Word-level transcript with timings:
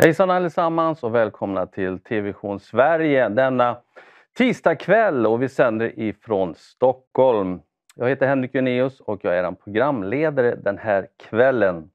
Hejsan 0.00 0.30
allesammans 0.30 1.02
och 1.02 1.14
välkomna 1.14 1.66
till 1.66 1.98
TV-vision 1.98 2.60
Sverige 2.60 3.28
denna 3.28 3.76
tisdagkväll 4.36 5.26
och 5.26 5.42
vi 5.42 5.48
sänder 5.48 6.00
ifrån 6.00 6.54
Stockholm. 6.54 7.60
Jag 7.96 8.08
heter 8.08 8.26
Henrik 8.26 8.54
Junius 8.54 9.00
och 9.00 9.20
jag 9.24 9.38
är 9.38 9.44
en 9.44 9.56
programledare 9.56 10.54
den 10.54 10.78
här 10.78 11.08
kvällen. 11.16 11.90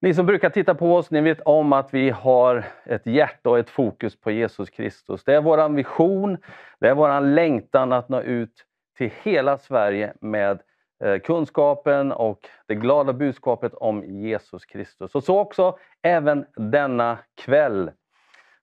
Ni 0.00 0.14
som 0.14 0.26
brukar 0.26 0.50
titta 0.50 0.74
på 0.74 0.94
oss, 0.94 1.10
ni 1.10 1.20
vet 1.20 1.40
om 1.40 1.72
att 1.72 1.94
vi 1.94 2.10
har 2.10 2.64
ett 2.84 3.06
hjärta 3.06 3.50
och 3.50 3.58
ett 3.58 3.70
fokus 3.70 4.20
på 4.20 4.30
Jesus 4.30 4.70
Kristus. 4.70 5.24
Det 5.24 5.34
är 5.34 5.40
vår 5.40 5.68
vision, 5.68 6.38
det 6.80 6.88
är 6.88 6.94
vår 6.94 7.20
längtan 7.20 7.92
att 7.92 8.08
nå 8.08 8.20
ut 8.20 8.64
till 8.98 9.10
hela 9.22 9.58
Sverige 9.58 10.14
med 10.20 10.60
Eh, 11.04 11.18
kunskapen 11.18 12.12
och 12.12 12.48
det 12.66 12.74
glada 12.74 13.12
budskapet 13.12 13.74
om 13.74 14.04
Jesus 14.04 14.64
Kristus. 14.64 15.14
Och 15.14 15.24
så 15.24 15.38
också 15.38 15.78
även 16.02 16.46
denna 16.56 17.18
kväll. 17.44 17.90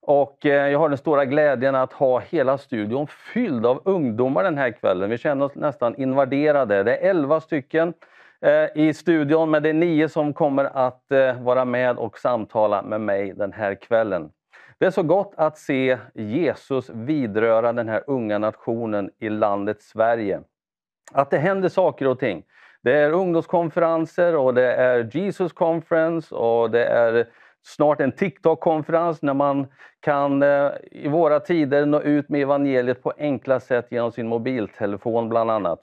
Och 0.01 0.45
eh, 0.45 0.71
jag 0.71 0.79
har 0.79 0.89
den 0.89 0.97
stora 0.97 1.25
glädjen 1.25 1.75
att 1.75 1.93
ha 1.93 2.19
hela 2.19 2.57
studion 2.57 3.07
fylld 3.07 3.65
av 3.65 3.81
ungdomar 3.85 4.43
den 4.43 4.57
här 4.57 4.71
kvällen. 4.71 5.09
Vi 5.09 5.17
känner 5.17 5.45
oss 5.45 5.55
nästan 5.55 5.95
invaderade. 5.95 6.83
Det 6.83 6.97
är 6.97 7.09
elva 7.09 7.41
stycken 7.41 7.93
eh, 8.41 8.83
i 8.83 8.93
studion, 8.93 9.51
men 9.51 9.63
det 9.63 9.69
är 9.69 9.73
nio 9.73 10.09
som 10.09 10.33
kommer 10.33 10.65
att 10.65 11.03
vara 11.39 11.65
med 11.65 11.97
och 11.97 12.19
samtala 12.19 12.81
med 12.81 13.01
mig 13.01 13.33
den 13.33 13.53
här 13.53 13.75
kvällen. 13.75 14.29
Det 14.79 14.85
är 14.85 14.91
så 14.91 15.03
gott 15.03 15.33
att 15.37 15.57
se 15.57 15.97
Jesus 16.13 16.89
vidröra 16.89 17.73
den 17.73 17.89
här 17.89 18.03
unga 18.07 18.37
nationen 18.37 19.09
i 19.19 19.29
landet 19.29 19.81
Sverige 19.81 20.41
att 21.11 21.29
det 21.29 21.37
händer 21.37 21.69
saker 21.69 22.07
och 22.07 22.19
ting. 22.19 22.43
Det 22.83 22.93
är 22.93 23.11
ungdomskonferenser 23.11 24.35
och 24.35 24.53
det 24.53 24.73
är 24.73 25.09
Jesus 25.11 25.53
Conference 25.53 26.35
och 26.35 26.71
det 26.71 26.85
är 26.85 27.27
snart 27.63 28.01
en 28.01 28.11
TikTok-konferens 28.11 29.21
när 29.21 29.33
man 29.33 29.67
kan 29.99 30.43
eh, 30.43 30.71
i 30.91 31.07
våra 31.07 31.39
tider 31.39 31.85
nå 31.85 32.01
ut 32.01 32.29
med 32.29 32.41
evangeliet 32.41 33.03
på 33.03 33.13
enkla 33.17 33.59
sätt 33.59 33.87
genom 33.89 34.11
sin 34.11 34.27
mobiltelefon 34.27 35.29
bland 35.29 35.51
annat. 35.51 35.79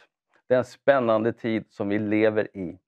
Det 0.49 0.55
är 0.55 0.59
en 0.59 0.65
spännande 0.65 1.33
tid 1.33 1.65
som 1.71 1.89
vi 1.89 1.99
lever 1.99 2.57
i. 2.57 2.79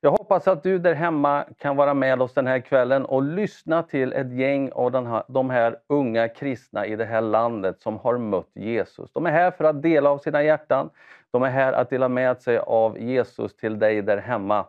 Jag 0.00 0.10
hoppas 0.10 0.48
att 0.48 0.62
du 0.62 0.78
där 0.78 0.94
hemma 0.94 1.44
kan 1.58 1.76
vara 1.76 1.94
med 1.94 2.22
oss 2.22 2.34
den 2.34 2.46
här 2.46 2.60
kvällen 2.60 3.04
och 3.04 3.22
lyssna 3.22 3.82
till 3.82 4.12
ett 4.12 4.32
gäng 4.32 4.72
av 4.72 4.92
den 4.92 5.06
här, 5.06 5.22
de 5.28 5.50
här 5.50 5.76
unga 5.86 6.28
kristna 6.28 6.86
i 6.86 6.96
det 6.96 7.04
här 7.04 7.20
landet 7.20 7.80
som 7.80 7.98
har 7.98 8.18
mött 8.18 8.50
Jesus. 8.54 9.12
De 9.12 9.26
är 9.26 9.30
här 9.30 9.50
för 9.50 9.64
att 9.64 9.82
dela 9.82 10.10
av 10.10 10.18
sina 10.18 10.42
hjärtan. 10.42 10.90
De 11.32 11.42
är 11.42 11.50
här 11.50 11.72
att 11.72 11.90
dela 11.90 12.08
med 12.08 12.42
sig 12.42 12.58
av 12.58 12.98
Jesus 12.98 13.56
till 13.56 13.78
dig 13.78 14.02
där 14.02 14.16
hemma. 14.16 14.66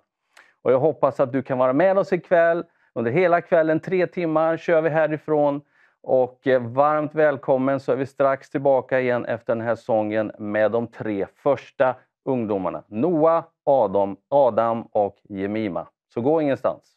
Och 0.62 0.72
jag 0.72 0.80
hoppas 0.80 1.20
att 1.20 1.32
du 1.32 1.42
kan 1.42 1.58
vara 1.58 1.74
med 1.74 1.98
oss 1.98 2.14
ikväll. 2.14 2.64
Under 2.94 3.12
hela 3.12 3.42
kvällen, 3.42 3.80
tre 3.80 4.08
timmar, 4.08 4.58
kör 4.58 4.82
vi 4.82 4.90
härifrån. 4.90 5.62
Och 6.02 6.48
eh, 6.48 6.62
varmt 6.62 7.16
välkommen 7.16 7.80
så 7.80 7.92
är 7.92 7.96
vi 7.96 8.06
strax 8.06 8.50
tillbaka 8.50 9.00
igen 9.00 9.26
efter 9.26 9.56
den 9.56 9.66
här 9.66 9.76
sången 9.76 10.32
med 10.38 10.72
de 10.72 10.88
tre 10.88 11.26
första 11.36 11.96
ungdomarna. 12.26 12.84
Noah, 12.88 13.44
Adam, 13.64 14.18
Adam 14.30 14.82
och 14.82 15.18
Jemima. 15.30 15.88
Så 16.14 16.22
gå 16.22 16.42
ingenstans. 16.42 16.96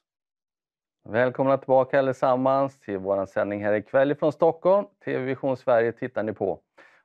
Välkomna 1.09 1.59
tillbaka 1.59 1.99
allesammans 1.99 2.81
till 2.81 2.99
vår 2.99 3.27
sändning 3.27 3.65
här 3.65 3.73
ikväll 3.73 4.15
från 4.15 4.33
Stockholm. 4.33 4.87
TV 5.05 5.25
Vision 5.25 5.57
Sverige 5.57 5.93
tittar 5.93 6.23
ni 6.23 6.33
på. 6.33 6.61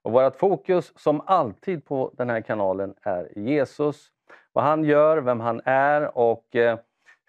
Och 0.08 0.14
vårt 0.14 0.36
fokus 0.36 0.94
som 0.96 1.22
alltid 1.26 1.86
på 1.86 2.12
den 2.18 2.30
här 2.30 2.42
kanalen 2.42 2.94
är 3.02 3.32
Jesus. 3.36 4.08
Vad 4.54 4.64
han 4.64 4.84
gör, 4.84 5.18
vem 5.18 5.40
han 5.40 5.62
är 5.66 6.18
och 6.18 6.56
eh, 6.56 6.80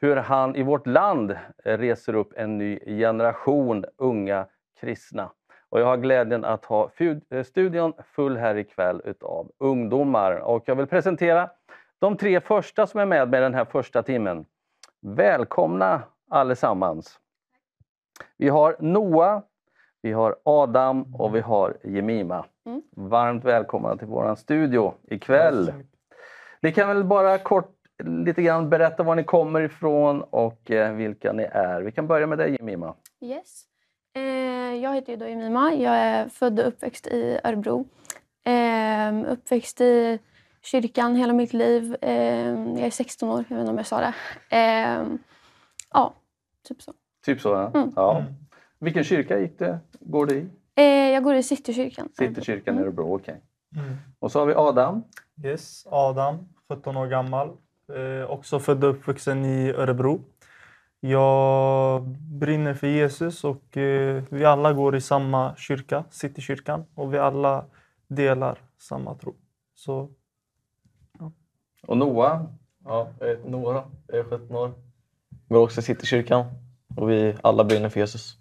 hur 0.01 0.17
han 0.17 0.57
i 0.57 0.63
vårt 0.63 0.87
land 0.87 1.31
eh, 1.65 1.79
reser 1.79 2.15
upp 2.15 2.33
en 2.37 2.59
ny 2.59 2.79
generation 2.79 3.85
unga 3.97 4.47
kristna. 4.81 5.31
Och 5.69 5.81
jag 5.81 5.87
har 5.87 5.97
glädjen 5.97 6.45
att 6.45 6.65
ha 6.65 6.91
eh, 7.31 7.43
studion 7.43 7.93
full 8.05 8.37
här 8.37 8.57
ikväll 8.57 9.03
utav 9.05 9.53
ungdomar. 9.59 10.33
Och 10.33 10.63
jag 10.67 10.77
vill 10.77 10.87
presentera 10.87 11.51
de 11.99 12.17
tre 12.17 12.41
första 12.41 12.87
som 12.87 13.01
är 13.01 13.07
med 13.07 13.29
mig 13.29 13.41
den 13.41 13.55
här 13.55 13.65
första 13.65 14.03
timmen. 14.03 14.45
Välkomna 15.01 16.03
allesammans! 16.31 17.21
Vi 18.37 18.49
har 18.49 18.77
Noah, 18.79 19.43
vi 20.03 20.13
har 20.13 20.37
Adam 20.43 21.15
och 21.15 21.35
vi 21.35 21.41
har 21.41 21.77
Jemima. 21.85 22.45
Mm. 22.67 22.83
Varmt 22.97 23.45
välkomna 23.45 23.97
till 23.97 24.07
vår 24.07 24.35
studio 24.35 24.95
ikväll. 25.11 25.73
Ni 26.63 26.73
kan 26.73 26.89
väl 26.89 27.05
bara 27.05 27.39
kort 27.39 27.75
lite 28.05 28.43
grann 28.43 28.71
berätta 28.71 29.03
var 29.03 29.15
ni 29.15 29.25
kommer 29.25 29.61
ifrån 29.61 30.23
och 30.23 30.71
eh, 30.71 30.95
vilka 30.95 31.33
ni 31.33 31.43
är. 31.43 31.81
Vi 31.81 31.93
kan 31.93 32.07
börja 32.07 32.27
med 32.27 32.39
dig 32.39 32.57
Jemima. 32.59 32.95
Yes. 33.21 33.65
Eh, 34.17 34.23
jag 34.75 34.95
heter 34.95 35.13
ju 35.13 35.17
då 35.17 35.29
Jemima. 35.29 35.75
Jag 35.75 35.97
är 35.97 36.29
född 36.29 36.61
och 36.61 36.67
uppväxt 36.67 37.07
i 37.07 37.41
Örebro. 37.45 37.87
Eh, 38.45 39.33
uppväxt 39.33 39.81
i 39.81 40.19
kyrkan 40.63 41.17
hela 41.17 41.33
mitt 41.33 41.53
liv. 41.53 41.97
Eh, 42.01 42.49
jag 42.49 42.87
är 42.87 42.91
16 42.91 43.29
år, 43.29 43.45
jag 43.49 43.57
vet 43.57 43.61
inte 43.61 43.71
om 43.71 43.77
jag 43.77 43.87
sa 43.87 44.01
det. 44.01 44.15
Eh, 44.57 45.05
ja, 45.93 46.15
typ 46.69 46.83
så. 46.83 46.93
Typ 47.25 47.41
så, 47.41 47.49
ja. 47.49 47.71
Mm. 47.75 47.93
ja. 47.97 48.25
Vilken 48.81 49.05
kyrka 49.05 49.39
gick 49.39 49.59
det, 49.59 49.79
går 50.01 50.27
du 50.27 50.35
i? 50.35 50.47
Eh, 50.75 50.85
jag 50.85 51.23
går 51.23 51.35
i 51.35 51.43
Citykyrkan. 51.43 52.09
Citykyrkan 52.19 52.75
i 52.75 52.77
mm. 52.77 52.85
Örebro, 52.85 53.15
okej. 53.15 53.41
Okay. 53.73 53.85
Mm. 53.85 53.97
Och 54.19 54.33
så 54.33 54.39
har 54.39 54.47
vi 54.47 54.55
Adam. 54.55 55.03
Yes, 55.45 55.87
Adam, 55.91 56.49
17 56.69 56.97
år 56.97 57.07
gammal. 57.07 57.49
Eh, 57.95 58.31
också 58.31 58.59
född 58.59 58.85
och 58.85 58.91
uppvuxen 58.91 59.45
i 59.45 59.71
Örebro. 59.71 60.21
Jag 61.01 62.03
brinner 62.41 62.75
för 62.75 62.87
Jesus 62.87 63.45
och 63.45 63.77
eh, 63.77 64.23
vi 64.31 64.45
alla 64.45 64.73
går 64.73 64.97
i 64.97 65.01
samma 65.01 65.57
kyrka, 65.57 66.05
Citykyrkan, 66.11 66.85
och 66.95 67.15
vi 67.15 67.19
alla 67.19 67.65
delar 68.09 68.59
samma 68.79 69.15
tro. 69.15 69.35
Så, 69.75 70.11
ja. 71.19 71.33
Och 71.87 71.97
Noah? 71.97 72.43
Ja, 72.85 73.09
heter 73.21 73.49
Noah, 73.49 73.85
jag 74.07 74.19
är 74.19 74.25
17 74.25 74.57
år. 74.57 74.73
Går 75.49 75.63
också 75.63 75.81
i 75.81 75.83
Citykyrkan 75.83 76.47
och 76.97 77.11
vi 77.11 77.35
alla 77.43 77.65
brinner 77.65 77.89
för 77.89 78.01
Jesus. 78.01 78.39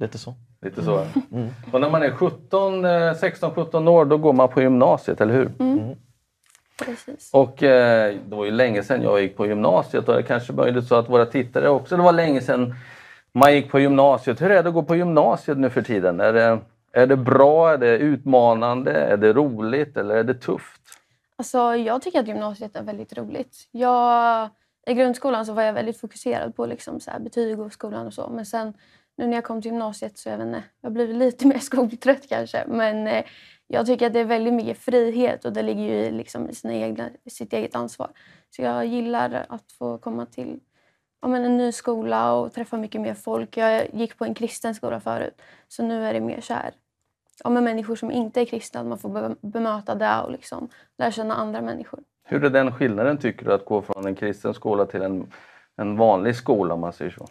Lite 0.00 0.18
så. 0.18 0.34
Lite 0.62 0.82
så. 0.82 1.06
Mm. 1.32 1.48
Och 1.72 1.80
när 1.80 1.90
man 1.90 2.02
är 2.02 2.10
17, 2.10 2.86
16-17 2.86 3.88
år 3.88 4.04
då 4.04 4.18
går 4.18 4.32
man 4.32 4.48
på 4.48 4.62
gymnasiet, 4.62 5.20
eller 5.20 5.34
hur? 5.34 5.46
Mm. 5.58 5.78
mm. 5.78 5.96
Precis. 6.84 7.30
Och 7.32 7.62
eh, 7.62 8.16
det 8.28 8.36
var 8.36 8.44
ju 8.44 8.50
länge 8.50 8.82
sedan 8.82 9.02
jag 9.02 9.20
gick 9.20 9.36
på 9.36 9.46
gymnasiet 9.46 10.08
och 10.08 10.14
det 10.14 10.22
kanske 10.22 10.52
möjligt 10.52 10.86
så 10.86 10.94
att 10.94 11.08
våra 11.08 11.26
tittare 11.26 11.68
också, 11.68 11.96
det 11.96 12.02
var 12.02 12.12
länge 12.12 12.40
sedan 12.40 12.74
man 13.32 13.54
gick 13.54 13.70
på 13.70 13.80
gymnasiet. 13.80 14.40
Hur 14.40 14.50
är 14.50 14.62
det 14.62 14.68
att 14.68 14.74
gå 14.74 14.82
på 14.82 14.96
gymnasiet 14.96 15.58
nu 15.58 15.70
för 15.70 15.82
tiden? 15.82 16.20
Är 16.20 16.32
det, 16.32 16.58
är 16.92 17.06
det 17.06 17.16
bra, 17.16 17.72
är 17.72 17.78
det 17.78 17.98
utmanande, 17.98 18.92
är 18.92 19.16
det 19.16 19.32
roligt 19.32 19.96
eller 19.96 20.14
är 20.14 20.24
det 20.24 20.34
tufft? 20.34 20.80
Alltså, 21.36 21.58
jag 21.76 22.02
tycker 22.02 22.20
att 22.20 22.28
gymnasiet 22.28 22.76
är 22.76 22.82
väldigt 22.82 23.18
roligt. 23.18 23.68
Jag, 23.70 24.48
I 24.86 24.94
grundskolan 24.94 25.46
så 25.46 25.52
var 25.52 25.62
jag 25.62 25.72
väldigt 25.72 26.00
fokuserad 26.00 26.56
på 26.56 26.66
liksom 26.66 27.00
så 27.00 27.10
betyg 27.20 27.60
och 27.60 27.72
skolan 27.72 28.06
och 28.06 28.14
så. 28.14 28.28
Men 28.28 28.46
sen 28.46 28.74
nu 29.20 29.26
när 29.26 29.36
jag 29.36 29.44
kom 29.44 29.62
till 29.62 29.70
gymnasiet 29.70 30.18
så 30.18 30.28
jag 30.28 30.38
vet 30.38 30.46
inte, 30.46 30.62
jag 30.80 30.92
blivit 30.92 31.16
lite 31.16 31.46
mer 31.46 31.58
skoltrött 31.58 32.28
kanske. 32.28 32.64
Men 32.66 33.06
eh, 33.06 33.24
jag 33.66 33.86
tycker 33.86 34.06
att 34.06 34.12
det 34.12 34.20
är 34.20 34.24
väldigt 34.24 34.54
mycket 34.54 34.78
frihet 34.78 35.44
och 35.44 35.52
det 35.52 35.62
ligger 35.62 35.82
ju 35.82 35.94
i, 35.94 36.10
liksom, 36.10 36.50
i 36.50 36.54
sina 36.54 36.74
egna, 36.74 37.08
sitt 37.26 37.52
eget 37.52 37.74
ansvar. 37.76 38.10
Så 38.50 38.62
jag 38.62 38.86
gillar 38.86 39.46
att 39.48 39.72
få 39.72 39.98
komma 39.98 40.26
till 40.26 40.60
ja, 41.22 41.28
men 41.28 41.44
en 41.44 41.56
ny 41.56 41.72
skola 41.72 42.32
och 42.32 42.52
träffa 42.52 42.76
mycket 42.76 43.00
mer 43.00 43.14
folk. 43.14 43.56
Jag 43.56 43.94
gick 43.94 44.18
på 44.18 44.24
en 44.24 44.34
kristen 44.34 44.74
skola 44.74 45.00
förut, 45.00 45.42
så 45.68 45.82
nu 45.82 46.04
är 46.04 46.12
det 46.12 46.20
mer 46.20 46.40
så 46.40 46.54
här, 46.54 46.70
ja, 47.44 47.50
men 47.50 47.64
människor 47.64 47.96
som 47.96 48.10
inte 48.10 48.40
är 48.40 48.44
kristna, 48.44 48.80
att 48.80 48.86
man 48.86 48.98
får 48.98 49.36
bemöta 49.40 49.94
det 49.94 50.20
och 50.24 50.30
liksom 50.30 50.68
lära 50.98 51.10
känna 51.10 51.34
andra 51.34 51.60
människor. 51.60 52.00
Hur 52.24 52.44
är 52.44 52.50
den 52.50 52.72
skillnaden 52.72 53.18
tycker 53.18 53.46
du, 53.46 53.52
att 53.52 53.64
gå 53.64 53.82
från 53.82 54.06
en 54.06 54.14
kristen 54.14 54.54
skola 54.54 54.86
till 54.86 55.02
en, 55.02 55.32
en 55.76 55.96
vanlig 55.96 56.36
skola 56.36 56.74
om 56.74 56.80
man 56.80 56.92
säger 56.92 57.10
så? 57.10 57.26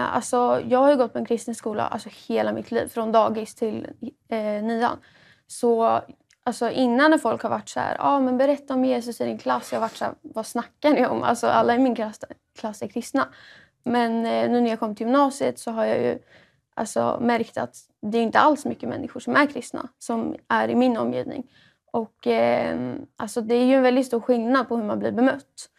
Eh, 0.00 0.14
alltså, 0.14 0.62
jag 0.68 0.78
har 0.78 0.96
gått 0.96 1.12
på 1.12 1.18
en 1.18 1.24
kristen 1.24 1.54
skola 1.54 1.86
alltså, 1.86 2.08
hela 2.28 2.52
mitt 2.52 2.70
liv, 2.70 2.88
från 2.88 3.12
dagis 3.12 3.54
till 3.54 3.86
eh, 4.28 4.62
nian. 4.62 4.98
Så 5.46 6.00
alltså, 6.44 6.70
innan 6.70 7.10
när 7.10 7.18
folk 7.18 7.42
har 7.42 7.50
varit 7.50 7.68
så 7.68 7.80
här, 7.80 7.96
ah, 8.00 8.20
men 8.20 8.38
berätta 8.38 8.74
om 8.74 8.84
Jesus 8.84 9.20
i 9.20 9.24
din 9.24 9.38
klass. 9.38 9.72
Jag 9.72 9.80
har 9.80 9.86
varit 9.86 9.96
så 9.96 10.04
här, 10.04 10.14
vad 10.22 10.46
snackar 10.46 10.90
ni 10.90 11.06
om? 11.06 11.22
Alltså, 11.22 11.46
alla 11.46 11.74
i 11.74 11.78
min 11.78 11.94
klass, 11.94 12.20
klass 12.58 12.82
är 12.82 12.88
kristna. 12.88 13.28
Men 13.84 14.26
eh, 14.26 14.50
nu 14.50 14.60
när 14.60 14.70
jag 14.70 14.78
kom 14.78 14.94
till 14.94 15.06
gymnasiet 15.06 15.58
så 15.58 15.70
har 15.70 15.84
jag 15.84 15.98
ju 15.98 16.18
alltså, 16.74 17.18
märkt 17.20 17.58
att 17.58 17.76
det 18.02 18.18
är 18.18 18.22
inte 18.22 18.38
alls 18.38 18.64
mycket 18.64 18.88
människor 18.88 19.20
som 19.20 19.36
är 19.36 19.46
kristna 19.46 19.88
som 19.98 20.36
är 20.48 20.68
i 20.68 20.74
min 20.74 20.96
omgivning. 20.96 21.50
Och 21.92 22.26
eh, 22.26 22.96
alltså, 23.16 23.40
det 23.40 23.54
är 23.54 23.64
ju 23.64 23.74
en 23.74 23.82
väldigt 23.82 24.06
stor 24.06 24.20
skillnad 24.20 24.68
på 24.68 24.76
hur 24.76 24.84
man 24.84 24.98
blir 24.98 25.12
bemött. 25.12 25.70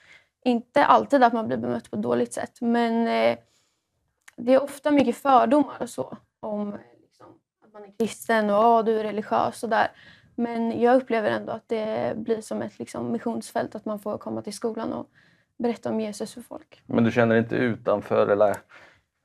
Inte 0.45 0.85
alltid 0.85 1.23
att 1.23 1.33
man 1.33 1.47
blir 1.47 1.57
bemött 1.57 1.91
på 1.91 1.95
ett 1.95 2.03
dåligt 2.03 2.33
sätt, 2.33 2.61
men 2.61 3.07
eh, 3.07 3.37
det 4.35 4.53
är 4.53 4.63
ofta 4.63 4.91
mycket 4.91 5.15
fördomar 5.17 5.75
och 5.81 5.89
så 5.89 6.17
om 6.39 6.75
liksom, 7.01 7.25
att 7.65 7.73
man 7.73 7.83
är 7.83 7.91
kristen 7.99 8.49
och 8.49 8.65
oh, 8.65 8.83
du 8.83 8.99
är 8.99 9.03
religiös 9.03 9.63
och 9.63 9.69
där. 9.69 9.91
Men 10.35 10.81
jag 10.81 10.95
upplever 10.95 11.29
ändå 11.29 11.51
att 11.51 11.67
det 11.69 12.13
blir 12.17 12.41
som 12.41 12.61
ett 12.61 12.79
liksom, 12.79 13.11
missionsfält 13.11 13.75
att 13.75 13.85
man 13.85 13.99
får 13.99 14.17
komma 14.17 14.41
till 14.41 14.53
skolan 14.53 14.93
och 14.93 15.09
berätta 15.57 15.89
om 15.89 15.99
Jesus 15.99 16.33
för 16.33 16.41
folk. 16.41 16.81
Men 16.85 17.03
du 17.03 17.11
känner 17.11 17.35
inte 17.35 17.55
utanför 17.55 18.27
eller 18.27 18.57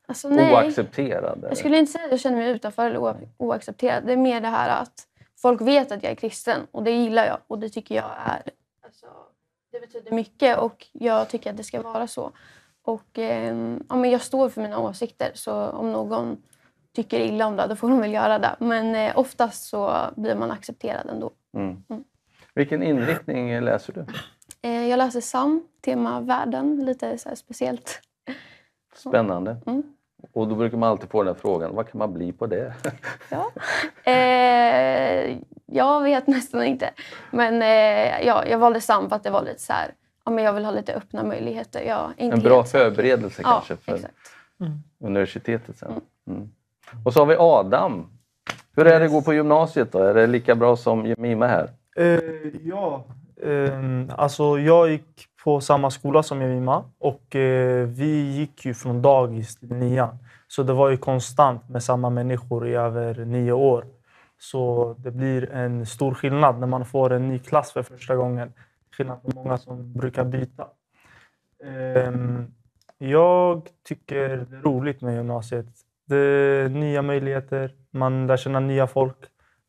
Alltså. 0.09 0.29
Oaccepterad? 0.29 1.39
eller? 1.39 1.49
Jag 1.49 1.59
skulle 1.59 1.79
inte 1.79 1.93
säga 1.93 2.05
att 2.05 2.11
jag 2.11 2.21
känner 2.21 2.37
mig 2.37 2.51
utanför 2.51 2.87
eller 2.87 2.99
o- 2.99 3.29
oaccepterad. 3.37 4.07
Det 4.07 4.13
är 4.13 4.17
mer 4.17 4.41
det 4.41 4.49
här 4.49 4.83
att 4.83 5.07
folk 5.37 5.61
vet 5.61 5.93
att 5.93 6.03
jag 6.03 6.13
är 6.13 6.17
kristen 6.17 6.61
och 6.71 6.83
det 6.83 6.91
gillar 6.91 7.27
jag 7.27 7.39
och 7.47 7.59
det 7.59 7.69
tycker 7.69 7.95
jag 7.95 8.11
är... 8.27 8.43
Alltså, 8.85 9.07
det 9.73 9.81
betyder 9.81 10.13
mycket 10.13 10.59
och 10.59 10.87
jag 10.93 11.29
tycker 11.29 11.51
att 11.51 11.57
det 11.57 11.65
ska 11.65 11.83
vara 11.83 12.07
så. 12.07 12.33
Och 12.87 13.19
ehm, 13.19 13.85
ja, 13.89 13.97
men 13.97 14.11
jag 14.11 14.21
står 14.21 14.49
för 14.49 14.63
mina 14.63 14.79
åsikter 14.79 15.31
så 15.35 15.69
om 15.69 15.93
någon 15.93 16.37
tycker 16.95 17.21
illa 17.21 17.47
om 17.47 17.57
det 17.57 17.67
då 17.67 17.77
får 17.77 17.89
de 17.89 18.01
väl 18.01 18.13
göra 18.13 18.39
det. 18.39 18.57
Men 18.59 18.95
eh, 18.95 19.19
oftast 19.19 19.69
så 19.69 19.97
blir 20.17 20.35
man 20.35 20.51
accepterad 20.51 21.07
ändå. 21.11 21.31
Mm. 21.57 21.83
Mm. 21.89 22.05
Vilken 22.55 22.83
inriktning 22.83 23.61
läser 23.61 23.93
du? 23.93 24.07
Eh, 24.63 24.89
jag 24.89 24.99
läser 24.99 25.21
SAM, 25.21 25.63
tema 25.81 26.21
världen, 26.21 26.85
lite 26.85 27.19
så 27.19 27.37
speciellt. 27.37 28.01
Spännande. 28.95 29.57
Mm. 29.67 29.83
Och 30.33 30.49
då 30.49 30.55
brukar 30.55 30.77
man 30.77 30.91
alltid 30.91 31.11
få 31.11 31.23
den 31.23 31.35
frågan, 31.35 31.75
vad 31.75 31.89
kan 31.89 31.99
man 31.99 32.13
bli 32.13 32.33
på 32.33 32.47
det? 32.47 32.75
Ja. 33.31 33.51
Eh, 34.13 35.39
jag 35.67 36.03
vet 36.03 36.27
nästan 36.27 36.65
inte. 36.65 36.91
Men 37.31 37.63
eh, 37.63 38.27
ja, 38.27 38.47
jag 38.47 38.59
valde 38.59 38.81
SAM 38.81 39.09
för 39.09 39.17
att 39.17 39.23
det 39.23 39.31
var 39.31 39.43
lite 39.43 39.61
så 39.63 39.73
här, 39.73 39.95
ja, 40.27 40.33
men 40.33 40.45
jag 40.45 40.53
vill 40.53 40.65
ha 40.65 40.73
lite 40.73 40.95
öppna 40.95 41.23
möjligheter. 41.23 42.13
Inte 42.17 42.37
En 42.37 42.43
bra 42.43 42.65
förberedelse 42.65 43.43
Ja, 43.43 43.51
kanske 43.51 43.77
för 43.77 43.95
exakt. 43.95 44.15
universitetet 45.01 45.77
sen. 45.77 46.01
Mm. 46.31 46.49
Och 47.05 47.13
så 47.13 47.21
har 47.21 47.27
vi 47.27 47.37
Adam. 47.39 48.07
Hur 48.77 48.87
är 48.87 49.01
det 49.01 49.07
att 49.07 49.13
gå 49.13 49.23
på 49.23 49.35
gymnasiet 49.35 49.93
då? 49.93 49.99
Är 49.99 50.15
det 50.15 50.27
lika 50.27 50.55
bra 50.55 50.77
som 50.77 51.07
Jemima 51.07 51.47
här? 51.47 51.71
Eh, 51.97 52.21
ja, 52.63 53.05
ehm, 53.43 54.11
alltså 54.17 54.59
jag 54.59 54.91
gick 54.91 55.27
på 55.45 55.61
samma 55.61 55.91
skola 55.91 56.23
som 56.23 56.43
Jemima 56.43 56.85
och 56.99 57.37
eh, 57.37 57.87
vi 57.87 58.33
gick 58.33 58.65
ju 58.65 58.75
från 58.75 59.03
dagis 59.03 59.57
till 59.57 59.73
nian. 59.73 60.19
Så 60.49 60.63
det 60.63 60.73
var 60.73 60.91
ju 60.91 60.97
konstant 60.97 61.69
med 61.69 61.83
samma 61.83 62.11
människor 62.11 62.69
i 62.69 62.75
över 62.75 63.25
nio 63.25 63.53
år. 63.53 63.85
Så 64.39 64.95
det 64.99 65.11
blir 65.11 65.53
en 65.53 65.87
stor 65.87 66.15
skillnad 66.15 66.59
när 66.59 66.67
man 66.67 66.85
får 66.85 67.13
en 67.13 67.29
ny 67.29 67.39
klass 67.39 67.73
för 67.73 67.83
första 67.83 68.17
gången. 68.17 68.53
Skillnad 68.97 69.23
på 69.23 69.31
många 69.35 69.59
som 69.59 69.93
brukar 69.93 70.25
byta. 70.25 70.67
Ehm, 71.65 72.55
jag 72.99 73.69
tycker 73.83 74.29
det 74.29 74.57
är 74.57 74.63
roligt 74.63 75.01
med 75.01 75.15
gymnasiet. 75.15 75.67
Det 76.05 76.17
är 76.17 76.69
nya 76.69 77.03
möjligheter, 77.03 77.75
man 77.91 78.27
lär 78.27 78.37
känna 78.37 78.61
nya 78.61 78.87
folk. 78.87 79.17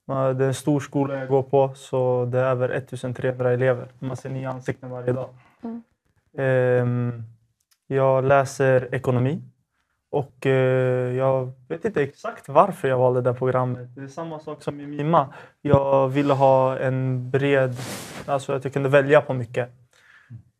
Det 0.05 0.13
är 0.13 0.41
en 0.41 0.53
stor 0.53 0.79
skola 0.79 1.19
jag 1.19 1.27
går 1.27 1.43
på, 1.43 1.73
så 1.75 2.25
det 2.25 2.39
är 2.39 2.43
över 2.43 2.69
1300 2.69 3.51
elever. 3.51 3.87
Man 3.99 4.17
ser 4.17 4.29
nya 4.29 4.49
ansikten 4.49 4.89
varje 4.89 5.13
dag. 5.13 5.29
Mm. 5.63 5.83
Ehm, 6.37 7.23
jag 7.87 8.23
läser 8.23 8.95
ekonomi 8.95 9.41
och 10.09 10.45
eh, 10.45 11.15
jag 11.15 11.51
vet 11.67 11.85
inte 11.85 12.03
exakt 12.03 12.49
varför 12.49 12.87
jag 12.87 12.97
valde 12.97 13.21
det 13.21 13.33
programmet. 13.33 13.95
Det 13.95 14.01
är 14.01 14.07
samma 14.07 14.39
sak 14.39 14.63
som 14.63 14.79
i 14.79 14.87
MIMA. 14.87 15.33
Jag 15.61 16.09
ville 16.09 16.33
ha 16.33 16.77
en 16.79 17.29
bred... 17.31 17.75
Alltså 18.25 18.53
att 18.53 18.63
jag 18.63 18.73
kunde 18.73 18.89
välja 18.89 19.21
på 19.21 19.33
mycket. 19.33 19.69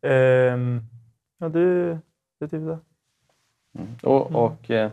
Ehm, 0.02 0.80
ja, 1.38 1.48
det, 1.48 1.88
det 2.38 2.44
är 2.44 2.48
typ 2.48 2.60
det. 2.60 2.78
Och, 4.02 4.34
och 4.34 4.70
eh, 4.70 4.90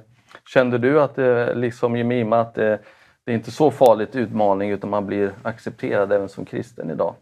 kände 0.54 0.78
du 0.78 1.02
att 1.02 1.16
det, 1.16 1.56
liksom 1.56 1.96
Jemima, 1.96 2.40
att 2.40 2.56
det, 2.56 2.80
det 3.24 3.32
är 3.32 3.36
inte 3.36 3.52
så 3.52 3.72
farligt 3.72 4.16
utmaning 4.16 4.70
utan 4.70 4.90
man 4.90 5.06
blir 5.06 5.32
accepterad 5.42 6.12
även 6.12 6.30
som 6.30 6.46
kristen 6.46 6.90
idag? 6.90 7.16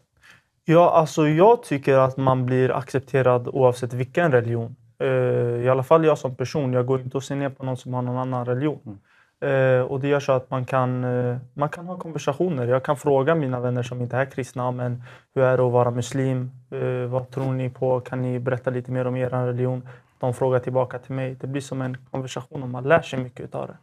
Ja, 0.65 0.91
alltså 0.91 1.27
jag 1.27 1.63
tycker 1.63 1.97
att 1.97 2.17
man 2.17 2.45
blir 2.45 2.71
accepterad 2.71 3.47
oavsett 3.47 3.93
vilken 3.93 4.31
religion. 4.31 4.75
Eh, 5.03 5.63
I 5.65 5.69
alla 5.69 5.83
fall 5.83 6.05
jag 6.05 6.17
som 6.17 6.35
person. 6.35 6.73
Jag 6.73 6.85
går 6.85 7.01
inte 7.01 7.17
och 7.17 7.23
ser 7.23 7.35
ner 7.35 7.49
på 7.49 7.65
någon 7.65 7.77
som 7.77 7.93
har 7.93 8.01
någon 8.01 8.17
annan 8.17 8.45
religion. 8.45 8.99
Eh, 9.41 9.81
och 9.81 9.99
det 9.99 10.07
gör 10.07 10.19
så 10.19 10.31
att 10.31 10.49
man 10.51 10.65
kan, 10.65 11.03
eh, 11.03 11.37
man 11.53 11.69
kan 11.69 11.87
ha 11.87 11.97
konversationer. 11.97 12.67
Jag 12.67 12.83
kan 12.83 12.97
fråga 12.97 13.35
mina 13.35 13.59
vänner 13.59 13.83
som 13.83 14.01
inte 14.01 14.17
är 14.17 14.25
kristna, 14.25 14.71
men 14.71 15.03
hur 15.35 15.43
är 15.43 15.57
det 15.57 15.63
att 15.63 15.71
vara 15.71 15.91
muslim? 15.91 16.51
Eh, 16.71 17.09
vad 17.09 17.29
tror 17.29 17.51
ni 17.53 17.69
på? 17.69 17.99
Kan 17.99 18.21
ni 18.21 18.39
berätta 18.39 18.69
lite 18.69 18.91
mer 18.91 19.07
om 19.07 19.15
er 19.15 19.29
religion? 19.29 19.87
De 20.19 20.33
frågar 20.33 20.59
tillbaka 20.59 20.99
till 20.99 21.15
mig. 21.15 21.35
Det 21.41 21.47
blir 21.47 21.61
som 21.61 21.81
en 21.81 21.97
konversation 22.11 22.63
och 22.63 22.69
man 22.69 22.83
lär 22.83 23.01
sig 23.01 23.19
mycket 23.19 23.55
av 23.55 23.67
det. 23.67 23.77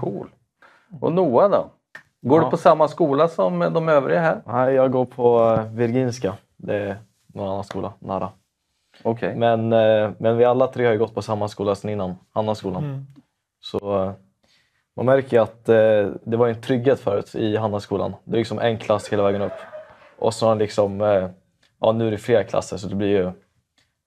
Cool. 0.00 0.28
Och 1.00 1.12
Noah 1.12 1.50
då? 1.50 1.70
Går 2.20 2.38
Ja. 2.38 2.44
du 2.44 2.50
på 2.50 2.56
samma 2.56 2.88
skola 2.88 3.28
som 3.28 3.58
de 3.58 3.88
övriga 3.88 4.20
här? 4.20 4.40
Nej, 4.46 4.74
jag 4.74 4.92
går 4.92 5.04
på 5.04 5.56
Virginska. 5.72 6.34
Det 6.56 6.74
är 6.76 6.96
någon 7.26 7.48
annan 7.48 7.64
skola 7.64 7.92
nära. 7.98 8.28
Okej. 9.02 9.34
Men, 9.34 9.72
eh, 9.72 10.10
men 10.18 10.36
vi 10.36 10.44
alla 10.44 10.66
tre 10.66 10.84
har 10.84 10.92
ju 10.92 10.98
gått 10.98 11.14
på 11.14 11.22
samma 11.22 11.48
skola 11.48 11.74
sedan 11.74 11.90
innan, 11.90 12.14
Hannaskolan. 12.32 12.84
Mm. 12.84 13.06
Så 13.60 14.04
eh, 14.04 14.12
man 14.96 15.06
märker 15.06 15.36
ju 15.36 15.42
att 15.42 15.68
eh, 15.68 16.10
det 16.24 16.36
var 16.36 16.48
en 16.48 16.60
trygghet 16.60 17.00
förut 17.00 17.34
i 17.34 17.56
Hannaskolan. 17.56 18.14
Det 18.24 18.36
är 18.36 18.38
liksom 18.38 18.58
en 18.58 18.78
klass 18.78 19.08
hela 19.08 19.22
vägen 19.22 19.42
upp. 19.42 19.52
Och 20.18 20.34
så 20.34 20.46
har 20.46 20.56
liksom, 20.56 21.00
ja 21.80 21.92
nu 21.92 22.06
är 22.06 22.10
det 22.10 22.18
flera 22.18 22.44
klasser 22.44 22.76
så 22.76 22.88
det 22.88 22.94
blir 22.94 23.08
ju 23.08 23.30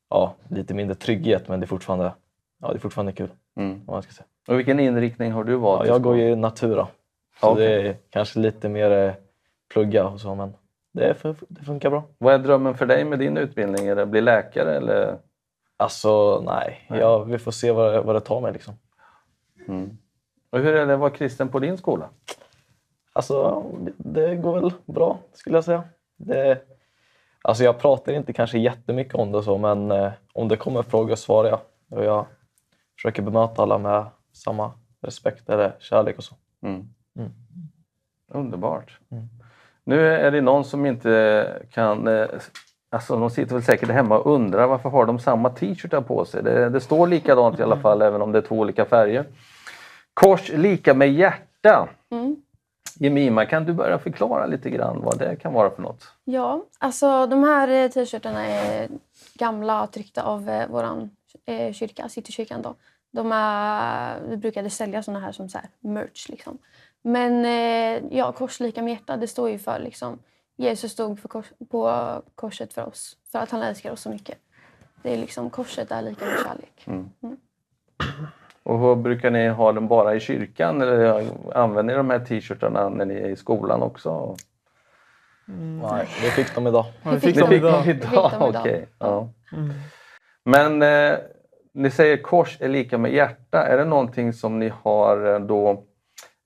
ja, 0.10 0.36
lite 0.50 0.74
mindre 0.74 0.96
trygghet 0.96 1.48
men 1.48 1.60
det 1.60 1.66
är 1.66 1.68
fortfarande, 1.68 2.14
ja, 2.62 2.68
det 2.68 2.76
är 2.76 2.80
fortfarande 2.80 3.12
kul. 3.12 3.30
Mm. 3.58 3.72
Om 3.72 3.94
man 3.94 4.02
ska 4.02 4.12
säga. 4.12 4.26
Och 4.48 4.60
vilken 4.60 4.80
inriktning 4.80 5.32
har 5.32 5.44
du 5.44 5.56
valt? 5.56 5.88
Ja, 5.88 5.94
jag 5.94 6.02
går 6.02 6.18
ju 6.18 6.36
Natura. 6.36 6.88
Så 7.42 7.50
Okej. 7.50 7.68
det 7.68 7.88
är 7.90 7.96
kanske 8.10 8.40
lite 8.40 8.70
mer 8.70 9.16
plugga 9.74 10.08
och 10.08 10.22
så 10.22 10.36
men 10.36 10.54
det, 10.92 11.24
det 11.50 11.64
funkar 11.64 11.90
bra. 11.90 12.04
Vad 12.18 12.34
är 12.34 12.40
drömmen 12.40 12.78
för 12.78 12.86
dig 12.86 13.06
med 13.06 13.20
din 13.20 13.38
utbildning? 13.38 13.88
Är 13.88 13.96
det 13.96 14.02
att 14.02 14.10
bli 14.10 14.22
läkare 14.22 14.78
eller? 14.78 15.18
Alltså 15.78 16.42
nej, 16.46 16.86
Nej. 16.90 17.00
Ja, 17.00 17.24
vi 17.24 17.38
får 17.38 17.52
se 17.52 17.72
vad, 17.72 18.06
vad 18.06 18.16
det 18.16 18.20
tar 18.20 18.42
mig 18.42 18.54
liksom. 18.54 18.74
Mm. 19.68 19.98
Och 20.50 20.60
hur 20.60 20.76
är 20.76 20.86
det 20.86 20.94
att 20.94 21.00
vara 21.00 21.10
kristen 21.10 21.50
på 21.50 21.60
din 21.60 21.78
skola? 21.78 22.10
Alltså, 23.14 23.66
det, 23.80 23.94
det 23.98 24.36
går 24.36 24.62
väl 24.62 24.74
bra 24.86 25.20
skulle 25.34 25.58
jag 25.58 25.64
säga. 25.64 25.84
Det, 26.18 26.62
alltså 27.42 27.64
jag 27.64 27.80
pratar 27.80 28.14
inte 28.14 28.34
kanske 28.34 28.60
jättemycket 28.60 29.16
om 29.16 29.32
det 29.32 29.44
så, 29.44 29.58
men 29.58 29.92
eh, 29.92 30.12
om 30.34 30.48
det 30.48 30.58
kommer 30.58 30.84
frågor 30.84 31.16
svarar 31.16 31.50
jag. 31.50 31.60
Och 31.90 32.06
jag 32.06 32.26
försöker 32.96 33.22
bemöta 33.22 33.62
alla 33.62 33.78
med 33.78 34.06
samma 34.34 34.72
respekt 35.02 35.50
eller 35.50 35.76
kärlek 35.80 36.18
och 36.18 36.24
så. 36.24 36.36
Mm. 36.62 36.90
Mm. 37.16 37.32
Underbart. 38.28 39.00
Mm. 39.88 40.00
Nu 40.00 40.08
är 40.16 40.32
det 40.32 40.42
någon 40.42 40.66
som 40.66 40.86
inte 40.86 41.62
kan... 41.72 42.08
eh, 42.08 42.28
Alltså 42.94 43.16
de 43.16 43.30
sitter 43.30 43.54
väl 43.54 43.64
säkert 43.64 43.90
hemma 43.90 44.18
och 44.20 44.34
undrar 44.36 44.68
varför 44.68 44.90
har 44.90 45.06
de 45.06 45.20
samma 45.20 45.50
t-shirtar 45.50 46.02
på 46.02 46.26
sig? 46.26 46.44
Det, 46.44 46.70
det 46.70 46.80
står 46.80 47.08
likadant 47.08 47.60
i 47.60 47.64
alla 47.64 47.78
fall 47.78 48.02
även 48.02 48.22
om 48.22 48.32
det 48.32 48.38
är 48.38 48.42
två 48.42 48.56
olika 48.56 48.86
färger. 48.86 49.26
Kors 50.14 50.50
lika 50.50 50.94
med 50.94 51.14
hjärta. 51.14 51.90
Mm. 52.12 52.36
Jemima, 52.96 53.46
kan 53.46 53.66
du 53.66 53.74
börja 53.74 54.00
förklara 54.00 54.46
lite 54.46 54.70
grann 54.70 55.02
vad 55.02 55.20
det 55.20 55.36
kan 55.36 55.54
vara 55.54 55.70
för 55.70 55.82
något? 55.82 56.04
Ja, 56.24 56.66
alltså 56.80 57.28
de 57.28 57.44
här 57.44 57.68
eh, 57.68 57.90
t-shirtarna 57.90 58.48
är 58.48 58.90
gamla 59.34 59.88
tryckta 59.88 60.24
av 60.24 60.50
eh, 60.50 60.68
vår 60.70 61.10
eh, 61.46 61.74
kyrka, 61.74 62.10
Citykyrkan. 62.10 62.62
Då. 62.62 62.76
De 63.12 63.32
är, 63.32 64.20
vi 64.30 64.38
brukade 64.38 64.70
sälja 64.70 65.04
såna 65.04 65.20
här 65.20 65.32
som 65.32 65.50
så 65.50 65.58
här 65.58 65.68
merch. 65.80 66.30
Liksom. 66.30 66.58
Men 67.02 67.46
eh, 67.46 68.18
ja, 68.18 68.32
kors 68.32 68.60
lika 68.60 68.82
med 68.82 68.94
hjärta, 68.94 69.18
det 69.18 69.28
står 69.28 69.50
ju 69.50 69.58
för 69.58 69.80
liksom, 69.80 70.20
Jesus 70.56 70.92
stod 70.92 71.20
för 71.20 71.28
kors, 71.28 71.46
på 71.70 71.92
korset 72.36 72.74
för 72.74 72.86
oss, 72.86 73.18
för 73.32 73.40
att 73.40 73.52
han 73.52 73.62
älskar 73.62 73.92
oss 73.92 74.02
så 74.02 74.10
mycket. 74.10 74.38
Det 75.04 75.14
är 75.14 75.18
liksom, 75.18 75.50
korset 75.50 75.92
är 75.92 76.02
lika 76.02 76.26
med 76.26 76.38
kärlek. 76.46 77.08
Och 78.64 78.80
hur 78.80 78.96
brukar 78.96 79.32
ni 79.32 79.48
ha 79.48 79.72
den 79.72 79.88
bara 79.88 80.16
i 80.16 80.20
kyrkan 80.20 80.82
eller 80.82 81.26
använder 81.56 81.94
ni 81.94 81.98
de 81.98 82.10
här 82.10 82.20
t-shirtarna 82.20 82.90
när 82.90 83.06
ni 83.06 83.14
är 83.14 83.30
i 83.30 83.36
skolan 83.36 83.82
också? 83.82 84.36
Nej, 85.46 86.08
vi 86.22 86.30
fick 86.30 86.56
dem 86.56 86.68
idag. 86.68 86.86
Ja, 87.04 87.12
vi 87.12 87.20
fick 87.20 87.30
fick 87.30 87.40
dem 87.40 87.50
dem 87.50 87.58
idag. 87.58 87.88
idag. 87.88 87.96
fick 88.06 88.12
dem 88.12 88.50
idag. 88.50 88.62
Okej, 88.62 88.88
ja. 89.00 89.30
Mm. 89.54 89.74
Men 90.44 90.82
eh, 90.82 91.20
ni 91.74 91.92
säger 91.92 92.18
kors 92.18 92.62
är 92.62 92.70
lika 92.70 92.98
med 92.98 93.14
hjärta. 93.14 93.68
Är 93.68 93.78
det 93.78 93.86
någonting 93.86 94.34
som 94.34 94.60
ni 94.60 94.72
har 94.84 95.34
eh, 95.34 95.40
då 95.40 95.84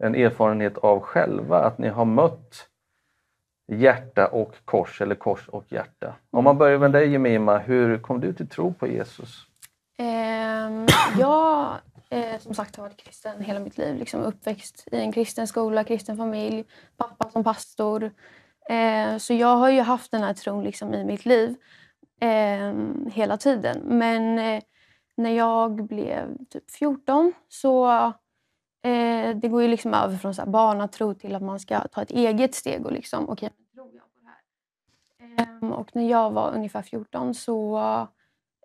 en 0.04 0.16
erfarenhet 0.16 0.78
av 0.78 1.00
själva? 1.00 1.60
Att 1.60 1.78
ni 1.78 1.88
har 1.88 2.06
mött 2.06 2.68
hjärta 3.72 4.28
och 4.28 4.56
kors 4.66 5.02
eller 5.02 5.16
kors 5.16 5.48
och 5.48 5.72
hjärta? 5.72 6.16
Om 6.32 6.44
man 6.44 6.58
börjar 6.58 6.80
med 6.80 6.92
dig 6.92 7.12
Jemima, 7.12 7.58
hur 7.58 7.98
kom 7.98 8.20
du 8.20 8.34
till 8.34 8.50
tro 8.50 8.74
på 8.74 8.88
Jesus? 8.88 9.46
Ehm, 9.98 10.86
jag 11.20 11.78
eh, 12.10 12.40
som 12.40 12.54
sagt 12.54 12.76
har 12.76 12.84
varit 12.84 12.98
kristen 12.98 13.42
hela 13.42 13.60
mitt 13.60 13.78
liv. 13.78 13.96
Liksom 13.96 14.22
uppväxt 14.22 14.88
i 14.92 15.00
en 15.00 15.12
kristen 15.12 15.48
skola, 15.48 15.84
kristen 15.84 16.18
familj, 16.18 16.66
pappa 16.98 17.30
som 17.30 17.44
pastor. 17.44 18.12
Eh, 18.70 19.18
så 19.18 19.34
jag 19.34 19.56
har 19.56 19.70
ju 19.70 19.82
haft 19.82 20.12
den 20.12 20.24
här 20.24 20.34
tron 20.34 20.64
liksom 20.64 20.94
i 20.94 21.04
mitt 21.04 21.26
liv 21.26 21.56
eh, 22.22 22.74
hela 23.12 23.38
tiden. 23.38 23.82
Men 23.86 24.40
eh, 24.40 24.64
när 25.18 25.30
jag 25.30 25.88
blev 25.88 26.38
typ 26.50 26.72
14 26.72 27.34
så 27.50 27.86
eh, 28.86 29.36
det 29.36 29.48
går 29.48 29.62
ju 29.62 29.68
liksom 29.68 29.94
över 29.94 30.18
från 30.18 30.34
så 30.34 30.42
här 30.42 30.50
barnatro 30.50 31.14
till 31.14 31.36
att 31.36 31.42
man 31.42 31.60
ska 31.60 31.80
ta 31.80 32.02
ett 32.02 32.12
eget 32.12 32.56
steg 32.56 32.86
och 32.86 32.92
liksom, 32.92 33.30
okej, 33.30 33.50
tror 33.74 33.90
jag 33.94 34.04
på 34.04 34.20
det 34.22 34.28
här? 35.38 35.64
Eh, 35.64 35.72
och 35.72 35.96
när 35.96 36.10
jag 36.10 36.32
var 36.32 36.54
ungefär 36.56 36.82
14 36.82 37.34
så 37.34 37.78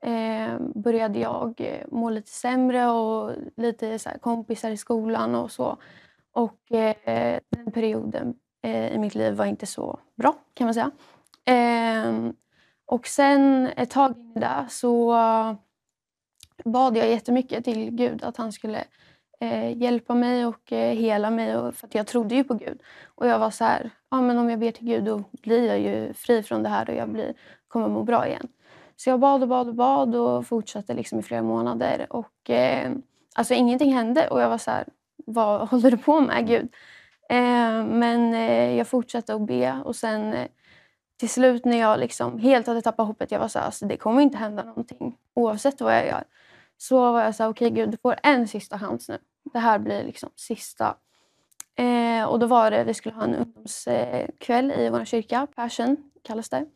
eh, 0.02 0.58
började 0.74 1.18
jag 1.18 1.54
eh, 1.60 1.86
må 1.88 2.10
lite 2.10 2.30
sämre 2.30 2.86
och 2.86 3.32
lite 3.56 3.98
så 3.98 4.08
här, 4.08 4.18
kompisar 4.18 4.70
i 4.70 4.76
skolan 4.76 5.34
och 5.34 5.50
så. 5.50 5.76
Och 6.32 6.72
eh, 6.72 7.40
den 7.48 7.72
perioden 7.72 8.34
eh, 8.62 8.94
i 8.94 8.98
mitt 8.98 9.14
liv 9.14 9.34
var 9.34 9.44
inte 9.44 9.66
så 9.66 9.98
bra 10.16 10.34
kan 10.54 10.64
man 10.64 10.74
säga. 10.74 10.90
Eh, 11.44 12.30
och 12.86 13.06
sen 13.06 13.66
ett 13.76 13.90
tag 13.90 14.16
in 14.16 14.32
i 14.36 14.40
det 14.40 14.66
så 14.70 15.14
bad 16.64 16.96
jag 16.96 17.08
jättemycket 17.08 17.64
till 17.64 17.90
Gud 17.90 18.24
att 18.24 18.36
han 18.36 18.52
skulle 18.52 18.84
eh, 19.40 19.78
hjälpa 19.78 20.14
mig 20.14 20.46
och 20.46 20.72
eh, 20.72 20.94
hela 20.94 21.30
mig. 21.30 21.56
Och, 21.56 21.74
för 21.74 21.88
jag 21.92 22.06
trodde 22.06 22.34
ju 22.34 22.44
på 22.44 22.54
Gud. 22.54 22.80
Och 23.14 23.26
jag 23.26 23.38
var 23.38 23.50
så 23.50 23.64
här, 23.64 23.90
ja, 24.10 24.20
men 24.20 24.38
om 24.38 24.50
jag 24.50 24.58
ber 24.58 24.70
till 24.70 24.86
Gud 24.86 25.04
då 25.04 25.24
blir 25.42 25.66
jag 25.66 25.80
ju 25.80 26.12
fri 26.14 26.42
från 26.42 26.62
det 26.62 26.68
här 26.68 26.90
och 26.90 26.96
jag 26.96 27.08
blir, 27.08 27.34
kommer 27.68 27.88
må 27.88 28.02
bra 28.02 28.26
igen. 28.26 28.48
Så 28.96 29.10
jag 29.10 29.20
bad 29.20 29.42
och 29.42 29.48
bad 29.48 29.68
och 29.68 29.74
bad 29.74 30.14
och 30.14 30.46
fortsatte 30.46 30.94
liksom 30.94 31.18
i 31.18 31.22
flera 31.22 31.42
månader. 31.42 32.06
Och 32.10 32.50
eh, 32.50 32.92
alltså 33.34 33.54
ingenting 33.54 33.94
hände 33.94 34.28
och 34.28 34.40
jag 34.40 34.48
var 34.48 34.58
så 34.58 34.70
här, 34.70 34.84
vad 35.26 35.68
håller 35.68 35.90
du 35.90 35.96
på 35.96 36.20
med 36.20 36.46
Gud? 36.46 36.68
Eh, 37.30 37.84
men 37.84 38.34
eh, 38.34 38.76
jag 38.76 38.86
fortsatte 38.86 39.34
att 39.34 39.46
be 39.46 39.82
och 39.84 39.96
sen 39.96 40.34
eh, 40.34 40.48
till 41.16 41.28
slut 41.28 41.64
när 41.64 41.78
jag 41.78 42.00
liksom 42.00 42.38
helt 42.38 42.66
hade 42.66 42.82
tappat 42.82 43.06
hoppet, 43.06 43.30
jag 43.30 43.40
var 43.40 43.48
så 43.48 43.58
här, 43.58 43.66
alltså, 43.66 43.86
det 43.86 43.96
kommer 43.96 44.22
inte 44.22 44.38
hända 44.38 44.64
någonting 44.64 45.16
oavsett 45.34 45.80
vad 45.80 45.94
jag 45.94 46.06
gör. 46.06 46.24
Så 46.76 47.12
var 47.12 47.22
jag 47.22 47.34
så 47.34 47.42
här, 47.42 47.50
okej 47.50 47.66
okay, 47.66 47.76
Gud, 47.76 47.90
du 47.90 47.96
får 47.96 48.16
en 48.22 48.48
sista 48.48 48.78
chans 48.78 49.08
nu. 49.08 49.18
Det 49.52 49.58
här 49.58 49.78
blir 49.78 50.04
liksom 50.04 50.30
sista. 50.36 50.96
Eh, 51.74 52.24
och 52.24 52.38
då 52.38 52.46
var 52.46 52.70
det, 52.70 52.84
vi 52.84 52.94
skulle 52.94 53.14
ha 53.14 53.24
en 53.24 53.34
ungdomskväll 53.34 54.70
i 54.70 54.88
vår 54.90 55.04
kyrka, 55.04 55.46
Passion 55.54 55.96
kallas 56.22 56.48
det. 56.48 56.66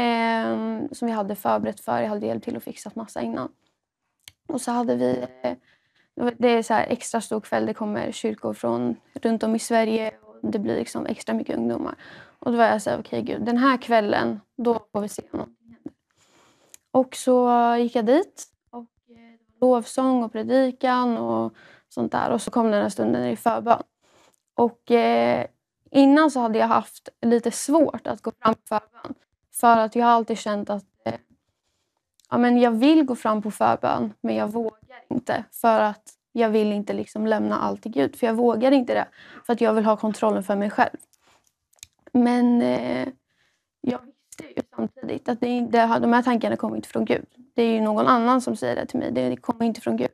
Eh, 0.00 0.56
som 0.92 1.06
vi 1.06 1.10
hade 1.10 1.34
förberett 1.34 1.80
för. 1.80 2.00
Jag 2.00 2.08
hade 2.08 2.26
hjälpt 2.26 2.44
till 2.44 2.56
och 2.56 2.62
fixat 2.62 2.96
massa 2.96 3.20
innan. 3.20 3.48
Och 4.48 4.60
så 4.60 4.70
hade 4.70 4.96
vi, 4.96 5.26
eh, 5.42 5.56
det 6.38 6.48
är 6.48 6.62
så 6.62 6.74
extra 6.74 7.20
stor 7.20 7.40
kväll, 7.40 7.66
det 7.66 7.74
kommer 7.74 8.12
kyrkor 8.12 8.54
från 8.54 8.96
runt 9.14 9.42
om 9.42 9.54
i 9.54 9.58
Sverige 9.58 10.12
och 10.22 10.50
det 10.50 10.58
blir 10.58 10.76
liksom 10.76 11.06
extra 11.06 11.34
mycket 11.34 11.56
ungdomar. 11.56 11.94
Och 12.38 12.52
då 12.52 12.58
var 12.58 12.64
jag 12.64 12.82
så 12.82 12.90
här, 12.90 13.00
okej 13.00 13.22
okay, 13.22 13.34
gud, 13.34 13.46
den 13.46 13.56
här 13.56 13.76
kvällen, 13.76 14.40
då 14.56 14.86
får 14.92 15.00
vi 15.00 15.08
se 15.08 15.22
om 15.22 15.38
någonting 15.38 15.66
händer. 15.68 15.92
Och 16.90 17.16
så 17.16 17.50
gick 17.78 17.96
jag 17.96 18.06
dit 18.06 18.44
och 18.70 18.86
det 19.06 19.14
var 19.60 19.68
lovsång 19.68 20.24
och 20.24 20.32
predikan 20.32 21.16
och 21.16 21.54
sånt 21.90 22.12
där. 22.12 22.30
Och 22.30 22.42
så 22.42 22.50
kom 22.50 22.70
den 22.70 22.82
här 22.82 22.88
stunden 22.88 23.24
i 23.24 23.36
förbön. 23.36 23.82
Och 24.54 24.90
eh, 24.90 25.46
innan 25.90 26.30
så 26.30 26.40
hade 26.40 26.58
jag 26.58 26.66
haft 26.66 27.08
lite 27.22 27.50
svårt 27.50 28.06
att 28.06 28.22
gå 28.22 28.32
fram 28.42 28.54
på 28.54 28.60
förbön. 28.64 29.14
För 29.52 29.78
att 29.78 29.96
jag 29.96 30.06
har 30.06 30.12
alltid 30.12 30.38
känt 30.38 30.70
att 30.70 30.84
eh, 31.04 31.14
ja, 32.30 32.38
men 32.38 32.58
jag 32.58 32.70
vill 32.70 33.04
gå 33.04 33.16
fram 33.16 33.42
på 33.42 33.50
förbön, 33.50 34.12
men 34.20 34.34
jag 34.34 34.48
vågar 34.48 35.04
inte. 35.08 35.44
För 35.52 35.80
att 35.80 36.12
jag 36.32 36.50
vill 36.50 36.72
inte 36.72 36.92
liksom 36.92 37.26
lämna 37.26 37.58
allt 37.58 37.82
till 37.82 37.92
Gud. 37.92 38.16
För 38.16 38.26
jag 38.26 38.34
vågar 38.34 38.72
inte 38.72 38.94
det. 38.94 39.08
För 39.46 39.52
att 39.52 39.60
jag 39.60 39.74
vill 39.74 39.84
ha 39.84 39.96
kontrollen 39.96 40.42
för 40.42 40.56
mig 40.56 40.70
själv. 40.70 40.96
Men 42.12 42.62
eh, 42.62 43.08
jag 43.80 44.00
visste 44.04 44.44
ju 44.56 44.62
samtidigt 44.76 45.28
att 45.28 45.40
det, 45.40 45.60
det, 45.60 45.98
de 46.00 46.12
här 46.12 46.22
tankarna 46.22 46.56
kommer 46.56 46.76
inte 46.76 46.88
från 46.88 47.04
Gud. 47.04 47.26
Det 47.54 47.62
är 47.62 47.74
ju 47.74 47.80
någon 47.80 48.06
annan 48.06 48.40
som 48.40 48.56
säger 48.56 48.76
det 48.76 48.86
till 48.86 48.98
mig. 48.98 49.12
Det 49.12 49.36
kommer 49.36 49.64
inte 49.64 49.80
från 49.80 49.96
Gud. 49.96 50.10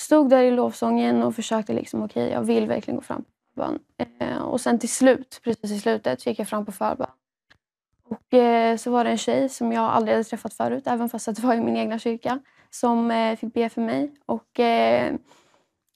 Stod 0.00 0.30
där 0.30 0.42
i 0.42 0.50
lovsången 0.50 1.22
och 1.22 1.34
försökte 1.34 1.72
liksom, 1.72 2.02
okej, 2.02 2.22
okay, 2.22 2.34
jag 2.34 2.42
vill 2.42 2.66
verkligen 2.66 2.96
gå 2.96 3.02
fram 3.02 3.22
på 3.24 3.30
förbön. 3.54 3.78
Eh, 4.18 4.38
och 4.38 4.60
sen 4.60 4.78
till 4.78 4.88
slut, 4.88 5.40
precis 5.44 5.70
i 5.70 5.78
slutet, 5.78 6.20
så 6.20 6.28
gick 6.28 6.38
jag 6.38 6.48
fram 6.48 6.66
på 6.66 6.72
förbön. 6.72 7.10
Och 8.08 8.34
eh, 8.34 8.76
så 8.76 8.90
var 8.90 9.04
det 9.04 9.10
en 9.10 9.18
tjej 9.18 9.48
som 9.48 9.72
jag 9.72 9.84
aldrig 9.84 10.14
hade 10.14 10.24
träffat 10.24 10.54
förut, 10.54 10.86
även 10.86 11.08
fast 11.08 11.26
det 11.26 11.38
var 11.38 11.54
i 11.54 11.60
min 11.60 11.76
egna 11.76 11.98
kyrka, 11.98 12.40
som 12.70 13.10
eh, 13.10 13.36
fick 13.36 13.54
be 13.54 13.68
för 13.68 13.80
mig. 13.80 14.14
Och 14.26 14.60
eh, 14.60 15.14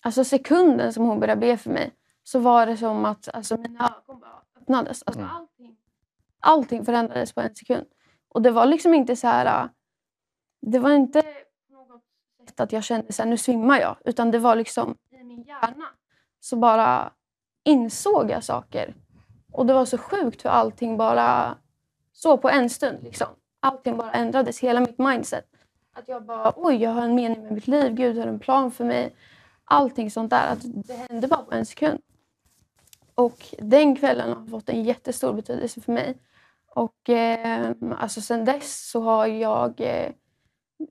alltså 0.03 0.25
sekunden 0.25 0.93
som 0.93 1.05
hon 1.05 1.21
började 1.21 1.41
be 1.41 1.57
för 1.57 1.71
mig 1.71 1.91
så 2.23 2.39
var 2.39 2.67
det 2.67 2.77
som 2.77 3.05
att 3.05 3.29
alltså, 3.35 3.57
mina 3.57 3.85
ögon 3.85 4.21
bara 4.21 4.43
öppnades. 4.61 5.03
Alltså, 5.07 5.21
mm. 5.21 5.31
allting, 5.35 5.77
allting 6.41 6.85
förändrades 6.85 7.33
på 7.33 7.41
en 7.41 7.55
sekund. 7.55 7.87
Och 8.29 8.43
det 8.43 8.51
var 8.51 8.67
liksom 8.67 8.95
inte 8.95 9.17
så 9.17 9.27
här... 9.27 9.69
Det 10.61 10.79
var 10.79 10.91
inte 10.91 11.23
sätt 12.55 12.61
att 12.61 12.73
jag 12.73 12.85
kände 12.85 13.07
att 13.19 13.29
nu 13.29 13.37
svimmar 13.37 13.81
jag. 13.81 13.97
Utan 14.05 14.31
det 14.31 14.39
var 14.39 14.57
liksom 14.57 14.97
i 15.11 15.25
min 15.25 15.43
hjärna 15.43 15.89
så 16.41 16.57
bara 16.57 17.13
insåg 17.65 18.31
jag 18.31 18.45
saker. 18.45 18.95
Och 19.53 19.67
det 19.67 19.75
var 19.75 19.85
så 19.85 19.99
sjukt 19.99 20.45
hur 20.45 20.51
allting 20.51 20.97
bara 20.97 21.59
så 22.13 22.39
på 22.39 22.49
en 22.49 22.71
stund. 22.71 23.03
Liksom. 23.03 23.29
Allting 23.61 23.97
bara 23.97 24.13
ändrades, 24.13 24.61
hela 24.61 24.81
mitt 24.81 24.99
mindset. 24.99 25.45
Att 25.97 26.09
jag 26.09 26.25
bara, 26.25 26.53
oj, 26.57 26.77
jag 26.83 26.91
har 26.91 27.03
en 27.03 27.15
mening 27.15 27.43
med 27.43 27.53
mitt 27.53 27.67
liv. 27.69 27.95
Gud 27.95 28.19
har 28.19 28.27
en 28.27 28.39
plan 28.39 28.71
för 28.71 28.85
mig. 28.85 29.15
Allting 29.65 30.11
sånt 30.11 30.31
där. 30.31 30.53
Att 30.53 30.59
det 30.63 30.95
hände 30.95 31.29
bara 31.29 31.43
på 31.43 31.55
en 31.55 31.67
sekund. 31.67 32.01
Och 33.15 33.55
den 33.59 33.97
kvällen 33.97 34.37
har 34.37 34.47
fått 34.47 34.69
en 34.69 34.85
jättestor 34.85 35.33
betydelse 35.33 35.81
för 35.81 35.93
mig. 35.93 36.17
Och 36.75 37.11
eh, 37.11 37.73
alltså 37.99 38.21
sen 38.21 38.45
dess 38.45 38.91
så 38.91 39.03
har 39.03 39.27
jag 39.27 39.81
eh, 39.81 40.11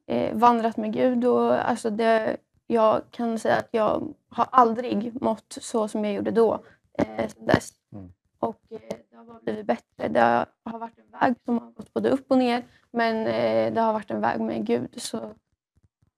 eh, 0.05 0.35
vandrat 0.35 0.77
med 0.77 0.93
Gud 0.93 1.25
och 1.25 1.69
alltså 1.69 1.89
det, 1.89 2.37
jag 2.67 3.01
kan 3.11 3.39
säga 3.39 3.55
att 3.55 3.69
jag 3.71 4.13
har 4.29 4.47
aldrig 4.51 5.21
mått 5.21 5.57
så 5.61 5.87
som 5.87 6.05
jag 6.05 6.13
gjorde 6.13 6.31
då. 6.31 6.63
Eh, 6.93 7.29
dess. 7.39 7.73
Mm. 7.93 8.13
Och 8.39 8.61
eh, 8.69 8.79
det 9.09 9.17
har 9.17 9.25
bara 9.25 9.39
blivit 9.39 9.65
bättre. 9.65 10.07
Det 10.07 10.45
har 10.63 10.79
varit 10.79 10.99
en 10.99 11.19
väg 11.19 11.35
som 11.45 11.59
har 11.59 11.71
gått 11.71 11.93
både 11.93 12.09
upp 12.09 12.25
och 12.27 12.37
ner 12.37 12.63
men 12.93 13.27
eh, 13.27 13.73
det 13.73 13.81
har 13.81 13.93
varit 13.93 14.11
en 14.11 14.21
väg 14.21 14.41
med 14.41 14.65
Gud. 14.65 14.89
Så, 14.97 15.33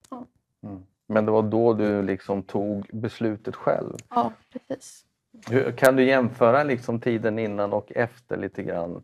ja. 0.09 0.25
Mm. 0.63 0.83
Men 1.07 1.25
det 1.25 1.31
var 1.31 1.43
då 1.43 1.73
du 1.73 2.01
liksom 2.01 2.43
tog 2.43 2.89
beslutet 2.93 3.55
själv? 3.55 3.97
Ja, 4.09 4.31
precis. 4.51 5.05
Hur, 5.49 5.71
kan 5.71 5.95
du 5.95 6.03
jämföra 6.03 6.63
liksom 6.63 6.99
tiden 6.99 7.39
innan 7.39 7.73
och 7.73 7.91
efter 7.91 8.37
lite 8.37 8.63
grann? 8.63 9.03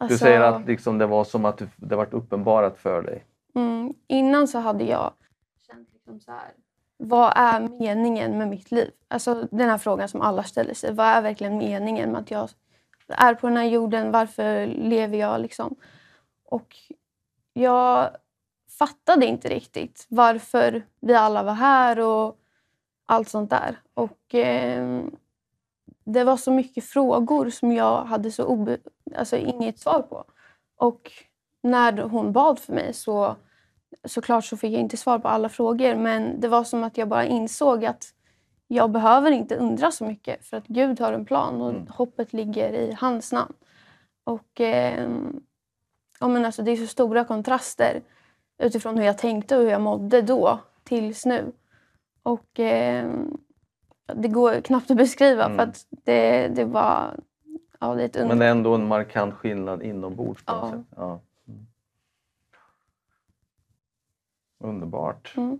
Alltså, 0.00 0.14
du 0.14 0.18
säger 0.18 0.40
att 0.40 0.66
liksom 0.66 0.98
det 0.98 1.06
var 1.06 1.24
som 1.24 1.44
att 1.44 1.62
det 1.76 1.96
varit 1.96 2.14
uppenbarat 2.14 2.78
för 2.78 3.02
dig. 3.02 3.24
Mm, 3.54 3.94
innan 4.06 4.48
så 4.48 4.58
hade 4.58 4.84
jag 4.84 5.12
känt 5.66 5.88
liksom 5.92 6.20
så 6.20 6.30
här, 6.30 6.50
vad 6.96 7.32
är 7.36 7.60
meningen 7.60 8.38
med 8.38 8.48
mitt 8.48 8.70
liv? 8.70 8.90
Alltså 9.08 9.48
den 9.50 9.68
här 9.68 9.78
frågan 9.78 10.08
som 10.08 10.20
alla 10.20 10.42
ställer 10.42 10.74
sig. 10.74 10.94
Vad 10.94 11.06
är 11.06 11.22
verkligen 11.22 11.58
meningen 11.58 12.12
med 12.12 12.20
att 12.20 12.30
jag 12.30 12.48
är 13.08 13.34
på 13.34 13.46
den 13.46 13.56
här 13.56 13.64
jorden? 13.64 14.12
Varför 14.12 14.66
lever 14.66 15.18
jag? 15.18 15.40
Liksom? 15.40 15.76
Och 16.44 16.76
jag 17.52 18.10
fattade 18.78 19.26
inte 19.26 19.48
riktigt 19.48 20.06
varför 20.08 20.82
vi 21.00 21.14
alla 21.14 21.42
var 21.42 21.54
här 21.54 22.00
och 22.00 22.36
allt 23.06 23.28
sånt 23.28 23.50
där. 23.50 23.80
Och 23.94 24.34
eh, 24.34 25.02
det 26.12 26.24
var 26.24 26.36
så 26.36 26.50
mycket 26.50 26.84
frågor 26.84 27.50
som 27.50 27.72
jag 27.72 28.04
hade 28.04 28.30
så 28.30 28.44
obe 28.44 28.78
alltså 29.16 29.36
inget 29.36 29.78
svar 29.78 30.02
på. 30.02 30.24
Och 30.76 31.12
när 31.62 32.02
hon 32.02 32.32
bad 32.32 32.58
för 32.58 32.72
mig 32.72 32.92
så 32.94 33.36
såklart 34.04 34.44
så 34.44 34.56
fick 34.56 34.72
jag 34.72 34.80
inte 34.80 34.96
svar 34.96 35.18
på 35.18 35.28
alla 35.28 35.48
frågor 35.48 35.94
men 35.94 36.40
det 36.40 36.48
var 36.48 36.64
som 36.64 36.84
att 36.84 36.98
jag 36.98 37.08
bara 37.08 37.24
insåg 37.24 37.84
att 37.84 38.14
jag 38.68 38.90
behöver 38.90 39.30
inte 39.30 39.56
undra 39.56 39.90
så 39.90 40.04
mycket 40.04 40.46
för 40.46 40.56
att 40.56 40.66
Gud 40.66 41.00
har 41.00 41.12
en 41.12 41.24
plan 41.24 41.62
och 41.62 41.70
mm. 41.70 41.86
hoppet 41.86 42.32
ligger 42.32 42.72
i 42.72 42.96
hans 43.00 43.32
namn. 43.32 43.54
Och 44.24 44.60
eh, 44.60 45.08
ja, 46.20 46.28
men 46.28 46.44
alltså, 46.44 46.62
Det 46.62 46.70
är 46.70 46.76
så 46.76 46.86
stora 46.86 47.24
kontraster 47.24 48.02
utifrån 48.58 48.98
hur 48.98 49.04
jag 49.04 49.18
tänkte 49.18 49.56
och 49.56 49.62
hur 49.62 49.70
jag 49.70 49.80
mådde 49.80 50.22
då 50.22 50.58
tills 50.84 51.26
nu. 51.26 51.52
Och 52.22 52.60
eh, 52.60 53.10
det 54.16 54.28
går 54.28 54.60
knappt 54.60 54.90
att 54.90 54.96
beskriva 54.96 55.44
mm. 55.44 55.56
för 55.56 55.62
att 55.62 55.86
det, 55.90 56.48
det 56.48 56.64
var... 56.64 57.14
Ja, 57.80 57.94
det 57.94 58.02
är 58.02 58.06
ett 58.06 58.16
under... 58.16 58.28
Men 58.28 58.38
det 58.38 58.46
är 58.46 58.50
ändå 58.50 58.74
en 58.74 58.88
markant 58.88 59.34
skillnad 59.34 59.82
inombords 59.82 60.44
på 60.44 60.52
ja. 60.52 60.70
sätt. 60.70 60.86
Ja. 60.96 61.20
Mm. 61.48 61.66
Underbart. 64.58 65.34
Mm. 65.36 65.58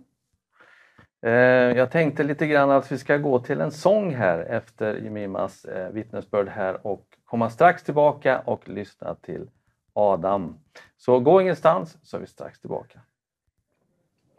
Eh, 1.21 1.31
jag 1.77 1.91
tänkte 1.91 2.23
lite 2.23 2.47
grann 2.47 2.71
att 2.71 2.91
vi 2.91 2.97
ska 2.97 3.17
gå 3.17 3.39
till 3.39 3.61
en 3.61 3.71
sång 3.71 4.15
här 4.15 4.39
efter 4.39 4.95
Jemimas 4.95 5.65
eh, 5.65 5.89
vittnesbörd 5.89 6.49
här 6.49 6.87
och 6.87 7.05
komma 7.25 7.49
strax 7.49 7.83
tillbaka 7.83 8.39
och 8.39 8.69
lyssna 8.69 9.15
till 9.15 9.49
Adam. 9.93 10.57
Så 10.97 11.19
gå 11.19 11.41
ingenstans 11.41 11.97
så 12.03 12.17
är 12.17 12.21
vi 12.21 12.27
strax 12.27 12.59
tillbaka. 12.59 12.99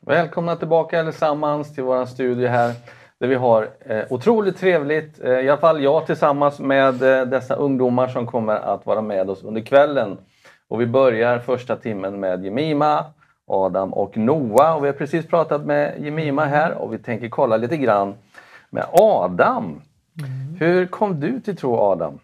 Välkomna 0.00 0.57
tillbaka 0.57 1.00
allesammans 1.00 1.75
till 1.75 1.85
vår 1.85 2.07
studio 2.07 2.49
här 2.49 2.75
där 3.22 3.28
vi 3.28 3.34
har 3.34 3.70
eh, 3.80 4.04
otroligt 4.10 4.56
trevligt, 4.56 5.20
eh, 5.24 5.30
i 5.30 5.48
alla 5.48 5.60
fall 5.60 5.82
jag 5.82 6.06
tillsammans 6.06 6.60
med 6.60 7.02
eh, 7.02 7.26
dessa 7.26 7.54
ungdomar 7.54 8.08
som 8.08 8.26
kommer 8.26 8.54
att 8.54 8.86
vara 8.86 9.02
med 9.02 9.30
oss 9.30 9.42
under 9.42 9.60
kvällen. 9.60 10.16
Och 10.68 10.80
vi 10.80 10.86
börjar 10.86 11.38
första 11.38 11.76
timmen 11.76 12.20
med 12.20 12.44
Jemima, 12.44 13.04
Adam 13.46 13.92
och 13.92 14.16
Noah. 14.16 14.76
Och 14.76 14.84
vi 14.84 14.86
har 14.86 14.94
precis 14.94 15.26
pratat 15.26 15.66
med 15.66 16.04
Jemima 16.04 16.44
här 16.44 16.72
och 16.72 16.92
vi 16.92 16.98
tänker 16.98 17.28
kolla 17.28 17.56
lite 17.56 17.76
grann 17.76 18.14
med 18.70 18.86
Adam. 18.92 19.64
Mm. 19.64 20.56
Hur 20.58 20.86
kom 20.86 21.20
du 21.20 21.40
till 21.40 21.56
tro 21.56 21.76
Adam? 21.76 22.18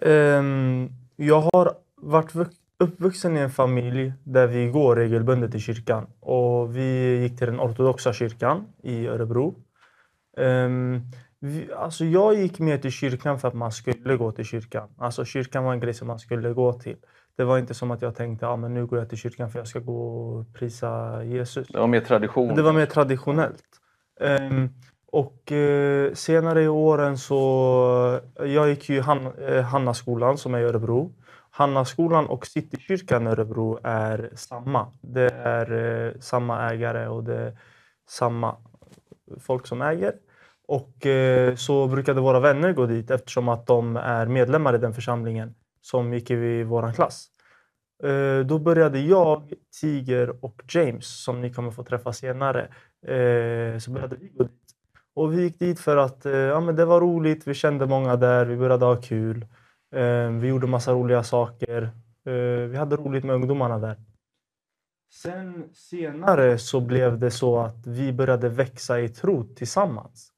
Um, 0.00 0.90
jag 1.16 1.40
har 1.40 1.72
varit 1.96 2.34
uppvuxen 2.78 3.36
i 3.36 3.40
en 3.40 3.50
familj 3.50 4.12
där 4.24 4.46
vi 4.46 4.66
går 4.66 4.96
regelbundet 4.96 5.50
till 5.50 5.60
kyrkan. 5.60 6.06
Och 6.20 6.76
vi 6.76 7.18
gick 7.22 7.38
till 7.38 7.46
den 7.46 7.60
ortodoxa 7.60 8.12
kyrkan 8.12 8.64
i 8.82 9.06
Örebro. 9.06 9.54
Um, 10.36 11.02
vi, 11.40 11.72
alltså 11.72 12.04
jag 12.04 12.34
gick 12.34 12.58
med 12.58 12.82
till 12.82 12.90
kyrkan 12.90 13.38
för 13.38 13.48
att 13.48 13.54
man 13.54 13.72
skulle 13.72 14.16
gå 14.16 14.32
till 14.32 14.44
kyrkan. 14.44 14.88
Alltså 14.98 15.24
kyrkan 15.24 15.64
var 15.64 15.72
en 15.72 15.80
grej 15.80 15.94
som 15.94 16.08
man 16.08 16.18
skulle 16.18 16.52
gå 16.52 16.72
till. 16.72 16.96
Det 17.36 17.44
var 17.44 17.58
inte 17.58 17.74
som 17.74 17.90
att 17.90 18.02
jag 18.02 18.14
tänkte 18.14 18.46
att 18.46 18.52
ah, 18.52 18.68
nu 18.68 18.86
går 18.86 18.98
jag 18.98 19.08
till 19.08 19.18
kyrkan 19.18 19.50
för 19.50 19.58
att 19.58 19.60
jag 19.60 19.68
ska 19.68 19.78
gå 19.78 20.18
och 20.18 20.54
prisa 20.54 21.22
Jesus. 21.24 21.68
Det 21.68 21.78
var 21.78 21.86
mer 21.86 22.00
tradition. 22.00 22.54
Det 22.54 22.62
var 22.62 22.72
mer 22.72 22.86
traditionellt. 22.86 23.64
Um, 24.20 24.70
och 25.14 25.52
eh, 25.52 26.12
senare 26.14 26.62
i 26.62 26.68
åren 26.68 27.18
så... 27.18 28.20
Jag 28.38 28.68
gick 28.68 28.88
ju 28.88 29.00
Han, 29.00 29.26
eh, 29.38 29.62
Hannaskolan 29.62 30.38
som 30.38 30.54
är 30.54 30.58
i 30.58 30.64
Örebro. 30.64 31.12
Hannaskolan 31.50 32.26
och 32.26 32.46
Citykyrkan 32.46 33.26
i 33.26 33.30
Örebro 33.30 33.78
är 33.82 34.30
samma. 34.34 34.86
Det 35.00 35.30
är 35.30 35.72
eh, 35.72 36.12
samma 36.20 36.70
ägare 36.70 37.06
och 37.06 37.24
det 37.24 37.36
är 37.36 37.58
samma 38.08 38.56
folk 39.40 39.66
som 39.66 39.82
äger. 39.82 40.14
Och 40.68 41.06
eh, 41.06 41.54
så 41.54 41.86
brukade 41.86 42.20
våra 42.20 42.40
vänner 42.40 42.72
gå 42.72 42.86
dit 42.86 43.10
eftersom 43.10 43.48
att 43.48 43.66
de 43.66 43.96
är 43.96 44.26
medlemmar 44.26 44.74
i 44.74 44.78
den 44.78 44.94
församlingen 44.94 45.54
som 45.80 46.14
gick 46.14 46.30
i 46.30 46.62
vår 46.62 46.92
klass. 46.92 47.26
Eh, 48.02 48.46
då 48.46 48.58
började 48.58 48.98
jag, 48.98 49.52
Tiger 49.80 50.44
och 50.44 50.62
James, 50.68 51.24
som 51.24 51.40
ni 51.40 51.52
kommer 51.52 51.70
få 51.70 51.84
träffa 51.84 52.12
senare, 52.12 52.60
eh, 53.06 53.78
så 53.78 53.90
började 53.90 54.16
vi 54.16 54.28
gå 54.28 54.42
dit. 54.42 54.60
Och 55.14 55.32
vi 55.32 55.42
gick 55.42 55.58
dit 55.58 55.80
för 55.80 55.96
att 55.96 56.24
ja, 56.24 56.60
men 56.60 56.76
det 56.76 56.84
var 56.84 57.00
roligt, 57.00 57.46
vi 57.46 57.54
kände 57.54 57.86
många 57.86 58.16
där, 58.16 58.44
vi 58.44 58.56
började 58.56 58.84
ha 58.84 58.96
kul. 58.96 59.46
Vi 60.40 60.48
gjorde 60.48 60.66
massa 60.66 60.92
roliga 60.92 61.22
saker. 61.22 61.90
Vi 62.68 62.76
hade 62.76 62.96
roligt 62.96 63.24
med 63.24 63.34
ungdomarna 63.34 63.78
där. 63.78 63.96
Sen 65.22 65.68
senare 65.72 66.58
så 66.58 66.80
blev 66.80 67.18
det 67.18 67.30
så 67.30 67.58
att 67.58 67.86
vi 67.86 68.12
började 68.12 68.48
växa 68.48 69.00
i 69.00 69.08
tro 69.08 69.44
tillsammans. 69.44 70.32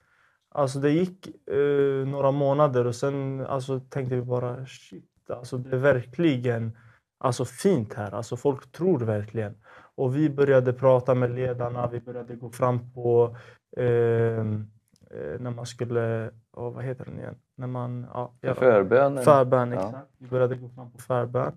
Alltså 0.48 0.78
det 0.78 0.90
gick 0.90 1.48
eh, 1.50 2.06
några 2.06 2.30
månader 2.30 2.86
och 2.86 2.94
sen 2.94 3.46
alltså, 3.46 3.80
tänkte 3.80 4.14
vi 4.14 4.22
bara 4.22 4.66
shit, 4.66 5.30
alltså 5.30 5.58
det 5.58 5.76
är 5.76 5.80
verkligen 5.80 6.78
alltså, 7.18 7.44
fint 7.44 7.94
här. 7.94 8.14
Alltså 8.14 8.36
folk 8.36 8.72
tror 8.72 8.98
verkligen. 8.98 9.54
Och 9.94 10.16
vi 10.16 10.30
började 10.30 10.72
prata 10.72 11.14
med 11.14 11.30
ledarna, 11.30 11.86
vi 11.86 12.00
började 12.00 12.36
gå 12.36 12.50
fram 12.50 12.92
på 12.92 13.36
ehm, 13.76 14.66
eh, 15.10 15.40
när 15.40 15.50
man 15.50 15.66
skulle, 15.66 16.30
oh, 16.52 16.74
vad 16.74 16.84
heter 16.84 17.04
den 17.04 17.18
igen? 17.18 17.36
När 17.54 17.66
man, 17.66 18.06
ja, 18.12 18.34
förbön? 18.40 19.24
Förbön, 19.24 19.72
exakt. 19.72 19.92
Ja. 19.92 20.06
Vi 20.18 20.28
började 20.28 20.54
gå 20.54 20.68
fram 20.68 20.90
på 20.90 20.98
förbön. 20.98 21.52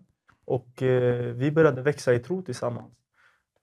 Och 0.45 0.83
eh, 0.83 1.33
vi 1.33 1.51
började 1.51 1.81
växa 1.81 2.13
i 2.13 2.19
tro 2.19 2.41
tillsammans. 2.41 2.98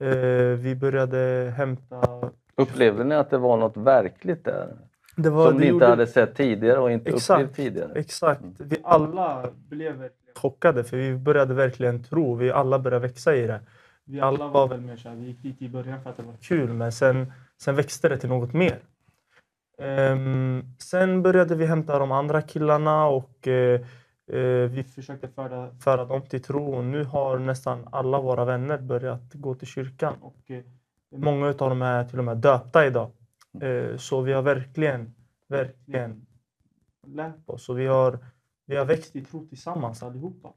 Eh, 0.01 0.59
vi 0.59 0.75
började 0.75 1.53
hämta... 1.57 2.31
Upplevde 2.57 3.05
ni 3.05 3.15
att 3.15 3.31
det 3.31 3.39
var 3.39 3.57
något 3.57 3.77
verkligt 3.77 4.45
där? 4.45 4.77
Det 5.17 5.31
var, 5.31 5.51
som 5.51 5.61
ni 5.61 5.67
inte 5.67 5.87
hade 5.87 6.07
sett 6.07 6.35
tidigare 6.35 6.79
och 6.79 6.91
inte 6.91 7.11
exakt, 7.11 7.43
upplevt 7.43 7.57
tidigare. 7.57 7.93
Exakt. 7.95 8.41
Mm. 8.41 8.55
Vi 8.59 8.77
alla 8.85 9.51
blev 9.69 10.09
chockade 10.35 10.85
för 10.85 10.97
vi 10.97 11.17
började 11.17 11.55
verkligen 11.55 12.05
tro. 12.05 12.35
Vi 12.35 12.51
alla 12.51 12.79
började 12.79 13.07
växa 13.07 13.37
i 13.37 13.47
det. 13.47 13.61
Vi 14.05 14.21
alla 14.21 14.49
var 14.49 14.69
väl 14.69 14.81
mer 14.81 14.97
såhär, 14.97 15.17
vi 15.17 15.27
gick 15.27 15.43
dit 15.43 15.63
i 15.63 15.69
början 15.69 16.01
för 16.03 16.11
att 16.11 16.17
det 16.17 16.23
var 16.23 16.37
kul 16.43 16.73
men 16.73 16.93
sen, 16.93 17.33
sen 17.61 17.75
växte 17.75 18.09
det 18.09 18.19
till 18.19 18.29
något 18.29 18.53
mer. 18.53 18.79
Um, 19.79 20.65
sen 20.79 21.23
började 21.23 21.55
vi 21.55 21.67
hämta 21.67 21.99
de 21.99 22.13
andra 22.13 22.43
killarna 22.43 23.07
och 23.07 23.47
uh, 23.47 23.81
vi 24.71 24.85
försökte 24.95 25.29
föra, 25.29 25.71
föra 25.75 26.05
dem 26.05 26.23
till 26.23 26.43
tro. 26.43 26.75
Och 26.75 26.85
nu 26.85 27.05
har 27.05 27.39
nästan 27.39 27.89
alla 27.93 28.21
våra 28.21 28.45
vänner 28.45 28.79
börjat 28.79 29.35
gå 29.35 29.55
till 29.55 29.69
kyrkan. 29.69 30.15
Och, 30.21 30.51
uh, 30.51 30.61
många 31.17 31.47
av 31.47 31.55
dem 31.55 31.83
är 31.83 32.05
till 32.05 32.19
och 32.19 32.25
med 32.25 32.37
döpta 32.37 32.87
idag. 32.87 33.11
Eh, 33.61 33.97
så 33.97 34.21
vi 34.21 34.33
har 34.33 34.43
verkligen, 34.43 35.15
verkligen 35.49 36.27
lärt 37.07 37.49
oss 37.49 37.69
och 37.69 37.79
vi 37.79 37.87
har, 37.87 38.19
vi 38.67 38.77
har 38.77 38.85
växt 38.85 39.17
i 39.17 39.25
tro 39.25 39.47
tillsammans 39.47 40.03
allihopa. 40.03 40.53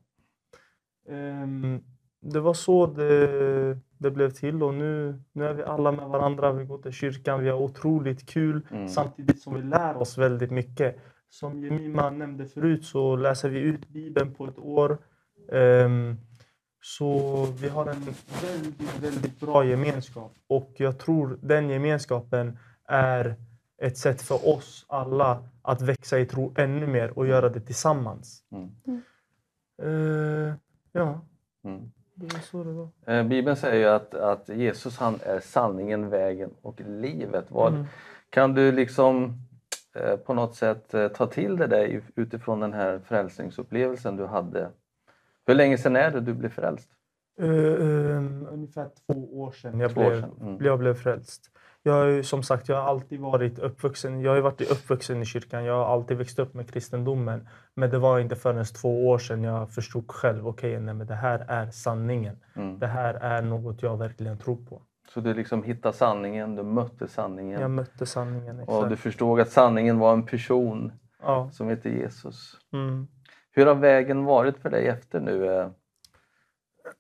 Ehm, 1.10 1.84
det 2.22 2.40
var 2.40 2.54
så 2.54 2.86
det, 2.86 3.80
det 3.98 4.12
blev 4.12 4.30
till 4.30 4.64
och 4.64 4.74
nu, 4.74 5.22
nu 5.32 5.46
är 5.46 5.54
vi 5.54 5.64
alla 5.64 5.92
med 5.92 6.08
varandra. 6.08 6.52
Vi 6.52 6.66
går 6.66 6.78
till 6.78 6.92
kyrkan, 6.92 7.44
vi 7.44 7.50
har 7.50 7.58
otroligt 7.58 8.30
kul 8.30 8.68
mm. 8.72 8.88
samtidigt 8.88 9.42
som 9.42 9.54
vi 9.54 9.62
lär 9.62 9.98
oss 9.98 10.18
väldigt 10.18 10.52
mycket. 10.52 11.00
Som 11.30 11.64
Jemima 11.64 12.10
nämnde 12.10 12.46
förut 12.46 12.86
så 12.86 13.16
läser 13.16 13.50
vi 13.50 13.60
ut 13.60 13.90
Bibeln 13.90 14.34
på 14.34 14.48
ett 14.48 14.60
år. 14.60 14.98
Um, 15.52 16.18
så 16.82 17.46
vi 17.62 17.70
har 17.70 17.86
en 17.86 18.06
väldigt, 18.42 19.04
väldigt 19.04 19.40
bra 19.40 19.66
gemenskap 19.66 20.32
och 20.48 20.74
jag 20.78 21.00
tror 21.00 21.40
den 21.42 21.70
gemenskapen 21.70 22.58
är 22.88 23.36
ett 23.82 23.98
sätt 23.98 24.22
för 24.22 24.48
oss 24.48 24.86
alla 24.90 25.44
att 25.62 25.82
växa 25.82 26.20
i 26.20 26.26
tro 26.26 26.54
ännu 26.58 26.88
mer 26.88 27.20
och 27.20 27.28
göra 27.28 27.50
det 27.50 27.60
tillsammans. 27.60 28.44
Mm. 28.52 29.02
Uh, 29.84 30.54
ja, 30.92 31.22
mm. 31.64 31.92
det 32.16 32.34
var 32.34 32.40
så 32.40 32.64
det 32.64 32.72
var. 32.72 32.90
Eh, 33.06 33.24
Bibeln 33.24 33.56
säger 33.56 33.76
ju 33.76 33.96
att, 33.96 34.14
att 34.14 34.50
Jesus 34.50 34.98
han 34.98 35.20
är 35.24 35.40
sanningen, 35.40 36.10
vägen 36.10 36.50
och 36.62 36.82
livet. 36.82 37.46
Vad, 37.50 37.74
mm. 37.74 37.86
Kan 38.30 38.54
du 38.54 38.72
liksom 38.72 39.42
på 40.26 40.34
något 40.34 40.56
sätt 40.56 40.94
eh, 40.94 41.08
ta 41.08 41.28
till 41.28 41.58
dig 41.58 42.02
utifrån 42.16 42.60
den 42.60 42.74
här 42.74 43.00
frälsningsupplevelsen 43.00 44.16
du 44.16 44.26
hade? 44.26 44.70
Hur 45.46 45.56
länge 45.56 45.78
sedan 45.78 45.96
är 45.96 46.12
det 46.12 46.22
du 46.22 46.34
blev 46.34 46.50
frälst? 46.50 46.90
Uh, 47.42 48.18
um, 48.18 48.48
ungefär 48.52 48.90
två 49.08 49.42
år 49.42 49.52
sedan 49.52 49.80
jag, 49.80 49.94
två 49.94 50.02
blev, 50.02 50.22
sedan. 50.22 50.32
Mm. 50.42 50.66
jag 50.66 50.80
blev 50.80 50.94
frälst. 50.94 51.52
Jag 51.84 51.94
har 51.94 52.22
som 52.22 52.44
sagt 52.44 52.70
jag 52.70 52.76
har 52.76 52.84
alltid 52.84 53.20
varit 53.20 53.60
uppvuxen, 53.60 54.22
jag 54.22 54.32
har 54.32 54.42
varit 54.42 54.72
uppvuxen 54.72 55.22
i 55.22 55.26
kyrkan. 55.26 55.66
Jag 55.66 55.74
har 55.74 55.94
alltid 55.94 56.18
växt 56.18 56.40
upp 56.40 56.54
med 56.54 56.74
kristendomen. 56.74 57.48
Men 57.74 57.90
det 57.90 57.98
var 57.98 58.20
inte 58.20 58.36
förrän 58.36 58.66
två 58.66 59.10
år 59.10 59.18
sedan 59.18 59.44
jag 59.44 59.72
förstod 59.72 60.12
själv, 60.12 60.48
okej, 60.48 60.78
okay, 60.78 60.94
det 60.94 61.16
här 61.16 61.46
är 61.48 61.72
sanningen. 61.72 62.38
Mm. 62.56 62.80
Det 62.80 62.88
här 62.88 63.14
är 63.14 63.42
något 63.42 63.82
jag 63.82 63.98
verkligen 63.98 64.38
tror 64.38 64.56
på. 64.56 64.82
Så 65.14 65.20
du 65.20 65.34
liksom 65.34 65.64
hittade 65.64 65.98
sanningen, 65.98 66.56
du 66.56 66.64
mötte 66.64 67.08
sanningen? 67.08 67.62
Jag 67.62 67.72
mötte 67.72 68.06
sanningen, 68.06 68.60
exakt. 68.60 68.78
Och 68.78 68.90
du 68.90 68.96
förstod 68.96 69.40
att 69.40 69.52
sanningen 69.52 70.00
var 70.00 70.14
en 70.14 70.26
person 70.26 70.92
ja. 71.22 71.50
som 71.52 71.70
heter 71.70 71.90
Jesus. 71.90 72.58
Mm. 72.74 73.08
Hur 73.52 73.66
har 73.66 73.76
vägen 73.76 74.26
varit 74.26 74.58
för 74.58 74.70
dig 74.70 74.88
efter 74.88 75.20
nu? 75.20 75.56
Eh, 75.56 75.70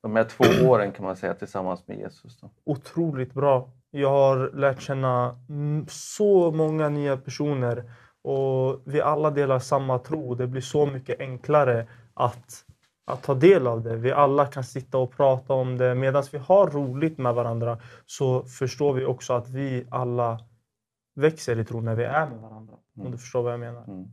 de 0.02 0.16
här 0.16 0.24
två 0.24 0.44
åren 0.70 0.92
kan 0.92 1.06
man 1.06 1.16
säga 1.16 1.34
tillsammans 1.34 1.88
med 1.88 1.98
Jesus? 1.98 2.38
Då? 2.40 2.50
Otroligt 2.64 3.34
bra. 3.34 3.70
Jag 3.92 4.10
har 4.10 4.52
lärt 4.54 4.82
känna 4.82 5.40
så 5.88 6.52
många 6.52 6.90
nya 6.90 7.18
personer 7.18 7.84
och 8.22 8.82
vi 8.86 9.02
alla 9.02 9.32
delar 9.32 9.60
samma 9.60 10.00
tro. 10.00 10.36
Det 10.36 10.48
blir 10.48 10.62
så 10.62 10.86
mycket 10.86 11.20
enklare 11.20 11.88
att, 12.14 12.66
att 13.10 13.24
ta 13.24 13.34
del 13.34 13.68
av 13.68 13.84
det. 13.84 13.96
Vi 13.96 14.12
alla 14.12 14.46
kan 14.46 14.64
sitta 14.64 14.98
och 14.98 15.12
prata 15.12 15.54
om 15.54 15.78
det. 15.78 15.96
Medan 15.96 16.24
vi 16.32 16.38
har 16.38 16.68
roligt 16.68 17.18
med 17.18 17.34
varandra 17.34 17.78
så 18.06 18.44
förstår 18.44 18.94
vi 18.94 19.06
också 19.06 19.34
att 19.34 19.50
vi 19.50 19.88
alla 19.92 20.40
växer 21.16 21.60
i 21.60 21.66
tro 21.66 21.82
när 21.82 21.96
vi 21.96 22.04
är 22.04 22.28
med 22.30 22.40
varandra. 22.40 22.74
Mm. 22.96 23.06
Om 23.06 23.12
du 23.12 23.18
förstår 23.18 23.42
vad 23.44 23.54
jag 23.54 23.60
menar. 23.60 23.84
Mm. 23.84 24.08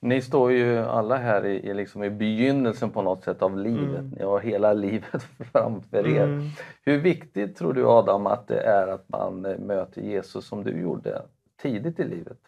Ni 0.00 0.22
står 0.22 0.52
ju 0.52 0.78
alla 0.78 1.16
här 1.16 1.46
i, 1.46 1.70
i, 1.70 1.74
liksom 1.74 2.04
i 2.04 2.10
begynnelsen 2.10 2.90
på 2.90 3.02
något 3.02 3.24
sätt 3.24 3.42
av 3.42 3.58
livet. 3.58 4.00
Mm. 4.00 4.14
Ni 4.18 4.24
har 4.24 4.40
hela 4.40 4.72
livet 4.86 5.22
framför 5.52 6.06
er. 6.06 6.24
Mm. 6.24 6.48
Hur 6.84 6.98
viktigt 6.98 7.56
tror 7.56 7.72
du 7.72 7.86
Adam 7.86 8.26
att 8.26 8.48
det 8.48 8.60
är 8.60 8.88
att 8.88 9.08
man 9.08 9.46
eh, 9.46 9.58
möter 9.58 10.02
Jesus 10.02 10.46
som 10.46 10.64
du 10.64 10.80
gjorde 10.80 11.22
tidigt 11.62 12.00
i 12.00 12.04
livet? 12.04 12.38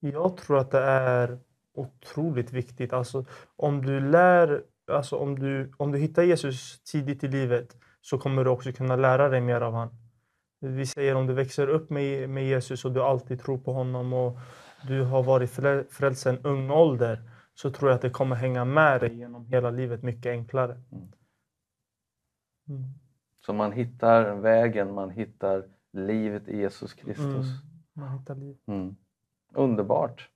Jag 0.00 0.36
tror 0.36 0.58
att 0.58 0.70
det 0.70 0.82
är 0.82 1.38
otroligt 1.74 2.52
viktigt. 2.52 2.92
Alltså, 2.92 3.24
om 3.56 3.86
du 3.86 4.00
lär, 4.00 4.62
alltså, 4.92 5.16
om 5.16 5.38
du, 5.38 5.72
om 5.76 5.92
du 5.92 5.98
hittar 5.98 6.22
Jesus 6.22 6.80
tidigt 6.84 7.24
i 7.24 7.28
livet 7.28 7.76
så 8.00 8.18
kommer 8.18 8.44
du 8.44 8.50
också 8.50 8.72
kunna 8.72 8.96
lära 8.96 9.28
dig 9.28 9.40
mer 9.40 9.60
av 9.60 9.72
honom. 9.72 9.94
Vi 10.60 10.86
säger 10.86 11.14
om 11.14 11.26
du 11.26 11.34
växer 11.34 11.66
upp 11.68 11.90
med, 11.90 12.30
med 12.30 12.46
Jesus 12.46 12.84
och 12.84 12.92
du 12.92 13.02
alltid 13.02 13.40
tror 13.40 13.58
på 13.58 13.72
honom 13.72 14.12
och 14.12 14.38
du 14.86 15.02
har 15.02 15.22
varit 15.22 15.50
frälst 15.90 16.22
sedan 16.22 16.38
ung 16.42 16.70
ålder 16.70 17.30
så 17.54 17.70
tror 17.70 17.90
jag 17.90 17.96
att 17.96 18.02
det 18.02 18.10
kommer 18.10 18.36
hänga 18.36 18.64
med 18.64 19.00
dig 19.00 19.14
genom 19.14 19.46
hela 19.46 19.70
livet 19.70 20.02
mycket 20.02 20.30
enklare. 20.30 20.72
Mm. 20.92 21.12
mm. 22.68 22.94
Så 23.46 23.52
man 23.52 23.72
hittar 23.72 24.34
vägen, 24.34 24.94
man 24.94 25.10
hittar 25.10 25.68
livet 25.92 26.48
i 26.48 26.56
Jesus 26.56 26.94
Kristus. 26.94 27.46
Mm. 27.46 27.58
Man 27.92 28.18
hittar 28.18 28.34
liv. 28.34 28.56
Mm. 28.66 28.96
Underbart. 29.54 30.30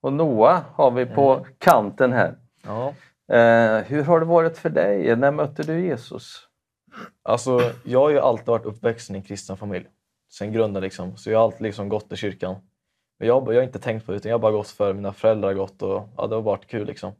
Och 0.00 0.12
Noah 0.12 0.62
har 0.74 0.90
vi 0.90 1.06
på 1.06 1.34
mm. 1.34 1.44
kanten 1.58 2.12
här. 2.12 2.36
Ja. 2.62 2.94
Eh, 3.34 3.84
hur 3.84 4.02
har 4.02 4.20
det 4.20 4.26
varit 4.26 4.58
för 4.58 4.70
dig? 4.70 5.16
När 5.16 5.30
mötte 5.30 5.62
du 5.62 5.80
Jesus? 5.80 6.48
Alltså, 7.22 7.60
jag 7.84 8.00
har 8.00 8.10
ju 8.10 8.18
alltid 8.18 8.46
varit 8.46 8.66
uppväxt 8.66 9.10
i 9.10 9.14
en 9.14 9.22
kristen 9.22 9.56
familj. 9.56 9.86
Sen 10.32 10.52
grunden 10.52 10.82
liksom. 10.82 11.16
Så 11.16 11.30
jag 11.30 11.38
har 11.38 11.44
alltid 11.44 11.62
liksom 11.62 11.88
gått 11.88 12.12
i 12.12 12.16
kyrkan. 12.16 12.56
Men 13.18 13.28
jag, 13.28 13.48
jag 13.48 13.54
har 13.54 13.62
inte 13.62 13.78
tänkt 13.78 14.06
på 14.06 14.12
det 14.12 14.16
utan 14.16 14.30
jag 14.30 14.38
har 14.38 14.42
bara 14.42 14.52
gått 14.52 14.68
för 14.68 14.94
mina 14.94 15.12
föräldrar 15.12 15.54
gått 15.54 15.82
och 15.82 16.08
ja, 16.16 16.26
det 16.26 16.34
har 16.34 16.42
varit 16.42 16.66
kul 16.66 16.86
liksom. 16.86 17.12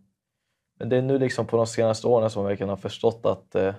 Men 0.78 0.88
det 0.88 0.96
är 0.96 1.02
nu 1.02 1.18
liksom 1.18 1.46
på 1.46 1.56
de 1.56 1.66
senaste 1.66 2.06
åren 2.06 2.30
som 2.30 2.42
jag 2.42 2.48
verkligen 2.48 2.70
har 2.70 2.76
förstått 2.76 3.26
att, 3.26 3.54
eh, 3.54 3.74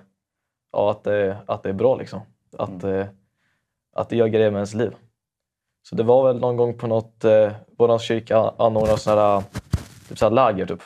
ja, 0.72 0.90
att, 0.90 1.04
det, 1.04 1.36
att 1.46 1.62
det 1.62 1.68
är 1.68 1.72
bra. 1.72 1.96
Liksom. 1.96 2.20
Att, 2.58 2.84
eh, 2.84 3.06
att 3.92 4.08
det 4.08 4.16
gör 4.16 4.26
grejer 4.26 4.50
med 4.50 4.58
ens 4.58 4.74
liv. 4.74 4.94
Så 5.82 5.96
det 5.96 6.02
var 6.02 6.26
väl 6.26 6.40
någon 6.40 6.56
gång 6.56 6.78
på 6.78 6.86
något, 6.86 7.24
eh, 7.24 7.52
vår 7.78 7.98
kyrka 7.98 8.38
anordnade 8.38 8.98
sådana 8.98 9.20
här, 9.20 9.42
typ 10.08 10.18
så 10.18 10.24
här 10.24 10.32
läger. 10.32 10.66
Typ. 10.66 10.82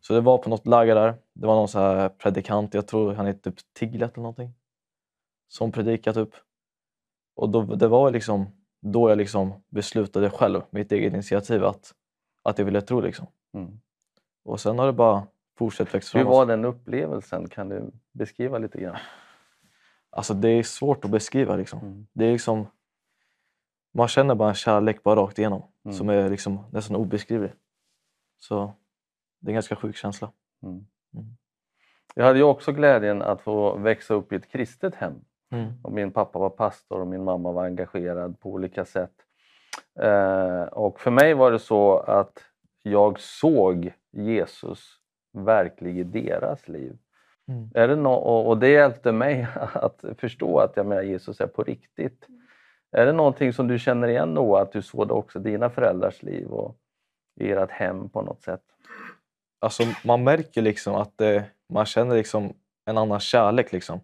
Så 0.00 0.14
det 0.14 0.20
var 0.20 0.38
på 0.38 0.50
något 0.50 0.66
läger 0.66 0.94
där. 0.94 1.14
Det 1.32 1.46
var 1.46 1.54
någon 1.54 1.68
så 1.68 1.78
här 1.78 2.08
predikant, 2.08 2.74
jag 2.74 2.86
tror 2.86 3.14
han 3.14 3.26
heter 3.26 3.50
typ 3.50 3.60
Tiglet 3.78 4.12
eller 4.12 4.22
någonting. 4.22 4.54
Som 5.48 5.72
predikade 5.72 6.24
typ. 6.24 6.34
Och 7.36 7.48
då, 7.48 7.62
det 7.62 7.88
var 7.88 8.10
liksom 8.10 8.46
då 8.80 9.10
jag 9.10 9.18
liksom 9.18 9.62
beslutade 9.68 10.30
själv, 10.30 10.62
mitt 10.70 10.92
eget 10.92 11.12
initiativ, 11.12 11.64
att, 11.64 11.94
att 12.42 12.58
jag 12.58 12.64
ville 12.64 12.80
tro. 12.80 13.00
Liksom. 13.00 13.26
Mm. 13.54 13.80
Och 14.44 14.60
sen 14.60 14.78
har 14.78 14.86
det 14.86 14.92
bara 14.92 15.26
fortsatt 15.58 15.94
växa 15.94 16.18
Hur 16.18 16.24
framåt. 16.24 16.36
var 16.36 16.46
den 16.46 16.64
upplevelsen? 16.64 17.48
Kan 17.48 17.68
du 17.68 17.90
beskriva 18.12 18.58
lite 18.58 18.80
grann? 18.80 18.96
Alltså 20.10 20.34
det 20.34 20.48
är 20.48 20.62
svårt 20.62 21.04
att 21.04 21.10
beskriva. 21.10 21.56
Liksom. 21.56 21.80
Mm. 21.80 22.06
Det 22.12 22.24
är 22.24 22.32
liksom, 22.32 22.66
man 23.96 24.08
känner 24.08 24.34
bara 24.34 24.48
en 24.48 24.54
kärlek 24.54 25.02
bara 25.02 25.20
rakt 25.20 25.38
igenom 25.38 25.62
Mm. 25.84 25.96
som 25.96 26.08
är 26.08 26.30
liksom 26.30 26.64
nästan 26.72 26.96
obeskrivlig. 26.96 27.52
Så 28.38 28.72
det 29.40 29.46
är 29.48 29.50
en 29.50 29.54
ganska 29.54 29.76
sjuk 29.76 29.96
känsla. 29.96 30.32
Mm. 30.62 30.74
Mm. 31.14 31.26
Jag 32.14 32.24
hade 32.24 32.38
ju 32.38 32.44
också 32.44 32.72
glädjen 32.72 33.22
att 33.22 33.40
få 33.40 33.76
växa 33.76 34.14
upp 34.14 34.32
i 34.32 34.36
ett 34.36 34.48
kristet 34.48 34.94
hem. 34.94 35.14
Mm. 35.52 35.72
Och 35.82 35.92
min 35.92 36.10
pappa 36.10 36.38
var 36.38 36.50
pastor 36.50 37.00
och 37.00 37.06
min 37.06 37.24
mamma 37.24 37.52
var 37.52 37.64
engagerad 37.64 38.40
på 38.40 38.50
olika 38.50 38.84
sätt. 38.84 39.12
Eh, 40.00 40.62
och 40.62 41.00
för 41.00 41.10
mig 41.10 41.34
var 41.34 41.52
det 41.52 41.58
så 41.58 41.98
att 41.98 42.44
jag 42.82 43.20
såg 43.20 43.92
Jesus 44.12 44.96
verkligen 45.32 45.96
i 46.14 46.22
deras 46.22 46.68
liv. 46.68 46.98
Mm. 47.48 47.70
Är 47.74 47.88
det 47.88 47.96
no 47.96 48.08
och, 48.08 48.48
och 48.48 48.58
det 48.58 48.68
hjälpte 48.68 49.12
mig 49.12 49.46
att 49.72 50.04
förstå 50.18 50.58
att 50.58 50.76
jag 50.76 50.86
menar, 50.86 51.02
Jesus 51.02 51.40
är 51.40 51.46
på 51.46 51.62
riktigt. 51.62 52.26
Är 52.92 53.06
det 53.06 53.12
någonting 53.12 53.52
som 53.52 53.68
du 53.68 53.78
känner 53.78 54.08
igen 54.08 54.34
då, 54.34 54.56
att 54.56 54.72
du 54.72 54.82
såg 54.82 55.08
det 55.08 55.14
också 55.14 55.38
dina 55.38 55.70
föräldrars 55.70 56.22
liv 56.22 56.46
och 56.46 56.76
i 57.40 57.50
ert 57.50 57.70
hem 57.70 58.08
på 58.08 58.22
något 58.22 58.42
sätt? 58.42 58.62
Alltså 59.60 59.82
man 60.04 60.24
märker 60.24 60.62
liksom 60.62 60.94
att 60.94 61.18
det, 61.18 61.44
man 61.68 61.86
känner 61.86 62.16
liksom 62.16 62.52
en 62.84 62.98
annan 62.98 63.20
kärlek. 63.20 63.72
Liksom. 63.72 64.00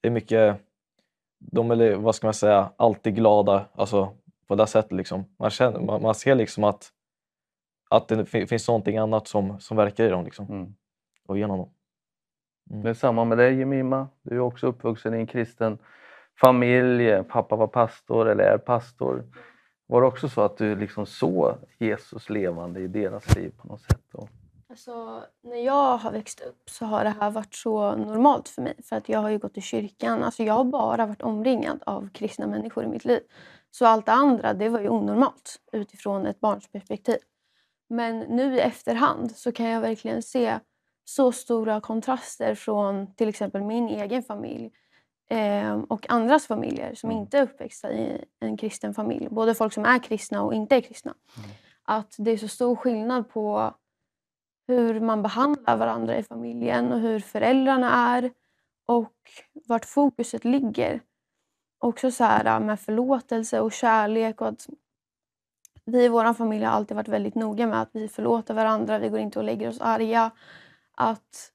Det 0.00 0.08
är 0.08 0.12
mycket, 0.12 0.56
de 1.38 1.70
är, 1.70 1.94
vad 1.94 2.14
ska 2.14 2.26
man 2.26 2.34
säga, 2.34 2.70
alltid 2.76 3.14
glada 3.14 3.66
alltså, 3.74 4.12
på 4.46 4.54
det 4.54 4.66
sättet. 4.66 4.92
Liksom. 4.92 5.24
Man, 5.38 5.50
känner, 5.50 5.80
man, 5.80 6.02
man 6.02 6.14
ser 6.14 6.34
liksom 6.34 6.64
att, 6.64 6.92
att 7.90 8.08
det 8.08 8.26
fin- 8.26 8.46
finns 8.48 8.68
någonting 8.68 8.98
annat 8.98 9.28
som, 9.28 9.60
som 9.60 9.76
verkar 9.76 10.04
i 10.04 10.08
dem 10.08 10.24
liksom, 10.24 10.46
Mm. 10.46 10.74
och 11.26 11.38
genom 11.38 11.58
dem. 11.58 11.70
Det 12.82 12.90
är 12.90 12.94
samma 12.94 13.24
med 13.24 13.38
dig 13.38 13.58
Jemima. 13.58 14.08
Du 14.22 14.34
är 14.36 14.40
också 14.40 14.66
uppvuxen 14.66 15.14
i 15.14 15.16
en 15.16 15.26
kristen 15.26 15.78
familj. 16.40 17.22
Pappa 17.28 17.56
var 17.56 17.66
pastor 17.66 18.28
eller 18.28 18.44
är 18.44 18.58
pastor. 18.58 19.24
Var 19.86 20.00
det 20.00 20.06
också 20.06 20.28
så 20.28 20.40
att 20.40 20.56
du 20.56 20.76
liksom 20.76 21.06
såg 21.06 21.54
Jesus 21.78 22.30
levande 22.30 22.80
i 22.80 22.88
deras 22.88 23.36
liv 23.36 23.52
på 23.56 23.68
något 23.68 23.80
sätt? 23.80 24.02
Då? 24.12 24.28
Alltså, 24.68 25.22
när 25.42 25.64
jag 25.64 25.96
har 25.96 26.12
växt 26.12 26.40
upp 26.40 26.70
så 26.70 26.84
har 26.84 27.04
det 27.04 27.14
här 27.20 27.30
varit 27.30 27.54
så 27.54 27.96
normalt 27.96 28.48
för 28.48 28.62
mig. 28.62 28.74
För 28.82 28.96
att 28.96 29.08
jag 29.08 29.18
har 29.18 29.30
ju 29.30 29.38
gått 29.38 29.58
i 29.58 29.60
kyrkan. 29.60 30.22
Alltså, 30.22 30.42
jag 30.42 30.54
har 30.54 30.64
bara 30.64 31.06
varit 31.06 31.22
omringad 31.22 31.82
av 31.86 32.08
kristna 32.12 32.46
människor 32.46 32.84
i 32.84 32.88
mitt 32.88 33.04
liv. 33.04 33.20
Så 33.70 33.86
allt 33.86 34.06
det 34.06 34.12
andra 34.12 34.54
det 34.54 34.68
var 34.68 34.80
ju 34.80 34.88
onormalt 34.88 35.60
utifrån 35.72 36.26
ett 36.26 36.40
barns 36.40 36.72
perspektiv. 36.72 37.18
Men 37.88 38.18
nu 38.18 38.56
i 38.56 38.60
efterhand 38.60 39.36
så 39.36 39.52
kan 39.52 39.66
jag 39.66 39.80
verkligen 39.80 40.22
se 40.22 40.58
så 41.04 41.32
stora 41.32 41.80
kontraster 41.80 42.54
från 42.54 43.14
till 43.14 43.28
exempel 43.28 43.62
min 43.62 43.88
egen 43.88 44.22
familj 44.22 44.70
eh, 45.28 45.78
och 45.88 46.10
andras 46.10 46.46
familjer 46.46 46.94
som 46.94 47.10
Mm. 47.10 47.22
inte 47.22 47.38
är 47.38 47.42
uppväxta 47.42 47.92
i 47.92 48.24
en 48.40 48.56
kristen 48.56 48.94
familj. 48.94 49.28
Både 49.30 49.54
folk 49.54 49.72
som 49.72 49.84
är 49.84 49.98
kristna 49.98 50.42
och 50.42 50.54
inte 50.54 50.76
är 50.76 50.80
kristna. 50.80 51.14
Att 51.84 52.14
det 52.18 52.30
är 52.30 52.36
så 52.36 52.48
stor 52.48 52.76
skillnad 52.76 53.28
på 53.28 53.74
hur 54.68 55.00
man 55.00 55.22
behandlar 55.22 55.76
varandra 55.76 56.16
i 56.18 56.22
familjen 56.22 56.92
och 56.92 57.00
hur 57.00 57.20
föräldrarna 57.20 58.16
är 58.16 58.30
och 58.86 59.14
vart 59.66 59.84
fokuset 59.84 60.44
ligger. 60.44 61.00
Också 61.78 62.10
så 62.10 62.24
här 62.24 62.60
med 62.60 62.80
förlåtelse 62.80 63.60
och 63.60 63.72
kärlek 63.72 64.40
och 64.40 64.48
att 64.48 64.66
vi 65.84 66.04
i 66.04 66.08
vår 66.08 66.34
familj 66.34 66.64
har 66.64 66.72
alltid 66.72 66.96
varit 66.96 67.08
väldigt 67.08 67.34
noga 67.34 67.66
med 67.66 67.82
att 67.82 67.90
vi 67.92 68.08
förlåter 68.08 68.54
varandra, 68.54 68.98
vi 68.98 69.08
går 69.08 69.20
inte 69.20 69.38
och 69.38 69.44
lägger 69.44 69.68
oss 69.68 69.80
arga. 69.80 70.30
Att 70.94 71.52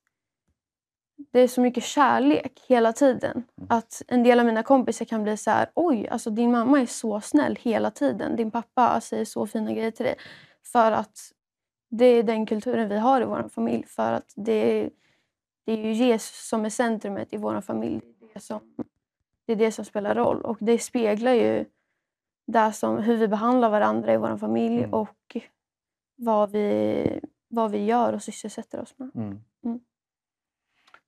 det 1.32 1.40
är 1.40 1.48
så 1.48 1.62
mycket 1.62 1.84
kärlek 1.84 2.62
hela 2.68 2.94
tiden. 2.94 3.44
Att 3.70 4.02
en 4.08 4.24
del 4.24 4.40
av 4.40 4.46
mina 4.46 4.64
kompisar 4.64 5.06
kan 5.06 5.24
bli 5.24 5.38
så 5.38 5.52
här, 5.52 5.70
oj, 5.74 6.08
alltså 6.08 6.30
din 6.30 6.52
mamma 6.52 6.82
är 6.82 6.86
så 6.86 7.22
snäll 7.22 7.56
hela 7.62 7.92
tiden. 7.92 8.36
Din 8.36 8.52
pappa 8.52 9.02
säger 9.02 9.26
så 9.26 9.48
fina 9.48 9.72
grejer 9.74 9.92
till 9.92 10.06
dig. 10.06 10.16
För 10.64 10.92
att 10.92 11.20
det 11.90 12.06
är 12.06 12.24
den 12.24 12.46
kulturen 12.46 12.90
vi 12.90 12.98
har 12.98 13.22
i 13.22 13.26
vår 13.26 13.50
familj. 13.50 13.86
För 13.88 14.12
att 14.14 14.34
det 14.36 14.54
är, 14.82 14.90
det 15.66 15.72
är 15.72 15.78
ju 15.78 15.94
Jesus 15.94 16.48
som 16.50 16.66
är 16.66 16.70
centrumet 16.70 17.34
i 17.34 17.38
vår 17.38 17.62
familj. 17.62 18.02
Det 18.20 18.26
är 18.26 18.34
det 18.34 18.40
som, 18.40 18.76
det 19.46 19.52
är 19.52 19.56
det 19.56 19.72
som 19.72 19.86
spelar 19.86 20.16
roll. 20.16 20.42
Och 20.42 20.58
det 20.60 20.80
speglar 20.80 21.34
ju 21.34 21.66
det 22.48 22.74
som, 22.74 22.98
hur 22.98 23.18
vi 23.18 23.28
behandlar 23.28 23.70
varandra 23.70 24.14
i 24.14 24.18
vår 24.18 24.38
familj 24.38 24.78
Mm. 24.78 24.94
och 24.94 25.38
vad 26.16 26.52
vi, 26.52 27.20
vad 27.48 27.72
vi 27.72 27.86
gör 27.86 28.14
och 28.14 28.24
sysselsätter 28.24 28.82
oss 28.82 28.94
med. 28.98 29.12
Mm. 29.16 29.80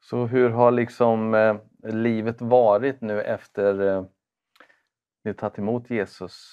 Så 0.04 0.26
hur 0.26 0.50
har 0.50 0.72
liksom 0.72 1.34
eh, 1.34 1.56
livet 1.84 2.42
varit 2.42 3.02
nu 3.02 3.22
efter 3.22 3.82
eh, 3.82 4.04
ni 5.24 5.34
tagit 5.34 5.58
emot 5.58 5.89
Jesus? 5.89 6.50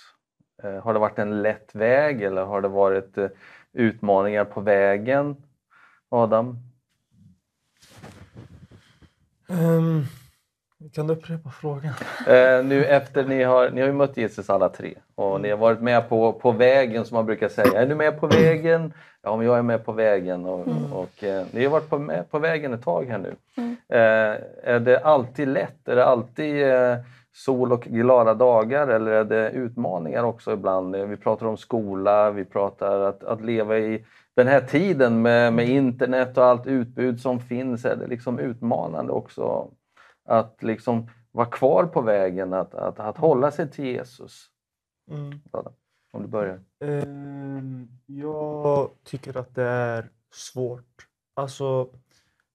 Eh, 0.62 0.82
har 0.82 0.92
det 0.92 0.98
varit 0.98 1.18
en 1.18 1.42
lätt 1.42 1.74
väg 1.74 2.22
eller 2.22 2.44
har 2.44 2.60
det 2.60 2.68
varit 2.68 3.18
eh, 3.18 3.28
utmaningar 3.72 4.44
på 4.44 4.60
vägen? 4.60 5.36
Adam? 6.08 6.58
Ehm, 9.48 10.02
kan 10.92 11.06
du 11.06 11.14
upprepa 11.14 11.50
frågan? 11.50 11.94
Eh, 12.26 12.64
nu 12.64 12.84
efter 12.84 13.24
ni 13.24 13.42
har, 13.42 13.70
ni 13.70 13.80
har 13.80 13.88
ju 13.88 13.94
mött 13.94 14.16
Jesus 14.16 14.50
alla 14.50 14.68
tre 14.68 14.98
och 15.20 15.40
ni 15.40 15.50
har 15.50 15.56
varit 15.56 15.80
med 15.80 16.08
på, 16.08 16.32
på 16.32 16.52
vägen 16.52 17.04
som 17.04 17.14
man 17.14 17.26
brukar 17.26 17.48
säga. 17.48 17.80
Är 17.80 17.86
du 17.86 17.94
med 17.94 18.20
på 18.20 18.26
vägen? 18.26 18.92
Ja, 19.22 19.36
men 19.36 19.46
jag 19.46 19.58
är 19.58 19.62
med 19.62 19.84
på 19.84 19.92
vägen. 19.92 20.46
Och, 20.46 20.66
och, 20.92 21.24
eh, 21.24 21.46
ni 21.52 21.64
har 21.64 21.70
varit 21.70 21.88
på, 21.88 21.98
med 21.98 22.30
på 22.30 22.38
vägen 22.38 22.74
ett 22.74 22.82
tag 22.82 23.04
här 23.04 23.18
nu. 23.18 23.34
Mm. 23.56 23.76
Eh, 23.88 24.40
är 24.62 24.80
det 24.80 24.98
alltid 24.98 25.48
lätt? 25.48 25.88
Är 25.88 25.96
det 25.96 26.04
alltid 26.04 26.68
eh, 26.68 26.96
sol 27.32 27.72
och 27.72 27.82
glada 27.82 28.34
dagar 28.34 28.88
eller 28.88 29.12
är 29.12 29.24
det 29.24 29.50
utmaningar 29.50 30.22
också 30.22 30.52
ibland? 30.52 30.96
Eh, 30.96 31.04
Vi 31.04 31.16
pratar 31.16 31.46
om 31.46 31.56
skola, 31.56 32.30
vi 32.30 32.44
pratar 32.44 33.00
att, 33.00 33.24
att 33.24 33.40
leva 33.40 33.78
i 33.78 34.04
den 34.36 34.46
här 34.46 34.60
tiden 34.60 35.22
med, 35.22 35.52
med 35.52 35.68
internet 35.68 36.38
och 36.38 36.44
allt 36.44 36.66
utbud 36.66 37.20
som 37.20 37.40
finns. 37.40 37.84
Är 37.84 37.96
det 37.96 38.06
liksom 38.06 38.38
utmanande 38.38 39.12
också 39.12 39.70
att 40.28 40.62
liksom 40.62 41.08
vara 41.32 41.46
kvar 41.46 41.84
på 41.84 42.00
vägen, 42.00 42.52
att, 42.52 42.74
att, 42.74 43.00
att 43.00 43.16
hålla 43.16 43.50
sig 43.50 43.70
till 43.70 43.84
Jesus? 43.84 44.49
Mm. 45.10 45.40
Om 46.12 46.22
du 46.22 46.28
börjar. 46.28 46.60
Ehm, 46.80 47.88
jag 48.06 48.90
tycker 49.04 49.36
att 49.36 49.54
det 49.54 49.62
är 49.64 50.10
svårt. 50.32 51.06
Alltså, 51.34 51.88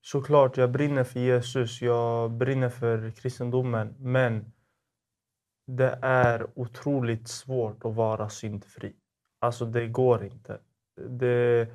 såklart, 0.02 0.58
jag 0.58 0.72
brinner 0.72 1.04
för 1.04 1.20
Jesus, 1.20 1.82
jag 1.82 2.32
brinner 2.32 2.70
för 2.70 3.12
kristendomen, 3.12 3.96
men 4.00 4.54
det 5.68 6.00
är 6.02 6.48
otroligt 6.60 7.28
svårt 7.28 7.86
att 7.86 7.96
vara 7.96 8.30
syndfri. 8.30 8.94
Alltså, 9.40 9.66
det 9.66 9.88
går 9.88 10.24
inte. 10.24 10.60
Det, 11.10 11.68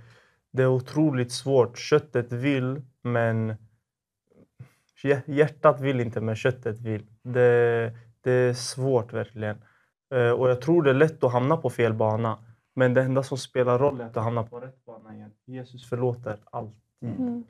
det 0.51 0.63
är 0.63 0.67
otroligt 0.69 1.33
svårt. 1.33 1.79
Köttet 1.79 2.33
vill, 2.33 2.83
men 3.03 3.55
hjär- 5.03 5.23
hjärtat 5.27 5.81
vill 5.81 6.01
inte, 6.01 6.21
men 6.21 6.37
köttet 6.37 6.81
vill. 6.81 7.07
Det, 7.23 7.93
det 8.21 8.33
är 8.33 8.55
svårt 8.55 9.13
verkligen. 9.13 9.63
Eh, 10.11 10.31
Och 10.31 10.51
jag 10.51 10.61
tror 10.61 10.83
det 10.83 10.91
är 10.91 10.95
lätt 10.95 11.25
att 11.25 11.33
hamna 11.33 11.57
på 11.57 11.71
fel 11.71 11.95
bana. 11.95 12.39
Men 12.75 12.95
det 12.95 13.03
enda 13.03 13.23
som 13.23 13.39
spelar 13.39 13.79
roll 13.79 14.01
är 14.01 14.05
att 14.05 14.15
du 14.15 14.21
hamnar 14.21 14.43
på 14.43 14.61
rätt 14.61 14.85
bana 14.85 15.15
igen. 15.15 15.31
Jesus 15.45 15.89
förlåter 15.89 16.39
allt. 16.45 16.75
Mm. 17.03 17.45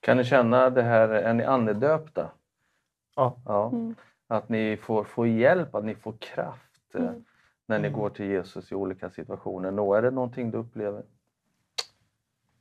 Kan 0.00 0.16
ni 0.16 0.24
känna 0.24 0.70
det 0.70 0.82
här, 0.82 1.08
är 1.08 1.34
ni 1.34 1.44
andedöpta? 1.44 2.30
Ja. 3.16 3.36
ja. 3.44 3.68
Mm. 3.68 3.94
Att 4.28 4.48
ni 4.48 4.76
får, 4.76 5.04
får 5.04 5.26
hjälp, 5.26 5.74
att 5.74 5.84
ni 5.84 5.94
får 5.94 6.12
kraft 6.18 6.94
eh, 6.94 7.00
Mm. 7.02 7.24
när 7.66 7.78
ni 7.78 7.88
Mm. 7.88 8.00
går 8.00 8.10
till 8.10 8.26
Jesus 8.26 8.72
i 8.72 8.74
olika 8.74 9.10
situationer. 9.10 9.70
Nå, 9.70 9.94
är 9.94 10.02
det 10.02 10.10
någonting 10.10 10.50
du 10.50 10.58
upplever? 10.58 11.02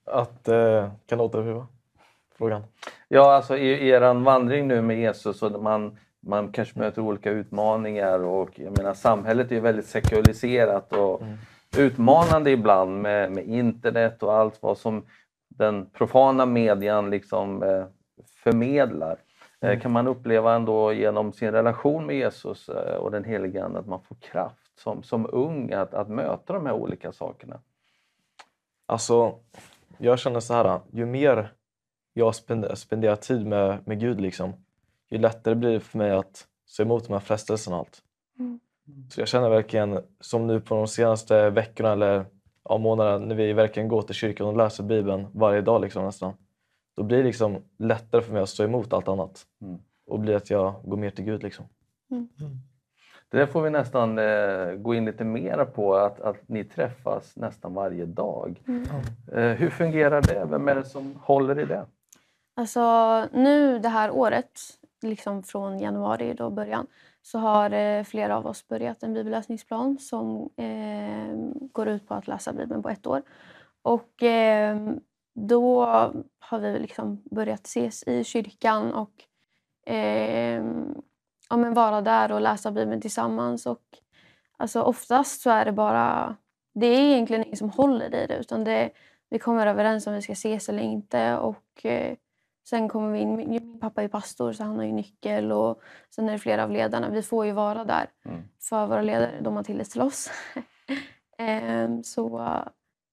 Att, 0.05 0.47
eh, 0.47 0.91
kan 1.05 1.17
du 1.17 1.23
återupprepa 1.23 1.67
frågan? 2.37 2.63
Ja, 3.07 3.35
alltså 3.35 3.57
i 3.57 3.89
er 3.89 4.13
vandring 4.23 4.67
nu 4.67 4.81
med 4.81 4.99
Jesus 4.99 5.43
och 5.43 5.63
man, 5.63 5.97
man 6.21 6.51
kanske 6.51 6.79
möter 6.79 7.01
olika 7.01 7.31
utmaningar 7.31 8.19
och 8.23 8.59
jag 8.59 8.77
menar 8.77 8.93
samhället 8.93 9.51
är 9.51 9.59
väldigt 9.59 9.85
sekulariserat 9.85 10.93
och 10.93 11.21
Mm. 11.21 11.37
utmanande 11.77 12.51
ibland 12.51 13.01
med, 13.01 13.31
med 13.31 13.47
internet 13.47 14.23
och 14.23 14.33
allt 14.33 14.61
vad 14.61 14.77
som 14.77 15.05
den 15.49 15.89
profana 15.89 16.45
median 16.45 17.09
liksom 17.09 17.63
eh, 17.63 17.85
förmedlar. 18.43 19.11
Eh, 19.11 19.17
Mm. 19.69 19.79
Kan 19.79 19.91
man 19.91 20.07
uppleva 20.07 20.55
ändå 20.55 20.93
genom 20.93 21.33
sin 21.33 21.51
relation 21.51 22.05
med 22.05 22.15
Jesus 22.15 22.69
eh, 22.69 22.95
och 22.95 23.11
den 23.11 23.23
helige 23.23 23.63
Ande 23.63 23.79
att 23.79 23.87
man 23.87 24.01
får 24.01 24.15
kraft 24.15 24.79
som, 24.79 25.03
som 25.03 25.27
ung 25.31 25.71
att, 25.73 25.93
att 25.93 26.09
möta 26.09 26.53
de 26.53 26.65
här 26.65 26.73
olika 26.73 27.11
sakerna? 27.11 27.59
Alltså, 28.85 29.35
jag 29.97 30.19
känner 30.19 30.39
så 30.39 30.53
här, 30.53 30.79
ju 30.91 31.05
mer 31.05 31.51
jag 32.13 32.31
spend- 32.33 32.75
spenderar 32.75 33.15
tid 33.15 33.45
med, 33.47 33.87
med 33.87 33.99
Gud, 33.99 34.21
liksom, 34.21 34.53
ju 35.09 35.17
lättare 35.17 35.55
blir 35.55 35.71
det 35.71 35.79
för 35.79 35.97
mig 35.97 36.11
att 36.11 36.47
stå 36.65 36.83
emot 36.83 37.07
de 37.07 37.13
här 37.13 37.19
frestelserna 37.19 37.75
och 37.75 37.79
allt. 37.79 38.01
Mm. 38.39 38.59
Så 39.09 39.21
jag 39.21 39.27
känner 39.27 39.49
verkligen, 39.49 39.99
som 40.19 40.47
nu 40.47 40.61
på 40.61 40.75
de 40.75 40.87
senaste 40.87 41.49
veckorna 41.49 41.91
eller 41.91 42.25
ja, 42.69 42.77
månaderna, 42.77 43.25
när 43.25 43.35
vi 43.35 43.53
verkligen 43.53 43.89
går 43.89 44.01
till 44.01 44.15
kyrkan 44.15 44.47
och 44.47 44.57
läser 44.57 44.83
Bibeln 44.83 45.27
varje 45.33 45.61
dag 45.61 45.81
liksom, 45.81 46.05
nästan. 46.05 46.33
Då 46.95 47.03
blir 47.03 47.17
det 47.17 47.23
liksom 47.23 47.57
lättare 47.77 48.21
för 48.21 48.33
mig 48.33 48.41
att 48.41 48.49
stå 48.49 48.63
emot 48.63 48.93
allt 48.93 49.07
annat. 49.07 49.45
Mm. 49.61 49.79
Och 50.07 50.19
blir 50.19 50.35
att 50.35 50.49
jag 50.49 50.75
går 50.83 50.97
mer 50.97 51.09
till 51.09 51.25
Gud. 51.25 51.43
Liksom. 51.43 51.65
Det 53.29 53.37
där 53.37 53.45
får 53.45 53.61
vi 53.61 53.69
nästan 53.69 54.17
eh, 54.17 54.71
gå 54.71 54.93
in 54.93 55.05
lite 55.05 55.23
mer 55.23 55.65
på, 55.65 55.95
att, 55.95 56.21
att 56.21 56.49
ni 56.49 56.63
träffas 56.63 57.35
nästan 57.35 57.73
varje 57.73 58.05
dag. 58.05 58.61
Eh, 59.31 59.43
hur 59.43 59.69
fungerar 59.69 60.21
det? 60.21 60.47
Vem 60.49 60.67
är 60.67 60.75
det 60.75 60.85
som 60.85 61.15
håller 61.21 61.59
i 61.59 61.65
det? 61.65 61.85
Alltså 62.55 63.25
nu 63.33 63.79
det 63.79 63.89
här 63.89 64.11
året, 64.11 64.59
liksom 65.01 65.43
från 65.43 65.79
januari 65.79 66.33
då 66.33 66.49
början, 66.49 66.87
så 67.21 67.39
har 67.39 67.71
eh, 67.71 68.03
flera 68.03 68.37
av 68.37 68.47
oss 68.47 68.67
börjat 68.67 69.03
en 69.03 69.13
bibelläsningsplan 69.13 69.97
som 69.97 70.49
eh, 70.55 71.35
går 71.71 71.87
ut 71.87 72.07
på 72.07 72.13
att 72.13 72.27
läsa 72.27 72.53
Bibeln 72.53 72.83
på 72.83 72.89
ett 72.89 73.07
år. 73.07 73.21
Och 73.81 74.23
eh, 74.23 74.77
då 75.35 75.85
har 76.39 76.59
vi 76.59 76.79
liksom 76.79 77.21
börjat 77.31 77.65
ses 77.65 78.03
i 78.03 78.23
kyrkan 78.23 78.93
och 78.93 79.23
eh, 79.93 80.63
ja, 81.49 81.57
men 81.57 81.73
vara 81.73 82.01
där 82.01 82.31
och 82.31 82.41
läsa 82.41 82.71
Bibeln 82.71 83.01
tillsammans. 83.01 83.65
Och, 83.65 83.83
alltså, 84.57 84.81
oftast 84.81 85.41
så 85.41 85.49
är 85.49 85.65
det 85.65 85.71
bara... 85.71 86.35
Det 86.73 86.87
är 86.87 86.99
egentligen 86.99 87.43
ingen 87.43 87.57
som 87.57 87.69
håller 87.69 88.15
i 88.15 88.27
det 88.27 88.37
utan 88.37 88.63
det, 88.63 88.89
vi 89.29 89.39
kommer 89.39 89.67
överens 89.67 90.07
om 90.07 90.13
vi 90.13 90.21
ska 90.21 90.33
ses 90.33 90.69
eller 90.69 90.83
inte. 90.83 91.37
Och 91.37 91.85
eh, 91.85 92.15
Sen 92.69 92.89
kommer 92.89 93.11
vi 93.11 93.19
in, 93.19 93.35
min 93.35 93.79
pappa 93.79 94.03
är 94.03 94.07
pastor 94.07 94.53
så 94.53 94.63
han 94.63 94.77
har 94.77 94.83
ju 94.83 94.91
nyckel 94.91 95.51
och 95.51 95.81
sen 96.09 96.29
är 96.29 96.33
det 96.33 96.39
flera 96.39 96.63
av 96.63 96.71
ledarna. 96.71 97.09
Vi 97.09 97.23
får 97.23 97.45
ju 97.45 97.51
vara 97.51 97.83
där 97.85 98.09
Mm. 98.25 98.43
för 98.61 98.87
våra 98.87 99.01
ledare, 99.01 99.41
de 99.41 99.55
har 99.55 99.63
tillit 99.63 99.91
till 99.91 100.01
oss. 100.01 100.29
Ehm, 101.37 102.03
så 102.03 102.29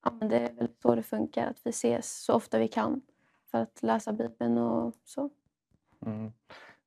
ja, 0.04 0.10
men 0.20 0.28
det 0.28 0.38
är 0.38 0.52
väl 0.52 0.68
så 0.82 0.94
det 0.94 1.02
funkar, 1.02 1.46
att 1.50 1.60
vi 1.64 1.70
ses 1.70 2.24
så 2.24 2.34
ofta 2.34 2.58
vi 2.58 2.68
kan 2.68 3.00
för 3.50 3.58
att 3.58 3.82
läsa 3.82 4.12
Bibeln 4.12 4.58
och 4.58 4.94
så. 5.04 5.30
Mm. 6.06 6.32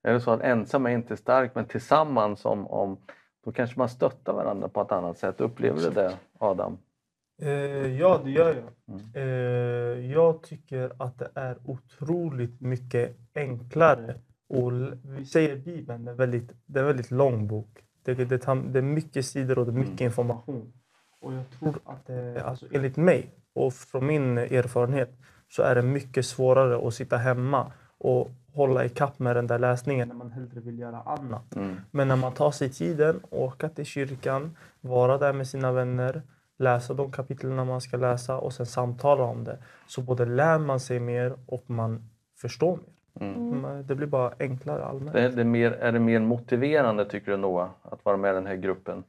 Är 0.04 0.14
det 0.14 0.22
så 0.22 0.32
att 0.32 0.42
ensam 0.42 0.86
är 0.86 0.90
inte 0.90 1.18
stark, 1.18 1.56
men 1.56 1.66
tillsammans 1.66 2.46
om, 2.46 2.68
om, 2.68 2.98
då 3.46 3.52
kanske 3.52 3.80
man 3.80 3.90
stöttar 3.90 4.34
varandra 4.34 4.70
på 4.70 4.82
ett 4.82 4.92
annat 4.92 5.18
sätt. 5.18 5.42
Upplever 5.42 5.80
du 5.82 5.90
det, 5.90 6.18
Adam? 6.40 6.78
Eh, 7.42 7.50
ja, 8.00 8.22
det 8.24 8.32
gör 8.32 8.56
jag. 8.56 8.96
Mm. 8.96 9.10
Eh, 9.14 10.12
jag 10.12 10.44
tycker 10.44 10.92
att 10.98 11.20
det 11.20 11.30
är 11.36 11.58
otroligt 11.66 12.62
mycket 12.62 13.18
enklare. 13.36 14.16
Och 14.50 14.72
vi 15.04 15.26
säger 15.26 15.56
Bibeln, 15.56 16.06
det 16.06 16.12
är 16.12 16.16
väldigt, 16.16 16.52
det 16.66 16.80
är 16.80 16.84
en 16.84 16.88
väldigt 16.88 17.12
lång 17.12 17.48
bok. 17.48 17.84
Det, 18.04 18.14
det, 18.14 18.38
tar, 18.38 18.56
det 18.56 18.80
är 18.80 18.84
mycket 18.84 19.26
sidor 19.26 19.60
och 19.60 19.66
det 19.66 19.72
är 19.72 19.86
mycket 19.86 20.02
information. 20.02 20.74
Och 21.22 21.34
jag 21.34 21.50
tror 21.60 21.80
att 21.86 22.06
det, 22.06 22.44
alltså 22.44 22.66
enligt 22.72 22.98
mig 22.98 23.30
och 23.54 23.74
från 23.74 24.06
min 24.06 24.38
erfarenhet 24.38 25.10
så 25.50 25.62
är 25.62 25.76
det 25.76 25.82
mycket 25.82 26.26
svårare 26.26 26.88
att 26.88 26.94
sitta 26.94 27.18
hemma 27.18 27.72
och 27.98 28.30
hålla 28.54 28.86
ikapp 28.86 29.20
med 29.20 29.36
den 29.36 29.48
där 29.48 29.60
läsningen 29.60 30.08
när 30.08 30.16
man 30.16 30.32
hellre 30.32 30.60
vill 30.60 30.80
göra 30.80 31.02
annat. 31.02 31.56
Mm. 31.56 31.76
Men 31.92 32.08
när 32.08 32.16
man 32.16 32.34
tar 32.34 32.52
sig 32.52 32.70
tiden, 32.70 33.20
åka 33.30 33.70
till 33.70 33.86
kyrkan, 33.86 34.58
vara 34.82 35.18
där 35.18 35.34
med 35.34 35.48
sina 35.48 35.72
vänner, 35.72 36.22
läsa 36.58 36.94
de 36.94 37.12
kapitlen 37.12 37.68
man 37.68 37.82
ska 37.82 37.98
läsa 37.98 38.38
och 38.38 38.54
sen 38.54 38.66
samtala 38.66 39.24
om 39.24 39.44
det. 39.44 39.58
Så 39.88 40.02
både 40.02 40.26
lär 40.26 40.58
man 40.60 40.80
sig 40.80 41.00
mer 41.00 41.36
och 41.46 41.70
man 41.70 42.10
förstår 42.38 42.78
mer. 42.78 43.28
Mm. 43.28 43.62
Men 43.62 43.88
Det 43.88 43.96
blir 43.96 44.08
bara 44.08 44.34
enklare 44.40 44.86
allmänt. 44.86 45.14
Det, 45.14 45.30
det 45.30 45.42
är, 45.42 45.46
mer, 45.46 45.72
är 45.72 45.92
det 45.92 46.00
mer 46.00 46.20
motiverande, 46.20 47.06
tycker 47.06 47.32
du 47.32 47.38
Noah, 47.38 47.70
att 47.84 48.06
vara 48.06 48.18
med 48.18 48.32
i 48.32 48.34
den 48.34 48.46
här 48.46 48.56
gruppen? 48.56 49.04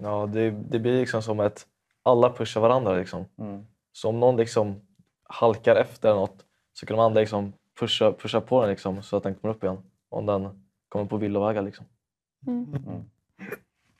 Ja, 0.00 0.26
det, 0.32 0.50
det 0.50 0.78
blir 0.78 1.00
liksom 1.00 1.22
som 1.22 1.40
att 1.40 1.66
alla 2.02 2.30
pushar 2.32 2.60
varandra. 2.60 2.92
Liksom. 2.94 3.24
Mm. 3.38 3.66
Så 3.92 4.08
om 4.08 4.20
någon 4.20 4.36
liksom 4.36 4.80
halkar 5.22 5.76
efter 5.76 6.14
något 6.14 6.44
så 6.72 6.86
kan 6.86 6.96
de 6.96 7.02
andra 7.02 7.20
liksom 7.20 7.52
pusha, 7.80 8.12
pusha 8.12 8.40
på 8.40 8.60
den 8.60 8.70
liksom, 8.70 9.02
så 9.02 9.16
att 9.16 9.22
den 9.22 9.34
kommer 9.34 9.54
upp 9.54 9.64
igen. 9.64 9.78
Om 10.08 10.26
den 10.26 10.62
kommer 10.88 11.04
på 11.04 11.16
villovägar. 11.16 11.62
Liksom. 11.62 11.86
Mm. 12.46 13.04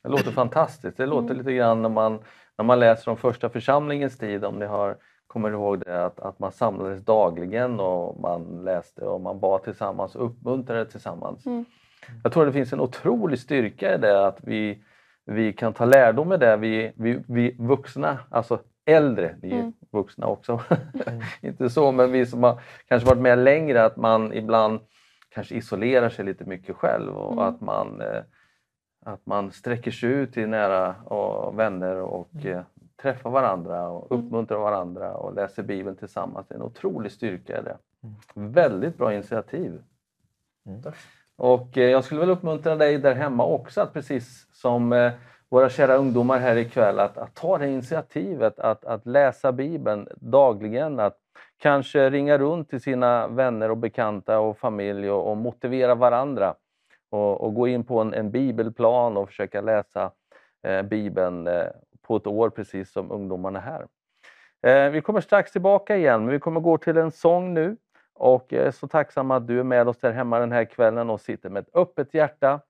Det 0.02 0.08
låter 0.08 0.30
fantastiskt. 0.30 0.96
Det 0.96 1.06
låter 1.06 1.24
Mm. 1.24 1.36
lite 1.38 1.52
grann 1.52 1.82
när 1.82 1.88
man, 1.88 2.18
när 2.58 2.64
man 2.64 2.80
läser 2.80 3.10
om 3.10 3.16
första 3.16 3.48
församlingens 3.48 4.18
tid, 4.18 4.44
om 4.44 4.58
ni 4.58 4.66
har, 4.66 4.96
kommer 5.26 5.50
ihåg 5.50 5.78
det, 5.80 6.04
att, 6.04 6.20
att 6.20 6.38
man 6.38 6.52
samlades 6.52 7.04
dagligen 7.04 7.80
och 7.80 8.20
man 8.20 8.64
läste 8.64 9.04
och 9.04 9.20
man 9.20 9.40
bad 9.40 9.62
tillsammans 9.62 10.16
och 10.16 10.26
uppmuntrade 10.26 10.86
tillsammans. 10.86 11.46
Mm. 11.46 11.64
Jag 12.22 12.32
tror 12.32 12.46
det 12.46 12.52
finns 12.52 12.72
en 12.72 12.80
otrolig 12.80 13.38
styrka 13.38 13.94
i 13.94 13.98
det, 13.98 14.26
att 14.26 14.38
vi, 14.42 14.82
vi 15.24 15.52
kan 15.52 15.72
ta 15.72 15.84
lärdom 15.84 16.28
med 16.28 16.40
det, 16.40 16.56
vi, 16.56 16.92
vi, 16.96 17.22
vi 17.28 17.56
vuxna, 17.58 18.18
alltså 18.30 18.58
äldre, 18.86 19.34
vi 19.42 19.50
är 19.50 19.58
Mm. 19.60 19.72
vuxna 19.92 20.26
också, 20.26 20.60
inte 21.40 21.70
så, 21.70 21.92
men 21.92 22.12
vi 22.12 22.26
som 22.26 22.42
har 22.42 22.60
kanske 22.88 23.08
varit 23.08 23.22
med 23.22 23.38
längre, 23.38 23.84
att 23.84 23.96
man 23.96 24.32
ibland 24.32 24.80
kanske 25.34 25.54
isolerar 25.54 26.08
sig 26.08 26.24
lite 26.24 26.44
mycket 26.44 26.76
själv 26.76 27.16
och 27.16 27.32
Mm. 27.32 27.44
att 27.44 27.60
man 27.60 28.00
eh, 28.00 28.22
att 29.04 29.26
man 29.26 29.52
sträcker 29.52 29.90
sig 29.90 30.10
ut 30.10 30.32
till 30.32 30.48
nära 30.48 30.94
och 31.04 31.58
vänner 31.58 31.96
och 31.96 32.28
Mm. 32.34 32.56
eh, 32.58 32.62
träffar 33.02 33.30
varandra 33.30 33.88
och 33.88 34.12
Mm. 34.12 34.24
uppmuntrar 34.26 34.58
varandra 34.58 35.14
och 35.14 35.34
läser 35.34 35.62
Bibeln 35.62 35.96
tillsammans. 35.96 36.46
Det 36.48 36.54
är 36.54 36.56
en 36.56 36.62
otrolig 36.62 37.12
styrka 37.12 37.58
i 37.58 37.62
det. 37.62 37.76
Mm. 38.36 38.52
Väldigt 38.52 38.98
bra 38.98 39.14
initiativ. 39.14 39.82
Mm. 40.66 40.82
Och 41.36 41.78
eh, 41.78 41.90
jag 41.90 42.04
skulle 42.04 42.20
väl 42.20 42.30
uppmuntra 42.30 42.76
dig 42.76 42.98
där 42.98 43.14
hemma 43.14 43.44
också 43.44 43.80
att 43.80 43.92
precis 43.92 44.46
som 44.52 44.92
eh, 44.92 45.12
våra 45.48 45.68
kära 45.68 45.96
ungdomar 45.96 46.38
här 46.38 46.56
ikväll 46.56 46.98
att, 46.98 47.18
att 47.18 47.34
ta 47.34 47.58
det 47.58 47.68
initiativet 47.68 48.58
att, 48.58 48.84
att 48.84 49.06
läsa 49.06 49.52
Bibeln 49.52 50.08
dagligen, 50.16 51.00
att 51.00 51.16
kanske 51.58 52.10
ringa 52.10 52.38
runt 52.38 52.70
till 52.70 52.80
sina 52.80 53.28
vänner 53.28 53.70
och 53.70 53.76
bekanta 53.76 54.38
och 54.38 54.58
familj 54.58 55.10
och, 55.10 55.30
och 55.30 55.36
motivera 55.36 55.94
varandra 55.94 56.54
och, 57.10 57.40
och 57.40 57.54
gå 57.54 57.68
in 57.68 57.84
på 57.84 58.00
en, 58.00 58.14
en 58.14 58.30
bibelplan 58.30 59.16
och 59.16 59.28
försöka 59.28 59.60
läsa 59.60 60.12
eh, 60.62 60.82
Bibeln 60.82 61.46
eh, 61.46 61.66
på 62.02 62.16
ett 62.16 62.26
år 62.26 62.50
precis 62.50 62.92
som 62.92 63.12
ungdomarna 63.12 63.60
här. 63.60 63.86
Eh, 64.62 64.90
vi 64.90 65.00
kommer 65.00 65.20
strax 65.20 65.52
tillbaka 65.52 65.96
igen, 65.96 66.20
men 66.24 66.32
vi 66.32 66.38
kommer 66.38 66.60
gå 66.60 66.78
till 66.78 66.96
en 66.96 67.10
sång 67.10 67.54
nu. 67.54 67.76
Och 68.14 68.46
jag 68.48 68.66
är 68.66 68.70
så 68.70 68.88
tacksam 68.88 69.30
att 69.30 69.46
du 69.46 69.60
är 69.60 69.64
med 69.64 69.88
oss 69.88 69.98
där 69.98 70.12
hemma 70.12 70.38
den 70.38 70.52
här 70.52 70.64
kvällen 70.64 71.10
och 71.10 71.20
sitter 71.20 71.50
med 71.50 71.60
ett 71.60 71.76
öppet 71.76 72.14
hjärta 72.14 72.60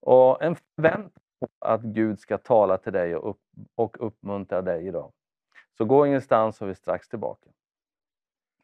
och 0.00 0.42
en 0.42 0.56
förväntan 0.56 1.10
på 1.40 1.48
att 1.58 1.82
Gud 1.82 2.20
ska 2.20 2.38
tala 2.38 2.78
till 2.78 2.92
dig 2.92 3.16
och, 3.16 3.30
upp, 3.30 3.40
och 3.74 4.06
uppmuntra 4.06 4.62
dig 4.62 4.86
idag. 4.86 5.12
Så 5.78 5.84
gå 5.84 6.06
ingenstans 6.06 6.56
så 6.56 6.64
är 6.64 6.68
vi 6.68 6.74
strax 6.74 7.08
tillbaka. 7.08 7.50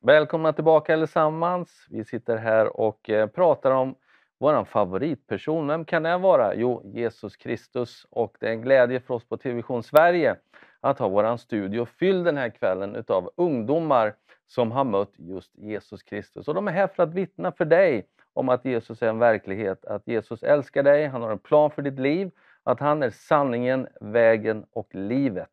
Välkomna 0.01 0.53
tillbaka 0.53 0.95
allesammans. 0.95 1.87
Vi 1.91 2.05
sitter 2.05 2.37
här 2.37 2.77
och 2.81 3.11
eh, 3.11 3.27
pratar 3.27 3.71
om 3.71 3.95
vår 4.39 4.65
favoritperson. 4.65 5.67
Vem 5.67 5.85
kan 5.85 6.03
det 6.03 6.19
vara? 6.19 6.55
Jo, 6.55 6.83
Jesus 6.85 7.37
Kristus. 7.37 8.07
Och 8.11 8.37
det 8.41 8.47
är 8.47 8.51
en 8.51 8.63
glädje 8.63 9.01
för 9.01 9.15
oss 9.15 9.29
på 9.29 9.37
Television 9.37 9.83
Sverige 9.83 10.37
att 10.81 10.99
ha 10.99 11.09
våran 11.09 11.39
studio 11.39 11.85
fylld 11.85 12.25
den 12.25 12.37
här 12.37 12.49
kvällen 12.49 12.97
utav 12.97 13.31
ungdomar 13.37 14.15
som 14.47 14.73
har 14.73 14.85
mött 14.85 15.13
just 15.17 15.59
Jesus 15.59 16.03
Kristus. 16.03 16.49
Och 16.49 16.55
de 16.55 16.69
är 16.69 16.73
här 16.73 16.87
för 16.87 17.03
att 17.03 17.15
vittna 17.15 17.53
för 17.53 17.65
dig 17.65 18.07
om 18.33 18.49
att 18.49 18.65
Jesus 18.65 19.03
är 19.03 19.09
en 19.09 19.19
verklighet, 19.19 19.85
att 19.85 20.09
Jesus 20.09 20.43
älskar 20.43 20.83
dig, 20.83 21.07
han 21.07 21.23
har 21.23 21.31
en 21.31 21.39
plan 21.39 21.71
för 21.71 21.83
ditt 21.83 21.99
liv, 21.99 22.31
att 22.63 22.81
han 22.81 23.03
är 23.03 23.11
sanningen, 23.11 23.89
vägen 24.01 24.65
och 24.73 24.95
livet. 24.95 25.51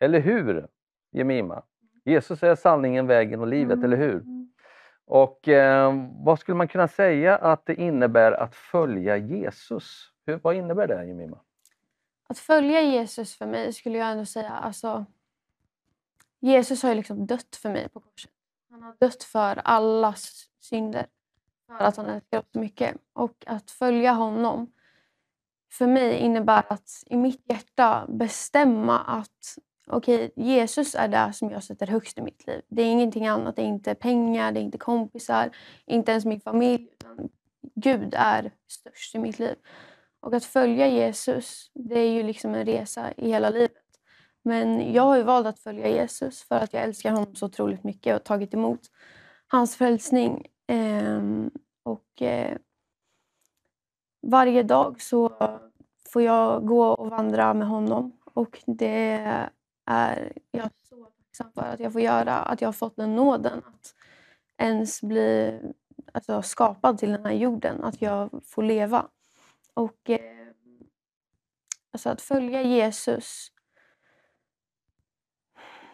Eller 0.00 0.20
hur, 0.20 0.66
Jemima? 1.12 1.62
Jesus 2.04 2.42
är 2.42 2.54
sanningen, 2.54 3.06
vägen 3.06 3.40
och 3.40 3.46
livet, 3.46 3.76
Mm. 3.78 3.84
eller 3.84 3.96
hur? 3.96 4.22
Och 5.06 5.48
eh, 5.48 6.08
vad 6.24 6.38
skulle 6.38 6.56
man 6.56 6.68
kunna 6.68 6.88
säga 6.88 7.36
att 7.36 7.66
det 7.66 7.74
innebär 7.74 8.32
att 8.32 8.54
följa 8.54 9.16
Jesus? 9.16 10.10
Hur, 10.26 10.40
vad 10.42 10.56
innebär 10.56 10.86
det, 10.86 11.06
Jemima? 11.06 11.40
Att 12.28 12.38
följa 12.38 12.80
Jesus 12.80 13.36
för 13.36 13.46
mig 13.46 13.72
skulle 13.72 13.98
jag 13.98 14.10
ändå 14.10 14.24
säga, 14.24 14.50
alltså 14.50 15.06
Jesus 16.40 16.82
har 16.82 16.90
ju 16.90 16.96
liksom 16.96 17.26
dött 17.26 17.56
för 17.56 17.70
mig 17.70 17.88
på 17.88 18.00
korset. 18.00 18.30
Han 18.70 18.82
har 18.82 18.96
dött 19.00 19.22
för 19.22 19.60
allas 19.64 20.48
synder. 20.60 21.06
För 21.66 21.84
att 21.84 21.96
han 21.96 22.06
älskar 22.06 22.38
oss 22.38 22.44
så 22.52 22.58
mycket. 22.58 22.96
Och 23.12 23.44
att 23.46 23.70
följa 23.70 24.12
honom 24.12 24.72
för 25.72 25.86
mig 25.86 26.18
innebär 26.18 26.64
att 26.68 26.90
i 27.06 27.16
mitt 27.16 27.42
hjärta 27.44 28.06
bestämma 28.08 28.98
att 29.00 29.58
okej, 29.86 30.32
Jesus 30.36 30.94
är 30.94 31.08
det 31.08 31.32
som 31.32 31.50
jag 31.50 31.64
sätter 31.64 31.86
högst 31.86 32.18
i 32.18 32.22
mitt 32.22 32.46
liv. 32.46 32.62
Det 32.68 32.82
är 32.82 32.86
ingenting 32.86 33.26
annat. 33.26 33.56
Det 33.56 33.62
är 33.62 33.66
inte 33.66 33.94
pengar, 33.94 34.52
det 34.52 34.60
är 34.60 34.62
inte 34.62 34.78
kompisar, 34.78 35.50
inte 35.86 36.10
ens 36.10 36.24
min 36.24 36.40
familj. 36.40 36.88
Utan 36.92 37.28
Gud 37.74 38.14
är 38.16 38.52
störst 38.68 39.14
i 39.14 39.18
mitt 39.18 39.38
liv. 39.38 39.54
Och 40.20 40.34
att 40.34 40.44
följa 40.44 40.88
Jesus, 40.88 41.70
det 41.74 41.98
är 41.98 42.12
ju 42.12 42.22
liksom 42.22 42.54
en 42.54 42.64
resa 42.64 43.12
i 43.16 43.28
hela 43.28 43.50
livet. 43.50 43.72
Men 44.42 44.92
jag 44.92 45.02
har 45.02 45.16
ju 45.16 45.22
valt 45.22 45.46
att 45.46 45.60
följa 45.60 45.88
Jesus 45.88 46.42
för 46.42 46.54
att 46.56 46.72
jag 46.72 46.82
älskar 46.82 47.10
honom 47.10 47.34
så 47.34 47.46
otroligt 47.46 47.84
mycket 47.84 48.16
och 48.16 48.24
tagit 48.24 48.54
emot 48.54 48.80
hans 49.46 49.76
frälsning. 49.76 50.46
Ehm, 50.66 51.50
och 51.82 52.22
eh, 52.22 52.56
varje 54.22 54.62
dag 54.62 55.02
så 55.02 55.36
får 56.12 56.22
jag 56.22 56.66
gå 56.66 56.86
och 56.86 57.10
vandra 57.10 57.54
med 57.54 57.68
honom. 57.68 58.12
Och 58.24 58.62
det 58.66 59.50
är 59.86 60.32
jag 60.50 60.70
så 60.88 61.04
tacksam 61.04 61.52
för 61.52 61.72
att 61.72 61.80
jag 61.80 61.92
får 61.92 62.00
göra. 62.00 62.38
Att 62.38 62.60
jag 62.60 62.68
har 62.68 62.72
fått 62.72 62.96
den 62.96 63.16
nåden 63.16 63.58
att 63.58 63.94
ens 64.58 65.02
bli 65.02 65.60
alltså, 66.12 66.42
skapad 66.42 66.98
till 66.98 67.12
den 67.12 67.24
här 67.24 67.32
jorden. 67.32 67.84
Att 67.84 68.02
jag 68.02 68.42
får 68.46 68.62
leva. 68.62 69.06
Och 69.74 70.10
eh, 70.10 70.48
alltså 71.92 72.10
att 72.10 72.22
följa 72.22 72.62
Jesus. 72.62 73.48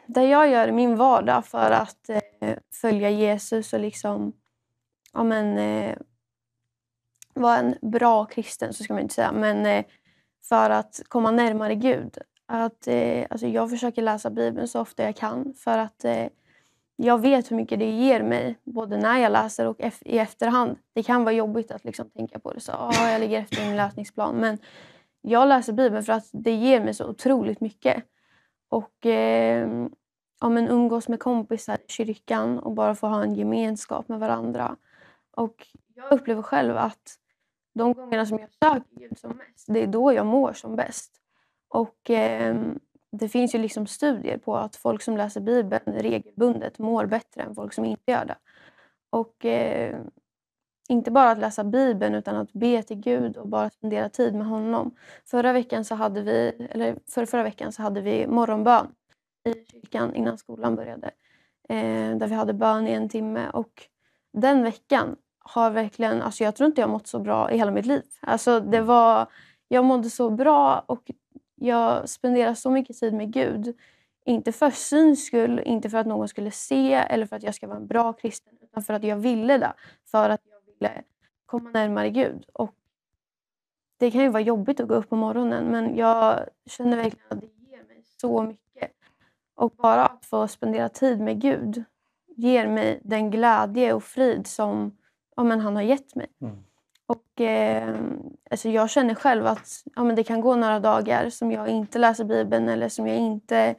Det 0.06 0.24
jag 0.24 0.50
gör 0.50 0.68
i 0.68 0.72
min 0.72 0.96
vardag 0.96 1.46
för 1.46 1.70
att 1.70 2.08
eh, 2.08 2.58
följa 2.72 3.10
Jesus 3.10 3.72
och 3.72 3.80
liksom 3.80 4.32
ja, 5.12 5.24
men, 5.24 5.58
eh, 5.58 5.96
vara 7.34 7.56
en 7.56 7.74
bra 7.82 8.24
kristen, 8.24 8.74
så 8.74 8.84
ska 8.84 8.92
man 8.92 9.02
inte 9.02 9.14
säga, 9.14 9.32
men 9.32 9.66
eh, 9.66 9.84
för 10.42 10.70
att 10.70 11.02
komma 11.08 11.30
närmare 11.30 11.74
Gud. 11.74 12.18
Att, 12.52 12.86
eh, 12.86 13.26
alltså 13.30 13.46
jag 13.46 13.70
försöker 13.70 14.02
läsa 14.02 14.30
Bibeln 14.30 14.68
så 14.68 14.80
ofta 14.80 15.02
jag 15.02 15.16
kan 15.16 15.54
för 15.54 15.78
att 15.78 16.04
eh, 16.04 16.26
jag 16.96 17.20
vet 17.20 17.50
hur 17.50 17.56
mycket 17.56 17.78
det 17.78 17.90
ger 17.90 18.22
mig, 18.22 18.58
både 18.64 18.96
när 18.96 19.18
jag 19.18 19.32
läser 19.32 19.66
och 19.66 19.80
i 20.00 20.18
efterhand. 20.18 20.78
Det 20.92 21.02
kan 21.02 21.24
vara 21.24 21.34
jobbigt 21.34 21.70
att 21.70 21.84
liksom 21.84 22.10
tänka 22.10 22.38
på 22.38 22.52
det 22.52 22.60
så 22.60 22.72
ah, 22.72 23.10
jag 23.10 23.20
ligger 23.20 23.38
efter 23.38 23.66
min 23.66 23.76
läsningsplan. 23.76 24.36
Men 24.36 24.58
jag 25.20 25.48
läser 25.48 25.72
Bibeln 25.72 26.04
för 26.04 26.12
att 26.12 26.28
det 26.32 26.54
ger 26.54 26.80
mig 26.80 26.94
så 26.94 27.08
otroligt 27.08 27.60
mycket. 27.60 28.04
Och 28.68 29.06
eh, 29.06 29.68
ja, 30.40 30.48
men 30.48 30.68
umgås 30.68 31.08
med 31.08 31.20
kompisar 31.20 31.78
i 31.88 31.92
kyrkan 31.92 32.58
och 32.58 32.72
bara 32.72 32.94
få 32.94 33.06
ha 33.06 33.22
en 33.22 33.34
gemenskap 33.34 34.08
med 34.08 34.20
varandra. 34.20 34.76
Och 35.36 35.66
jag 35.94 36.12
upplever 36.12 36.42
själv 36.42 36.76
att 36.76 37.16
de 37.74 37.92
gångerna 37.92 38.26
som 38.26 38.38
jag 38.38 38.48
söker 38.50 39.00
Gud 39.00 39.18
som 39.18 39.36
mest, 39.36 39.66
det 39.66 39.82
är 39.82 39.86
då 39.86 40.12
jag 40.12 40.26
mår 40.26 40.52
som 40.52 40.76
bäst. 40.76 41.19
Och 41.70 42.10
eh, 42.10 42.56
det 43.12 43.28
finns 43.28 43.54
ju 43.54 43.58
liksom 43.58 43.86
studier 43.86 44.38
på 44.38 44.56
att 44.56 44.76
folk 44.76 45.02
som 45.02 45.16
läser 45.16 45.40
Bibeln 45.40 45.82
regelbundet 45.86 46.78
mår 46.78 47.06
bättre 47.06 47.42
än 47.42 47.54
folk 47.54 47.72
som 47.72 47.84
inte 47.84 48.10
gör 48.10 48.24
det. 48.24 48.36
Och 49.10 49.44
eh, 49.44 50.00
inte 50.88 51.10
bara 51.10 51.30
att 51.30 51.38
läsa 51.38 51.64
Bibeln 51.64 52.14
utan 52.14 52.36
att 52.36 52.52
be 52.52 52.82
till 52.82 52.96
Gud 52.96 53.36
och 53.36 53.48
bara 53.48 53.70
spendera 53.70 54.08
tid 54.08 54.34
med 54.34 54.46
honom. 54.46 54.94
Förra 55.24 55.52
veckan 55.52 55.84
så 55.84 55.94
hade 55.94 56.22
vi, 56.22 56.68
eller 56.70 56.98
för 57.06 57.26
förra 57.26 57.42
veckan 57.42 57.72
så 57.72 57.82
hade 57.82 58.00
vi 58.00 58.26
morgonbön 58.26 58.86
i 59.44 59.54
kyrkan 59.72 60.14
innan 60.14 60.38
skolan 60.38 60.76
började. 60.76 61.10
Eh, 61.68 62.16
där 62.16 62.26
vi 62.26 62.34
hade 62.34 62.52
bön 62.52 62.88
i 62.88 62.92
en 62.92 63.08
timme. 63.08 63.50
Och 63.50 63.82
den 64.32 64.62
veckan 64.62 65.16
har 65.38 65.70
verkligen, 65.70 66.22
alltså 66.22 66.44
jag 66.44 66.56
tror 66.56 66.66
inte 66.66 66.80
jag 66.80 66.90
mått 66.90 67.06
så 67.06 67.18
bra 67.18 67.50
i 67.50 67.58
hela 67.58 67.70
mitt 67.70 67.86
liv. 67.86 68.02
Alltså 68.20 68.60
det 68.60 68.80
var, 68.80 69.26
jag 69.68 69.84
mådde 69.84 70.10
så 70.10 70.30
bra 70.30 70.84
och 70.86 71.10
jag 71.60 72.08
spenderar 72.08 72.54
så 72.54 72.70
mycket 72.70 72.98
tid 72.98 73.14
med 73.14 73.32
Gud. 73.32 73.76
Inte 74.24 74.52
för 74.52 74.70
syns 74.70 75.26
skull, 75.26 75.60
inte 75.64 75.90
för 75.90 75.98
att 75.98 76.06
någon 76.06 76.28
skulle 76.28 76.50
se 76.50 76.92
eller 76.94 77.26
för 77.26 77.36
att 77.36 77.42
jag 77.42 77.54
ska 77.54 77.66
vara 77.66 77.76
en 77.76 77.86
bra 77.86 78.12
kristen, 78.12 78.52
utan 78.62 78.82
för 78.82 78.94
att 78.94 79.04
jag 79.04 79.16
ville 79.16 79.58
det. 79.58 79.72
För 80.10 80.30
att 80.30 80.40
jag 80.44 80.72
ville 80.72 81.02
komma 81.46 81.70
närmare 81.70 82.10
Gud. 82.10 82.44
Och 82.52 82.74
det 83.96 84.10
kan 84.10 84.22
ju 84.22 84.28
vara 84.28 84.42
jobbigt 84.42 84.80
att 84.80 84.88
gå 84.88 84.94
upp 84.94 85.08
på 85.08 85.16
morgonen, 85.16 85.64
men 85.64 85.96
jag 85.96 86.48
känner 86.66 86.96
verkligen 86.96 87.26
att 87.28 87.40
det 87.40 87.70
ger 87.70 87.84
mig 87.84 88.02
så 88.20 88.42
mycket. 88.42 88.92
Och 89.54 89.70
bara 89.70 90.06
att 90.06 90.24
få 90.26 90.48
spendera 90.48 90.88
tid 90.88 91.20
med 91.20 91.40
Gud 91.40 91.84
ger 92.36 92.68
mig 92.68 93.00
den 93.04 93.30
glädje 93.30 93.92
och 93.92 94.04
frid 94.04 94.46
som 94.46 94.96
ja, 95.36 95.44
men 95.44 95.60
han 95.60 95.76
har 95.76 95.82
gett 95.82 96.14
mig. 96.14 96.26
Mm. 96.40 96.56
Och, 97.10 97.40
eh, 97.40 98.00
alltså 98.50 98.68
jag 98.68 98.90
känner 98.90 99.14
själv 99.14 99.46
att 99.46 99.82
ja, 99.96 100.04
men 100.04 100.16
det 100.16 100.24
kan 100.24 100.40
gå 100.40 100.56
några 100.56 100.80
dagar 100.80 101.30
som 101.30 101.52
jag 101.52 101.68
inte 101.68 101.98
läser 101.98 102.24
Bibeln 102.24 102.68
eller 102.68 102.88
som 102.88 103.06
jag 103.06 103.16
inte 103.16 103.74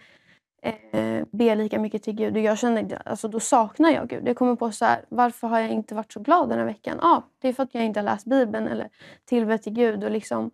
eh, 0.62 1.26
ber 1.32 1.56
lika 1.56 1.80
mycket 1.80 2.04
till 2.04 2.14
Gud. 2.14 2.36
Och 2.36 2.42
jag 2.42 2.58
känner, 2.58 3.02
alltså, 3.06 3.28
då 3.28 3.40
saknar 3.40 3.90
jag 3.90 4.10
Gud. 4.10 4.28
Jag 4.28 4.38
kommer 4.38 4.56
på 4.56 4.72
så 4.72 4.86
här, 4.86 5.06
varför 5.10 5.48
har 5.48 5.60
jag 5.60 5.70
inte 5.70 5.96
varit 5.96 6.14
så 6.14 6.20
glad 6.20 6.50
den 6.50 6.58
här 6.58 6.66
veckan? 6.66 7.00
Ja, 7.02 7.24
det 7.40 7.48
är 7.48 7.54
för 7.54 7.64
att 7.64 7.76
jag 7.76 7.86
inte 7.86 8.00
har 8.00 8.06
läst 8.06 8.26
Bibeln 8.26 8.68
eller 8.68 8.90
tillbett 9.26 9.64
till 9.64 9.74
Gud. 9.74 10.04
Och 10.04 10.12
liksom, 10.12 10.52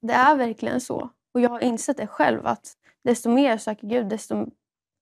det 0.00 0.14
är 0.14 0.36
verkligen 0.36 0.80
så. 0.80 1.10
Och 1.34 1.40
jag 1.40 1.50
har 1.50 1.60
insett 1.60 1.96
det 1.96 2.06
själv 2.06 2.46
att 2.46 2.72
desto 3.04 3.30
mer 3.30 3.50
jag 3.50 3.60
söker 3.60 3.86
Gud, 3.86 4.08
desto 4.08 4.46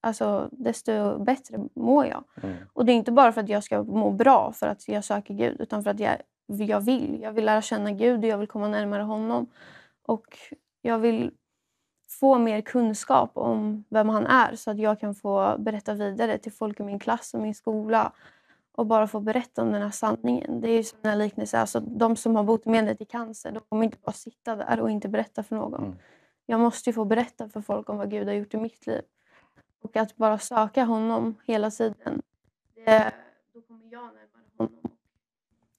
alltså, 0.02 0.48
desto 0.52 1.18
bättre 1.18 1.58
mår 1.74 2.06
jag. 2.06 2.24
Mm. 2.42 2.56
Och 2.72 2.84
det 2.84 2.92
är 2.92 2.96
inte 2.96 3.12
bara 3.12 3.32
för 3.32 3.40
att 3.40 3.48
jag 3.48 3.64
ska 3.64 3.82
må 3.82 4.10
bra 4.10 4.52
för 4.52 4.66
att 4.66 4.88
jag 4.88 5.04
söker 5.04 5.34
Gud 5.34 5.60
utan 5.60 5.82
för 5.82 5.90
att 5.90 6.00
jag, 6.00 6.16
jag 6.46 6.80
vill. 6.80 7.20
Jag 7.22 7.32
vill 7.32 7.44
lära 7.44 7.62
känna 7.62 7.92
Gud 7.92 8.18
och 8.18 8.30
jag 8.30 8.38
vill 8.38 8.48
komma 8.48 8.68
närmare 8.68 9.02
honom. 9.02 9.46
Och 10.02 10.38
jag 10.82 10.98
vill 10.98 11.30
få 12.08 12.38
mer 12.38 12.60
kunskap 12.60 13.30
om 13.34 13.84
vem 13.88 14.08
han 14.08 14.26
är 14.26 14.56
så 14.56 14.70
att 14.70 14.78
jag 14.78 15.00
kan 15.00 15.14
få 15.14 15.56
berätta 15.58 15.94
vidare 15.94 16.38
till 16.38 16.52
folk 16.52 16.80
i 16.80 16.82
min 16.82 16.98
klass 16.98 17.34
och 17.34 17.40
min 17.40 17.54
skola 17.54 18.12
och 18.72 18.86
bara 18.86 19.06
få 19.06 19.20
berätta 19.20 19.62
om 19.62 19.72
den 19.72 19.82
här 19.82 19.90
sanningen. 19.90 20.60
Det 20.60 20.68
är 20.70 20.76
ju 20.76 20.84
som 20.84 20.98
en 21.02 21.18
liknelse. 21.18 21.58
Alltså, 21.58 21.80
de 21.80 22.16
som 22.16 22.36
har 22.36 22.44
botemedlet 22.44 23.00
i 23.00 23.04
cancer, 23.04 23.52
de 23.52 23.60
kommer 23.68 23.84
inte 23.84 23.98
bara 24.02 24.12
sitta 24.12 24.56
där 24.56 24.80
och 24.80 24.90
inte 24.90 25.08
berätta 25.08 25.42
för 25.42 25.56
någon. 25.56 25.84
Mm. 25.84 25.96
Jag 26.46 26.60
måste 26.60 26.90
ju 26.90 26.94
få 26.94 27.04
berätta 27.04 27.48
för 27.48 27.60
folk 27.60 27.88
om 27.88 27.96
vad 27.96 28.10
Gud 28.10 28.26
har 28.26 28.34
gjort 28.34 28.54
i 28.54 28.56
mitt 28.56 28.86
liv. 28.86 29.02
Och 29.82 29.96
att 29.96 30.16
bara 30.16 30.38
söka 30.38 30.84
honom 30.84 31.34
hela 31.44 31.70
tiden, 31.70 32.22
det, 32.74 33.12
då 33.54 33.60
kommer 33.60 33.92
jag 33.92 34.04
närmare 34.04 34.44
honom. 34.56 34.91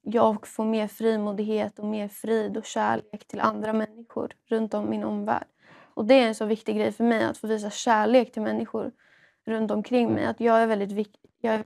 Jag 0.06 0.48
får 0.48 0.66
mer 0.66 0.88
frimodighet 0.88 1.80
och 1.80 1.86
mer 1.86 2.08
frid 2.08 2.58
och 2.58 2.66
kärlek 2.66 3.28
till 3.28 3.40
andra 3.40 3.74
människor 3.74 4.34
runt 4.50 4.74
om 4.74 4.90
min 4.90 5.04
omvärld. 5.04 5.48
Och 5.94 6.06
det 6.06 6.14
är 6.14 6.28
en 6.28 6.36
så 6.36 6.46
viktig 6.46 6.76
grej 6.76 6.92
för 6.92 7.04
mig, 7.04 7.24
att 7.24 7.38
få 7.38 7.48
visa 7.48 7.70
kärlek 7.70 8.32
till 8.32 8.42
människor 8.42 8.92
runt 9.46 9.72
omkring 9.72 10.14
mig. 10.14 10.26
Att 10.26 10.40
jag 10.40 10.62
är 10.62 10.68
väldigt, 10.68 11.16
jag 11.42 11.54
är 11.54 11.64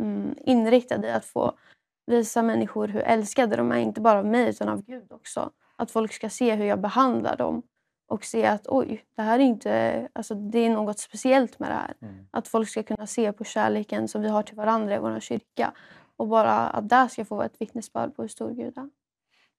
mm, 0.00 0.34
inriktad 0.40 1.06
i 1.06 1.10
att 1.10 1.24
få 1.24 1.52
visa 2.06 2.42
människor 2.42 2.88
hur 2.88 3.00
älskade 3.00 3.56
de 3.56 3.72
är, 3.72 3.78
inte 3.78 4.00
bara 4.00 4.18
av 4.18 4.26
mig 4.26 4.48
utan 4.48 4.68
av 4.68 4.82
Gud 4.82 5.12
också. 5.12 5.50
Att 5.76 5.90
folk 5.90 6.12
ska 6.12 6.28
se 6.28 6.54
hur 6.54 6.64
jag 6.64 6.80
behandlar 6.80 7.36
dem 7.36 7.62
och 8.06 8.24
se 8.24 8.46
att 8.46 8.66
oj, 8.68 9.04
det 9.14 9.22
här 9.22 9.38
är 9.38 9.42
inte, 9.42 10.08
alltså 10.12 10.34
det 10.34 10.58
är 10.58 10.70
något 10.70 10.98
speciellt 10.98 11.58
med 11.58 11.70
det 11.70 11.74
här. 11.74 11.94
Mm. 12.02 12.26
Att 12.30 12.48
folk 12.48 12.68
ska 12.68 12.82
kunna 12.82 13.06
se 13.06 13.32
på 13.32 13.44
kärleken 13.44 14.08
som 14.08 14.22
vi 14.22 14.28
har 14.28 14.42
till 14.42 14.56
varandra 14.56 14.94
i 14.94 14.98
vår 14.98 15.20
kyrka 15.20 15.72
och 16.22 16.28
bara 16.28 16.68
att 16.68 16.88
det 16.88 17.08
ska 17.10 17.24
få 17.24 17.36
vara 17.36 17.46
ett 17.46 17.60
vittnesbörd 17.60 18.16
på 18.16 18.22
hur 18.22 18.28
stor 18.28 18.50
Gud 18.50 18.78
är. 18.78 18.90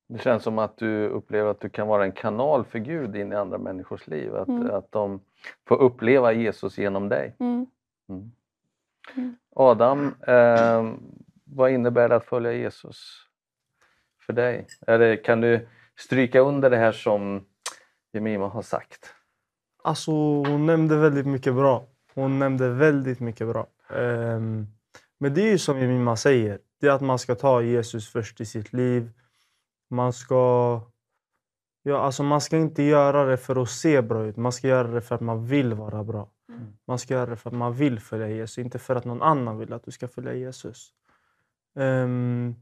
Det 0.08 0.20
känns 0.20 0.44
som 0.44 0.60
att 0.60 0.78
du 0.78 1.08
upplever 1.08 1.52
att 1.52 1.60
du 1.60 1.70
kan 1.70 1.88
vara 1.88 2.04
en 2.04 2.12
kanal 2.12 2.66
för 2.66 2.80
Gud 2.80 3.16
in 3.16 3.32
i 3.32 3.36
andra 3.36 3.58
människors 3.58 4.08
liv. 4.08 4.36
Att, 4.36 4.48
mm. 4.48 4.72
att 4.72 4.92
de 4.92 5.22
får 5.68 5.82
uppleva 5.82 6.34
Jesus 6.34 6.78
genom 6.78 7.10
dig. 7.10 7.36
Mm. 7.40 7.66
mm. 8.10 8.32
mm. 9.16 9.36
Adam, 9.56 10.16
eh, 10.28 10.94
vad 11.44 11.72
innebär 11.72 12.10
det 12.10 12.16
att 12.16 12.26
följa 12.26 12.54
Jesus 12.54 13.28
för 14.26 14.34
dig? 14.34 14.68
Det, 14.86 15.18
kan 15.18 15.42
du 15.42 15.68
stryka 16.00 16.40
under 16.40 16.70
det 16.70 16.78
här 16.78 16.92
som 16.92 17.46
Jemima 18.14 18.48
har 18.48 18.62
sagt? 18.62 19.14
Alltså, 19.84 20.12
hon 20.12 20.66
nämnde 20.66 20.98
väldigt 20.98 21.28
mycket 21.28 21.54
bra. 21.54 21.86
Hon 22.14 22.40
nämnde 22.40 22.70
väldigt 22.70 23.20
mycket 23.20 23.48
bra. 23.48 23.68
Um, 23.90 24.68
men 25.24 25.34
det 25.34 25.42
är 25.42 25.52
ju 25.52 25.58
som 25.58 25.80
Jemima 25.80 26.16
säger, 26.16 26.60
det 26.80 26.88
är 26.88 26.92
att 26.92 27.02
man 27.02 27.20
ska 27.20 27.36
ta 27.36 27.62
Jesus 27.62 28.10
först 28.10 28.42
i 28.42 28.46
sitt 28.46 28.74
liv. 28.74 29.12
Man 29.90 30.14
ska, 30.14 30.82
ja, 31.84 31.98
alltså 31.98 32.24
man 32.24 32.42
ska 32.42 32.58
inte 32.58 32.84
göra 32.84 33.26
det 33.26 33.38
för 33.38 33.62
att 33.62 33.70
se 33.70 34.02
bra 34.02 34.26
ut, 34.26 34.38
man 34.38 34.52
ska 34.52 34.68
göra 34.68 34.88
det 34.88 35.02
för 35.02 35.16
att 35.16 35.22
man 35.22 35.46
vill 35.46 35.74
vara 35.74 36.04
bra. 36.04 36.30
Mm. 36.50 36.74
Man 36.88 37.00
ska 37.00 37.14
göra 37.14 37.30
det 37.30 37.36
för 37.36 37.50
att 37.50 37.56
man 37.56 37.74
vill 37.74 38.00
följa 38.00 38.28
Jesus, 38.28 38.58
inte 38.58 38.80
för 38.80 38.96
att 38.96 39.06
någon 39.06 39.22
annan 39.22 39.58
vill 39.58 39.74
att 39.74 39.84
du 39.84 39.92
ska 39.92 40.08
följa 40.08 40.34
Jesus. 40.34 40.94
Um, 41.76 42.56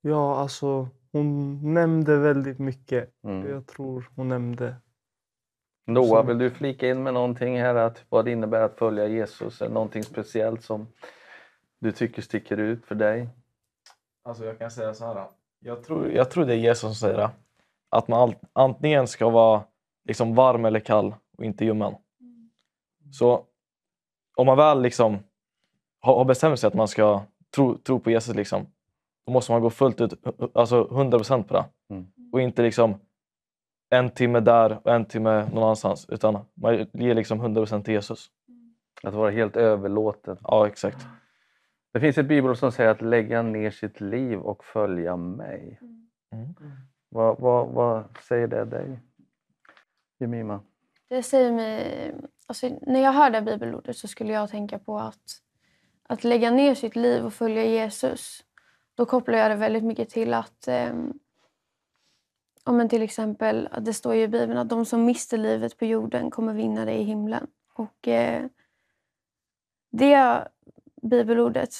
ja, 0.00 0.36
alltså 0.36 0.88
hon 1.12 1.60
nämnde 1.74 2.16
väldigt 2.16 2.58
mycket. 2.58 3.10
Mm. 3.24 3.50
Jag 3.50 3.66
tror 3.66 4.10
hon 4.16 4.28
nämnde... 4.28 4.74
Noah, 5.86 6.26
vill 6.26 6.38
du 6.38 6.50
flika 6.50 6.88
in 6.88 7.02
med 7.02 7.14
någonting 7.14 7.60
här? 7.60 7.74
Att 7.74 8.04
vad 8.08 8.24
det 8.24 8.30
innebär 8.30 8.60
att 8.60 8.78
följa 8.78 9.08
Jesus? 9.08 9.62
Eller 9.62 9.74
någonting 9.74 10.02
speciellt 10.02 10.62
som 10.62 10.86
du 11.82 11.92
tycker 11.92 12.22
sticker 12.22 12.56
ut 12.56 12.86
för 12.86 12.94
dig? 12.94 13.28
Alltså 14.24 14.44
jag 14.44 14.58
kan 14.58 14.70
säga 14.70 14.94
så 14.94 15.06
här. 15.06 15.26
Jag 15.58 15.84
tror, 15.84 16.10
jag 16.10 16.30
tror 16.30 16.44
det 16.44 16.54
är 16.54 16.58
Jesus 16.58 16.80
som 16.80 16.94
säger 16.94 17.16
det. 17.16 17.30
Att 17.90 18.08
man 18.08 18.34
antingen 18.52 19.06
ska 19.06 19.30
vara 19.30 19.62
liksom 20.04 20.34
varm 20.34 20.64
eller 20.64 20.80
kall. 20.80 21.14
och 21.38 21.44
inte 21.44 21.64
ljummen. 21.64 21.94
Så 23.12 23.46
om 24.36 24.46
man 24.46 24.56
väl 24.56 24.82
liksom 24.82 25.18
har, 26.00 26.16
har 26.16 26.24
bestämt 26.24 26.60
sig 26.60 26.68
att 26.68 26.74
man 26.74 26.88
ska 26.88 27.22
tro, 27.54 27.78
tro 27.78 28.00
på 28.00 28.10
Jesus, 28.10 28.36
liksom, 28.36 28.66
då 29.26 29.32
måste 29.32 29.52
man 29.52 29.62
gå 29.62 29.70
fullt 29.70 30.00
ut, 30.00 30.26
alltså 30.54 30.84
100% 30.84 31.42
på 31.42 31.54
det. 31.54 31.64
Mm. 31.90 32.06
Och 32.32 32.40
inte 32.40 32.62
liksom 32.62 32.94
en 33.90 34.10
timme 34.10 34.40
där 34.40 34.78
och 34.84 34.94
en 34.94 35.04
timme 35.04 35.48
någon 35.52 35.62
annanstans. 35.62 36.06
Utan 36.08 36.38
man 36.54 36.86
ger 36.92 37.14
liksom 37.14 37.42
100% 37.42 37.82
till 37.82 37.94
Jesus. 37.94 38.30
Att 39.02 39.14
vara 39.14 39.30
helt 39.30 39.56
överlåten. 39.56 40.36
Ja, 40.42 40.66
exakt. 40.66 41.06
Det 41.92 42.00
finns 42.00 42.18
ett 42.18 42.26
bibelord 42.26 42.58
som 42.58 42.72
säger 42.72 42.90
att 42.90 43.02
lägga 43.02 43.42
ner 43.42 43.70
sitt 43.70 44.00
liv 44.00 44.38
och 44.38 44.64
följa 44.64 45.16
mig. 45.16 45.80
Mm. 46.32 46.54
Vad, 47.08 47.40
vad, 47.40 47.68
vad 47.68 48.04
säger 48.28 48.46
det 48.46 48.64
dig? 48.64 49.00
Jemima? 50.18 50.60
Det 51.08 51.22
säger 51.22 51.52
mig... 51.52 52.14
Alltså, 52.46 52.78
när 52.82 53.00
jag 53.00 53.12
hör 53.12 53.30
det 53.30 53.42
bibelordet 53.42 53.96
så 53.96 54.08
skulle 54.08 54.32
jag 54.32 54.50
tänka 54.50 54.78
på 54.78 54.98
att, 54.98 55.40
att 56.02 56.24
lägga 56.24 56.50
ner 56.50 56.74
sitt 56.74 56.96
liv 56.96 57.24
och 57.24 57.32
följa 57.32 57.64
Jesus. 57.64 58.44
Då 58.94 59.06
kopplar 59.06 59.38
jag 59.38 59.50
det 59.50 59.56
väldigt 59.56 59.84
mycket 59.84 60.10
till 60.10 60.34
att... 60.34 60.68
Eh, 60.68 60.94
om 62.64 62.76
men 62.76 62.88
till 62.88 63.02
exempel, 63.02 63.68
att 63.70 63.84
det 63.84 63.92
står 63.92 64.14
ju 64.14 64.22
i 64.22 64.28
Bibeln 64.28 64.58
att 64.58 64.68
de 64.68 64.84
som 64.84 65.04
mister 65.04 65.38
livet 65.38 65.78
på 65.78 65.84
jorden 65.84 66.30
kommer 66.30 66.54
vinna 66.54 66.84
det 66.84 66.94
i 66.94 67.02
himlen. 67.02 67.46
Och 67.74 68.08
eh, 68.08 68.46
det 69.90 70.46
bibelordet 71.02 71.74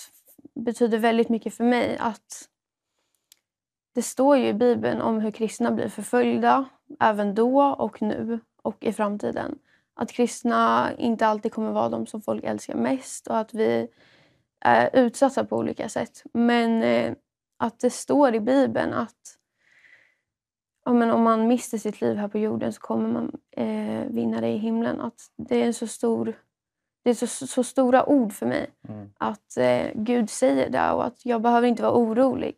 betyder 0.55 0.99
väldigt 0.99 1.29
mycket 1.29 1.55
för 1.55 1.65
mig. 1.65 1.97
att 1.99 2.49
Det 3.95 4.03
står 4.03 4.37
ju 4.37 4.47
i 4.47 4.55
Bibeln 4.55 5.01
om 5.01 5.21
hur 5.21 5.31
kristna 5.31 5.71
blir 5.71 5.89
förföljda, 5.89 6.65
även 7.01 7.35
då 7.35 7.63
och 7.63 8.03
nu 8.03 8.41
och 8.63 8.85
i 8.85 8.93
framtiden. 8.93 9.59
Att 9.95 10.13
kristna 10.13 10.91
inte 10.99 11.27
alltid 11.27 11.53
kommer 11.53 11.73
vara 11.73 11.89
de 11.89 12.07
som 12.07 12.23
folk 12.23 12.45
älskar 12.45 12.75
mest 12.75 13.27
och 13.27 13.39
att 13.39 13.55
vi 13.55 13.89
är 14.61 14.91
utsatta 14.93 15.45
på 15.45 15.57
olika 15.57 15.89
sätt. 15.89 16.23
Men 16.33 16.83
eh, 16.83 17.15
att 17.57 17.81
det 17.81 17.91
står 17.91 18.35
i 18.35 18.41
Bibeln 18.41 18.93
att 18.93 19.39
ja, 20.85 20.93
men 20.93 21.11
om 21.11 21.23
man 21.23 21.49
mister 21.49 21.79
sitt 21.79 22.01
liv 22.01 22.17
här 22.17 22.29
på 22.29 22.39
jorden 22.39 22.73
så 22.73 22.81
kommer 22.81 23.09
man 23.09 23.41
eh, 23.51 24.07
vinna 24.09 24.41
det 24.41 24.49
i 24.49 24.59
himlen. 24.59 25.01
Att 25.01 25.21
det 25.37 25.63
är 25.63 25.67
en 25.67 25.75
så 25.75 25.87
stor 25.87 26.35
det 27.03 27.11
är 27.11 27.15
så, 27.15 27.47
så 27.47 27.65
stora 27.65 28.09
ord 28.09 28.33
för 28.33 28.47
mig 28.47 28.71
Mm. 28.89 29.11
att 29.19 29.57
eh, 29.57 29.87
Gud 29.95 30.31
säger 30.31 30.71
det 30.71 30.91
och 30.91 31.07
att 31.07 31.27
jag 31.27 31.43
behöver 31.43 31.69
inte 31.69 31.83
vara 31.83 31.93
orolig. 31.93 32.57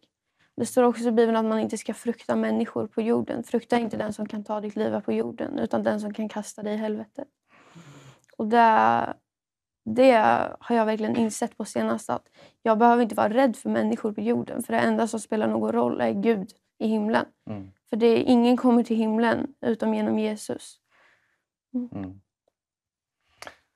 Det 0.57 0.66
står 0.66 0.82
också 0.82 1.05
i 1.05 1.12
Bibeln 1.12 1.36
att 1.36 1.45
man 1.45 1.61
inte 1.61 1.78
ska 1.78 1.95
frukta 1.95 2.36
människor 2.36 2.86
på 2.86 3.03
jorden. 3.03 3.45
Frukta 3.45 3.78
inte 3.78 3.97
den 3.97 4.12
som 4.12 4.28
kan 4.28 4.45
ta 4.45 4.61
ditt 4.61 4.76
liv 4.76 5.01
på 5.01 5.12
jorden 5.12 5.59
utan 5.59 5.82
den 5.82 6.01
som 6.01 6.14
kan 6.14 6.28
kasta 6.28 6.62
dig 6.62 6.74
i 6.74 6.76
helvetet. 6.76 7.28
Och 8.36 8.47
det, 8.47 9.14
det 9.84 10.12
har 10.61 10.76
jag 10.76 10.86
verkligen 10.86 11.16
insett 11.16 11.57
på 11.57 11.64
senaste 11.64 12.14
att 12.14 12.28
jag 12.62 12.78
behöver 12.78 13.03
inte 13.03 13.14
vara 13.14 13.28
rädd 13.28 13.57
för 13.57 13.70
människor 13.70 14.12
på 14.12 14.20
jorden 14.20 14.62
för 14.62 14.72
det 14.72 14.78
enda 14.78 15.07
som 15.07 15.20
spelar 15.20 15.47
någon 15.49 15.72
roll 15.72 16.01
är 16.01 16.12
Gud 16.12 16.51
i 16.78 16.86
himlen. 16.86 17.26
Mm. 17.51 17.70
För 17.90 17.97
det 17.97 18.07
är, 18.07 18.22
ingen 18.22 18.57
kommer 18.57 18.82
till 18.82 18.97
himlen 18.97 19.55
utom 19.61 19.95
genom 19.95 20.18
Jesus. 20.18 20.78
Mm. 21.74 22.20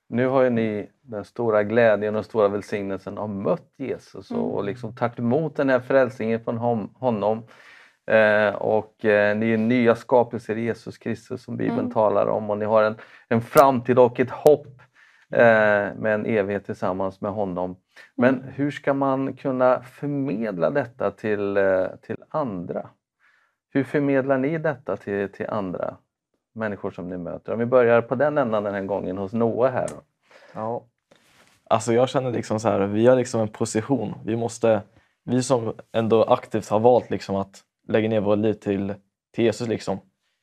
Nu 0.08 0.26
har 0.26 0.42
ju 0.42 0.50
ni 0.50 0.90
den 1.02 1.24
stora 1.24 1.62
glädjen 1.62 2.16
och 2.16 2.24
stora 2.24 2.48
välsignelsen 2.48 3.18
av 3.18 3.30
mött 3.30 3.72
Jesus 3.76 4.30
och, 4.30 4.54
och 4.54 4.64
liksom 4.64 4.94
tagit 4.94 5.18
emot 5.18 5.56
den 5.56 5.68
här 5.68 5.80
frälsningen 5.80 6.40
från 6.44 6.58
honom. 6.94 7.42
Eh, 8.06 8.54
och 8.54 9.04
eh, 9.04 9.36
ni 9.36 9.52
är 9.52 9.56
nya 9.58 9.94
skapelser 9.94 10.56
i 10.56 10.60
Jesus 10.60 10.98
Kristus 10.98 11.42
som 11.42 11.56
Bibeln 11.56 11.78
Mm. 11.78 11.90
talar 11.90 12.26
om 12.26 12.50
och 12.50 12.58
ni 12.58 12.64
har 12.64 12.82
en, 12.82 12.96
en 13.28 13.40
framtid 13.40 13.98
och 13.98 14.20
ett 14.20 14.30
hopp 14.30 14.80
eh, 15.32 15.94
med 15.96 16.14
en 16.14 16.26
evighet 16.26 16.66
tillsammans 16.66 17.20
med 17.20 17.32
honom. 17.32 17.76
Men 18.16 18.44
hur 18.54 18.70
ska 18.70 18.94
man 18.94 19.36
kunna 19.36 19.82
förmedla 19.82 20.70
detta 20.70 21.10
till, 21.10 21.56
eh, 21.56 21.86
till 22.02 22.16
andra? 22.28 22.90
Hur 23.70 23.84
förmedlar 23.84 24.38
ni 24.38 24.58
detta 24.58 24.96
till, 24.96 25.32
till 25.32 25.46
andra 25.46 25.96
människor 26.54 26.90
som 26.90 27.08
ni 27.08 27.16
möter? 27.16 27.52
Om 27.52 27.58
vi 27.58 27.66
börjar 27.66 28.02
på 28.02 28.14
den 28.14 28.38
ändan 28.38 28.64
den 28.64 28.74
här 28.74 28.82
gången 28.82 29.18
hos 29.18 29.32
Noah 29.32 29.72
här. 29.72 29.88
Då. 29.88 30.02
Ja. 30.54 30.84
Alltså 31.70 31.92
jag 31.92 32.08
känner 32.08 32.32
liksom 32.32 32.60
så 32.60 32.68
här, 32.68 32.80
vi 32.80 33.06
har 33.06 33.16
liksom 33.16 33.40
en 33.40 33.48
position. 33.48 34.14
Vi 34.24 34.36
måste, 34.36 34.82
vi 35.24 35.42
som 35.42 35.74
ändå 35.92 36.24
aktivt 36.24 36.68
har 36.68 36.80
valt 36.80 37.10
liksom 37.10 37.36
att 37.36 37.64
lägga 37.88 38.08
ner 38.08 38.20
våra 38.20 38.34
liv 38.34 38.52
till, 38.54 38.94
till 39.34 39.44
Jesus 39.44 39.68
liksom. 39.68 39.98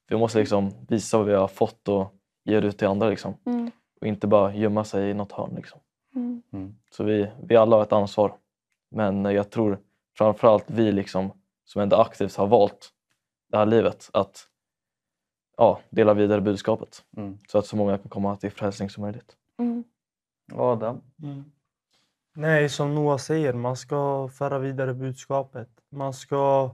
Vi 0.10 0.18
måste 0.18 0.40
liksom 0.40 0.72
visa 0.88 1.18
vad 1.18 1.28
vi 1.28 1.34
har 1.34 1.48
fått 1.48 1.88
och 1.88 2.14
ge 2.44 2.60
det 2.60 2.68
ut 2.68 2.78
till 2.78 2.88
andra 2.88 3.10
liksom. 3.10 3.34
Mm. 3.46 3.72
Och 4.02 4.08
inte 4.08 4.28
bara 4.28 4.54
gömma 4.56 4.84
sig 4.84 5.10
i 5.10 5.14
något 5.14 5.32
hörn 5.32 5.54
liksom. 5.56 5.80
Mm. 6.16 6.76
Så 6.92 7.04
vi, 7.04 7.32
vi 7.44 7.56
alla 7.56 7.76
har 7.76 7.84
ett 7.84 7.94
ansvar. 7.94 8.36
Men 8.92 9.26
jag 9.26 9.52
tror 9.52 9.80
framförallt 10.18 10.66
vi 10.68 10.92
liksom, 10.92 11.32
som 11.66 11.82
ändå 11.82 11.96
aktivt 11.96 12.36
har 12.36 12.48
valt 12.48 12.90
det 13.52 13.58
här 13.58 13.66
livet 13.66 14.10
att 14.14 14.48
ja, 15.58 15.80
dela 15.90 16.14
vidare 16.14 16.42
budskapet 16.42 17.04
Mm. 17.18 17.38
så 17.48 17.58
att 17.58 17.66
så 17.66 17.76
många 17.76 17.98
kan 17.98 18.10
komma 18.10 18.36
till 18.36 18.52
frälsning 18.52 18.90
som 18.90 19.02
möjligt. 19.02 19.36
Mm. 19.60 19.84
Adam? 20.54 21.02
Nej, 22.36 22.70
som 22.70 22.96
Noah 22.96 23.18
säger, 23.18 23.54
man 23.54 23.76
ska 23.76 24.28
föra 24.34 24.60
vidare 24.60 24.94
budskapet. 24.94 25.70
Man 25.92 26.14
ska 26.14 26.72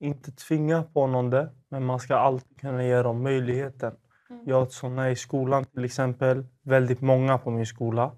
inte 0.00 0.32
tvinga 0.32 0.82
på 0.82 1.06
någon 1.06 1.30
det, 1.30 1.48
men 1.68 1.84
man 1.84 2.00
ska 2.00 2.16
alltid 2.16 2.60
kunna 2.60 2.84
ge 2.84 3.02
dem 3.02 3.22
möjligheten. 3.22 3.92
Mm. 4.30 4.42
Jag 4.46 4.72
som 4.72 4.98
är 4.98 5.08
i 5.10 5.16
skolan 5.16 5.64
till 5.64 5.84
exempel, 5.84 6.46
väldigt 6.62 7.00
många 7.00 7.38
på 7.38 7.50
min 7.50 7.66
skola. 7.66 8.12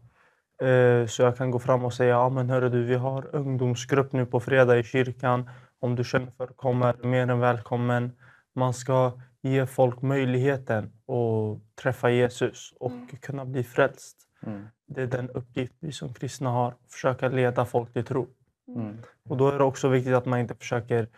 Eh, 0.63 1.07
Så 1.07 1.23
jag 1.23 1.37
kan 1.37 1.51
gå 1.51 1.59
fram 1.59 1.85
och 1.85 1.95
säga, 1.95 2.11
ja 2.11 2.29
men 2.29 2.51
hörru 2.51 2.69
du, 2.69 2.85
vi 2.85 2.95
har 2.95 3.37
ungdomsgrupp 3.37 4.13
nu 4.13 4.27
på 4.27 4.41
fredag 4.41 4.79
i 4.79 4.83
kyrkan. 4.85 5.51
Om 5.81 5.97
du 5.97 6.05
känner 6.05 6.31
för 6.31 6.47
du 6.47 7.09
mer 7.09 7.31
än 7.31 7.41
välkommen. 7.41 8.13
Man 8.55 8.75
ska 8.75 9.13
ge 9.43 9.67
folk 9.67 10.03
möjligheten 10.03 10.85
att 10.85 11.77
träffa 11.77 12.11
Jesus 12.11 12.75
och 12.81 13.21
kunna 13.21 13.45
bli 13.45 13.65
frälst. 13.65 14.17
Mm. 14.43 14.67
Det 14.87 15.03
är 15.03 15.07
den 15.07 15.31
uppgift 15.31 15.75
vi 15.81 15.93
som 15.93 16.15
kristna 16.15 16.51
har, 16.51 16.75
försöka 16.89 17.29
leda 17.29 17.65
folk 17.65 17.93
till 17.93 18.05
tro. 18.05 18.29
Mm. 18.69 18.97
Och 19.29 19.37
då 19.37 19.49
är 19.49 19.59
det 19.59 19.65
också 19.65 19.89
viktigt 19.89 20.15
att 20.15 20.27
man 20.27 20.39
inte 20.39 20.55
försöker 20.55 21.09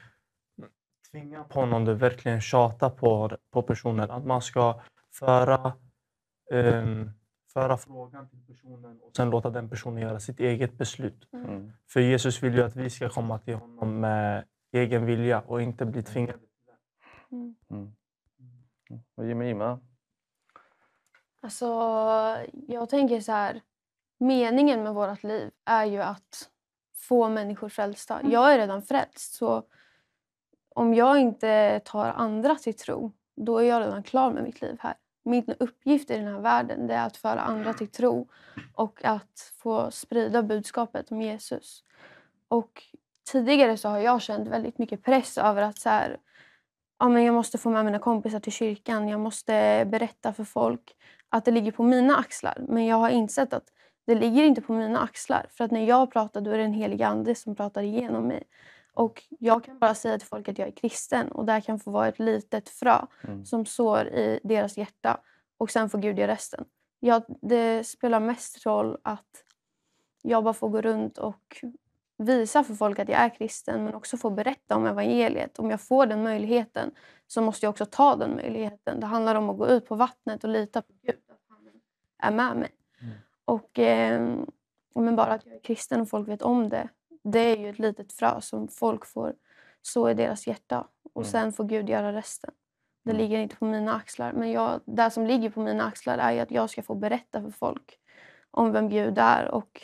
tvinga 1.11 1.45
på 1.45 1.67
någon, 1.67 1.85
det 1.85 1.95
verkligen 1.95 2.41
tjata 2.41 2.91
på, 2.91 3.37
på 3.51 3.63
personen. 3.63 4.11
Att 4.11 4.27
man 4.27 4.43
ska 4.43 4.81
föra, 5.19 5.73
ehm, 6.53 7.11
föra 7.53 7.77
frågan 7.77 8.29
till 8.29 8.47
personen 8.47 9.01
och 9.01 9.17
sen 9.17 9.31
låta 9.31 9.51
den 9.51 9.71
personen 9.71 10.03
göra 10.03 10.21
sitt 10.21 10.41
eget 10.41 10.79
beslut. 10.79 11.29
Mm. 11.33 11.73
För 11.93 12.01
Jesus 12.01 12.43
vill 12.43 12.55
ju 12.55 12.63
att 12.63 12.77
vi 12.77 12.91
ska 12.91 13.09
komma 13.09 13.39
till 13.39 13.55
honom 13.55 14.01
med 14.01 14.45
egen 14.73 15.07
vilja 15.07 15.41
och 15.41 15.63
inte 15.63 15.87
bli 15.87 16.03
tvingade. 16.03 16.39
Mm. 17.33 17.95
Och 19.15 19.27
Jemima? 19.27 19.81
Alltså, 21.41 21.67
jag 22.69 22.89
tänker 22.89 23.21
så 23.21 23.33
här. 23.33 23.61
Meningen 24.19 24.83
med 24.83 24.95
vårt 24.95 25.23
liv 25.23 25.51
är 25.65 25.85
ju 25.85 26.03
att 26.03 26.51
få 26.97 27.29
människor 27.29 27.69
frälsta. 27.69 28.21
Jag 28.25 28.53
är 28.53 28.59
redan 28.59 28.83
frälst. 28.83 29.35
Så 29.35 29.65
om 30.75 30.95
jag 30.95 31.19
inte 31.19 31.81
tar 31.85 32.07
andra 32.07 32.55
till 32.55 32.77
tro, 32.77 33.13
då 33.37 33.59
är 33.59 33.65
jag 33.65 33.83
redan 33.83 34.03
klar 34.03 34.33
med 34.33 34.45
mitt 34.45 34.63
liv 34.63 34.77
här. 34.81 34.95
Min 35.23 35.55
uppgift 35.59 36.11
i 36.11 36.17
den 36.17 36.27
här 36.27 36.41
världen 36.41 36.87
det 36.87 36.95
är 36.95 37.07
att 37.07 37.17
föra 37.17 37.41
andra 37.41 37.75
till 37.75 37.89
tro 37.89 38.29
och 38.75 39.05
att 39.05 39.53
få 39.57 39.91
sprida 39.91 40.43
budskapet 40.43 41.11
om 41.11 41.23
Jesus. 41.23 41.85
Och 42.49 42.83
tidigare 43.25 43.77
så 43.77 43.89
har 43.89 43.99
jag 43.99 44.23
känt 44.23 44.49
väldigt 44.49 44.79
mycket 44.79 45.03
press 45.03 45.39
över 45.39 45.63
att 45.63 45.79
så 45.79 45.89
här, 45.89 46.19
ja, 46.99 47.09
men 47.09 47.25
jag 47.25 47.35
måste 47.35 47.59
få 47.59 47.71
med 47.71 47.85
mina 47.85 47.99
kompisar 47.99 48.41
till 48.41 48.53
kyrkan. 48.53 49.09
Jag 49.09 49.21
måste 49.21 49.85
berätta 49.91 50.33
för 50.33 50.45
folk 50.45 50.97
att 51.29 51.45
det 51.45 51.51
ligger 51.51 51.73
på 51.73 51.83
mina 51.83 52.17
axlar. 52.17 52.65
Men 52.69 52.87
jag 52.87 52.97
har 52.97 53.11
insett 53.11 53.53
att 53.53 53.65
det 54.07 54.15
ligger 54.15 54.45
inte 54.45 54.61
på 54.61 54.73
mina 54.73 55.01
axlar. 55.01 55.47
För 55.51 55.65
att 55.65 55.71
när 55.71 55.85
jag 55.87 56.13
pratar 56.13 56.41
då 56.41 56.51
är 56.51 56.59
det 56.59 56.65
en 56.65 56.73
helig 56.73 57.03
ande 57.03 57.35
som 57.35 57.55
pratar 57.57 57.83
igenom 57.83 58.27
mig. 58.27 58.43
Och 58.95 59.23
jag 59.29 59.65
kan 59.65 59.79
bara 59.79 59.95
säga 59.95 60.19
till 60.19 60.29
folk 60.29 60.49
att 60.49 60.59
jag 60.59 60.69
är 60.69 60.73
kristen 60.73 61.33
och 61.33 61.45
det 61.45 61.61
kan 61.61 61.79
få 61.81 61.91
vara 61.91 62.09
ett 62.09 62.19
litet 62.19 62.69
frö 62.69 62.99
Mm. 63.25 63.45
som 63.45 63.67
sår 63.67 64.07
i 64.09 64.41
deras 64.43 64.77
hjärta. 64.79 65.21
Och 65.59 65.71
sen 65.71 65.91
får 65.91 65.99
Gud 65.99 66.19
göra 66.19 66.33
resten. 66.33 66.65
Ja, 67.01 67.23
det 67.43 67.85
spelar 67.87 68.21
mest 68.21 68.67
roll 68.67 68.99
att 69.05 69.45
jag 70.23 70.45
bara 70.45 70.55
får 70.55 70.69
gå 70.69 70.81
runt 70.81 71.19
och 71.19 71.57
visa 72.17 72.65
för 72.65 72.75
folk 72.75 72.99
att 72.99 73.09
jag 73.09 73.21
är 73.21 73.29
kristen 73.29 73.85
men 73.85 73.95
också 73.95 74.17
få 74.17 74.31
berätta 74.31 74.77
om 74.77 74.87
evangeliet. 74.87 75.59
Om 75.59 75.71
jag 75.71 75.81
får 75.81 76.07
den 76.07 76.23
möjligheten 76.23 76.91
så 77.27 77.43
måste 77.43 77.67
jag 77.67 77.71
också 77.71 77.87
ta 77.87 78.17
den 78.17 78.35
möjligheten. 78.37 79.01
Det 79.01 79.07
handlar 79.07 79.35
om 79.35 79.51
att 79.51 79.59
gå 79.59 79.69
ut 79.69 79.87
på 79.87 79.95
vattnet 79.95 80.45
och 80.45 80.51
lita 80.51 80.83
på 80.83 80.93
Gud, 81.03 81.17
att 81.29 81.41
han 81.49 81.69
är 82.19 82.37
med 82.37 82.57
mig. 82.57 82.71
Mm. 83.01 83.15
Och 83.45 83.79
eh, 83.79 84.37
men 84.95 85.17
bara 85.17 85.33
att 85.33 85.47
jag 85.47 85.55
är 85.55 85.61
kristen 85.61 86.01
och 86.01 86.09
folk 86.09 86.29
vet 86.29 86.43
om 86.43 86.69
det, 86.69 86.89
det 87.25 87.39
är 87.39 87.57
ju 87.57 87.71
ett 87.71 87.79
litet 87.79 88.13
frö 88.13 88.41
som 88.41 88.69
folk 88.69 89.07
får 89.07 89.35
så 89.83 90.11
i 90.11 90.15
deras 90.15 90.47
hjärta. 90.47 90.87
Och 91.15 91.23
Mm. 91.23 91.31
sen 91.31 91.53
får 91.53 91.65
Gud 91.65 91.89
göra 91.91 92.13
resten. 92.13 92.51
Det 93.05 93.11
Mm. 93.11 93.23
ligger 93.23 93.39
inte 93.39 93.57
på 93.57 93.65
mina 93.65 93.95
axlar. 93.95 94.33
Men 94.33 94.51
jag, 94.53 94.81
det 94.85 95.11
som 95.11 95.27
ligger 95.27 95.51
på 95.51 95.61
mina 95.61 95.85
axlar 95.85 96.19
är 96.19 96.43
att 96.43 96.51
jag 96.51 96.71
ska 96.71 96.83
få 96.83 96.95
berätta 96.95 97.43
för 97.43 97.51
folk 97.51 97.99
om 98.51 98.73
vem 98.73 98.89
Gud 98.89 99.19
är 99.19 99.49
och 99.51 99.83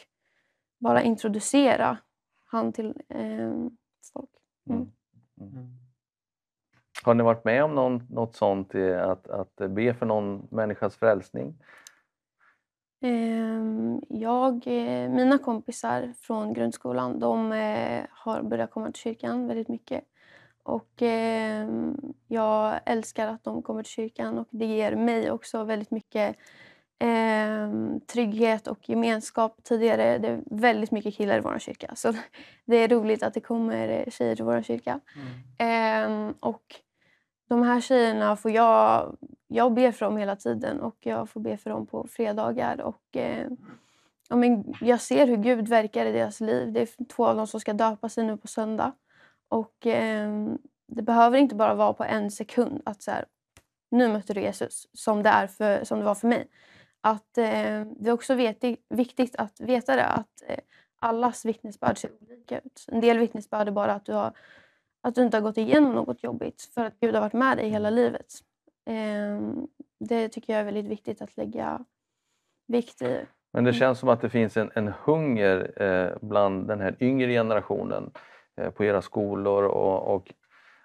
bara 0.78 1.03
introducera 1.03 1.99
han 2.51 2.72
till 2.72 2.94
eh, 3.09 3.55
folk. 4.12 4.30
Mm. 4.70 4.90
Mm. 5.40 5.68
Har 7.05 7.14
ni 7.14 7.22
varit 7.22 7.44
med 7.44 7.64
om 7.64 7.74
någon, 7.74 8.07
något 8.11 8.36
sånt, 8.36 8.74
i 8.74 8.94
att, 8.94 9.28
att 9.28 9.57
be 9.57 9.94
för 9.94 10.07
någon 10.07 10.48
människas 10.51 10.96
frälsning? 10.96 11.55
Ehm, 13.03 14.01
Jag, 14.09 14.66
eh, 14.66 15.11
mina 15.11 15.38
kompisar 15.38 16.12
från 16.20 16.53
grundskolan 16.53 17.18
de 17.20 17.53
eh, 17.53 18.05
har 18.11 18.42
börjat 18.42 18.70
komma 18.70 18.86
till 18.86 19.03
kyrkan 19.03 19.46
väldigt 19.46 19.68
mycket. 19.68 20.05
Och 20.62 21.03
ehm, 21.03 21.96
jag 22.28 22.80
älskar 22.86 23.26
att 23.26 23.44
de 23.44 23.62
kommer 23.62 23.82
till 23.82 23.92
kyrkan 23.92 24.38
och 24.38 24.48
det 24.51 24.66
ger 24.66 24.96
mig 24.96 25.30
också 25.30 25.64
väldigt 25.64 25.90
mycket 25.90 26.36
ehm, 27.01 28.01
trygghet 28.01 28.66
och 28.66 28.88
gemenskap. 28.88 29.57
Tidigare 29.62 30.18
det 30.18 30.28
är 30.28 30.42
väldigt 30.46 30.90
mycket 30.90 31.14
killar 31.14 31.38
i 31.38 31.40
vår 31.40 31.59
kyrka 31.59 31.92
så 31.96 32.14
det 32.64 32.76
är 32.76 32.88
roligt 32.88 33.22
att 33.22 33.34
det 33.34 33.40
kommer 33.40 33.88
eh, 33.88 34.11
tjejer 34.11 34.36
till 34.36 34.44
vår 34.44 34.62
kyrka. 34.62 35.01
Ehm, 35.59 36.34
och 36.40 36.80
de 37.48 37.62
här 37.62 37.80
tjejerna 37.80 38.36
får 38.36 38.51
jag... 38.51 39.16
Jag 39.53 39.74
ber 39.74 39.92
för 39.92 40.07
dem 40.07 40.16
hela 40.16 40.36
tiden 40.36 40.80
och 40.80 40.96
jag 41.01 41.28
får 41.28 41.40
be 41.40 41.57
för 41.57 41.70
dem 41.70 41.86
på 41.86 42.07
fredagar. 42.07 42.80
Och, 42.80 43.16
eh, 43.16 43.48
ja, 44.28 44.36
men 44.36 44.74
jag 44.80 45.01
ser 45.01 45.26
hur 45.26 45.36
Gud 45.36 45.68
verkar 45.68 46.07
i 46.07 46.12
deras 46.12 46.40
liv. 46.40 46.72
Det 46.72 46.80
är 46.80 47.05
två 47.05 47.26
av 47.26 47.36
dem 47.36 47.46
som 47.46 47.61
ska 47.61 47.72
döpa 47.72 48.09
sig 48.09 48.24
nu 48.24 48.36
på 48.36 48.48
söndag. 48.48 48.92
Och 49.48 49.86
eh, 49.86 50.30
Det 50.86 51.03
behöver 51.03 51.38
inte 51.38 51.55
bara 51.55 51.74
vara 51.74 51.92
på 51.92 52.05
en 52.05 52.30
sekund 52.30 52.82
att 52.84 53.03
så 53.03 53.11
här, 53.11 53.24
nu 53.90 54.09
mötte 54.09 54.34
du 54.34 54.40
Jesus, 54.40 54.88
som 54.92 55.22
det, 55.22 55.28
är 55.28 55.46
för, 55.46 55.84
som 55.84 55.98
det 55.98 56.05
var 56.05 56.14
för 56.14 56.28
mig. 56.28 56.48
Att, 57.01 57.38
eh, 57.38 57.84
det 57.96 58.09
är 58.09 58.12
också 58.12 58.34
vet, 58.34 58.64
viktigt 58.88 59.36
att 59.36 59.61
veta 59.61 59.96
det, 59.96 60.07
att 60.07 60.42
eh, 60.46 60.59
allas 61.01 61.44
vittnesbörd 61.44 61.98
ser 61.98 62.11
olika 62.22 62.59
ut. 62.59 62.86
En 62.92 63.01
del 63.01 63.18
vittnesbörd 63.18 63.68
är 63.68 63.72
bara 63.72 63.92
att 63.92 64.05
du 64.05 64.12
har 64.12 64.32
att 65.03 65.14
du 65.14 65.22
inte 65.22 65.36
har 65.36 65.42
gått 65.42 65.59
igenom 65.59 65.92
något 65.92 66.22
jobbigt 66.22 66.62
för 66.74 66.84
att 66.84 67.01
Gud 67.01 67.14
har 67.14 67.20
varit 67.22 67.32
med 67.32 67.57
dig 67.57 67.68
hela 67.68 67.90
livet. 67.90 68.26
Ehm, 68.86 69.66
det 70.01 70.28
tycker 70.28 70.53
jag 70.53 70.61
är 70.61 70.64
väldigt 70.64 70.86
viktigt 70.86 71.22
att 71.22 71.36
lägga 71.36 71.84
vikt 72.66 73.03
i. 73.03 73.20
Men 73.53 73.64
det 73.64 73.70
Mm. 73.70 73.78
känns 73.78 73.98
som 73.98 74.09
att 74.09 74.20
det 74.20 74.30
finns 74.30 74.57
en, 74.57 74.70
en 74.74 74.88
hunger 75.05 75.82
eh, 75.82 76.16
bland 76.20 76.68
den 76.68 76.80
här 76.80 76.96
yngre 77.01 77.32
generationen 77.32 78.11
eh, 78.61 78.70
på 78.70 78.84
era 78.84 79.03
skolor 79.03 79.64
och, 79.64 80.14
och 80.14 80.34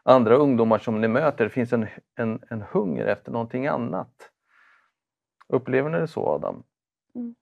andra 0.04 0.36
ungdomar 0.36 0.78
som 0.80 1.02
ni 1.02 1.08
möter. 1.08 1.44
Det 1.44 1.50
finns 1.50 1.74
en, 1.74 1.88
en, 2.16 2.42
en 2.50 2.62
hunger 2.62 3.06
efter 3.06 3.32
någonting 3.32 3.68
annat. 3.68 4.32
Upplever 5.54 5.90
ni 5.90 6.00
det 6.00 6.08
så 6.08 6.28
Adam? 6.28 6.64
Mm. 7.16 7.36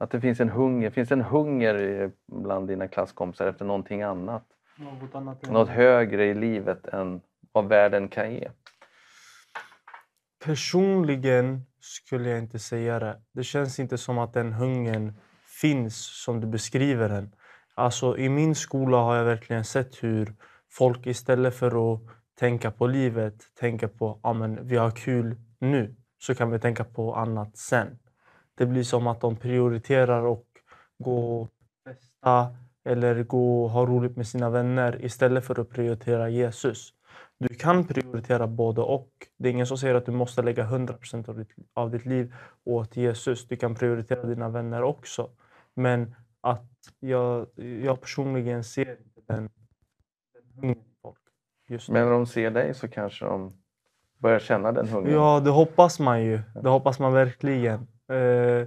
Att 0.00 0.10
det 0.10 0.20
finns 0.20 0.40
en 0.40 0.48
hunger, 0.48 0.90
finns 0.90 1.12
en 1.12 1.20
hunger 1.20 1.82
i- 1.82 2.10
bland 2.26 2.68
dina 2.68 2.88
klasskompisar 2.88 3.46
efter 3.46 3.64
någonting 3.64 4.02
annat? 4.02 4.44
Något 4.78 5.14
annat 5.14 5.50
Något 5.50 5.68
högre 5.68 6.26
i 6.26 6.34
livet 6.34 6.86
än 6.86 7.20
vad 7.52 7.68
världen 7.68 8.08
kan 8.08 8.34
ge? 8.34 8.48
Personligen 10.44 11.62
skulle 11.80 12.28
jag 12.28 12.38
inte 12.38 12.58
säga 12.58 12.98
det. 12.98 13.20
Det 13.32 13.44
känns 13.44 13.78
inte 13.78 13.98
som 13.98 14.18
att 14.18 14.32
den 14.32 14.52
hungern 14.52 15.12
finns 15.60 16.22
som 16.24 16.40
du 16.40 16.46
beskriver 16.46 17.08
den. 17.08 17.34
Alltså, 17.74 18.18
I 18.18 18.28
min 18.28 18.54
skola 18.54 18.96
har 18.96 19.16
jag 19.16 19.24
verkligen 19.24 19.64
sett 19.64 20.02
hur 20.02 20.34
folk 20.70 21.06
istället 21.06 21.54
för 21.54 21.94
att 21.94 22.00
tänka 22.38 22.70
på 22.70 22.86
livet 22.86 23.34
tänker 23.54 23.86
på 23.88 24.18
att 24.22 24.60
vi 24.62 24.76
har 24.76 24.90
kul 24.90 25.36
nu, 25.58 25.94
så 26.18 26.34
kan 26.34 26.50
vi 26.50 26.58
tänka 26.58 26.84
på 26.84 27.14
annat 27.14 27.56
sen. 27.56 27.98
Det 28.54 28.66
blir 28.66 28.82
som 28.82 29.06
att 29.06 29.20
de 29.20 29.36
prioriterar 29.36 30.32
att 30.32 30.44
gå 30.98 31.40
och 31.40 31.48
festa 31.84 32.56
eller 32.84 33.22
gå 33.22 33.64
och 33.64 33.70
ha 33.70 33.86
roligt 33.86 34.16
med 34.16 34.26
sina 34.26 34.50
vänner 34.50 35.04
istället 35.04 35.44
för 35.44 35.60
att 35.60 35.70
prioritera 35.70 36.28
Jesus. 36.28 36.92
Du 37.38 37.54
kan 37.54 37.84
prioritera 37.86 38.46
både 38.46 38.80
och. 38.80 39.10
Det 39.36 39.48
är 39.48 39.52
ingen 39.52 39.66
som 39.66 39.78
säger 39.78 39.94
att 39.94 40.06
du 40.06 40.12
måste 40.12 40.42
lägga 40.42 40.64
100% 40.64 41.28
av 41.28 41.38
ditt, 41.38 41.50
av 41.74 41.90
ditt 41.90 42.06
liv 42.06 42.34
åt 42.64 42.96
Jesus. 42.96 43.48
Du 43.48 43.56
kan 43.56 43.74
prioritera 43.74 44.22
dina 44.22 44.48
vänner 44.48 44.82
också. 44.82 45.30
Men 45.74 46.14
att 46.40 46.94
jag, 47.00 47.46
jag 47.82 48.00
personligen 48.00 48.64
ser 48.64 48.90
inte 48.90 49.20
den, 49.26 49.50
den 50.34 50.42
hungern 50.54 50.78
i 50.78 50.94
folk 51.02 51.18
just. 51.68 51.88
Men 51.88 52.04
när 52.04 52.12
de 52.12 52.26
ser 52.26 52.50
dig 52.50 52.74
så 52.74 52.88
kanske 52.88 53.24
de 53.24 53.52
börjar 54.18 54.38
känna 54.38 54.72
den 54.72 54.88
hungern? 54.88 55.14
Ja, 55.14 55.40
det 55.40 55.50
hoppas 55.50 56.00
man 56.00 56.24
ju. 56.24 56.40
Det 56.62 56.68
hoppas 56.68 56.98
man 56.98 57.12
verkligen. 57.12 57.86
Eh, 58.12 58.66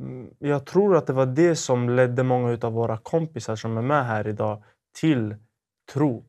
mm, 0.00 0.30
jag 0.38 0.66
tror 0.66 0.96
att 0.96 1.06
det 1.06 1.12
var 1.12 1.26
det 1.26 1.56
som 1.56 1.88
ledde 1.88 2.22
många 2.22 2.58
av 2.62 2.72
våra 2.72 2.98
kompisar 2.98 3.56
som 3.56 3.78
är 3.78 3.82
med 3.82 4.06
här 4.06 4.28
idag 4.28 4.62
till 5.00 5.36
tro. 5.92 6.24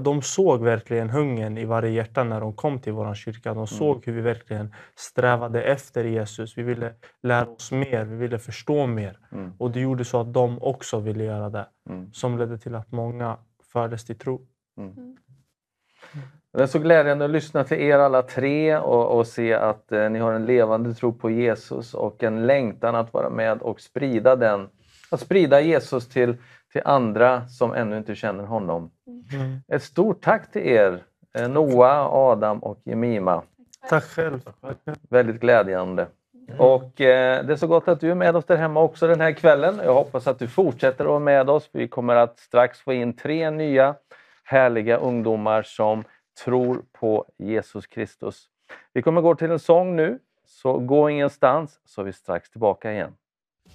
De 0.00 0.22
såg 0.22 0.62
verkligen 0.64 1.10
hungern 1.10 1.58
i 1.58 1.64
varje 1.64 1.90
hjärta 1.90 2.24
när 2.24 2.40
de 2.40 2.54
kom 2.54 2.80
till 2.80 2.92
vår 2.92 3.14
kyrka. 3.14 3.54
De 3.54 3.66
såg 3.66 4.06
hur 4.06 4.12
vi 4.12 4.20
verkligen 4.20 4.74
strävade 4.96 5.62
efter 5.62 6.04
Jesus. 6.04 6.58
Vi 6.58 6.62
ville 6.62 6.94
lära 7.22 7.46
oss 7.46 7.72
mer, 7.72 8.04
vi 8.04 8.16
ville 8.16 8.38
förstå 8.38 8.86
mer. 8.86 9.18
Mm. 9.32 9.52
Och 9.58 9.70
det 9.70 9.80
gjorde 9.80 10.04
så 10.04 10.20
att 10.20 10.32
de 10.32 10.62
också 10.62 11.00
ville 11.00 11.24
göra 11.24 11.50
det. 11.50 11.66
Mm. 11.88 12.12
Som 12.12 12.38
ledde 12.38 12.58
till 12.58 12.74
att 12.74 12.92
många 12.92 13.38
fördes 13.72 14.04
till 14.04 14.18
tro. 14.18 14.46
Det 16.52 16.62
är 16.62 16.66
så 16.66 16.78
glädjande 16.78 17.24
att 17.24 17.30
lyssna 17.30 17.64
till 17.64 17.80
er 17.80 17.98
alla 17.98 18.22
tre 18.22 18.76
och, 18.76 19.18
och 19.18 19.26
se 19.26 19.54
att 19.54 19.92
eh, 19.92 20.10
ni 20.10 20.18
har 20.18 20.32
en 20.32 20.46
levande 20.46 20.94
tro 20.94 21.12
på 21.12 21.30
Jesus 21.30 21.94
och 21.94 22.22
en 22.22 22.46
längtan 22.46 22.94
att 22.94 23.12
vara 23.12 23.30
med 23.30 23.62
och 23.62 23.80
sprida 23.80 24.36
den. 24.36 24.68
Att 25.10 25.20
sprida 25.20 25.60
Jesus 25.60 26.08
till, 26.08 26.36
till 26.72 26.82
andra 26.84 27.48
som 27.48 27.74
ännu 27.74 27.96
inte 27.96 28.14
känner 28.14 28.44
honom. 28.44 28.90
Ett 29.68 29.82
stort 29.82 30.22
tack 30.22 30.52
till 30.52 30.62
er, 30.62 31.02
eh, 31.34 31.48
Noah, 31.48 32.06
Adam 32.06 32.58
och 32.58 32.80
Jemima. 32.84 33.42
Tack 33.88 34.04
själv. 34.04 34.40
Väldigt 35.10 35.40
glädjande. 35.40 36.06
Och 36.58 37.00
eh, 37.00 37.44
det 37.44 37.52
är 37.52 37.56
så 37.56 37.66
gott 37.66 37.88
att 37.88 38.00
du 38.00 38.10
är 38.10 38.14
med 38.14 38.36
oss 38.36 38.44
där 38.44 38.56
hemma 38.56 38.80
också 38.80 39.06
den 39.06 39.20
här 39.20 39.32
kvällen. 39.32 39.80
Jag 39.84 39.94
hoppas 39.94 40.26
att 40.26 40.38
du 40.38 40.48
fortsätter 40.48 41.04
att 41.04 41.08
vara 41.08 41.18
med 41.18 41.50
oss. 41.50 41.68
Vi 41.72 41.88
kommer 41.88 42.16
att 42.16 42.38
strax 42.38 42.80
få 42.80 42.92
in 42.92 43.12
tre 43.12 43.50
nya 43.50 43.94
härliga 44.44 44.96
ungdomar 44.96 45.62
som 45.62 46.04
tror 46.44 46.82
på 46.92 47.26
Jesus 47.38 47.86
Kristus. 47.86 48.48
Vi 48.92 49.02
kommer 49.02 49.20
gå 49.20 49.34
till 49.34 49.50
en 49.50 49.58
sång 49.58 49.96
nu, 49.96 50.18
så 50.46 50.78
gå 50.78 51.10
ingenstans 51.10 51.80
så 51.84 52.00
är 52.00 52.04
vi 52.04 52.12
strax 52.12 52.50
tillbaka 52.50 52.92
igen. 52.92 53.12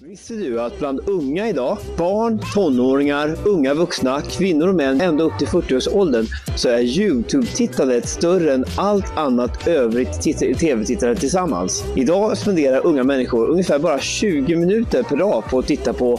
Visste 0.00 0.34
du 0.34 0.60
att 0.60 0.78
bland 0.78 1.00
unga 1.08 1.48
idag, 1.48 1.78
barn, 1.98 2.40
tonåringar, 2.54 3.36
unga 3.46 3.74
vuxna, 3.74 4.20
kvinnor 4.20 4.68
och 4.68 4.74
män 4.74 5.00
ända 5.00 5.24
upp 5.24 5.38
till 5.38 5.46
40-årsåldern, 5.48 6.26
så 6.56 6.68
är 6.68 6.80
Youtube-tittandet 6.80 8.08
större 8.08 8.54
än 8.54 8.64
allt 8.78 9.16
annat 9.16 9.66
övrigt 9.68 10.22
TV-tittande 10.58 11.16
tillsammans. 11.16 11.84
Idag 11.96 12.38
spenderar 12.38 12.86
unga 12.86 13.04
människor 13.04 13.48
ungefär 13.48 13.78
bara 13.78 13.98
20 13.98 14.56
minuter 14.56 15.02
per 15.02 15.16
dag 15.16 15.44
på 15.50 15.58
att 15.58 15.66
titta 15.66 15.92
på 15.92 16.18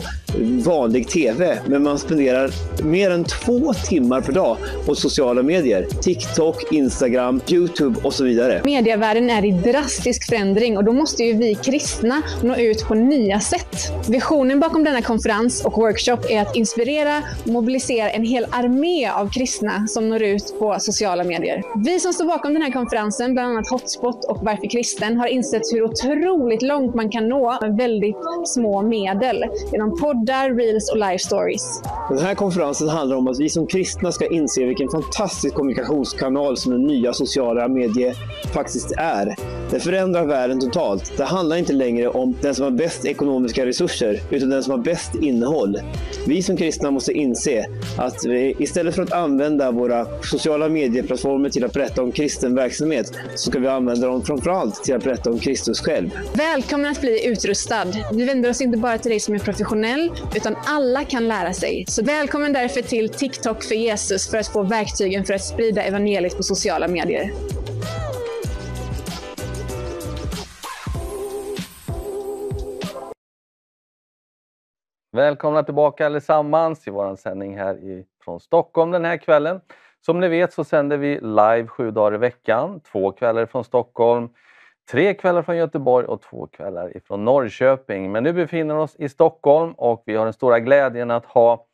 vanlig 0.66 1.08
tv, 1.08 1.60
men 1.68 1.84
man 1.84 2.00
spenderar 2.00 2.52
mer 2.84 3.12
än 3.12 3.24
två 3.24 3.74
timmar 3.74 4.22
per 4.22 4.34
dag 4.34 4.58
på 4.86 4.96
sociala 4.96 5.44
medier. 5.44 5.88
TikTok, 6.02 6.72
Instagram, 6.72 7.42
Youtube 7.48 8.00
och 8.04 8.14
så 8.14 8.24
vidare. 8.24 8.62
Medievärlden 8.66 9.30
är 9.30 9.46
i 9.46 9.52
drastisk 9.52 10.30
förändring 10.30 10.78
och 10.78 10.84
då 10.84 10.94
måste 10.94 11.24
ju 11.24 11.34
vi 11.34 11.56
kristna 11.56 12.22
nå 12.44 12.56
ut 12.56 12.84
på 12.88 12.96
nya 12.96 13.40
sätt. 13.40 13.92
Visionen 14.10 14.60
bakom 14.60 14.84
denna 14.84 15.02
konferens 15.02 15.66
och 15.66 15.78
workshop 15.78 16.18
är 16.30 16.42
att 16.42 16.56
inspirera 16.56 17.22
och 17.44 17.48
mobilisera 17.48 18.10
en 18.10 18.24
hel 18.24 18.46
armé 18.52 19.10
av 19.10 19.30
kristna 19.30 19.88
som 19.88 20.10
når 20.10 20.24
ut 20.24 20.56
på 20.60 20.76
sociala 20.80 21.24
medier. 21.24 21.64
Vi 21.86 22.00
som 22.00 22.14
står 22.14 22.26
bakom 22.26 22.54
den 22.54 22.62
här 22.62 22.72
konferensen, 22.72 23.34
bland 23.34 23.52
annat 23.52 23.70
Hotspot 23.70 24.26
och 24.26 24.38
Varför 24.42 24.70
kristen, 24.70 25.18
har 25.18 25.28
insett 25.28 25.62
hur 25.74 25.84
otroligt 25.84 26.62
långt 26.62 26.96
man 26.96 27.12
kan 27.12 27.30
nå 27.30 27.58
med 27.62 27.78
väldigt 27.78 28.16
små 28.46 28.82
medel 28.82 29.46
genom 29.72 29.98
poddar, 30.28 30.54
reels 30.54 30.90
och 30.92 30.98
live 30.98 31.20
stories. 31.20 31.82
Den 32.10 32.20
här 32.20 32.36
konferensen 32.36 32.90
handlar 32.90 33.18
om 33.18 33.28
att 33.28 33.40
vi 33.40 33.50
som 33.50 33.68
kristna 33.68 34.12
ska 34.12 34.28
inse 34.28 34.66
vilken 34.66 34.90
fantastisk 34.90 35.56
kommunikationskanal 35.56 36.58
som 36.58 36.72
den 36.72 36.84
nya 36.84 37.14
sociala 37.14 37.68
medier 37.68 38.16
faktiskt 38.54 38.92
är. 38.98 39.36
Det 39.72 39.80
förändrar 39.80 40.26
världen 40.26 40.60
totalt. 40.60 41.18
Det 41.18 41.24
handlar 41.24 41.56
inte 41.56 41.74
längre 41.74 42.08
om 42.08 42.36
den 42.42 42.56
som 42.56 42.64
har 42.64 42.72
bäst 42.72 43.06
ekonomiska 43.06 43.66
resurser, 43.66 44.22
utan 44.30 44.50
den 44.50 44.64
som 44.64 44.72
har 44.72 44.78
bäst 44.78 45.16
innehåll. 45.16 45.80
Vi 46.28 46.44
som 46.44 46.58
kristna 46.58 46.92
måste 46.92 47.14
inse 47.14 47.66
att 47.98 48.26
vi, 48.26 48.56
istället 48.60 48.96
för 48.96 49.04
att 49.04 49.14
använda 49.14 49.72
våra 49.72 50.06
sociala 50.24 50.70
medieplattformar 50.70 51.50
till 51.50 51.64
att 51.64 51.74
berätta 51.74 52.04
om 52.04 52.12
kristen 52.12 52.56
verksamhet, 52.56 53.12
så 53.36 53.52
ska 53.52 53.60
vi 53.60 53.68
använda 53.68 54.08
dem 54.08 54.24
framförallt 54.24 54.84
till 54.84 54.96
att 54.96 55.04
berätta 55.04 55.30
om 55.30 55.40
Kristus 55.40 55.80
själv. 55.80 56.10
Välkommen 56.34 56.92
att 56.92 57.02
bli 57.02 57.28
utrustad. 57.28 57.86
Vi 58.14 58.26
vänder 58.26 58.50
oss 58.50 58.62
inte 58.62 58.78
bara 58.78 58.98
till 58.98 59.12
dig 59.12 59.20
som 59.20 59.36
är 59.36 59.40
professionell, 59.40 60.07
utan 60.36 60.56
alla 60.66 61.04
kan 61.04 61.28
lära 61.28 61.54
sig. 61.54 61.86
Så 61.88 62.04
välkommen 62.04 62.54
därför 62.54 62.82
till 62.82 63.10
TikTok 63.10 63.64
för 63.64 63.76
Jesus 63.76 64.32
för 64.32 64.38
att 64.38 64.48
få 64.48 64.64
verktygen 64.64 65.26
för 65.26 65.34
att 65.34 65.44
sprida 65.44 65.82
evangeliet 65.84 66.38
på 66.38 66.44
sociala 66.44 66.88
medier. 66.88 67.32
Välkomna 75.12 75.64
tillbaka 75.64 76.06
allesammans 76.06 76.88
i 76.88 76.92
vår 76.92 77.16
sändning 77.16 77.58
här 77.58 78.04
från 78.24 78.40
Stockholm 78.40 78.92
den 78.92 79.06
här 79.06 79.18
kvällen. 79.18 79.62
Som 80.06 80.20
ni 80.20 80.28
vet 80.28 80.54
så 80.54 80.64
sänder 80.64 80.98
vi 80.98 81.20
live 81.22 81.68
sju 81.68 81.92
dagar 81.92 82.16
i 82.16 82.18
veckan, 82.18 82.80
två 82.92 83.12
kvällar 83.12 83.46
från 83.46 83.64
Stockholm 83.64 84.30
tre 84.90 85.14
kvällar 85.14 85.42
från 85.42 85.58
Göteborg 85.58 86.06
och 86.08 86.22
två 86.22 86.48
kvällar 86.48 86.98
ifrån 86.98 87.26
Norrköping. 87.26 88.12
Men 88.12 88.24
nu 88.24 88.34
befinner 88.34 88.76
vi 88.76 88.82
oss 88.82 88.96
i 88.96 89.10
Stockholm 89.10 89.74
och 89.74 90.04
vi 90.06 90.16
har 90.16 90.26
den 90.26 90.34
stora 90.34 90.60
glädjen 90.60 91.12
att 91.12 91.26
ha 91.26 91.66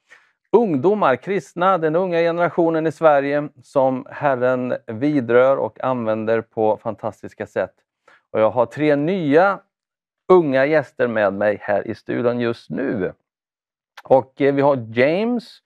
ungdomar, 0.52 1.16
kristna, 1.16 1.78
den 1.78 1.96
unga 1.96 2.18
generationen 2.18 2.88
i 2.88 2.92
Sverige 2.92 3.50
som 3.64 4.08
Herren 4.12 4.76
vidrör 4.88 5.58
och 5.58 5.84
använder 5.84 6.42
på 6.42 6.78
fantastiska 6.78 7.48
sätt. 7.48 7.74
Och 8.32 8.40
jag 8.40 8.52
har 8.52 8.66
tre 8.66 8.96
nya 8.96 9.60
unga 10.32 10.66
gäster 10.66 11.08
med 11.08 11.34
mig 11.34 11.58
här 11.62 11.88
i 11.88 11.96
studion 11.96 12.40
just 12.40 12.70
nu. 12.70 13.14
Och 14.04 14.42
eh, 14.42 14.54
vi 14.54 14.62
har 14.62 14.88
James, 14.98 15.60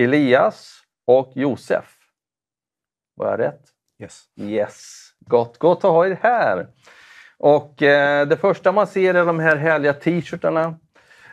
Elias 0.00 0.82
och 1.06 1.32
Josef. 1.34 1.98
Var 3.14 3.30
jag 3.30 3.40
rätt? 3.40 3.62
Yes. 3.98 4.24
Yes. 4.36 5.09
Gott, 5.26 5.58
gott 5.58 5.84
att 5.84 5.90
ha 5.90 6.06
er 6.06 6.18
här. 6.22 6.66
Och 7.38 7.82
eh, 7.82 8.28
det 8.28 8.36
första 8.36 8.72
man 8.72 8.86
ser 8.86 9.14
är 9.14 9.26
de 9.26 9.38
här 9.38 9.56
härliga 9.56 9.92
t-shirtarna 9.92 10.74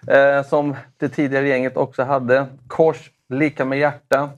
eh, 0.08 0.44
som 0.44 0.76
det 0.98 1.10
tidigare 1.10 1.48
gänget 1.48 1.78
också 1.78 2.04
hade. 2.04 2.48
Kors 2.68 3.12
lika 3.30 3.66
med 3.66 3.80
hjärta. 3.80 4.30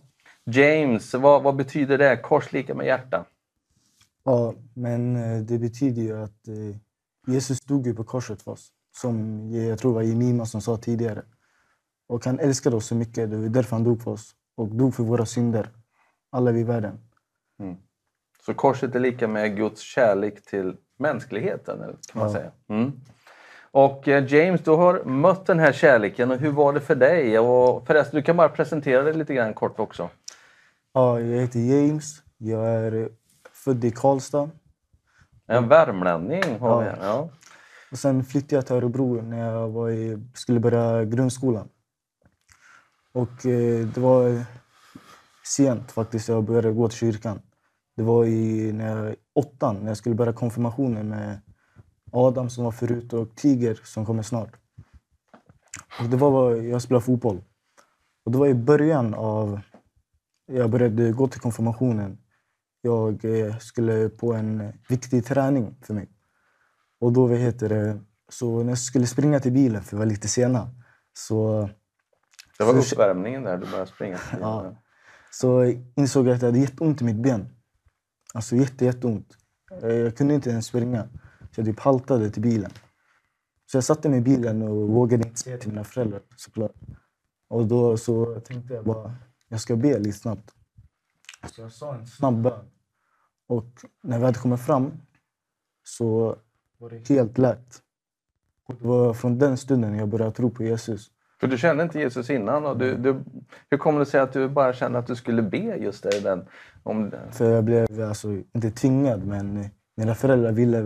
James, 0.45 1.13
vad, 1.13 1.43
vad 1.43 1.55
betyder 1.55 1.97
det? 1.97 2.17
Kors 2.17 2.51
lika 2.51 2.75
med 2.75 2.85
hjärta? 2.87 3.25
Ja, 4.23 4.53
men 4.73 5.15
eh, 5.15 5.41
det 5.41 5.57
betyder 5.57 6.01
ju 6.01 6.23
att 6.23 6.47
eh, 6.47 7.33
Jesus 7.33 7.61
dog 7.61 7.87
ju 7.87 7.93
på 7.93 8.03
korset 8.03 8.41
för 8.41 8.51
oss. 8.51 8.71
Som 8.97 9.47
jag 9.53 9.79
tror 9.79 9.93
var 9.93 10.01
Jemima 10.01 10.45
som 10.45 10.61
sa 10.61 10.77
tidigare. 10.77 11.23
Och 12.07 12.25
han 12.25 12.39
älskade 12.39 12.75
oss 12.75 12.85
så 12.85 12.95
mycket. 12.95 13.31
Det 13.31 13.37
var 13.37 13.47
därför 13.47 13.75
han 13.75 13.83
dog 13.83 14.01
för 14.01 14.11
oss. 14.11 14.31
Och 14.57 14.67
dog 14.67 14.95
för 14.95 15.03
våra 15.03 15.25
synder. 15.25 15.69
Alla 16.31 16.51
vi 16.51 16.59
i 16.59 16.63
världen. 16.63 16.99
Så 18.45 18.53
korset 18.53 18.95
är 18.95 18.99
lika 18.99 19.27
med 19.27 19.55
Guds 19.57 19.81
kärlek 19.81 20.45
till 20.45 20.75
mänskligheten, 20.99 21.79
kan 21.79 22.21
man 22.21 22.27
Ja. 22.27 22.33
säga. 22.33 22.51
Mm. 22.69 22.91
Och 23.71 24.07
eh, 24.07 24.33
James, 24.33 24.61
du 24.61 24.71
har 24.71 25.03
mött 25.03 25.45
den 25.45 25.59
här 25.59 25.71
kärleken 25.71 26.31
och 26.31 26.37
hur 26.37 26.51
var 26.51 26.73
det 26.73 26.81
för 26.81 26.95
dig? 26.95 27.39
Och 27.39 27.87
förresten, 27.87 28.15
du 28.15 28.21
kan 28.23 28.37
bara 28.37 28.49
presentera 28.49 29.03
dig 29.03 29.13
lite 29.13 29.33
grann 29.33 29.53
kort 29.53 29.79
också. 29.79 30.09
Ja, 30.93 31.19
jag 31.19 31.41
heter 31.41 31.59
James. 31.59 32.21
Jag 32.37 32.67
är 32.67 32.93
eh, 33.01 33.07
född 33.53 33.83
i 33.85 33.91
Karlstad. 33.91 34.49
En 35.47 35.67
värmlänning 35.67 36.43
har 36.59 36.79
vi 36.81 36.85
Ja. 36.87 36.91
här. 36.91 36.97
Ja. 37.01 37.29
Och 37.91 37.97
sen 37.97 38.23
flyttade 38.23 38.55
jag 38.55 38.65
till 38.65 38.75
Örebro 38.75 39.21
när 39.21 39.51
jag 39.53 39.69
var 39.69 39.89
i, 39.89 40.17
skulle 40.33 40.59
börja 40.59 41.05
grundskolan. 41.05 41.69
Och 43.11 43.45
eh, 43.45 43.85
det 43.87 43.97
var 43.97 44.41
sent 45.45 45.91
faktiskt 45.91 46.29
jag 46.29 46.43
började 46.43 46.71
gå 46.71 46.87
till 46.89 46.97
kyrkan. 46.97 47.41
Det 47.95 48.03
var 48.03 48.25
i 48.25 48.71
när 48.71 49.05
jag, 49.05 49.15
åttan, 49.33 49.75
när 49.75 49.87
jag 49.87 49.97
skulle 49.97 50.15
börja 50.15 50.33
konfirmationen 50.33 51.09
med 51.09 51.41
Adam 52.11 52.49
som 52.49 52.63
var 52.63 52.71
förut 52.71 53.13
och 53.13 53.35
Tiger 53.35 53.79
som 53.83 54.05
kommer 54.05 54.23
snart. 54.23 54.55
Och 55.99 56.09
det 56.09 56.17
var 56.17 56.55
jag 56.55 56.81
spelade 56.81 57.05
fotboll. 57.05 57.41
Och 58.25 58.31
det 58.31 58.37
var 58.37 58.47
i 58.47 58.53
början 58.53 59.13
av... 59.13 59.59
Jag 60.45 60.69
började 60.69 61.11
gå 61.11 61.27
till 61.27 61.41
konfirmationen. 61.41 62.17
Jag 62.81 63.25
eh, 63.25 63.57
skulle 63.57 64.09
på 64.09 64.33
en 64.33 64.73
viktig 64.89 65.25
träning 65.25 65.75
för 65.81 65.93
mig. 65.93 66.09
Och 66.99 67.13
då, 67.13 67.25
vad 67.25 67.37
heter 67.37 67.69
det, 67.69 67.99
så 68.29 68.63
när 68.63 68.69
jag 68.69 68.77
skulle 68.77 69.07
springa 69.07 69.39
till 69.39 69.51
bilen, 69.51 69.83
för 69.83 69.97
vi 69.97 69.99
var 69.99 70.05
lite 70.05 70.27
sena, 70.27 70.69
så, 71.13 71.69
Det 72.57 72.63
var 72.63 72.77
uppvärmningen 72.77 73.43
där, 73.43 73.57
du 73.57 73.65
började 73.65 73.91
springa. 73.91 74.19
Ja. 74.39 74.75
så 75.31 75.73
insåg 75.95 76.27
jag 76.27 76.35
att 76.35 76.41
jag 76.41 76.47
hade 76.47 76.59
jätteont 76.59 77.01
i 77.01 77.03
mitt 77.03 77.15
ben. 77.15 77.49
Alltså 78.33 78.55
jätte, 78.55 78.85
jätteont. 78.85 79.37
Jag 79.81 80.17
kunde 80.17 80.33
inte 80.33 80.49
ens 80.49 80.65
springa. 80.65 81.09
Så 81.51 81.59
jag 81.61 81.65
typ 81.65 81.79
haltade 81.79 82.29
till 82.29 82.41
bilen. 82.41 82.71
Så 83.65 83.77
jag 83.77 83.83
satte 83.83 84.09
mig 84.09 84.19
i 84.19 84.21
bilen 84.21 84.61
och 84.61 84.89
vågade 84.89 85.27
inte 85.27 85.39
säga 85.39 85.57
till 85.57 85.69
mina 85.69 85.83
föräldrar 85.83 86.21
såklart. 86.35 86.75
Och 87.47 87.67
då 87.67 87.97
så 87.97 88.39
tänkte 88.39 88.73
jag 88.73 88.85
bara, 88.85 89.15
jag 89.47 89.61
ska 89.61 89.75
be 89.75 89.99
lite 89.99 90.17
snabbt. 90.17 90.53
Så 91.55 91.61
jag 91.61 91.71
sa 91.71 91.95
en 91.95 92.07
snabb 92.07 92.41
bön. 92.41 92.65
Och 93.47 93.65
när 94.03 94.19
vi 94.19 94.25
hade 94.25 94.39
kommit 94.39 94.61
fram 94.61 94.91
så 95.83 96.37
var 96.77 96.89
det 96.89 97.09
helt 97.09 97.37
lätt. 97.37 97.81
Och 98.65 98.75
det 98.75 98.87
var 98.87 99.13
från 99.13 99.37
den 99.37 99.57
stunden 99.57 99.95
jag 99.95 100.09
började 100.09 100.31
tro 100.31 100.49
på 100.49 100.63
Jesus. 100.63 101.11
För 101.39 101.47
du 101.47 101.57
kände 101.57 101.83
inte 101.83 101.99
Jesus 101.99 102.29
innan. 102.29 102.65
Och 102.65 102.77
du, 102.77 102.97
du, 102.97 103.23
hur 103.69 103.77
kommer 103.77 103.99
det 103.99 104.05
sig 104.05 104.19
att 104.19 104.33
du 104.33 104.49
bara 104.49 104.73
kände 104.73 104.99
att 104.99 105.07
du 105.07 105.15
skulle 105.15 105.41
be 105.41 105.57
just 105.57 106.05
i 106.05 106.19
Den, 106.19 106.45
om, 106.83 107.11
För 107.31 107.51
jag 107.51 107.63
blev 107.63 107.87
alltså, 108.07 108.27
inte 108.53 108.71
tvingad, 108.71 109.27
men 109.27 109.65
mina 109.97 110.15
föräldrar 110.15 110.51
ville, 110.51 110.77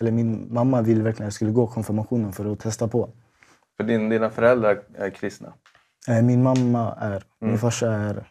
eller 0.00 0.10
min 0.12 0.54
mamma 0.54 0.82
ville 0.82 1.02
verkligen 1.02 1.26
att 1.26 1.26
jag 1.26 1.32
skulle 1.32 1.50
gå 1.52 1.66
konfirmationen 1.66 2.32
för 2.32 2.52
att 2.52 2.60
testa 2.60 2.88
på. 2.88 3.10
för 3.76 3.84
din, 3.84 4.08
dina 4.08 4.30
föräldrar 4.30 4.82
är 4.94 5.10
kristna. 5.10 5.52
Eh, 6.08 6.22
Min 6.22 6.42
mamma 6.42 6.94
är, 7.00 7.24
min 7.40 7.58
farsa 7.58 7.92
är, 7.92 8.28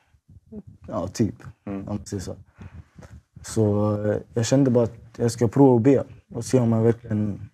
ja 0.88 1.08
typ, 1.08 1.36
Mm. 1.66 1.88
om 1.88 2.00
man 2.12 2.20
så. 2.22 2.36
Så 3.42 3.94
eh, 4.06 4.18
jag 4.34 4.46
kände 4.46 4.72
bara 4.72 4.84
att 4.84 4.94
jag 5.18 5.32
ska 5.32 5.48
prova 5.48 5.76
att 5.76 5.82
be 5.82 6.04
och 6.34 6.46
se 6.46 6.60
om 6.60 6.74
han 6.74 6.84
verkligen 6.84 7.50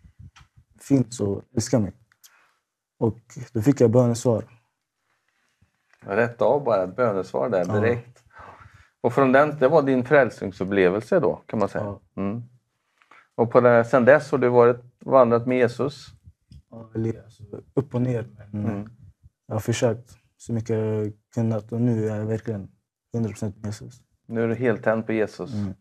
finns 0.81 1.19
och 1.19 1.41
älskar 1.55 1.79
mig. 1.79 1.91
Och 3.05 3.17
då 3.53 3.61
fick 3.61 3.81
jag 3.81 3.91
bönesvar. 3.91 4.43
Rätt 6.01 6.41
av 6.41 6.63
bara 6.63 6.83
ett 6.83 6.95
bönesvar 6.95 7.49
där 7.49 7.65
Ja. 7.67 7.73
direkt. 7.79 8.23
Och 9.01 9.13
från 9.13 9.31
den, 9.31 9.57
det 9.59 9.67
var 9.67 9.81
din 9.81 10.05
frälsningsupplevelse 10.05 11.19
då 11.19 11.35
kan 11.45 11.59
man 11.59 11.69
säga. 11.69 11.83
Ja. 11.83 12.01
Mm. 12.21 12.43
Och 13.35 13.51
på 13.51 13.61
det, 13.61 13.85
sen 13.85 14.05
dess 14.05 14.31
har 14.31 14.37
du 14.37 14.49
varit, 14.49 14.77
vandrat 14.99 15.47
med 15.47 15.57
Jesus. 15.57 16.07
Ja, 16.71 16.89
alltså, 17.23 17.43
upp 17.73 17.95
och 17.95 18.01
ner. 18.01 18.27
Men 18.51 18.65
Mm. 18.65 18.89
jag 19.47 19.55
har 19.55 19.59
försökt 19.59 20.09
så 20.37 20.53
mycket 20.53 20.69
jag 20.69 21.13
kunnat 21.35 21.71
och 21.71 21.81
nu 21.81 22.09
är 22.09 22.15
jag 22.17 22.25
verkligen 22.25 22.71
100% 23.17 23.55
med 23.55 23.65
Jesus. 23.65 24.01
Nu 24.27 24.43
är 24.43 24.47
du 24.47 24.55
heltänd 24.55 25.05
på 25.05 25.13
Jesus. 25.13 25.53
Mm. 25.53 25.73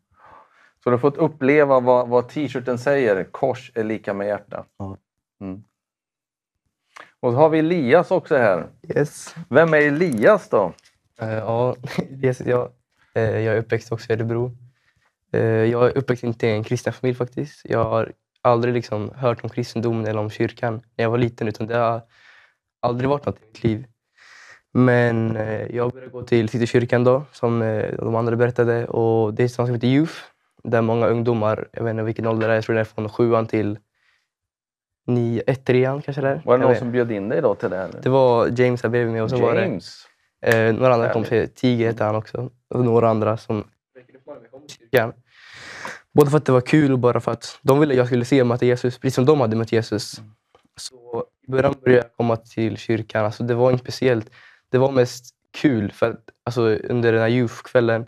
Så 0.85 0.91
du 0.91 0.97
har 0.97 0.99
fått 1.01 1.17
uppleva 1.17 1.81
vad, 1.81 2.09
vad 2.09 2.29
t-shirten 2.29 2.79
säger. 2.79 3.25
Kors 3.25 3.73
är 3.75 3.85
lika 3.85 4.15
med 4.15 4.27
hjärta. 4.27 4.67
Ja. 4.77 4.97
Mm. 5.41 5.65
Och 7.25 7.33
så 7.33 7.39
har 7.39 7.49
vi 7.49 7.59
Elias 7.59 8.11
också 8.11 8.37
här. 8.37 8.67
Yes. 8.97 9.35
Vem 9.49 9.75
är 9.75 9.79
Elias 9.79 10.49
då? 10.49 10.73
Eh, 11.21 11.29
ja, 11.29 11.77
yes, 12.23 12.41
jag, 12.41 12.71
eh, 13.15 13.39
jag 13.39 13.55
är 13.55 13.59
uppväxt 13.59 13.93
också 13.93 14.13
i 14.13 14.15
Örebro. 14.15 14.57
Eh, 15.33 15.41
jag 15.43 15.87
är 15.87 15.99
uppväxt 15.99 16.25
inte 16.25 16.47
i 16.47 16.51
en 16.51 16.65
kristen 16.65 16.93
familj 16.93 17.17
faktiskt. 17.17 17.61
Jag 17.65 17.85
har 17.85 18.13
aldrig 18.43 18.75
liksom 18.75 19.11
hört 19.15 19.45
om 19.45 19.51
kristendomen 19.51 20.07
eller 20.07 20.21
om 20.21 20.31
kyrkan 20.31 20.75
när 20.97 21.05
jag 21.05 21.11
var 21.11 21.19
liten. 21.19 21.49
Utan 21.49 21.67
det 21.67 21.77
har 21.77 22.03
aldrig 22.81 23.11
varit 23.11 23.27
något 23.27 23.39
i 23.39 23.47
mitt 23.47 23.65
liv. 23.65 23.87
Men 24.73 25.35
jag 25.71 25.93
började 25.93 26.13
gå 26.13 26.23
till 26.23 26.49
Citykyrkan 26.49 27.05
då, 27.05 27.25
som 27.33 27.83
de 27.99 28.15
andra 28.15 28.37
berättade. 28.37 28.87
Och 28.87 29.35
det 29.35 29.43
är 29.43 29.45
något 29.45 29.53
som 29.53 29.75
heter 29.75 29.89
Youth, 29.89 30.15
där 30.65 30.83
många 30.83 31.07
ungdomar, 31.07 31.69
jag 31.73 31.85
vet 31.85 31.91
inte 31.91 32.03
vilken 32.03 32.27
ålder 32.27 32.49
det 32.49 32.55
är, 32.55 32.57
jag 32.57 32.65
tror 32.65 32.75
det 32.75 32.81
är 32.81 32.85
från 32.85 33.09
sjuan 33.09 33.47
till 33.47 33.79
nio, 35.07 35.43
ett, 35.47 35.65
trean 35.65 36.03
kanske 36.03 36.23
det 36.23 36.29
är. 36.29 36.43
Var 36.45 36.59
det 36.59 36.63
någon 36.63 36.71
vet. 36.71 36.79
som 36.79 36.93
bjöd 36.93 37.13
in 37.13 37.29
dig 37.29 37.41
då 37.43 37.55
till 37.55 37.71
det 37.71 37.77
här? 37.77 37.91
Det 38.03 38.09
var 38.09 38.61
James 38.61 38.83
här 38.83 38.91
bredvid 38.91 39.13
mig 39.13 39.23
och 39.23 39.31
så 39.31 39.39
var 39.39 39.55
det 39.55 39.61
James? 39.61 40.07
Eh, 40.43 40.75
några 40.75 40.95
andra 40.95 41.13
kompisar, 41.13 41.47
Tiger 41.47 41.87
hette 41.87 42.05
han 42.05 42.17
också, 42.17 42.51
och 42.71 42.85
några 42.85 43.09
andra 43.09 43.37
som 43.37 43.65
kyrkan. 44.69 45.13
Både 46.13 46.31
för 46.31 46.39
att 46.39 46.45
det 46.45 46.53
var 46.53 46.61
kul 46.61 46.93
och 46.93 46.99
bara 46.99 47.21
för 47.21 47.33
att 47.33 47.59
de 47.63 47.81
ville 47.81 47.95
att 47.95 47.99
jag 47.99 48.07
skulle 48.07 48.25
se 48.25 48.45
möta 48.45 48.67
Jesus, 48.67 48.99
precis 48.99 49.15
som 49.15 49.25
de 49.25 49.41
hade 49.41 49.57
mött 49.57 49.73
Jesus. 49.73 50.21
Så 50.77 51.25
i 51.49 51.51
början 51.51 51.75
började 51.85 52.03
jag 52.03 52.17
komma 52.17 52.37
till 52.37 52.77
kyrkan. 52.77 53.25
Alltså, 53.25 53.45
det 53.45 53.55
var 53.55 53.71
inte 53.71 53.85
speciellt. 53.85 54.31
Det 54.71 54.79
var 54.79 54.93
mest 54.93 55.35
kul 55.55 55.93
för 55.93 56.11
att 56.11 56.31
alltså, 56.45 56.61
under 56.63 57.13
den 57.13 57.21
här 57.21 57.29
youth-kvällen 57.29 58.07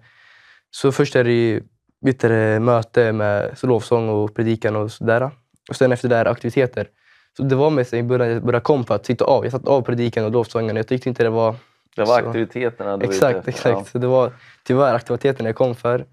så 0.70 0.92
först 0.92 1.16
är 1.16 1.24
det 1.24 1.32
ju 1.32 1.62
det, 2.01 2.61
möte 2.61 3.12
med 3.12 3.59
så 3.59 3.66
lovsång 3.66 4.09
och 4.09 4.34
predikan 4.34 4.76
och 4.76 4.92
sådär. 4.92 5.30
Och 5.68 5.76
sen 5.76 5.92
efter 5.92 6.08
det 6.08 6.16
här 6.16 6.26
aktiviteter. 6.26 6.88
Så 7.36 7.42
det 7.42 7.54
var 7.56 7.70
mest 7.70 7.94
i 7.94 8.02
början 8.02 8.28
jag 8.28 8.42
började 8.42 8.62
komma 8.64 8.84
för 8.84 8.94
att 8.94 9.06
sitta 9.06 9.24
av. 9.24 9.44
Jag 9.44 9.52
satt 9.52 9.68
av 9.68 9.82
predikan 9.82 10.24
och 10.24 10.30
lovsången. 10.30 10.76
Jag 10.76 10.86
tyckte 10.86 11.08
inte 11.08 11.22
det 11.22 11.30
var 11.30 11.54
Det 11.96 12.04
var 12.04 12.20
Så- 12.20 12.26
aktiviteterna 12.28 12.96
du 12.96 13.06
Exakt, 13.06 13.48
exakt. 13.48 13.90
Så 13.90 13.98
det 13.98 14.06
var 14.06 14.32
tyvärr 14.64 14.94
aktiviteten 14.94 15.46
jag 15.46 15.54
kom 15.56 15.74
för. 15.74 16.04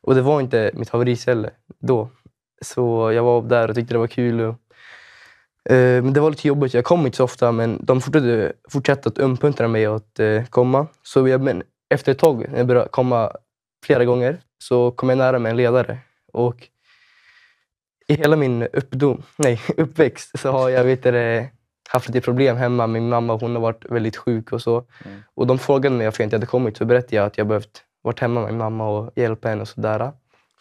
Och 0.00 0.14
det 0.14 0.22
var 0.22 0.40
inte 0.40 0.70
mitt 0.74 0.90
favoritställe 0.90 1.50
då. 1.78 2.08
Så 2.60 3.12
jag 3.12 3.22
var 3.22 3.42
där 3.42 3.68
och 3.68 3.74
tyckte 3.74 3.94
det 3.94 3.98
var 3.98 4.06
kul. 4.06 4.40
Och, 4.40 4.54
eh, 5.72 6.02
men 6.02 6.12
det 6.12 6.20
var 6.20 6.30
lite 6.30 6.48
jobbigt. 6.48 6.74
Jag 6.74 6.84
kom 6.84 7.06
inte 7.06 7.16
så 7.16 7.24
ofta, 7.24 7.52
men 7.52 7.78
de 7.84 8.00
fortsatte, 8.00 8.52
fortsatte 8.70 9.08
att 9.08 9.18
uppmuntra 9.18 9.68
mig 9.68 9.86
att 9.86 10.18
eh, 10.20 10.44
komma. 10.44 10.86
Så 11.02 11.28
jag, 11.28 11.40
men 11.40 11.62
efter 11.90 12.12
ett 12.12 12.18
tag, 12.18 12.48
när 12.48 12.58
jag 12.58 12.66
började 12.66 12.88
komma 12.88 13.32
flera 13.86 14.04
gånger, 14.04 14.38
så 14.58 14.90
kom 14.90 15.08
jag 15.08 15.18
nära 15.18 15.38
med 15.38 15.50
en 15.50 15.56
ledare. 15.56 15.98
Och 16.32 16.68
i 18.08 18.14
hela 18.14 18.36
min 18.36 18.62
uppdom, 18.62 19.22
nej, 19.36 19.60
uppväxt 19.76 20.38
så 20.38 20.50
har 20.50 20.68
jag 20.68 20.84
vet 20.84 21.02
det, 21.02 21.50
haft 21.88 22.08
lite 22.08 22.20
problem 22.20 22.56
hemma. 22.56 22.86
Min 22.86 23.08
mamma 23.08 23.34
hon 23.34 23.54
har 23.54 23.62
varit 23.62 23.84
väldigt 23.90 24.16
sjuk 24.16 24.52
och 24.52 24.62
så. 24.62 24.76
Mm. 25.04 25.22
Och 25.34 25.46
de 25.46 25.58
frågade 25.58 25.96
mig 25.96 26.06
varför 26.06 26.22
jag 26.22 26.26
inte 26.26 26.36
hade 26.36 26.46
kommit. 26.46 26.76
Så 26.76 26.84
berättade 26.84 27.16
jag 27.16 27.26
att 27.26 27.38
jag 27.38 27.46
behövt 27.46 27.82
varit 28.02 28.20
hemma 28.20 28.40
med 28.40 28.48
min 28.50 28.58
mamma 28.58 28.88
och 28.88 29.12
hjälpa 29.16 29.48
henne 29.48 29.62
och 29.62 29.68
sådär. 29.68 30.12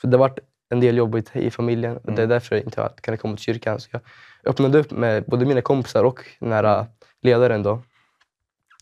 Så 0.02 0.08
det 0.08 0.18
har 0.18 0.20
varit 0.20 0.40
en 0.70 0.80
del 0.80 0.98
jobbigt 0.98 1.36
i 1.36 1.52
familjen 1.52 1.98
och 1.98 2.04
det 2.06 2.12
är 2.12 2.26
Mm. 2.26 2.30
därför 2.30 2.56
jag 2.56 2.66
inte 2.66 2.90
kunnat 3.02 3.22
komma 3.22 3.36
till 3.36 3.44
kyrkan. 3.44 3.80
Så 3.80 3.90
jag 3.92 4.02
öppnade 4.46 4.80
upp 4.80 4.92
med 4.92 5.24
både 5.24 5.46
mina 5.46 5.62
kompisar 5.62 6.04
och 6.04 6.20
här 6.42 6.86
ledaren. 7.22 7.64
Då. 7.64 7.82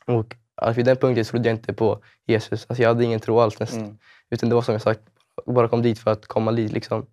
Och 0.06 0.36
alltså, 0.56 0.78
vid 0.78 0.86
den 0.86 0.98
punkten 0.98 1.26
trodde 1.26 1.50
jag 1.50 1.56
inte 1.56 1.74
på 1.74 2.00
Jesus. 2.26 2.66
Alltså, 2.70 2.82
jag 2.84 2.90
hade 2.90 3.04
ingen 3.04 3.20
tro 3.20 3.40
alls 3.40 3.60
nästan. 3.60 3.84
Mm. 3.84 3.98
Utan 4.30 4.50
det 4.50 4.56
var 4.56 4.62
som 4.62 4.74
jag 4.74 4.82
sagt, 4.82 5.02
bara 5.46 5.68
kom 5.68 5.82
dit 5.82 6.00
för 6.00 6.12
att 6.12 6.28
komma 6.28 6.52
dit. 6.52 6.72
Liksom. 6.72 7.06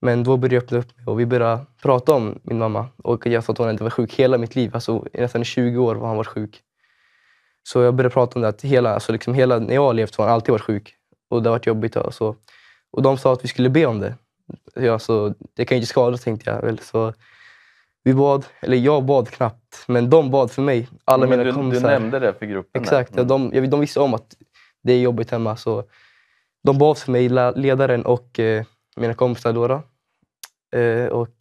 Men 0.00 0.24
då 0.24 0.36
började 0.36 0.54
jag 0.54 0.62
öppna 0.64 0.78
upp 0.78 0.96
mig 0.96 1.06
och 1.06 1.20
vi 1.20 1.26
började 1.26 1.66
prata 1.82 2.14
om 2.14 2.38
min 2.42 2.58
mamma. 2.58 2.86
Och 2.96 3.26
jag 3.26 3.44
sa 3.44 3.52
att 3.52 3.58
hon 3.58 3.70
inte 3.70 3.82
var 3.82 3.90
sjuk 3.90 4.14
hela 4.14 4.38
mitt 4.38 4.54
liv. 4.56 4.70
Alltså, 4.74 5.06
i 5.12 5.20
nästan 5.20 5.44
20 5.44 5.78
år 5.78 5.94
har 5.94 6.08
hon 6.08 6.16
varit 6.16 6.26
sjuk. 6.26 6.60
Så 7.62 7.80
jag 7.82 7.94
började 7.94 8.12
prata 8.12 8.34
om 8.34 8.42
det 8.42 8.48
att 8.48 8.62
hela, 8.62 8.94
alltså 8.94 9.12
liksom 9.12 9.34
hela, 9.34 9.58
när 9.58 9.74
jag 9.74 9.82
har 9.82 9.94
levt 9.94 10.14
så 10.14 10.22
har 10.22 10.26
hon 10.28 10.34
alltid 10.34 10.52
varit 10.52 10.62
sjuk. 10.62 10.94
Och 11.30 11.42
det 11.42 11.48
har 11.48 11.54
varit 11.54 11.66
jobbigt. 11.66 11.96
Och, 11.96 12.14
så. 12.14 12.36
och 12.90 13.02
de 13.02 13.18
sa 13.18 13.32
att 13.32 13.44
vi 13.44 13.48
skulle 13.48 13.70
be 13.70 13.86
om 13.86 14.00
det. 14.00 14.14
Ja, 14.74 14.98
så 14.98 15.34
det 15.56 15.64
kan 15.64 15.76
ju 15.76 15.80
inte 15.80 15.90
skada 15.90 16.16
tänkte 16.16 16.50
jag. 16.50 16.62
Väl. 16.62 16.78
Så 16.78 17.12
vi 18.04 18.14
bad, 18.14 18.46
eller 18.60 18.76
jag 18.76 19.04
bad 19.04 19.28
knappt, 19.30 19.84
men 19.88 20.10
de 20.10 20.30
bad 20.30 20.50
för 20.50 20.62
mig. 20.62 20.88
Alla 21.04 21.20
Men 21.20 21.30
mina 21.30 21.44
du, 21.44 21.50
du 21.50 21.54
kompisar. 21.56 21.88
nämnde 21.88 22.18
det 22.18 22.34
för 22.34 22.46
gruppen. 22.46 22.82
Exakt, 22.82 23.12
ja, 23.16 23.22
Mm. 23.22 23.28
de, 23.28 23.50
ja, 23.54 23.66
de 23.70 23.80
visste 23.80 24.00
om 24.00 24.14
att 24.14 24.36
det 24.82 24.92
är 24.92 25.00
jobbigt 25.00 25.30
hemma. 25.30 25.56
Så 25.56 25.84
de 26.64 26.78
bad 26.78 26.98
för 26.98 27.12
mig, 27.12 27.28
ledaren 27.56 28.06
och 28.06 28.38
eh, 28.40 28.64
mina 28.98 29.14
kompisar. 29.14 29.52
Då, 29.52 29.68
då. 29.68 29.82
Eh, 30.78 31.06
och 31.06 31.34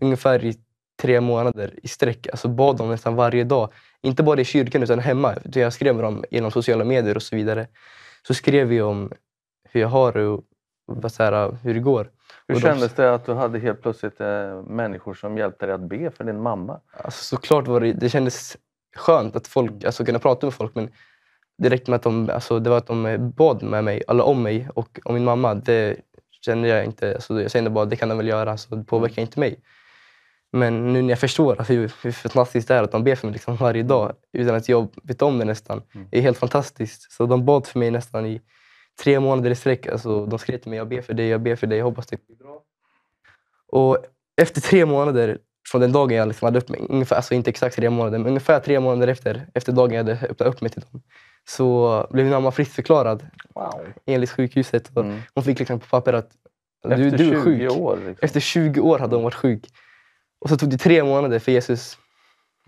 ungefär 0.00 0.44
i 0.44 0.54
tre 1.02 1.20
månader 1.20 1.74
i 1.82 1.88
sträck 1.88 2.26
alltså 2.28 2.48
bad 2.48 2.76
de 2.76 2.88
nästan 2.88 3.14
varje 3.14 3.44
dag. 3.44 3.72
Inte 4.02 4.22
bara 4.22 4.40
i 4.40 4.44
kyrkan 4.44 4.82
utan 4.82 4.98
hemma. 4.98 5.34
Jag 5.44 5.72
skrev 5.72 5.94
med 5.94 6.04
dem 6.04 6.24
genom 6.30 6.50
sociala 6.50 6.84
medier 6.84 7.16
och 7.16 7.22
så 7.22 7.36
vidare. 7.36 7.66
Så 8.26 8.34
skrev 8.34 8.66
vi 8.66 8.82
om 8.82 9.12
hur 9.70 9.80
jag 9.80 9.88
har 9.88 10.12
det 10.12 10.26
och 10.26 10.44
här, 11.18 11.56
hur 11.62 11.74
det 11.74 11.80
går. 11.80 12.10
Hur 12.48 12.54
Och 12.54 12.60
de- 12.60 12.66
kändes 12.66 12.94
det 12.94 13.14
att 13.14 13.26
du 13.26 13.34
hade 13.34 13.58
helt 13.58 13.82
plötsligt 13.82 14.20
eh, 14.20 14.62
människor 14.62 15.14
som 15.14 15.38
hjälpte 15.38 15.66
dig 15.66 15.74
att 15.74 15.88
be 15.88 16.10
för 16.10 16.24
din 16.24 16.42
mamma? 16.42 16.80
Alltså, 17.04 17.24
såklart 17.24 17.68
var 17.68 17.80
det, 17.80 17.92
det 17.92 18.08
kändes 18.08 18.56
skönt 18.96 19.36
att 19.36 19.46
folk, 19.46 19.84
alltså, 19.84 20.04
kunna 20.04 20.18
prata 20.18 20.46
med 20.46 20.54
folk 20.54 20.74
men 20.74 20.90
det 21.58 21.68
räckte 21.68 21.90
med 21.90 21.96
att 21.96 22.02
de, 22.02 22.30
alltså, 22.30 22.58
det 22.58 22.70
var 22.70 22.76
att 22.78 22.86
de 22.86 23.32
bad 23.36 23.62
med 23.62 23.84
mig, 23.84 24.02
eller 24.08 24.24
om 24.24 24.42
mig 24.42 24.68
och 24.74 25.00
om 25.04 25.14
min 25.14 25.24
mamma. 25.24 25.54
Det 25.54 25.96
kände 26.46 26.68
jag 26.68 26.84
inte. 26.84 27.14
Alltså, 27.14 27.42
jag 27.42 27.50
kände 27.50 27.70
bara 27.70 27.84
det 27.84 27.96
kan 27.96 28.08
de 28.08 28.18
väl 28.18 28.28
göra, 28.28 28.56
så 28.56 28.74
det 28.74 28.84
påverkar 28.84 29.22
inte 29.22 29.40
mig. 29.40 29.60
Men 30.52 30.92
nu 30.92 31.02
när 31.02 31.08
jag 31.08 31.18
förstår 31.18 31.64
hur, 31.68 31.92
hur 32.02 32.12
fantastiskt 32.12 32.68
det 32.68 32.74
är 32.74 32.82
att 32.82 32.92
de 32.92 33.04
ber 33.04 33.14
för 33.14 33.26
mig 33.26 33.32
liksom 33.32 33.56
varje 33.60 33.82
dag 33.82 34.12
utan 34.32 34.54
att 34.54 34.68
jag 34.68 34.88
vet 35.02 35.22
om 35.22 35.38
det 35.38 35.44
nästan. 35.44 35.82
Det 36.10 36.18
är 36.18 36.22
helt 36.22 36.38
fantastiskt. 36.38 37.12
Så 37.12 37.26
de 37.26 37.44
bad 37.44 37.66
för 37.66 37.78
mig 37.78 37.90
nästan 37.90 38.26
i 38.26 38.40
tre 39.02 39.20
månader 39.20 39.50
i 39.50 39.54
sträck. 39.54 39.86
Alltså, 39.86 40.26
de 40.26 40.38
skrev 40.38 40.58
till 40.58 40.70
mig, 40.70 40.76
jag 40.76 40.88
ber 40.88 41.02
för 41.02 41.14
dig, 41.14 41.28
jag 41.28 41.40
ber 41.42 41.56
för 41.56 41.66
dig, 41.66 41.78
jag 41.78 41.84
hoppas 41.84 42.06
det 42.06 42.26
blir 42.26 42.36
bra. 42.36 42.62
Och 43.68 43.98
efter 44.36 44.60
tre 44.60 44.86
månader 44.86 45.38
från 45.68 45.80
den 45.80 45.92
dagen 45.92 46.16
jag 46.16 46.28
liksom 46.28 46.46
hade 46.46 46.58
upp 46.58 46.68
mig, 46.68 46.86
ungefär, 46.88 47.16
alltså 47.16 47.34
inte 47.34 47.50
exakt 47.50 47.76
tre 47.76 47.90
månader, 47.90 48.18
men 48.18 48.26
ungefär 48.26 48.60
tre 48.60 48.80
månader 48.80 49.08
efter, 49.08 49.46
efter 49.54 49.72
dagen 49.72 49.94
jag 49.94 50.04
hade 50.04 50.26
öppnat 50.26 50.48
upp 50.48 50.60
mig 50.60 50.70
till 50.70 50.82
dem, 50.92 51.02
så 51.48 52.06
blev 52.10 52.24
min 52.24 52.32
mamma 52.34 52.50
friskförklarad 52.50 53.26
Wow. 53.54 53.80
enligt 54.06 54.30
sjukhuset. 54.30 54.90
Och 54.94 55.02
Mm. 55.04 55.18
Hon 55.34 55.44
fick 55.44 55.58
liksom 55.58 55.80
på 55.80 55.86
papper 55.86 56.12
att 56.12 56.30
du, 56.88 57.10
du 57.10 57.14
är 57.14 57.18
20 57.18 57.40
sjuk. 57.40 57.72
år? 57.72 57.96
Liksom. 57.96 58.24
Efter 58.24 58.40
20 58.40 58.80
år 58.80 58.98
hade 58.98 59.16
hon 59.16 59.22
varit 59.24 59.34
sjuk. 59.34 59.64
Och 60.40 60.48
så 60.48 60.56
tog 60.56 60.70
det 60.70 60.78
tre 60.78 61.04
månader 61.04 61.38
för 61.38 61.52
Jesus. 61.52 61.98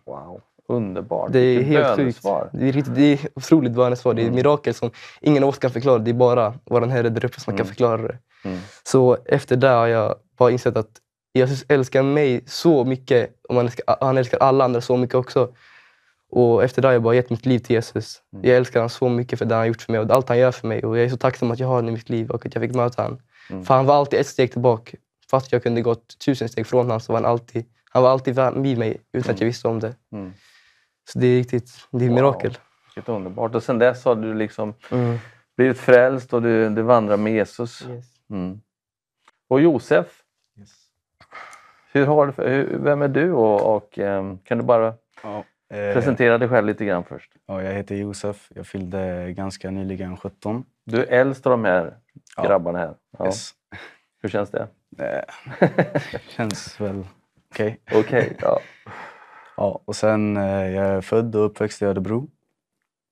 Wow. 0.07 0.41
Underbart. 0.69 1.33
Det 1.33 1.39
är 1.39 1.57
Vilket 1.59 1.67
helt 1.85 1.97
sjukt. 1.97 2.23
Det 2.53 2.69
är, 2.69 2.73
riktigt, 2.73 2.95
det 2.95 3.03
är 3.13 3.19
otroligt 3.35 3.73
bönesvar. 3.73 4.15
Det 4.15 4.21
är 4.21 4.23
ett 4.23 4.27
Mm. 4.29 4.37
mirakel 4.37 4.75
som 4.75 4.91
ingen 5.21 5.43
av 5.43 5.49
oss 5.49 5.59
kan 5.59 5.71
förklara. 5.71 5.99
Det 5.99 6.11
är 6.11 6.15
bara 6.15 6.55
vår 6.65 6.81
Herre 6.87 7.09
där 7.09 7.25
uppe 7.25 7.41
som 7.41 7.53
kan 7.53 7.61
Mm. 7.61 7.67
förklara 7.67 8.03
det. 8.03 8.19
Mm. 8.45 8.59
Så 8.83 9.19
efter 9.25 9.57
det 9.57 9.69
har 9.69 9.87
jag 9.87 10.15
bara 10.39 10.51
insett 10.51 10.77
att 10.77 10.91
Jesus 11.35 11.65
älskar 11.69 12.03
mig 12.03 12.41
så 12.47 12.85
mycket 12.85 13.31
och 13.49 13.55
han 13.55 13.65
älskar, 13.65 13.97
han 14.01 14.19
älskar 14.19 14.39
alla 14.39 14.65
andra 14.65 14.81
så 14.81 14.97
mycket 14.97 15.15
också. 15.15 15.49
Och 16.31 16.65
efter 16.65 16.83
det 16.83 16.89
har 16.89 16.93
jag 16.93 17.03
bara 17.03 17.15
gett 17.15 17.31
mitt 17.31 17.47
liv 17.47 17.59
till 17.59 17.75
Jesus. 17.75 18.23
Mm. 18.33 18.45
Jag 18.49 18.57
älskar 18.57 18.81
honom 18.81 18.91
så 18.91 19.09
mycket 19.09 19.39
för 19.39 19.47
det 19.47 19.55
han 19.55 19.61
har 19.63 19.67
gjort 19.67 19.83
för 19.83 19.93
mig 19.93 20.01
och 20.01 20.11
allt 20.11 20.29
han 20.29 20.39
gör 20.39 20.53
för 20.53 20.69
mig. 20.69 20.83
Och 20.85 20.99
jag 20.99 21.05
är 21.05 21.09
så 21.09 21.17
tacksam 21.17 21.51
att 21.51 21.59
jag 21.59 21.69
har 21.69 21.75
honom 21.75 21.89
i 21.89 21.93
mitt 21.93 22.09
liv 22.09 22.31
och 22.31 22.47
att 22.47 22.55
jag 22.55 22.63
fick 22.63 22.75
möta 22.75 23.03
honom. 23.03 23.19
Mm. 23.51 23.65
För 23.65 23.75
han 23.75 23.87
var 23.87 23.95
alltid 23.95 24.21
ett 24.21 24.27
steg 24.27 24.53
tillbaka. 24.53 24.97
Fast 25.31 25.53
jag 25.53 25.63
kunde 25.63 25.83
gått 25.83 26.19
tusen 26.19 26.49
steg 26.49 26.67
från 26.67 26.85
honom 26.87 27.01
så 27.01 27.13
var 27.13 27.21
han 27.21 27.31
alltid, 27.31 27.65
han 27.91 28.03
var 28.03 28.11
alltid 28.11 28.39
vid 28.57 28.79
mig 28.79 28.97
utan 29.13 29.35
att 29.35 29.41
jag 29.41 29.47
visste 29.47 29.69
om 29.69 29.81
det. 29.81 29.95
Mm. 30.13 30.33
Så 31.13 31.19
det 31.19 31.27
är 31.27 31.37
riktigt, 31.37 31.71
det 31.91 31.97
är 31.97 32.03
ett 32.05 32.11
Wow. 32.11 32.15
mirakel. 32.15 32.59
Vilket 32.95 33.09
underbart. 33.09 33.55
Och 33.55 33.63
sen 33.63 33.79
dess 33.79 34.05
har 34.05 34.15
du 34.15 34.35
liksom 34.35 34.75
Mm. 34.91 35.19
blivit 35.57 35.79
frälst 35.79 36.33
och 36.33 36.43
du, 36.43 36.69
du 36.71 36.83
vandrar 36.83 37.17
med 37.17 37.33
Jesus. 37.33 37.87
Mm. 38.31 38.61
Och 39.49 39.61
Josef, 39.61 40.07
hur 41.93 42.07
har 42.07 42.27
du, 42.27 42.43
hur, 42.45 42.79
vem 42.79 43.03
är 43.03 43.09
du 43.09 43.33
och, 43.33 43.77
och 43.77 43.99
ehm, 43.99 44.39
kan 44.39 44.59
du 44.59 44.65
bara 44.65 44.95
Ja, 45.23 45.45
presentera 45.69 46.39
dig 46.39 46.49
själv 46.49 46.67
lite 46.67 46.85
grann 46.85 47.05
först? 47.05 47.33
ja, 47.47 47.63
jag 47.63 47.73
heter 47.73 47.95
Josef. 47.95 48.49
Jag 48.55 48.67
fyllde 48.67 49.33
ganska 49.33 49.71
nyligen 49.71 50.17
17. 50.17 50.65
Du 50.85 51.05
är 51.05 51.07
äldst 51.07 51.47
av 51.47 51.51
de 51.51 51.65
här 51.65 51.97
grabbarna 52.43 52.79
här. 52.79 52.95
Ja. 53.19 53.27
Yes. 53.27 53.55
Hur 54.23 54.29
känns 54.29 54.51
det? 54.51 54.69
Eh, 54.99 55.61
känns 56.29 56.81
väl 56.81 57.07
okej. 57.51 57.81
Okej, 57.93 58.37
ja. 58.41 58.61
Ja, 59.57 59.83
och 59.85 59.97
sen 59.97 60.37
eh, 60.37 60.71
jag 60.71 60.87
är 60.87 61.01
född 61.01 61.37
och 61.37 61.45
uppväxt 61.45 61.83
i 61.83 61.85
Örebro. 61.85 62.31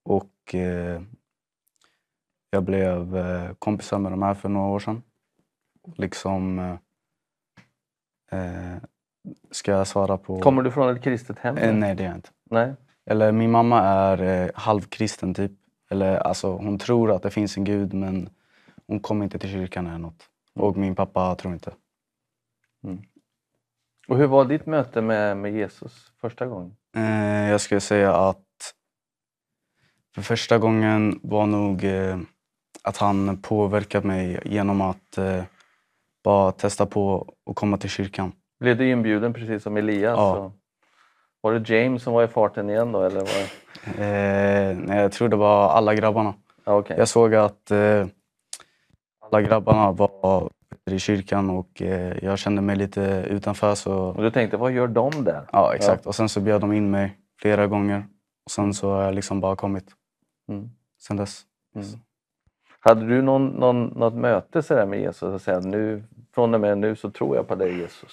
Och 0.05 0.55
eh, 0.55 1.03
jag 2.51 2.63
blev 2.63 3.17
eh, 3.17 3.53
kompisar 3.59 3.99
med 3.99 4.13
de 4.13 4.23
här 4.23 4.35
för 4.35 4.49
några 4.49 4.69
år 4.69 4.79
sedan. 4.79 5.03
Liksom... 5.97 6.59
Eh, 6.59 6.79
eh, 8.41 8.77
ska 9.51 9.73
jag 9.73 9.87
svara 9.87 10.19
på... 10.19 10.41
Kommer 10.41 10.63
du 10.63 10.71
från 10.71 10.97
ett 10.97 11.03
kristet 11.03 11.39
hem? 11.39 11.57
Eh, 11.57 11.75
nej, 11.75 11.95
det 11.95 12.03
är 12.03 12.07
jag 12.07 12.17
inte. 12.17 12.31
Nej? 12.51 12.75
Eller 13.07 13.33
min 13.33 13.51
mamma 13.51 13.81
är 13.83 14.23
eh, 14.23 14.51
halvkristen 14.55 15.35
typ. 15.35 15.53
Eller 15.91 16.17
alltså 16.17 16.53
hon 16.53 16.79
tror 16.79 17.13
att 17.13 17.23
det 17.23 17.31
finns 17.31 17.57
en 17.57 17.65
gud 17.65 17.95
men 17.95 18.29
hon 18.87 19.01
kommer 19.01 19.25
inte 19.25 19.39
till 19.39 19.51
kyrkan 19.51 19.87
eller 19.87 19.99
något. 19.99 20.29
Och 20.55 20.77
min 20.77 20.95
pappa 20.95 21.35
tror 21.35 21.55
inte. 21.55 21.73
Och 24.09 24.17
hur 24.17 24.27
var 24.27 24.45
ditt 24.45 24.67
möte 24.67 25.03
med, 25.03 25.37
med 25.37 25.53
Jesus 25.53 26.13
första 26.21 26.47
gången? 26.47 26.77
Eh, 26.97 27.51
jag 27.51 27.61
skulle 27.61 27.81
säga 27.81 28.17
att 28.17 28.75
för 30.15 30.23
första 30.23 30.59
gången 30.59 31.21
var 31.23 31.47
nog 31.47 31.85
eh, 31.85 32.19
att 32.83 32.97
han 32.97 33.43
påverkat 33.43 34.05
mig 34.05 34.41
genom 34.45 34.81
att 34.81 35.19
eh, 35.19 35.45
bara 36.25 36.53
testa 36.53 36.87
på 36.87 37.35
att 37.51 37.57
komma 37.57 37.79
till 37.79 37.91
kyrkan. 37.91 38.33
Blev 38.61 38.77
du 38.77 38.89
inbjuden 38.91 39.33
precis 39.33 39.63
som 39.63 39.77
Elias? 39.77 40.17
Ja. 40.17 40.37
Och 40.39 40.53
var 41.41 41.53
det 41.53 41.69
James 41.75 42.03
som 42.03 42.13
var 42.13 42.25
i 42.25 42.29
farten 42.29 42.71
igen 42.71 42.93
då? 42.93 43.03
Eller 43.03 43.21
var... 43.21 43.43
Eh, 44.05 44.77
nej, 44.77 44.99
jag 45.01 45.13
tror 45.13 45.29
det 45.29 45.37
var 45.37 45.69
alla 45.69 45.95
grabbarna. 45.95 46.35
ja, 46.65 46.77
okej. 46.79 46.97
Jag 46.99 47.09
såg 47.09 47.35
att 47.35 47.71
eh, 47.71 48.07
alla 49.21 49.43
grabbarna 49.43 49.93
var 49.93 50.51
i 50.91 50.99
kyrkan 50.99 51.51
och 51.51 51.83
eh, 51.83 52.25
jag 52.25 52.39
kände 52.39 52.63
mig 52.63 52.77
lite 52.77 53.27
utanför. 53.31 53.75
Så, 53.75 53.95
Och 53.99 54.23
du 54.23 54.31
tänkte, 54.31 54.57
vad 54.57 54.73
gör 54.73 54.87
de 54.89 55.25
där? 55.25 55.43
ja, 55.53 55.75
exakt. 55.75 56.07
Och 56.07 56.15
sen 56.15 56.29
så 56.29 56.41
bjöd 56.41 56.61
de 56.61 56.73
in 56.73 56.91
mig 56.91 57.19
flera 57.41 57.67
gånger. 57.67 58.07
Och 58.45 58.51
sen 58.51 58.75
så 58.75 58.91
har 58.91 59.03
jag 59.03 59.15
liksom 59.15 59.41
bara 59.41 59.57
kommit 59.57 59.85
Mm. 60.49 60.71
sen 61.03 61.17
dess. 61.17 61.43
Mm. 61.75 61.87
Hade 62.81 63.07
du 63.07 63.23
någon, 63.23 63.47
någon, 63.49 63.85
något 63.87 64.15
möte 64.15 64.63
så 64.63 64.75
där 64.75 64.87
med 64.87 65.01
Jesus 65.01 65.23
och 65.23 65.41
säga 65.41 65.61
nu, 65.61 66.05
från 66.35 66.55
och 66.55 66.61
med 66.61 66.79
nu 66.79 66.97
så 66.97 67.11
tror 67.11 67.37
jag 67.37 67.49
på 67.49 67.55
dig 67.55 67.79
Jesus? 67.79 68.13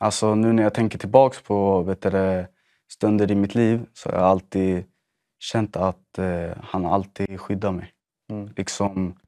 Alltså 0.00 0.34
nu 0.34 0.52
när 0.52 0.62
jag 0.62 0.74
tänker 0.74 0.98
tillbaks 0.98 1.42
på 1.42 1.82
vet 1.82 2.02
du, 2.02 2.46
stunder 2.92 3.30
i 3.30 3.34
mitt 3.34 3.54
liv 3.54 3.86
så 3.92 4.08
har 4.08 4.16
jag 4.16 4.24
alltid 4.24 4.84
känt 5.38 5.76
att 5.76 6.18
eh, 6.18 6.50
han 6.62 6.86
alltid 6.86 7.40
skyddar 7.40 7.72
mig. 7.72 7.92
Mm. 8.30 8.50
Liksom 8.56 9.18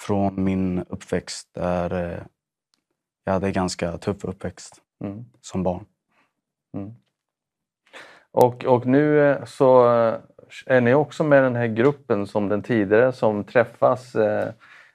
från 0.00 0.44
min 0.44 0.84
uppväxt 0.88 1.48
där 1.54 2.12
eh, 2.12 2.22
jag 3.24 3.32
hade 3.32 3.50
ganska 3.50 3.98
tuff 3.98 4.24
uppväxt 4.24 4.82
Mm. 5.04 5.24
som 5.40 5.62
barn. 5.62 5.84
Och, 8.30 8.64
och 8.64 8.86
nu 8.86 9.30
eh, 9.30 9.44
så 9.44 9.86
eh, 9.86 10.14
är 10.66 10.80
ni 10.80 10.94
också 10.94 11.24
med 11.24 11.42
den 11.42 11.56
här 11.56 11.66
gruppen 11.66 12.26
som 12.26 12.48
den 12.48 12.62
tidigare 12.62 13.12
som 13.12 13.44
träffas 13.44 14.14
eh, 14.14 14.52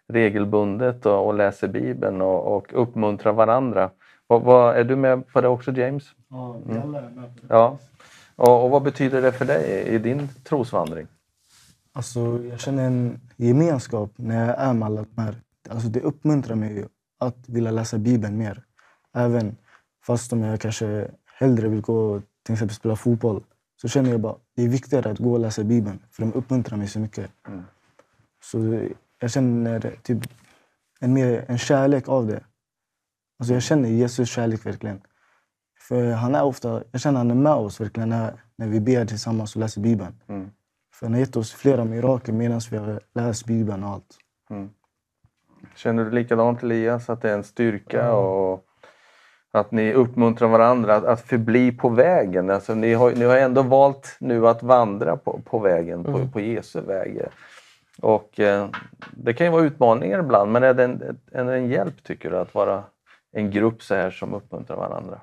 regelbundet 0.07 1.05
och, 1.05 1.27
och 1.27 1.33
läser 1.33 1.67
Bibeln 1.67 2.21
och, 2.21 2.57
och 2.57 2.81
uppmuntrar 2.81 3.33
varandra. 3.33 3.89
Vad, 4.33 4.41
vad, 4.41 4.77
är 4.77 4.83
du 4.83 4.95
med 4.95 5.27
på 5.27 5.41
det 5.41 5.47
också 5.47 5.71
James? 5.71 6.03
Ja, 6.29 6.57
vi 6.65 6.77
alla 6.77 6.99
är 6.99 7.09
med 7.09 7.35
på 7.35 7.47
det. 7.47 7.53
Ja. 7.53 7.77
Och, 8.35 8.63
och 8.63 8.69
vad 8.69 8.83
betyder 8.83 9.21
det 9.21 9.31
för 9.31 9.45
dig 9.45 9.83
i 9.87 9.97
din 9.97 10.29
trosvandring? 10.43 11.07
Alltså, 11.93 12.43
jag 12.49 12.59
känner 12.59 12.83
en 12.83 13.19
gemenskap 13.35 14.11
när 14.15 14.47
jag 14.47 14.59
är 14.59 14.73
med 14.73 14.85
alla 14.85 15.05
de 15.15 15.21
här. 15.21 15.35
Alltså, 15.69 15.87
det 15.87 15.99
uppmuntrar 15.99 16.55
mig 16.55 16.73
ju 16.75 16.85
att 17.19 17.49
vilja 17.49 17.71
läsa 17.71 17.97
Bibeln 17.97 18.37
mer. 18.37 18.63
Även 19.13 19.55
fast 20.05 20.33
om 20.33 20.41
jag 20.41 20.61
kanske 20.61 21.07
hellre 21.25 21.67
vill 21.67 21.81
gå 21.81 22.21
till 22.43 22.53
exempel 22.53 22.75
spela 22.75 22.95
fotboll 22.95 23.43
så 23.81 23.87
känner 23.87 24.11
jag 24.11 24.19
bara 24.19 24.35
det 24.55 24.63
är 24.63 24.67
viktigare 24.67 25.11
att 25.11 25.19
gå 25.19 25.33
och 25.33 25.39
läsa 25.39 25.63
Bibeln 25.63 25.99
för 26.11 26.23
de 26.23 26.33
uppmuntrar 26.33 26.77
mig 26.77 26.87
så 26.87 26.99
mycket. 26.99 27.31
Mm. 27.47 27.63
Så 28.43 28.87
jag 29.19 29.31
känner 29.31 29.99
typ 30.03 30.19
en, 30.99 31.13
mer, 31.13 31.45
en 31.47 31.57
kärlek 31.57 32.07
av 32.07 32.27
det. 32.27 32.43
Alltså 33.43 33.53
jag 33.53 33.63
känner 33.63 33.89
Jesus 33.89 34.29
kärlek 34.29 34.65
verkligen. 34.65 35.01
För 35.79 36.11
han 36.11 36.35
är 36.35 36.43
ofta, 36.43 36.83
jag 36.91 37.01
känner 37.01 37.19
att 37.19 37.27
han 37.27 37.31
är 37.31 37.35
med 37.35 37.53
oss 37.53 37.81
verkligen 37.81 38.09
när, 38.09 38.33
när 38.55 38.67
vi 38.67 38.79
ber 38.79 39.05
tillsammans 39.05 39.55
och 39.55 39.61
läser 39.61 39.81
Bibeln. 39.81 40.15
Mm. 40.27 40.49
För 40.93 41.05
han 41.05 41.13
har 41.13 41.19
gett 41.19 41.35
oss 41.35 41.53
flera 41.53 41.85
mirakel 41.85 42.33
medan 42.33 42.61
vi 42.71 42.77
har 42.77 42.99
läst 43.15 43.45
Bibeln 43.45 43.83
och 43.83 43.89
allt. 43.89 44.17
Mm. 44.49 44.69
Känner 45.75 46.05
du 46.05 46.11
likadant 46.11 46.63
Elias, 46.63 47.09
att 47.09 47.21
det 47.21 47.29
är 47.29 47.33
en 47.33 47.43
styrka 47.43 48.13
och 48.13 48.65
att 49.51 49.71
ni 49.71 49.93
uppmuntrar 49.93 50.47
varandra 50.47 50.95
att, 50.95 51.05
att 51.05 51.21
förbli 51.21 51.71
på 51.71 51.89
vägen? 51.89 52.49
Alltså, 52.49 52.75
ni, 52.75 52.93
har, 52.93 53.11
ni 53.11 53.25
har 53.25 53.37
ändå 53.37 53.61
valt 53.61 54.17
nu 54.19 54.47
att 54.47 54.63
vandra 54.63 55.17
på, 55.17 55.41
på 55.45 55.59
vägen, 55.59 56.03
på, 56.03 56.11
Mm. 56.11 56.31
på 56.31 56.39
Jesu 56.39 56.81
väg. 56.81 57.21
Och 58.01 58.39
eh, 58.39 58.69
det 59.11 59.33
kan 59.33 59.47
ju 59.47 59.51
vara 59.51 59.63
utmaningar 59.63 60.19
ibland, 60.19 60.51
men 60.51 60.63
är 60.63 60.73
det 60.73 60.83
en, 60.83 61.17
är 61.31 61.43
det 61.43 61.55
en 61.55 61.69
hjälp 61.69 62.03
tycker 62.03 62.29
du 62.29 62.37
att 62.37 62.53
vara 62.53 62.83
en 63.33 63.51
grupp 63.51 63.83
så 63.83 63.95
här 63.95 64.11
som 64.11 64.33
uppmuntrar 64.33 64.77
varandra? 64.77 65.21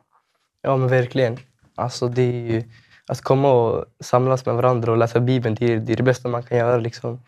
Ja, 0.62 0.76
men 0.76 0.88
verkligen. 0.88 1.36
Alltså, 1.74 2.08
det 2.08 2.22
är 2.22 2.52
ju, 2.52 2.62
att 3.06 3.20
komma 3.20 3.52
och 3.52 3.84
samlas 4.00 4.46
med 4.46 4.54
varandra 4.54 4.92
och 4.92 4.98
läsa 4.98 5.20
Bibeln, 5.20 5.54
det 5.54 5.72
är 5.72 5.76
det, 5.76 5.92
är 5.92 5.96
det 5.96 6.02
bästa 6.02 6.28
man 6.28 6.42
kan 6.42 6.58
göra. 6.58 6.76
Liksom. 6.76 7.20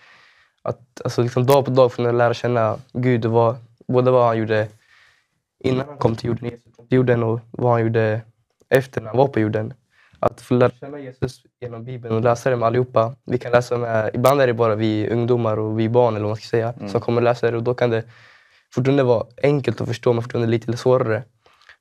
Att, 0.62 1.00
alltså, 1.04 1.22
liksom, 1.22 1.46
dag 1.46 1.64
på 1.64 1.70
dag 1.70 1.92
få 1.92 2.12
lära 2.12 2.34
känna 2.34 2.76
Gud 2.92 3.26
och 3.26 3.32
vad, 3.32 3.56
både 3.88 4.10
vad 4.10 4.26
han 4.26 4.38
gjorde 4.38 4.68
innan 5.64 5.88
han 5.88 5.96
kom 5.96 6.16
till 6.16 6.26
jorden, 6.28 6.44
Jesus 6.44 6.76
kom 6.76 6.88
till 6.88 6.96
jorden 6.96 7.22
och 7.22 7.40
vad 7.50 7.72
han 7.72 7.80
gjorde 7.82 8.20
efter 8.68 9.00
när 9.00 9.08
han 9.08 9.16
var 9.16 9.28
på 9.28 9.40
jorden. 9.40 9.74
Att 10.18 10.40
få 10.40 10.54
lära 10.54 10.70
känna 10.70 10.98
Jesus 10.98 11.42
genom 11.60 11.84
Bibeln 11.84 12.14
och 12.14 12.20
läsa 12.20 12.50
det 12.50 12.56
med 12.56 12.66
allihopa. 12.66 13.14
Vi 13.24 13.38
kan 13.38 13.52
läsa 13.52 13.78
med, 13.78 14.10
ibland 14.14 14.40
är 14.40 14.46
det 14.46 14.54
bara 14.54 14.74
vi 14.74 15.10
ungdomar 15.10 15.58
och 15.58 15.80
vi 15.80 15.88
barn 15.88 16.14
eller 16.14 16.24
vad 16.24 16.30
man 16.30 16.36
ska 16.36 16.46
säga, 16.46 16.72
Mm. 16.76 16.88
som 16.88 17.00
kommer 17.00 17.22
läsa 17.22 17.50
det 17.50 17.56
och 17.56 17.62
då 17.62 17.74
kan 17.74 17.90
det 17.90 18.04
fortfarande 18.74 19.02
vara 19.02 19.26
enkelt 19.42 19.80
att 19.80 19.88
förstå 19.88 20.12
men 20.12 20.22
fortfarande 20.22 20.50
lite 20.50 20.76
svårare. 20.76 21.22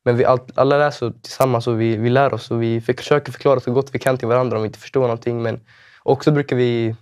Men 0.03 0.17
vi 0.17 0.25
all, 0.25 0.39
alla 0.55 0.77
läser 0.77 1.13
tillsammans 1.21 1.67
och 1.67 1.81
vi, 1.81 1.95
vi 1.97 2.09
lär 2.09 2.33
oss 2.33 2.51
och 2.51 2.63
vi 2.63 2.81
försöker 2.81 3.31
förklara 3.31 3.59
så 3.59 3.71
gott 3.73 3.89
vi 3.95 3.99
kan 3.99 4.17
till 4.17 4.27
varandra 4.27 4.57
om 4.57 4.63
vi 4.63 4.67
inte 4.67 4.79
förstår 4.79 5.01
någonting. 5.01 5.41
Men 5.41 5.59
också 6.03 6.31
brukar 6.31 6.55
vi 6.55 6.95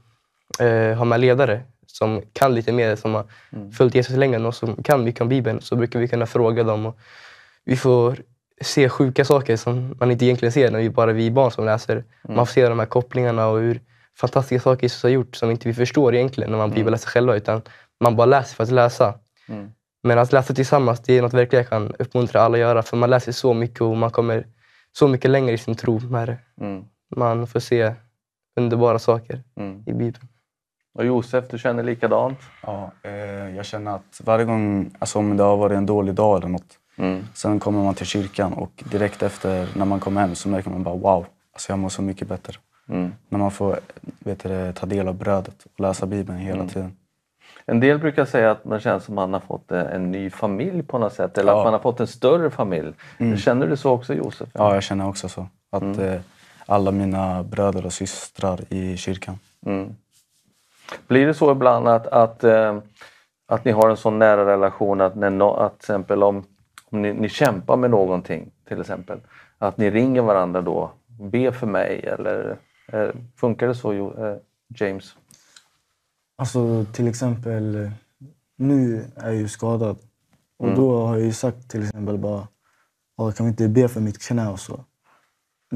eh, 0.59 0.97
ha 0.97 1.05
med 1.05 1.19
ledare 1.19 1.61
som 1.87 2.21
kan 2.33 2.55
lite 2.55 2.71
mer, 2.71 2.95
som 2.95 3.13
har 3.13 3.25
Mm. 3.51 3.71
följt 3.71 3.95
Jesus 3.95 4.15
längre 4.17 4.35
än 4.35 4.45
oss, 4.45 4.57
som 4.57 4.83
kan 4.83 5.03
mycket 5.03 5.21
om 5.21 5.29
Bibeln. 5.29 5.61
Så 5.61 5.75
brukar 5.75 5.99
vi 5.99 6.07
kunna 6.07 6.25
fråga 6.25 6.63
dem. 6.63 6.85
Och 6.85 6.97
vi 7.65 7.77
får 7.77 8.17
se 8.61 8.89
sjuka 8.89 9.25
saker 9.25 9.57
som 9.57 9.95
man 9.99 10.11
inte 10.11 10.25
egentligen 10.25 10.51
ser 10.51 10.71
när 10.71 10.79
vi 10.79 10.89
bara 10.89 11.11
vi 11.13 11.31
barn 11.31 11.51
som 11.51 11.65
läser. 11.65 11.93
Mm. 11.93 12.05
Man 12.35 12.45
får 12.45 12.53
se 12.53 12.69
de 12.69 12.79
här 12.79 12.85
kopplingarna 12.85 13.47
och 13.47 13.59
hur 13.59 13.81
fantastiska 14.17 14.63
saker 14.63 14.83
Jesus 14.83 15.03
har 15.03 15.09
gjort 15.09 15.35
som 15.35 15.51
inte 15.51 15.67
vi 15.67 15.73
förstår 15.73 16.15
egentligen 16.15 16.51
när 16.51 16.57
man 16.57 16.69
Mm. 16.69 16.75
bibelläser 16.75 17.07
själva. 17.09 17.35
Utan 17.35 17.61
man 17.99 18.15
bara 18.15 18.25
läser 18.25 18.55
för 18.55 18.63
att 18.63 18.71
läsa. 18.71 19.13
Mm. 19.49 19.71
Men 20.03 20.19
att 20.19 20.31
läsa 20.31 20.53
tillsammans, 20.53 20.99
det 20.99 21.17
är 21.17 21.21
något 21.21 21.33
verkligen 21.33 21.63
jag 21.63 21.69
kan 21.69 21.95
uppmuntra 21.99 22.41
alla 22.41 22.53
att 22.55 22.59
göra. 22.59 22.81
För 22.83 22.97
man 22.97 23.09
läser 23.09 23.31
så 23.31 23.53
mycket 23.53 23.81
och 23.81 23.97
man 23.97 24.11
kommer 24.11 24.45
så 24.91 25.07
mycket 25.07 25.31
längre 25.31 25.51
i 25.53 25.57
sin 25.57 25.75
tro 25.75 25.99
med 25.99 26.27
det. 26.27 26.37
Mm. 26.65 26.83
Man 27.15 27.47
får 27.47 27.59
se 27.59 27.93
underbara 28.57 28.99
saker 28.99 29.43
Mm. 29.57 29.83
i 29.85 29.93
Bibeln. 29.93 30.27
Och 30.93 31.05
Josef, 31.05 31.45
du 31.49 31.57
känner 31.57 31.83
likadant? 31.83 32.39
Ja, 32.63 32.91
eh, 33.03 33.11
jag 33.55 33.65
känner 33.65 33.95
att 33.95 34.21
varje 34.23 34.45
gång, 34.45 34.91
alltså 34.99 35.19
om 35.19 35.37
det 35.37 35.43
har 35.43 35.57
varit 35.57 35.77
en 35.77 35.85
dålig 35.85 36.15
dag 36.15 36.37
eller 36.37 36.47
något, 36.47 36.75
Mm. 36.97 37.23
sen 37.33 37.59
kommer 37.59 37.83
man 37.83 37.95
till 37.95 38.05
kyrkan 38.05 38.53
och 38.53 38.83
direkt 38.91 39.23
efter 39.23 39.67
när 39.75 39.85
man 39.85 39.99
kommer 39.99 40.21
hem 40.21 40.35
så 40.35 40.49
märker 40.49 40.69
man 40.69 40.83
bara 40.83 40.95
wow, 40.95 41.25
alltså 41.53 41.71
jag 41.71 41.79
mår 41.79 41.89
så 41.89 42.01
mycket 42.01 42.27
bättre. 42.27 42.53
Mm. 42.89 43.11
När 43.29 43.39
man 43.39 43.51
får 43.51 43.79
vet 44.19 44.43
du, 44.43 44.73
ta 44.73 44.85
del 44.85 45.07
av 45.07 45.15
brödet 45.15 45.65
och 45.73 45.79
läsa 45.79 46.05
Bibeln 46.05 46.37
hela 46.37 46.55
Mm. 46.55 46.67
tiden. 46.69 46.97
En 47.69 47.79
del 47.79 47.99
brukar 47.99 48.25
säga 48.25 48.51
att 48.51 48.65
man 48.65 48.79
känner 48.79 48.99
som 48.99 49.17
att 49.17 49.29
man 49.29 49.33
har 49.33 49.39
fått 49.39 49.71
en, 49.71 49.87
en 49.87 50.11
ny 50.11 50.29
familj 50.29 50.83
på 50.83 50.97
något 50.97 51.13
sätt. 51.13 51.37
Eller 51.37 51.51
Ja. 51.51 51.59
att 51.59 51.65
man 51.65 51.73
har 51.73 51.79
fått 51.79 51.99
en 51.99 52.07
större 52.07 52.49
familj. 52.49 52.93
Mm. 53.17 53.37
Känner 53.37 53.67
du 53.67 53.77
så 53.77 53.91
också 53.91 54.13
Josef? 54.13 54.49
Ja, 54.53 54.73
jag 54.73 54.83
känner 54.83 55.07
också 55.07 55.29
så. 55.29 55.47
Att 55.71 55.81
Mm. 55.81 55.99
eh, 55.99 56.21
alla 56.65 56.91
mina 56.91 57.43
bröder 57.43 57.85
och 57.85 57.93
systrar 57.93 58.59
i 58.73 58.97
kyrkan. 58.97 59.39
Mm. 59.65 59.95
Blir 61.07 61.27
det 61.27 61.33
så 61.33 61.51
ibland 61.51 61.87
att, 61.87 62.07
att, 62.07 62.43
eh, 62.43 62.77
att 63.47 63.65
ni 63.65 63.71
har 63.71 63.89
en 63.89 63.97
sån 63.97 64.19
nära 64.19 64.45
relation 64.45 65.01
att, 65.01 65.15
när 65.15 65.29
no, 65.29 65.53
att 65.53 65.75
exempel 65.79 66.23
om, 66.23 66.43
om 66.91 67.01
ni, 67.01 67.13
ni 67.13 67.29
kämpar 67.29 67.77
med 67.77 67.91
någonting 67.91 68.51
till 68.67 68.81
exempel, 68.81 69.19
att 69.57 69.77
ni 69.77 69.89
ringer 69.91 70.21
varandra 70.21 70.61
då, 70.61 70.91
be 71.19 71.51
för 71.51 71.67
mig 71.67 71.99
eller 72.07 72.57
eh, 72.93 73.09
funkar 73.35 73.67
det 73.67 73.75
så 73.75 73.91
eh, 73.93 74.35
James? 74.75 75.15
Alltså 76.39 76.85
till 76.93 77.07
exempel, 77.07 77.91
nu 78.57 79.05
är 79.15 79.25
jag 79.27 79.35
ju 79.35 79.47
skadad. 79.47 79.97
Och 80.57 80.65
Mm. 80.65 80.77
då 80.79 81.05
har 81.07 81.17
jag 81.17 81.25
ju 81.25 81.33
sagt 81.33 81.69
till 81.69 81.83
exempel 81.83 82.17
bara, 82.17 82.47
"Ja, 83.17 83.31
kan 83.31 83.45
vi 83.45 83.49
inte 83.49 83.67
be 83.67 83.87
för 83.87 84.01
mitt 84.01 84.17
knä 84.27 84.49
och 84.49 84.59
så? 84.59 84.83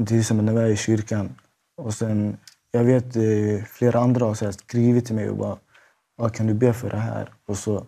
Till 0.06 0.18
exempel 0.20 0.44
när 0.44 0.52
vi 0.52 0.60
är 0.60 0.66
i 0.68 0.76
kyrkan. 0.76 1.34
Och 1.76 1.94
sen, 1.94 2.36
jag 2.70 2.84
vet 2.84 3.16
eh, 3.16 3.64
flera 3.66 4.00
andra 4.00 4.26
har 4.26 4.34
så 4.34 4.44
här 4.44 4.52
skrivit 4.52 5.06
till 5.06 5.14
mig 5.14 5.30
och 5.30 5.36
bara, 5.36 5.58
"Ja, 6.16 6.28
kan 6.28 6.46
du 6.46 6.54
be 6.54 6.72
för 6.72 6.90
det 6.90 6.96
här? 6.96 7.32
Och, 7.46 7.58
så, 7.58 7.86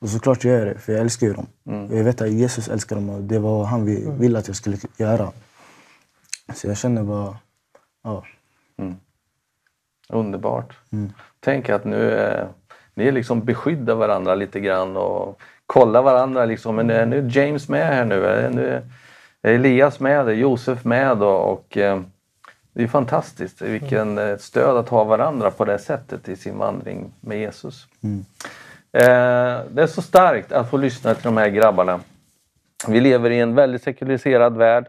och 0.00 0.08
såklart 0.08 0.44
gör 0.44 0.58
jag 0.58 0.66
det, 0.66 0.78
för 0.78 0.92
jag 0.92 1.00
älskar 1.00 1.26
ju 1.26 1.32
dem. 1.32 1.46
Mm. 1.66 1.96
Jag 1.96 2.04
vet 2.04 2.20
att 2.20 2.30
Jesus 2.32 2.68
älskar 2.68 2.96
dem 2.96 3.08
och 3.10 3.22
det 3.22 3.38
var 3.38 3.58
vad 3.58 3.66
han 3.66 3.84
vi- 3.84 4.10
ville 4.10 4.38
att 4.38 4.46
jag 4.48 4.56
skulle 4.56 4.76
göra. 4.96 5.32
Så 6.54 6.66
jag 6.66 6.76
känner 6.78 7.02
bara, 7.04 7.38
ja. 8.02 8.24
Underbart. 10.08 10.78
Mm. 10.92 11.12
Tänk 11.44 11.68
att 11.68 11.84
nu 11.84 12.18
eh, 12.18 12.46
ni 12.94 13.10
liksom 13.10 13.44
beskyddar 13.44 13.94
varandra 13.94 14.34
lite 14.34 14.60
grann 14.60 14.96
och 14.96 15.40
kollar 15.66 16.02
varandra. 16.02 16.44
Liksom. 16.44 16.76
Men 16.76 16.90
är 16.90 17.06
nu 17.06 17.28
James 17.28 17.68
med 17.68 17.86
här 17.86 18.04
nu? 18.04 18.26
Är 18.26 18.50
nu 18.50 18.82
är 19.42 19.52
Elias 19.52 20.00
med? 20.00 20.28
Är 20.28 20.32
Josef 20.32 20.84
med? 20.84 21.22
Och, 21.22 21.52
och 21.52 21.76
eh, 21.76 22.00
det 22.72 22.82
är 22.82 22.86
fantastiskt. 22.86 23.62
Vilken 23.62 24.18
eh, 24.18 24.36
stöd 24.36 24.76
att 24.76 24.88
ha 24.88 25.04
varandra 25.04 25.50
på 25.50 25.64
det 25.64 25.78
sättet 25.78 26.28
i 26.28 26.36
sin 26.36 26.58
vandring 26.58 27.12
med 27.20 27.38
Jesus. 27.38 27.86
Mm. 28.02 28.24
Eh, 28.92 29.64
det 29.70 29.82
är 29.82 29.86
så 29.86 30.02
starkt 30.02 30.52
att 30.52 30.70
få 30.70 30.76
lyssna 30.76 31.14
till 31.14 31.24
de 31.24 31.36
här 31.36 31.48
grabbarna. 31.48 32.00
Vi 32.88 33.00
lever 33.00 33.30
i 33.30 33.40
en 33.40 33.54
väldigt 33.54 33.82
sekulariserad 33.82 34.56
värld. 34.56 34.86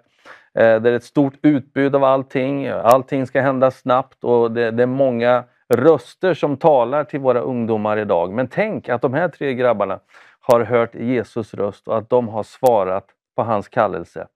Eh, 0.53 0.63
där 0.63 0.79
det 0.79 0.89
är 0.89 0.93
ett 0.93 1.03
stort 1.03 1.33
utbud 1.41 1.95
av 1.95 2.03
allting. 2.03 2.67
Allting 2.67 3.27
ska 3.27 3.41
hända 3.41 3.71
snabbt 3.71 4.23
och 4.23 4.51
det, 4.51 4.71
det 4.71 4.83
är 4.83 4.87
många 4.87 5.43
röster 5.73 6.33
som 6.33 6.57
talar 6.57 7.03
till 7.03 7.19
våra 7.19 7.39
ungdomar 7.39 7.97
idag. 7.97 8.31
Men 8.31 8.47
tänk 8.47 8.89
att 8.89 9.01
de 9.01 9.13
här 9.13 9.27
tre 9.27 9.53
grabbarna 9.53 9.99
har 10.39 10.61
hört 10.61 10.95
Jesus 10.95 11.53
röst 11.53 11.87
och 11.87 11.97
att 11.97 12.09
de 12.09 12.27
har 12.27 12.43
svarat 12.43 13.05
på 13.35 13.43
hans 13.43 13.67
kallelse. 13.67 14.27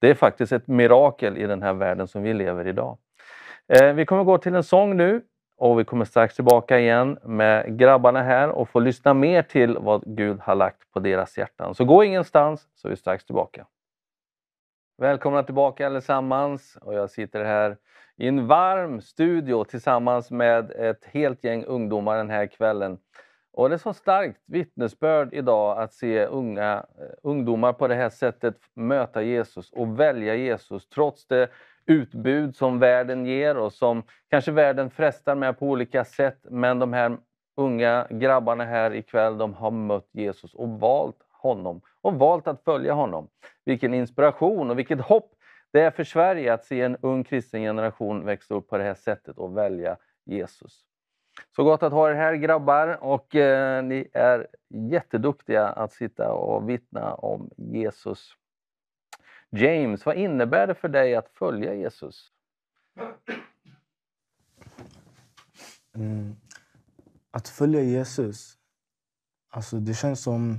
Det 0.00 0.10
är 0.10 0.14
faktiskt 0.14 0.52
ett 0.52 0.66
mirakel 0.66 1.38
i 1.38 1.46
den 1.46 1.62
här 1.62 1.72
världen 1.72 2.08
som 2.08 2.22
vi 2.22 2.32
lever 2.34 2.66
i 2.66 2.68
idag. 2.68 2.98
Eh, 3.68 3.92
vi 3.92 4.06
kommer 4.06 4.24
gå 4.24 4.38
till 4.38 4.54
en 4.54 4.62
sång 4.62 4.96
nu 4.96 5.22
och 5.56 5.80
vi 5.80 5.84
kommer 5.84 6.04
strax 6.04 6.34
tillbaka 6.34 6.78
igen 6.78 7.18
med 7.22 7.78
grabbarna 7.78 8.22
här 8.22 8.48
och 8.48 8.68
få 8.68 8.80
lyssna 8.80 9.14
mer 9.14 9.42
till 9.42 9.78
vad 9.78 10.02
Gud 10.16 10.40
har 10.40 10.54
lagt 10.54 10.92
på 10.92 11.00
deras 11.00 11.38
hjärtan. 11.38 11.74
Så 11.74 11.84
gå 11.84 12.04
ingenstans 12.04 12.68
så 12.74 12.88
är 12.88 12.90
vi 12.90 12.96
strax 12.96 13.24
tillbaka. 13.24 13.66
Välkomna 14.98 15.42
tillbaka 15.42 15.86
allesammans 15.86 16.78
och 16.80 16.94
jag 16.94 17.10
sitter 17.10 17.44
här 17.44 17.76
i 18.16 18.28
en 18.28 18.46
varm 18.46 19.00
studio 19.00 19.64
tillsammans 19.64 20.30
med 20.30 20.70
ett 20.70 21.04
helt 21.04 21.44
gäng 21.44 21.64
ungdomar 21.64 22.16
den 22.16 22.30
här 22.30 22.46
kvällen. 22.46 22.98
Och 23.52 23.68
det 23.68 23.74
är 23.74 23.78
så 23.78 23.92
starkt 23.92 24.40
vittnesbörd 24.46 25.34
idag 25.34 25.78
att 25.78 25.94
se 25.94 26.26
unga 26.26 26.86
eh, 26.98 27.06
ungdomar 27.22 27.72
på 27.72 27.88
det 27.88 27.94
här 27.94 28.10
sättet 28.10 28.56
möta 28.74 29.22
Jesus 29.22 29.70
och 29.72 30.00
välja 30.00 30.34
Jesus 30.34 30.88
trots 30.88 31.26
det 31.26 31.48
utbud 31.86 32.56
som 32.56 32.78
världen 32.78 33.26
ger 33.26 33.56
och 33.56 33.72
som 33.72 34.02
kanske 34.30 34.50
världen 34.50 34.90
frestar 34.90 35.34
med 35.34 35.58
på 35.58 35.66
olika 35.66 36.04
sätt. 36.04 36.38
Men 36.42 36.78
de 36.78 36.92
här 36.92 37.16
unga 37.56 38.06
grabbarna 38.10 38.64
här 38.64 38.94
ikväll, 38.94 39.38
de 39.38 39.54
har 39.54 39.70
mött 39.70 40.08
Jesus 40.12 40.54
och 40.54 40.68
valt 40.68 41.16
honom 41.30 41.80
och 42.02 42.14
valt 42.14 42.48
att 42.48 42.64
följa 42.64 42.92
honom. 42.92 43.28
Vilken 43.64 43.94
inspiration 43.94 44.70
och 44.70 44.78
vilket 44.78 45.00
hopp 45.00 45.32
det 45.72 45.80
är 45.80 45.90
för 45.90 46.04
Sverige 46.04 46.54
att 46.54 46.64
se 46.64 46.80
en 46.80 46.96
ung 46.96 47.24
kristen 47.24 47.60
generation 47.60 48.24
växa 48.24 48.54
upp 48.54 48.68
på 48.68 48.78
det 48.78 48.84
här 48.84 48.94
sättet 48.94 49.38
och 49.38 49.56
välja 49.56 49.96
Jesus. 50.24 50.84
Så 51.56 51.64
gott 51.64 51.82
att 51.82 51.92
ha 51.92 52.10
er 52.10 52.14
här 52.14 52.34
grabbar 52.34 52.98
och 53.04 53.34
eh, 53.34 53.84
ni 53.84 54.08
är 54.12 54.46
jätteduktiga 54.68 55.68
att 55.68 55.92
sitta 55.92 56.32
och 56.32 56.68
vittna 56.68 57.14
om 57.14 57.50
Jesus. 57.56 58.36
James, 59.50 60.06
vad 60.06 60.16
innebär 60.16 60.66
det 60.66 60.74
för 60.74 60.88
dig 60.88 61.14
att 61.14 61.28
följa 61.28 61.74
Jesus? 61.74 62.32
Mm. 65.94 66.36
Att 67.30 67.48
följa 67.48 67.80
Jesus, 67.80 68.58
alltså 69.50 69.76
det 69.76 69.94
känns 69.94 70.22
som 70.22 70.58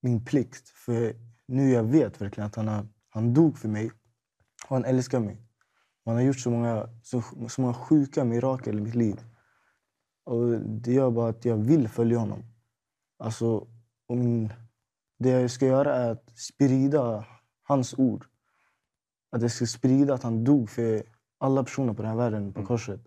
min 0.00 0.24
plikt. 0.24 0.68
För 0.68 1.14
nu 1.46 1.70
jag 1.70 1.84
vet 1.84 2.20
verkligen 2.20 2.46
att 2.46 2.56
han, 2.56 2.68
har, 2.68 2.86
han 3.16 3.34
dog 3.34 3.58
för 3.58 3.68
mig. 3.68 3.90
Och 4.68 4.76
han 4.76 4.84
älskar 4.84 5.20
mig. 5.20 5.36
Och 6.04 6.12
han 6.12 6.14
har 6.14 6.22
gjort 6.22 6.40
så 6.40 6.50
många, 6.50 6.88
så, 7.02 7.22
så 7.48 7.60
många 7.60 7.74
sjuka 7.74 8.24
mirakel 8.24 8.78
i 8.78 8.80
mitt 8.80 8.94
liv. 8.94 9.20
Och 10.24 10.60
det 10.60 10.92
gör 10.92 11.10
bara 11.10 11.28
att 11.28 11.44
jag 11.44 11.56
vill 11.56 11.88
följa 11.88 12.18
honom. 12.18 12.44
Alltså, 13.18 13.68
om 14.06 14.48
det 15.18 15.30
jag 15.30 15.50
ska 15.50 15.66
göra 15.66 15.94
är 15.94 16.10
att 16.10 16.38
sprida 16.38 17.26
hans 17.62 17.94
ord. 17.98 18.26
Att 19.30 19.42
jag 19.42 19.50
ska 19.50 19.66
sprida 19.66 20.14
att 20.14 20.22
han 20.22 20.44
dog 20.44 20.70
för 20.70 21.02
alla 21.38 21.64
personer 21.64 21.94
på 21.94 22.02
den 22.02 22.10
här 22.10 22.18
världen 22.18 22.52
på 22.52 22.66
korset. 22.66 23.00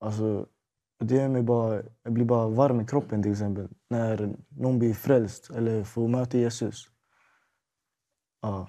Alltså, 0.00 0.46
det 0.98 1.14
gör 1.14 1.28
mig 1.28 1.42
bara, 1.42 1.82
jag 2.02 2.12
blir 2.12 2.24
bara 2.24 2.48
varm 2.48 2.80
i 2.80 2.86
kroppen 2.86 3.22
till 3.22 3.32
exempel. 3.32 3.68
När 3.90 4.36
någon 4.48 4.78
blir 4.78 4.94
frälst 4.94 5.50
eller 5.50 5.84
får 5.84 6.08
möta 6.08 6.38
Jesus. 6.38 6.90
Ja. 8.42 8.68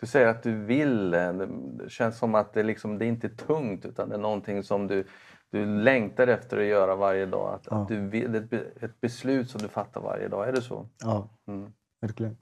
Du 0.00 0.06
säger 0.06 0.26
att 0.26 0.42
du 0.42 0.54
vill. 0.64 1.14
eh, 1.14 1.32
Det 1.32 1.90
känns 1.90 2.18
som 2.18 2.34
att 2.34 2.52
det, 2.52 2.62
liksom, 2.62 2.98
det 2.98 3.04
är 3.04 3.06
inte 3.06 3.26
är 3.26 3.34
tungt 3.36 3.84
utan 3.84 4.08
det 4.08 4.14
är 4.14 4.18
någonting 4.18 4.62
som 4.62 4.86
du, 4.86 5.04
du 5.50 5.66
längtar 5.66 6.26
efter 6.26 6.58
att 6.58 6.64
göra 6.64 6.96
varje 6.96 7.26
dag. 7.26 7.54
Att, 7.54 7.66
Ja. 7.70 7.82
att 7.82 7.88
du 7.88 8.08
vill, 8.08 8.34
ett, 8.34 8.52
ett 8.82 9.00
beslut 9.00 9.50
som 9.50 9.60
du 9.62 9.68
fattar 9.68 10.00
varje 10.00 10.28
dag. 10.28 10.48
Är 10.48 10.52
det 10.52 10.62
så? 10.62 10.88
ja, 11.00 11.28
Mm. 11.46 11.72
verkligen. 12.00 12.36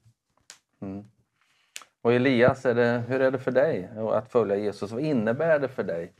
Mm. 0.81 1.03
Och 2.01 2.13
Elias, 2.13 2.65
är 2.65 2.75
det, 2.75 3.03
hur 3.07 3.21
är 3.21 3.31
det 3.31 3.39
för 3.39 3.51
dig 3.51 3.89
att 4.11 4.31
följa 4.31 4.55
Jesus? 4.55 4.91
Vad 4.91 5.01
innebär 5.01 5.59
det 5.59 5.67
för 5.67 5.83
dig? 5.83 6.13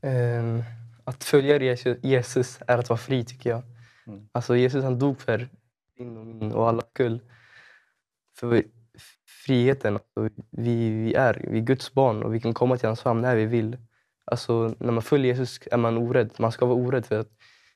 Ehm, 0.00 0.62
att 1.04 1.24
följa 1.24 1.76
Jesus, 2.02 2.58
är 2.66 2.78
att 2.78 2.88
vara 2.88 2.98
fri 2.98 3.24
tycker 3.24 3.50
jag. 3.50 3.62
Mm. 4.06 4.28
Alltså 4.32 4.56
Jesus 4.56 4.84
han 4.84 4.98
dog 4.98 5.20
för 5.20 5.48
din 5.96 6.16
och 6.16 6.26
min 6.26 6.52
och 6.52 6.68
allas 6.68 6.84
skull. 6.90 7.20
För 8.36 8.46
friheten. 9.46 9.94
Alltså, 9.94 10.42
vi, 10.50 10.90
vi 10.90 11.14
är 11.14 11.46
vi 11.50 11.58
är 11.58 11.62
Guds 11.62 11.92
barn 11.92 12.22
och 12.22 12.34
vi 12.34 12.40
kan 12.40 12.54
komma 12.54 12.76
till 12.76 12.86
hans 12.86 13.00
famn 13.00 13.20
när 13.20 13.36
vi 13.36 13.46
vill. 13.46 13.78
Alltså, 14.24 14.74
när 14.78 14.92
man 14.92 15.02
följer 15.02 15.26
Jesus 15.26 15.60
är 15.70 15.76
man 15.76 15.98
orädd. 15.98 16.30
Man 16.38 16.52
ska 16.52 16.66
vara 16.66 16.78
orädd 16.78 17.06
för 17.06 17.18
att 17.20 17.30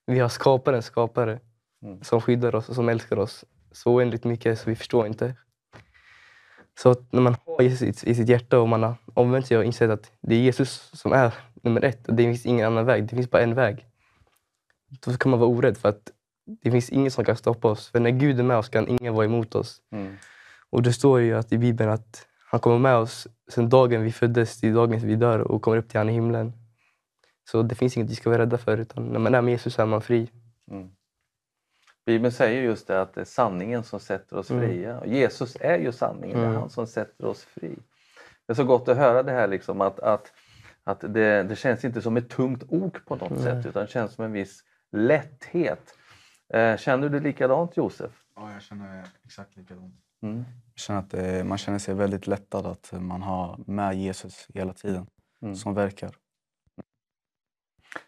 vi 0.07 0.19
har 0.19 0.29
skaparen, 0.29 0.83
skapare 0.83 1.39
Mm. 1.83 2.03
som 2.03 2.21
skyddar 2.21 2.55
oss 2.55 2.69
och 2.69 2.75
som 2.75 2.89
älskar 2.89 3.19
oss 3.19 3.45
så 3.73 3.95
oändligt 3.95 4.25
mycket 4.25 4.59
så 4.59 4.71
vi 4.71 4.77
förstår 4.77 5.07
inte. 5.07 5.35
Så 6.79 6.91
att 6.91 7.13
när 7.13 7.21
man 7.21 7.37
har 7.47 7.63
Jesus 7.63 8.05
i, 8.05 8.15
sitt 8.15 8.29
hjärta 8.29 8.59
och 8.59 8.69
man 8.69 8.83
har 8.83 8.95
omvänt 9.15 9.47
sig 9.47 9.59
och 9.59 9.65
insett 9.65 9.91
att 9.91 10.13
det 10.21 10.35
är 10.35 10.39
Jesus 10.39 10.91
som 10.95 11.13
är 11.13 11.35
nummer 11.63 11.85
ett 11.85 12.09
och 12.09 12.15
det 12.15 12.23
finns 12.23 12.47
ingen 12.47 12.67
annan 12.67 12.85
väg. 12.85 13.09
Det 13.09 13.17
finns 13.17 13.31
bara 13.31 13.43
en 13.43 13.55
väg. 13.55 13.87
Då 15.05 15.13
kan 15.13 15.31
man 15.31 15.41
vara 15.41 15.51
orädd 15.51 15.77
för 15.77 15.89
att 15.89 16.11
det 16.63 16.71
finns 16.71 16.91
ingen 16.91 17.11
som 17.11 17.25
kan 17.25 17.37
stoppa 17.37 17.69
oss. 17.69 17.89
För 17.89 18.01
när 18.01 18.11
Gud 18.11 18.39
är 18.39 18.43
med 18.43 18.57
oss 18.57 18.69
kan 18.69 18.89
ingen 18.89 19.15
vara 19.15 19.25
emot 19.25 19.55
oss. 19.55 19.83
Mm. 19.93 20.17
Och 20.71 20.83
det 20.83 20.93
står 20.93 21.21
ju 21.21 21.35
att 21.35 21.53
i 21.53 21.59
Bibeln 21.59 21.91
att 21.91 22.27
han 22.51 22.61
kommer 22.61 22.79
med 22.79 22.97
oss 22.97 23.29
sedan 23.51 23.69
dagen 23.69 24.03
vi 24.03 24.13
föddes 24.13 24.61
till 24.61 24.75
dagen 24.75 24.99
vi 24.99 25.17
dör 25.17 25.39
och 25.41 25.63
kommer 25.63 25.77
upp 25.77 25.89
till 25.89 25.99
han 25.99 26.09
i 26.09 26.13
himlen. 26.13 26.53
Så 27.51 27.63
det 27.63 27.75
finns 27.75 27.97
inget 27.97 28.11
vi 28.11 28.15
ska 28.15 28.31
vara 28.31 28.43
rädda 28.43 28.59
för. 28.59 28.79
Utan 28.79 29.07
när 29.07 29.19
man 29.19 29.35
är 29.35 29.43
med 29.43 29.53
Jesus 29.53 29.79
är 29.79 29.87
man 29.87 30.03
fri. 30.03 30.31
Mm. 30.71 30.91
Bibeln 32.07 32.33
säger 32.33 32.63
just 32.63 32.87
det 32.87 33.01
att 33.01 33.15
det 33.15 33.21
är 33.21 33.25
sanningen 33.25 33.83
som 33.85 34.01
sätter 34.01 34.37
oss 34.37 34.51
Mm. 34.51 34.63
fria. 34.69 35.01
Och 35.01 35.07
Jesus 35.07 35.57
är 35.61 35.79
ju 35.79 35.93
sanningen, 35.93 36.39
det 36.39 36.45
är 36.45 36.49
Mm. 36.49 36.61
han 36.61 36.71
som 36.71 36.87
sätter 36.87 37.25
oss 37.27 37.45
fri. 37.45 37.79
Det 38.47 38.53
är 38.53 38.55
så 38.55 38.65
gott 38.65 38.89
att 38.89 38.97
höra 38.97 39.23
det 39.23 39.33
här 39.33 39.49
liksom 39.49 39.81
att, 39.81 40.01
att, 40.01 40.33
att 40.85 41.01
det, 41.01 41.43
det 41.43 41.57
känns 41.57 41.85
inte 41.85 42.03
som 42.03 42.17
ett 42.17 42.29
tungt 42.31 42.65
ok 42.69 43.05
på 43.07 43.17
något 43.17 43.31
Nej. 43.31 43.43
sätt 43.43 43.67
utan 43.67 43.83
det 43.85 43.91
känns 43.91 44.13
som 44.15 44.25
en 44.25 44.33
viss 44.33 44.61
lätthet. 44.93 45.95
Eh, 46.55 46.77
känner 46.77 47.09
du 47.09 47.21
likadant 47.21 47.77
Josef? 47.77 48.13
Ja, 48.37 48.53
jag 48.53 48.63
känner 48.63 49.05
exakt 49.25 49.57
likadant. 49.57 49.95
Mm. 50.23 50.45
Jag 50.75 50.81
känner 50.81 51.01
att 51.01 51.15
eh, 51.15 51.45
man 51.45 51.59
känner 51.59 51.79
sig 51.79 51.95
väldigt 51.95 52.27
lättad 52.27 52.67
att 52.67 52.93
man 52.93 53.23
har 53.23 53.59
med 53.67 53.95
Jesus 53.95 54.47
hela 54.55 54.73
tiden 54.73 55.07
Mm. 55.43 55.55
som 55.55 55.75
verkar. 55.75 56.11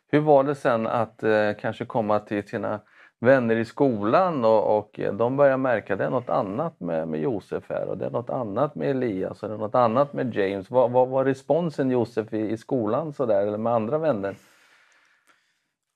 Hur 0.08 0.20
var 0.20 0.44
det 0.44 0.54
sen 0.54 0.86
att 0.86 1.22
eh, 1.22 1.52
kanske 1.60 1.84
komma 1.84 2.20
till 2.20 2.48
sina 2.48 2.80
vänner 3.20 3.56
i 3.56 3.64
skolan 3.64 4.44
och, 4.44 4.78
och 4.78 5.00
eh, 5.00 5.14
de 5.14 5.36
börjar 5.36 5.56
märka 5.56 5.92
att 5.92 5.98
det 5.98 6.04
är 6.04 6.10
något 6.10 6.28
annat 6.28 6.80
med, 6.80 7.08
med 7.08 7.20
Josef 7.20 7.64
här 7.68 7.88
och 7.88 7.98
det 7.98 8.06
är 8.06 8.10
något 8.10 8.30
annat 8.30 8.74
med 8.74 8.90
Elias 8.90 9.42
och 9.42 9.48
det 9.48 9.54
är 9.54 9.58
något 9.58 9.74
annat 9.74 10.12
med 10.12 10.34
James. 10.34 10.70
Vad, 10.70 10.90
vad 10.90 11.08
var 11.08 11.24
responsen 11.24 11.90
Josef 11.90 12.32
i, 12.32 12.50
i 12.50 12.56
skolan 12.56 13.12
så 13.12 13.26
där, 13.26 13.46
eller 13.46 13.58
med 13.58 13.72
andra 13.72 13.98
vänner? 13.98 14.36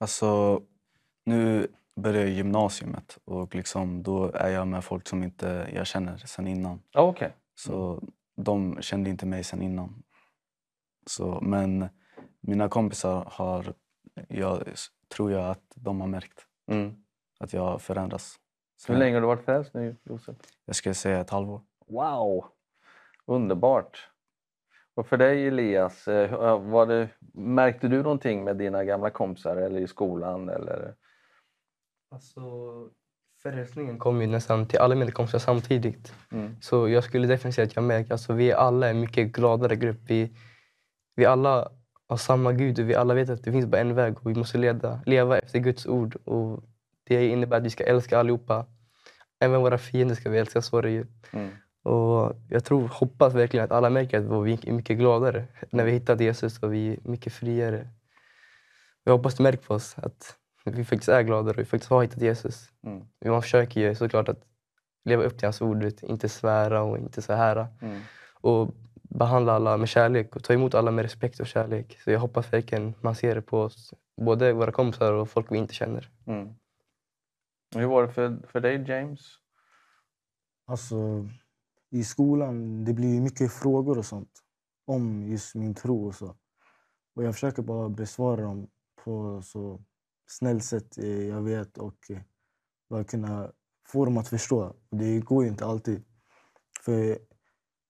Alltså, 0.01 0.61
nu 1.25 1.69
börjar 1.97 2.21
jag 2.21 2.31
gymnasiet 2.31 3.19
och 3.25 3.55
liksom, 3.55 4.03
då 4.03 4.31
är 4.35 4.49
jag 4.49 4.67
med 4.69 4.85
folk 4.85 5.09
som 5.09 5.23
inte 5.23 5.71
jag 5.75 5.87
känner 5.87 6.17
sedan 6.17 6.47
innan. 6.47 6.83
Ja, 6.91 7.01
Okej. 7.01 7.33
Så 7.55 8.03
de 8.37 8.83
kände 8.83 9.11
inte 9.11 9.27
mig 9.27 9.45
sedan 9.45 9.63
innan. 9.63 10.03
Så, 11.07 11.41
men 11.43 11.89
mina 12.41 12.69
kompisar 12.69 13.25
har, 13.31 13.75
jag 14.29 14.63
tror 15.15 15.33
jag 15.33 15.51
att 15.51 15.73
de 15.75 16.01
har 16.01 16.09
märkt 16.09 16.47
Mm. 16.71 16.95
att 17.41 17.53
jag 17.53 17.63
har 17.63 17.79
förändrats. 17.79 18.37
Så 18.77 18.93
Hur 18.93 18.99
länge 19.01 19.15
har 19.17 19.21
du 19.21 19.27
varit 19.27 19.45
frälst 19.45 19.75
nu 19.75 19.97
Josef? 20.05 20.37
Jag 20.65 20.77
skulle 20.77 20.95
säga 20.95 21.21
ett 21.21 21.31
halvår. 21.31 21.61
Wow! 21.89 22.45
Underbart! 23.27 24.09
Och 24.95 25.07
för 25.07 25.17
dig 25.17 25.47
Elias, 25.47 26.09
eh, 26.09 26.59
var 26.61 26.87
det, 26.87 27.09
märkte 27.35 27.89
du 27.89 28.03
någonting 28.03 28.45
med 28.45 28.57
dina 28.57 28.85
gamla 28.85 29.11
kompisar 29.11 29.57
eller 29.57 29.81
i 29.81 29.87
skolan? 29.87 30.49
Eller? 30.49 30.95
Alltså, 32.13 32.41
frälsningen 33.43 33.99
kom 33.99 34.21
ju 34.21 34.27
nästan 34.27 34.69
till 34.69 34.79
alla 34.79 34.95
mina 34.95 35.11
kompisar 35.11 35.39
samtidigt. 35.39 36.15
Mm. 36.33 36.57
Så 36.61 36.89
jag 36.89 37.05
skulle 37.05 37.27
definitivt 37.27 37.55
säga 37.55 37.67
att 37.67 37.77
jag 37.77 37.85
märker 37.85 38.13
alltså 38.13 38.33
vi 38.33 38.51
är 38.51 38.57
alla 38.57 38.89
en 38.89 39.01
mycket 39.01 39.33
gladare 39.33 39.77
grupp. 39.77 40.01
Vi, 40.07 40.37
vi 41.17 41.25
alla 41.25 41.69
har 42.09 42.17
samma 42.17 42.53
Gud 42.53 42.79
och 42.81 42.91
vi 42.91 42.95
alla 42.95 43.15
vet 43.15 43.31
att 43.31 43.45
det 43.45 43.53
finns 43.53 43.67
bara 43.67 43.81
en 43.81 43.95
väg 43.95 44.19
och 44.19 44.31
vi 44.31 44.35
måste 44.35 44.59
leda, 44.59 45.01
leva 45.07 45.39
efter 45.39 45.59
Guds 45.59 45.87
ord. 45.87 46.17
Och 46.25 46.65
det 47.05 47.29
innebär 47.29 47.57
att 47.57 47.63
vi 47.63 47.71
ska 47.71 47.85
älska 47.85 48.19
allihopa. 48.19 48.67
Även 49.41 49.61
våra 49.61 49.79
fiender 49.79 50.15
ska 50.15 50.31
vi 50.31 50.39
älska, 50.39 50.63
så 50.63 50.79
är 50.79 50.83
det 50.83 50.91
ju. 50.91 51.07
Mm. 51.33 51.51
Och 51.83 52.37
jag 52.49 52.65
tror, 52.65 52.89
hoppas 52.89 53.35
verkligen 53.35 53.65
att 53.65 53.73
alla 53.73 53.91
märker 53.91 54.19
att 54.19 54.47
vi 54.47 54.53
är 54.53 54.73
mycket 54.73 54.99
gladare 54.99 55.45
när 55.71 55.85
vi 55.85 55.93
hittat 55.93 56.21
Jesus 56.21 56.59
och 56.59 56.75
vi 56.75 56.93
är 56.93 56.99
mycket 57.05 57.33
friare. 57.33 57.89
Jag 59.05 59.13
hoppas 59.13 59.35
det 59.35 59.43
märks 59.43 59.67
på 59.67 59.75
oss 59.75 59.95
att 59.99 60.37
vi 60.65 60.85
faktiskt 60.85 61.09
är 61.09 61.23
gladare 61.23 61.55
och 61.55 61.59
vi 61.59 61.65
faktiskt 61.65 61.91
har 61.91 62.03
hittat 62.03 62.23
Jesus. 62.23 62.71
Mm. 62.87 63.07
Man 63.25 63.43
försöker 63.43 63.81
ju 63.81 63.95
såklart 63.95 64.29
att 64.29 64.45
leva 65.05 65.23
upp 65.23 65.39
till 65.39 65.47
hans 65.47 65.63
ord, 65.63 65.85
inte 66.03 66.29
svära 66.29 66.83
och 66.83 66.99
inte 66.99 67.23
så 67.23 67.33
här. 67.33 67.67
Mm. 67.81 68.01
Och 68.41 68.75
behandla 69.03 69.53
alla 69.53 69.77
med 69.77 69.89
kärlek 69.89 70.37
och 70.37 70.45
ta 70.45 70.53
emot 70.53 70.75
alla 70.75 70.91
med 70.91 71.03
respekt 71.03 71.41
och 71.41 71.47
kärlek. 71.47 71.99
Så 72.05 72.11
jag 72.11 72.21
hoppas 72.21 72.53
verkligen 72.53 72.95
man 73.01 73.15
ser 73.15 73.35
det 73.35 73.43
på 73.43 73.61
oss, 73.61 73.95
både 74.17 74.53
våra 74.53 74.73
kompisar 74.73 75.13
och 75.13 75.29
folk 75.29 75.53
vi 75.53 75.59
inte 75.59 75.75
känner. 75.75 76.11
Mm. 76.27 76.55
Hur 77.75 77.87
var 77.87 78.03
det 78.03 78.13
för, 78.13 78.37
för 78.49 78.61
dig 78.61 78.85
James? 78.89 79.21
Alltså, 80.67 81.29
i 81.91 82.05
skolan 82.05 82.85
det 82.85 82.93
blir 82.93 83.21
mycket 83.21 83.53
frågor 83.53 83.99
och 83.99 84.07
sånt 84.07 84.31
om 84.87 85.27
just 85.27 85.55
min 85.55 85.75
tro 85.75 86.07
och 86.07 86.15
så. 86.15 86.37
Och 87.15 87.25
jag 87.25 87.35
försöker 87.35 87.63
bara 87.63 87.89
besvara 87.89 88.41
dem 88.43 88.69
på 89.05 89.43
så 89.43 89.85
snällt 90.39 90.65
sätt 90.65 90.99
eh, 90.99 91.29
jag 91.29 91.43
vet 91.43 91.79
och 91.79 92.11
eh, 92.11 92.21
bara 92.91 93.05
kunna 93.05 93.53
få 93.87 94.05
dem 94.05 94.19
att 94.19 94.29
förstå. 94.29 94.77
Det 94.91 95.21
går 95.21 95.45
ju 95.45 95.51
inte 95.51 95.67
alltid. 95.67 96.03
För 96.81 97.19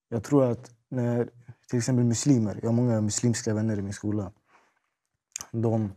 jag 0.09 0.23
tror 0.23 0.51
att 0.51 0.71
när 0.89 1.29
till 1.69 1.77
exempel 1.77 2.05
muslimer, 2.05 2.59
jag 2.61 2.69
har 2.69 2.75
många 2.75 3.01
muslimska 3.01 3.53
vänner 3.53 3.79
i 3.79 3.81
min 3.81 3.93
skola. 3.93 4.31
De, 5.51 5.91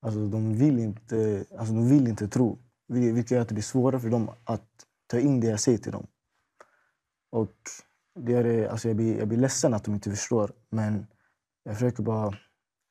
alltså, 0.00 0.26
de, 0.26 0.54
vill, 0.54 0.78
inte, 0.78 1.44
alltså, 1.58 1.74
de 1.74 1.88
vill 1.88 2.08
inte 2.08 2.28
tro. 2.28 2.58
Vilket 2.88 3.30
gör 3.30 3.40
att 3.40 3.48
det 3.48 3.54
blir 3.54 3.62
svårare 3.62 4.00
för 4.00 4.10
dem 4.10 4.30
att 4.44 4.68
ta 5.06 5.18
in 5.18 5.40
det 5.40 5.46
jag 5.46 5.60
säger 5.60 5.78
till 5.78 5.92
dem. 5.92 6.06
Och 7.30 7.56
det 8.14 8.32
är, 8.32 8.68
alltså 8.68 8.88
jag, 8.88 8.96
blir, 8.96 9.18
jag 9.18 9.28
blir 9.28 9.38
ledsen 9.38 9.74
att 9.74 9.84
de 9.84 9.94
inte 9.94 10.10
förstår. 10.10 10.52
Men 10.70 11.06
jag 11.62 11.74
försöker 11.74 12.02
bara 12.02 12.38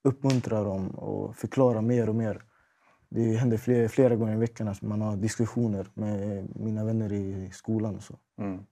uppmuntra 0.03 0.63
dem 0.63 0.89
och 0.89 1.35
förklara 1.35 1.81
mer 1.81 2.09
och 2.09 2.15
mer. 2.15 2.43
Det 3.15 3.37
händer 3.37 3.57
flera, 3.57 3.89
flera 3.89 4.15
gånger 4.15 4.33
i 4.33 4.39
veckan 4.39 4.67
att 4.67 4.81
man 4.81 5.01
har 5.01 5.15
diskussioner 5.15 5.87
med 5.93 6.47
mina 6.55 6.85
vänner 6.85 7.13
i 7.13 7.51
skolan. 7.51 7.95
Och 7.95 8.03
så. 8.03 8.17
Mm. 8.37 8.65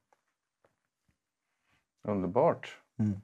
Underbart! 2.03 2.77
Mm. 2.99 3.21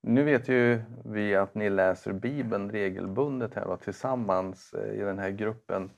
Nu 0.00 0.24
vet 0.24 0.48
ju 0.48 0.82
vi 1.04 1.34
att 1.34 1.54
ni 1.54 1.70
läser 1.70 2.12
Bibeln 2.12 2.70
regelbundet 2.70 3.54
här 3.54 3.64
och 3.66 3.80
tillsammans 3.80 4.72
eh, 4.74 4.94
i 4.94 5.00
den 5.00 5.18
här 5.18 5.30
gruppen. 5.30 5.90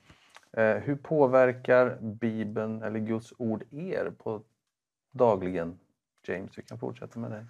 Eh, 0.51 0.75
Hur 0.75 0.95
påverkar 0.95 1.97
Bibeln 2.01 2.81
eller 2.81 2.99
Guds 2.99 3.33
ord 3.37 3.63
er 3.71 4.13
på 4.17 4.43
dagligen? 5.11 5.79
James, 6.27 6.57
vi 6.57 6.61
kan 6.63 6.79
fortsätta 6.79 7.19
med 7.19 7.31
dig. 7.31 7.45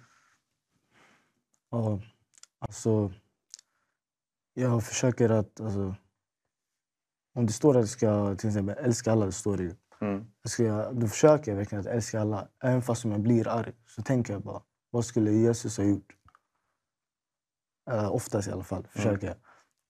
Ja, 1.70 2.00
alltså, 2.58 3.12
jag 4.54 4.84
försöker 4.84 5.30
att... 5.30 5.60
Alltså, 5.60 5.94
om 7.34 7.46
det 7.46 7.52
står 7.52 7.76
att 7.76 7.82
jag 7.82 7.88
ska 7.88 8.34
till 8.34 8.48
exempel 8.48 8.76
älska 8.84 9.12
alla, 9.12 9.26
det 9.26 9.32
står 9.32 9.56
det 9.56 9.62
ju. 9.62 9.74
Mm. 10.00 10.24
Jag 10.42 10.50
ska, 10.50 10.92
då 10.92 11.06
försöker 11.06 11.50
jag 11.50 11.58
verkligen 11.58 11.80
att 11.80 11.86
älska 11.86 12.20
alla. 12.20 12.48
Även 12.62 12.82
fast 12.82 13.04
jag 13.04 13.20
blir 13.20 13.48
arg 13.48 13.72
så 13.86 14.02
tänker 14.02 14.32
jag 14.32 14.42
bara 14.42 14.62
vad 14.90 15.04
skulle 15.04 15.32
Jesus 15.32 15.76
ha 15.76 15.84
gjort? 15.84 16.12
Uh, 17.90 18.12
oftast 18.12 18.48
i 18.48 18.50
alla 18.50 18.64
fall, 18.64 18.86
försöker 18.90 19.26
jag. 19.26 19.36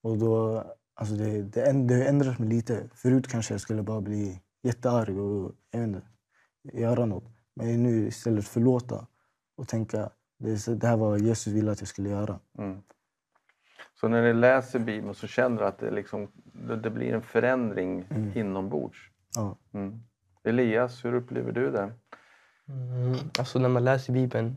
Och 0.03 0.19
då, 0.19 0.65
alltså 0.95 1.15
det, 1.15 1.43
det, 1.43 1.95
har 1.95 2.05
ändrat 2.05 2.39
mig 2.39 2.49
lite. 2.49 2.91
Förut 2.95 3.29
kanske 3.29 3.55
jag 3.55 3.61
skulle 3.61 3.83
bara 3.83 4.01
bli 4.01 4.43
jättearg 4.63 5.19
och 5.19 5.55
jag 5.71 5.81
vet 5.81 5.89
inte, 5.89 6.03
göra 6.73 7.07
något. 7.07 7.25
Men 7.55 7.83
nu 7.83 8.07
istället 8.07 8.49
förlåta 8.49 9.07
och 9.57 9.69
tänka 9.69 10.11
det, 10.39 10.81
det 10.81 10.87
här 10.87 10.97
var 10.97 11.19
Jesus 11.19 11.53
ville 11.53 11.73
att 11.73 11.81
jag 11.81 11.89
skulle 11.89 12.09
göra. 12.09 12.41
Mm. 12.59 12.83
Så 14.03 14.09
när 14.09 14.23
ni 14.23 14.33
läser 14.33 14.79
Bibeln 14.79 15.15
så 15.15 15.27
känner 15.27 15.59
du 15.59 15.65
att 15.67 15.79
det, 15.79 15.91
liksom, 15.91 16.29
det, 16.45 16.77
det 16.77 16.91
blir 16.91 17.15
en 17.15 17.23
förändring 17.23 18.05
Mm. 18.11 18.33
inombords? 18.39 18.99
Ja. 19.35 19.57
Mm. 19.75 20.03
Elias, 20.45 21.05
hur 21.05 21.15
upplever 21.15 21.53
du 21.53 21.71
det? 21.71 21.93
Mm, 22.69 23.17
alltså 23.39 23.59
när 23.59 23.69
man 23.69 23.85
läser 23.85 24.13
Bibeln 24.13 24.57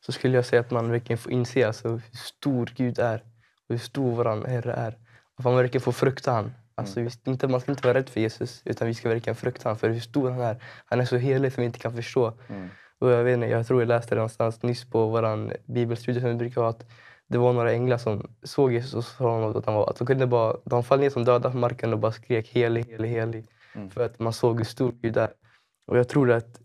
så 0.00 0.12
skulle 0.12 0.36
jag 0.36 0.44
säga 0.46 0.60
att 0.60 0.70
man 0.70 0.90
verkligen 0.90 1.18
får 1.18 1.32
inse 1.32 1.66
alltså 1.66 1.88
hur 1.88 2.02
stor 2.16 2.72
Gud 2.76 2.98
är 2.98 3.18
och 3.68 3.68
hur 3.74 3.78
stor 3.78 4.10
vår 4.16 4.46
Herre 4.46 4.72
är. 4.72 4.98
Att 5.36 5.44
man 5.44 5.56
verkligen 5.56 5.82
får 5.82 5.92
frukta 5.92 6.32
han. 6.32 6.52
Alltså, 6.74 7.00
Mm. 7.00 7.12
inte, 7.24 7.48
man 7.48 7.60
ska 7.60 7.72
inte 7.72 7.88
vara 7.88 7.98
rädd 7.98 8.08
för 8.08 8.20
Jesus 8.20 8.62
utan 8.64 8.86
vi 8.88 8.94
ska 8.94 9.08
verkligen 9.08 9.36
frukta 9.36 9.68
han 9.68 9.76
för 9.78 9.88
hur 9.90 10.00
stor 10.00 10.30
han 10.30 10.40
är. 10.40 10.62
Han 10.86 11.00
är 11.00 11.04
så 11.04 11.16
helig 11.16 11.52
som 11.52 11.60
vi 11.60 11.66
inte 11.66 11.78
kan 11.78 11.92
förstå. 11.94 12.32
Mm. 12.48 12.68
Och 12.98 13.10
jag, 13.10 13.24
vet 13.24 13.34
inte, 13.34 13.46
jag 13.46 13.66
tror 13.66 13.80
jag 13.80 13.88
läste 13.88 14.14
det 14.14 14.18
någonstans 14.18 14.62
nyss 14.62 14.84
på 14.90 15.06
vår 15.06 15.56
bibelstudie 15.72 16.20
som 16.20 16.28
vi 16.30 16.34
brukar 16.36 16.60
ha 16.60 16.68
att 16.70 16.84
det 17.28 17.38
var 17.38 17.52
några 17.52 17.72
änglar 17.72 17.98
som 17.98 18.30
såg 18.42 18.72
Jesus 18.72 18.94
och 18.94 19.04
sa 19.04 19.50
att, 19.50 19.66
han 19.66 19.74
var, 19.74 19.90
att 19.90 19.96
de, 19.96 20.06
kunde 20.06 20.26
bara, 20.26 20.56
de 20.64 20.84
föll 20.84 21.00
ner 21.00 21.10
som 21.10 21.24
döda 21.24 21.50
på 21.50 21.56
marken 21.56 21.92
och 21.92 21.98
bara 21.98 22.12
skrek 22.12 22.48
helig, 22.48 22.86
helig, 22.86 23.08
helig. 23.08 23.46
Mm. 23.74 23.90
För 23.90 24.04
att 24.04 24.18
man 24.18 24.32
såg 24.32 24.56
hur 24.58 24.64
stor 24.64 24.92
Gud 24.92 25.16
är. 25.16 25.30
Och 25.86 25.98
jag 25.98 26.08
tror 26.08 26.30
att 26.32 26.60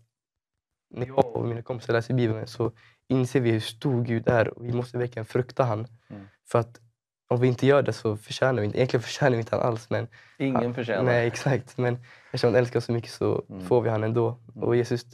när 0.94 1.06
jag 1.06 1.36
och 1.36 1.44
mina 1.46 1.62
kompisar 1.62 1.92
läser 1.92 2.14
Bibeln 2.14 2.46
så 2.46 2.72
inser 3.08 3.40
vi 3.40 3.50
hur 3.50 3.60
stor 3.60 4.04
Gud 4.04 4.28
är 4.28 4.48
och 4.58 4.64
vi 4.66 4.72
måste 4.72 4.98
verkligen 4.98 5.26
frukta 5.26 5.64
han. 5.64 5.86
Mm. 6.10 6.22
För 6.48 6.58
att 6.58 6.80
om 7.28 7.40
vi 7.40 7.48
inte 7.48 7.66
gör 7.66 7.82
det 7.82 7.92
så 7.92 8.16
förtjänar 8.16 8.60
vi 8.60 8.66
inte, 8.66 8.78
egentligen 8.78 9.02
förtjänar 9.02 9.30
vi 9.30 9.38
inte 9.38 9.56
han 9.56 9.64
alls. 9.66 9.90
Men 9.90 10.06
Ingen 10.38 10.62
han- 10.62 10.74
förtjänar. 10.74 11.02
Nej, 11.02 11.26
exakt. 11.26 11.78
Men 11.78 11.98
eftersom 12.26 12.48
han 12.48 12.56
älskar 12.58 12.78
oss 12.78 12.84
så 12.84 12.92
mycket 12.92 13.10
så 13.10 13.44
Mm. 13.50 13.66
får 13.66 13.82
vi 13.82 13.90
han 13.90 14.04
ändå. 14.04 14.28
Mm. 14.28 14.68
Och 14.68 14.76
Jesus 14.76 15.04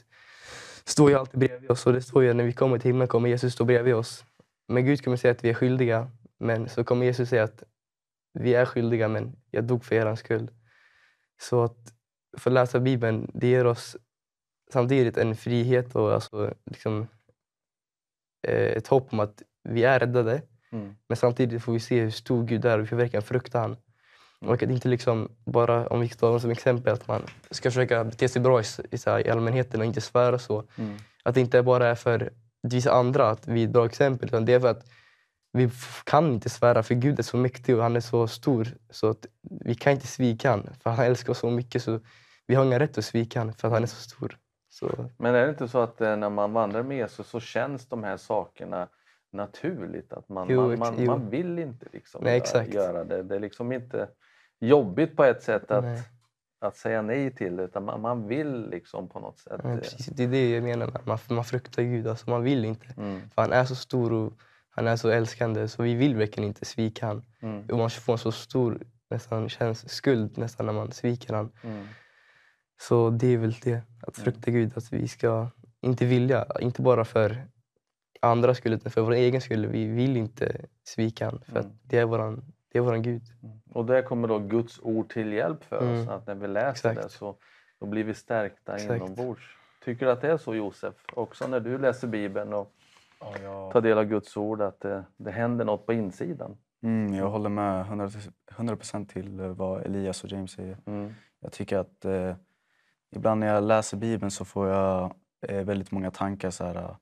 står 0.85 1.11
ju 1.11 1.17
alltid 1.19 1.41
bredvid 1.41 1.71
oss 1.71 1.87
och 1.87 1.93
det 1.93 2.03
står 2.03 2.23
ju 2.25 2.33
när 2.35 2.45
vi 2.45 2.53
kommer 2.53 2.79
till 2.79 2.89
himlen 2.89 3.09
kommer 3.09 3.29
Jesus 3.29 3.53
stå 3.55 3.65
bredvid 3.65 3.95
oss. 3.95 4.25
Men 4.69 4.85
Gud 4.85 5.05
kommer 5.05 5.17
säga 5.17 5.33
att 5.33 5.45
vi 5.45 5.51
är 5.51 5.55
skyldiga. 5.55 6.11
Men 6.39 6.69
så 6.69 6.85
kommer 6.85 7.07
Jesus 7.07 7.29
säga 7.29 7.45
att 7.45 7.63
vi 8.33 8.55
är 8.55 8.65
skyldiga 8.65 9.09
men 9.09 9.37
jag 9.51 9.65
dog 9.65 9.85
för 9.85 9.95
er 9.95 10.15
skull. 10.15 10.51
Så 11.41 11.65
att 11.65 11.95
få 12.39 12.51
läsa 12.51 12.81
Bibeln, 12.81 13.31
det 13.35 13.47
ger 13.47 13.67
oss 13.67 13.97
samtidigt 14.73 15.17
en 15.17 15.37
frihet 15.37 15.97
och 15.97 16.13
alltså 16.15 16.55
liksom, 16.65 17.07
eh, 18.47 18.73
ett 18.77 18.87
hopp 18.87 19.13
om 19.13 19.21
att 19.21 19.43
vi 19.63 19.85
är 19.85 19.99
räddade. 19.99 20.43
Mm. 20.73 20.95
Men 21.09 21.17
samtidigt 21.17 21.63
får 21.63 21.73
vi 21.73 21.81
se 21.81 22.01
hur 22.01 22.11
stor 22.11 22.45
Gud 22.45 22.65
är 22.65 22.79
och 22.79 22.85
vi 22.85 22.89
får 22.89 22.97
verkligen 22.97 23.23
frukta 23.23 23.59
han. 23.59 23.77
Och 24.41 24.63
att 24.63 24.71
inte 24.71 24.89
liksom 24.89 25.29
bara, 25.45 25.87
om 25.87 26.01
vi 26.01 26.09
tar 26.09 26.39
som 26.39 26.51
exempel, 26.51 26.93
att 26.93 27.09
man 27.09 27.23
ska 27.51 27.71
försöka 27.71 28.05
bete 28.05 28.29
sig 28.29 28.43
bra 28.43 28.61
i, 28.61 28.65
i, 28.91 28.97
i 29.27 29.31
allmänheten 29.31 29.81
och 29.81 29.87
inte 29.87 30.01
svära 30.01 30.39
så. 30.39 30.65
Mm. 30.77 30.97
Att 31.23 31.35
det 31.35 31.41
inte 31.41 31.63
bara 31.63 31.89
är 31.89 31.95
för 31.95 32.33
visa 32.63 32.93
andra 32.93 33.31
att 33.31 33.49
vi 33.49 33.65
är 33.65 33.69
bra 33.69 33.87
exempel, 33.87 34.29
utan 34.29 34.45
det 34.45 34.53
är 34.53 34.61
för 34.61 34.69
att 34.69 34.87
vi 35.53 35.71
kan 36.05 36.33
inte 36.33 36.51
svära 36.51 36.83
för 36.83 36.95
Gud 36.95 37.19
är 37.19 37.23
så 37.23 37.37
mäktig 37.37 37.77
och 37.77 37.83
han 37.83 37.97
är 37.97 38.01
så 38.01 38.27
stor 38.27 38.69
så 38.91 39.11
att 39.11 39.27
vi 39.65 39.75
kan 39.75 39.93
inte 39.93 40.07
svika 40.07 40.51
han 40.51 40.71
för 40.83 40.91
han 40.91 41.05
älskar 41.05 41.31
oss 41.31 41.39
så 41.39 41.51
mycket 41.51 41.83
så 41.83 42.01
vi 42.47 42.55
har 42.55 42.65
ingen 42.65 42.79
rätt 42.79 42.99
att 42.99 43.05
svika 43.05 43.39
han 43.39 43.53
för 43.53 43.69
att 43.69 43.75
han 43.75 43.83
är 43.83 43.87
så 43.87 44.01
stor. 44.11 44.39
Så, 44.71 45.11
Men 45.17 45.35
är 45.35 45.45
det 45.45 45.51
inte 45.51 45.69
så 45.69 45.79
att 45.79 46.01
eh, 46.01 46.17
när 46.17 46.31
man 46.31 46.53
vandrar 46.53 46.83
med 46.83 46.97
Jesus 46.97 47.29
så 47.29 47.41
känns 47.41 47.89
de 47.89 48.05
här 48.05 48.17
sakerna 48.17 48.89
naturligt? 49.33 50.13
Att 50.13 50.29
man, 50.29 50.47
Jo, 50.51 50.77
man, 50.77 50.79
man, 50.79 51.07
man 51.07 51.31
vill 51.31 51.59
inte 51.59 51.87
liksom 51.93 52.25
Nej, 52.25 52.43
göra 52.71 53.05
det. 53.05 53.23
Det 53.23 53.37
är 53.37 53.41
liksom 53.41 53.73
inte 53.73 54.09
jobbigt 54.61 55.17
på 55.17 55.25
ett 55.25 55.43
sätt 55.43 55.71
att, 55.71 55.85
Nej. 55.85 56.03
Att 56.61 56.77
säga 56.77 57.03
nej 57.03 57.35
till 57.35 57.61
utan 57.61 57.85
man, 57.85 58.01
man 58.01 58.27
vill 58.27 58.71
liksom 58.71 59.09
på 59.09 59.21
något 59.21 59.39
sätt. 59.39 59.61
ja, 59.65 59.71
eh, 59.71 59.79
precis, 59.79 60.07
det 60.07 60.23
är 60.25 60.29
det 60.29 60.51
jag 60.51 60.63
menar 60.63 61.01
man, 61.05 61.19
man 61.29 61.45
fruktar 61.45 61.83
Gud. 61.83 62.07
Alltså, 62.07 62.31
man 62.31 62.43
vill 62.43 62.65
inte. 62.65 62.87
Mm, 62.97 63.21
För 63.31 63.43
han 63.43 63.53
är 63.53 63.65
så 63.65 63.75
stor 63.75 64.13
och 64.13 64.33
han 64.71 64.87
är 64.87 64.97
så 64.97 65.09
älskande 65.09 65.69
så 65.69 65.83
vi 65.83 65.95
vill 65.95 66.17
verkligen 66.17 66.49
inte 66.49 66.65
svika 66.65 67.07
han. 67.07 67.23
mm, 67.43 67.67
Och 67.71 67.79
man 67.79 67.91
får 67.91 68.13
en 68.13 68.19
så 68.19 68.33
stor 68.33 68.83
nästan, 69.11 69.49
känns 69.49 69.89
skuld 69.89 70.39
nästan 70.39 70.67
när 70.67 70.73
man 70.73 70.93
sviker 70.93 71.35
han. 71.35 71.53
mm, 71.63 71.87
Så 72.81 73.11
det 73.11 73.27
är 73.27 73.37
väl 73.39 73.53
det, 73.63 73.81
att 74.03 74.17
frukta 74.17 74.51
Gud. 74.51 74.73
Att 74.77 74.93
vi 74.93 75.09
ska 75.09 75.51
inte 75.81 76.05
vilja, 76.07 76.47
inte 76.61 76.83
bara 76.83 77.05
för 77.05 77.49
andra 78.21 78.55
skull 78.55 78.73
utan 78.73 78.93
för 78.93 79.01
vår 79.01 79.13
egen 79.13 79.41
skull. 79.41 79.67
Vi 79.67 79.85
vill 79.87 80.17
inte 80.17 80.65
svika 80.85 81.25
han 81.25 81.41
för 81.41 81.53
Mm. 81.53 81.67
att 81.67 81.73
det 81.83 81.99
är 81.99 82.05
våran, 82.05 82.53
det 82.79 82.83
är 82.83 82.85
våran 82.87 83.03
Gud. 83.03 83.23
mm. 83.43 83.59
Och 83.73 83.85
där 83.87 84.03
kommer 84.03 84.29
då 84.29 84.39
Guds 84.39 84.81
ord 84.83 85.09
till 85.13 85.33
hjälp 85.33 85.65
för 85.65 85.77
oss. 85.77 85.83
Mm, 85.83 86.09
Att 86.09 86.27
när 86.27 86.35
vi 86.35 86.47
läser 86.49 86.91
exakt. 86.91 87.03
det 87.03 87.09
så 87.09 87.37
då 87.81 87.87
blir 87.87 88.05
vi 88.05 88.15
stärkta 88.15 88.75
Exakt. 88.75 88.97
inombords. 88.97 89.43
Tycker 89.85 90.07
du 90.07 90.13
att 90.13 90.21
det 90.21 90.31
är 90.31 90.37
så 90.37 90.55
Josef? 90.55 90.95
Också 91.13 91.47
när 91.47 91.61
du 91.61 91.79
läser 91.79 92.09
Bibeln 92.09 92.53
och 92.53 92.73
Ja, 93.21 93.35
jag, 93.43 93.73
tar 93.73 93.81
del 93.81 93.99
av 93.99 94.05
Guds 94.05 94.37
ord 94.37 94.63
att 94.63 94.81
det, 94.81 95.05
det 95.17 95.31
händer 95.31 95.65
något 95.65 95.87
på 95.87 95.93
insidan? 95.93 96.57
mm, 96.83 97.15
jag 97.15 97.31
håller 97.31 97.49
med 97.49 97.81
100 97.81 98.11
100 98.51 98.77
procent 98.77 99.11
till 99.11 99.41
vad 99.41 99.83
Elias 99.83 100.25
och 100.25 100.31
James 100.31 100.53
säger. 100.53 100.77
Mm, 100.87 101.15
Jag 101.41 101.53
tycker 101.53 101.79
att 101.79 102.05
eh, 102.05 102.35
ibland 103.17 103.41
när 103.41 103.47
jag 103.55 103.65
läser 103.65 103.97
Bibeln 103.97 104.31
så 104.31 104.45
får 104.45 104.69
jag 104.69 105.15
eh, 105.49 105.65
väldigt 105.65 105.91
många 105.91 106.11
tankar. 106.11 106.51
Så 106.51 106.65
här, 106.65 106.97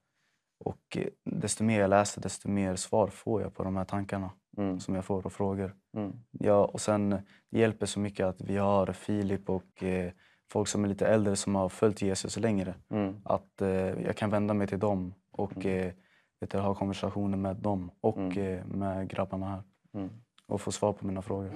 och 0.59 0.97
eh, 0.97 1.07
desto 1.25 1.65
mer 1.65 1.81
jag 1.81 1.91
läser, 1.91 2.21
desto 2.23 2.49
mer 2.49 2.77
svar 2.77 3.07
får 3.09 3.43
jag 3.43 3.55
på 3.55 3.65
de 3.65 3.77
här 3.77 3.85
tankarna 3.85 4.31
mm, 4.57 4.81
som 4.81 4.95
jag 4.95 5.05
får 5.05 5.27
och 5.27 5.33
frågor. 5.33 5.75
mm, 5.97 6.13
Ja, 6.31 6.65
och 6.65 6.81
sen 6.81 7.11
det 7.51 7.59
hjälper 7.59 7.87
så 7.87 8.01
mycket 8.01 8.27
att 8.27 8.41
vi 8.41 8.57
har 8.57 8.87
Filip 8.93 9.51
och 9.51 9.83
eh, 9.83 10.13
folk 10.53 10.69
som 10.69 10.85
är 10.85 10.89
lite 10.89 11.07
äldre 11.07 11.37
som 11.37 11.55
har 11.55 11.69
följt 11.69 12.03
Jesus 12.03 12.37
längre. 12.37 12.75
mm, 12.91 13.15
Att 13.25 13.63
eh, 13.63 13.69
jag 14.03 14.17
kan 14.17 14.31
vända 14.31 14.55
mig 14.55 14.67
till 14.67 14.79
dem 14.79 15.15
och 15.31 15.57
Mm. 15.67 15.79
eh, 15.87 15.93
vet 16.41 16.51
du, 16.51 16.59
ha 16.59 16.75
konversationer 16.75 17.37
med 17.39 17.57
dem 17.57 17.91
och 18.01 18.19
Mm. 18.19 18.39
eh, 18.59 18.65
med 18.67 19.09
grabbarna 19.09 19.47
här 19.47 19.63
mm. 19.95 20.11
och 20.47 20.61
få 20.61 20.73
svar 20.73 20.93
på 20.93 21.07
mina 21.07 21.23
frågor. 21.23 21.51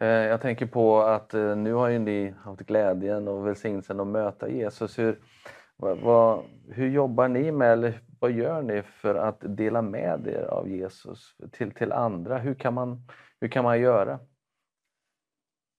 Eh, 0.00 0.06
Jag 0.08 0.40
tänker 0.40 0.66
på 0.66 1.00
att 1.00 1.34
eh, 1.34 1.56
nu 1.56 1.72
har 1.72 1.88
ju 1.88 1.98
ni 1.98 2.34
haft 2.38 2.60
glädjen 2.60 3.28
och 3.28 3.46
välsignelsen 3.46 4.00
att 4.00 4.06
möta 4.06 4.48
Jesus. 4.48 4.98
Hur, 4.98 5.18
vad, 5.80 5.98
vad, 5.98 6.44
hur 6.68 6.88
jobbar 6.88 7.28
ni 7.28 7.52
med, 7.52 7.72
eller 7.72 8.02
vad 8.18 8.32
gör 8.32 8.62
ni 8.62 8.82
för 8.82 9.14
att 9.14 9.56
dela 9.56 9.82
med 9.82 10.26
er 10.26 10.42
av 10.42 10.68
Jesus 10.68 11.36
till, 11.52 11.70
till 11.70 11.92
andra? 11.92 12.38
Hur 12.38 12.54
kan, 12.54 12.74
man, 12.74 13.08
hur 13.40 13.48
kan 13.48 13.64
man 13.64 13.80
göra? 13.80 14.20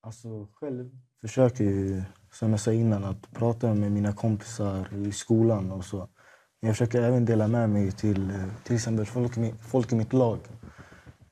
Alltså 0.01 0.47
själv 0.53 0.89
försöker 1.21 1.63
ju, 1.63 2.01
som 2.31 2.51
jag 2.51 2.59
sa 2.59 2.71
innan, 2.71 3.03
att 3.03 3.31
prata 3.31 3.73
med 3.73 3.91
mina 3.91 4.13
kompisar 4.13 4.93
i 4.93 5.11
skolan 5.11 5.71
och 5.71 5.85
så. 5.85 5.97
Men 6.59 6.67
jag 6.67 6.77
försöker 6.77 7.01
även 7.01 7.25
dela 7.25 7.47
med 7.47 7.69
mig 7.69 7.91
till 7.91 8.33
till 8.63 8.75
exempel 8.75 9.05
folk 9.05 9.31
folk 9.61 9.91
i 9.91 9.95
mitt 9.95 10.13
lag. 10.13 10.39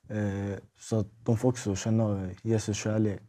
Eh, 0.10 0.60
så 0.80 1.00
att 1.00 1.26
de 1.26 1.38
får 1.38 1.50
också 1.50 1.76
känna 1.76 2.30
Jesus 2.42 2.78
kärlek. 2.78 3.22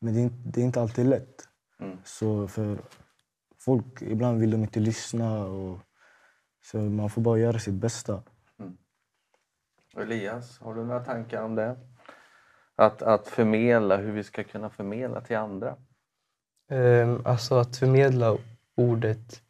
Men 0.00 0.14
det 0.14 0.20
är, 0.20 0.22
inte, 0.22 0.48
det 0.48 0.60
är 0.60 0.64
inte 0.64 0.80
alltid 0.80 1.06
lätt. 1.06 1.34
Mm. 1.80 1.98
Så 2.04 2.48
för 2.48 2.78
folk, 3.60 4.02
ibland 4.02 4.40
vill 4.40 4.50
de 4.50 4.62
inte 4.62 4.80
lyssna. 4.80 5.44
Och, 5.44 5.80
så 6.64 6.78
man 6.78 7.10
får 7.10 7.22
bara 7.22 7.38
göra 7.38 7.58
sitt 7.58 7.74
bästa. 7.74 8.22
Elias, 9.96 10.58
har 10.58 10.74
du 10.74 10.84
några 10.84 11.04
tankar 11.04 11.42
om 11.42 11.54
det? 11.54 11.76
Att, 12.76 13.02
att 13.02 13.28
förmedla, 13.28 13.96
hur 13.96 14.12
vi 14.12 14.24
ska 14.24 14.44
kunna 14.44 14.70
förmedla 14.70 15.20
till 15.20 15.36
andra? 15.36 15.76
Um, 16.70 17.22
alltså 17.24 17.54
att 17.54 17.76
förmedla 17.76 18.36
ordet 18.76 19.42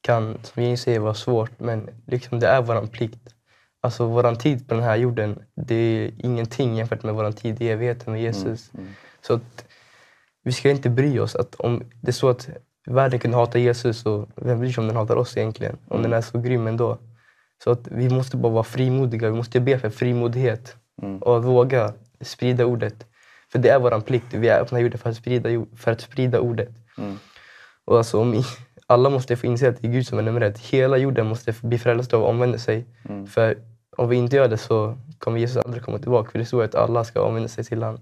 kan, 0.00 0.38
som 0.42 0.62
jag 0.62 0.78
säger, 0.78 1.00
vara 1.00 1.14
svårt 1.14 1.60
men 1.60 1.90
liksom 2.06 2.40
det 2.40 2.46
är 2.46 2.62
våran 2.62 2.88
plikt. 2.88 3.34
Alltså 3.80 4.06
våran 4.06 4.38
tid 4.38 4.68
på 4.68 4.74
den 4.74 4.82
här 4.82 4.96
jorden, 4.96 5.44
det 5.54 5.74
är 5.74 6.12
ingenting 6.18 6.76
jämfört 6.76 7.02
med 7.02 7.14
våran 7.14 7.32
tid 7.32 7.62
i 7.62 7.68
evigheten 7.68 8.12
med 8.12 8.22
Jesus. 8.22 8.74
Mm, 8.74 8.86
Så 9.20 9.34
att 9.34 9.66
vi 10.42 10.52
ska 10.52 10.70
inte 10.70 10.90
bry 10.90 11.18
oss. 11.18 11.34
Att 11.34 11.54
om 11.54 11.82
det 12.02 12.08
är 12.08 12.12
så 12.12 12.28
att 12.28 12.48
världen 12.94 13.18
kunde 13.20 13.36
hata 13.36 13.58
Jesus, 13.58 14.00
så 14.00 14.26
vem 14.36 14.58
bryr 14.60 14.70
sig 14.72 14.82
om 14.82 14.88
den 14.88 14.96
hatar 14.96 15.16
oss 15.16 15.36
egentligen? 15.36 15.76
Om 15.88 15.98
Mm. 15.98 16.10
den 16.10 16.18
är 16.18 16.22
så 16.22 16.38
grym 16.38 16.66
ändå. 16.66 16.98
Så 17.64 17.70
att 17.70 17.88
vi 17.90 18.10
måste 18.10 18.36
bara 18.36 18.52
vara 18.52 18.64
frimodiga. 18.64 19.30
Vi 19.30 19.36
måste 19.36 19.60
be 19.60 19.78
för 19.78 19.90
frimodighet 19.90 20.76
Mm. 21.02 21.18
och 21.18 21.44
våga 21.44 21.92
sprida 22.20 22.64
ordet. 22.66 23.06
För 23.52 23.58
det 23.58 23.68
är 23.68 23.78
vår 23.78 24.00
plikt. 24.00 24.34
Vi 24.34 24.48
är 24.48 24.66
här 24.70 24.78
jorden 24.78 24.98
för 24.98 25.10
att 25.10 25.16
sprida, 25.16 25.48
för 25.76 25.92
att 25.92 26.00
sprida 26.00 26.40
ordet. 26.40 26.68
Mm. 26.98 27.18
Och 27.84 27.96
alltså, 27.98 28.20
om 28.20 28.42
alla 28.86 29.10
måste 29.10 29.36
få 29.36 29.46
inse 29.46 29.68
att 29.68 29.82
det 29.82 29.88
är 29.88 29.92
Gud 29.92 30.06
som 30.06 30.18
är 30.18 30.22
nummer 30.22 30.40
ett. 30.40 30.58
Hela 30.58 30.96
jorden 30.96 31.26
måste 31.26 31.54
bli 31.62 31.78
frälst 31.78 32.12
och 32.12 32.28
omvända 32.28 32.58
sig. 32.58 32.84
Mm. 33.08 33.26
För 33.26 33.58
om 33.96 34.08
vi 34.08 34.16
inte 34.16 34.36
gör 34.36 34.48
det 34.48 34.56
så 34.58 34.96
kommer 35.18 35.38
Jesus 35.38 35.64
aldrig 35.64 35.82
komma 35.82 35.98
tillbaka. 35.98 36.30
För 36.30 36.38
det 36.38 36.44
står 36.44 36.64
att 36.64 36.74
alla 36.74 37.04
ska 37.04 37.22
omvända 37.22 37.48
sig 37.48 37.64
till 37.64 37.82
honom. 37.82 38.00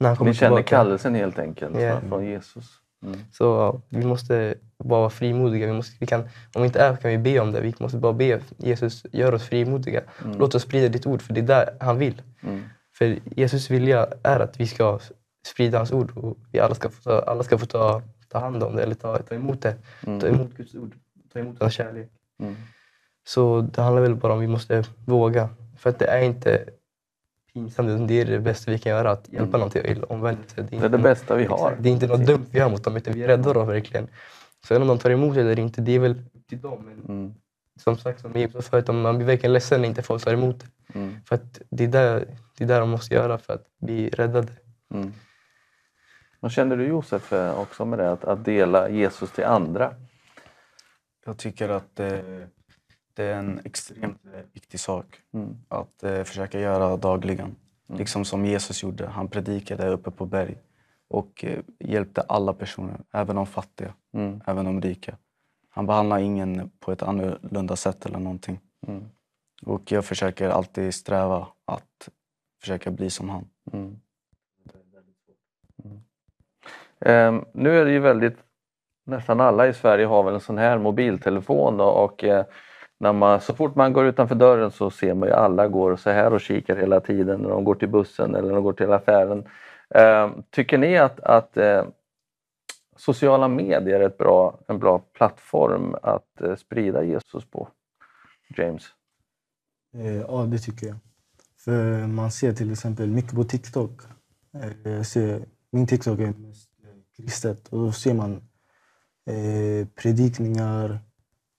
När 0.00 0.08
han 0.08 0.16
kommer 0.16 0.30
Ni 0.30 0.36
känner 0.36 0.56
tillbaka. 0.56 0.76
kallelsen 0.76 1.14
helt 1.14 1.38
enkelt 1.38 1.80
Ja. 1.80 2.00
från 2.08 2.24
Jesus? 2.26 2.70
Mm. 3.06 3.18
Så 3.32 3.80
vi 3.88 4.04
måste 4.06 4.54
bara 4.78 5.00
vara 5.00 5.10
frimodiga. 5.10 5.66
Vi 5.66 5.72
måste, 5.72 5.96
vi 6.00 6.06
kan, 6.06 6.20
om 6.54 6.62
vi 6.62 6.66
inte 6.66 6.80
är 6.80 6.96
kan 6.96 7.10
vi 7.10 7.18
be 7.18 7.40
om 7.40 7.52
det. 7.52 7.60
Vi 7.60 7.74
måste 7.80 7.98
bara 7.98 8.12
be 8.12 8.40
Jesus, 8.56 9.06
gör 9.12 9.34
oss 9.34 9.42
frimodiga. 9.42 10.02
Mm. 10.24 10.38
Låt 10.38 10.54
oss 10.54 10.62
sprida 10.62 10.88
ditt 10.88 11.06
ord, 11.06 11.22
för 11.22 11.34
det 11.34 11.40
är 11.40 11.44
där 11.44 11.76
han 11.80 11.98
vill. 11.98 12.22
Mm. 12.42 12.62
För 12.98 13.18
Jesus 13.36 13.70
vilja 13.70 14.06
är 14.22 14.40
att 14.40 14.60
vi 14.60 14.66
ska 14.66 14.98
sprida 15.46 15.78
hans 15.78 15.92
ord 15.92 16.12
och 16.16 16.36
vi 16.52 16.60
alla 16.60 16.74
ska 16.74 16.90
få 16.90 17.02
ta, 17.02 17.20
alla 17.20 17.42
ska 17.42 17.58
få 17.58 17.66
ta, 17.66 18.02
ta 18.28 18.38
hand 18.38 18.62
om 18.62 18.76
det 18.76 18.82
eller 18.82 18.94
ta, 18.94 19.18
ta 19.18 19.34
emot 19.34 19.62
det. 19.62 19.76
Mm. 20.06 20.20
Ta 20.20 20.26
emot 20.26 20.56
Guds 20.56 20.74
ord, 20.74 20.94
ta 21.32 21.38
emot 21.38 21.56
hans 21.60 21.74
kärlek. 21.74 22.10
Mm. 22.40 22.56
Så 23.26 23.60
det 23.60 23.82
handlar 23.82 24.02
väl 24.02 24.14
bara 24.14 24.32
om 24.32 24.38
att 24.38 24.42
vi 24.42 24.48
måste 24.48 24.84
våga. 25.04 25.48
För 25.76 25.90
att 25.90 25.98
det 25.98 26.06
är 26.06 26.22
inte 26.22 26.64
pinsamt, 27.56 27.88
utan 27.88 28.06
det 28.06 28.20
är 28.20 28.24
det 28.24 28.40
bästa 28.40 28.70
vi 28.70 28.78
kan 28.78 28.92
göra. 28.92 29.10
Att 29.10 29.28
hjälpa 29.28 29.58
någon 29.58 29.70
till 29.70 30.04
omvändelse. 30.04 30.66
Det 30.70 30.76
är 30.76 30.80
det 30.80 30.88
något- 30.88 31.02
bästa 31.02 31.34
vi 31.36 31.44
har. 31.44 31.76
Det 31.80 31.88
är 31.88 31.92
inte 31.92 32.06
något 32.06 32.26
dumt 32.26 32.46
vi 32.50 32.58
gör 32.58 32.70
mot 32.70 32.84
dem, 32.84 32.96
utan 32.96 33.14
vi 33.14 33.22
är 33.22 33.28
rädda 33.28 33.52
dem 33.52 33.66
verkligen. 33.66 34.08
Sen 34.68 34.82
om 34.82 34.88
de 34.88 34.98
tar 34.98 35.10
emot 35.10 35.34
det 35.34 35.40
eller 35.40 35.58
inte, 35.58 35.80
det 35.80 35.92
är 35.92 35.98
väl 35.98 36.10
upp 36.34 36.46
till 36.48 36.60
dem. 36.60 36.82
Men 36.84 37.16
Mm. 37.18 37.34
som 37.80 37.96
sagt, 37.98 38.20
som 38.20 38.40
jag 38.40 38.52
sa 38.52 38.62
förut, 38.62 38.88
om 38.88 39.00
man 39.00 39.16
blir 39.16 39.26
verkligen 39.26 39.52
ledsen 39.52 39.80
när 39.80 39.88
inte 39.88 40.02
folk 40.02 40.24
tar 40.24 40.32
emot 40.32 40.60
det. 40.60 40.98
Mm. 40.98 41.16
För 41.24 41.34
att 41.34 41.60
det 41.70 41.84
är 41.84 41.88
där, 41.88 42.26
det 42.58 42.64
är 42.64 42.68
där 42.68 42.80
de 42.80 42.88
måste 42.90 43.14
göra 43.14 43.38
för 43.38 43.52
att 43.54 43.64
bli 43.80 44.08
räddade. 44.08 44.52
Mm. 44.94 45.12
Vad 46.40 46.52
känner 46.52 46.76
du 46.76 46.84
Josef 46.86 47.32
eh, 47.32 47.60
också 47.60 47.84
med 47.84 47.98
det, 47.98 48.10
att, 48.12 48.24
att 48.24 48.44
dela 48.44 48.88
Jesus 48.88 49.30
till 49.32 49.44
andra? 49.44 49.94
Jag 51.26 51.36
tycker 51.38 51.68
att 51.68 52.00
eh, 52.00 52.12
det 53.16 53.24
är 53.24 53.38
en 53.38 53.60
extremt 53.64 54.24
eh, 54.34 54.40
viktig 54.52 54.80
sak 54.80 55.20
Mm. 55.34 55.56
att 55.68 56.02
eh, 56.02 56.22
försöka 56.24 56.60
göra 56.60 56.96
dagligen. 56.96 57.56
Mm. 57.88 57.98
Liksom 57.98 58.24
som 58.24 58.44
Jesus 58.44 58.82
gjorde. 58.82 59.06
Han 59.06 59.28
predikade 59.28 59.88
uppe 59.88 60.10
på 60.10 60.26
berg 60.26 60.56
och 61.08 61.44
eh, 61.44 61.58
hjälpte 61.78 62.20
alla 62.20 62.52
personer, 62.52 63.00
även 63.12 63.36
de 63.36 63.46
fattiga, 63.46 63.94
Mm. 64.14 64.40
även 64.46 64.64
de 64.64 64.80
rika. 64.80 65.16
Han 65.70 65.86
behandlar 65.86 66.18
ingen 66.18 66.70
på 66.80 66.92
ett 66.92 67.02
annorlunda 67.02 67.76
sätt 67.76 68.06
eller 68.06 68.18
någonting. 68.18 68.60
Mm. 68.86 69.04
Och 69.62 69.92
jag 69.92 70.04
försöker 70.04 70.48
alltid 70.48 70.94
sträva 70.94 71.48
att 71.64 72.08
försöka 72.60 72.90
bli 72.90 73.10
som 73.10 73.28
han. 73.28 73.48
Ehm, 77.00 77.44
nu 77.52 77.78
är 77.80 77.84
det 77.84 77.92
ju 77.92 77.98
väldigt, 77.98 78.36
nästan 79.04 79.40
alla 79.40 79.68
i 79.68 79.74
Sverige 79.74 80.06
har 80.06 80.22
väl 80.22 80.34
en 80.34 80.40
sån 80.40 80.58
här 80.58 80.78
mobiltelefon 80.78 81.80
och, 81.80 82.04
och 82.04 82.24
eh, 82.24 82.44
när 82.98 83.12
man, 83.12 83.40
så 83.40 83.54
fort 83.54 83.74
man 83.74 83.92
går 83.92 84.06
utanför 84.06 84.34
dörren 84.34 84.70
så 84.70 84.90
ser 84.90 85.14
man 85.14 85.28
ju 85.28 85.34
alla 85.34 85.68
går 85.68 85.96
så 85.96 86.10
här 86.10 86.32
och 86.32 86.40
kikar 86.40 86.76
hela 86.76 87.00
tiden 87.00 87.40
när 87.40 87.50
de 87.50 87.64
går 87.64 87.74
till 87.74 87.88
bussen 87.88 88.34
eller 88.34 88.48
när 88.48 88.54
de 88.54 88.64
går 88.64 88.72
till 88.72 88.92
affären. 88.92 89.44
Eh, 89.94 90.30
tycker 90.50 90.78
ni 90.78 90.98
att, 90.98 91.20
att 91.20 91.56
eh, 91.56 91.84
sociala 92.96 93.48
medier 93.48 94.00
är 94.00 94.06
ett 94.06 94.18
bra, 94.18 94.58
en 94.68 94.78
bra 94.78 94.98
plattform 94.98 95.96
att 96.02 96.40
eh, 96.40 96.56
sprida 96.56 97.04
Jesus 97.04 97.44
på? 97.50 97.68
James? 98.56 98.84
Eh, 99.94 100.16
Ja, 100.16 100.42
det 100.42 100.58
tycker 100.58 100.86
jag. 100.86 100.96
För 101.58 102.06
man 102.06 102.30
ser 102.30 102.52
till 102.52 102.72
exempel 102.72 103.08
mycket 103.10 103.34
på 103.34 103.44
TikTok. 103.44 104.00
Eh, 104.54 104.92
jag 104.92 105.06
ser, 105.06 105.44
min 105.70 105.86
TikTok 105.86 106.18
är 106.18 106.32
mest 106.32 106.70
eh, 106.84 106.90
kristet 107.16 107.68
och 107.68 107.78
då 107.78 107.92
ser 107.92 108.14
man 108.14 108.32
eh, 109.26 109.86
predikningar 110.02 110.98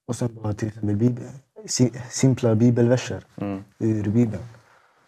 och 0.07 0.15
sen 0.15 0.35
bara 0.35 0.53
till 0.53 0.67
exempel 0.67 0.95
bibel, 0.95 1.23
si- 1.65 2.01
simpla 2.09 2.55
bibelverser 2.55 3.23
Mm. 3.38 3.63
ur 3.79 4.03
Bibeln. 4.03 4.43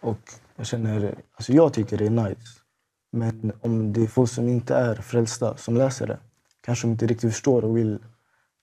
Och 0.00 0.18
jag 0.56 0.66
känner, 0.66 1.14
alltså 1.34 1.52
jag 1.52 1.72
tycker 1.72 1.96
det 1.98 2.06
är 2.06 2.10
nice. 2.10 2.40
Men 3.12 3.52
om 3.60 3.92
det 3.92 4.02
är 4.02 4.06
folk 4.06 4.30
som 4.30 4.48
inte 4.48 4.74
är 4.76 4.94
frälsta 4.94 5.56
som 5.56 5.76
läser 5.76 6.06
det, 6.06 6.18
kanske 6.60 6.86
de 6.86 6.90
inte 6.92 7.06
riktigt 7.06 7.32
förstår 7.32 7.64
och 7.64 7.76
vill 7.76 7.98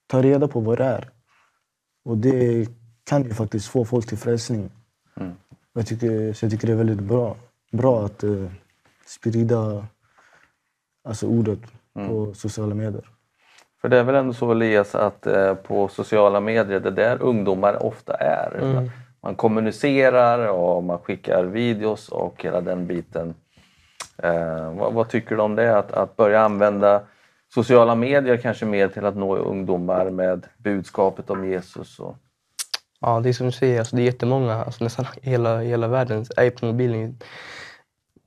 ta 0.08 0.22
reda 0.22 0.48
på 0.48 0.60
vad 0.60 0.78
det 0.78 0.86
är. 0.86 1.10
Och 2.06 2.18
det 2.18 2.68
kan 3.04 3.24
ju 3.24 3.34
faktiskt 3.34 3.68
få 3.68 3.86
folk 3.86 4.08
till 4.08 4.18
frälsning. 4.18 4.72
Mm. 5.16 5.34
Jag 5.74 5.88
tycker, 5.88 6.34
så 6.34 6.46
jag 6.46 6.52
tycker 6.52 6.68
det 6.68 6.74
är 6.74 6.78
väldigt 6.78 7.00
bra, 7.08 7.38
bra 7.72 8.06
att 8.06 8.24
eh, 8.24 8.52
sprida 9.06 9.88
alltså 11.04 11.28
ordet 11.28 11.60
på 12.08 12.34
sociala 12.34 12.76
medier. 12.76 13.10
För 13.88 13.92
det 13.92 14.00
är 14.00 14.04
väl 14.04 14.16
ändå 14.16 14.34
så 14.34 14.52
Elias 14.52 14.96
att 14.96 15.28
eh, 15.28 15.54
på 15.54 15.88
sociala 15.88 16.40
medier, 16.40 16.80
det 16.80 16.90
är 16.90 16.92
där 16.92 17.22
ungdomar 17.22 17.86
ofta 17.86 18.14
är. 18.14 18.60
Mm. 18.62 18.90
Man 19.22 19.36
kommunicerar 19.36 20.48
och 20.48 20.84
man 20.84 21.00
skickar 21.00 21.44
videos 21.44 22.10
och 22.10 22.44
hela 22.44 22.62
den 22.62 22.88
biten. 22.88 23.34
Eh, 24.18 24.74
vad, 24.74 24.94
vad 24.94 25.10
tycker 25.10 25.36
du 25.36 25.42
om 25.42 25.56
det? 25.56 25.78
Att, 25.78 25.92
att 25.92 26.16
börja 26.16 26.42
använda 26.42 27.02
sociala 27.54 27.96
medier 27.96 28.38
kanske 28.38 28.66
mer 28.66 28.88
till 28.88 29.06
att 29.06 29.16
nå 29.16 29.36
ungdomar 29.36 30.10
med 30.10 30.46
budskapet 30.58 31.30
om 31.30 31.50
Jesus? 31.50 32.00
Och, 32.00 32.16
Ja, 33.00 33.20
det 33.20 33.30
är 33.30 33.34
som 33.34 33.46
du 33.46 33.52
säger, 33.52 33.80
alltså 33.80 33.96
det 33.96 34.02
är 34.02 34.06
jättemånga, 34.06 34.54
alltså 34.54 34.84
nästan 34.84 35.06
hela, 35.22 35.60
hela 35.60 35.88
världen 35.88 36.26
är 36.38 36.50
på 36.50 36.66
mobilen 36.66 37.18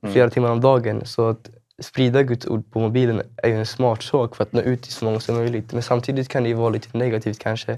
i 0.07 0.11
flera 0.11 0.29
timmar 0.29 0.51
om 0.51 0.61
dagen. 0.61 1.05
Så 1.05 1.29
att 1.29 1.49
sprida 1.81 2.23
Guds 2.23 2.47
ord 2.47 2.71
på 2.71 2.79
mobilen 2.79 3.21
är 3.37 3.49
ju 3.49 3.55
en 3.55 3.65
smart 3.65 4.03
sak 4.03 4.35
för 4.35 4.43
att 4.43 4.53
nå 4.53 4.61
ut 4.61 4.81
till 4.81 4.91
så 4.93 5.05
många 5.05 5.19
som 5.19 5.35
möjligt. 5.35 5.73
Men 5.73 5.83
samtidigt 5.83 6.27
kan 6.27 6.43
det 6.43 6.49
ju 6.49 6.55
vara 6.55 6.69
lite 6.69 6.97
negativt 6.97 7.39
kanske 7.39 7.77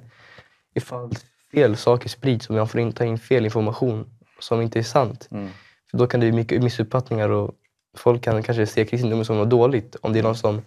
ifall 0.76 1.12
fel 1.52 1.78
saker 1.78 2.10
sprids 2.10 2.50
och 2.50 2.56
man 2.56 2.68
får 2.68 2.82
in, 2.82 2.92
ta 2.92 3.06
in 3.06 3.18
fel 3.20 3.46
information 3.46 4.06
som 4.40 4.62
inte 4.62 4.80
är 4.80 4.84
sant. 4.84 5.28
mm. 5.32 5.50
För 5.92 5.98
då 5.98 6.08
kan 6.08 6.20
det 6.20 6.26
bli 6.26 6.36
mycket 6.36 6.64
missuppfattningar 6.64 7.30
och 7.30 7.52
folk 7.98 8.22
kan 8.24 8.44
kanske 8.44 8.66
se 8.66 8.86
kristendomen 8.86 9.26
som 9.26 9.38
något 9.38 9.50
dåligt. 9.50 9.96
Om 10.02 10.14
det 10.14 10.20
är 10.20 10.24
någon 10.24 10.36
som 10.36 10.62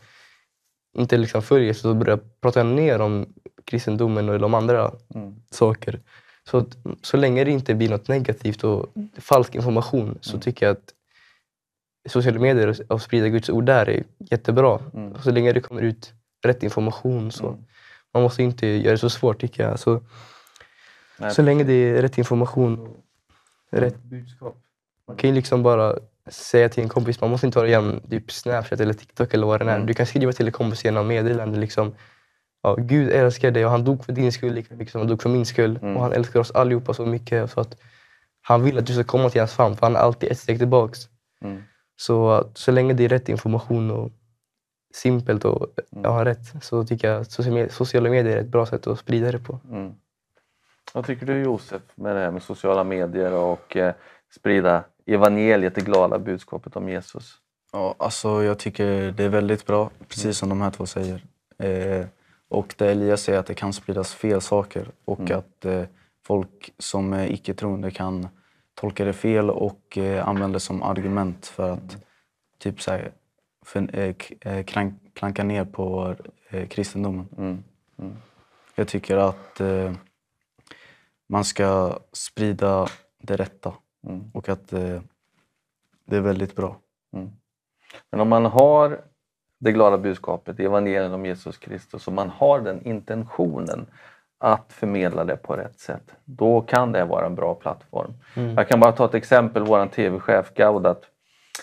inte 0.99 1.17
liksom 1.17 1.43
följer 1.43 1.73
så 1.73 1.95
börjar 1.95 2.21
prata 2.41 2.63
ner 2.63 3.01
om 3.01 3.27
kristendomen 3.65 4.29
och 4.29 4.39
de 4.39 4.55
andra 4.55 4.93
Mm. 5.15 5.35
saker. 5.51 6.01
Så, 6.51 6.65
så 7.03 7.17
länge 7.17 7.45
det 7.45 7.51
inte 7.51 7.75
blir 7.75 7.89
något 7.89 8.09
negativt 8.09 8.65
och 8.65 8.87
falsk 9.19 9.55
information 9.55 10.19
så 10.21 10.39
tycker 10.39 10.67
jag 10.67 10.73
att 10.73 10.93
sociala 12.09 12.41
medier 12.41 12.69
och- 12.69 12.91
och 12.91 13.03
sprida 13.03 13.29
Guds 13.29 13.51
ord 13.51 13.65
där 13.65 13.89
är 13.89 14.03
jättebra. 14.19 14.81
Mm. 14.95 15.15
Så 15.23 15.31
länge 15.31 15.53
det 15.53 15.61
kommer 15.61 15.83
ut 15.83 16.13
rätt 16.45 16.63
information. 16.63 17.33
så 17.33 17.47
Mm. 17.49 17.59
Man 18.15 18.23
måste 18.23 18.43
inte 18.43 18.67
göra 18.67 18.93
det 18.93 18.99
så 18.99 19.11
svårt 19.11 19.41
tycker 19.41 19.63
jag. 19.69 19.79
Så, 19.79 20.01
Nej, 21.19 21.31
så 21.35 21.43
länge 21.43 21.65
det 21.65 21.73
är 21.73 22.03
rätt 22.03 22.19
information 22.19 22.79
och 23.73 23.79
rätt 23.79 24.03
budskap. 24.03 24.57
Man 25.09 25.17
kan 25.17 25.31
ju 25.31 25.37
liksom 25.37 25.63
bara 25.63 25.99
säga 26.31 26.69
till 26.69 26.83
en 26.83 26.89
kompis, 26.89 27.21
man 27.21 27.31
måste 27.31 27.47
inte 27.47 27.59
vara 27.59 27.69
igenom 27.69 28.01
typ 28.11 28.33
Snapchat 28.33 28.81
eller 28.81 28.93
TikTok 28.93 29.35
eller 29.35 29.47
vad 29.47 29.61
det 29.61 29.65
är. 29.71 29.75
Mm. 29.75 29.87
Du 29.87 29.95
kan 29.95 30.07
skriva 30.07 30.33
till 30.33 30.47
en 30.47 30.53
kompis 30.53 30.85
genom 30.85 31.07
meddelande. 31.07 31.59
Liksom, 31.59 31.95
ja, 32.63 32.75
Gud 32.75 33.11
älskar 33.11 33.51
dig 33.51 33.65
och 33.65 33.71
han 33.71 33.85
dog 33.85 34.05
för 34.05 34.13
din 34.13 34.33
skull 34.33 34.53
lika 34.55 34.75
mycket 34.75 34.93
som 34.93 35.01
han 35.01 35.09
dog 35.09 35.23
för 35.23 35.29
min 35.31 35.47
skull. 35.47 35.79
Mm. 35.83 35.97
Och 35.97 36.03
han 36.03 36.13
älskar 36.13 36.41
oss 36.41 36.51
allihopa 36.51 36.95
så 36.95 37.07
mycket. 37.07 37.51
Så 37.51 37.61
att 37.61 37.77
han 38.43 38.63
vill 38.63 38.79
att 38.79 38.87
du 38.87 38.93
ska 38.95 39.05
komma 39.05 39.31
till 39.31 39.41
hans 39.41 39.53
famn 39.53 39.77
för 39.77 39.87
han 39.87 39.97
är 39.97 40.01
alltid 40.01 40.31
ett 40.33 40.39
steg 40.39 40.59
tillbaks. 40.59 40.99
Mm. 41.45 41.63
Så, 41.97 42.47
så 42.55 42.73
länge 42.73 42.95
det 42.95 43.05
är 43.05 43.09
rätt 43.09 43.29
information 43.29 43.91
och 43.91 44.11
simpelt 44.95 45.45
och 45.45 45.67
Mm. 45.93 46.05
ja, 46.05 46.25
rätt 46.25 46.65
så 46.65 46.85
tycker 46.85 47.09
jag 47.11 47.21
att 47.21 47.33
sociala 47.33 47.55
medier, 47.55 47.73
sociala 47.73 48.11
medier 48.11 48.37
är 48.37 48.41
ett 48.41 48.49
bra 48.49 48.67
sätt 48.67 48.87
att 48.87 48.99
sprida 48.99 49.33
det 49.33 49.39
på. 49.39 49.59
Mm. 49.71 49.93
Vad 50.93 51.07
tycker 51.07 51.27
du 51.27 51.43
Josef 51.43 51.83
med 51.95 52.17
det 52.17 52.21
här 52.21 52.31
med 52.31 52.43
sociala 52.43 52.85
medier 52.85 53.33
och 53.33 53.77
eh, 53.77 53.95
sprida 54.35 54.85
evangeliet, 55.07 55.75
det 55.75 55.81
glada 55.81 56.19
budskapet 56.19 56.77
om 56.77 56.89
Jesus? 56.89 57.35
Ja, 57.73 57.95
alltså 57.99 58.43
jag 58.43 58.59
tycker 58.59 59.13
det 59.13 59.25
är 59.25 59.29
väldigt 59.29 59.67
bra, 59.67 59.91
precis 60.09 60.39
som 60.39 60.49
de 60.49 60.61
här 60.61 60.71
två 60.71 60.87
säger. 60.87 61.25
Eh, 61.59 62.07
och 62.49 62.75
det 62.79 62.91
Elias 62.91 63.23
säger 63.23 63.39
att 63.39 63.47
det 63.47 63.55
kan 63.55 63.73
spridas 63.73 64.15
fel 64.15 64.41
saker 64.41 64.89
och 65.05 65.21
Mm. 65.21 65.39
att 65.39 65.65
eh, 65.65 65.83
folk 66.27 66.75
som 66.79 67.13
är 67.13 67.27
icke-troende 67.33 67.91
kan 67.91 68.29
tolka 68.81 69.05
det 69.05 69.13
fel 69.13 69.51
och 69.51 69.99
eh, 69.99 70.29
använda 70.29 70.53
det 70.57 70.61
som 70.61 70.83
argument 70.83 71.47
för 71.47 71.71
att 71.71 71.97
typ 72.59 72.83
så 72.83 72.91
här, 72.91 73.13
för, 73.65 73.99
eh, 73.99 74.15
eh, 74.41 74.65
krank, 74.65 74.95
klanka 75.15 75.45
ner 75.45 75.65
på 75.65 76.15
eh, 76.51 76.67
kristendomen. 76.69 77.29
Mm. 77.39 77.65
Mm. 77.99 78.17
Jag 78.75 78.89
tycker 78.89 79.17
att 79.17 79.61
eh, 79.61 79.93
man 81.29 81.45
ska 81.45 81.99
sprida 82.13 82.87
det 83.19 83.37
rätta 83.37 83.73
Mm. 84.07 84.31
och 84.35 84.49
att 84.49 84.73
eh, 84.73 85.01
det 86.05 86.17
är 86.17 86.21
väldigt 86.21 86.57
bra. 86.57 86.77
Men 88.11 88.21
om 88.21 88.29
man 88.29 88.45
har 88.45 89.01
det 89.59 89.73
glada 89.73 89.99
budskapet, 89.99 90.61
evangeliet 90.61 91.13
om 91.13 91.27
Jesus 91.27 91.59
Kristus, 91.59 92.07
och 92.07 92.13
man 92.13 92.31
har 92.31 92.61
den 92.61 92.87
intentionen 92.87 93.87
att 94.39 94.73
förmedla 94.73 95.25
det 95.25 95.37
på 95.37 95.57
rätt 95.57 95.81
sätt, 95.81 96.15
då 96.25 96.61
kan 96.61 96.93
det 96.93 97.05
vara 97.05 97.27
en 97.27 97.35
bra 97.35 97.55
plattform. 97.55 98.15
Mm. 98.35 98.55
Jag 98.55 98.69
kan 98.69 98.81
bara 98.81 98.93
ta 98.93 99.05
ett 99.05 99.15
exempel, 99.15 99.63
vår 99.63 99.87
tv-chef 99.87 100.55
Gaudat, 100.55 101.03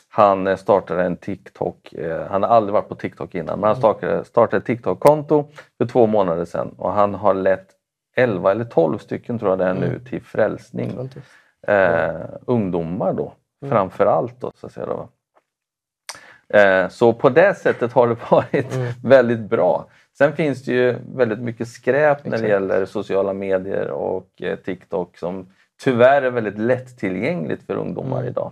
han 0.09 0.47
eh, 0.47 0.55
startade 0.55 1.03
en 1.03 1.17
TikTok, 1.17 1.93
eh, 1.93 2.27
han 2.29 2.43
har 2.43 2.49
aldrig 2.49 2.73
varit 2.73 2.89
på 2.89 2.95
TikTok 2.95 3.35
innan, 3.35 3.59
men 3.59 3.67
han 3.67 3.75
startade, 3.75 4.25
startade 4.25 4.57
ett 4.57 4.65
TikTok-konto 4.65 5.47
för 5.77 5.85
två 5.85 6.07
månader 6.07 6.45
sedan 6.45 6.75
och 6.77 6.93
han 6.93 7.13
har 7.13 7.33
lett 7.33 7.67
11 8.15 8.51
eller 8.51 8.65
12 8.65 8.97
stycken 8.97 9.39
tror 9.39 9.51
jag 9.51 9.59
det 9.59 9.65
är 9.65 9.73
nu 9.73 9.99
till 9.99 10.21
frälsning. 10.21 11.09
Eh, 11.67 12.21
ungdomar 12.45 13.13
då, 13.13 13.33
framför 13.69 14.05
allt. 14.05 14.41
Då, 14.41 14.51
så 14.55 14.67
att 14.67 14.73
säga 14.73 14.85
då. 14.85 15.09
Eh, 16.57 16.87
så 16.87 17.13
på 17.13 17.29
det 17.29 17.57
sättet 17.57 17.93
har 17.93 18.07
det 18.07 18.17
varit 18.31 18.75
väldigt 19.03 19.49
bra. 19.49 19.87
Sen 20.17 20.33
finns 20.35 20.63
det 20.63 20.71
ju 20.71 20.95
väldigt 21.15 21.39
mycket 21.39 21.67
skräp 21.67 22.25
när 22.25 22.37
det 22.37 22.47
gäller 22.47 22.85
sociala 22.85 23.33
medier 23.33 23.89
och 23.89 24.41
eh, 24.41 24.55
TikTok 24.55 25.17
som 25.17 25.47
tyvärr 25.83 26.21
är 26.21 26.31
väldigt 26.31 26.57
lättillgängligt 26.57 27.63
för 27.63 27.75
ungdomar 27.75 28.17
Mm. 28.17 28.29
idag. 28.29 28.51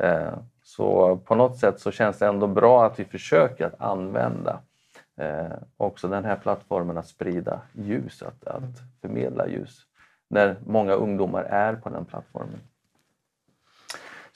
Eh, 0.00 0.34
så 0.62 1.16
på 1.16 1.34
något 1.34 1.58
sätt 1.58 1.80
så 1.80 1.90
känns 1.90 2.18
det 2.18 2.26
ändå 2.26 2.46
bra 2.46 2.86
att 2.86 3.00
vi 3.00 3.04
försöker 3.04 3.66
att 3.66 3.80
använda 3.80 4.60
eh, 5.20 5.52
också 5.76 6.08
den 6.08 6.24
här 6.24 6.36
plattformen 6.36 6.98
att 6.98 7.06
sprida 7.06 7.60
ljus, 7.72 8.22
att, 8.22 8.46
att 8.46 8.82
förmedla 9.00 9.48
ljus 9.48 9.80
när 10.30 10.56
många 10.66 10.92
ungdomar 10.92 11.42
är 11.42 11.74
på 11.74 11.88
den 11.88 12.04
plattformen. 12.04 12.60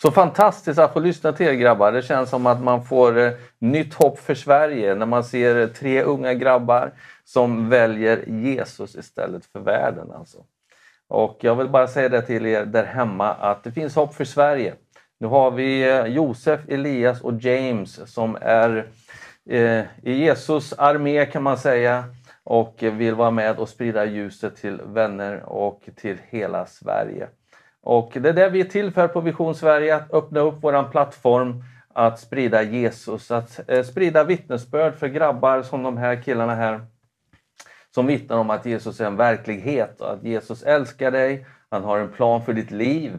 Så 0.03 0.11
fantastiskt 0.11 0.79
att 0.79 0.93
få 0.93 1.01
lyssna 1.01 1.33
till 1.33 1.47
er 1.47 1.53
grabbar. 1.53 1.93
Det 1.93 2.03
känns 2.03 2.31
som 2.31 2.47
att 2.47 2.63
man 2.63 2.85
får 2.85 3.19
eh, 3.19 3.33
nytt 3.59 3.95
hopp 3.95 4.19
för 4.19 4.35
Sverige 4.35 4.95
när 4.95 5.07
man 5.07 5.25
ser 5.25 5.61
eh, 5.61 5.67
tre 5.67 6.03
unga 6.03 6.35
grabbar 6.35 6.93
som 7.25 7.69
väljer 7.69 8.25
Jesus 8.29 8.95
istället 8.95 9.47
för 9.47 9.61
världen. 9.61 10.11
Alltså. 10.13 10.39
Och 11.09 11.39
jag 11.41 11.55
vill 11.57 11.69
bara 11.69 11.87
säga 11.87 12.09
det 12.09 12.23
till 12.23 12.47
er 12.47 12.65
där 12.65 12.85
hemma 12.85 13.35
att 13.35 13.65
det 13.65 13.73
finns 13.73 13.95
hopp 13.95 14.15
för 14.15 14.25
Sverige. 14.25 14.75
Nu 15.21 15.27
har 15.27 15.51
vi 15.51 15.91
eh, 15.91 16.07
Josef, 16.07 16.61
Elias 16.69 17.21
och 17.21 17.43
James 17.43 18.13
som 18.15 18.39
är 18.41 18.87
eh, 19.51 19.85
i 20.03 20.13
Jesus 20.13 20.73
armé 20.73 21.27
kan 21.27 21.43
man 21.43 21.59
säga 21.59 22.05
och 22.45 22.75
vill 22.79 23.15
vara 23.15 23.31
med 23.31 23.59
och 23.59 23.69
sprida 23.69 24.05
ljuset 24.05 24.57
till 24.57 24.81
vänner 24.85 25.43
och 25.43 25.89
till 25.97 26.17
hela 26.31 26.67
Sverige. 26.67 27.29
Och 27.89 28.11
det 28.13 28.29
är 28.29 28.33
det 28.33 28.51
vi 28.51 28.61
är 28.61 28.65
till 28.65 28.91
för 28.91 29.09
på 29.09 29.21
Vision 29.21 29.55
Sverige, 29.55 29.97
att 29.97 30.13
öppna 30.13 30.41
upp 30.41 30.65
våran 30.65 30.91
plattform, 30.91 31.65
att 31.95 32.21
sprida 32.21 32.63
Jesus, 32.63 33.31
att 33.31 33.71
eh, 33.71 33.83
sprida 33.83 34.25
vittnesbörd 34.25 34.95
för 34.95 35.09
grabbar 35.09 35.63
som 35.63 35.83
de 35.83 35.97
här 35.97 36.23
killarna 36.23 36.55
här 36.55 36.81
som 37.95 38.07
vittnar 38.07 38.37
om 38.37 38.51
att 38.51 38.67
Jesus 38.67 39.01
är 39.01 39.07
en 39.07 39.17
verklighet 39.17 40.01
och 40.01 40.13
att 40.13 40.23
Jesus 40.23 40.63
älskar 40.63 41.11
dig, 41.11 41.47
han 41.69 41.85
har 41.85 41.99
en 41.99 42.09
plan 42.09 42.43
för 42.43 42.53
ditt 42.53 42.71
liv 42.71 43.19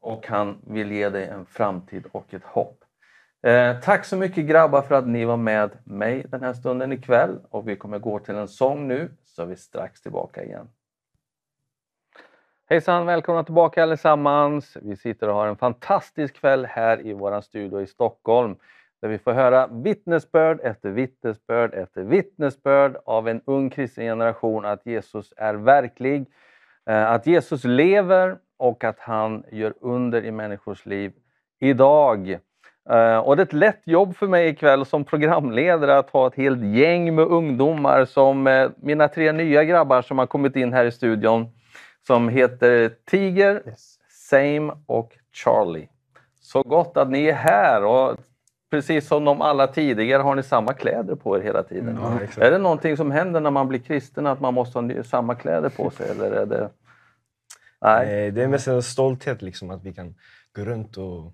och 0.00 0.26
han 0.26 0.58
vill 0.66 0.92
ge 0.92 1.08
dig 1.08 1.26
en 1.26 1.46
framtid 1.46 2.04
och 2.12 2.34
ett 2.34 2.44
hopp. 2.44 2.84
Eh, 3.46 3.80
tack 3.80 4.04
så 4.04 4.16
mycket 4.16 4.46
grabbar 4.46 4.82
för 4.82 4.94
att 4.94 5.06
ni 5.06 5.24
var 5.24 5.36
med 5.36 5.70
mig 5.84 6.26
den 6.28 6.42
här 6.42 6.52
stunden 6.52 6.92
ikväll 6.92 7.38
och 7.50 7.68
vi 7.68 7.76
kommer 7.76 7.98
gå 7.98 8.18
till 8.18 8.34
en 8.34 8.48
sång 8.48 8.88
nu 8.88 9.10
så 9.24 9.42
är 9.42 9.46
vi 9.46 9.56
strax 9.56 10.00
tillbaka 10.00 10.44
igen. 10.44 10.68
Hejsan, 12.68 13.06
välkomna 13.06 13.44
tillbaka 13.44 13.82
allesammans. 13.82 14.76
Vi 14.82 14.96
sitter 14.96 15.28
och 15.28 15.34
har 15.34 15.46
en 15.46 15.56
fantastisk 15.56 16.40
kväll 16.40 16.66
här 16.66 17.06
i 17.06 17.12
vår 17.12 17.40
studio 17.40 17.80
i 17.80 17.86
Stockholm 17.86 18.56
där 19.02 19.08
vi 19.08 19.18
får 19.18 19.32
höra 19.32 19.66
vittnesbörd 19.66 20.60
efter 20.62 20.90
vittnesbörd 20.90 21.74
efter 21.74 22.02
vittnesbörd 22.02 22.96
av 23.04 23.28
en 23.28 23.40
ung 23.44 23.70
kristen 23.70 24.04
generation 24.04 24.64
att 24.64 24.86
Jesus 24.86 25.32
är 25.36 25.54
verklig, 25.54 26.26
eh, 26.86 27.10
att 27.10 27.26
Jesus 27.26 27.64
lever 27.64 28.36
och 28.58 28.84
att 28.84 28.98
han 28.98 29.44
gör 29.52 29.74
under 29.80 30.24
i 30.24 30.30
människors 30.30 30.86
liv 30.86 31.12
idag. 31.60 32.38
Eh, 32.90 33.18
och 33.18 33.36
det 33.36 33.42
är 33.42 33.46
ett 33.46 33.52
lätt 33.52 33.82
jobb 33.84 34.16
för 34.16 34.26
mig 34.26 34.48
ikväll 34.48 34.86
som 34.86 35.04
programledare 35.04 35.98
att 35.98 36.10
ha 36.10 36.26
ett 36.26 36.34
helt 36.34 36.64
gäng 36.64 37.14
med 37.14 37.24
ungdomar 37.24 38.04
som 38.04 38.46
eh, 38.46 38.70
mina 38.76 39.08
tre 39.08 39.32
nya 39.32 39.64
grabbar 39.64 40.02
som 40.02 40.18
har 40.18 40.26
kommit 40.26 40.56
in 40.56 40.72
här 40.72 40.84
i 40.84 40.92
studion 40.92 41.52
som 42.06 42.28
heter 42.28 42.94
Tiger, 43.04 43.62
Same 44.08 44.72
och 44.86 45.12
Charlie. 45.32 45.88
Så 46.40 46.62
gott 46.62 46.96
att 46.96 47.10
ni 47.10 47.26
är 47.26 47.32
här 47.32 47.84
och 47.84 48.16
precis 48.70 49.06
som 49.06 49.24
de 49.24 49.40
alla 49.40 49.66
tidigare 49.66 50.22
har 50.22 50.34
ni 50.34 50.42
samma 50.42 50.72
kläder 50.72 51.14
på 51.14 51.38
er 51.38 51.42
hela 51.42 51.62
tiden. 51.62 51.98
Ja, 52.00 52.44
är 52.44 52.50
det 52.50 52.58
någonting 52.58 52.96
som 52.96 53.10
händer 53.10 53.40
när 53.40 53.50
man 53.50 53.68
blir 53.68 53.78
kristen 53.78 54.26
att 54.26 54.40
man 54.40 54.54
måste 54.54 54.78
ha 54.78 55.02
samma 55.02 55.34
kläder 55.34 55.68
på 55.68 55.90
sig 55.90 56.10
eller 56.10 56.30
är 56.30 56.46
det... 56.46 56.70
Nej. 57.80 58.26
Eh, 58.26 58.34
Det 58.34 58.42
är 58.42 58.48
mest 58.48 58.68
en 58.68 58.82
stolthet 58.82 59.42
liksom, 59.42 59.70
att 59.70 59.84
vi 59.84 59.94
kan 59.94 60.14
gå 60.56 60.64
runt 60.64 60.96
och 60.96 61.32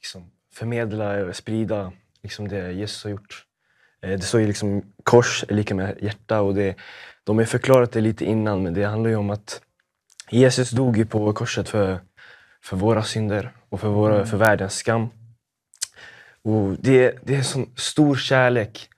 liksom, 0.00 0.30
förmedla 0.54 1.24
och 1.24 1.36
sprida 1.36 1.92
liksom, 2.22 2.48
det 2.48 2.72
Jesus 2.72 3.04
har 3.04 3.10
gjort. 3.10 3.47
Eh, 4.02 4.10
Det 4.10 4.20
står 4.20 4.40
ju 4.40 4.46
liksom 4.46 4.82
kors 5.04 5.44
är 5.48 5.54
lika 5.54 5.74
med 5.74 5.98
hjärta 6.02 6.40
och 6.40 6.54
det, 6.54 6.74
de 7.24 7.36
har 7.36 7.42
ju 7.42 7.46
förklarat 7.46 7.92
det 7.92 8.00
lite 8.00 8.24
innan 8.24 8.62
men 8.62 8.74
det 8.74 8.84
handlar 8.84 9.10
ju 9.10 9.16
om 9.16 9.30
att 9.30 9.60
Jesus 10.30 10.70
dog 10.70 10.96
ju 10.96 11.06
på 11.06 11.32
korset 11.32 11.68
för, 11.68 12.00
för 12.64 12.76
våra 12.76 13.02
synder 13.02 13.52
och 13.68 13.80
för, 13.80 13.88
våra, 13.88 14.26
för 14.26 14.36
världens 14.36 14.74
skam. 14.76 15.08
Och 16.42 16.76
det, 16.80 17.18
det 17.22 17.34
är 17.34 17.38
en 17.38 17.44
sån 17.44 17.70
stor 17.76 18.16
kärlek 18.16 18.88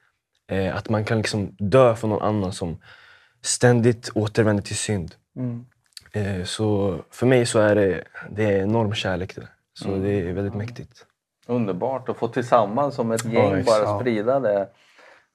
eh, 0.50 0.76
att 0.76 0.88
man 0.88 1.04
kan 1.04 1.18
liksom 1.18 1.54
dö 1.58 1.94
för 1.96 2.08
någon 2.08 2.22
annan 2.22 2.52
som 2.52 2.78
ständigt 3.42 4.10
återvänder 4.14 4.62
till 4.62 4.76
synd. 4.76 5.14
Mm. 5.36 5.64
Eh, 6.12 6.44
Så 6.44 6.98
för 7.10 7.26
mig 7.26 7.46
så 7.46 7.58
är 7.58 7.74
det, 7.74 8.04
det 8.30 8.44
är 8.44 8.62
enorm 8.62 8.94
kärlek. 8.94 9.36
Det. 9.36 9.48
Så 9.74 9.88
Mm. 9.88 10.02
det 10.02 10.10
är 10.12 10.32
väldigt 10.32 10.54
mäktigt. 10.54 11.06
Underbart 11.46 12.08
att 12.08 12.16
få 12.16 12.28
tillsammans 12.28 12.94
som 12.94 13.12
ett 13.12 13.24
Ja, 13.24 13.30
gäng 13.32 13.54
exakt. 13.60 13.84
bara 13.84 14.00
sprida 14.00 14.40
det. 14.40 14.68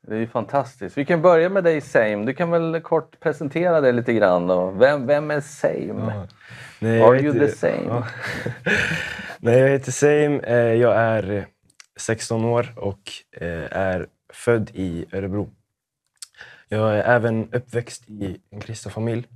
Det 0.08 0.16
är 0.16 0.20
ju 0.20 0.28
fantastiskt. 0.28 0.98
Vi 0.98 1.06
kan 1.06 1.22
börja 1.22 1.50
med 1.50 1.64
dig 1.64 1.82
Same. 1.82 2.26
Du 2.26 2.34
kan 2.34 2.52
väl 2.52 2.82
kort 2.82 3.20
presentera 3.20 3.82
dig 3.82 3.94
lite 3.94 4.14
grann. 4.14 4.48
Då. 4.48 4.72
Vem, 4.72 5.08
vem 5.08 5.32
är 5.32 5.42
Same? 5.42 6.14
Ja. 6.14 6.28
Nej, 6.80 7.02
Are 7.02 7.20
you 7.22 7.34
heter- 7.34 7.48
the 7.48 7.52
same? 7.56 7.84
Ja. 7.88 8.04
Nej, 9.40 9.60
jag 9.60 9.70
heter 9.70 9.92
Same. 9.92 10.40
Eh, 10.40 10.56
Jag 10.74 10.96
är 10.96 11.46
16 11.98 12.46
år 12.46 12.74
och 12.78 13.12
eh, 13.32 13.78
är 13.78 14.08
född 14.34 14.72
i 14.74 15.06
Örebro. 15.12 15.50
Jag 16.68 16.96
är 16.96 17.04
även 17.04 17.54
uppväxt 17.54 18.10
i 18.10 18.38
en 18.50 18.60
kristen 18.62 18.92
familj 18.92 19.28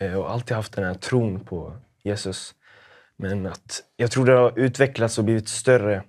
eh, 0.00 0.14
och 0.14 0.30
alltid 0.30 0.56
haft 0.56 0.72
den 0.72 0.84
här 0.84 0.94
tron 0.94 1.40
på 1.40 1.72
Jesus. 2.02 2.54
Men 3.16 3.46
att 3.46 3.82
jag 3.96 4.10
tror 4.10 4.26
det 4.26 4.32
har 4.32 4.58
utvecklats 4.58 5.18
och 5.18 5.24
blivit 5.24 5.48
större. 5.48 6.02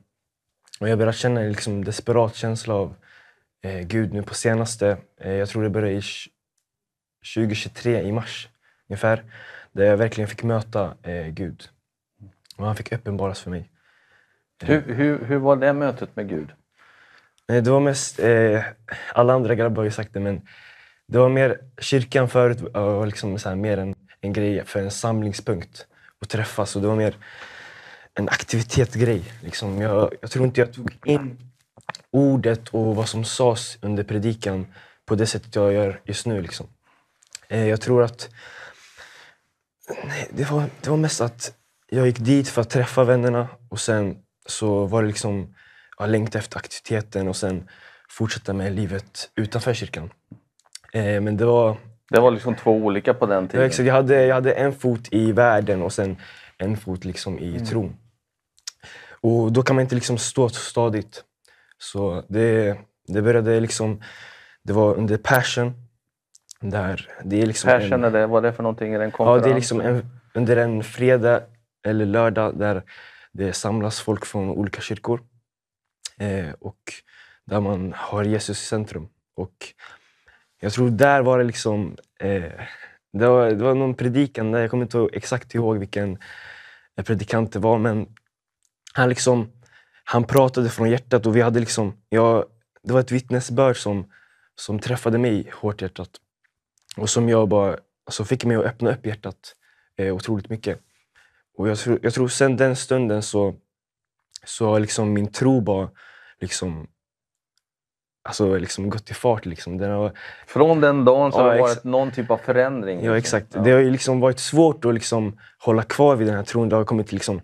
Och 0.79 0.89
jag 0.89 0.97
börjar 0.97 1.13
känna 1.13 1.41
en 1.41 1.47
liksom 1.51 1.83
desperat 1.83 2.35
känsla 2.35 2.73
av 2.73 2.95
eh, 3.61 3.79
Gud 3.79 4.13
nu 4.13 4.23
på 4.23 4.33
senaste. 4.33 4.97
Eh, 5.21 5.33
jag 5.33 5.49
tror 5.49 5.63
det 5.63 5.69
började 5.69 5.93
i 5.93 5.99
tj- 5.99 6.27
2023 7.35 8.01
i 8.01 8.11
mars 8.11 8.49
ungefär. 8.89 9.23
Där 9.71 9.85
jag 9.85 9.97
verkligen 9.97 10.27
fick 10.27 10.43
möta 10.43 10.93
eh, 11.03 11.27
Gud. 11.27 11.69
Och 12.57 12.65
han 12.65 12.75
fick 12.75 12.91
uppenbaras 12.91 13.39
för 13.41 13.49
mig. 13.49 13.69
Hur, 14.63 14.81
hur, 14.93 15.25
hur 15.25 15.37
var 15.37 15.55
det 15.55 15.73
mötet 15.73 16.15
med 16.15 16.29
Gud? 16.29 16.49
Nej, 17.47 17.61
det 17.61 17.71
var 17.71 17.79
mest, 17.79 18.19
eh, 18.19 18.63
alla 19.13 19.33
andra 19.33 19.55
grabbar 19.55 19.77
har 19.77 19.83
ju 19.83 19.91
sagt 19.91 20.13
det, 20.13 20.19
men 20.19 20.41
det 21.07 21.17
var 21.17 21.29
mer, 21.29 21.59
kyrkan 21.79 22.29
förut 22.29 22.61
var 22.61 23.05
liksom 23.05 23.39
så 23.39 23.49
här, 23.49 23.55
mer 23.55 23.77
en, 23.77 23.95
en 24.21 24.33
grej 24.33 24.65
för 24.65 24.79
en 24.79 24.91
samlingspunkt 24.91 25.87
att 26.21 26.29
träffas. 26.29 26.75
Och 26.75 26.81
det 26.81 26.87
var 26.87 26.95
mer 26.95 27.15
en 28.13 28.29
aktivitetsgrej. 28.29 29.23
Liksom. 29.43 29.81
Jag, 29.81 30.13
jag 30.21 30.31
tror 30.31 30.45
inte 30.45 30.61
jag 30.61 30.73
tog 30.73 30.97
in 31.05 31.50
ordet 32.11 32.69
och 32.69 32.95
vad 32.95 33.09
som 33.09 33.23
sades 33.23 33.77
under 33.81 34.03
predikan 34.03 34.67
på 35.05 35.15
det 35.15 35.25
sättet 35.25 35.55
jag 35.55 35.73
gör 35.73 36.01
just 36.05 36.25
nu. 36.25 36.41
Liksom. 36.41 36.67
Eh, 37.47 37.67
jag 37.67 37.81
tror 37.81 38.03
att 38.03 38.29
nej, 40.03 40.29
det, 40.33 40.51
var, 40.51 40.63
det 40.81 40.89
var 40.89 40.97
mest 40.97 41.21
att 41.21 41.53
jag 41.89 42.07
gick 42.07 42.19
dit 42.19 42.47
för 42.47 42.61
att 42.61 42.69
träffa 42.69 43.03
vännerna 43.03 43.47
och 43.69 43.79
sen 43.79 44.17
så 44.45 44.85
var 44.85 45.01
det 45.01 45.07
liksom 45.07 45.55
jag 45.97 46.09
längtade 46.09 46.39
efter 46.39 46.57
aktiviteten 46.57 47.27
och 47.27 47.35
sen 47.35 47.69
fortsätta 48.09 48.53
med 48.53 48.75
livet 48.75 49.29
utanför 49.35 49.73
kyrkan. 49.73 50.09
Eh, 50.93 51.21
men 51.21 51.37
det 51.37 51.45
var... 51.45 51.77
Det 52.09 52.19
var 52.19 52.31
liksom 52.31 52.55
två 52.55 52.71
olika 52.71 53.13
på 53.13 53.25
den 53.25 53.47
tiden. 53.47 53.65
exakt. 53.65 53.87
Jag, 53.87 53.93
hade, 53.93 54.25
jag 54.25 54.35
hade 54.35 54.51
en 54.53 54.73
fot 54.73 55.07
i 55.11 55.31
världen 55.31 55.81
och 55.81 55.93
sen 55.93 56.17
en 56.57 56.77
fot 56.77 57.05
liksom 57.05 57.39
i 57.39 57.49
Mm. 57.49 57.65
tron. 57.65 57.97
Och 59.21 59.51
då 59.51 59.63
kan 59.63 59.75
man 59.75 59.83
inte 59.83 59.95
liksom 59.95 60.17
stå 60.17 60.49
stadigt. 60.49 61.23
Så 61.81 62.23
det, 62.27 62.77
det 63.07 63.21
började 63.21 63.59
liksom... 63.59 64.01
Det 64.63 64.73
var 64.73 64.95
under 64.95 65.17
Passion. 65.17 65.73
Där 66.59 67.09
det 67.23 67.41
är 67.41 67.45
liksom 67.45 67.67
Passion, 67.69 68.03
är 68.03 68.11
det, 68.11 68.27
vad 68.27 68.45
är 68.45 68.49
det 68.51 68.55
för 68.55 68.63
någonting? 68.63 68.93
Är 68.93 68.99
det 68.99 69.05
en 69.05 69.11
Ja, 69.11 69.17
konferens? 69.17 69.43
det 69.43 69.49
är 69.51 69.55
liksom 69.55 69.81
en, 69.81 70.05
under 70.33 70.57
en 70.57 70.83
fredag 70.83 71.41
eller 71.85 72.05
lördag 72.05 72.57
där 72.59 72.83
det 73.31 73.53
samlas 73.53 73.99
folk 73.99 74.25
från 74.25 74.49
olika 74.49 74.81
kyrkor. 74.81 75.21
Eh, 76.17 76.49
och 76.59 76.79
där 77.45 77.59
man 77.59 77.93
har 77.97 78.23
Jesus 78.23 78.61
i 78.61 78.65
centrum. 78.65 79.07
Och 79.35 79.53
jag 80.59 80.73
tror 80.73 80.89
där 80.89 81.21
var 81.21 81.37
det 81.37 81.43
liksom... 81.43 81.97
Eh, 82.19 82.51
det, 83.13 83.27
var, 83.27 83.47
det 83.47 83.63
var 83.63 83.75
någon 83.75 83.93
predikan, 83.93 84.51
där, 84.51 84.59
jag 84.59 84.69
kommer 84.69 84.83
inte 84.83 85.09
exakt 85.13 85.55
ihåg 85.55 85.77
vilken 85.77 86.17
eh, 86.97 87.03
predikant 87.05 87.53
det 87.53 87.59
var, 87.59 87.77
men 87.77 88.07
han 88.93 89.09
liksom 89.09 89.51
han 90.03 90.23
pratade 90.23 90.69
från 90.69 90.89
hjärtat 90.89 91.25
och 91.25 91.35
vi 91.35 91.41
hade 91.41 91.59
liksom... 91.59 91.97
Jag, 92.09 92.45
det 92.83 92.93
var 92.93 92.99
ett 92.99 93.11
vittnesbörd 93.11 93.77
som, 93.77 94.11
som 94.55 94.79
träffade 94.79 95.17
mig 95.17 95.51
hårt 95.53 95.81
i 95.81 95.85
hjärtat. 95.85 96.09
Och 96.97 97.09
som 97.09 97.29
jag 97.29 97.47
bara 97.47 97.77
alltså 98.05 98.25
fick 98.25 98.45
mig 98.45 98.57
att 98.57 98.65
öppna 98.65 98.91
upp 98.91 99.05
hjärtat 99.05 99.55
eh, 99.97 100.15
otroligt 100.15 100.49
mycket. 100.49 100.79
Och 101.57 101.69
jag 101.69 101.77
tror, 101.77 101.99
jag 102.01 102.13
tror 102.13 102.27
sen 102.27 102.57
den 102.57 102.75
stunden 102.75 103.21
så 103.21 103.55
så 104.45 104.65
har 104.65 104.79
liksom 104.79 105.13
min 105.13 105.31
tro 105.31 105.61
bara 105.61 105.89
liksom, 106.39 106.87
alltså 108.23 108.57
liksom 108.57 108.89
gått 108.89 109.11
i 109.11 109.13
fart. 109.13 109.45
Liksom. 109.45 109.77
Den 109.77 109.91
har, 109.91 110.11
Från 110.47 110.81
den 110.81 111.05
dagen 111.05 111.31
så 111.31 111.39
Ja, 111.39 111.43
har 111.43 111.53
det 111.53 111.61
varit 111.61 111.83
någon 111.83 112.11
typ 112.11 112.31
av 112.31 112.37
förändring? 112.37 113.03
Ja, 113.03 113.17
exakt. 113.17 113.47
Det 113.51 113.71
har 113.71 113.83
liksom 113.83 114.19
varit 114.19 114.39
svårt 114.39 114.85
att 114.85 114.93
liksom 114.93 115.39
hålla 115.59 115.83
kvar 115.83 116.15
vid 116.15 116.27
den 116.27 116.35
här 116.35 116.43
tron. 116.43 116.69
Det 116.69 116.75
har 116.75 116.85
kommit 116.85 117.11
liksom 117.11 117.41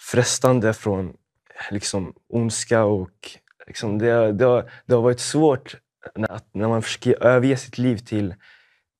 frestande 0.00 0.74
från 0.74 1.14
liksom 1.70 2.14
ondska 2.28 2.84
och 2.84 3.30
liksom 3.66 3.98
det, 3.98 4.10
har- 4.10 4.32
det, 4.32 4.44
har, 4.44 4.70
det 4.86 4.94
har 4.94 5.02
varit 5.02 5.20
svårt 5.20 5.76
när, 6.14 6.40
när 6.52 6.68
man 6.68 6.82
försöker 6.82 7.22
överge 7.22 7.56
sitt 7.56 7.78
liv 7.78 7.96
till, 7.96 8.34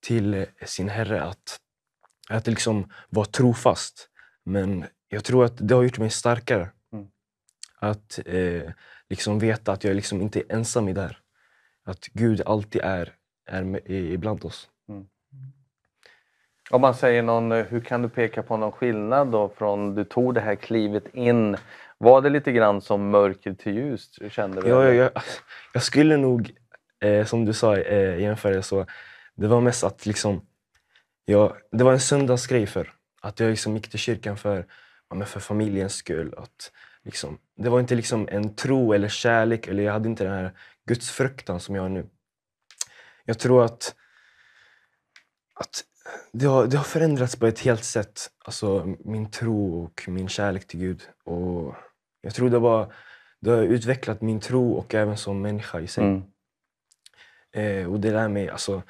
till 0.07 0.47
sin 0.67 0.89
Herre 0.89 1.23
att, 1.23 1.57
att 2.29 2.47
liksom 2.47 2.93
vara 3.09 3.27
trofast. 3.27 4.09
Men 4.45 4.85
jag 5.09 5.25
tror 5.25 5.45
att 5.45 5.69
det 5.69 5.75
har 5.75 5.83
gjort 5.83 5.99
mig 5.99 6.11
starkare. 6.11 6.71
Mm. 6.93 7.07
Att 7.79 8.19
eh, 8.27 8.63
liksom 9.09 9.39
veta 9.39 9.73
att 9.73 9.85
jag 9.85 9.97
liksom 9.97 10.21
inte 10.23 10.41
är 10.41 10.53
ensam 10.57 10.89
i 10.89 10.93
det 10.93 11.01
här. 11.01 11.19
Att 11.85 12.07
Gud 12.07 12.43
alltid 12.47 12.83
är, 12.83 13.15
är 13.47 13.65
med, 13.65 13.81
ibland 13.91 14.45
oss. 14.45 14.69
Om 16.71 16.81
man 16.81 16.95
säger 16.95 17.23
någon, 17.23 17.53
eh, 17.53 17.65
hur 17.65 17.81
kan 17.81 18.03
du 18.03 18.09
peka 18.09 18.43
på 18.43 18.57
någon 18.57 18.73
skillnad 18.73 19.29
då 19.29 19.49
från 19.49 19.95
du 19.95 20.05
tog 20.05 20.35
det 20.35 20.41
här 20.41 20.55
klivet 20.55 21.15
in? 21.15 21.57
Var 21.99 22.21
det 22.23 22.31
lite 22.31 22.53
grann 22.53 22.81
som 22.81 23.11
mörker 23.11 23.55
till 23.55 23.75
ljus? 23.75 24.19
Kände 24.31 24.61
du? 24.61 24.69
Ja, 24.69 24.83
eller? 24.83 24.93
jag, 24.93 25.11
jag, 25.73 25.83
skulle 25.83 26.17
nog, 26.17 26.51
eh, 27.01 27.25
som 27.25 27.45
du 27.45 27.53
sa, 27.53 27.77
eh, 27.77 28.21
jämföra 28.21 28.63
så. 28.63 28.87
Det 29.35 29.47
var 29.47 29.61
mest 29.61 29.85
att 29.85 30.07
liksom, 30.07 30.47
jag, 31.25 31.57
det 31.73 31.85
var 31.85 31.93
en 31.93 32.01
söndagsgrej 32.01 32.67
för 32.67 32.93
Att 33.21 33.41
jag 33.41 33.51
liksom 33.51 33.77
gick 33.77 33.91
till 33.91 33.99
kyrkan 33.99 34.37
för, 34.37 34.67
ja, 35.11 35.17
men 35.17 35.27
för 35.27 35.41
familjens 35.41 35.95
skull. 35.95 36.35
Att, 36.37 36.73
liksom, 37.05 37.39
det 37.57 37.69
var 37.69 37.81
inte 37.81 37.95
liksom 37.95 38.29
en 38.31 38.55
tro 38.55 38.93
eller 38.93 39.09
kärlek, 39.09 39.69
eller 39.69 39.83
jag 39.83 39.93
hade 39.93 40.09
inte 40.09 40.25
den 40.25 40.33
här 40.33 40.53
gudsfruktan 40.87 41.61
som 41.61 41.75
jag 41.75 41.83
har 41.83 41.89
nu. 41.89 42.07
Jag 43.25 43.39
tror 43.39 43.65
att, 43.65 43.95
att 45.55 45.85
det, 46.33 46.47
har, 46.47 46.67
det 46.67 46.77
har 46.77 46.85
förändrats 46.85 47.37
på 47.37 47.47
ett 47.47 47.61
helt 47.61 47.85
sätt. 47.85 48.31
Alltså 48.45 48.97
min 49.05 49.31
tro 49.31 49.85
och 49.85 50.05
min 50.09 50.29
kärlek 50.29 50.67
till 50.67 50.81
Gud. 50.81 51.03
Och 51.25 51.75
jag 52.21 52.35
tror 52.35 52.51
det, 52.51 52.59
var, 52.59 52.93
det 53.41 53.51
har 53.51 53.63
utvecklat 53.63 54.21
min 54.21 54.41
tro 54.41 54.73
och 54.73 54.95
även 54.95 55.17
som 55.17 55.43
människa 55.43 55.81
i 55.81 55.87
sig. 55.87 56.05
Mm. 56.05 56.23
Eh, 57.53 57.93
och 57.93 58.01
det 58.01 58.11
lär 58.11 58.29
mig, 58.29 58.49
alltså, 58.49 58.83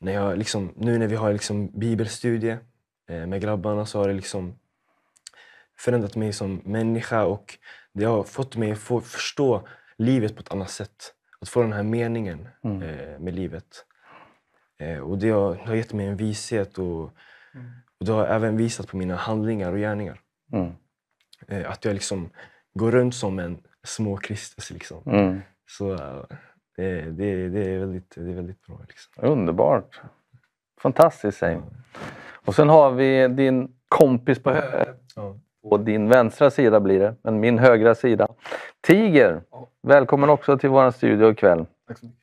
när 0.00 0.12
jag 0.12 0.38
liksom, 0.38 0.72
nu 0.76 0.98
när 0.98 1.06
vi 1.06 1.16
har 1.16 1.32
liksom 1.32 1.78
bibelstudie 1.78 2.58
eh, 3.08 3.26
med 3.26 3.40
grabbarna 3.40 3.86
så 3.86 3.98
har 3.98 4.08
det 4.08 4.14
liksom 4.14 4.58
förändrat 5.78 6.16
mig 6.16 6.32
som 6.32 6.60
människa 6.64 7.24
och 7.24 7.58
det 7.92 8.04
har 8.04 8.22
fått 8.24 8.56
mig 8.56 8.72
att 8.72 8.78
få 8.78 9.00
förstå 9.00 9.68
livet 9.98 10.34
på 10.34 10.40
ett 10.40 10.52
annat 10.52 10.70
sätt. 10.70 11.14
Att 11.40 11.48
få 11.48 11.62
den 11.62 11.72
här 11.72 11.82
meningen 11.82 12.48
Mm. 12.64 12.82
eh, 12.82 13.18
med 13.18 13.34
livet. 13.34 13.84
Eh, 14.82 14.98
och 14.98 15.18
det 15.18 15.30
har, 15.30 15.54
det 15.54 15.66
har 15.66 15.74
gett 15.74 15.92
mig 15.92 16.06
en 16.06 16.16
vishet 16.16 16.78
och, 16.78 17.02
och 18.00 18.06
det 18.06 18.12
har 18.12 18.26
även 18.26 18.56
visat 18.56 18.88
på 18.88 18.96
mina 18.96 19.16
handlingar 19.16 19.72
och 19.72 19.78
gärningar. 19.78 20.20
Mm. 20.52 20.72
Eh, 21.48 21.70
att 21.70 21.84
jag 21.84 21.94
liksom 21.94 22.30
går 22.74 22.90
runt 22.90 23.14
som 23.14 23.38
en 23.38 23.58
små 23.84 24.16
Kristus. 24.16 24.70
Liksom. 24.70 25.02
Mm. 25.06 25.40
Så 25.66 25.92
eh, 25.92 26.22
det, 26.76 27.00
det, 27.10 27.48
det, 27.48 27.74
är 27.74 27.78
väldigt, 27.78 28.14
det 28.14 28.30
är 28.30 28.34
väldigt 28.34 28.66
bra. 28.66 28.80
Liksom. 28.88 29.12
Underbart. 29.30 30.00
Fantastiskt 30.80 31.38
säger 31.38 31.62
Och 32.44 32.54
sen 32.54 32.68
har 32.68 32.90
vi 32.90 33.28
din 33.28 33.74
kompis 33.88 34.42
på, 34.42 34.50
hö- 34.50 34.94
Ja. 35.16 35.36
på 35.70 35.76
din 35.76 36.08
vänstra 36.08 36.50
sida 36.50 36.80
blir 36.80 37.00
det, 37.00 37.14
men 37.22 37.40
min 37.40 37.58
högra 37.58 37.94
sida. 37.94 38.28
Tiger, 38.80 39.42
välkommen 39.82 40.30
också 40.30 40.58
till 40.58 40.70
vår 40.70 40.90
studio 40.90 41.30
ikväll. 41.30 41.66
Tack 41.88 41.98
så 41.98 42.06
mycket. 42.06 42.21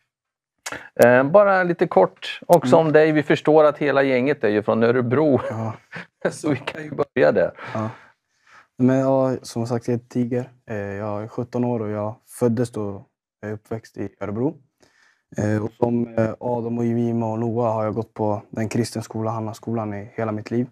Eh, 1.04 1.24
bara 1.24 1.64
lite 1.64 1.88
kort 1.88 2.40
också 2.48 2.76
om 2.76 2.92
dig. 2.92 3.12
Vi 3.12 3.24
förstår 3.24 3.64
att 3.64 3.78
hela 3.78 4.04
gänget 4.04 4.44
är 4.44 4.50
ju 4.50 4.64
från 4.64 4.84
Örebro. 4.84 5.40
Ja. 5.50 5.74
Så 6.32 6.50
vi 6.50 6.56
kan 6.58 6.84
ju 6.84 6.92
börja 6.92 7.32
där. 7.32 7.52
Ja. 7.74 7.90
Men 8.78 9.00
ja, 9.00 9.36
som 9.42 9.68
sagt, 9.68 9.88
jag 9.88 9.94
heter 9.96 10.08
Tiger. 10.10 10.50
Eh, 10.70 10.78
Jag 10.78 11.24
är 11.24 11.28
17 11.28 11.64
år 11.66 11.80
och 11.80 11.90
jag 11.90 12.16
föddes 12.40 12.76
jag 12.76 13.06
är 13.46 13.52
uppväxt 13.54 13.98
i 13.98 14.10
Örebro. 14.22 14.56
Eh, 15.38 15.64
Och 15.64 15.72
som 15.72 16.16
Adam, 16.40 16.78
och 16.78 16.86
Jemima 16.86 17.32
och 17.32 17.40
Noah 17.40 17.74
har 17.74 17.84
jag 17.84 17.94
gått 17.94 18.14
på 18.14 18.42
den 18.50 18.70
kristen 18.70 19.02
skola, 19.04 19.32
Hannaskolan, 19.32 19.94
i 19.94 20.12
hela 20.16 20.32
mitt 20.32 20.52
liv. 20.52 20.68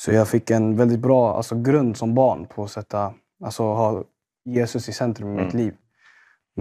Så 0.00 0.12
jag 0.12 0.28
fick 0.28 0.50
en 0.50 0.76
väldigt 0.76 1.00
bra 1.00 1.36
alltså, 1.36 1.54
grund 1.62 1.96
som 1.96 2.14
barn 2.14 2.46
på 2.46 2.64
att 2.64 2.70
sätta, 2.70 3.14
alltså, 3.44 3.62
ha 3.62 4.04
Jesus 4.44 4.88
i 4.88 4.92
centrum 4.92 5.28
i 5.28 5.32
mitt 5.32 5.54
Mm. 5.54 5.64
liv. 5.64 5.74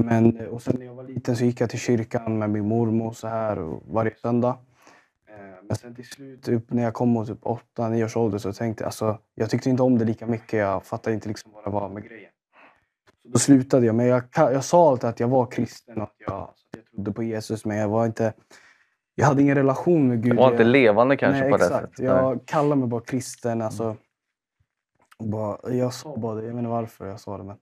Men, 0.03 0.38
eh, 0.38 0.45
och 0.45 0.61
sen 0.61 0.76
när 0.80 0.86
jag 0.86 0.94
var 0.94 1.03
liten 1.03 1.36
så 1.36 1.45
gick 1.45 1.61
jag 1.61 1.69
till 1.69 1.80
kyrkan 1.80 2.40
med 2.40 2.49
min 2.49 2.68
mormor 2.68 3.11
så 3.11 3.28
här 3.28 3.80
varje 3.94 4.15
söndag. 4.15 4.57
Eh, 5.30 5.64
Men 5.64 5.76
sen 5.76 5.95
till 5.95 6.07
slut, 6.07 6.48
upp 6.48 6.72
när 6.72 6.84
jag 6.84 6.94
kom 6.94 7.10
mot 7.10 7.28
typ 7.28 7.44
8-9 7.44 8.06
års 8.06 8.18
ålder, 8.18 8.38
så 8.38 8.53
tänkte 8.53 8.84
jag 8.84 8.88
alltså, 8.88 9.18
jag 9.36 9.49
tyckte 9.49 9.69
inte 9.69 9.84
om 9.84 9.98
det 9.98 10.06
lika 10.06 10.28
mycket. 10.28 10.60
Jag 10.60 10.86
fattade 10.86 11.14
inte 11.14 11.28
liksom 11.28 11.52
vad 11.52 11.64
det 11.64 11.69
var 11.69 11.90
med 11.90 12.03
grejen. 12.03 12.32
Så 13.24 13.28
då 13.30 13.40
slutade 13.40 13.86
jag. 13.86 13.95
Men 13.95 14.06
jag, 14.06 14.24
jag 14.36 14.64
sa 14.64 14.90
alltid 14.90 15.10
att 15.10 15.19
jag 15.19 15.28
var 15.28 15.45
kristen 15.45 15.98
och 15.98 16.03
att 16.03 16.15
jag, 16.18 16.32
alltså, 16.34 16.65
att 16.72 16.78
jag 16.78 16.86
trodde 16.86 17.11
på 17.11 17.24
Jesus. 17.24 17.65
Men 17.65 17.78
jag 17.78 17.90
var 17.90 18.06
inte... 18.06 18.34
Jag 19.15 19.26
hade 19.26 19.41
ingen 19.41 19.56
relation 19.56 20.07
med 20.07 20.24
Gud. 20.24 20.32
Det 20.32 20.38
var 20.38 20.52
inte 20.52 20.64
levande 20.64 21.18
kanske 21.18 21.41
Nej, 21.41 21.52
på 21.52 21.57
det 21.57 21.64
exakt. 21.65 21.82
sättet. 21.82 21.99
Nej. 21.99 22.07
Jag 22.07 22.45
kallar 22.45 22.76
mig 22.76 22.88
bara 22.88 23.02
kristen. 23.02 23.61
Alltså, 23.61 23.95
och 25.18 25.28
bara, 25.28 25.74
jag 25.74 25.94
sa 25.94 26.18
bara 26.18 26.36
det. 26.36 26.41
Jag 26.41 26.53
vet 26.53 26.57
inte 26.57 26.69
varför 26.69 27.07
jag 27.07 27.19
sa 27.19 27.38
det. 27.38 27.44
Men 27.44 27.57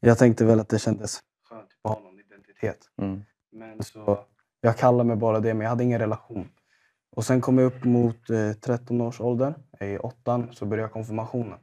jag 0.00 0.18
tänkte 0.18 0.44
väl 0.44 0.60
att 0.60 0.68
det 0.68 0.78
kändes 0.78 1.20
skönt 1.56 1.70
att 1.82 1.90
ha 1.90 2.00
någon 2.00 2.20
identitet. 2.20 2.78
Mm. 3.02 3.22
Men 3.52 3.82
så, 3.82 4.18
jag 4.60 4.76
kallar 4.76 5.04
mig 5.04 5.16
bara 5.16 5.40
det, 5.40 5.54
men 5.54 5.64
jag 5.64 5.68
hade 5.68 5.84
ingen 5.84 5.98
relation. 5.98 6.48
Och 7.16 7.24
sen 7.24 7.40
kom 7.40 7.58
jag 7.58 7.66
upp 7.66 7.84
mot 7.84 8.30
eh, 8.30 8.52
13 8.52 9.00
års 9.00 9.20
ålder. 9.20 9.54
I 9.80 9.98
åttan 9.98 10.48
så 10.52 10.64
började 10.66 10.84
jag 10.84 10.92
konfirmationen. 10.92 11.58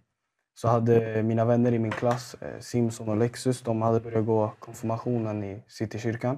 Så 0.56 0.68
hade 0.68 1.24
mina 1.24 1.46
vänner 1.46 1.72
i 1.72 1.80
min 1.80 1.92
klass, 1.92 2.36
eh, 2.42 2.60
Simson 2.60 3.10
och 3.10 3.18
Lexus, 3.18 3.62
de 3.62 3.82
hade 3.82 4.00
börjat 4.00 4.26
gå 4.26 4.54
konfirmationen 4.60 5.44
i 5.44 5.64
Citykyrkan. 5.68 6.38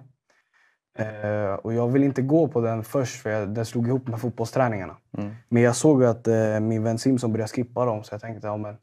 Eh, 0.98 1.54
och 1.54 1.74
jag 1.74 1.88
ville 1.88 2.06
inte 2.06 2.22
gå 2.22 2.48
på 2.48 2.62
den 2.62 2.84
först 2.84 3.22
för 3.22 3.30
jag, 3.30 3.50
den 3.50 3.66
slog 3.66 3.88
ihop 3.88 4.08
med 4.08 4.22
fotbollsträningarna. 4.22 4.98
Mm. 5.18 5.36
Men 5.50 5.64
jag 5.64 5.76
såg 5.76 6.04
att 6.04 6.28
eh, 6.28 6.60
min 6.60 6.84
vän 6.84 6.98
Simson 6.98 7.32
började 7.32 7.52
skippa 7.52 7.86
dem 7.86 8.04
så 8.04 8.14
jag 8.14 8.22
tänkte, 8.22 8.48
ja 8.48 8.58
men 8.58 8.78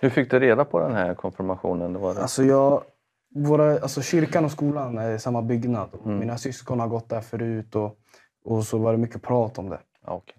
Hur 0.00 0.10
fick 0.10 0.30
du 0.30 0.40
reda 0.40 0.64
på 0.64 0.80
den 0.80 0.94
här 0.94 1.14
konfirmationen? 1.14 1.92
Det 1.92 1.98
var 1.98 2.14
det. 2.14 2.22
Alltså 2.22 2.44
jag, 2.44 2.82
våra, 3.36 3.78
alltså 3.78 4.02
kyrkan 4.02 4.44
och 4.44 4.52
skolan 4.52 4.98
är 4.98 5.14
i 5.14 5.18
samma 5.18 5.42
byggnad. 5.42 5.88
Mm. 6.04 6.18
Mina 6.18 6.38
syskon 6.38 6.80
har 6.80 6.88
gått 6.88 7.08
där 7.08 7.20
förut 7.20 7.74
och, 7.74 7.98
och 8.44 8.64
så 8.64 8.78
var 8.78 8.92
det 8.92 8.98
mycket 8.98 9.22
prat 9.22 9.58
om 9.58 9.68
det. 9.68 9.80
Okej. 10.06 10.36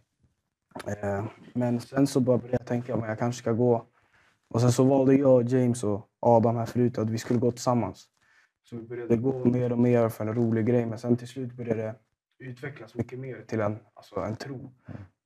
Eh, 0.86 1.26
men 1.53 1.80
sen 1.80 2.07
så 2.07 2.19
började 2.19 2.48
jag 2.52 2.65
tänka 2.65 2.95
att 2.95 3.07
jag 3.07 3.19
kanske 3.19 3.41
ska 3.41 3.52
gå. 3.52 3.86
Och 4.49 4.61
sen 4.61 4.72
så 4.72 4.84
valde 4.84 5.15
jag, 5.15 5.44
James 5.44 5.84
och 5.84 6.10
Adam 6.19 6.56
här 6.56 6.65
förut 6.65 6.98
att 6.98 7.10
vi 7.10 7.18
skulle 7.18 7.40
gå 7.40 7.52
tillsammans. 7.52 8.06
Så 8.64 8.76
vi 8.76 8.82
började 8.82 9.18
gå 9.18 9.45
mer 9.45 9.72
och 9.72 9.80
mer 9.80 10.10
för 10.10 10.26
en 10.26 10.36
rolig 10.36 10.65
grej. 10.65 10.86
Men 10.86 10.99
sen 10.99 11.18
till 11.18 11.28
slut 11.28 11.53
började 11.53 11.82
det 11.82 11.95
utvecklas 12.45 12.95
mycket 12.95 13.19
mer 13.19 13.45
till 13.48 13.60
en, 13.60 13.80
alltså 13.94 14.19
en 14.19 14.36
tro. 14.36 14.72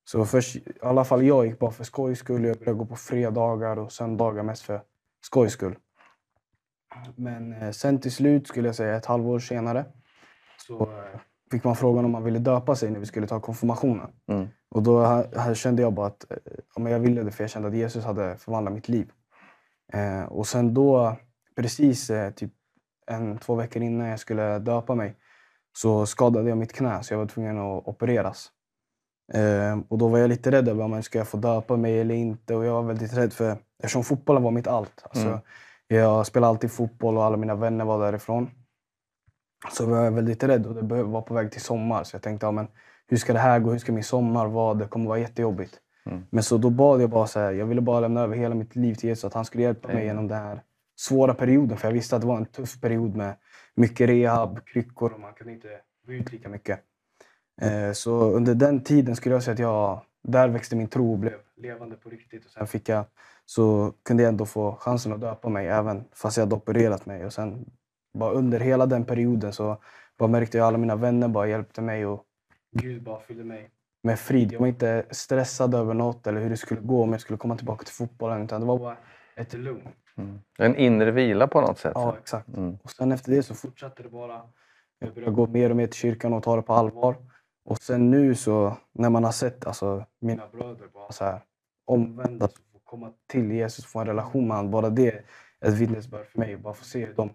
Så 0.04 0.26
först, 0.26 0.56
i 0.56 0.62
alla 0.82 1.04
fall 1.04 1.24
jag 1.24 1.46
gick 1.46 1.60
bara 1.60 1.72
för 1.72 1.84
skojs 1.84 2.20
skull. 2.20 2.46
Jag 2.46 2.58
började 2.58 2.78
gå 2.78 2.86
på 2.86 2.96
fredagar 2.96 3.80
och 3.80 3.92
söndagar 3.92 4.44
mest 4.44 4.62
för 4.62 4.82
skojs 5.26 5.54
skull. 5.54 5.76
Men 7.16 7.54
eh, 7.54 7.72
sen 7.72 8.00
till 8.00 8.12
slut, 8.12 8.48
skulle 8.48 8.68
jag 8.68 8.76
säga 8.76 8.96
ett 8.96 9.06
halvår 9.06 9.40
senare, 9.40 9.86
så 10.68 10.82
eh, 10.82 11.20
fick 11.52 11.64
man 11.64 11.76
frågan 11.76 12.06
om 12.06 12.12
man 12.12 12.24
ville 12.24 12.40
döpa 12.40 12.76
sig 12.76 12.92
när 12.92 13.00
vi 13.00 13.06
skulle 13.06 13.28
ta 13.28 13.40
konfirmationen. 13.40 14.10
Mm. 14.28 14.48
Och 14.70 14.84
då 14.84 15.04
här, 15.04 15.28
här 15.36 15.54
kände 15.54 15.82
jag 15.82 15.94
bara 15.94 16.08
att 16.08 16.32
eh, 16.32 16.38
ja, 16.76 16.82
men 16.82 16.92
jag 16.92 17.00
ville 17.00 17.24
det 17.24 17.32
för 17.32 17.44
jag 17.44 17.52
kände 17.52 17.68
att 17.68 17.76
Jesus 17.76 18.06
hade 18.06 18.38
förvandlat 18.38 18.74
mitt 18.74 18.90
liv. 18.90 19.12
Eh, 19.94 20.24
och 20.24 20.48
sen 20.48 20.74
då, 20.74 21.16
precis 21.56 22.10
eh, 22.10 22.32
typ 22.32 22.52
en, 23.08 23.38
två 23.38 23.56
veckor 23.56 23.82
innan 23.82 24.08
jag 24.08 24.20
skulle 24.20 24.60
döpa 24.60 24.96
mig, 24.96 25.16
så 25.78 26.06
skadade 26.06 26.50
jag 26.50 26.58
mitt 26.58 26.74
knä 26.74 27.04
så 27.04 27.14
jag 27.14 27.20
var 27.20 27.26
tvungen 27.26 27.58
att 27.58 27.88
opereras. 27.88 28.52
Eh, 29.34 29.80
och 29.90 29.98
då 29.98 30.08
var 30.08 30.20
jag 30.20 30.30
lite 30.30 30.52
rädd 30.52 30.70
över 30.70 30.84
om 30.84 30.94
jag 30.94 31.04
ska 31.04 31.26
få 31.26 31.38
döpa 31.38 31.78
mig 31.78 32.00
eller 32.00 32.16
inte. 32.16 32.56
Och 32.56 32.66
jag 32.66 32.74
var 32.74 32.84
väldigt 32.84 33.14
rädd 33.14 33.34
för, 33.34 33.58
eftersom 33.80 34.04
fotbollen 34.04 34.44
var 34.44 34.52
mitt 34.52 34.68
allt. 34.68 35.04
Alltså, 35.04 35.28
Mm. 35.28 35.40
Jag 35.96 36.28
spelade 36.28 36.50
alltid 36.50 36.72
fotboll 36.72 37.18
och 37.18 37.24
alla 37.24 37.38
mina 37.38 37.56
vänner 37.56 37.86
var 37.86 38.06
därifrån. 38.06 38.50
Så 39.72 39.86
var 39.86 39.98
jag 39.98 40.12
väldigt 40.12 40.44
rädd 40.44 40.66
och 40.66 40.76
det 40.76 41.04
var 41.04 41.22
på 41.22 41.34
väg 41.34 41.52
till 41.52 41.62
sommar. 41.62 42.04
Så 42.04 42.16
jag 42.16 42.22
tänkte, 42.22 42.46
ja, 42.46 42.52
men 42.52 42.68
hur 43.08 43.18
ska 43.18 43.34
det 43.34 43.40
här 43.40 43.60
gå? 43.60 43.72
Hur 43.72 43.80
ska 43.80 43.92
min 43.92 44.04
sommar 44.04 44.48
vara? 44.48 44.74
Det 44.74 44.88
kommer 44.88 45.08
vara 45.08 45.20
jättejobbigt. 45.20 45.80
Mm. 46.06 46.24
Men 46.30 46.44
så 46.44 46.58
då 46.58 46.70
bad 46.70 47.02
jag 47.02 47.10
bara 47.10 47.28
så 47.28 47.40
här, 47.40 47.52
jag 47.52 47.66
ville 47.66 47.82
bara 47.82 48.00
lämna 48.00 48.22
över 48.22 48.36
hela 48.36 48.56
mitt 48.56 48.76
liv 48.76 48.96
till 48.96 49.10
Jesus. 49.10 49.26
Att 49.26 49.34
han 49.34 49.46
skulle 49.46 49.64
hjälpa 49.64 49.88
mig 49.88 49.96
Amen. 49.96 50.08
genom 50.08 50.28
den 50.28 50.38
här 50.38 50.62
svåra 50.96 51.34
perioden. 51.34 51.78
För 51.78 51.88
jag 51.88 51.94
visste 51.94 52.16
att 52.16 52.22
det 52.22 52.28
var 52.28 52.38
en 52.38 52.46
tuff 52.46 52.82
period 52.82 53.16
med 53.16 53.36
mycket 53.76 54.10
rehab, 54.10 54.66
kryckor 54.66 55.14
och 55.14 55.20
man 55.20 55.34
kunde 55.34 55.54
inte 55.54 55.70
gå 56.06 56.14
ut 56.14 56.32
lika 56.32 56.50
mycket. 56.50 56.80
Eh, 57.62 57.92
så 57.92 58.32
under 58.32 58.56
den 58.56 58.84
tiden 58.84 59.16
skulle 59.16 59.36
jag 59.36 59.44
säga 59.44 59.54
att 59.54 59.60
jag 59.60 60.02
där 60.24 60.48
växte 60.48 60.76
min 60.76 60.88
tro 60.88 61.12
och 61.12 61.20
blev 61.20 61.34
levande 61.58 61.96
på 61.96 62.10
riktigt. 62.10 62.46
Och 62.46 62.52
sen 62.52 62.68
fick 62.68 62.90
jag, 62.90 63.06
så 63.52 63.94
kunde 64.04 64.24
jag 64.24 64.30
ändå 64.30 64.46
få 64.46 64.76
chansen 64.76 65.14
att 65.14 65.22
döpa 65.22 65.50
mig 65.50 65.68
även 65.68 66.04
fast 66.14 66.38
jag 66.38 66.46
hade 66.46 66.56
opererat 66.56 67.06
mig. 67.06 67.26
Och 67.26 67.34
sen 67.34 67.66
bara 68.14 68.32
under 68.32 68.60
hela 68.60 68.86
den 68.86 69.06
perioden 69.06 69.54
så 69.54 69.78
bara 70.18 70.30
märkte 70.30 70.58
jag 70.58 70.68
alla 70.68 70.78
mina 70.78 70.96
vänner 70.96 71.28
bara 71.28 71.48
hjälpte 71.48 71.82
mig 71.82 72.06
och 72.06 72.26
Gud 72.72 73.04
bara 73.04 73.20
fyllde 73.20 73.44
mig 73.44 73.70
med 74.04 74.20
frid. 74.20 74.54
Jag 74.54 74.60
var 74.60 74.68
inte 74.68 75.06
stressad 75.12 75.76
över 75.76 75.94
något 75.94 76.28
eller 76.28 76.42
hur 76.42 76.50
det 76.50 76.58
skulle 76.58 76.82
gå 76.82 77.04
om 77.04 77.12
jag 77.12 77.22
skulle 77.22 77.38
komma 77.38 77.58
tillbaka 77.58 77.84
till 77.84 77.94
fotbollen. 77.94 78.44
Utan 78.44 78.62
det 78.62 78.68
var 78.68 78.80
bara 78.80 78.98
ett 79.36 79.54
lugn. 79.54 79.88
En 80.58 80.76
inre 80.76 81.12
vila 81.12 81.48
på 81.48 81.62
något 81.62 81.80
sätt. 81.80 81.92
Ja, 81.96 82.18
exakt. 82.20 82.48
Mm. 82.48 82.78
Och 82.84 82.92
sen 82.92 83.12
efter 83.12 83.32
det 83.32 83.44
så 83.44 83.56
fortsatte 83.56 84.04
det 84.04 84.10
bara. 84.10 84.42
Jag 85.00 85.14
började 85.14 85.36
gå 85.36 85.48
mer 85.48 85.70
och 85.70 85.76
mer 85.76 85.88
till 85.88 86.00
kyrkan 86.00 86.34
och 86.34 86.44
ta 86.44 86.56
det 86.56 86.62
på 86.62 86.74
allvar. 86.74 87.16
Och 87.66 87.78
sen 87.78 88.12
nu 88.12 88.36
så 88.36 88.78
när 88.92 89.10
man 89.10 89.24
har 89.24 89.32
sett 89.32 89.66
alltså, 89.66 90.06
mina 90.20 90.48
bröder 90.48 90.88
bara 90.94 91.12
så 91.12 91.24
här, 91.24 91.40
omvändas 91.86 92.52
och 92.52 92.58
få 92.71 92.71
komma 92.92 93.12
till 93.28 93.52
Jesus, 93.52 93.86
få 93.86 94.00
en 94.00 94.08
relation 94.08 94.48
med 94.48 94.58
honom. 94.58 94.72
Bara 94.72 94.90
det 94.90 95.08
är 95.08 95.22
ett 95.66 95.74
vittnesbörd 95.74 96.26
för 96.26 96.40
mig. 96.40 96.58
Bara 96.58 96.74
få 96.74 96.84
se 96.84 97.06
hur 97.06 97.14
de 97.14 97.30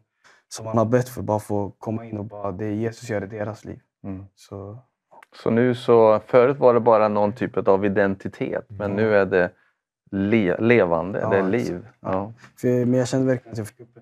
som 0.48 0.64
man 0.64 0.78
har 0.78 0.84
bett 0.84 1.08
för 1.08 1.22
bara 1.22 1.38
få 1.38 1.70
komma 1.78 2.04
in 2.04 2.18
och 2.18 2.24
bara 2.24 2.52
det 2.52 2.74
Jesus 2.74 3.10
gör 3.10 3.24
i 3.24 3.26
deras 3.26 3.64
liv. 3.64 3.80
Mm. 4.04 4.24
Så 4.34 4.78
Så 5.42 5.50
nu 5.50 5.74
så, 5.74 6.20
förut 6.26 6.58
var 6.58 6.74
det 6.74 6.80
bara 6.80 7.08
någon 7.08 7.32
typ 7.32 7.68
av 7.68 7.84
identitet 7.84 8.66
men 8.68 8.90
nu 8.90 9.14
är 9.14 9.26
det 9.26 9.52
le, 10.10 10.56
levande, 10.56 11.20
Ja, 11.20 11.28
det 11.28 11.36
är 11.36 11.42
liv. 11.42 11.86
Ja. 12.00 12.32
För, 12.56 12.84
men 12.84 12.98
jag 12.98 13.08
kände 13.08 13.26
verkligen 13.26 13.52
att 13.52 13.58
jag 13.58 13.68
fick 13.68 13.80
upp. 13.80 13.98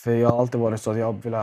För 0.00 0.10
jag 0.10 0.28
har 0.28 0.40
alltid 0.40 0.60
varit 0.60 0.80
så 0.80 0.90
att 0.90 0.98
jag 0.98 1.22
vill 1.22 1.36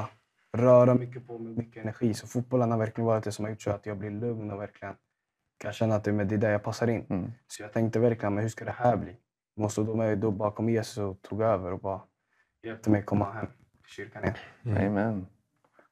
röra 0.58 0.94
mycket 0.94 1.28
på 1.28 1.38
mig, 1.38 1.54
mycket 1.54 1.84
energi. 1.84 2.14
Så 2.14 2.28
fotbollen 2.28 2.72
har 2.72 2.78
verkligen 2.78 3.06
varit 3.06 3.24
det 3.24 3.32
som 3.32 3.46
har 3.46 3.50
gjort 3.50 3.62
så 3.62 3.72
att 3.72 3.86
jag 3.86 3.98
blir 3.98 4.12
lugn 4.12 4.52
och 4.52 4.62
verkligen 4.62 4.96
kan 5.58 5.74
känna 5.74 5.96
att 5.96 6.04
det 6.04 6.12
är 6.12 6.38
där 6.38 6.52
jag 6.52 6.64
passar 6.64 6.88
in. 6.88 7.06
Mm. 7.10 7.32
Så 7.48 7.64
jag 7.64 7.74
tänkte 7.74 8.00
verkligen, 8.00 8.34
men 8.34 8.42
hur 8.42 8.50
ska 8.50 8.66
det 8.66 8.76
här 8.78 8.98
bli? 8.98 9.16
Måste 9.56 9.82
då 9.82 9.96
med 9.96 10.18
då 10.18 10.32
bakom 10.32 10.70
Jesus 10.70 10.98
och 10.98 11.22
tog 11.22 11.42
över 11.42 11.74
och 11.74 11.80
bara 11.80 12.02
hjälpte 12.64 12.90
mig 12.90 13.04
komma 13.04 13.32
hem 13.32 13.48
till 13.84 13.92
kyrkan 13.92 14.24
igen. 14.24 14.88
Amen. 14.88 15.28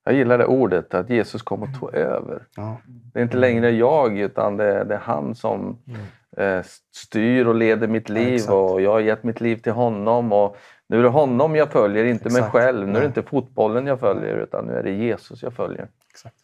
Jag 0.04 0.16
gillar 0.16 0.38
det 0.38 0.46
ordet, 0.46 0.94
att 0.94 1.10
Jesus 1.10 1.42
kom 1.42 1.64
och 1.64 1.80
tog 1.80 1.94
över. 1.96 2.48
Ja. 2.56 2.78
Det 3.14 3.20
är 3.20 3.24
inte 3.24 3.38
längre 3.38 3.72
jag 3.72 4.18
utan 4.18 4.58
det, 4.58 4.84
det 4.84 4.96
är 4.96 5.00
han 5.00 5.36
som 5.36 5.78
eh, 6.38 6.62
styr 6.92 7.46
och 7.46 7.56
leder 7.56 7.88
mitt 7.88 8.10
liv 8.10 8.34
exakt. 8.34 8.52
och 8.52 8.82
jag 8.82 8.92
har 8.92 9.00
gett 9.00 9.24
mitt 9.24 9.42
liv 9.42 9.56
till 9.56 9.72
honom. 9.72 10.34
Och 10.34 10.58
nu 10.88 11.00
är 11.00 11.04
det 11.04 11.10
honom 11.10 11.56
jag 11.56 11.72
följer, 11.72 12.06
inte 12.06 12.30
mig 12.30 12.38
Exakt. 12.38 12.52
själv. 12.52 12.88
Nu 12.88 12.98
är 12.98 13.02
det 13.02 13.08
inte 13.08 13.24
fotbollen 13.24 13.88
jag 13.88 14.00
följer 14.00 14.36
utan 14.38 14.66
nu 14.66 14.74
är 14.74 14.84
det 14.84 14.92
Jesus 14.92 15.44
jag 15.44 15.54
följer. 15.54 15.88
Exakt. 16.10 16.36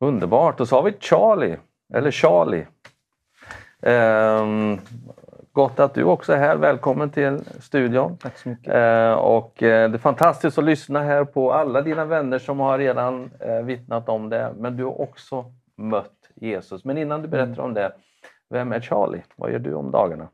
Underbart! 0.00 0.60
Och 0.60 0.68
så 0.68 0.76
har 0.76 0.82
vi 0.82 0.92
Charlie, 1.00 1.56
eller 1.94 2.10
Charlie. 2.10 2.66
Ehm, 3.82 4.78
gott 5.52 5.80
att 5.80 5.94
du 5.94 6.04
också 6.04 6.32
är 6.32 6.38
här. 6.38 6.56
Välkommen 6.56 7.10
till 7.10 7.44
studion. 7.60 8.16
Tack 8.16 8.38
så 8.38 8.48
mycket. 8.48 8.74
Eh, 8.74 9.12
och 9.12 9.62
eh, 9.62 9.90
det 9.90 9.96
är 9.96 9.98
fantastiskt 9.98 10.58
att 10.58 10.64
lyssna 10.64 11.00
här 11.00 11.24
på 11.24 11.52
alla 11.52 11.82
dina 11.82 12.04
vänner 12.04 12.38
som 12.38 12.60
har 12.60 12.78
redan 12.78 13.30
eh, 13.40 13.62
vittnat 13.62 14.08
om 14.08 14.28
det. 14.28 14.54
Men 14.56 14.76
du 14.76 14.84
har 14.84 15.00
också 15.00 15.52
mött 15.76 16.30
Jesus. 16.34 16.84
Men 16.84 16.98
innan 16.98 17.22
du 17.22 17.28
berättar 17.28 17.62
om 17.62 17.74
det, 17.74 17.92
vem 18.50 18.72
är 18.72 18.80
Charlie? 18.80 19.22
Vad 19.36 19.52
gör 19.52 19.58
du 19.58 19.74
om 19.74 19.90
dagarna? 19.90 20.28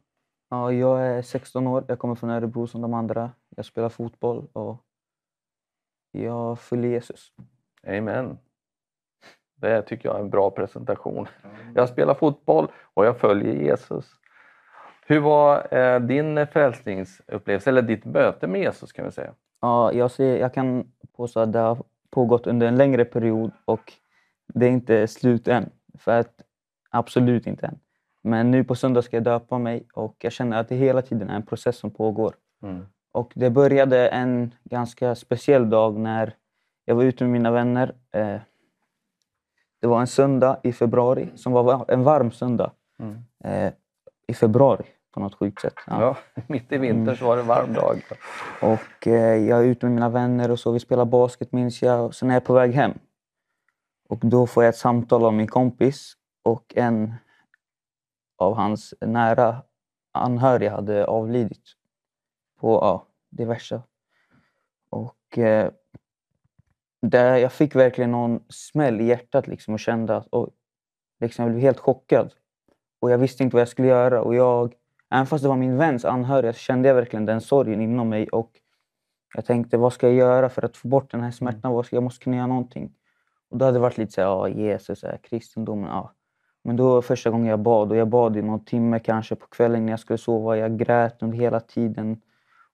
Ja, 0.51 0.73
jag 0.73 1.07
är 1.07 1.23
16 1.23 1.67
år. 1.67 1.85
Jag 1.89 1.99
kommer 1.99 2.15
från 2.15 2.31
Örebro 2.31 2.67
som 2.67 2.81
de 2.81 2.95
andra. 2.95 3.31
Jag 3.57 3.65
spelar 3.65 3.89
fotboll 3.89 4.47
och 4.53 4.85
jag 6.13 6.59
följer 6.59 6.91
Jesus. 6.91 7.33
Amen. 7.87 8.39
Det 9.55 9.83
tycker 9.83 10.09
jag 10.09 10.17
är 10.17 10.21
en 10.21 10.31
bra 10.31 10.51
presentation. 10.51 11.29
Jag 11.75 11.89
spelar 11.89 12.15
fotboll 12.15 12.69
och 12.95 13.07
jag 13.07 13.19
följer 13.21 13.55
Jesus. 13.55 14.18
Hur 15.11 15.21
var 15.21 15.75
eh, 15.75 16.01
din 16.01 16.47
frälsningsupplevelse, 16.47 17.71
eller 17.71 17.83
ditt 17.83 18.05
möte 18.05 18.47
med 18.47 18.61
Jesus 18.61 18.93
kan 18.93 19.05
vi 19.05 19.13
säga? 19.13 19.35
Ja, 19.61 19.93
jag, 19.93 20.11
ser, 20.11 20.37
jag 20.37 20.55
kan 20.55 20.93
påstå 21.17 21.41
att 21.41 21.53
det 21.53 21.59
har 21.59 21.79
pågått 22.11 22.47
under 22.47 22.67
en 22.67 22.77
längre 22.77 23.05
period 23.05 23.51
och 23.65 23.93
det 24.55 24.67
är 24.67 24.71
inte 24.71 25.07
slut 25.09 25.49
än. 25.49 25.71
För 25.99 26.19
att, 26.19 26.43
absolut 26.91 27.47
inte 27.47 27.67
än. 27.67 27.79
Men 28.23 28.51
nu 28.51 28.65
på 28.65 28.75
söndag 28.75 29.03
ska 29.03 29.17
jag 29.17 29.25
döpa 29.25 29.59
mig 29.59 29.87
och 29.95 30.17
jag 30.19 30.33
känner 30.33 30.61
att 30.61 30.69
det 30.69 30.77
hela 30.77 31.03
tiden 31.03 31.31
är 31.31 31.37
en 31.37 31.47
process 31.47 31.77
som 31.77 31.91
pågår. 31.91 32.35
Mm. 32.63 32.87
Och 33.13 33.33
det 33.35 33.51
började 33.51 34.09
en 34.09 34.55
ganska 34.65 35.15
speciell 35.15 35.71
dag 35.71 35.97
när 35.99 36.35
jag 36.85 36.95
var 36.95 37.03
ute 37.03 37.25
med 37.25 37.33
mina 37.33 37.51
vänner. 37.51 37.95
Eh, 38.13 38.37
det 39.81 39.87
var 39.87 40.01
en 40.01 40.07
söndag 40.07 40.61
i 40.63 40.73
februari 40.73 41.29
som 41.35 41.53
var 41.53 41.63
va- 41.63 41.85
en 41.89 42.03
varm 42.05 42.31
söndag. 42.31 42.71
Mm. 42.99 43.17
Eh, 43.45 43.73
I 44.27 44.35
februari 44.35 44.85
på 45.19 45.25
något 45.25 45.35
sjukt 45.35 45.61
sätt. 45.61 45.75
Ja. 45.87 46.01
Ja, 46.01 46.43
mitt 46.47 46.73
i 46.73 46.79
vintern 46.79 47.17
så 47.17 47.27
var 47.27 47.37
det 47.37 47.43
en 47.43 47.49
varm 47.49 47.73
dag. 47.73 48.03
Och 48.63 49.07
eh, 49.07 49.37
jag 49.37 49.59
är 49.59 49.65
ute 49.65 49.87
med 49.87 49.95
mina 49.95 50.09
vänner 50.09 50.51
och 50.51 50.59
så. 50.59 50.73
Vi 50.73 50.81
spelar 50.81 51.05
basket 51.05 51.53
minns 51.53 51.83
jag. 51.83 52.07
Och 52.07 52.15
sen 52.15 52.31
är 52.31 52.35
jag 52.35 52.45
på 52.45 52.53
väg 52.53 52.73
hem. 52.73 52.93
Och 54.09 54.19
då 54.19 54.47
får 54.47 54.65
jag 54.65 54.69
ett 54.69 54.77
samtal 54.77 55.25
av 55.25 55.33
min 55.33 55.47
kompis 55.47 56.13
och 56.43 56.73
en 56.77 57.15
av 58.39 58.55
hans 58.55 58.95
nära 59.01 59.63
anhöriga 60.13 60.71
hade 60.71 61.07
avlidit 61.07 61.65
på 62.61 62.73
ja, 62.73 63.07
diverse. 63.31 63.83
Och 64.91 65.39
eh, 65.39 65.71
där 67.03 67.37
jag 67.37 67.53
fick 67.53 67.75
verkligen 67.75 68.11
någon 68.11 68.41
smäll 68.49 69.01
i 69.01 69.05
hjärtat 69.05 69.47
liksom 69.47 69.75
och 69.75 69.81
kände 69.81 70.17
att 70.17 70.29
oj, 70.31 70.51
liksom 71.21 71.43
jag 71.43 71.53
blev 71.53 71.63
helt 71.63 71.79
chockad. 71.79 72.33
Och 73.01 73.11
jag 73.11 73.19
visste 73.19 73.43
inte 73.43 73.57
vad 73.57 73.61
jag 73.61 73.69
skulle 73.69 73.89
göra. 73.89 74.23
Och 74.23 74.35
jag, 74.35 74.75
även 75.11 75.27
fast 75.27 75.43
det 75.43 75.49
var 75.49 75.57
min 75.57 75.77
väns 75.77 76.05
anhöriga 76.05 76.53
så 76.53 76.59
kände 76.59 76.89
jag 76.89 76.95
verkligen 76.95 77.27
den 77.27 77.41
sorgen 77.41 77.81
inom 77.81 78.09
mig. 78.09 78.29
Och 78.29 78.51
jag 79.35 79.45
tänkte, 79.45 79.77
vad 79.77 79.93
ska 79.93 80.07
jag 80.07 80.17
göra 80.17 80.49
för 80.49 80.65
att 80.65 80.77
få 80.77 80.89
bort 80.89 81.11
den 81.11 81.21
här 81.21 81.31
smärtan? 81.31 81.73
Vad 81.73 81.87
ska, 81.87 81.97
jag 81.97 82.03
måste 82.03 82.25
kunna 82.25 82.37
göra 82.37 82.47
någonting. 82.47 82.93
Och 83.51 83.59
då 83.59 83.65
hade 83.65 83.77
det 83.77 83.81
varit 83.81 83.99
lite 83.99 84.13
så 84.13 84.21
här, 84.21 84.29
ja, 84.29 84.49
Jesus, 84.49 85.01
så 85.01 85.07
här, 85.07 85.19
kristendomen. 85.23 85.91
Ja. 85.91 86.13
Men 86.65 86.77
då 86.77 86.89
var 86.95 87.03
första 87.03 87.31
gången 87.31 87.47
jag 87.47 87.61
bad 87.61 87.91
och 87.91 87.97
jag 87.97 88.09
bad 88.09 88.37
i 88.37 88.43
någon 88.43 88.65
timme 88.65 88.99
kanske 88.99 89.35
på 89.35 89.47
kvällen 89.47 89.87
när 89.87 89.93
jag 89.93 90.01
skulle 90.01 90.19
sova. 90.19 90.57
Jag 90.57 90.79
grät 90.79 91.23
under 91.23 91.39
hela 91.39 91.61
tiden. 91.61 92.21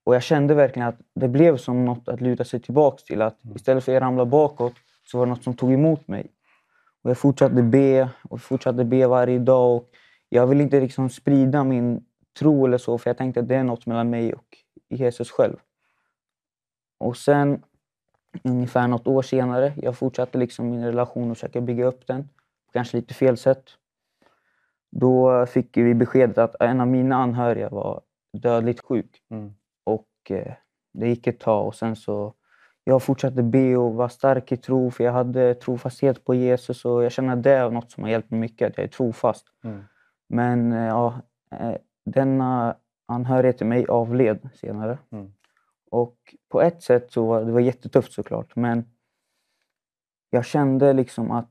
Och 0.05 0.15
jag 0.15 0.23
kände 0.23 0.55
verkligen 0.55 0.89
att 0.89 0.98
det 1.15 1.28
blev 1.28 1.56
som 1.56 1.85
något 1.85 2.09
att 2.09 2.20
luta 2.20 2.44
sig 2.44 2.61
tillbaks 2.61 3.05
till. 3.05 3.23
Att 3.23 3.39
istället 3.56 3.85
för 3.85 3.97
att 3.97 4.02
ramla 4.02 4.27
bakåt 4.27 4.74
så 5.05 5.19
var 5.19 5.27
det 5.27 5.31
något 5.31 5.44
som 5.44 5.55
tog 5.55 5.73
emot 5.73 6.09
mig. 6.09 6.27
Och 7.02 7.11
jag 7.11 7.19
fortsatte 7.19 7.62
be 7.62 8.09
och 8.23 8.40
fortsatte 8.40 8.85
be 8.85 9.06
varje 9.06 9.39
dag. 9.39 9.77
Och 9.77 9.89
jag 10.28 10.47
ville 10.47 10.62
inte 10.62 10.81
liksom 10.81 11.11
sprida 11.11 11.65
min 11.65 12.05
tro 12.39 12.66
eller 12.66 12.78
så 12.78 12.98
för 12.98 13.11
jag 13.11 13.19
tänkte 13.19 13.40
att 13.40 13.48
det 13.48 13.55
är 13.55 13.65
något 13.65 13.86
mellan 13.86 14.11
mig 14.11 14.35
och 14.35 14.59
Jesus 14.89 15.31
själv. 15.31 15.56
Och 16.98 17.16
sen 17.16 17.62
ungefär 18.43 18.89
något 18.89 19.06
år 19.06 19.23
senare, 19.23 19.73
jag 19.77 19.97
fortsatte 19.97 20.39
liksom 20.39 20.70
min 20.70 20.85
relation 20.85 21.31
och 21.31 21.36
försöka 21.36 21.61
bygga 21.61 21.85
upp 21.85 22.06
den. 22.06 22.23
På 22.66 22.73
kanske 22.73 22.97
lite 22.97 23.15
fel 23.15 23.36
sätt. 23.36 23.65
Då 24.90 25.47
fick 25.47 25.77
vi 25.77 25.94
beskedet 25.94 26.39
att 26.39 26.56
en 26.61 26.81
av 26.81 26.86
mina 26.86 27.16
anhöriga 27.16 27.69
var 27.69 28.01
dödligt 28.32 28.81
sjuk. 28.81 29.23
Mm. 29.31 29.55
Och 29.85 30.09
eh, 30.31 30.52
det 30.93 31.09
gick 31.09 31.27
ett 31.27 31.40
tag 31.40 31.66
och 31.66 31.74
sen 31.74 31.97
så 31.97 32.35
jag 32.85 33.02
fortsatte 33.02 33.43
be 33.43 33.77
och 33.77 33.94
var 33.94 34.09
stark 34.09 34.52
i 34.52 34.56
tro 34.56 34.90
för 34.90 35.05
jag 35.05 35.12
hade 35.12 35.55
trofasthet 35.55 36.24
på 36.24 36.35
Jesus 36.35 36.85
och 36.85 37.05
jag 37.05 37.12
känner 37.12 37.32
att 37.32 37.43
det 37.43 37.51
är 37.51 37.70
något 37.70 37.90
som 37.90 38.02
har 38.02 38.11
hjälpt 38.11 38.31
mig 38.31 38.40
mycket, 38.40 38.70
att 38.70 38.77
jag 38.77 38.85
är 38.85 38.89
trofast. 38.89 39.47
Mm. 39.65 39.85
Men 40.28 40.73
eh, 40.73 40.86
ja, 40.86 41.20
denna 42.05 42.76
anhörighet 43.06 43.59
till 43.59 43.66
mig 43.66 43.86
avled 43.86 44.48
senare. 44.55 44.98
Mm. 45.10 45.32
Och 45.90 46.16
på 46.48 46.62
ett 46.62 46.82
sätt 46.82 47.12
så 47.12 47.26
var 47.26 47.44
det 47.44 47.52
var 47.52 47.60
jättetufft 47.60 48.12
såklart, 48.12 48.56
men 48.56 48.85
jag 50.31 50.44
kände 50.44 50.93
liksom 50.93 51.31
att 51.31 51.51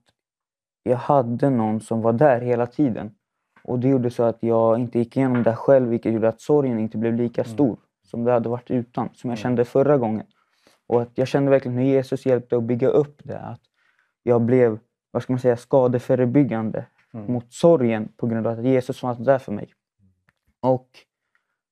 jag 0.84 0.98
hade 0.98 1.50
någon 1.50 1.82
som 1.82 2.02
var 2.02 2.14
där 2.14 2.42
hela 2.42 2.68
tiden. 2.68 3.16
Och 3.64 3.80
det 3.80 3.88
gjorde 3.88 4.10
så 4.10 4.24
att 4.24 4.38
jag 4.40 4.80
inte 4.80 5.00
gick 5.00 5.18
igenom 5.18 5.44
det 5.44 5.56
själv, 5.56 5.90
vilket 5.90 6.14
gjorde 6.14 6.28
att 6.28 6.42
sorgen 6.42 6.80
inte 6.80 6.98
blev 6.98 7.14
lika 7.14 7.44
stor 7.44 7.78
som 8.04 8.24
det 8.24 8.32
hade 8.32 8.50
varit 8.50 8.72
utan, 8.72 9.10
som 9.14 9.30
jag 9.30 9.40
kände 9.40 9.66
förra 9.66 9.98
gången. 9.98 10.26
Och 10.88 11.02
att 11.02 11.18
jag 11.18 11.28
kände 11.28 11.52
verkligen 11.52 11.78
hur 11.78 11.86
Jesus 11.86 12.26
hjälpte 12.26 12.58
att 12.58 12.64
bygga 12.64 12.88
upp 12.88 13.22
det. 13.24 13.40
Att 13.40 13.62
jag 14.24 14.42
blev, 14.42 14.80
vad 15.12 15.24
ska 15.24 15.34
man 15.34 15.40
säga, 15.40 15.58
skadeförebyggande 15.58 16.86
Mm. 17.14 17.34
mot 17.34 17.54
sorgen 17.54 18.10
på 18.18 18.28
grund 18.28 18.48
av 18.48 18.60
att 18.60 18.66
Jesus 18.66 19.00
fanns 19.00 19.18
där 19.18 19.40
för 19.40 19.52
mig. 19.52 19.74
Och 20.64 20.90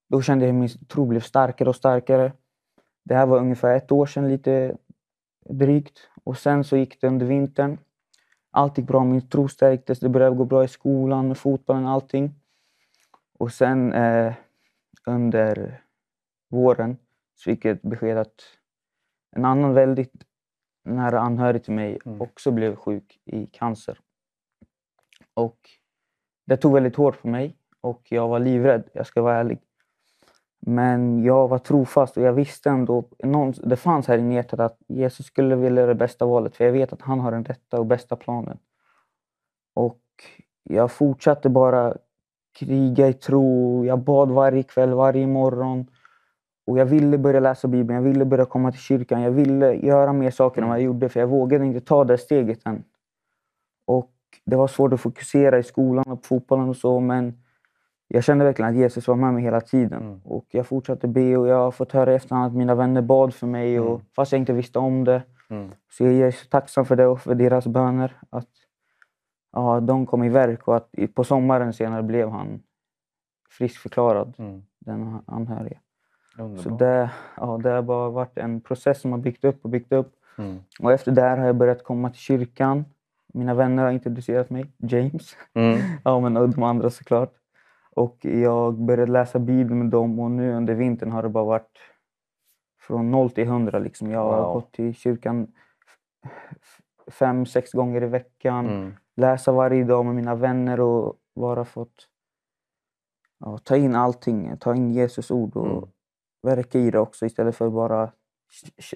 då 0.10 0.22
kände 0.22 0.46
jag 0.46 0.54
hur 0.54 0.60
min 0.60 0.70
tro 0.88 1.06
blev 1.06 1.20
starkare 1.20 1.70
och 1.70 1.76
starkare. 1.76 2.34
Det 3.04 3.16
här 3.16 3.26
var 3.26 3.40
ungefär 3.40 3.76
ett 3.76 3.92
år 3.92 4.06
sedan, 4.06 4.30
lite 4.30 4.78
drygt. 5.50 6.10
Och 6.24 6.38
sen 6.38 6.64
så 6.64 6.78
gick 6.78 7.02
det 7.02 7.08
under 7.08 7.26
vintern. 7.26 7.78
Allt 8.52 8.78
gick 8.78 8.88
bra, 8.88 9.04
min 9.04 9.30
tro 9.30 9.48
stärktes, 9.48 10.00
det 10.00 10.10
började 10.10 10.36
gå 10.36 10.46
bra 10.46 10.64
i 10.64 10.68
skolan, 10.68 11.28
med 11.28 11.38
fotbollen, 11.38 11.88
allting. 11.88 12.36
Och 13.40 13.52
sen 13.52 13.94
eh, 13.94 14.34
under 15.06 15.84
våren 16.50 16.98
så 17.36 17.44
fick 17.44 17.66
jag 17.66 17.76
ett 17.76 17.82
besked 17.82 18.18
att 18.18 18.42
en 19.36 19.46
annan 19.46 19.74
väldigt 19.74 20.26
nära 20.84 21.20
anhörig 21.20 21.64
till 21.64 21.74
mig 21.74 22.00
också 22.20 22.52
blev 22.52 22.76
sjuk 22.76 23.20
i 23.26 23.46
cancer. 23.46 24.00
Och 25.34 25.70
det 26.46 26.58
tog 26.58 26.74
väldigt 26.74 26.96
hårt 26.96 27.22
på 27.22 27.28
mig 27.28 27.58
och 27.82 28.02
jag 28.10 28.28
var 28.28 28.40
livrädd, 28.40 28.84
jag 28.94 29.08
ska 29.08 29.22
vara 29.22 29.38
ärlig. 29.38 29.60
Men 30.60 31.24
jag 31.24 31.48
var 31.48 31.58
trofast 31.58 32.18
och 32.18 32.24
jag 32.24 32.34
visste 32.34 32.70
ändå, 32.70 33.04
någon, 33.24 33.54
det 33.64 33.76
fanns 33.76 34.08
här 34.08 34.18
i 34.18 34.34
hjärtat 34.34 34.60
att 34.60 34.78
Jesus 34.88 35.26
skulle 35.26 35.56
vilja 35.56 35.86
det 35.86 35.96
bästa 35.96 36.26
valet 36.26 36.56
för 36.56 36.66
jag 36.66 36.72
vet 36.72 36.94
att 36.94 37.02
han 37.02 37.20
har 37.20 37.32
den 37.32 37.46
rätta 37.46 37.80
och 37.80 37.86
bästa 37.86 38.16
planen. 38.16 38.58
Och 39.74 40.02
jag 40.64 40.92
fortsatte 40.92 41.50
bara 41.50 41.98
kriga 42.60 43.08
i 43.08 43.14
tro. 43.14 43.86
Jag 43.86 44.00
bad 44.00 44.32
varje 44.32 44.64
kväll, 44.64 44.94
varje 44.94 45.28
morgon. 45.28 45.88
Och 46.66 46.78
jag 46.78 46.86
ville 46.86 47.18
börja 47.18 47.40
läsa 47.40 47.68
Bibeln, 47.68 47.96
jag 47.96 48.12
ville 48.12 48.26
börja 48.26 48.46
komma 48.46 48.72
till 48.72 48.82
kyrkan. 48.82 49.22
Jag 49.22 49.32
ville 49.32 49.74
göra 49.74 50.14
mer 50.14 50.32
saker 50.32 50.62
än 50.62 50.68
vad 50.68 50.78
jag 50.78 50.84
gjorde 50.84 51.10
för 51.10 51.20
jag 51.20 51.28
vågade 51.28 51.66
inte 51.66 51.82
ta 51.82 52.04
det 52.04 52.18
steget 52.18 52.66
än. 52.66 52.84
Och 53.86 54.12
det 54.46 54.56
var 54.56 54.68
svårt 54.68 54.94
att 54.94 55.02
fokusera 55.02 55.60
i 55.60 55.64
skolan 55.64 56.12
och 56.12 56.22
på 56.22 56.28
fotbollen 56.28 56.70
och 56.70 56.78
så 56.78 57.00
men 57.00 57.41
jag 58.14 58.24
kände 58.24 58.46
verkligen 58.46 58.72
att 58.72 58.78
Jesus 58.78 59.08
var 59.08 59.16
med 59.16 59.34
mig 59.34 59.44
hela 59.44 59.62
tiden. 59.62 60.22
Och 60.24 60.46
jag 60.52 60.68
fortsatte 60.68 61.08
be 61.08 61.38
och 61.38 61.48
jag 61.48 61.58
har 61.58 61.72
fått 61.72 61.92
höra 61.92 62.12
i 62.12 62.16
efterhand 62.16 62.46
att 62.46 62.58
mina 62.58 62.76
vänner 62.76 63.02
bad 63.02 63.34
för 63.34 63.48
mig 63.48 63.80
och, 63.80 64.02
fast 64.16 64.32
jag 64.32 64.40
inte 64.40 64.54
visste 64.54 64.80
om 64.80 65.04
det. 65.04 65.24
Mm. 65.50 65.72
Så 65.90 66.04
jag 66.04 66.14
är 66.14 66.32
så 66.32 66.46
tacksam 66.46 66.86
för 66.86 66.96
det 66.96 67.08
och 67.08 67.22
för 67.22 67.36
deras 67.36 67.68
böner. 67.68 68.18
Att 68.30 68.50
ja, 69.52 69.80
de 69.80 70.06
kom 70.06 70.24
i 70.24 70.30
verk 70.30 70.68
och 70.68 70.76
att 70.76 70.90
på 71.14 71.24
sommaren 71.24 71.74
senare 71.74 72.04
blev 72.04 72.30
han 72.30 72.64
friskförklarad, 73.50 74.34
den 74.80 75.20
anhöriga. 75.26 75.80
Så 76.36 76.44
Underbart. 76.44 76.80
det, 76.80 77.12
ja, 77.38 77.60
det 77.64 77.70
har 77.70 77.82
bara 77.82 78.10
varit 78.10 78.38
en 78.38 78.62
process 78.62 79.02
som 79.02 79.12
har 79.12 79.20
byggt 79.20 79.44
upp 79.44 79.60
och 79.64 79.70
byggt 79.70 79.94
upp. 79.94 80.14
Mm. 80.38 80.60
Och 80.80 80.92
efter 80.92 81.12
det 81.12 81.22
har 81.22 81.46
jag 81.46 81.56
börjat 81.56 81.84
komma 81.84 82.10
till 82.10 82.20
kyrkan. 82.20 82.86
Mina 83.34 83.54
vänner 83.54 83.84
har 83.84 83.92
introducerat 83.92 84.50
mig, 84.50 84.66
James. 84.78 85.38
Mm. 85.54 85.80
ja, 86.04 86.20
men 86.20 86.38
och 86.38 86.50
de 86.50 86.64
andra 86.64 86.90
såklart. 86.90 87.34
Och 87.96 88.26
jag 88.26 88.74
började 88.74 89.12
läsa 89.12 89.40
Bibeln 89.40 89.80
med 89.80 89.88
dem 89.90 90.20
och 90.20 90.32
nu 90.32 90.54
under 90.54 90.74
vintern 90.76 91.12
har 91.12 91.24
det 91.24 91.30
bara 91.30 91.44
varit 91.44 91.78
från 92.82 93.12
noll 93.12 93.30
till 93.32 93.48
hundra. 93.48 93.80
Liksom. 93.80 94.12
Jag 94.12 94.20
har 94.24 94.42
Wow. 94.44 94.54
gått 94.54 94.72
till 94.72 94.94
kyrkan 94.96 95.48
fem, 97.12 97.46
sex 97.46 97.72
gånger 97.72 98.04
i 98.04 98.08
veckan. 98.08 98.70
Mm. 98.70 98.94
Läsa 99.16 99.52
varje 99.52 99.84
dag 99.84 100.06
med 100.06 100.16
mina 100.16 100.36
vänner 100.36 100.80
och 100.80 101.16
bara 101.36 101.66
fått 101.66 102.08
ja, 103.40 103.58
ta 103.58 103.76
in 103.78 103.96
allting. 103.96 104.58
Ta 104.58 104.76
in 104.76 104.92
Jesus 104.92 105.32
ord 105.32 105.56
och 105.56 105.68
Mm. 105.78 105.90
verka 106.44 106.80
i 106.80 106.92
det 106.92 107.00
också 107.00 107.26
istället 107.26 107.56
för 107.56 107.70
bara 107.70 108.12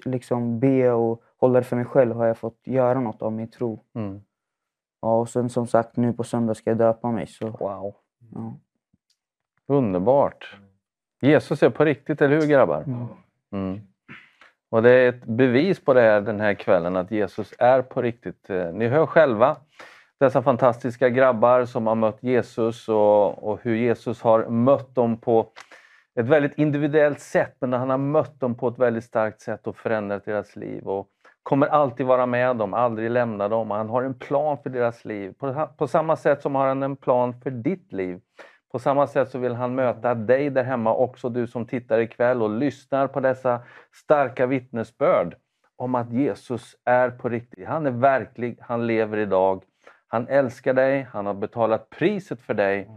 liksom 0.04 0.60
be 0.60 0.90
och 0.92 1.22
hålla 1.36 1.58
det 1.58 1.64
för 1.64 1.76
mig 1.76 1.84
själv 1.84 2.14
har 2.16 2.26
jag 2.26 2.38
fått 2.38 2.60
göra 2.64 3.00
något 3.00 3.22
av 3.22 3.32
min 3.32 3.50
tro. 3.50 3.80
Mm. 3.94 4.20
Ja, 5.00 5.20
och 5.20 5.28
sen 5.28 5.48
som 5.50 5.66
sagt 5.66 5.96
nu 5.96 6.12
på 6.12 6.24
söndag 6.24 6.54
ska 6.54 6.70
jag 6.70 6.78
döpa 6.78 7.10
mig. 7.12 7.26
Så, 7.26 7.46
wow. 7.50 7.94
ja. 8.34 8.54
Underbart. 9.68 10.56
Jesus 11.20 11.62
är 11.62 11.70
på 11.70 11.84
riktigt, 11.84 12.22
eller 12.22 12.40
hur 12.40 12.46
grabbar? 12.46 12.84
Mm. 13.52 13.80
Och 14.70 14.82
det 14.82 14.90
är 14.90 15.08
ett 15.08 15.24
bevis 15.24 15.84
på 15.84 15.94
det 15.94 16.00
här 16.00 16.20
den 16.20 16.40
här 16.40 16.54
kvällen 16.54 16.96
att 16.96 17.10
Jesus 17.10 17.54
är 17.58 17.82
på 17.82 18.02
riktigt. 18.02 18.50
Eh, 18.50 18.72
Ni 18.72 18.88
hör 18.88 19.06
själva 19.06 19.56
dessa 20.20 20.42
fantastiska 20.42 21.08
grabbar 21.08 21.64
som 21.64 21.86
har 21.86 21.94
mött 21.94 22.22
Jesus 22.22 22.88
och, 22.88 23.48
och 23.48 23.60
hur 23.62 23.74
Jesus 23.74 24.22
har 24.22 24.48
mött 24.48 24.94
dem 24.94 25.16
på 25.16 25.48
ett 26.20 26.26
väldigt 26.26 26.58
individuellt 26.58 27.20
sätt 27.20 27.56
men 27.60 27.72
han 27.72 27.90
har 27.90 27.98
mött 27.98 28.40
dem 28.40 28.54
på 28.54 28.68
ett 28.68 28.78
väldigt 28.78 29.04
starkt 29.04 29.40
sätt 29.40 29.66
och 29.66 29.76
förändrat 29.76 30.24
deras 30.24 30.56
liv 30.56 30.82
och 30.88 31.08
kommer 31.42 31.66
alltid 31.66 32.06
vara 32.06 32.26
med 32.26 32.56
dem, 32.56 32.74
aldrig 32.74 33.10
lämna 33.10 33.48
dem. 33.48 33.70
Han 33.70 33.88
har 33.88 34.02
en 34.02 34.14
plan 34.14 34.58
för 34.62 34.70
deras 34.70 35.04
liv. 35.04 35.32
På, 35.38 35.68
på 35.78 35.86
samma 35.88 36.16
sätt 36.16 36.42
som 36.42 36.54
har 36.54 36.66
han 36.66 36.82
en 36.82 36.96
plan 36.96 37.34
för 37.42 37.50
ditt 37.50 37.92
liv. 37.92 38.20
På 38.72 38.78
samma 38.78 39.06
sätt 39.06 39.30
så 39.30 39.38
vill 39.38 39.54
han 39.54 39.74
möta 39.74 40.14
dig 40.14 40.50
där 40.50 40.64
hemma, 40.64 40.94
också 40.94 41.28
du 41.28 41.46
som 41.46 41.66
tittar 41.66 41.98
ikväll 41.98 42.42
och 42.42 42.50
lyssnar 42.50 43.06
på 43.06 43.20
dessa 43.20 43.62
starka 43.92 44.46
vittnesbörd 44.46 45.36
om 45.76 45.94
att 45.94 46.12
Jesus 46.12 46.76
är 46.84 47.10
på 47.10 47.28
riktigt. 47.28 47.68
Han 47.68 47.86
är 47.86 47.90
verklig, 47.90 48.58
han 48.60 48.86
lever 48.86 49.18
idag. 49.18 49.64
Han 50.08 50.28
älskar 50.28 50.74
dig, 50.74 51.08
han 51.12 51.26
har 51.26 51.34
betalat 51.34 51.90
priset 51.90 52.42
för 52.42 52.54
dig 52.54 52.90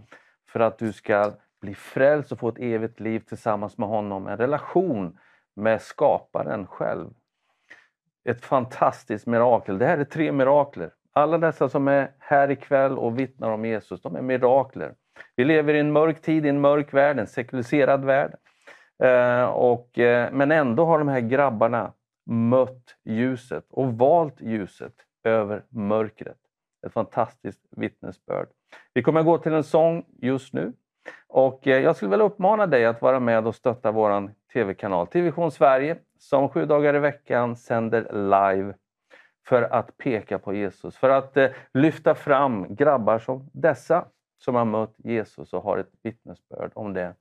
för 0.50 0.60
att 0.60 0.78
du 0.78 0.94
ska 0.94 1.32
bli 1.62 1.76
frälst 1.76 2.32
och 2.32 2.40
få 2.40 2.50
ett 2.50 2.60
evigt 2.60 3.00
liv 3.00 3.20
tillsammans 3.20 3.78
med 3.78 3.90
honom. 3.90 4.28
En 4.28 4.38
relation 4.38 5.18
med 5.56 5.82
skaparen 5.82 6.68
själv. 6.68 7.10
Ett 8.26 8.46
fantastiskt 8.46 9.28
mirakel. 9.28 9.78
Det 9.78 9.86
här 9.86 9.98
är 9.98 10.04
tre 10.04 10.32
mirakler. 10.32 10.94
Alla 11.14 11.38
dessa 11.38 11.70
som 11.70 11.88
är 11.88 12.12
här 12.20 12.52
ikväll 12.52 12.98
och 12.98 13.20
vittnar 13.20 13.52
om 13.52 13.66
Jesus, 13.66 14.02
de 14.02 14.16
är 14.16 14.22
mirakler. 14.22 14.96
Vi 15.36 15.46
lever 15.46 15.74
i 15.74 15.80
en 15.80 15.92
mörk 15.92 16.22
tid, 16.22 16.46
i 16.46 16.50
en 16.50 16.62
mörk 16.62 16.94
värld, 16.94 17.20
en 17.20 17.28
sekulariserad 17.28 18.06
värld. 18.06 18.36
Eh, 19.04 19.44
och, 19.44 20.00
eh, 20.00 20.32
men 20.32 20.52
ändå 20.52 20.86
har 20.86 21.00
de 21.00 21.08
här 21.08 21.20
grabbarna 21.20 21.94
mött 22.26 22.96
ljuset 23.06 23.66
och 23.70 23.94
valt 23.94 24.42
ljuset 24.42 24.94
över 25.24 25.64
mörkret. 25.70 26.38
Ett 26.86 26.94
fantastiskt 26.94 27.60
vittnesbörd. 27.72 28.48
Vi 28.94 29.04
kommer 29.04 29.20
att 29.20 29.26
gå 29.26 29.38
till 29.38 29.54
en 29.54 29.64
sång 29.64 30.06
just 30.22 30.54
nu. 30.54 30.74
Och 31.28 31.68
eh, 31.68 31.84
jag 31.84 31.96
skulle 31.96 32.12
vilja 32.12 32.26
uppmana 32.26 32.68
dig 32.68 32.86
att 32.86 33.02
vara 33.02 33.20
med 33.20 33.48
och 33.48 33.56
stötta 33.56 33.92
vår 33.92 34.32
tv-kanal 34.54 35.08
TVision 35.08 35.52
Sverige 35.52 35.98
som 36.18 36.50
sju 36.50 36.66
dagar 36.66 36.96
i 36.96 37.00
veckan 37.00 37.56
sänder 37.56 38.02
live 38.14 38.74
för 39.48 39.62
att 39.62 39.98
peka 39.98 40.40
på 40.40 40.54
Jesus. 40.54 40.98
För 40.98 41.10
att 41.10 41.38
eh, 41.38 41.50
lyfta 41.74 42.16
fram 42.16 42.76
grabbar 42.76 43.20
som 43.20 43.50
dessa 43.54 44.06
som 44.40 44.56
har 44.56 44.66
mött 44.66 44.96
Jesus 44.98 45.54
och 45.54 45.64
har 45.64 45.78
ett 45.78 45.92
vittnesbörd 46.04 46.72
om 46.76 46.94
det. 46.94 47.16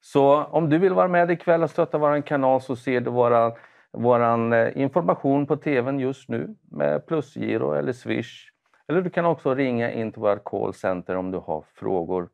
Så 0.00 0.44
om 0.44 0.70
du 0.70 0.78
vill 0.78 0.92
vara 0.92 1.08
med 1.08 1.30
ikväll 1.30 1.62
och 1.62 1.70
stötta 1.70 1.98
vår 1.98 2.20
kanal 2.20 2.60
så 2.60 2.76
ser 2.76 3.00
du 3.00 3.10
våra, 3.10 3.52
våran 3.92 4.52
eh, 4.52 4.78
information 4.78 5.46
på 5.46 5.56
tvn 5.56 6.00
just 6.00 6.28
nu 6.28 6.54
med 6.70 7.06
plusgiro 7.06 7.72
eller 7.72 7.92
swish. 7.92 8.50
Eller 8.88 9.02
du 9.02 9.10
kan 9.10 9.24
också 9.24 9.54
ringa 9.54 9.92
in 9.92 10.12
till 10.12 10.20
vårt 10.20 10.44
callcenter 10.44 11.16
om 11.16 11.30
du 11.30 11.38
har 11.38 11.64
frågor. 11.74 12.28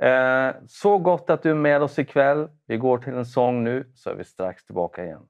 Eh, 0.00 0.50
så 0.66 0.98
gott 0.98 1.30
att 1.30 1.42
du 1.42 1.50
är 1.50 1.54
med 1.54 1.82
oss 1.82 1.98
ikväll. 1.98 2.48
Vi 2.66 2.76
går 2.76 2.98
till 2.98 3.14
en 3.14 3.26
sång 3.26 3.64
nu 3.64 3.90
så 3.94 4.10
är 4.10 4.14
vi 4.14 4.24
strax 4.24 4.64
tillbaka 4.64 5.04
igen. 5.04 5.22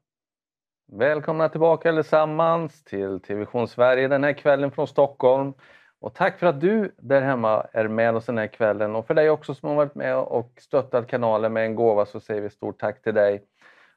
Välkomna 0.93 1.49
tillbaka 1.49 1.89
allesammans 1.89 2.85
till 2.85 3.21
TV 3.21 3.67
Sverige 3.67 4.09
den 4.09 4.25
här 4.25 4.33
kvällen 4.33 4.71
från 4.71 4.87
Stockholm. 4.87 5.55
Och 6.03 6.15
tack 6.15 6.39
för 6.39 6.47
att 6.47 6.61
du 6.61 6.95
där 6.99 7.23
hemma 7.23 7.67
är 7.73 7.89
med 7.89 8.17
oss 8.17 8.27
den 8.27 8.39
här 8.39 8.47
kvällen 8.47 8.97
och 8.97 9.07
för 9.07 9.15
dig 9.15 9.31
också 9.31 9.55
som 9.55 9.69
har 9.69 9.77
varit 9.77 9.95
med 9.95 10.17
och 10.17 10.53
stöttat 10.61 11.07
kanalen 11.07 11.53
med 11.53 11.65
en 11.65 11.75
gåva 11.75 12.07
så 12.07 12.21
säger 12.21 12.41
vi 12.43 12.51
stort 12.51 12.81
tack 12.81 13.03
till 13.03 13.15
dig. 13.15 13.43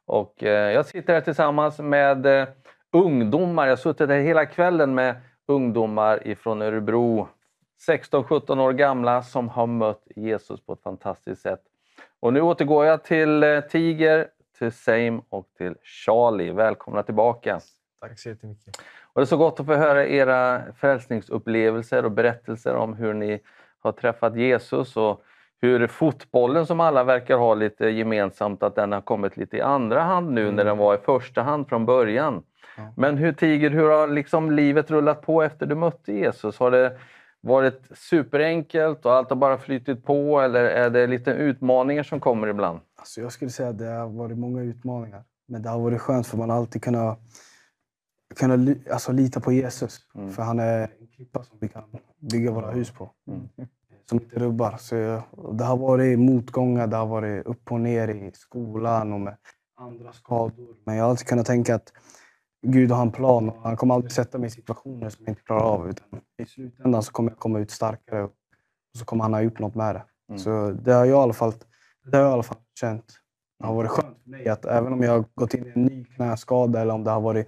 Och 0.05 0.43
eh, 0.43 0.71
jag 0.71 0.85
sitter 0.85 1.13
här 1.13 1.21
tillsammans 1.21 1.79
med 1.79 2.25
eh, 2.25 2.47
ungdomar. 2.91 3.65
Jag 3.65 3.71
har 3.71 3.77
suttit 3.77 4.09
här 4.09 4.19
hela 4.19 4.45
kvällen 4.45 4.95
med 4.95 5.15
ungdomar 5.47 6.27
ifrån 6.27 6.61
Örebro. 6.61 7.27
16-17 7.87 8.59
år 8.59 8.73
gamla 8.73 9.23
som 9.23 9.49
har 9.49 9.67
mött 9.67 10.07
Jesus 10.15 10.65
på 10.65 10.73
ett 10.73 10.81
fantastiskt 10.83 11.41
sätt. 11.41 11.61
Och 12.19 12.33
nu 12.33 12.41
återgår 12.41 12.85
jag 12.85 13.03
till 13.03 13.43
eh, 13.43 13.59
Tiger, 13.59 14.27
till 14.57 14.71
Same 14.71 15.21
och 15.29 15.47
till 15.57 15.75
Charlie. 15.83 16.51
Välkomna 16.51 17.03
tillbaka. 17.03 17.59
Tack 17.99 18.19
så 18.19 18.29
jättemycket. 18.29 18.77
Och 19.15 19.21
det 19.21 19.23
är 19.23 19.25
så 19.25 19.37
gott 19.37 19.59
att 19.59 19.65
få 19.65 19.73
höra 19.73 20.07
era 20.07 20.61
frälsningsupplevelser 20.73 22.05
och 22.05 22.11
berättelser 22.11 22.75
om 22.75 22.93
hur 22.93 23.13
ni 23.13 23.39
har 23.79 23.91
träffat 23.91 24.35
Jesus 24.35 24.97
och 24.97 25.21
hur 25.61 25.87
fotbollen 25.87 26.65
som 26.65 26.79
alla 26.79 27.03
verkar 27.03 27.37
ha 27.37 27.53
lite 27.53 27.85
gemensamt, 27.85 28.63
att 28.63 28.75
den 28.75 28.91
har 28.91 29.01
kommit 29.01 29.37
lite 29.37 29.57
i 29.57 29.61
andra 29.61 30.01
hand 30.01 30.31
nu 30.31 30.51
när 30.51 30.65
den 30.65 30.77
var 30.77 30.95
i 30.95 30.97
första 30.97 31.41
hand 31.41 31.67
från 31.69 31.85
början. 31.85 32.43
Men 32.95 33.17
hur 33.17 33.33
Tiger, 33.33 33.69
hur 33.69 33.89
har 33.89 34.07
liksom 34.07 34.51
livet 34.51 34.91
rullat 34.91 35.21
på 35.21 35.43
efter 35.43 35.65
du 35.65 35.75
mötte 35.75 36.13
Jesus? 36.13 36.59
Har 36.59 36.71
det 36.71 36.97
varit 37.41 37.81
superenkelt 37.91 39.05
och 39.05 39.13
allt 39.13 39.29
har 39.29 39.35
bara 39.35 39.57
flyttit 39.57 40.05
på 40.05 40.39
eller 40.39 40.63
är 40.63 40.89
det 40.89 41.07
lite 41.07 41.31
utmaningar 41.31 42.03
som 42.03 42.19
kommer 42.19 42.47
ibland? 42.47 42.79
Alltså 42.97 43.21
jag 43.21 43.31
skulle 43.31 43.51
säga 43.51 43.69
att 43.69 43.77
det 43.77 43.85
har 43.85 44.09
varit 44.09 44.37
många 44.37 44.61
utmaningar. 44.61 45.23
Men 45.47 45.61
det 45.61 45.69
har 45.69 45.79
varit 45.79 46.01
skönt 46.01 46.27
för 46.27 46.37
man 46.37 46.49
har 46.49 46.57
alltid 46.57 46.83
kunnat, 46.83 47.19
kunnat 48.35 48.59
li- 48.59 48.81
alltså, 48.91 49.11
lita 49.11 49.39
på 49.39 49.51
Jesus. 49.51 49.99
För 50.35 50.43
han 50.43 50.59
är 50.59 50.81
en 50.99 51.07
klippa 51.07 51.43
som 51.43 51.57
vi 51.61 51.67
kan 51.67 51.83
bygga 52.19 52.51
våra 52.51 52.71
hus 52.71 52.91
på. 52.91 53.11
Som 54.09 54.19
inte 54.19 54.39
rubbar. 54.39 54.77
Så 54.77 54.95
jag, 54.95 55.23
det 55.53 55.63
har 55.63 55.77
varit 55.77 56.19
motgångar, 56.19 56.87
det 56.87 56.95
har 56.97 57.05
varit 57.05 57.45
upp 57.45 57.71
och 57.71 57.79
ner 57.81 58.07
i 58.07 58.31
skolan 58.33 59.13
och 59.13 59.19
med 59.19 59.37
andra 59.77 60.13
skador. 60.13 60.75
Men 60.85 60.95
jag 60.95 61.03
har 61.03 61.09
alltid 61.09 61.27
kunnat 61.27 61.45
tänka 61.45 61.75
att 61.75 61.93
Gud 62.67 62.91
har 62.91 63.01
en 63.01 63.11
plan 63.11 63.49
och 63.49 63.61
han 63.63 63.77
kommer 63.77 63.95
aldrig 63.95 64.11
sätta 64.11 64.37
mig 64.37 64.47
i 64.47 64.51
situationer 64.51 65.09
som 65.09 65.25
jag 65.25 65.31
inte 65.31 65.41
klarar 65.41 65.61
av. 65.61 65.89
Utan 65.89 66.19
I 66.37 66.45
slutändan 66.45 67.03
så 67.03 67.11
kommer 67.11 67.31
jag 67.31 67.39
komma 67.39 67.59
ut 67.59 67.71
starkare 67.71 68.23
och 68.23 68.31
så 68.97 69.05
kommer 69.05 69.23
han 69.23 69.33
ha 69.33 69.41
gjort 69.41 69.59
något 69.59 69.75
med 69.75 69.95
det. 69.95 70.03
Så 70.39 70.71
det 70.71 70.91
har 70.93 71.05
jag 71.05 71.19
i 71.19 71.21
alla 71.23 71.33
fall, 71.33 71.53
det 72.11 72.17
har 72.17 72.23
jag 72.23 72.31
i 72.31 72.33
alla 72.33 72.43
fall 72.43 72.57
känt. 72.79 73.05
Det 73.59 73.65
har 73.65 73.75
varit 73.75 73.91
skönt 73.91 74.17
för 74.23 74.29
mig 74.29 74.47
att 74.49 74.65
även 74.65 74.93
om 74.93 75.01
jag 75.01 75.11
har 75.11 75.25
gått 75.35 75.53
in 75.53 75.65
i 75.65 75.71
en 75.75 75.83
ny 75.85 76.05
knäskada 76.05 76.81
eller 76.81 76.93
om 76.93 77.03
det 77.03 77.11
har 77.11 77.21
varit 77.21 77.47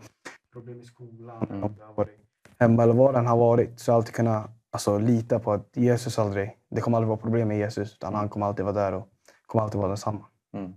problem 0.57 0.81
i 0.81 0.85
skolan, 0.85 1.47
eller 1.49 1.63
om 1.63 1.75
det 1.77 1.83
har 1.83 1.93
varit 1.93 2.19
hemma 2.59 2.83
eller 2.83 2.93
vad 2.93 3.13
den 3.13 3.25
har 3.25 3.37
varit, 3.37 3.79
så 3.79 3.93
alltid 3.93 4.15
kunnat 4.15 4.49
alltså, 4.71 4.97
lita 4.97 5.39
på 5.39 5.51
att 5.51 5.69
Jesus 5.73 6.19
aldrig, 6.19 6.57
det 6.69 6.81
kommer 6.81 6.97
aldrig 6.97 7.07
vara 7.07 7.19
problem 7.19 7.47
med 7.47 7.57
Jesus. 7.57 7.93
Utan 7.93 8.13
han 8.13 8.29
kommer 8.29 8.45
alltid 8.45 8.65
vara 8.65 8.75
där 8.75 8.93
och 8.93 9.07
kommer 9.45 9.63
alltid 9.63 9.77
vara 9.77 9.87
densamma. 9.87 10.25
Mm. 10.53 10.73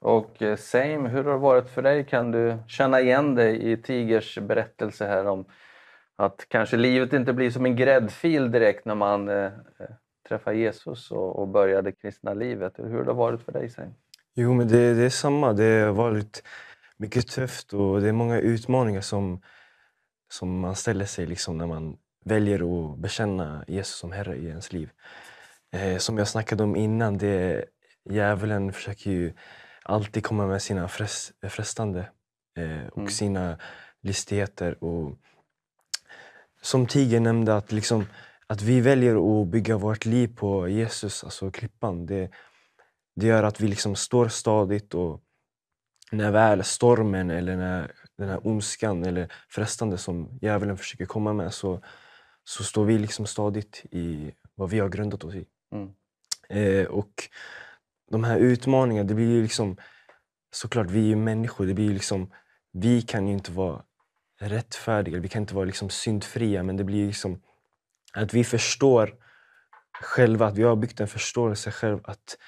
Och 0.00 0.42
eh, 0.42 0.56
Same, 0.56 1.08
hur 1.08 1.24
har 1.24 1.32
det 1.32 1.38
varit 1.38 1.70
för 1.70 1.82
dig? 1.82 2.04
Kan 2.04 2.30
du 2.30 2.58
känna 2.66 3.00
igen 3.00 3.34
dig 3.34 3.72
i 3.72 3.76
Tigers 3.76 4.38
berättelse 4.38 5.06
här 5.06 5.26
om 5.26 5.44
att 6.16 6.46
kanske 6.48 6.76
livet 6.76 7.12
inte 7.12 7.32
blir 7.32 7.50
som 7.50 7.66
en 7.66 7.76
gräddfil 7.76 8.50
direkt 8.50 8.84
när 8.84 8.94
man 8.94 9.28
eh, 9.28 9.50
träffar 10.28 10.52
Jesus 10.52 11.10
och, 11.10 11.38
och 11.38 11.48
börjar 11.48 11.82
det 11.82 11.92
kristna 11.92 12.34
livet? 12.34 12.72
Hur 12.78 12.98
har 12.98 13.04
det 13.04 13.12
varit 13.12 13.42
för 13.42 13.52
dig 13.52 13.70
Same? 13.70 13.92
Jo, 14.34 14.54
men 14.54 14.68
det, 14.68 14.94
det 14.94 15.04
är 15.04 15.10
samma. 15.10 15.52
Det 15.52 15.80
har 15.80 15.92
varit 15.92 16.42
mycket 17.02 17.28
tufft 17.28 17.72
och 17.72 18.00
det 18.00 18.08
är 18.08 18.12
många 18.12 18.38
utmaningar 18.38 19.00
som, 19.00 19.42
som 20.32 20.60
man 20.60 20.76
ställer 20.76 21.04
sig 21.04 21.26
liksom 21.26 21.58
när 21.58 21.66
man 21.66 21.96
väljer 22.24 22.92
att 22.92 22.98
bekänna 22.98 23.64
Jesus 23.68 23.96
som 23.96 24.12
Herre 24.12 24.36
i 24.36 24.46
ens 24.46 24.72
liv. 24.72 24.90
Eh, 25.72 25.98
som 25.98 26.18
jag 26.18 26.28
snackade 26.28 26.62
om 26.62 26.76
innan, 26.76 27.18
det 27.18 27.64
djävulen 28.10 28.72
försöker 28.72 29.10
ju 29.10 29.32
alltid 29.82 30.24
komma 30.24 30.46
med 30.46 30.62
sina 30.62 30.88
frest, 30.88 31.32
frestande 31.48 32.00
eh, 32.56 32.86
och 32.86 32.98
Mm. 32.98 33.10
sina 33.10 33.58
listigheter. 34.02 34.84
Och, 34.84 35.18
som 36.62 36.86
Tiger 36.86 37.20
nämnde, 37.20 37.56
att, 37.56 37.72
liksom, 37.72 38.06
att 38.46 38.62
vi 38.62 38.80
väljer 38.80 39.42
att 39.42 39.48
bygga 39.48 39.76
vårt 39.76 40.04
liv 40.04 40.36
på 40.36 40.68
Jesus, 40.68 41.24
alltså 41.24 41.50
klippan. 41.50 42.06
Det, 42.06 42.30
det 43.16 43.26
gör 43.26 43.42
att 43.42 43.60
vi 43.60 43.68
liksom 43.68 43.94
står 43.96 44.28
stadigt 44.28 44.94
och 44.94 45.20
när 46.12 46.30
väl 46.30 46.64
stormen 46.64 47.30
eller 47.30 47.56
när 47.56 47.92
den 48.18 48.28
här 48.28 48.46
ondskan 48.46 49.04
eller 49.04 49.32
frestande 49.48 49.98
som 49.98 50.38
djävulen 50.42 50.76
försöker 50.76 51.06
komma 51.06 51.32
med 51.32 51.54
så, 51.54 51.82
så 52.44 52.64
står 52.64 52.84
vi 52.84 52.98
liksom 52.98 53.26
stadigt 53.26 53.84
i 53.90 54.32
vad 54.54 54.70
vi 54.70 54.78
har 54.78 54.88
grundat 54.88 55.24
oss 55.24 55.34
i. 55.34 55.46
Mm. 55.74 55.92
Eh, 56.48 56.86
och 56.86 57.28
de 58.10 58.24
här 58.24 58.38
utmaningarna, 58.38 59.08
det 59.08 59.14
blir 59.14 59.26
ju 59.26 59.42
liksom 59.42 59.76
såklart, 60.54 60.90
vi 60.90 61.00
är 61.00 61.08
ju 61.08 61.16
människor. 61.16 61.66
Det 61.66 61.74
blir 61.74 61.90
liksom, 61.90 62.30
vi 62.72 63.02
kan 63.02 63.26
ju 63.28 63.32
inte 63.32 63.52
vara 63.52 63.82
rättfärdiga, 64.40 65.18
vi 65.18 65.28
kan 65.28 65.42
inte 65.42 65.54
vara 65.54 65.64
liksom 65.64 65.90
syndfria 65.90 66.62
men 66.62 66.76
det 66.76 66.84
blir 66.84 67.06
liksom 67.06 67.42
att 68.12 68.34
vi 68.34 68.44
förstår 68.44 69.14
själva, 70.02 70.46
att 70.46 70.58
vi 70.58 70.62
har 70.62 70.76
byggt 70.76 71.00
en 71.00 71.08
förståelse 71.08 71.70
själv 71.70 72.00
att, 72.04 72.38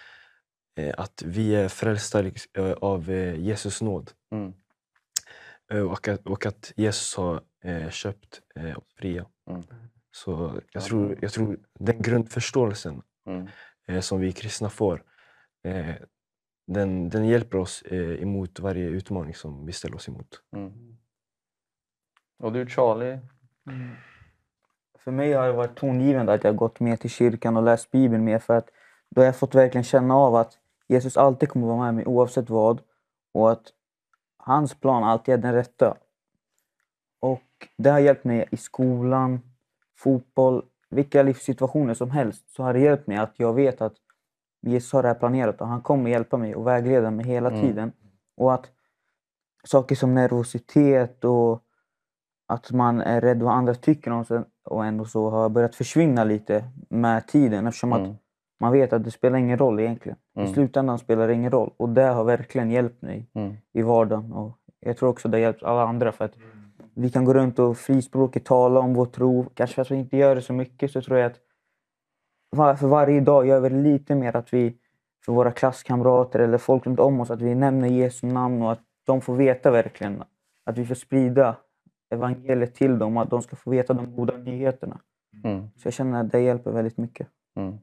att 0.97 1.23
vi 1.27 1.55
är 1.55 1.69
frälsta 1.69 2.23
liksom, 2.23 2.65
eh, 2.65 2.73
av 2.73 3.11
eh, 3.11 3.41
Jesus 3.41 3.83
nåd. 3.83 4.11
Mm. 4.33 4.53
Eh, 5.73 5.91
och, 5.91 6.09
att, 6.09 6.27
och 6.27 6.47
att 6.47 6.73
Jesus 6.77 7.17
har 7.17 7.41
eh, 7.65 7.91
köpt 7.91 8.41
eh, 8.55 8.77
oss 8.77 8.85
fria. 8.97 9.27
Mm. 9.51 9.63
Så 10.11 10.61
jag 10.73 10.83
tror, 10.83 11.19
jag 11.23 11.33
tror 11.33 11.59
den 11.79 12.03
grundförståelsen 12.03 13.03
Mm. 13.27 13.49
eh, 13.87 14.01
som 14.01 14.21
vi 14.21 14.33
kristna 14.33 14.71
får, 14.71 15.03
eh, 15.63 15.95
den, 16.67 17.09
den 17.09 17.25
hjälper 17.25 17.59
oss 17.59 17.83
eh, 17.83 18.23
emot 18.23 18.61
varje 18.61 18.85
utmaning 18.85 19.35
som 19.35 19.67
vi 19.67 19.73
ställer 19.73 19.97
oss 19.97 20.09
emot. 20.09 20.43
Mm. 20.57 20.97
Och 22.39 22.53
du 22.53 22.67
Charlie? 22.67 23.19
För 24.99 25.11
mig 25.11 25.33
har 25.33 25.47
det 25.47 25.53
varit 25.53 25.77
tongivande 25.77 26.33
att 26.33 26.45
jag 26.45 26.57
gått 26.57 26.81
med 26.81 27.01
till 27.01 27.11
kyrkan 27.11 27.57
och 27.57 27.63
läst 27.63 27.91
Bibeln 27.91 28.25
mer 28.25 28.39
för 28.39 28.55
att 28.55 28.71
då 29.11 29.21
har 29.21 29.27
jag 29.27 29.37
fått 29.37 29.55
verkligen 29.55 29.85
känna 29.85 30.15
av 30.15 30.35
att 30.35 30.59
Jesus 30.95 31.17
alltid 31.17 31.49
kommer 31.49 31.67
vara 31.67 31.79
med 31.79 31.95
mig 31.95 32.07
oavsett 32.07 32.51
vad 32.51 32.81
och 33.35 33.53
att 33.53 33.63
hans 34.37 34.75
plan 34.75 35.05
alltid 35.05 35.35
är 35.35 35.39
den 35.39 35.53
rätta. 35.55 35.97
Och 37.21 37.43
det 37.79 37.91
har 37.91 37.99
hjälpt 37.99 38.25
mig 38.25 38.49
i 38.51 38.57
skolan, 38.57 39.41
fotboll, 39.97 40.63
vilka 40.91 41.23
livssituationer 41.23 41.95
som 41.95 42.11
helst 42.11 42.51
så 42.51 42.63
har 42.63 42.73
det 42.73 42.81
hjälpt 42.81 43.07
mig 43.07 43.17
att 43.17 43.35
jag 43.37 43.53
vet 43.55 43.81
att 43.81 43.95
Jesus 44.63 44.93
har 44.93 45.03
det 45.03 45.09
här 45.09 45.15
planerat 45.15 45.61
och 45.61 45.67
han 45.69 45.83
kommer 45.83 46.11
hjälpa 46.11 46.37
mig 46.37 46.55
och 46.55 46.67
vägleda 46.67 47.11
mig 47.11 47.27
hela 47.27 47.49
Mm. 47.51 47.61
tiden. 47.61 47.93
Och 48.37 48.55
att 48.55 48.71
saker 49.65 49.95
som 49.97 50.15
nervositet 50.15 51.25
och 51.25 51.61
att 52.47 52.71
man 52.73 53.01
är 53.01 53.21
rädd 53.21 53.43
vad 53.43 53.55
andra 53.55 53.75
tycker 53.75 54.11
om 54.11 54.25
sig 54.25 54.43
och 54.65 54.85
ändå 54.87 55.05
så 55.05 55.31
har 55.31 55.49
börjat 55.49 55.75
försvinna 55.75 56.25
lite 56.25 56.65
med 56.89 57.27
tiden 57.29 57.67
eftersom 57.67 57.93
Mm. 57.93 58.11
att 58.11 58.17
man 58.61 58.73
vet 58.73 58.93
att 58.93 59.05
det 59.05 59.11
spelar 59.11 59.39
ingen 59.39 59.59
roll 59.59 59.81
egentligen. 59.81 60.19
Mm. 60.37 60.49
I 60.49 60.55
slutändan 60.55 60.99
spelar 60.99 61.29
det 61.29 61.35
ingen 61.35 61.51
roll 61.51 61.71
och 61.77 61.89
det 61.89 62.03
har 62.03 62.25
verkligen 62.25 62.71
hjälpt 62.71 63.03
mig 63.03 63.31
Mm. 63.35 63.55
i 63.73 63.83
vardagen. 63.83 64.33
Och 64.33 64.59
jag 64.81 64.97
tror 64.97 65.09
också 65.09 65.29
det 65.29 65.37
har 65.37 65.43
hjälpt 65.43 65.63
alla 65.63 65.83
andra 65.83 66.13
för 66.13 66.25
att 66.25 66.35
vi 66.95 67.11
kan 67.11 67.25
gå 67.25 67.35
runt 67.35 67.59
och 67.59 67.77
frispråkigt 67.77 68.47
tala 68.47 68.81
om 68.81 68.95
vår 68.95 69.07
tro. 69.07 69.47
Kanske 69.55 69.77
fast 69.77 69.91
vi 69.91 69.97
inte 69.97 70.17
gör 70.17 70.35
det 70.35 70.43
så 70.43 70.53
mycket 70.53 70.91
så 70.91 71.03
tror 71.03 71.19
jag 71.19 71.27
att 71.27 71.41
för 72.79 72.87
varje 72.87 73.21
dag 73.21 73.47
gör 73.47 73.61
vi 73.61 73.71
lite 73.71 74.15
mer 74.15 74.37
att 74.37 74.55
vi 74.55 74.77
för 75.25 75.33
våra 75.33 75.51
klasskamrater 75.51 76.39
eller 76.39 76.59
folk 76.59 76.87
runt 76.87 77.01
om 77.01 77.21
oss 77.21 77.31
att 77.31 77.43
vi 77.43 77.55
nämner 77.55 77.89
Jesu 77.89 78.27
namn 78.27 78.63
och 78.63 78.73
att 78.73 78.81
de 79.07 79.21
får 79.21 79.35
veta 79.37 79.71
verkligen 79.71 80.23
att 80.65 80.79
vi 80.79 80.87
får 80.87 80.95
sprida 80.95 81.57
evangeliet 82.11 82.75
till 82.75 82.99
dem 82.99 83.17
och 83.17 83.23
att 83.23 83.31
de 83.31 83.43
ska 83.43 83.57
få 83.57 83.71
veta 83.71 83.95
de 83.95 84.17
goda 84.17 84.37
nyheterna. 84.37 85.01
Mm. 85.45 85.71
Så 85.77 85.87
jag 85.87 85.93
känner 85.93 86.21
att 86.21 86.33
det 86.33 86.41
hjälper 86.41 86.71
väldigt 86.71 86.99
mycket. 86.99 87.29
Mm. 87.57 87.79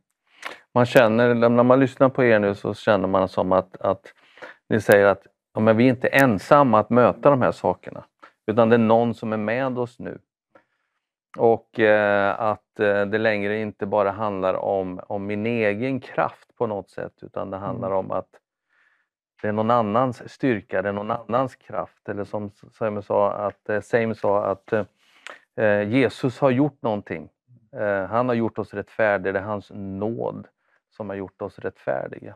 Man 0.73 0.85
känner, 0.85 1.33
när 1.33 1.63
man 1.63 1.79
lyssnar 1.79 2.09
på 2.09 2.23
er 2.23 2.39
nu 2.39 2.55
så 2.55 2.73
känner 2.73 3.07
man 3.07 3.27
som 3.27 3.51
att, 3.51 3.81
att 3.81 4.13
ni 4.69 4.81
säger 4.81 5.05
att 5.05 5.27
ja, 5.53 5.59
men 5.59 5.77
vi 5.77 5.85
är 5.85 5.89
inte 5.89 6.07
ensamma 6.07 6.79
att 6.79 6.89
möta 6.89 7.29
de 7.29 7.41
här 7.41 7.51
sakerna. 7.51 8.03
Utan 8.47 8.69
det 8.69 8.75
är 8.75 8.77
någon 8.77 9.13
som 9.13 9.33
är 9.33 9.37
med 9.37 9.79
oss 9.79 9.99
nu. 9.99 10.19
Och 11.37 11.79
eh, 11.79 12.41
att 12.41 12.79
eh, 12.79 13.05
det 13.05 13.17
längre 13.17 13.61
inte 13.61 13.85
bara 13.85 14.11
handlar 14.11 14.53
om, 14.53 14.99
om 15.07 15.25
min 15.25 15.45
egen 15.45 15.99
kraft 15.99 16.55
på 16.57 16.67
något 16.67 16.89
sätt 16.89 17.13
utan 17.21 17.51
det 17.51 17.57
handlar 17.57 17.91
om 17.91 18.11
att 18.11 18.29
det 19.41 19.47
är 19.47 19.51
någon 19.51 19.71
annans 19.71 20.31
styrka, 20.31 20.81
det 20.81 20.89
är 20.89 20.93
någon 20.93 21.11
annans 21.11 21.55
kraft. 21.55 22.09
Eller 22.09 22.23
som 22.23 22.51
Simon 22.77 23.03
sa, 23.03 23.31
att, 23.31 23.69
eh, 23.69 23.81
Same 23.81 24.15
sa 24.15 24.45
att 24.45 24.73
eh, 25.55 25.83
Jesus 25.83 26.39
har 26.39 26.51
gjort 26.51 26.81
någonting. 26.81 27.29
Eh, 27.75 28.05
han 28.05 28.27
har 28.27 28.35
gjort 28.35 28.59
oss 28.59 28.73
rättfärdiga, 28.73 29.33
det 29.33 29.39
är 29.39 29.43
hans 29.43 29.71
nåd 29.73 30.47
som 31.01 31.09
har 31.09 31.15
gjort 31.15 31.41
oss 31.41 31.59
rättfärdiga. 31.59 32.35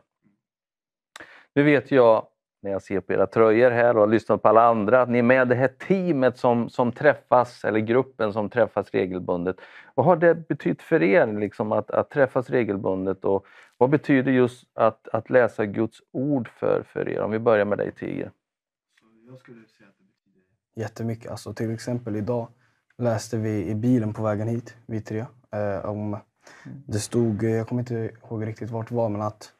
Nu 1.54 1.62
vet 1.62 1.90
jag, 1.90 2.26
när 2.62 2.70
jag 2.70 2.82
ser 2.82 3.00
på 3.00 3.12
era 3.12 3.26
tröjor 3.26 3.70
här 3.70 3.94
och 3.94 4.00
har 4.00 4.06
lyssnat 4.06 4.42
på 4.42 4.48
alla 4.48 4.62
andra, 4.62 5.02
att 5.02 5.08
ni 5.08 5.18
är 5.18 5.22
med 5.22 5.48
det 5.48 5.54
här 5.54 5.68
teamet 5.68 6.38
som, 6.38 6.70
som 6.70 6.92
träffas, 6.92 7.64
eller 7.64 7.80
gruppen 7.80 8.32
som 8.32 8.50
träffas 8.50 8.90
regelbundet. 8.90 9.56
Vad 9.94 10.06
har 10.06 10.16
det 10.16 10.48
betytt 10.48 10.82
för 10.82 11.02
er 11.02 11.26
liksom, 11.26 11.72
att, 11.72 11.90
att 11.90 12.10
träffas 12.10 12.50
regelbundet 12.50 13.24
och 13.24 13.46
vad 13.76 13.90
betyder 13.90 14.32
just 14.32 14.70
att, 14.74 15.08
att 15.08 15.30
läsa 15.30 15.66
Guds 15.66 16.02
ord 16.12 16.48
för, 16.48 16.82
för 16.82 17.08
er? 17.08 17.20
Om 17.20 17.30
vi 17.30 17.38
börjar 17.38 17.64
med 17.64 17.78
dig 17.78 17.92
Tiger. 17.92 18.30
Jättemycket. 20.74 21.30
Alltså, 21.30 21.54
till 21.54 21.74
exempel 21.74 22.16
idag 22.16 22.48
läste 22.98 23.36
vi 23.36 23.66
i 23.66 23.74
bilen 23.74 24.14
på 24.14 24.22
vägen 24.22 24.48
hit, 24.48 24.76
vi 24.86 25.00
tre. 25.00 25.26
Eh, 25.52 25.90
om, 25.90 26.18
det 26.86 26.98
stod, 26.98 27.44
eh, 27.44 27.50
jag 27.50 27.68
kommer 27.68 27.82
inte 27.82 27.94
ihåg 28.24 28.46
riktigt 28.46 28.70
vart 28.70 28.88
det 28.88 28.94
var, 28.94 29.08
men 29.08 29.22
att 29.22 29.52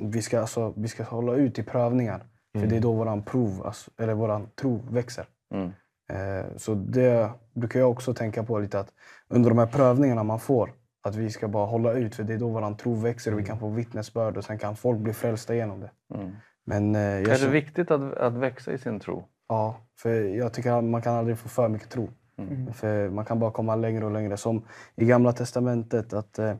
vi 0.00 0.22
ska, 0.22 0.40
alltså, 0.40 0.74
vi 0.76 0.88
ska 0.88 1.02
hålla 1.04 1.34
ut 1.34 1.58
i 1.58 1.62
prövningar. 1.62 2.18
För 2.52 2.58
Mm. 2.58 2.68
det 2.70 2.76
är 2.76 2.80
då 2.80 2.92
våran 2.92 3.22
prov, 3.22 3.62
alltså, 3.66 3.90
eller 3.98 4.14
våran 4.14 4.48
tro 4.60 4.82
växer. 4.90 5.26
Mm. 5.54 5.70
Eh, 6.12 6.46
så 6.56 6.74
det 6.74 7.30
brukar 7.54 7.80
jag 7.80 7.90
också 7.90 8.14
tänka 8.14 8.42
på 8.44 8.58
lite 8.58 8.80
att 8.80 8.92
under 9.28 9.50
de 9.50 9.58
här 9.58 9.66
prövningarna 9.66 10.22
man 10.22 10.38
får, 10.40 10.72
att 11.02 11.16
vi 11.16 11.30
ska 11.30 11.48
bara 11.48 11.66
hålla 11.66 11.92
ut 11.92 12.14
för 12.14 12.22
det 12.24 12.34
är 12.34 12.38
då 12.38 12.48
våran 12.48 12.76
tro 12.76 12.94
växer 12.94 13.32
och 13.32 13.38
vi 13.38 13.44
kan 13.44 13.58
få 13.58 13.68
vittnesbörd 13.68 14.36
och 14.36 14.44
sen 14.44 14.58
kan 14.58 14.76
folk 14.76 14.98
bli 14.98 15.12
frälsta 15.12 15.54
genom 15.54 15.80
det. 15.80 15.90
Mm. 16.14 16.32
Men, 16.66 16.94
eh, 16.94 17.00
Är 17.00 17.24
det 17.24 17.36
känner- 17.36 17.52
viktigt 17.52 17.90
att, 17.90 18.14
att 18.14 18.32
växa 18.32 18.72
i 18.72 18.78
sin 18.78 19.00
tro? 19.00 19.24
Ja, 19.48 19.76
för 19.98 20.10
jag 20.24 20.52
tycker 20.52 20.72
att 20.72 20.84
man 20.84 21.02
kan 21.02 21.14
aldrig 21.14 21.38
få 21.38 21.48
för 21.48 21.68
mycket 21.68 21.90
tro. 21.90 22.08
Mm. 22.38 22.72
För 22.72 23.08
man 23.10 23.24
kan 23.24 23.38
bara 23.38 23.50
komma 23.50 23.76
längre 23.76 24.04
och 24.04 24.10
längre. 24.12 24.36
Som 24.36 24.64
i 24.96 25.04
Gamla 25.04 25.32
Testamentet 25.32 26.12
att 26.12 26.38
eh, 26.38 26.54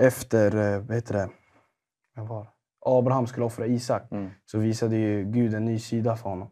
efter, 0.00 0.74
eh, 0.74 0.80
vad 0.80 0.94
heter 0.96 1.14
det, 1.14 1.28
vad 2.16 2.28
var 2.28 2.42
det? 2.42 2.48
Abraham 2.86 3.26
skulle 3.26 3.46
offra 3.46 3.66
Isak 3.66 4.02
Mm. 4.12 4.30
så 4.44 4.58
visade 4.58 4.96
ju 4.96 5.24
Gud 5.24 5.54
en 5.54 5.64
ny 5.64 5.78
sida 5.78 6.16
för 6.16 6.30
honom. 6.30 6.48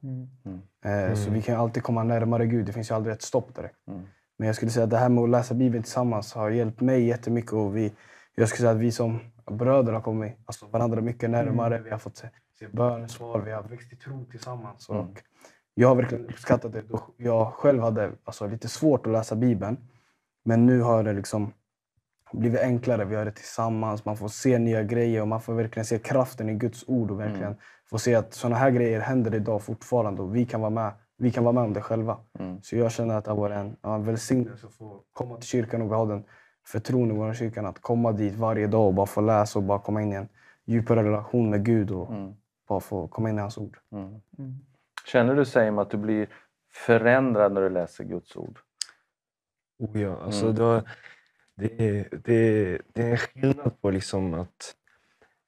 Eh, 0.85 1.15
Så 1.15 1.23
Mm. 1.23 1.35
vi 1.35 1.43
kan 1.43 1.57
alltid 1.61 1.83
komma 1.83 2.03
närmare 2.03 2.47
Gud. 2.47 2.67
Det 2.67 2.73
finns 2.73 2.91
ju 2.91 2.95
aldrig 2.95 3.13
ett 3.15 3.23
stopp 3.23 3.55
direkt. 3.55 3.89
Mm. 3.89 4.03
Men 4.39 4.47
jag 4.47 4.57
skulle 4.57 4.71
säga 4.71 4.85
att 4.85 4.91
det 4.91 4.97
här 4.99 5.09
med 5.09 5.25
att 5.25 5.31
läsa 5.31 5.55
Bibeln 5.55 5.83
tillsammans 5.83 6.35
har 6.35 6.51
hjälpt 6.51 6.81
mig 6.81 7.07
jättemycket. 7.07 7.53
Och 7.53 7.77
vi, 7.77 7.93
jag 8.35 8.49
skulle 8.49 8.61
säga 8.61 8.71
att 8.71 8.77
vi 8.83 8.93
som 8.93 9.19
bröder 9.51 9.93
har 9.93 10.01
kommit 10.01 10.33
alltså 10.47 10.67
varandra 10.67 11.01
mycket 11.01 11.31
närmare. 11.31 11.79
Vi 11.85 11.91
har 11.91 11.99
fått 11.99 12.17
se, 12.17 12.29
se 12.59 12.69
bönesvar, 12.69 13.41
vi 13.41 13.53
har 13.53 13.63
växt 13.63 13.93
i 13.93 13.97
tro 13.97 14.25
tillsammans. 14.25 14.89
Mm. 14.89 15.03
Och 15.03 15.23
jag 15.81 15.89
har 15.89 15.95
verkligen 15.95 16.27
uppskattat 16.27 16.73
det. 16.73 16.83
Jag 17.17 17.53
själv 17.53 17.83
hade 17.83 18.13
alltså, 18.25 18.47
lite 18.47 18.69
svårt 18.69 19.07
att 19.07 19.13
läsa 19.13 19.37
Bibeln. 19.37 19.77
Men 20.45 20.67
nu 20.67 20.81
har 20.81 21.03
det 21.03 21.13
liksom 21.13 21.53
blivit 22.33 22.61
enklare. 22.61 23.05
Vi 23.05 23.15
gör 23.15 23.25
det 23.25 23.31
tillsammans. 23.33 24.05
Man 24.05 24.17
får 24.17 24.29
se 24.29 24.59
nya 24.59 24.83
grejer 24.83 25.23
och 25.23 25.29
man 25.29 25.41
får 25.41 25.55
verkligen 25.55 25.85
se 25.85 25.99
kraften 25.99 26.49
i 26.49 26.55
Guds 26.55 26.85
ord 26.89 27.11
och 27.11 27.21
verkligen 27.21 27.43
Mm. 27.53 27.59
få 27.91 27.99
se 27.99 28.15
att 28.15 28.35
sådana 28.35 28.57
här 28.57 28.71
grejer 28.71 29.01
händer 29.01 29.35
idag 29.35 29.63
fortfarande 29.63 30.23
och 30.23 30.37
vi 30.37 30.45
kan 30.47 30.61
vara 30.61 30.71
med 30.71 30.93
vi 31.21 31.31
kan 31.31 31.45
vara 31.45 31.53
med 31.53 31.63
om 31.65 31.73
det 31.73 31.81
själva. 31.81 32.17
Mm. 32.39 32.63
Så 32.63 32.77
jag 32.77 32.93
känner 32.93 33.15
att 33.15 33.25
det 33.25 33.35
var 33.35 33.51
en, 33.51 33.77
ja, 33.83 33.95
en 33.95 34.05
välsignelse 34.05 34.67
att 34.67 34.73
få 34.73 35.01
komma 35.13 35.37
till 35.37 35.49
kyrkan 35.49 35.83
och 35.83 35.89
har 35.89 36.07
den 36.07 36.25
förtroende 36.67 37.15
i 37.15 37.19
vår 37.19 37.35
kyrkan 37.35 37.67
att 37.67 37.83
komma 37.83 38.13
dit 38.13 38.35
varje 38.35 38.67
dag 38.67 38.87
och 38.87 38.95
bara 38.95 39.07
få 39.07 39.21
läsa 39.21 39.59
och 39.59 39.63
bara 39.65 39.79
komma 39.79 40.03
in 40.03 40.13
i 40.13 40.17
en 40.17 40.29
djupare 40.65 41.03
relation 41.05 41.51
med 41.51 41.65
Gud 41.65 41.91
och 41.91 42.11
Mm. 42.13 42.33
bara 42.69 42.81
få 42.81 43.09
komma 43.09 43.31
in 43.31 43.39
i 43.39 43.41
hans 43.41 43.59
ord. 43.59 43.79
Mm. 43.93 44.21
Känner 45.13 45.35
du 45.35 45.45
Seim 45.45 45.79
att 45.79 45.91
du 45.91 45.97
blir 45.97 46.29
förändrad 46.73 47.53
när 47.53 47.61
du 47.61 47.71
läser 47.71 48.05
Guds 48.05 48.37
ord? 48.37 48.59
Oh 49.79 50.01
ja, 50.01 50.21
alltså 50.23 50.45
Mm. 50.45 50.55
det, 50.55 50.63
var, 50.63 50.91
det, 51.55 51.69
det, 52.25 52.81
det 52.93 53.03
är 53.03 53.11
en 53.11 53.17
skillnad 53.17 53.81
på 53.81 53.91
liksom 53.91 54.35
att... 54.35 54.75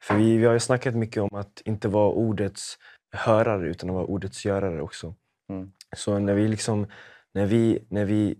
För 0.03 0.15
vi, 0.15 0.37
vi 0.37 0.45
har 0.47 0.53
ju 0.53 0.61
snackat 0.61 0.95
mycket 0.95 1.23
om 1.23 1.35
att 1.35 1.61
inte 1.65 1.89
vara 1.89 2.13
ordets 2.13 2.79
hörare 3.13 3.69
utan 3.69 3.91
att 3.91 3.95
vara 3.95 4.07
ordets 4.07 4.45
görare 4.45 4.83
också. 4.83 5.15
Mm. 5.49 5.73
Så 5.97 6.19
när 6.19 6.35
vi, 6.35 6.49
liksom, 6.49 6.87
när 7.33 7.47
vi, 7.47 7.87
när 7.91 8.05
vi 8.05 8.39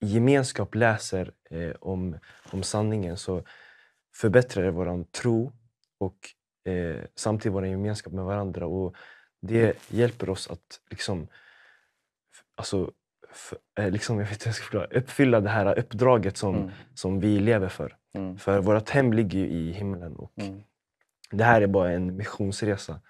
i 0.00 0.06
gemenskap 0.06 0.74
läser 0.74 1.32
eh, 1.50 1.74
om, 1.80 2.18
om 2.52 2.62
sanningen 2.62 3.16
så 3.16 3.42
förbättrar 4.16 4.64
det 4.64 4.70
vår 4.70 5.04
tro 5.04 5.52
och 5.98 6.18
eh, 6.72 7.04
samtidigt 7.14 7.54
vår 7.54 7.66
gemenskap 7.66 8.12
med 8.12 8.24
varandra. 8.24 8.66
Och 8.66 8.96
det 9.46 9.78
hjälper 9.88 10.30
oss 10.30 10.50
att 10.50 10.80
liksom, 10.90 11.28
alltså, 12.54 12.90
f- 13.32 13.54
eh, 13.78 13.90
liksom, 13.90 14.18
jag 14.18 14.24
vet 14.26 14.32
inte 14.32 14.44
hur 14.44 14.48
jag 14.48 14.54
ska 14.54 14.64
förklara, 14.64 14.86
uppfylla 14.86 15.40
det 15.40 15.48
här 15.48 15.78
uppdraget 15.78 16.36
som, 16.36 16.54
Mm. 16.56 16.70
som 16.94 17.20
vi 17.20 17.38
lever 17.40 17.68
för. 17.68 17.96
Mm. 18.14 18.38
För 18.38 18.58
vårt 18.60 18.90
hem 18.90 19.12
ligger 19.12 19.38
ju 19.38 19.46
i 19.46 19.72
himlen 19.72 20.16
och 20.16 20.32
Mm. 20.36 20.62
det 21.30 21.44
här 21.44 21.60
är 21.62 21.66
bara 21.66 21.92
en 21.92 22.16
missionsresa. 22.16 23.00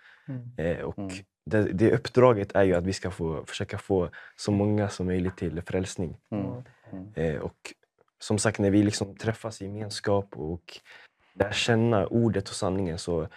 Eh, 0.56 0.78
och 0.78 1.10
det, 1.46 1.62
det 1.62 1.92
uppdraget 1.92 2.54
är 2.54 2.62
ju 2.62 2.74
att 2.74 2.84
vi 2.86 2.92
ska 2.92 3.10
få, 3.10 3.44
försöka 3.46 3.78
få 3.78 4.08
så 4.36 4.52
många 4.52 4.88
som 4.88 5.06
möjligt 5.06 5.36
till 5.36 5.62
frälsning. 5.62 6.16
Mm. 6.30 6.46
Mm. 6.92 7.12
Eh, 7.14 7.40
och 7.40 7.74
som 8.18 8.38
sagt, 8.38 8.58
när 8.58 8.70
vi 8.70 8.82
liksom 8.82 9.16
träffas 9.16 9.62
i 9.62 9.64
gemenskap 9.64 10.36
och 10.36 10.80
lär 11.34 11.52
känna 11.52 12.06
ordet 12.06 12.48
och 12.48 12.54
sanningen 12.54 12.98
så, 12.98 13.28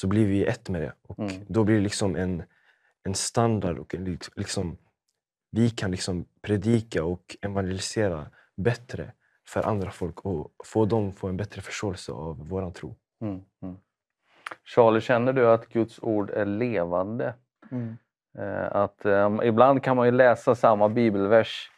så 0.00 0.06
blir 0.06 0.26
vi 0.26 0.44
ett 0.44 0.68
med 0.68 0.82
det. 0.82 0.92
Och 1.02 1.18
Mm. 1.18 1.32
Då 1.48 1.64
blir 1.64 1.76
det 1.76 1.82
liksom 1.82 2.16
en, 2.16 2.42
en 3.04 3.14
standard 3.14 3.78
och 3.78 3.94
en, 3.94 4.06
liks- 4.06 4.30
liksom, 4.36 4.76
vi 5.50 5.70
kan 5.70 5.90
liksom 5.90 6.24
predika 6.42 7.04
och 7.04 7.36
evangelisera 7.42 8.26
bättre 8.56 9.12
för 9.48 9.62
andra 9.68 9.90
folk 9.90 10.20
och 10.20 10.52
få 10.64 10.84
dem 10.84 11.12
få 11.12 11.28
en 11.28 11.36
bättre 11.36 11.62
förståelse 11.62 12.12
av 12.12 12.48
våran 12.48 12.72
tro. 12.72 12.96
Mm. 13.22 13.40
Mm. 13.62 13.76
Charlie, 14.64 15.00
känner 15.00 15.32
du 15.32 15.46
att 15.50 15.68
Guds 15.68 15.98
ord 16.02 16.30
är 16.30 16.46
levande? 16.46 17.34
Mm. 17.70 17.96
Eh, 18.38 18.76
Att, 18.76 19.04
eh, 19.04 19.38
ibland 19.44 19.82
kan 19.82 19.96
man 19.96 20.06
ju 20.06 20.12
läsa 20.12 20.54
samma 20.54 20.88
bibelvers 20.88 21.70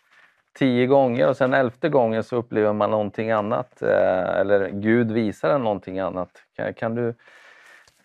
tio 0.59 0.87
gånger 0.87 1.29
och 1.29 1.37
sen 1.37 1.55
elfte 1.55 1.89
gången 1.89 2.23
så 2.25 2.37
upplever 2.37 2.73
man 2.73 2.91
någonting 2.91 3.31
annat. 3.31 3.83
eh, 3.83 4.41
Eller 4.41 4.69
Gud 4.69 5.13
visar 5.13 5.51
en 5.55 5.63
någonting 5.63 5.99
annat. 5.99 6.31
Kan, 6.57 6.75
kan 6.75 6.95
du 6.95 7.15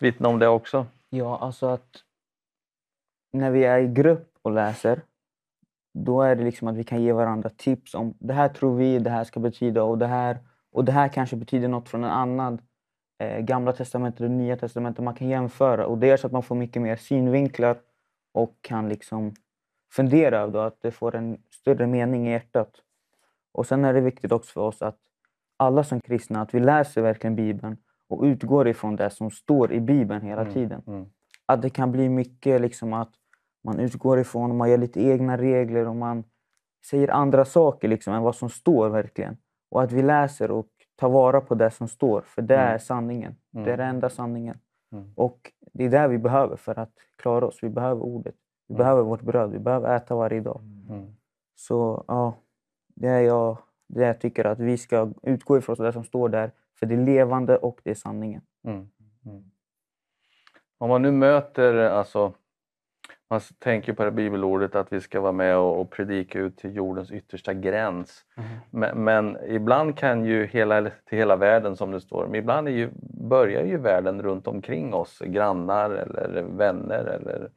vittna 0.02 0.28
om 0.28 0.38
det 0.38 0.48
också? 0.48 0.86
Ja, 1.10 1.38
alltså 1.38 1.66
att 1.66 2.02
när 3.32 3.50
vi 3.50 3.64
är 3.64 3.78
i 3.78 3.86
grupp 3.86 4.38
och 4.42 4.52
läser, 4.52 5.02
då 5.94 6.22
är 6.22 6.36
det 6.36 6.44
liksom 6.44 6.68
att 6.68 6.76
vi 6.76 6.84
kan 6.84 7.02
ge 7.02 7.12
varandra 7.12 7.50
tips 7.56 7.94
om 7.94 8.14
det 8.18 8.32
här 8.32 8.48
tror 8.48 8.76
vi 8.76 8.98
det 8.98 9.10
här 9.10 9.24
ska 9.24 9.40
betyda 9.40 9.82
och 9.82 9.98
det 9.98 10.06
här, 10.06 10.38
och 10.72 10.84
det 10.84 10.92
här 10.92 11.08
kanske 11.08 11.36
betyder 11.36 11.68
något 11.68 11.88
från 11.88 12.04
en 12.04 12.10
annan 12.10 12.60
eh, 13.18 13.40
Gamla 13.40 13.72
testamentet 13.72 14.20
och 14.20 14.30
Nya 14.30 14.56
testamentet. 14.56 15.04
Man 15.04 15.14
kan 15.14 15.28
jämföra 15.28 15.86
och 15.86 15.98
det 15.98 16.06
gör 16.06 16.16
så 16.16 16.26
att 16.26 16.32
man 16.32 16.42
får 16.42 16.54
mycket 16.54 16.82
mer 16.82 16.96
synvinklar 16.96 17.78
och 18.32 18.54
kan 18.60 18.88
liksom 18.88 19.34
fundera 19.92 20.38
över 20.38 20.52
det, 20.52 20.66
att 20.66 20.82
det 20.82 20.90
får 20.90 21.14
en 21.14 21.42
större 21.50 21.86
mening 21.86 22.28
i 22.28 22.30
hjärtat. 22.30 22.82
Och 23.52 23.66
sen 23.66 23.84
är 23.84 23.92
det 23.92 24.00
viktigt 24.00 24.32
också 24.32 24.52
för 24.52 24.60
oss 24.60 24.82
att 24.82 24.98
alla 25.56 25.84
som 25.84 26.00
kristna, 26.00 26.40
att 26.40 26.54
vi 26.54 26.60
läser 26.60 27.02
verkligen 27.02 27.36
Bibeln 27.36 27.76
och 28.08 28.22
utgår 28.22 28.68
ifrån 28.68 28.96
det 28.96 29.10
som 29.10 29.30
står 29.30 29.72
i 29.72 29.80
Bibeln 29.80 30.22
hela 30.22 30.40
Mm, 30.42 30.52
tiden. 30.54 30.82
mm. 30.86 31.06
Att 31.46 31.62
det 31.62 31.70
kan 31.70 31.92
bli 31.92 32.08
mycket 32.08 32.60
liksom 32.60 32.92
att 32.92 33.10
man 33.64 33.78
utgår 33.80 34.18
ifrån, 34.20 34.56
man 34.56 34.70
gör 34.70 34.78
lite 34.78 35.00
egna 35.02 35.38
regler 35.38 35.88
och 35.88 35.96
man 35.96 36.24
säger 36.90 37.08
andra 37.10 37.44
saker 37.44 37.88
liksom 37.88 38.14
än 38.14 38.22
vad 38.22 38.34
som 38.36 38.48
står 38.50 38.88
verkligen. 38.88 39.36
Och 39.70 39.82
att 39.82 39.92
vi 39.92 40.02
läser 40.02 40.50
och 40.50 40.66
tar 40.96 41.08
vara 41.08 41.40
på 41.40 41.54
det 41.54 41.70
som 41.70 41.88
står, 41.88 42.20
för 42.20 42.42
det 42.42 42.54
Mm. 42.56 42.74
är 42.74 42.78
sanningen. 42.78 43.34
Det 43.50 43.58
är 43.60 43.64
Mm. 43.64 43.78
den 43.78 43.88
enda 43.88 44.08
sanningen. 44.08 44.58
Mm. 44.92 45.12
Och 45.16 45.52
det 45.72 45.84
är 45.84 45.90
det 45.90 46.08
vi 46.08 46.18
behöver 46.18 46.56
för 46.56 46.78
att 46.78 46.92
klara 47.16 47.46
oss. 47.46 47.58
Vi 47.62 47.68
behöver 47.70 48.02
ordet. 48.02 48.34
Vi 48.68 48.74
Mm. 48.74 48.78
behöver 48.78 49.02
vårt 49.02 49.22
bröd. 49.22 49.50
Vi 49.50 49.58
behöver 49.58 49.96
äta 49.96 50.14
varje 50.16 50.40
dag. 50.40 50.60
Så 51.54 52.04
ja, 52.08 52.34
det 52.94 53.08
är 53.08 53.20
jag, 53.20 53.58
det 53.88 54.02
jag 54.06 54.20
tycker 54.20 54.44
att 54.44 54.60
vi 54.60 54.76
ska 54.76 55.12
utgå 55.22 55.58
ifrån 55.58 55.76
det 55.78 55.92
som 55.92 56.04
står 56.04 56.28
där. 56.28 56.50
För 56.78 56.86
det 56.86 56.94
är 56.94 57.04
levande 57.04 57.56
och 57.56 57.80
det 57.84 57.90
är 57.90 57.94
sanningen. 57.94 58.42
Mm. 58.64 58.88
Mm. 59.26 59.44
Om 60.78 60.88
man 60.88 61.02
nu 61.02 61.12
möter, 61.12 61.74
alltså, 61.74 62.32
man 63.30 63.40
tänker 63.58 63.92
på 63.92 64.04
det 64.04 64.10
bibelordet 64.10 64.74
att 64.74 64.92
vi 64.92 65.00
ska 65.00 65.20
vara 65.20 65.32
med 65.32 65.56
och, 65.56 65.80
och 65.80 65.90
predika 65.90 66.38
ut 66.38 66.56
till 66.56 66.76
jordens 66.76 67.10
yttersta 67.10 67.54
gräns. 67.54 68.24
Men, 68.70 69.04
men 69.04 69.38
ibland 69.46 69.98
kan 69.98 70.24
ju 70.24 70.46
hela, 70.46 70.82
till 70.82 71.18
hela 71.18 71.36
världen 71.36 71.76
som 71.76 71.90
det 71.90 72.00
står, 72.00 72.26
men 72.26 72.34
ibland 72.34 72.68
ju, 72.68 72.90
börjar 73.28 73.64
ju 73.64 73.76
världen 73.76 74.22
runt 74.22 74.46
omkring 74.46 74.94
oss, 74.94 75.18
grannar 75.24 75.90
eller 75.90 76.42
vänner 76.42 77.04
eller 77.04 77.50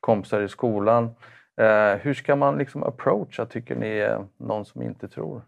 kompisar 0.00 0.40
i 0.40 0.48
skolan. 0.48 1.10
Eh, 1.56 1.94
hur 1.94 2.14
ska 2.14 2.36
man 2.36 2.58
liksom 2.58 2.82
approacha, 2.82 3.46
tycker 3.46 3.76
ni, 3.76 3.98
eh, 3.98 4.20
någon 4.36 4.64
som 4.64 4.82
inte 4.82 5.08
tror? 5.08 5.42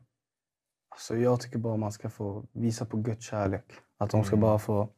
Alltså 0.90 1.16
jag 1.16 1.40
tycker 1.40 1.58
bara 1.58 1.76
man 1.76 1.92
ska 1.92 2.08
få 2.10 2.44
visa 2.52 2.84
på 2.84 2.96
Guds 2.96 3.24
kärlek. 3.24 3.64
Att 3.98 4.10
de 4.10 4.24
ska 4.24 4.36
Mm. 4.36 4.40
bara 4.40 4.58
få... 4.58 4.88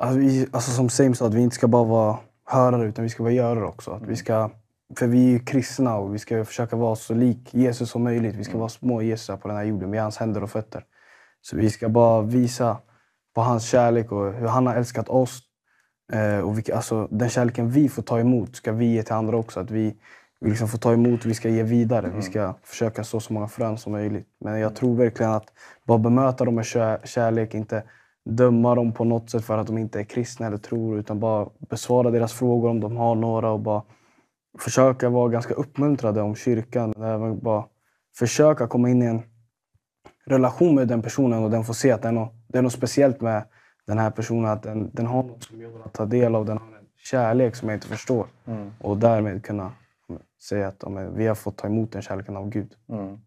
Alltså, 0.00 0.18
vi, 0.18 0.46
alltså 0.52 0.70
som 0.70 0.88
Sam 0.88 1.14
sa, 1.14 1.26
att 1.26 1.34
vi 1.34 1.40
inte 1.40 1.56
ska 1.56 1.68
bara 1.68 1.84
vara 1.84 2.18
hörare 2.46 2.88
utan 2.88 3.02
vi 3.02 3.08
ska 3.08 3.22
vara 3.22 3.32
görare 3.32 3.64
också. 3.64 3.90
Att 3.90 3.98
Mm. 3.98 4.10
vi 4.10 4.16
ska, 4.16 4.50
för 4.98 5.06
vi 5.06 5.24
är 5.26 5.30
ju 5.30 5.38
kristna 5.38 5.96
och 5.96 6.14
vi 6.14 6.18
ska 6.18 6.44
försöka 6.44 6.76
vara 6.76 6.96
så 6.96 7.14
lik 7.14 7.54
Jesus 7.54 7.90
som 7.90 8.02
möjligt. 8.02 8.34
Vi 8.34 8.44
ska 8.44 8.50
Mm. 8.52 8.60
vara 8.60 8.68
små 8.68 9.02
Jesus 9.02 9.40
på 9.40 9.48
den 9.48 9.56
här 9.56 9.64
jorden 9.64 9.90
med 9.90 10.02
hans 10.02 10.16
händer 10.16 10.42
och 10.42 10.50
fötter. 10.50 10.84
Så 11.40 11.56
vi 11.56 11.70
ska 11.70 11.88
bara 11.88 12.22
visa 12.22 12.78
på 13.34 13.40
hans 13.40 13.64
kärlek 13.64 14.12
och 14.12 14.32
hur 14.32 14.46
han 14.46 14.66
har 14.66 14.74
älskat 14.74 15.08
oss. 15.08 15.40
Eh, 16.12 16.38
och 16.38 16.56
vilka, 16.58 16.76
alltså, 16.76 17.08
den 17.10 17.28
kärleken 17.30 17.70
vi 17.70 17.88
får 17.88 18.02
ta 18.02 18.20
emot 18.20 18.56
ska 18.56 18.72
vi 18.72 18.86
ge 18.86 19.02
till 19.02 19.14
andra 19.14 19.36
också. 19.36 19.60
Att 19.60 19.70
vi, 19.70 19.96
vi 20.44 20.50
liksom 20.50 20.68
får 20.68 20.78
ta 20.78 20.92
emot 20.92 21.24
vi 21.24 21.34
ska 21.34 21.48
ge 21.48 21.62
vidare. 21.62 22.06
Mm. 22.06 22.16
Vi 22.16 22.22
ska 22.22 22.54
försöka 22.62 23.04
så 23.04 23.20
så 23.20 23.32
många 23.32 23.48
frön 23.48 23.78
som 23.78 23.92
möjligt. 23.92 24.26
Men 24.40 24.60
jag 24.60 24.76
tror 24.76 24.96
verkligen 24.96 25.32
att 25.32 25.52
bara 25.84 25.98
bemöta 25.98 26.44
dem 26.44 26.54
med 26.54 26.64
kär, 26.64 27.00
kärlek, 27.04 27.54
inte 27.54 27.82
döma 28.24 28.74
dem 28.74 28.92
på 28.92 29.04
något 29.04 29.30
sätt 29.30 29.44
för 29.44 29.58
att 29.58 29.66
de 29.66 29.78
inte 29.78 30.00
är 30.00 30.04
kristna 30.04 30.46
eller 30.46 30.56
tror, 30.56 30.98
utan 30.98 31.20
bara 31.20 31.48
besvara 31.70 32.10
deras 32.10 32.32
frågor 32.32 32.70
om 32.70 32.80
de 32.80 32.96
har 32.96 33.14
några 33.14 33.50
och 33.50 33.60
bara 33.60 33.82
försöka 34.58 35.08
vara 35.08 35.28
ganska 35.28 35.54
uppmuntrade 35.54 36.22
om 36.22 36.34
kyrkan. 36.34 36.94
Även 36.96 37.38
bara 37.38 37.64
försöka 38.16 38.66
komma 38.66 38.90
in 38.90 39.02
i 39.02 39.06
en 39.06 39.22
relation 40.26 40.74
med 40.74 40.88
den 40.88 41.02
personen 41.02 41.44
och 41.44 41.50
den 41.50 41.64
får 41.64 41.74
se 41.74 41.92
att 41.92 42.02
det 42.02 42.08
är 42.08 42.12
något, 42.12 42.32
det 42.48 42.58
är 42.58 42.62
något 42.62 42.72
speciellt 42.72 43.20
med 43.20 43.44
den 43.86 43.98
här 43.98 44.10
personen. 44.10 44.50
Att 44.50 44.62
den, 44.62 44.90
den 44.92 45.06
har 45.06 45.22
något 45.22 45.42
som 45.42 45.60
jag 45.60 45.68
vill 45.68 45.78
ta 45.92 46.04
del 46.04 46.34
av. 46.34 46.44
Den 46.44 46.58
har 46.58 46.66
en 46.66 46.86
kärlek 46.96 47.56
som 47.56 47.68
jag 47.68 47.76
inte 47.76 47.88
förstår. 47.88 48.26
Mm. 48.46 48.70
Och 48.80 48.96
därmed 48.96 49.44
kunna 49.44 49.72
säga 50.44 50.68
att 50.68 50.76
ja, 50.82 50.88
men 50.88 51.16
vi 51.16 51.26
har 51.26 51.34
fått 51.34 51.56
ta 51.58 51.66
emot 51.66 51.92
den 51.92 52.02
kärleken 52.02 52.36
av 52.36 52.48
Gud. 52.48 52.74
Mm. 52.88 53.18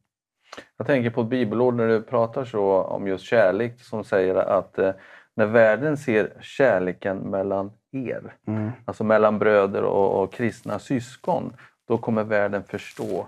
Jag 0.77 0.87
tänker 0.87 1.09
på 1.09 1.21
ett 1.21 1.27
bibelord 1.27 1.73
när 1.75 1.87
du 1.87 2.01
pratar 2.01 2.45
så 2.45 2.83
om 2.83 3.07
just 3.07 3.25
kärlek 3.25 3.81
som 3.81 4.03
säger 4.03 4.35
att 4.35 4.79
eh, 4.79 4.91
när 5.35 5.45
världen 5.45 5.97
ser 5.97 6.33
kärleken 6.41 7.17
mellan 7.17 7.71
er, 7.91 8.35
Mm. 8.47 8.71
alltså 8.85 9.03
mellan 9.03 9.39
bröder 9.39 9.83
och, 9.83 10.23
och 10.23 10.33
kristna 10.33 10.79
syskon, 10.79 11.53
då 11.87 11.97
kommer 11.97 12.23
världen 12.23 12.63
förstå 12.63 13.27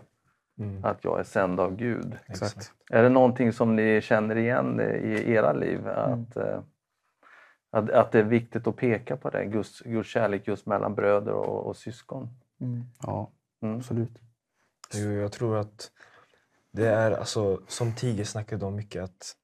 Mm. 0.60 0.86
att 0.86 1.04
jag 1.04 1.20
är 1.20 1.24
sänd 1.24 1.60
av 1.60 1.76
Gud. 1.76 2.18
Exakt. 2.28 2.72
Är 2.92 3.04
det 3.04 3.10
någonting 3.10 3.54
som 3.54 3.76
ni 3.76 4.02
känner 4.02 4.36
igen 4.36 4.80
i 4.82 5.32
era 5.32 5.54
liv? 5.54 5.88
Att, 5.88 6.38
eh, 6.38 6.60
att, 7.72 7.90
att 7.90 8.12
det 8.12 8.20
är 8.20 8.24
viktigt 8.24 8.68
att 8.68 8.76
peka 8.76 9.18
på 9.18 9.30
det, 9.30 9.46
Guds, 9.46 9.80
Guds 9.82 10.10
kärlek 10.10 10.48
just 10.48 10.66
mellan 10.66 10.96
bröder 10.96 11.32
och, 11.34 11.68
och 11.68 11.76
syskon? 11.78 12.28
Mm. 12.62 12.84
Ja, 13.02 13.30
Mm. 13.62 13.78
absolut. 13.78 14.22
Jo, 14.94 15.12
jag 15.12 15.32
tror 15.32 15.58
att 15.58 15.92
det 16.72 16.88
är, 16.88 17.12
alltså, 17.12 17.62
som 17.68 17.96
Tiger 17.96 18.24
snackade 18.24 18.66
om 18.66 18.76
mycket, 18.76 19.04
att, 19.04 19.36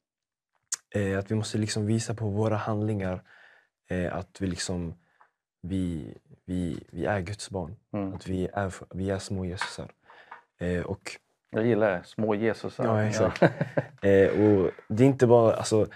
eh, 0.95 1.19
att 1.19 1.31
vi 1.31 1.35
måste 1.35 1.57
liksom 1.57 1.85
visa 1.85 2.13
på 2.13 2.29
våra 2.29 2.55
handlingar 2.55 3.23
eh, 3.89 4.15
att 4.15 4.41
vi, 4.41 4.47
liksom, 4.47 4.95
vi, 5.61 6.17
vi, 6.45 6.83
vi 6.91 7.05
är 7.05 7.19
Guds 7.19 7.49
barn. 7.49 7.75
Mm. 7.93 8.13
Att 8.13 8.27
vi 8.27 8.47
är, 8.53 8.73
vi 8.95 9.09
är 9.09 9.19
små 9.19 9.45
Jesusar. 9.45 9.91
Eh, 10.59 10.81
och, 10.81 11.11
Jag 11.49 11.65
gillar 11.65 11.91
det, 11.91 12.03
små 12.05 12.35
Jesus. 12.35 12.75
ja, 12.77 13.03
exakt. 13.03 13.41
eh, 14.01 14.29
och 14.29 14.71
det 14.87 15.03
är 15.03 15.07
inte 15.07 15.27
bara, 15.27 15.53
alltså, 15.53 15.87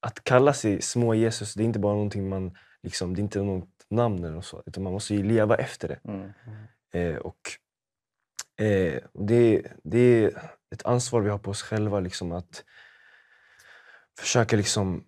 att 0.00 0.24
kalla 0.24 0.52
sig 0.52 0.82
små 0.82 1.14
Jesus, 1.14 1.54
det 1.54 1.62
är 1.62 1.64
inte 1.64 1.78
bara 1.78 1.94
någonting 1.94 2.28
man, 2.28 2.56
liksom, 2.82 3.14
det 3.14 3.20
är 3.20 3.22
inte 3.22 3.42
något 3.42 3.86
namn 3.90 4.24
eller 4.24 4.40
så, 4.40 4.62
utan 4.66 4.82
man 4.82 4.92
måste 4.92 5.14
ju 5.14 5.22
leva 5.22 5.56
efter 5.56 5.88
det. 5.88 6.00
Mm. 6.04 6.32
Eh, 6.92 7.16
och 7.16 7.40
eh, 8.64 9.00
det, 9.14 9.72
det 9.84 9.98
är 9.98 10.52
ett 10.70 10.86
ansvar 10.86 11.20
vi 11.20 11.30
har 11.30 11.38
på 11.38 11.50
oss 11.50 11.62
själva 11.62 12.00
liksom 12.00 12.32
att 12.32 12.64
försöka 14.18 14.56
liksom, 14.56 15.04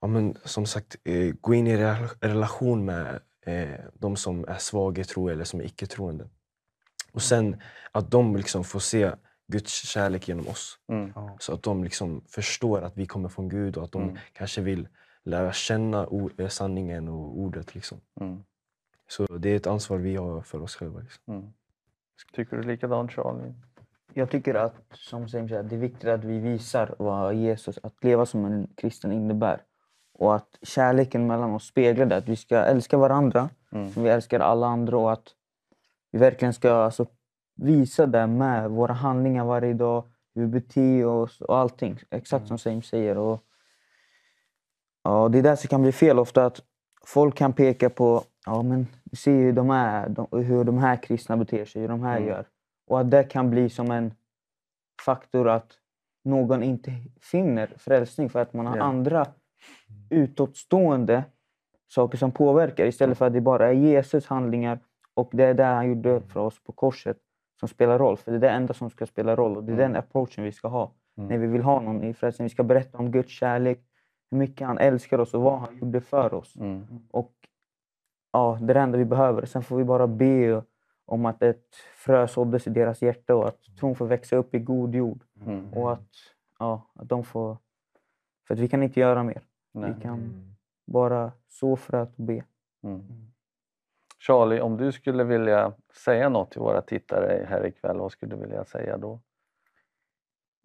ja, 0.00 0.06
men, 0.08 0.36
som 0.44 0.66
sagt, 0.66 0.96
eh, 1.04 1.32
gå 1.40 1.54
in 1.54 1.66
i 1.66 1.76
rela- 1.76 2.08
relation 2.20 2.84
med 2.84 3.20
eh, 3.46 3.80
de 3.94 4.16
som 4.16 4.44
är 4.48 4.58
svaga 4.58 5.04
tro 5.04 5.28
eller 5.28 5.44
som 5.44 5.60
är 5.60 5.64
icke-troende. 5.64 6.28
Och 7.12 7.22
sen 7.22 7.60
att 7.92 8.10
de 8.10 8.36
liksom 8.36 8.64
får 8.64 8.80
se 8.80 9.12
Guds 9.52 9.72
kärlek 9.72 10.28
genom 10.28 10.48
oss. 10.48 10.78
Mm. 10.92 11.12
Så 11.38 11.54
att 11.54 11.62
de 11.62 11.84
liksom 11.84 12.24
förstår 12.28 12.82
att 12.82 12.96
vi 12.96 13.06
kommer 13.06 13.28
från 13.28 13.48
Gud 13.48 13.76
och 13.76 13.84
att 13.84 13.92
de 13.92 14.02
Mm. 14.02 14.16
kanske 14.32 14.60
vill 14.60 14.88
lära 15.24 15.52
känna 15.52 16.08
sanningen 16.48 17.08
och 17.08 17.38
ordet. 17.38 17.74
Liksom. 17.74 18.00
Mm. 18.20 18.44
Så 19.08 19.26
det 19.26 19.48
är 19.48 19.56
ett 19.56 19.66
ansvar 19.66 19.96
vi 19.98 20.16
har 20.16 20.40
för 20.40 20.62
oss 20.62 20.76
själva. 20.76 21.00
Liksom. 21.00 21.34
Mm. 21.34 21.52
Tycker 22.32 22.56
du 22.56 22.62
likadant 22.62 23.12
Charlie? 23.12 23.54
Jag 24.12 24.30
tycker 24.30 24.54
att 24.54 24.74
som 24.92 25.28
Sam 25.28 25.48
säger, 25.48 25.62
det 25.62 25.76
är 25.76 25.80
viktigt 25.80 26.08
att 26.08 26.24
vi 26.24 26.38
visar 26.38 26.94
vad 26.98 27.34
Jesus, 27.34 27.78
att 27.82 28.04
leva 28.04 28.26
som 28.26 28.44
en 28.44 28.68
kristen 28.76 29.12
innebär. 29.12 29.62
Och 30.12 30.34
att 30.34 30.58
kärleken 30.62 31.26
mellan 31.26 31.54
oss 31.54 31.66
speglar 31.66 32.06
det. 32.06 32.16
Att 32.16 32.28
vi 32.28 32.36
ska 32.36 32.56
älska 32.58 32.96
varandra 32.96 33.50
Mm. 33.74 33.90
som 33.90 34.02
vi 34.02 34.10
älskar 34.10 34.40
alla 34.40 34.66
andra 34.66 34.96
och 34.98 35.12
att 35.12 35.28
vi 36.10 36.18
verkligen 36.18 36.54
ska 36.54 36.72
alltså, 36.72 37.06
visa 37.56 38.06
det 38.06 38.26
med 38.26 38.70
våra 38.70 38.92
handlingar 38.92 39.44
varje 39.44 39.74
dag, 39.74 40.04
hur 40.34 40.42
vi 40.42 40.48
beter 40.48 41.06
oss 41.06 41.40
och 41.40 41.58
allting. 41.58 41.98
Exakt 42.10 42.48
som 42.48 42.58
Sam 42.58 42.82
säger. 42.82 43.18
Och, 43.18 43.44
ja, 45.02 45.28
det 45.28 45.38
är 45.38 45.42
där 45.42 45.56
som 45.56 45.68
kan 45.68 45.82
bli 45.82 45.92
fel 45.92 46.18
ofta. 46.18 46.46
att 46.46 46.62
Folk 47.06 47.34
kan 47.36 47.52
peka 47.52 47.90
på, 47.90 48.22
ja 48.46 48.62
men 48.62 48.86
vi 49.04 49.16
ser 49.16 49.32
hur 49.32 49.52
de 49.52 49.70
är, 49.70 50.08
de, 50.08 50.26
hur 50.42 50.64
de 50.64 50.78
här 50.78 50.96
kristna 50.96 51.36
beter 51.36 51.64
sig, 51.64 51.82
hur 51.82 51.88
de 51.88 52.02
här 52.02 52.16
Mm. 52.16 52.28
gör. 52.28 52.46
Och 52.86 53.00
att 53.00 53.10
det 53.10 53.24
kan 53.24 53.50
bli 53.50 53.70
som 53.70 53.90
en 53.90 54.14
faktor 55.04 55.48
att 55.48 55.72
någon 56.24 56.62
inte 56.62 56.92
finner 57.20 57.66
frälsning 57.76 58.30
för 58.30 58.40
att 58.42 58.52
man 58.54 58.66
har 58.66 58.76
Ja. 58.76 58.82
andra 58.82 59.26
utåtstående 60.10 61.24
saker 61.88 62.18
som 62.18 62.30
påverkar 62.32 62.86
istället 62.86 63.18
för 63.18 63.26
att 63.26 63.32
det 63.32 63.40
bara 63.40 63.68
är 63.68 63.72
Jesus 63.72 64.26
handlingar 64.26 64.78
och 65.14 65.28
det 65.32 65.44
är 65.44 65.54
det 65.54 65.64
han 65.64 65.88
gjorde 65.88 66.20
för 66.20 66.40
oss 66.40 66.64
på 66.64 66.72
korset 66.72 67.16
som 67.60 67.68
spelar 67.68 67.98
roll. 67.98 68.16
För 68.16 68.30
det 68.32 68.36
är 68.36 68.40
det 68.40 68.50
enda 68.50 68.74
som 68.74 68.90
ska 68.90 69.06
spela 69.06 69.36
roll 69.36 69.56
och 69.56 69.64
det 69.64 69.72
är 69.72 69.76
den 69.76 69.96
approachen 69.96 70.44
vi 70.44 70.52
ska 70.52 70.68
ha 70.68 70.92
Mm. 71.16 71.28
när 71.28 71.38
vi 71.38 71.46
vill 71.46 71.62
ha 71.62 71.80
någon 71.80 72.02
i 72.04 72.14
frälsning. 72.14 72.44
Vi 72.44 72.50
ska 72.50 72.62
berätta 72.62 72.98
om 72.98 73.10
Guds 73.10 73.30
kärlek, 73.30 73.80
hur 74.30 74.38
mycket 74.38 74.66
han 74.66 74.78
älskar 74.78 75.18
oss 75.18 75.34
och 75.34 75.42
vad 75.42 75.58
han 75.58 75.78
gjorde 75.78 76.00
för 76.00 76.34
oss. 76.34 76.56
Mm. 76.56 76.86
Och 77.10 77.32
ja, 78.32 78.58
det 78.60 78.72
är 78.72 78.74
det 78.74 78.80
enda 78.80 78.98
vi 78.98 79.04
behöver. 79.04 79.46
Sen 79.46 79.62
får 79.62 79.76
vi 79.76 79.84
bara 79.84 80.06
be 80.06 80.62
om 81.06 81.26
att 81.26 81.42
ett 81.42 81.74
frö 81.94 82.28
såddes 82.28 82.66
i 82.66 82.70
deras 82.70 83.02
hjärta 83.02 83.34
och 83.34 83.48
att 83.48 83.62
tron 83.78 83.94
får 83.94 84.06
växa 84.06 84.36
upp 84.36 84.54
i 84.54 84.58
god 84.58 84.94
jord. 84.94 85.24
Mm. 85.46 85.72
Och 85.72 85.92
att, 85.92 86.10
ja, 86.58 86.90
att 86.94 87.08
de 87.08 87.24
får... 87.24 87.58
För 88.46 88.54
att 88.54 88.60
vi 88.60 88.68
kan 88.68 88.82
inte 88.82 89.00
göra 89.00 89.22
mer. 89.22 89.42
Nej. 89.72 89.92
Vi 89.94 90.02
kan 90.02 90.54
bara 90.86 91.32
så 91.48 91.76
fröet 91.76 92.18
och 92.18 92.24
be. 92.24 92.44
Mm. 92.82 93.02
Charlie, 94.18 94.60
om 94.60 94.76
du 94.76 94.92
skulle 94.92 95.24
vilja 95.24 95.72
säga 96.04 96.28
något 96.28 96.50
till 96.50 96.60
våra 96.60 96.82
tittare 96.82 97.46
här 97.48 97.66
ikväll, 97.66 97.98
vad 97.98 98.12
skulle 98.12 98.36
du 98.36 98.40
vilja 98.40 98.64
säga 98.64 98.98
då? 98.98 99.20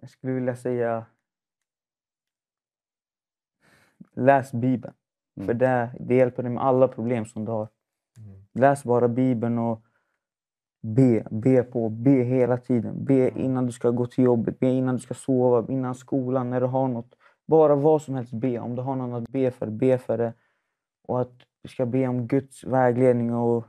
Jag 0.02 0.10
skulle 0.10 0.34
vilja 0.34 0.56
säga 0.56 1.06
läs 4.20 4.52
Bibeln. 4.52 4.94
Mm. 5.38 5.48
För 5.48 5.54
det, 5.54 5.90
det 6.00 6.16
hjälper 6.16 6.44
dig 6.44 6.52
med 6.52 6.64
alla 6.64 6.88
problem 6.88 7.26
som 7.26 7.46
du 7.46 7.52
har. 7.52 7.68
Läs 8.54 8.84
bara 8.84 9.08
Bibeln 9.08 9.60
och 9.60 9.84
be. 10.82 11.28
Be 11.32 11.64
på. 11.64 11.90
Be 11.90 12.12
hela 12.12 12.58
tiden. 12.58 13.06
Be 13.06 13.30
innan 13.40 13.66
du 13.66 13.72
ska 13.72 13.90
gå 13.90 14.06
till 14.06 14.24
jobbet, 14.24 14.60
be 14.60 14.68
innan 14.68 14.96
du 14.96 15.02
ska 15.02 15.14
sova, 15.14 15.74
innan 15.74 15.96
skolan, 15.96 16.50
när 16.50 16.62
du 16.62 16.68
har 16.68 16.88
något. 16.88 17.16
Bara 17.48 17.76
vad 17.76 18.02
som 18.02 18.16
helst 18.16 18.34
be. 18.34 18.60
Om 18.60 18.76
du 18.76 18.82
har 18.82 18.96
någon 18.96 19.14
att 19.14 19.30
be 19.30 19.52
för, 19.52 19.68
be 19.68 19.98
för 19.98 20.18
det. 20.18 20.34
Och 21.08 21.22
att 21.22 21.34
du 21.64 21.70
ska 21.70 21.86
be 21.86 22.08
om 22.08 22.28
Guds 22.28 22.64
vägledning. 22.64 23.34
och 23.34 23.66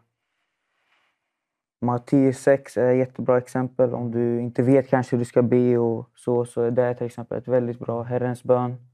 Matteus 1.83 2.39
6 2.39 2.77
är 2.77 2.93
ett 2.93 2.99
jättebra 2.99 3.39
exempel. 3.39 3.95
Om 3.95 4.11
du 4.11 4.41
inte 4.41 4.63
vet 4.63 4.89
kanske 4.89 5.17
hur 5.17 5.19
du 5.19 5.25
ska 5.25 5.43
be 5.43 5.79
och 5.79 6.11
så, 6.15 6.45
så 6.45 6.63
är 6.63 6.71
det 6.71 6.95
till 6.95 7.07
exempel 7.07 7.39
ett 7.39 7.49
väldigt 7.49 7.79
bra 7.79 8.03
Herrens 8.03 8.43
bön. 8.43 8.90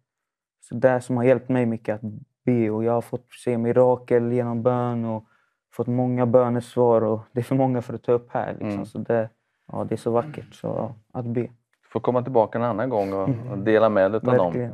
Så 0.69 0.75
det 0.75 1.01
som 1.01 1.17
har 1.17 1.25
hjälpt 1.25 1.49
mig 1.49 1.67
mycket 1.67 1.95
att 1.95 2.01
be 2.45 2.71
och 2.71 2.85
jag 2.85 2.93
har 2.93 3.01
fått 3.01 3.33
se 3.45 3.59
mirakel 3.59 4.33
genom 4.33 4.63
bön 4.63 5.05
och 5.05 5.25
fått 5.73 5.87
många 5.87 6.27
bönesvar 6.27 7.03
och 7.03 7.21
det 7.33 7.41
är 7.41 7.45
för 7.45 7.55
många 7.55 7.83
för 7.83 7.95
att 7.95 8.03
ta 8.03 8.13
upp 8.13 8.31
här. 8.31 8.53
Liksom. 8.53 8.71
Mm. 8.71 8.87
Så 8.87 8.99
det, 8.99 9.31
ja, 9.73 9.85
det 9.85 9.95
är 9.95 9.97
så 9.97 10.11
vackert. 10.11 10.55
Så 10.55 10.67
ja, 10.67 10.95
att 11.13 11.27
be. 11.27 11.41
Du 11.41 11.89
får 11.93 12.01
komma 12.01 12.23
tillbaka 12.23 12.59
en 12.59 12.65
annan 12.65 12.89
gång 12.91 13.13
och, 13.13 13.29
Mm. 13.29 13.49
och 13.49 13.59
dela 13.59 13.89
med 13.89 14.13
dig 14.13 14.21
av 14.27 14.37
dem. 14.37 14.71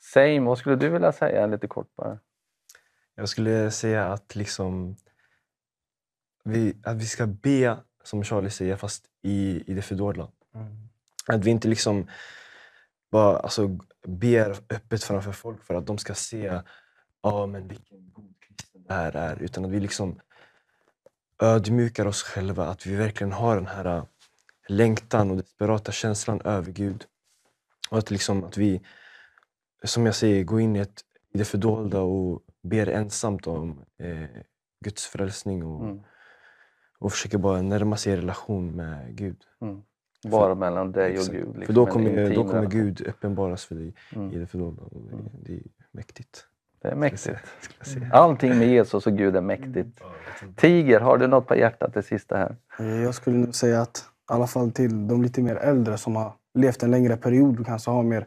Same, 0.00 0.40
vad 0.40 0.58
skulle 0.58 0.76
du 0.76 0.88
vilja 0.88 1.12
säga 1.12 1.46
lite 1.46 1.66
kort 1.66 1.96
bara? 1.96 2.18
Jag 3.14 3.28
skulle 3.28 3.70
säga 3.70 4.06
att, 4.06 4.34
liksom, 4.34 4.96
vi, 6.44 6.76
att 6.84 6.96
vi 6.96 7.04
ska 7.06 7.26
be, 7.26 7.76
som 8.02 8.24
Charlie 8.24 8.50
säger, 8.50 8.76
fast 8.76 9.04
i, 9.22 9.64
i 9.66 9.74
det 9.74 9.82
fördolda. 9.82 10.28
Att 11.28 11.44
vi 11.44 11.50
inte 11.50 11.68
liksom 11.68 12.06
bara 13.10 13.36
alltså, 13.38 13.78
ber 14.08 14.50
öppet 14.70 15.04
framför 15.04 15.32
folk 15.32 15.64
för 15.64 15.74
att 15.74 15.86
de 15.86 15.98
ska 15.98 16.14
se 16.14 16.60
ja, 17.22 17.46
men 17.46 17.68
vilken 17.68 18.12
god 18.12 18.34
kristen 18.40 18.84
det 18.88 18.94
här 18.94 19.16
är. 19.16 19.42
Utan 19.42 19.64
att 19.64 19.70
vi 19.70 19.80
liksom 19.80 20.20
ödmjukar 21.42 22.06
oss 22.06 22.22
själva. 22.22 22.66
Att 22.66 22.86
vi 22.86 22.94
verkligen 22.96 23.32
har 23.32 23.56
den 23.56 23.66
här 23.66 23.84
äh, 23.96 24.04
längtan 24.68 25.30
och 25.30 25.36
desperata 25.36 25.92
känslan 25.92 26.40
över 26.40 26.72
Gud. 26.72 27.04
Och 27.90 27.98
att, 27.98 28.10
liksom, 28.10 28.44
att 28.44 28.56
vi, 28.56 28.80
som 29.84 30.06
jag 30.06 30.14
säger, 30.14 30.44
går 30.44 30.60
in 30.60 30.76
i, 30.76 30.78
ett, 30.78 31.00
i 31.34 31.38
det 31.38 31.44
fördolda 31.44 32.00
och 32.00 32.42
ber 32.62 32.86
ensamt 32.88 33.46
om 33.46 33.84
eh, 33.98 34.28
Guds 34.84 35.06
frälsning 35.06 35.64
och, 35.64 35.84
Mm. 35.84 36.02
och 36.98 37.12
försöker 37.12 37.38
bara 37.38 37.62
närma 37.62 37.96
sig 37.96 38.12
i 38.12 38.16
relation 38.16 38.76
med 38.76 39.16
Gud. 39.16 39.44
Mm. 39.60 39.82
Bara 40.30 40.54
mellan 40.54 40.92
dig 40.92 41.12
och 41.12 41.18
Exakt. 41.18 41.32
Gud. 41.32 41.52
För 41.52 41.58
liksom 41.58 41.74
då 41.74 41.86
en 41.86 41.92
kommer, 41.92 42.34
då 42.34 42.44
kommer. 42.44 42.66
Gud 42.66 43.06
uppenbaras 43.06 43.64
för 43.64 43.74
dig 43.74 43.94
Mm. 44.16 44.32
i 44.32 44.38
det 44.38 44.46
fördolda. 44.46 44.82
och 44.82 44.90
Det, 45.10 45.52
det 45.52 45.52
är 45.56 45.62
mäktigt. 45.90 46.46
Det 46.82 46.88
är 46.88 46.94
mäktigt. 46.96 47.38
Allting 48.12 48.58
med 48.58 48.68
Jesus 48.68 49.06
och 49.06 49.16
Gud 49.16 49.36
är 49.36 49.40
mäktigt. 49.40 50.00
Tiger, 50.56 51.00
har 51.00 51.18
du 51.18 51.26
något 51.26 51.46
på 51.46 51.56
hjärtat 51.56 51.94
det 51.94 52.02
sista 52.02 52.36
här? 52.36 52.56
Eh, 52.78 53.02
Jag 53.02 53.14
skulle 53.14 53.36
nog 53.36 53.54
säga 53.54 53.80
att 53.82 53.96
i 53.98 54.32
alla 54.32 54.46
fall 54.46 54.70
till 54.72 55.08
de 55.08 55.22
lite 55.22 55.42
mer 55.42 55.56
äldre 55.56 55.98
som 55.98 56.16
har 56.16 56.32
levt 56.54 56.82
en 56.82 56.90
längre 56.90 57.16
period 57.16 57.60
och 57.60 57.66
kanske 57.66 57.90
har 57.90 58.02
mer 58.02 58.26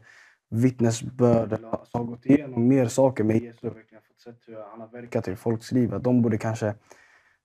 vittnesbörd 0.49 1.53
eller 1.53 1.69
har 1.93 2.03
gått 2.03 2.25
igenom 2.25 2.67
mer 2.67 2.85
saker 2.87 3.23
med 3.23 3.35
Jesus 3.41 3.63
och 3.63 3.75
verkligen 3.77 4.01
fått 4.07 4.21
sett 4.21 4.47
hur 4.47 4.55
han 4.71 4.81
har 4.81 4.87
verkat 4.87 5.27
i 5.27 5.35
folks 5.35 5.71
liv. 5.71 5.93
Att 5.93 6.03
de 6.03 6.21
borde 6.21 6.37
kanske... 6.37 6.73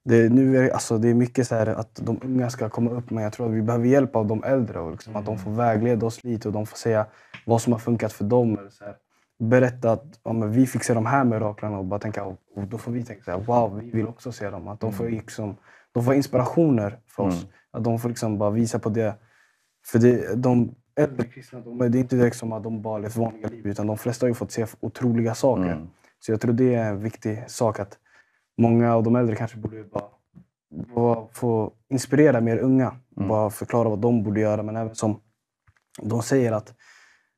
Det, 0.05 0.33
nu 0.33 0.57
är, 0.57 0.70
alltså 0.70 0.99
det 0.99 1.09
är 1.09 1.15
mycket 1.15 1.49
så 1.49 1.55
här 1.55 1.66
att 1.66 2.01
de 2.03 2.20
unga 2.23 2.51
ska 2.51 2.69
komma 2.69 2.91
upp 2.91 3.11
men 3.11 3.24
jag 3.24 3.33
tror 3.33 3.47
att 3.47 3.55
vi 3.55 3.62
behöver 3.62 3.87
hjälp 3.87 4.16
av 4.16 4.27
de 4.27 4.45
äldre 4.45 4.81
och 4.81 4.91
liksom 4.91 5.16
att 5.16 5.27
de 5.27 5.39
får 5.39 5.51
vägleda 5.51 6.07
oss 6.07 6.24
lite 6.24 6.49
och 6.49 6.55
de 6.55 6.66
får 6.66 6.77
säga 6.77 7.07
vad 7.47 7.62
som 7.62 7.73
har 7.73 7.81
funkat 7.81 8.12
för 8.12 8.24
dem. 8.24 8.59
Eller 8.59 8.70
så 8.70 8.85
här. 8.85 8.97
Berätta 9.39 9.93
att 9.93 10.20
ja, 10.23 10.33
vi 10.33 10.66
se 10.66 10.95
de 10.95 11.07
här 11.07 11.24
miraklerna 11.24 11.79
och 11.79 11.85
bara 11.85 12.01
tänka 12.01 12.24
och, 12.24 12.39
och 12.57 12.62
då 12.62 12.79
får 12.79 12.93
vi 12.93 13.05
tänka 13.05 13.23
så 13.24 13.31
här, 13.31 13.39
wow, 13.39 13.81
vi 13.81 13.91
vill 13.91 14.07
också 14.07 14.33
se 14.33 14.51
dem. 14.51 14.69
Att 14.69 14.81
de 14.81 14.93
får, 14.93 15.09
liksom, 15.09 15.57
de 15.93 16.05
får 16.05 16.15
inspirationer 16.15 16.99
för 17.07 17.23
oss. 17.23 17.43
Mm. 17.43 17.55
Att 17.70 17.85
de 17.85 17.99
får 17.99 18.09
liksom 18.09 18.39
bara 18.39 18.51
visa 18.51 18.79
på 18.79 18.89
det. 18.89 19.15
För 19.87 19.99
det, 19.99 20.35
de 20.35 20.74
äldre 20.97 21.24
kristna, 21.24 21.61
de, 21.61 21.79
det 21.79 21.99
är 21.99 22.01
inte 22.01 22.16
direkt 22.16 22.37
som 22.37 22.53
att 22.53 22.62
de 22.62 22.83
bara 22.83 22.99
levt 22.99 23.16
vanliga 23.16 23.49
liv 23.49 23.66
utan 23.66 23.87
de 23.87 23.99
flesta 23.99 24.24
har 24.27 24.29
ju 24.29 24.35
fått 24.35 24.53
se 24.53 24.66
otroliga 24.81 25.35
saker. 25.35 25.73
Mm. 25.73 25.89
Så 26.20 26.33
jag 26.33 26.41
tror 26.41 26.53
det 26.53 26.74
är 26.74 26.89
en 26.89 27.03
viktig 27.03 27.45
sak 27.47 27.81
att 27.81 27.99
många 28.59 28.95
av 28.95 29.03
de 29.03 29.16
äldre 29.16 29.37
kanske 29.37 29.57
borde 29.59 29.85
bara, 29.85 30.05
bara 30.95 31.27
få 31.33 31.73
inspirera 31.89 32.41
mer 32.41 32.59
unga. 32.59 32.97
Mm. 33.16 33.29
Bara 33.29 33.51
förklara 33.51 33.89
vad 33.89 33.99
de 33.99 34.23
borde 34.23 34.41
göra. 34.41 34.62
Men 34.62 34.77
även 34.77 34.95
som 34.95 35.20
de 36.03 36.23
säger 36.23 36.53
att 36.53 36.74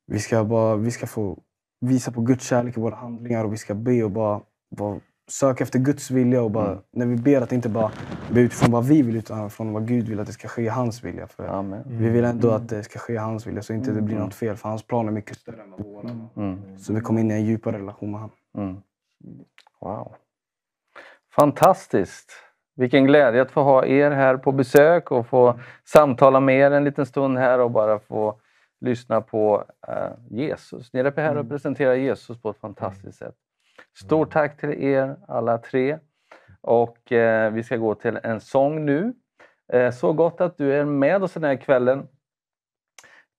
vi 0.06 0.18
ska, 0.18 0.44
bara, 0.44 0.76
vi 0.76 0.90
ska 0.90 1.06
få 1.06 1.38
visa 1.80 2.12
på 2.12 2.20
Guds 2.20 2.44
kärlek 2.48 2.76
i 2.76 2.80
våra 2.80 2.94
handlingar 2.96 3.44
och 3.44 3.52
vi 3.52 3.56
ska 3.56 3.74
be 3.74 4.02
och 4.04 4.10
bara, 4.10 4.40
bara 4.76 5.00
söka 5.30 5.64
efter 5.64 5.78
Guds 5.78 6.10
vilja. 6.10 6.42
Och 6.42 6.50
bara, 6.50 6.66
Mm. 6.70 6.82
När 6.92 7.06
vi 7.06 7.16
ber 7.16 7.40
att 7.40 7.52
inte 7.52 7.68
bara 7.68 7.92
be 8.32 8.40
utifrån 8.40 8.70
vad 8.70 8.84
vi 8.86 9.02
vill 9.02 9.16
utan 9.16 9.50
från 9.50 9.72
vad 9.72 9.88
Gud 9.88 10.08
vill 10.08 10.20
att 10.20 10.26
det 10.26 10.32
ska 10.32 10.48
ske 10.48 10.62
i 10.62 10.68
hans 10.68 11.04
vilja. 11.04 11.26
För 11.26 11.46
Amen. 11.46 11.82
Vi 11.86 12.08
vill 12.08 12.24
ändå 12.24 12.50
att 12.50 12.68
det 12.68 12.82
ska 12.82 12.98
ske 12.98 13.12
i 13.12 13.16
hans 13.16 13.46
vilja 13.46 13.62
så 13.62 13.72
inte 13.72 13.90
det 13.90 14.02
blir 14.02 14.14
Mm. 14.16 14.24
något 14.26 14.34
fel. 14.34 14.56
För 14.56 14.68
hans 14.68 14.82
plan 14.86 15.08
är 15.08 15.12
mycket 15.12 15.36
större 15.36 15.62
än 15.62 15.70
vad 15.70 15.80
våra. 15.86 16.10
Mm. 16.36 16.78
Så 16.78 16.92
vi 16.92 17.00
kommer 17.00 17.20
in 17.20 17.30
i 17.30 17.34
en 17.34 17.44
djupare 17.44 17.78
relation 17.78 18.10
med 18.10 18.20
honom. 18.20 18.36
Mm. 18.58 18.76
Wow. 19.80 20.12
Fantastiskt! 21.36 22.32
Vilken 22.76 23.04
glädje 23.06 23.42
att 23.42 23.50
få 23.50 23.62
ha 23.62 23.86
er 23.86 24.10
här 24.10 24.36
på 24.36 24.52
besök 24.52 25.10
och 25.10 25.26
få 25.26 25.60
samtala 25.84 26.40
med 26.40 26.58
er 26.58 26.70
en 26.70 26.84
liten 26.84 27.06
stund 27.06 27.38
här 27.38 27.58
och 27.58 27.70
bara 27.70 27.98
få 27.98 28.40
lyssna 28.80 29.20
på 29.20 29.64
eh, 29.88 30.10
Jesus. 30.30 30.92
Ni 30.92 31.00
är 31.00 31.16
här 31.16 31.36
och 31.36 31.48
presenterar 31.48 31.94
Jesus 31.94 32.42
på 32.42 32.50
ett 32.50 32.60
fantastiskt 32.60 33.18
sätt. 33.18 33.34
Stort 33.96 34.32
tack 34.32 34.60
till 34.60 34.82
er 34.84 35.16
alla 35.28 35.58
tre. 35.58 35.98
Och 36.60 37.12
eh, 37.12 37.52
vi 37.52 37.62
ska 37.62 37.76
gå 37.76 37.94
till 37.94 38.18
en 38.22 38.40
sång 38.40 38.84
nu. 38.84 39.12
Eh, 39.72 39.90
Så 39.90 40.12
gott 40.12 40.40
att 40.40 40.58
du 40.58 40.74
är 40.74 40.84
med 40.84 41.22
oss 41.22 41.32
den 41.32 41.44
här 41.44 41.56
kvällen. 41.56 42.08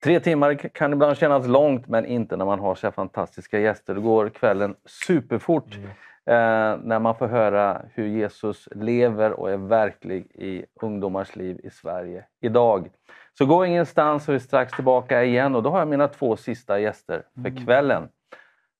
Tre 0.03 0.19
timmar 0.19 0.53
kan 0.55 0.93
ibland 0.93 1.17
kännas 1.17 1.47
långt, 1.47 1.87
men 1.87 2.05
inte 2.05 2.37
när 2.37 2.45
man 2.45 2.59
har 2.59 2.75
så 2.75 2.91
fantastiska 2.91 3.59
gäster. 3.59 3.95
Då 3.95 4.01
går 4.01 4.29
kvällen 4.29 4.75
superfort 4.85 5.75
eh, 5.75 5.89
när 6.25 6.99
man 6.99 7.15
får 7.15 7.27
höra 7.27 7.81
hur 7.93 8.07
Jesus 8.07 8.69
lever 8.71 9.31
och 9.31 9.51
är 9.51 9.57
verklig 9.57 10.25
i 10.33 10.65
ungdomars 10.81 11.35
liv 11.35 11.59
i 11.63 11.69
Sverige 11.69 12.25
idag. 12.41 12.89
Så 13.37 13.45
gå 13.45 13.65
ingenstans, 13.65 14.29
vi 14.29 14.35
är 14.35 14.39
strax 14.39 14.73
tillbaka 14.73 15.23
igen 15.23 15.55
och 15.55 15.63
då 15.63 15.69
har 15.69 15.79
jag 15.79 15.87
mina 15.87 16.07
två 16.07 16.35
sista 16.35 16.79
gäster 16.79 17.23
för 17.43 17.65
kvällen. 17.65 18.09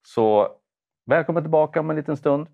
Så 0.08 0.50
välkommen 1.06 1.44
tillbaka 1.44 1.80
om 1.80 1.90
en 1.90 1.96
liten 1.96 2.18
stund. 2.18 2.48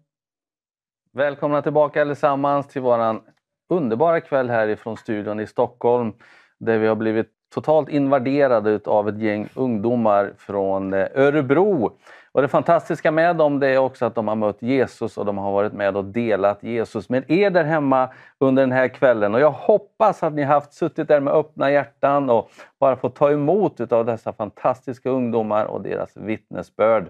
Välkomna 1.13 1.61
tillbaka 1.61 2.01
allesammans 2.01 2.67
till 2.67 2.81
våran 2.81 3.21
underbara 3.69 4.21
kväll 4.21 4.49
här 4.49 4.67
ifrån 4.67 4.97
studion 4.97 5.39
i 5.39 5.47
Stockholm 5.47 6.13
där 6.57 6.77
vi 6.77 6.87
har 6.87 6.95
blivit 6.95 7.29
totalt 7.53 7.89
invaderade 7.89 8.79
av 8.85 9.09
ett 9.09 9.21
gäng 9.21 9.49
ungdomar 9.55 10.33
från 10.37 10.93
eh, 10.93 11.07
Örebro. 11.15 11.97
Och 12.33 12.41
det 12.41 12.47
fantastiska 12.47 13.11
med 13.11 13.35
dem 13.35 13.59
det 13.59 13.67
är 13.67 13.77
också 13.77 14.05
att 14.05 14.15
de 14.15 14.27
har 14.27 14.35
mött 14.35 14.61
Jesus 14.61 15.17
och 15.17 15.25
de 15.25 15.37
har 15.37 15.51
varit 15.51 15.73
med 15.73 15.97
och 15.97 16.05
delat 16.05 16.63
Jesus 16.63 17.09
med 17.09 17.31
er 17.31 17.49
där 17.49 17.63
hemma 17.63 18.09
under 18.39 18.63
den 18.63 18.71
här 18.71 18.87
kvällen. 18.87 19.33
Och 19.33 19.41
jag 19.41 19.51
hoppas 19.51 20.23
att 20.23 20.33
ni 20.33 20.43
har 20.43 20.53
haft 20.53 20.73
suttit 20.73 21.07
där 21.07 21.19
med 21.19 21.33
öppna 21.33 21.71
hjärtan 21.71 22.29
och 22.29 22.51
bara 22.79 22.95
fått 22.95 23.15
ta 23.15 23.31
emot 23.31 23.91
av 23.91 24.05
dessa 24.05 24.33
fantastiska 24.33 25.09
ungdomar 25.09 25.65
och 25.65 25.81
deras 25.81 26.17
vittnesbörd. 26.17 27.09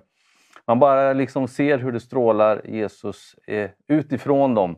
Man 0.67 0.79
bara 0.79 1.13
liksom 1.13 1.47
ser 1.47 1.77
hur 1.77 1.91
det 1.91 1.99
strålar 1.99 2.61
Jesus 2.65 3.35
eh, 3.47 3.69
utifrån 3.87 4.55
dem 4.55 4.75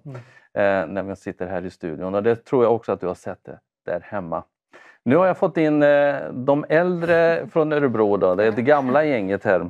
eh, 0.53 0.85
när 0.87 1.03
vi 1.03 1.15
sitter 1.15 1.47
här 1.47 1.65
i 1.65 1.69
studion. 1.69 2.15
Och 2.15 2.23
det 2.23 2.35
tror 2.35 2.63
jag 2.63 2.75
också 2.75 2.91
att 2.91 3.01
du 3.01 3.07
har 3.07 3.15
sett 3.15 3.43
det 3.45 3.59
där 3.85 3.99
hemma. 3.99 4.43
Nu 5.05 5.15
har 5.15 5.27
jag 5.27 5.37
fått 5.37 5.57
in 5.57 5.83
eh, 5.83 6.15
de 6.31 6.65
äldre 6.69 7.47
från 7.47 7.73
Örebro. 7.73 8.17
Då. 8.17 8.35
Det 8.35 8.45
är 8.45 8.51
det 8.51 8.61
gamla 8.61 9.05
gänget 9.05 9.43
här. 9.43 9.69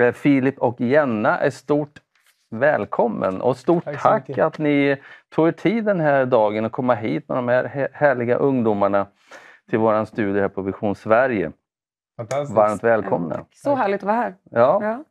Eh, 0.00 0.12
Filip 0.12 0.58
och 0.58 0.80
Jenna 0.80 1.38
är 1.38 1.50
stort 1.50 1.98
välkommen 2.50 3.40
och 3.40 3.56
stort 3.56 3.84
Tack 3.84 4.02
tack, 4.02 4.38
att 4.38 4.58
ni 4.58 4.96
tog 5.34 5.48
er 5.48 5.52
tid 5.52 5.84
den 5.84 6.00
här 6.00 6.26
dagen 6.26 6.64
och 6.64 6.72
komma 6.72 6.94
hit 6.94 7.28
med 7.28 7.38
de 7.38 7.48
här 7.48 7.64
här- 7.64 7.88
härliga 7.92 8.36
ungdomarna 8.36 9.06
till 9.70 9.78
våran 9.78 10.06
studio 10.06 10.40
här 10.40 10.48
på 10.48 10.62
Vision 10.62 10.94
Sverige. 10.94 11.52
Fantastiskt. 12.16 12.56
Varmt 12.56 12.84
välkomna. 12.84 13.44
Så 13.54 13.74
härligt 13.74 14.00
att 14.00 14.06
vara 14.06 14.16
här. 14.16 14.34
Ja. 14.50 15.04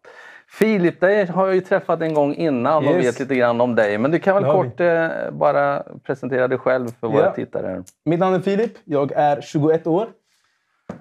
Filip, 0.49 0.99
dig 1.01 1.25
har 1.25 1.45
jag 1.45 1.55
ju 1.55 1.61
träffat 1.61 2.01
en 2.01 2.13
gång 2.13 2.33
innan 2.33 2.87
och 2.87 2.93
Yes. 2.95 3.05
vet 3.05 3.19
lite 3.19 3.35
grann 3.35 3.61
om 3.61 3.75
dig. 3.75 3.97
Men 3.97 4.11
du 4.11 4.19
kan 4.19 4.35
väl 4.35 4.51
kort 4.53 4.79
eh, 4.79 5.07
bara 5.31 5.83
presentera 6.03 6.47
dig 6.47 6.57
själv 6.57 6.87
för 6.99 7.07
våra 7.07 7.25
Ja. 7.25 7.31
tittare. 7.31 7.83
Mitt 8.05 8.19
namn 8.19 8.35
är 8.35 8.39
Filip. 8.39 8.71
Jag 8.83 9.11
är 9.11 9.41
21 9.41 9.87
år. 9.87 10.07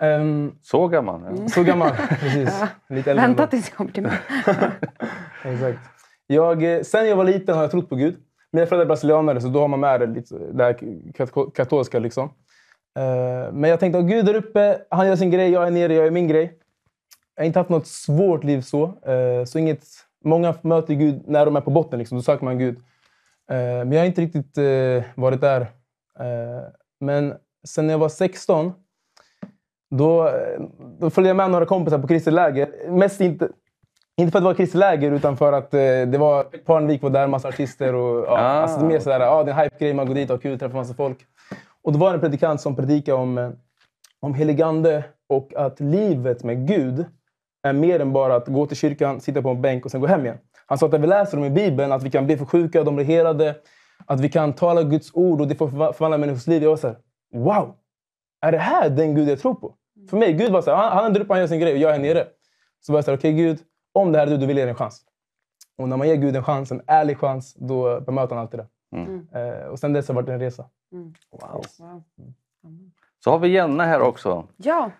Ehm, 0.01 0.53
så 0.61 0.89
gammal? 0.89 1.21
Ja. 1.41 1.49
Så 1.49 1.63
gammal, 1.63 1.91
precis. 2.21 2.63
Lite 2.89 3.15
Vänta 3.15 3.47
tills 3.47 3.69
jag 3.69 3.77
kommer 3.77 3.93
till 3.93 4.03
mig. 4.03 4.13
Exakt. 5.45 5.79
Jag, 6.27 6.63
eh, 6.77 6.83
sen 6.83 7.09
jag 7.09 7.17
var 7.17 7.25
liten 7.25 7.55
har 7.55 7.63
jag 7.63 7.71
trott 7.71 7.89
på 7.89 7.97
Gud. 7.97 8.17
Mina 8.53 8.67
föräldrar 8.67 8.85
är 8.85 8.89
brasilianare, 8.89 9.41
så 9.41 9.49
då 9.49 9.61
har 9.61 9.69
man 9.69 9.81
med 9.81 10.01
det, 10.01 10.07
lite, 10.07 10.39
det 10.39 10.65
här 10.65 10.73
kat- 11.15 11.55
katolska. 11.55 11.99
Liksom. 11.99 12.25
Eh, 12.99 13.53
men 13.53 13.71
jag 13.71 13.81
tänkte 13.81 13.99
att 13.99 14.05
Gud 14.05 14.27
där 14.27 14.35
uppe, 14.35 14.79
han 14.91 15.07
gör 15.07 15.17
sin 15.17 15.31
grej, 15.31 15.51
jag 15.51 15.67
är 15.67 15.71
nere, 15.71 15.95
jag 15.95 16.05
gör 16.05 16.11
min 16.11 16.29
grej. 16.29 16.59
Jag 17.35 17.43
har 17.43 17.47
inte 17.47 17.59
haft 17.59 17.71
något 17.71 17.87
svårt 17.87 18.45
liv 18.45 18.61
så. 18.61 18.85
Eh, 18.85 19.45
så 19.45 19.59
inget, 19.59 19.85
många 20.25 20.55
möter 20.63 20.95
Gud 20.95 21.23
när 21.27 21.45
de 21.47 21.57
är 21.57 21.61
på 21.61 21.71
botten, 21.71 21.99
liksom, 21.99 22.19
då 22.19 22.23
söker 22.23 22.45
man 22.45 22.59
Gud. 22.59 22.77
Eh, 23.51 23.57
men 23.57 23.93
jag 23.93 23.99
har 24.01 24.07
inte 24.07 24.21
riktigt 24.21 24.59
varit 25.15 25.41
där. 25.41 25.67
Men 27.01 27.35
sen 27.69 27.87
när 27.87 27.95
jag 27.95 27.99
var 27.99 28.09
16 28.09 28.73
då, 29.97 30.31
då 31.01 31.10
följde 31.10 31.28
jag 31.28 31.36
med 31.36 31.51
några 31.51 31.66
kompisar 31.66 31.98
på 31.98 32.06
kristet 32.09 32.32
läger. 32.35 32.90
Mest 32.90 33.20
inte, 33.20 33.48
inte 34.16 34.31
för 34.32 34.39
att 34.39 34.43
det 34.43 34.47
var 34.48 34.55
kristet 34.55 34.78
läger 34.78 35.12
utan 35.12 35.36
för 35.36 35.52
att 35.52 35.74
eh, 35.74 35.81
det 35.81 36.19
var 36.19 36.43
Parnevik 36.44 37.02
var 37.02 37.10
där, 37.10 37.27
massa 37.27 37.48
artister. 37.48 37.94
Och, 37.94 38.24
ja, 38.27 38.31
Ah. 38.31 38.36
alltså, 38.39 38.78
det 38.81 38.85
är 38.86 38.89
mer 38.89 38.98
sådär, 39.01 39.20
ja, 39.20 39.44
det 39.44 39.51
är 39.52 39.55
en 39.55 39.60
hype-grej, 39.60 39.94
man 39.94 40.06
går 40.06 40.14
dit 40.14 40.31
och 40.31 40.36
har 40.36 40.40
kul, 40.40 40.59
träffar 40.59 40.74
massa 40.77 40.94
folk. 40.94 41.19
Och 41.82 41.93
då 41.93 41.98
var 41.98 42.09
det 42.10 42.14
en 42.16 42.20
predikant 42.20 42.60
som 42.60 42.77
predikade 42.77 43.19
om, 43.19 43.39
eh, 43.39 43.51
om 44.20 44.35
heligande 44.35 45.05
och 45.28 45.52
att 45.56 45.81
livet 45.81 46.44
med 46.44 46.66
Gud 46.69 47.05
är 47.62 47.73
mer 47.73 48.01
än 48.01 48.12
bara 48.12 48.36
att 48.36 48.47
gå 48.48 48.66
till 48.66 48.77
kyrkan, 48.77 49.20
sitta 49.20 49.43
på 49.43 49.48
en 49.48 49.62
bänk 49.62 49.85
och 49.85 49.90
sen 49.90 50.01
gå 50.01 50.06
hem 50.06 50.24
igen. 50.24 50.39
Han 50.66 50.78
sa 50.78 50.86
att 50.86 50.93
när 50.93 50.98
vi 50.98 51.06
läser 51.06 51.39
om 51.39 51.44
i 51.44 51.51
Bibeln, 51.51 51.93
att 51.93 52.02
vi 52.02 52.10
kan 52.10 52.27
be 52.27 52.36
för 52.36 52.44
sjuka, 52.44 52.85
de 52.85 52.97
blir 52.97 53.05
helade, 53.05 53.55
att 54.06 54.20
vi 54.20 54.28
kan 54.28 54.52
tala 54.52 54.82
Guds 54.82 55.10
ord 55.14 55.40
och 55.40 55.48
det 55.48 55.55
får 55.55 55.69
förva- 55.69 55.93
förvandla 55.93 56.19
människors 56.19 56.47
liv. 56.47 56.62
Jag 56.62 56.70
var 56.70 56.77
såhär, 56.77 56.97
wow! 57.35 57.74
Är 58.44 58.52
det 58.52 58.59
här 58.59 58.90
den 58.90 59.14
Gud 59.14 59.28
jag 59.28 59.39
tror 59.40 59.55
på? 59.55 59.74
För 60.11 60.16
mig, 60.16 60.33
Gud 60.33 60.53
var 60.53 60.62
såhär, 60.62 60.77
han, 60.77 60.93
han 60.93 61.05
är 61.07 61.11
där 61.11 61.20
uppe, 61.20 61.33
han 61.33 61.41
gör 61.41 61.47
sin 61.47 61.61
grej 61.61 61.73
och 61.73 61.79
jag 61.79 61.89
är 61.91 61.95
här 61.95 62.01
nere. 62.03 62.27
Så 62.81 62.93
var 62.93 62.99
jag 62.99 63.05
såhär, 63.05 63.19
okej 63.19 63.33
Gud, 63.33 63.59
om 63.93 64.12
det 64.12 64.19
här 64.19 64.27
är 64.27 64.31
du, 64.31 64.37
då 64.37 64.47
vill 64.47 64.57
jag 64.57 64.65
ge 64.65 64.70
en 64.70 64.77
chans. 64.77 65.03
Och 65.79 65.89
när 65.89 65.97
man 65.97 66.09
ger 66.09 66.16
Gud 66.16 66.37
en 66.37 66.45
chans, 66.45 66.70
en 66.73 66.83
ärlig 66.87 67.19
chans, 67.19 67.55
då 67.55 68.01
bemöter 68.01 68.35
han 68.35 68.43
alltid 68.45 68.61
det. 68.61 68.66
Mm. 68.97 69.27
Eh, 69.35 69.66
och 69.66 69.79
sen 69.79 69.93
dess 69.93 70.09
har 70.09 70.15
det 70.15 70.20
varit 70.20 70.29
en 70.29 70.41
resa. 70.41 70.65
Wow. 71.31 71.62
Så 73.24 73.31
har 73.31 73.39
vi 73.39 73.49
Jenna 73.49 73.85
här 73.85 74.01
också. 74.01 74.47
Ja, 74.57 74.91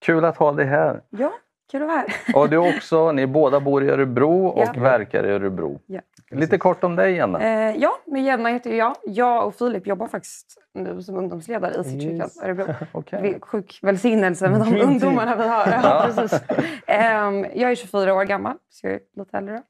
Kul 0.00 0.24
att 0.24 0.36
ha 0.36 0.52
dig 0.52 0.66
här. 0.66 1.02
ja, 1.10 1.32
kul 1.70 1.82
att 1.82 1.88
vara 1.88 1.98
här. 1.98 2.36
Och 2.36 2.48
du 2.50 2.56
också, 2.56 3.12
ni 3.12 3.26
båda 3.26 3.60
bor 3.60 3.84
i 3.84 3.88
Örebro 3.90 4.46
och 4.46 4.62
Ja. 4.74 4.80
verkar 4.82 5.26
i 5.26 5.30
Örebro. 5.30 5.80
Ja. 5.86 6.00
Lite 6.30 6.58
kort 6.58 6.84
om 6.84 6.96
dig 6.96 7.14
Jenna. 7.14 7.40
Eh, 7.40 7.76
ja, 7.76 7.98
men 8.06 8.24
Jenna 8.24 8.48
heter 8.48 8.74
jag. 8.74 8.96
Jag 9.04 9.46
och 9.46 9.54
Filip 9.54 9.86
jobbar 9.86 10.06
faktiskt 10.06 10.58
nu 10.74 11.02
som 11.02 11.16
ungdomsledare 11.16 11.80
i 11.80 11.84
Citykyrkan 11.84 12.16
Yes. 12.16 12.42
Örebro. 12.42 12.74
Vi- 13.22 13.38
Sjuk 13.40 13.78
välsignelse 13.82 14.48
med 14.50 14.60
de 14.60 14.80
ungdomarna 14.80 15.36
vi 15.36 15.48
har. 15.48 15.66
Ja, 15.82 16.02
precis. 16.14 16.40
Ehm, 16.86 17.46
jag 17.54 17.70
är 17.70 17.74
24 17.74 18.14
år 18.14 18.24
gammal, 18.24 18.56
så 18.68 18.86
jag 18.86 18.94
är 18.94 19.00
lite 19.16 19.36
äldre. 19.38 19.62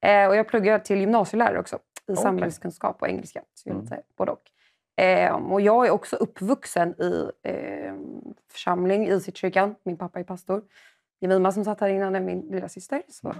Eh, 0.00 0.26
och 0.28 0.36
jag 0.36 0.48
pluggar 0.48 0.78
till 0.78 1.00
gymnasielärare 1.00 1.58
också 1.60 1.76
i 1.76 1.80
Okej. 2.12 2.16
samhällskunskap 2.22 3.02
och 3.02 3.08
engelska. 3.08 3.42
Så 3.54 3.68
jag 3.68 3.72
är 3.72 3.76
Mm. 3.78 3.84
lite 3.84 4.02
både 4.16 4.32
och. 4.32 4.42
Ehm, 4.96 5.52
och 5.52 5.60
jag 5.60 5.86
är 5.86 5.90
också 5.90 6.16
uppvuxen 6.16 6.88
i 7.00 7.30
ehm, 7.42 8.20
församling 8.52 9.08
i 9.08 9.20
Citykyrkan. 9.20 9.74
Min 9.84 9.96
pappa 9.96 10.18
är 10.20 10.24
pastor. 10.24 10.62
Jemima 11.20 11.52
som 11.52 11.64
satt 11.64 11.80
här 11.80 11.88
innan 11.88 12.14
är 12.14 12.20
min 12.20 12.40
lilla 12.40 12.68
syster. 12.68 13.02
Så 13.08 13.34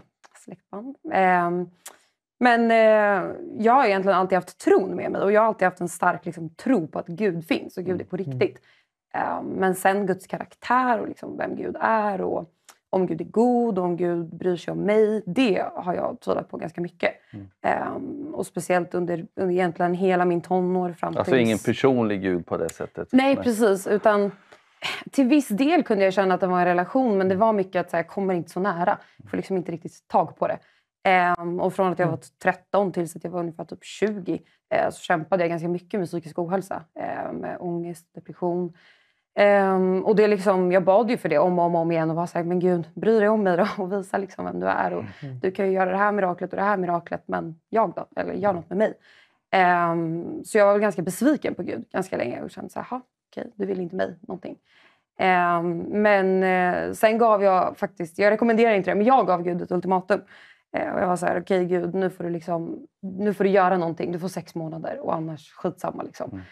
släktband. 0.44 0.96
Ehm, 1.12 1.70
men 2.38 2.70
eh, 2.70 3.36
jag 3.58 3.72
har 3.72 3.84
egentligen 3.84 4.18
alltid 4.18 4.36
haft 4.36 4.58
tron 4.58 4.96
med 4.96 5.10
mig 5.10 5.22
och 5.22 5.32
jag 5.32 5.40
har 5.40 5.48
alltid 5.48 5.66
haft 5.66 5.80
en 5.80 5.88
stark 5.88 6.26
liksom, 6.26 6.54
tro 6.54 6.88
på 6.88 6.98
att 6.98 7.06
Gud 7.06 7.46
finns 7.46 7.76
och 7.76 7.84
Gud 7.84 8.00
är 8.00 8.04
på 8.04 8.16
riktigt. 8.16 8.58
Eh, 9.14 9.42
men 9.42 9.74
sen 9.74 10.06
Guds 10.06 10.26
karaktär 10.26 11.00
och 11.00 11.08
liksom 11.08 11.36
vem 11.36 11.56
Gud 11.56 11.76
är 11.80 12.20
och 12.20 12.52
om 12.90 13.06
Gud 13.06 13.20
är 13.20 13.24
god 13.24 13.78
och 13.78 13.84
om 13.84 13.96
Gud 13.96 14.36
bryr 14.36 14.56
sig 14.56 14.72
om 14.72 14.78
mig, 14.78 15.22
det 15.26 15.64
har 15.74 15.94
jag 15.94 16.20
tvivlat 16.20 16.48
på 16.48 16.56
ganska 16.56 16.80
mycket. 16.80 17.12
Eh, 17.64 17.96
och 18.32 18.46
speciellt 18.46 18.94
under, 18.94 19.26
under 19.36 19.54
egentligen 19.54 19.94
hela 19.94 20.24
min 20.24 20.40
tonår 20.40 20.92
fram 20.92 21.16
Alltså 21.16 21.32
tills... 21.32 21.46
ingen 21.46 21.58
personlig 21.58 22.22
gud 22.22 22.46
på 22.46 22.56
det 22.56 22.68
sättet. 22.68 23.08
Nej, 23.12 23.36
precis. 23.36 23.86
Utan 23.86 24.32
till 25.10 25.26
viss 25.26 25.48
del 25.48 25.82
kunde 25.82 26.04
jag 26.04 26.12
känna 26.12 26.34
att 26.34 26.40
det 26.40 26.46
var 26.46 26.58
en 26.58 26.64
relation, 26.64 27.18
men 27.18 27.28
det 27.28 27.36
var 27.36 27.52
mycket 27.52 27.80
att 27.80 27.90
så 27.90 27.96
här, 27.96 28.04
jag 28.04 28.10
kommer 28.10 28.34
inte 28.34 28.50
så 28.50 28.60
nära. 28.60 28.98
Jag 29.16 29.30
får 29.30 29.36
liksom 29.36 29.56
inte 29.56 29.72
riktigt 29.72 30.08
tag 30.08 30.36
på 30.36 30.48
det. 30.48 30.58
Ehm, 31.06 31.60
och 31.60 31.74
från 31.74 31.92
att 31.92 31.98
jag 31.98 32.06
var 32.08 32.18
13 32.42 32.92
tills 32.92 33.16
att 33.16 33.24
jag 33.24 33.30
var 33.30 33.40
ungefär 33.40 33.64
typ 33.64 33.84
20 33.84 34.42
eh, 34.74 34.90
så 34.90 35.00
kämpade 35.00 35.42
jag 35.42 35.50
ganska 35.50 35.68
mycket 35.68 36.00
med 36.00 36.08
psykisk 36.08 36.38
ohälsa. 36.38 36.84
Eh, 37.00 37.32
med 37.32 37.56
ångest, 37.60 38.06
depression. 38.14 38.72
Ehm, 39.34 40.04
och 40.04 40.16
det 40.16 40.26
liksom, 40.28 40.72
jag 40.72 40.84
bad 40.84 41.10
ju 41.10 41.16
för 41.16 41.28
det 41.28 41.38
om 41.38 41.58
och 41.58 41.64
om, 41.64 41.74
om 41.74 41.92
igen 41.92 42.10
och 42.10 42.16
var 42.16 42.26
så 42.26 42.38
här, 42.38 42.44
men 42.44 42.58
gud, 42.60 42.88
bry 42.94 43.18
dig 43.18 43.28
om 43.28 43.42
mig 43.42 43.56
då 43.56 43.66
och 43.82 43.92
visa 43.92 44.18
liksom 44.18 44.44
vem 44.44 44.60
du 44.60 44.66
är. 44.66 44.92
Och 44.92 45.04
Du 45.42 45.50
kan 45.50 45.66
ju 45.66 45.72
göra 45.72 45.90
det 45.90 45.96
här 45.96 46.12
miraklet 46.12 46.50
och 46.50 46.56
det 46.56 46.62
här 46.62 46.76
miraklet, 46.76 47.22
men 47.26 47.60
jag 47.68 47.92
då? 47.94 48.06
Eller 48.16 48.32
gör 48.32 48.52
något 48.52 48.68
med 48.68 48.78
mig. 48.78 48.94
Ehm, 49.50 50.44
så 50.44 50.58
jag 50.58 50.66
var 50.66 50.78
ganska 50.78 51.02
besviken 51.02 51.54
på 51.54 51.62
Gud 51.62 51.84
ganska 51.90 52.16
länge 52.16 52.42
och 52.42 52.50
kände 52.50 52.70
så 52.70 52.80
här, 52.80 52.86
"Ha, 52.86 53.00
okej, 53.30 53.52
du 53.56 53.66
vill 53.66 53.80
inte 53.80 53.96
mig 53.96 54.18
någonting. 54.20 54.56
Men 55.88 56.42
eh, 56.42 56.92
sen 56.92 57.18
gav 57.18 57.42
jag 57.42 57.76
faktiskt, 57.76 58.18
jag 58.18 58.30
rekommenderar 58.30 58.74
inte 58.74 58.90
det, 58.90 58.94
men 58.94 59.06
jag 59.06 59.26
gav 59.26 59.42
Gud 59.42 59.62
ett 59.62 59.72
ultimatum. 59.72 60.20
Eh, 60.76 60.92
och 60.92 61.00
jag 61.00 61.06
var 61.06 61.16
så 61.16 61.26
här, 61.26 61.40
okej 61.40 61.64
Gud, 61.64 61.94
nu 61.94 62.10
får, 62.10 62.24
du 62.24 62.30
liksom, 62.30 62.86
nu 63.02 63.34
får 63.34 63.44
du 63.44 63.50
göra 63.50 63.78
någonting. 63.78 64.12
Du 64.12 64.18
får 64.18 64.28
sex 64.28 64.54
månader 64.54 64.98
och 64.98 65.14
annars 65.14 65.52
skitsamma. 65.52 66.02
Liksom. 66.02 66.42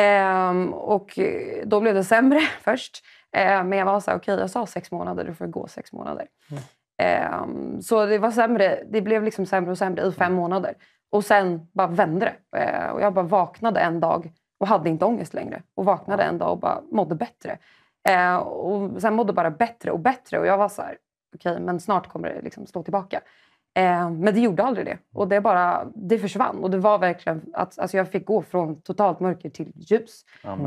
Ehm, 0.00 0.74
och 0.74 1.18
då 1.64 1.80
blev 1.80 1.94
det 1.94 2.04
sämre 2.04 2.40
först. 2.60 3.04
Ehm, 3.32 3.68
men 3.68 3.78
jag 3.78 3.86
var 3.86 4.00
så 4.00 4.10
här, 4.10 4.18
okej 4.18 4.38
jag 4.38 4.50
sa 4.50 4.66
sex 4.66 4.90
månader, 4.90 5.24
då 5.24 5.34
får 5.34 5.46
gå 5.46 5.66
sex 5.66 5.92
månader. 5.92 6.26
Ehm, 6.98 7.82
så 7.82 8.06
det 8.06 8.18
var 8.18 8.30
sämre, 8.30 8.82
det 8.90 9.00
blev 9.00 9.22
liksom 9.24 9.46
sämre 9.46 9.70
och 9.70 9.78
sämre 9.78 10.06
i 10.06 10.12
fem 10.12 10.32
månader. 10.32 10.74
Och 11.10 11.24
sen 11.24 11.68
bara 11.72 11.86
vände 11.86 12.32
det. 12.50 12.58
Eh, 12.58 12.90
och 12.90 13.00
jag 13.00 13.14
bara 13.14 13.24
vaknade 13.24 13.80
en 13.80 14.00
dag 14.00 14.32
och 14.58 14.68
hade 14.68 14.90
inte 14.90 15.04
ångest 15.04 15.34
längre. 15.34 15.62
Och 15.74 15.84
vaknade 15.84 16.22
en 16.22 16.38
dag 16.38 16.52
och 16.52 16.58
bara 16.58 16.80
mådde 16.90 17.14
bättre. 17.14 17.58
Eh, 18.08 18.36
och 18.36 19.02
sen 19.02 19.14
mådde 19.14 19.32
bara 19.32 19.50
bättre 19.50 19.90
och 19.90 20.00
bättre. 20.00 20.38
Och 20.38 20.46
jag 20.46 20.58
var 20.58 20.68
så 20.68 20.82
här, 20.82 20.96
okej 21.34 21.60
men 21.60 21.80
snart 21.80 22.08
kommer 22.08 22.28
det 22.28 22.42
liksom 22.42 22.66
slå 22.66 22.82
tillbaka. 22.82 23.20
Eh, 23.74 24.10
men 24.10 24.34
det 24.34 24.40
gjorde 24.40 24.62
aldrig 24.62 24.86
det. 24.86 24.98
Och 25.12 25.28
det, 25.28 25.40
bara, 25.40 25.84
det 25.94 26.18
försvann. 26.18 26.58
Och 26.58 26.70
det 26.70 26.78
var 26.78 26.98
verkligen 26.98 27.42
att 27.54 27.78
alltså 27.78 27.96
jag 27.96 28.08
fick 28.08 28.26
gå 28.26 28.42
från 28.42 28.82
totalt 28.82 29.20
mörker 29.20 29.50
till 29.50 29.72
ljus. 29.74 30.24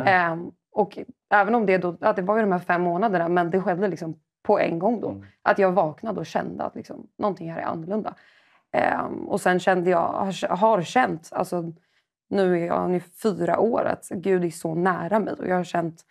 Eh, 0.07 0.37
och 0.71 0.97
även 1.29 1.55
om 1.55 1.65
det, 1.65 1.77
då, 1.77 1.97
att 2.01 2.15
det 2.15 2.21
var 2.21 2.35
ju 2.35 2.41
de 2.41 2.51
här 2.51 2.59
fem 2.59 2.81
månaderna, 2.81 3.27
men 3.27 3.51
det 3.51 3.61
skedde 3.61 3.87
liksom 3.87 4.19
på 4.43 4.59
en 4.59 4.79
gång 4.79 5.01
då. 5.01 5.09
Att 5.41 5.59
jag 5.59 5.71
vaknade 5.71 6.19
och 6.19 6.25
kände 6.25 6.63
att 6.63 6.75
liksom, 6.75 7.07
någonting 7.17 7.51
här 7.51 7.61
är 7.61 7.65
annorlunda. 7.65 8.15
Eh, 8.71 9.05
och 9.27 9.41
sen 9.41 9.59
kände 9.59 9.89
jag, 9.89 10.07
har, 10.07 10.55
har 10.55 10.81
känt, 10.81 11.29
alltså, 11.31 11.73
nu 12.29 12.61
är 12.61 12.65
jag 12.65 12.89
nu 12.89 12.99
fyra 12.99 13.59
år, 13.59 13.85
att 13.85 14.07
Gud 14.09 14.45
är 14.45 14.49
så 14.49 14.75
nära 14.75 15.19
mig. 15.19 15.33
Och 15.33 15.47
jag 15.47 15.55
har 15.55 15.63
känt, 15.63 16.05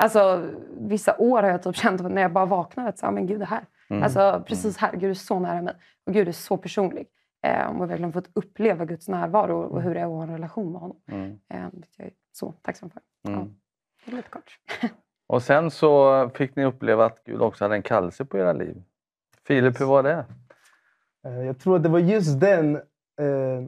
alltså 0.00 0.50
vissa 0.80 1.16
år 1.18 1.42
har 1.42 1.48
jag 1.50 1.62
typ 1.62 1.76
känt 1.76 2.02
när 2.02 2.22
jag 2.22 2.32
bara 2.32 2.46
vaknar 2.46 2.88
att 2.88 3.04
ah, 3.04 3.10
men 3.10 3.26
Gud 3.26 3.42
är 3.42 3.46
här. 3.46 3.64
Mm. 3.90 4.02
Alltså 4.02 4.44
precis 4.46 4.76
här, 4.76 4.92
Gud 4.96 5.10
är 5.10 5.14
så 5.14 5.38
nära 5.38 5.62
mig. 5.62 5.74
Och 6.06 6.12
Gud 6.12 6.28
är 6.28 6.32
så 6.32 6.56
personlig. 6.56 7.06
Eh, 7.46 7.66
och 7.66 7.90
verkligen 7.90 8.12
fått 8.12 8.30
uppleva 8.34 8.84
Guds 8.84 9.08
närvaro 9.08 9.60
och 9.62 9.82
hur 9.82 9.94
det 9.94 10.00
är 10.00 10.04
att 10.04 10.10
ha 10.10 10.22
en 10.22 10.30
relation 10.32 10.72
med 10.72 10.80
honom. 10.80 10.96
Mm. 11.08 11.30
Eh, 11.30 11.60
jag 11.96 12.06
är 12.06 12.12
så 12.32 12.52
tacksam 12.62 12.90
för. 12.90 13.02
Mm. 13.28 13.54
Det 14.04 14.12
är 14.12 14.16
lite 14.16 14.28
kort. 14.28 14.58
Och 15.26 15.42
sen 15.42 15.70
så 15.70 16.28
fick 16.34 16.56
ni 16.56 16.64
uppleva 16.64 17.04
att 17.04 17.24
Gud 17.24 17.40
också 17.40 17.64
hade 17.64 17.74
en 17.74 17.82
kallelse 17.82 18.24
på 18.24 18.38
era 18.38 18.52
liv. 18.52 18.82
Filip, 19.46 19.80
hur 19.80 19.86
var 19.86 20.02
det? 20.02 20.24
Eh, 21.26 21.42
Jag 21.46 21.58
tror 21.58 21.76
att 21.76 21.82
det 21.82 21.88
var 21.88 21.98
just 21.98 22.40
den, 22.40 22.76
eh, 22.76 23.64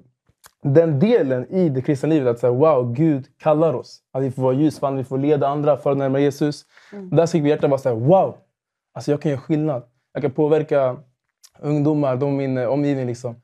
den 0.63 0.99
delen 0.99 1.47
i 1.51 1.69
det 1.69 1.83
kristna 1.83 2.09
livet. 2.09 2.29
Att 2.29 2.39
säga, 2.39 2.53
wow, 2.53 2.93
Gud 2.93 3.27
kallar 3.39 3.75
oss. 3.75 4.01
Att 4.13 4.23
vi 4.23 4.31
får 4.31 4.43
vara 4.43 4.55
ljusfan, 4.55 4.97
vi 4.97 5.05
får 5.05 5.19
leda 5.19 5.49
andra 5.49 5.77
för 5.77 5.91
att 5.91 5.99
närmare 5.99 6.23
Jesus. 6.23 6.65
Mm. 6.93 7.11
Där 7.11 7.27
fick 7.27 7.45
vi 7.45 7.49
hjärtat 7.49 7.71
bara 7.71 7.79
säga, 7.79 7.95
wow! 7.95 8.37
Alltså 8.95 9.11
jag 9.11 9.23
kan 9.23 9.31
göra 9.31 9.41
skillnad. 9.41 9.83
Jag 10.13 10.23
kan 10.23 10.31
påverka 10.31 10.97
ungdomar, 11.61 12.17
de 12.17 12.37
min 12.37 12.59
omgivning. 12.59 13.07
Liksom. 13.07 13.35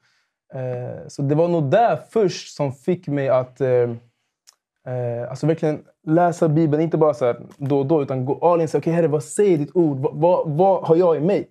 Eh, 0.55 1.09
så 1.09 1.23
det 1.23 1.35
var 1.35 1.49
nog 1.49 1.71
där 1.71 1.99
först 2.11 2.57
som 2.57 2.73
fick 2.73 3.07
mig 3.07 3.29
att 3.29 3.61
eh, 3.61 3.71
eh, 3.71 5.31
alltså 5.31 5.47
verkligen 5.47 5.85
läsa 6.07 6.49
Bibeln. 6.49 6.83
Inte 6.83 6.97
bara 6.97 7.15
så 7.15 7.35
då 7.57 7.79
och 7.79 7.87
då, 7.87 8.03
utan 8.03 8.25
gå 8.25 8.39
all 8.43 8.61
in 8.61 8.69
okej 8.75 8.93
Herre, 8.93 9.09
vad 9.09 9.25
säger 9.25 9.59
ditt 9.59 9.77
ord? 9.77 9.99
Vad, 9.99 10.15
vad, 10.15 10.51
vad 10.51 10.85
har 10.85 10.97
jag 10.97 11.17
i 11.17 11.21
mig? 11.21 11.49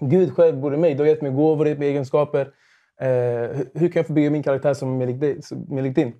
Gud 0.00 0.34
själv 0.34 0.60
bor 0.60 0.74
i 0.74 0.76
mig. 0.76 0.94
Du 0.94 1.02
har 1.02 1.08
gett 1.08 1.22
mig 1.22 1.32
gåvor, 1.32 1.68
gett 1.68 1.78
mig 1.78 1.88
egenskaper. 1.88 2.52
Eh, 3.00 3.56
hur, 3.74 3.88
kan 3.88 4.00
jag 4.00 4.06
få 4.06 4.12
bygga 4.12 4.30
min 4.30 4.42
karaktär 4.42 4.74
som 4.74 4.92
är 4.92 4.96
mer 4.96 5.06
lik 5.06 5.20
dig- 5.20 5.42
som- 5.42 5.66
mer 5.68 5.82
lik 5.82 5.94
din? 5.94 6.12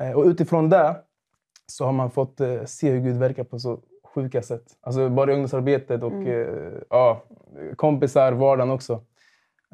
Eh, 0.00 0.10
och 0.12 0.24
utifrån 0.24 0.70
det 0.70 0.96
så 1.66 1.84
har 1.84 1.92
man 1.92 2.10
fått 2.10 2.40
eh, 2.40 2.64
se 2.64 2.90
hur 2.90 3.00
Gud 3.00 3.16
verkar 3.16 3.44
på 3.44 3.58
så 3.58 3.80
sjuka 4.14 4.42
sätt. 4.42 4.64
Alltså 4.80 5.08
bara 5.08 5.30
i 5.30 5.34
ungdomsarbetet 5.34 6.02
och 6.02 6.12
Mm. 6.12 6.26
eh, 6.28 6.72
ja, 6.90 7.22
kompisar, 7.76 8.32
vardagen 8.32 8.70
också. 8.70 8.92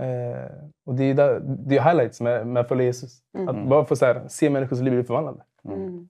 Eh, 0.00 0.50
och 0.86 0.94
det 0.94 1.04
är, 1.04 1.14
där, 1.14 1.40
det 1.44 1.76
är 1.76 1.82
highlights 1.82 2.20
med, 2.20 2.46
med 2.46 2.60
att 2.60 2.68
följa 2.68 2.84
Jesus. 2.84 3.18
Mm. 3.38 3.48
Att 3.48 3.68
bara 3.68 3.84
få 3.84 3.96
så 3.96 4.04
här, 4.06 4.22
se 4.28 4.50
människors 4.50 4.80
liv 4.80 4.92
bli 4.92 5.04
förvandlade. 5.04 5.42
Mm. 5.64 6.08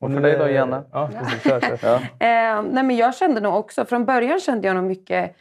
Och 0.00 0.12
för 0.12 0.20
dig 0.20 0.38
då, 0.38 0.48
Jenna? 0.48 0.84
Ja, 0.92 1.10
precis. 1.18 1.42
Kör, 1.42 1.60
kör. 1.60 1.78
Ja. 1.82 1.96
Eh, 2.26 2.62
nej 2.72 2.82
men 2.84 2.96
jag 2.96 3.14
kände 3.14 3.40
nog 3.40 3.54
också, 3.54 3.84
från 3.84 4.04
början 4.04 4.40
kände 4.40 4.66
jag 4.66 4.76
nog 4.76 4.84
mycket 4.84 5.34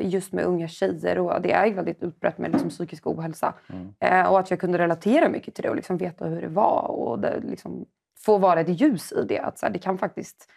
just 0.00 0.32
med 0.32 0.44
unga 0.44 0.68
tjejer 0.68 1.18
och 1.18 1.42
det 1.42 1.52
är 1.52 1.66
ju 1.66 1.72
väldigt 1.74 2.02
utbrett 2.02 2.38
med 2.38 2.50
liksom, 2.52 2.70
psykisk 2.70 3.06
ohälsa. 3.06 3.54
Eh, 4.00 4.32
och 4.32 4.38
att 4.38 4.50
jag 4.50 4.60
kunde 4.60 4.78
relatera 4.78 5.28
mycket 5.28 5.54
till 5.54 5.62
det 5.62 5.70
och 5.70 5.76
liksom 5.76 5.96
veta 5.96 6.24
hur 6.24 6.40
det 6.40 6.48
var 6.48 6.90
och 6.90 7.18
det, 7.18 7.40
liksom, 7.40 7.84
få 8.24 8.38
vara 8.38 8.60
ett 8.60 8.80
ljus 8.80 9.12
i 9.12 9.24
det. 9.28 9.38
Att 9.38 9.58
så 9.58 9.66
här, 9.66 9.72
det 9.72 9.78
kan 9.78 9.98
faktiskt 9.98 10.50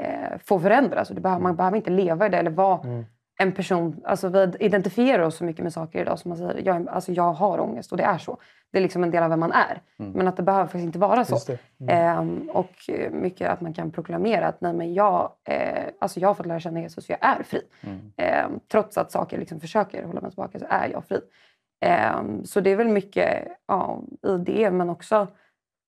eh, 0.00 0.38
få 0.44 0.60
förändras 0.60 1.08
och 1.08 1.14
det 1.14 1.20
behöver, 1.20 1.42
man 1.42 1.56
behöver 1.56 1.76
inte 1.76 1.90
leva 1.90 2.26
i 2.26 2.28
det 2.28 2.36
eller 2.38 2.50
vara 2.50 3.04
en 3.40 3.52
person, 3.52 4.00
alltså 4.04 4.28
vi 4.28 4.52
identifierar 4.60 5.22
oss 5.22 5.36
så 5.36 5.44
mycket 5.44 5.62
med 5.62 5.72
saker 5.72 6.00
idag 6.00 6.18
som 6.18 6.28
man 6.28 6.38
säger, 6.38 6.62
jag, 6.64 6.88
alltså 6.88 7.12
jag 7.12 7.32
har 7.32 7.60
ångest 7.60 7.92
och 7.92 7.98
det 7.98 8.04
är 8.04 8.18
så. 8.18 8.38
Det 8.72 8.78
är 8.78 8.82
liksom 8.82 9.04
en 9.04 9.10
del 9.10 9.22
av 9.22 9.30
vem 9.30 9.40
man 9.40 9.52
är. 9.52 9.82
Mm. 9.98 10.12
Men 10.12 10.28
att 10.28 10.36
det 10.36 10.42
behöver 10.42 10.64
faktiskt 10.64 10.84
inte 10.84 10.98
vara 10.98 11.24
så. 11.24 11.36
Det. 11.78 11.92
Ehm, 11.92 12.50
och 12.52 12.70
eh, 12.88 13.10
mycket 13.10 13.50
att 13.50 13.60
man 13.60 13.72
kan 13.74 13.90
proklamera 13.90 14.46
att 14.48 14.60
nej, 14.60 14.72
men 14.72 14.94
jag, 14.94 15.32
eh, 15.44 15.84
alltså 16.00 16.20
jag 16.20 16.28
har 16.28 16.34
fått 16.34 16.46
lära 16.46 16.60
känna 16.60 16.80
Jesus 16.80 17.04
och 17.04 17.10
jag 17.10 17.18
är 17.20 17.42
fri. 17.42 17.62
Ehm, 18.16 18.60
trots 18.72 18.98
att 18.98 19.12
saker 19.12 19.38
liksom 19.38 19.60
försöker 19.60 20.04
hålla 20.04 20.20
mig 20.20 20.30
tillbaka 20.30 20.58
så 20.58 20.66
är 20.68 20.88
jag 20.88 21.04
fri. 21.04 21.20
Ehm, 21.80 22.44
så 22.44 22.60
det 22.60 22.70
är 22.70 22.76
väl 22.76 22.88
mycket 22.88 23.48
ja, 23.68 24.02
i 24.26 24.36
det 24.36 24.70
men 24.70 24.90
också 24.90 25.26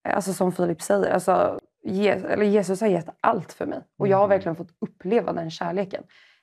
eh, 0.08 0.14
alltså 0.14 0.32
som 0.32 0.52
Filip 0.52 0.82
säger, 0.82 1.10
alltså, 1.14 1.60
Je- 1.84 2.26
eller 2.26 2.46
Jesus 2.46 2.80
har 2.80 2.88
gett 2.88 3.08
allt 3.20 3.52
för 3.52 3.66
mig. 3.66 3.80
Och 3.98 4.08
jag 4.08 4.16
har 4.18 4.28
verkligen 4.28 4.56
fått 4.56 4.70
uppleva 4.80 5.32
den 5.32 5.50
kärleken. 5.50 6.02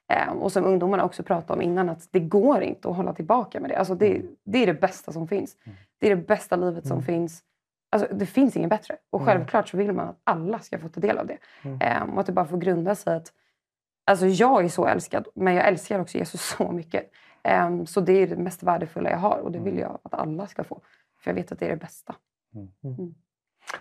Ehm, 0.09 0.37
och 0.37 0.51
som 0.51 0.65
ungdomarna 0.65 1.03
också 1.05 1.23
pratade 1.23 1.53
om 1.53 1.61
innan, 1.61 1.89
att 1.89 2.07
det 2.11 2.19
går 2.19 2.61
inte 2.61 2.89
att 2.89 2.95
hålla 2.95 3.13
tillbaka 3.13 3.59
med 3.59 3.69
det. 3.69 3.75
Alltså 3.77 3.95
det, 3.95 4.21
det 4.43 4.63
är 4.63 4.67
det 4.67 4.73
bästa 4.73 5.11
som 5.11 5.27
finns. 5.27 5.55
Det 5.99 6.11
är 6.11 6.15
det 6.15 6.21
bästa 6.27 6.55
livet 6.55 6.87
som 6.87 7.03
finns. 7.03 7.43
Alltså, 7.91 8.13
det 8.15 8.25
finns 8.25 8.55
inget 8.57 8.69
bättre. 8.69 8.97
Och 9.09 9.21
Mm. 9.21 9.33
självklart 9.33 9.67
så 9.69 9.77
vill 9.77 9.91
man 9.93 10.07
att 10.09 10.19
alla 10.23 10.59
ska 10.59 10.79
få 10.79 10.89
ta 10.89 10.99
del 10.99 11.17
av 11.17 11.27
det. 11.27 11.37
Mm. 11.63 11.77
Ehm, 11.81 12.09
och 12.13 12.19
att 12.19 12.25
det 12.25 12.31
bara 12.31 12.45
får 12.45 12.57
grunda 12.57 12.95
sig 12.95 13.15
att 13.15 13.33
alltså, 14.05 14.25
jag 14.27 14.65
är 14.65 14.69
så 14.69 14.85
älskad, 14.87 15.27
men 15.35 15.55
jag 15.55 15.67
älskar 15.67 15.99
också 15.99 16.17
Jesus 16.17 16.41
så 16.57 16.71
mycket. 16.71 17.11
Ehm, 17.43 17.85
så 17.85 18.01
det 18.01 18.13
är 18.13 18.27
det 18.27 18.35
mest 18.37 18.63
värdefulla 18.63 19.09
jag 19.09 19.17
har 19.17 19.37
och 19.37 19.51
det 19.51 19.59
vill 19.59 19.77
jag 19.77 19.99
att 20.03 20.13
alla 20.13 20.47
ska 20.47 20.63
få. 20.63 20.81
För 21.19 21.31
jag 21.31 21.35
vet 21.35 21.51
att 21.51 21.59
det 21.59 21.65
är 21.65 21.69
det 21.69 21.75
bästa. 21.77 22.15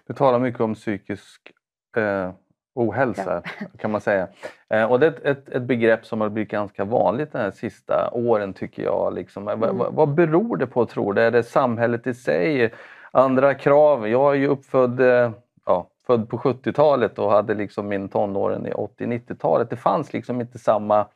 Du 0.06 0.14
talar 0.14 0.38
mycket 0.38 0.60
om 0.60 0.74
psykisk 0.74 1.52
eh, 1.96 2.32
ohälsa 2.78 3.42
kan 3.78 3.90
man 3.90 4.00
säga. 4.00 4.28
Eh, 4.68 4.84
och 4.84 5.00
det 5.00 5.06
är 5.06 5.10
ett, 5.10 5.24
ett, 5.24 5.48
ett 5.48 5.62
begrepp 5.62 6.06
som 6.06 6.20
har 6.20 6.28
blivit 6.28 6.50
ganska 6.50 6.84
vanligt 6.84 7.32
de 7.32 7.38
här 7.38 7.50
sista 7.50 8.10
åren 8.12 8.52
tycker 8.52 8.82
jag. 8.82 9.14
Liksom. 9.14 9.48
Mm. 9.48 9.60
Vad, 9.60 9.76
vad, 9.76 9.94
vad 9.94 10.08
beror 10.14 10.56
det 10.56 10.66
på 10.66 10.86
tror 10.86 11.14
du? 11.14 11.22
Är 11.22 11.30
det 11.30 11.42
samhället 11.42 12.06
i 12.06 12.14
sig? 12.14 12.72
Andra 13.10 13.54
krav? 13.54 14.08
Jag 14.08 14.32
är 14.32 14.38
ju 14.38 14.46
uppfödd 14.46 15.00
eh, 15.00 15.30
ja, 15.66 15.86
född 16.06 16.28
på 16.28 16.38
70-talet 16.38 17.18
och 17.18 17.30
hade 17.30 17.54
liksom 17.54 17.88
min 17.88 18.08
tonåren 18.08 18.66
i 18.66 18.70
80-90-talet. 18.70 19.70
Det 19.70 19.76
fanns 19.76 20.12
liksom 20.12 20.40
inte 20.40 20.58
samma 20.58 21.06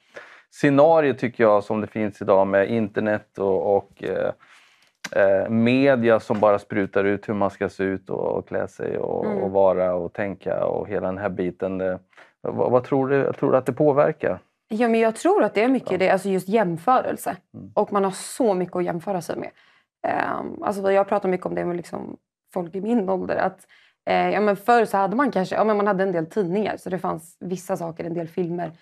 scenario 0.50 1.14
tycker 1.14 1.44
jag 1.44 1.64
som 1.64 1.80
det 1.80 1.86
finns 1.86 2.22
idag 2.22 2.46
med 2.46 2.70
internet 2.70 3.38
och, 3.38 3.76
och 3.76 4.04
eh, 4.04 4.32
eh, 5.16 5.48
media 5.48 6.20
som 6.20 6.40
bara 6.40 6.58
sprutar 6.58 7.04
ut 7.04 7.28
hur 7.28 7.34
man 7.34 7.50
ska 7.50 7.68
se 7.68 7.84
ut 7.84 8.10
och, 8.10 8.38
och 8.38 8.48
klä 8.48 8.68
sig 8.68 8.98
och, 8.98 9.26
Mm. 9.26 9.42
och 9.42 9.50
vara 9.50 9.94
och 9.94 10.12
tänka 10.12 10.64
och 10.64 10.88
hela 10.88 11.06
den 11.06 11.18
här 11.18 11.28
biten. 11.28 11.80
Eh, 11.80 11.96
vad, 12.40 12.70
vad 12.70 12.84
tror 12.84 13.08
du? 13.08 13.32
Tror 13.32 13.52
du 13.52 13.56
att 13.58 13.66
det 13.66 13.72
påverkar? 13.72 14.38
Ja, 14.68 14.88
men 14.88 15.00
jag 15.00 15.16
tror 15.16 15.42
att 15.42 15.54
det 15.54 15.62
är 15.62 15.68
mycket 15.68 15.98
det, 15.98 16.10
alltså 16.10 16.28
just 16.28 16.48
jämförelse. 16.48 17.36
Mm. 17.54 17.70
Och 17.74 17.92
man 17.92 18.04
har 18.04 18.10
så 18.10 18.54
mycket 18.54 18.76
att 18.76 18.84
jämföra 18.84 19.20
sig 19.20 19.36
med. 19.36 19.50
Um, 20.40 20.62
alltså 20.62 20.92
jag 20.92 21.08
pratar 21.08 21.28
mycket 21.28 21.46
om 21.46 21.54
det 21.54 21.64
med 21.64 21.76
liksom 21.76 22.16
folk 22.54 22.74
i 22.74 22.80
min 22.80 23.08
ålder. 23.08 23.36
Att, 23.36 23.66
eh, 24.10 24.30
ja, 24.30 24.40
men 24.40 24.56
förr 24.56 24.84
så 24.84 24.96
hade 24.96 25.16
man 25.16 25.30
kanske 25.30 25.54
ja, 25.54 25.64
men 25.64 25.76
man 25.76 25.86
hade 25.86 26.02
en 26.02 26.12
del 26.12 26.26
tidningar 26.26 26.76
så 26.76 26.90
det 26.90 26.98
fanns 26.98 27.36
vissa 27.40 27.76
saker, 27.76 28.04
en 28.04 28.14
del 28.14 28.28
filmer. 28.28 28.72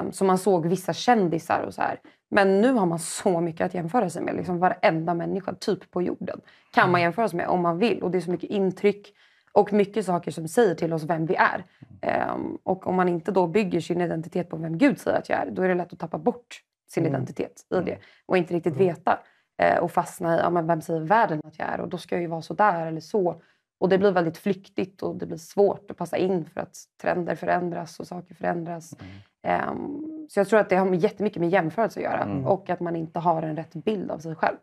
Um, 0.00 0.12
så 0.12 0.24
man 0.24 0.38
såg 0.38 0.66
vissa 0.66 0.92
kändisar 0.92 1.62
och 1.62 1.74
så 1.74 1.82
här. 1.82 2.00
Men 2.30 2.60
nu 2.60 2.72
har 2.72 2.86
man 2.86 2.98
så 2.98 3.40
mycket 3.40 3.66
att 3.66 3.74
jämföra 3.74 4.10
sig 4.10 4.22
med. 4.22 4.36
Liksom 4.36 4.58
varenda 4.58 5.14
människa 5.14 5.54
typ 5.54 5.90
på 5.90 6.02
jorden 6.02 6.40
kan 6.74 6.90
man 6.90 7.00
jämföra 7.00 7.28
sig 7.28 7.36
med 7.36 7.48
om 7.48 7.60
man 7.60 7.78
vill. 7.78 8.02
Och 8.02 8.10
det 8.10 8.18
är 8.18 8.22
så 8.22 8.30
mycket 8.30 8.50
intryck 8.50 9.14
och 9.52 9.72
mycket 9.72 10.06
saker 10.06 10.30
som 10.30 10.48
säger 10.48 10.74
till 10.74 10.92
oss 10.92 11.02
vem 11.04 11.26
vi 11.26 11.34
är. 11.34 11.64
Ehm, 12.02 12.58
och 12.62 12.86
om 12.86 12.94
man 12.94 13.08
inte 13.08 13.32
då 13.32 13.46
bygger 13.46 13.80
sin 13.80 14.00
identitet 14.00 14.50
på 14.50 14.56
vem 14.56 14.78
Gud 14.78 14.98
säger 15.00 15.18
att 15.18 15.28
jag 15.28 15.38
är, 15.38 15.50
då 15.50 15.62
är 15.62 15.68
det 15.68 15.74
lätt 15.74 15.92
att 15.92 15.98
tappa 15.98 16.18
bort 16.18 16.60
sin 16.90 17.06
Mm. 17.06 17.14
identitet 17.14 17.52
i 17.74 17.80
det 17.84 17.98
och 18.26 18.36
inte 18.36 18.54
riktigt 18.54 18.76
veta. 18.76 19.18
Eh, 19.62 19.78
och 19.78 19.92
fastna 19.92 20.36
i, 20.36 20.38
ja, 20.38 20.50
men 20.50 20.66
vem 20.66 20.80
säger 20.80 21.00
världen 21.00 21.40
att 21.44 21.58
jag 21.58 21.68
är? 21.68 21.80
Och 21.80 21.88
då 21.88 21.98
ska 21.98 22.14
jag 22.14 22.22
ju 22.22 22.28
vara 22.28 22.42
så 22.42 22.54
där 22.54 22.86
eller 22.86 23.00
så. 23.00 23.42
Och 23.80 23.88
det 23.88 23.98
blir 23.98 24.12
väldigt 24.12 24.38
flyktigt 24.38 25.02
och 25.02 25.16
det 25.16 25.26
blir 25.26 25.38
svårt 25.38 25.90
att 25.90 25.96
passa 25.96 26.16
in 26.16 26.44
för 26.44 26.60
att 26.60 26.76
trender 27.02 27.34
förändras 27.34 28.00
och 28.00 28.06
saker 28.06 28.34
förändras. 28.34 28.94
Ehm, 29.42 30.26
så 30.30 30.40
jag 30.40 30.48
tror 30.48 30.60
att 30.60 30.68
det 30.68 30.76
har 30.76 30.94
jättemycket 30.94 31.40
med 31.40 31.50
jämförelse 31.50 32.00
att 32.00 32.04
göra 32.04 32.22
Mm. 32.22 32.46
och 32.46 32.70
att 32.70 32.80
man 32.80 32.96
inte 32.96 33.18
har 33.18 33.42
en 33.42 33.56
rätt 33.56 33.74
bild 33.74 34.10
av 34.10 34.18
sig 34.18 34.34
själv. 34.34 34.56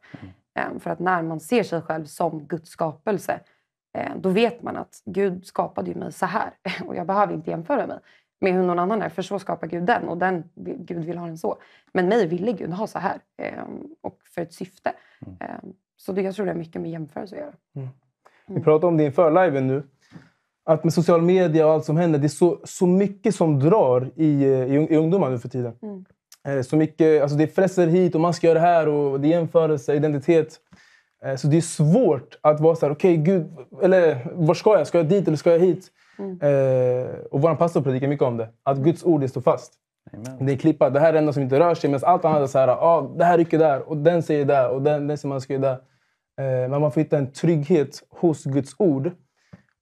Ehm, 0.55 0.79
för 0.79 0.89
att 0.89 0.99
när 0.99 1.21
man 1.21 1.39
ser 1.39 1.63
sig 1.63 1.81
själv 1.81 2.05
som 2.05 2.47
Guds 2.47 2.69
skapelse 2.69 3.39
eh, 3.97 4.11
då 4.17 4.29
vet 4.29 4.63
man 4.63 4.77
att 4.77 5.01
Gud 5.05 5.45
skapade 5.45 5.89
ju 5.89 5.95
mig 5.95 6.11
så 6.11 6.25
här 6.25 6.49
och 6.85 6.95
jag 6.95 7.07
behöver 7.07 7.33
inte 7.33 7.49
jämföra 7.49 7.87
mig 7.87 7.99
med 8.41 8.53
hur 8.53 8.63
någon 8.63 8.79
annan 8.79 9.01
är 9.01 9.09
för 9.09 9.21
så 9.21 9.39
skapar 9.39 9.67
Gud 9.67 9.83
den 9.83 10.07
och 10.07 10.17
den, 10.17 10.43
Gud 10.55 11.05
vill 11.05 11.17
ha 11.17 11.25
den 11.25 11.37
så. 11.37 11.57
Men 11.93 12.07
mig 12.07 12.27
ville 12.27 12.51
Gud 12.51 12.73
ha 12.73 12.87
så 12.87 12.99
här 12.99 13.19
ehm, 13.37 13.83
och 14.01 14.19
för 14.23 14.41
ett 14.41 14.53
syfte. 14.53 14.93
Ehm, 15.39 15.73
så 15.97 16.11
det, 16.11 16.21
jag 16.21 16.35
tror 16.35 16.45
det 16.45 16.51
har 16.51 16.59
mycket 16.59 16.81
med 16.81 16.91
jämförelse 16.91 17.35
att 17.35 17.41
göra. 17.41 17.53
Vi 18.47 18.61
pratar 18.61 18.87
om 18.87 18.97
det 18.97 19.03
inför 19.03 19.45
liven 19.45 19.67
nu. 19.67 19.83
Att 20.65 20.83
med 20.83 20.93
social 20.93 21.21
media 21.21 21.65
och 21.67 21.71
allt 21.73 21.85
som 21.85 21.97
händer, 21.97 22.19
det 22.19 22.25
är 22.27 22.29
så, 22.29 22.59
så 22.63 22.87
mycket 22.87 23.35
som 23.35 23.59
drar 23.59 24.09
i, 24.15 24.43
eh, 24.43 24.49
i, 24.49 24.87
i 24.89 24.97
ungdomar 24.97 25.29
nu 25.29 25.39
för 25.39 25.49
tiden. 25.49 25.73
Mm. 25.81 26.05
Eh, 26.47 26.61
Så 26.63 26.75
mycket, 26.77 27.21
alltså 27.21 27.37
det 27.37 27.43
är 27.43 27.47
fresser 27.47 27.87
hit 27.87 28.15
och 28.15 28.21
man 28.21 28.33
ska 28.33 28.47
göra 28.47 28.59
det 28.59 28.65
här 28.65 28.87
och 28.87 29.19
det 29.19 29.27
är 29.27 29.29
jämförelse, 29.29 29.95
identitet. 29.95 30.59
Eh, 31.23 31.35
Så 31.35 31.47
det 31.47 31.57
är 31.57 31.61
svårt 31.61 32.37
att 32.41 32.59
vara 32.59 32.75
så 32.75 32.85
här, 32.85 32.93
okej 32.93 33.17
Gud, 33.17 33.45
eller 33.81 34.27
var 34.33 34.53
ska 34.53 34.77
jag? 34.77 34.87
Ska 34.87 34.97
jag 34.97 35.07
dit 35.07 35.27
eller 35.27 35.37
ska 35.37 35.51
jag 35.51 35.59
hit? 35.59 35.87
Mm. 36.19 36.31
Eh, 36.41 37.07
och 37.31 37.41
vår 37.41 37.55
pastor 37.55 37.81
predikar 37.81 38.07
mycket 38.07 38.25
om 38.27 38.37
det. 38.37 38.49
Att 38.63 38.77
Guds 38.77 39.03
ord 39.03 39.21
det 39.21 39.29
står 39.29 39.41
fast. 39.41 39.73
Det 40.39 40.53
är 40.53 40.57
klippat. 40.57 40.93
Det 40.93 40.99
här 40.99 41.09
är 41.09 41.13
det 41.13 41.19
enda 41.19 41.33
som 41.33 41.43
inte 41.43 41.59
rör 41.59 41.75
sig. 41.75 41.89
Medan 41.89 42.09
allt 42.09 42.25
annat 42.25 42.41
är 42.41 42.47
så 42.47 42.59
här, 42.59 42.67
ah, 42.67 43.11
det 43.17 43.25
här 43.25 43.37
rycker 43.37 43.59
där 43.59 43.89
och 43.89 43.97
den 43.97 44.23
säger 44.23 44.45
där 44.45 44.69
och 44.69 44.81
den, 44.81 45.07
den 45.07 45.17
säger 45.17 45.29
man 45.29 45.41
ska 45.41 45.53
göra 45.53 45.61
där. 45.61 45.77
Eh, 46.37 46.69
men 46.69 46.81
man 46.81 46.91
får 46.91 47.01
hitta 47.01 47.17
en 47.17 47.31
trygghet 47.31 48.03
hos 48.09 48.43
Guds 48.43 48.75
ord. 48.77 49.11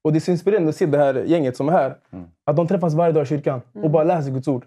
Och 0.04 0.12
det 0.12 0.18
är 0.18 0.22
så 0.22 0.32
inspirerande 0.32 0.70
att 0.70 0.76
se 0.76 0.86
det 0.86 0.98
här 0.98 1.14
gänget 1.14 1.58
som 1.58 1.70
är 1.70 1.74
här. 1.74 1.98
Att 2.46 2.56
de 2.56 2.68
träffas 2.68 2.94
varje 2.94 3.14
dag 3.14 3.24
i 3.24 3.26
kyrkan 3.26 3.62
och 3.84 3.92
bara 3.92 4.04
läser 4.04 4.32
Guds 4.32 4.48
ord. 4.48 4.66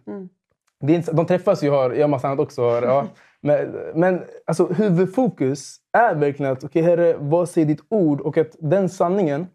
Det 0.80 0.92
är 0.92 0.96
inte, 0.96 1.12
de 1.12 1.26
träffas 1.26 1.62
ju 1.62 1.70
och 1.70 1.76
har, 1.76 1.90
gör 1.90 2.06
massa 2.06 2.28
annat 2.28 2.40
också. 2.40 2.62
Ja. 2.62 3.06
Men, 3.40 3.76
men 3.94 4.22
alltså, 4.46 4.66
huvudfokus 4.66 5.76
är 5.92 6.14
verkligen 6.14 6.52
att, 6.52 6.64
okej 6.64 6.82
Herre, 6.82 7.16
vad 7.18 7.48
säger 7.48 7.66
ditt 7.66 7.82
ord? 7.88 8.20
Och 8.20 8.38
att 8.38 8.56
den 8.58 8.88
sanningen, 8.88 9.46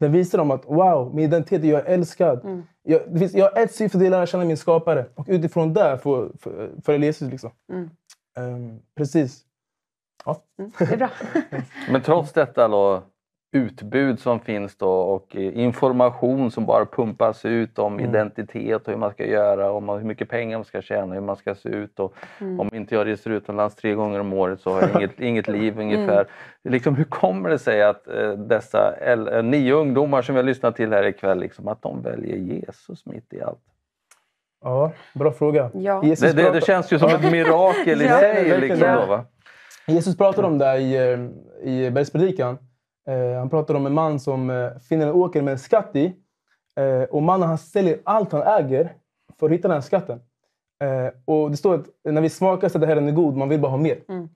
den 0.00 0.12
visar 0.12 0.38
dem 0.38 0.50
att 0.50 0.64
wow, 0.66 1.14
min 1.14 1.24
identitet, 1.24 1.64
jag 1.64 1.80
är 1.80 1.84
älskad. 1.84 2.64
Jag, 2.82 3.00
det 3.08 3.18
finns, 3.18 3.34
jag 3.34 3.50
har 3.50 3.62
ett 3.62 3.74
syfte, 3.74 3.98
det 3.98 4.04
är 4.04 4.06
att 4.06 4.10
lära 4.10 4.26
känna 4.26 4.44
min 4.44 4.56
skapare. 4.56 5.06
Och 5.14 5.26
utifrån 5.28 5.74
det 5.74 5.98
följa 6.84 7.06
Jesus. 7.06 7.30
Liksom. 7.30 7.50
Mm. 7.72 7.90
Ehm, 8.38 8.78
precis. 8.96 9.42
Ja. 10.26 10.36
Det 10.78 10.92
är 10.92 10.96
bra. 10.96 11.08
Men 11.90 12.00
trots 12.02 12.32
detta 12.32 12.68
då, 12.68 13.02
utbud 13.52 14.20
som 14.20 14.40
finns 14.40 14.76
då 14.76 14.90
och 14.90 15.36
eh, 15.36 15.58
information 15.58 16.50
som 16.50 16.66
bara 16.66 16.86
pumpas 16.86 17.44
ut 17.44 17.78
om 17.78 17.92
Mm. 17.98 18.10
identitet 18.10 18.82
och 18.86 18.92
hur 18.92 18.98
man 18.98 19.10
ska 19.10 19.26
göra, 19.26 19.72
om 19.72 19.88
hur 19.88 20.00
mycket 20.00 20.28
pengar 20.28 20.58
man 20.58 20.64
ska 20.64 20.82
tjäna, 20.82 21.14
hur 21.14 21.20
man 21.20 21.36
ska 21.36 21.54
se 21.54 21.68
ut. 21.68 22.00
Och 22.00 22.14
Mm. 22.40 22.60
Om 22.60 22.70
inte 22.74 22.94
jag 22.94 23.06
reser 23.06 23.30
utomlands 23.30 23.74
tre 23.76 23.94
gånger 23.94 24.20
om 24.20 24.32
året 24.32 24.60
så 24.60 24.70
har 24.72 24.80
jag 24.82 24.90
inget, 24.96 25.20
inget 25.20 25.48
liv 25.48 25.78
ungefär. 25.80 26.26
Liksom, 26.68 26.94
hur 26.94 27.04
kommer 27.04 27.50
det 27.50 27.58
sig 27.58 27.82
att 27.82 28.08
eh, 28.08 28.32
dessa 28.32 28.94
el- 29.00 29.28
eh, 29.28 29.42
nio 29.42 29.72
ungdomar 29.74 30.22
som 30.22 30.34
vi 30.34 30.38
har 30.38 30.46
lyssnat 30.46 30.76
till 30.76 30.92
här 30.92 31.06
ikväll, 31.06 31.38
liksom, 31.38 31.68
att 31.68 31.82
de 31.82 32.02
väljer 32.02 32.36
Jesus 32.36 33.06
mitt 33.06 33.32
i 33.32 33.42
allt? 33.42 33.58
Ja, 34.64 34.92
bra 35.14 35.32
fråga. 35.32 35.70
Ja. 35.74 36.00
Det, 36.04 36.32
det, 36.36 36.50
det 36.50 36.64
känns 36.64 36.92
ju 36.92 36.98
som 36.98 37.08
ett 37.08 37.30
mirakel 37.32 38.02
i 38.02 38.06
Ja, 38.06 38.18
sig. 38.18 38.60
Liksom, 38.60 38.88
då, 39.00 39.06
va? 39.06 39.24
Jesus 39.86 40.16
pratar 40.16 40.42
om 40.42 40.58
det 40.58 40.78
i, 40.78 40.94
eh, 40.96 41.68
i 41.68 41.90
bergspredikan. 41.90 42.58
Eh, 43.08 43.38
han 43.38 43.50
pratar 43.50 43.74
om 43.74 43.86
en 43.86 43.94
man 43.94 44.20
som 44.20 44.50
eh, 44.50 44.78
finner 44.78 45.06
en 45.06 45.12
åker 45.12 45.42
med 45.42 45.52
en 45.52 45.58
skatt 45.58 45.96
i. 45.96 46.12
Och 47.10 47.22
mannen 47.22 47.48
han 47.48 47.58
säljer 47.58 47.98
allt 48.04 48.32
han 48.32 48.42
äger 48.42 48.92
för 49.38 49.46
att 49.46 49.52
hitta 49.52 49.68
den 49.68 49.74
här 49.74 49.80
skatten. 49.82 50.20
Och 51.24 51.50
det 51.50 51.56
står 51.56 51.74
att 51.74 51.86
när 52.04 52.20
vi 52.20 52.30
smakar 52.30 52.68
så 52.68 52.78
att 52.78 52.80
det 52.80 52.86
här 52.86 52.96
är 52.96 53.10
god, 53.10 53.36
man 53.36 53.48
vill 53.48 53.60
bara 53.60 53.70
ha 53.70 53.76
mer. 53.76 53.98
Mm. 54.08 54.28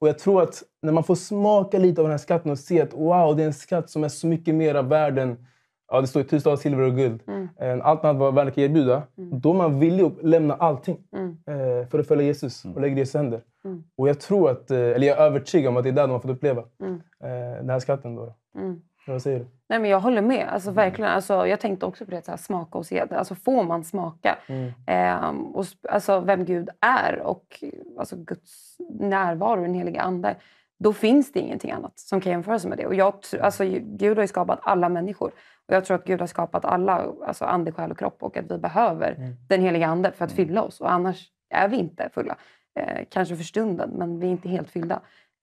Och 0.00 0.08
jag 0.08 0.18
tror 0.18 0.42
att 0.42 0.62
när 0.82 0.92
man 0.92 1.04
får 1.04 1.14
smaka 1.14 1.78
lite 1.78 2.00
av 2.00 2.04
den 2.04 2.10
här 2.10 2.18
skatten 2.18 2.50
och 2.50 2.58
se 2.58 2.80
att 2.80 2.94
wow, 2.94 3.36
det 3.36 3.42
är 3.42 3.46
en 3.46 3.54
skatt 3.54 3.90
som 3.90 4.04
är 4.04 4.08
så 4.08 4.26
mycket 4.26 4.54
mer 4.54 4.82
värd 4.82 5.18
än 5.18 5.46
ja, 5.90 6.00
det 6.00 6.06
står 6.06 6.22
ju 6.22 6.28
tusen 6.28 6.52
av 6.52 6.56
silver 6.56 6.82
och 6.82 6.96
guld. 6.96 7.22
Mm. 7.26 7.48
än 7.58 7.82
Allt 7.82 8.04
annat 8.04 8.16
vad 8.16 8.34
världen 8.34 8.52
kan 8.52 8.64
erbjuda. 8.64 9.02
Då 9.16 9.50
är 9.50 9.54
man 9.54 9.78
villig 9.80 10.04
att 10.04 10.22
lämna 10.22 10.54
allting 10.54 10.98
Mm. 11.16 11.36
eh, 11.46 11.88
för 11.88 11.98
att 11.98 12.08
följa 12.08 12.26
Jesus 12.26 12.64
och 12.64 12.80
lägga 12.80 12.94
det 12.94 12.98
i 12.98 13.00
Jesus 13.00 13.14
händer. 13.14 13.40
Mm. 13.64 13.84
Och 13.96 14.08
jag 14.08 14.20
tror 14.20 14.50
att, 14.50 14.70
eh, 14.70 14.78
eller 14.78 15.06
jag 15.06 15.18
är 15.18 15.22
övertygad 15.22 15.68
om 15.68 15.76
att 15.76 15.82
det 15.82 15.88
är 15.88 15.92
där 15.92 16.02
de 16.02 16.10
har 16.10 16.18
fått 16.18 16.30
uppleva 16.30 16.62
Mm. 16.80 16.94
eh, 17.24 17.56
den 17.60 17.70
här 17.70 17.78
skatten. 17.78 18.14
Då. 18.16 18.34
Mm. 18.58 18.80
Vad 19.06 19.22
säger 19.22 19.38
du? 19.38 19.46
Nej, 19.68 19.78
men 19.78 19.90
jag 19.90 20.00
håller 20.00 20.22
med. 20.22 20.48
Alltså, 20.48 20.70
verkligen. 20.70 21.10
Alltså, 21.10 21.46
jag 21.46 21.60
tänkte 21.60 21.86
också 21.86 22.04
på 22.04 22.10
det, 22.10 22.24
så 22.24 22.30
här, 22.30 22.38
smaka 22.38 22.78
och 22.78 22.86
se. 22.86 23.04
Alltså, 23.10 23.34
får 23.34 23.62
man 23.64 23.84
smaka 23.84 24.38
Mm. 24.46 24.72
ehm, 24.86 25.46
och, 25.46 25.64
alltså, 25.88 26.20
vem 26.20 26.44
Gud 26.44 26.68
är 26.80 27.20
och 27.20 27.64
alltså, 27.98 28.16
Guds 28.16 28.76
närvaro, 29.00 29.62
den 29.62 29.74
heliga 29.74 30.00
Ande, 30.02 30.36
då 30.78 30.92
finns 30.92 31.32
det 31.32 31.40
ingenting 31.40 31.70
annat 31.70 31.98
som 31.98 32.20
kan 32.20 32.32
jämföras 32.32 32.66
med 32.66 32.78
det. 32.78 32.86
Och 32.86 32.94
jag, 32.94 33.14
alltså, 33.42 33.64
Gud 33.80 34.16
har 34.16 34.22
ju 34.24 34.28
skapat 34.28 34.58
alla 34.62 34.88
människor. 34.88 35.30
Och 35.68 35.74
jag 35.74 35.84
tror 35.84 35.94
att 35.94 36.04
Gud 36.04 36.20
har 36.20 36.26
skapat 36.26 36.64
alla, 36.64 37.12
alltså 37.26 37.44
ande, 37.44 37.72
själ 37.72 37.90
och 37.90 37.98
kropp 37.98 38.22
och 38.22 38.36
att 38.36 38.50
vi 38.50 38.58
behöver 38.58 39.12
Mm. 39.12 39.32
den 39.48 39.60
heliga 39.60 39.86
Ande 39.86 40.12
för 40.12 40.24
att 40.24 40.32
fylla 40.32 40.62
oss. 40.62 40.80
Och 40.80 40.92
annars 40.92 41.28
är 41.50 41.68
vi 41.68 41.76
inte 41.76 42.08
fulla. 42.14 42.36
Eh, 42.80 43.04
kanske 43.10 43.36
för 43.36 43.44
stunden, 43.44 43.90
men 43.90 44.18
vi 44.20 44.26
är 44.26 44.30
inte 44.30 44.48
helt 44.48 44.70
fyllda. 44.70 45.00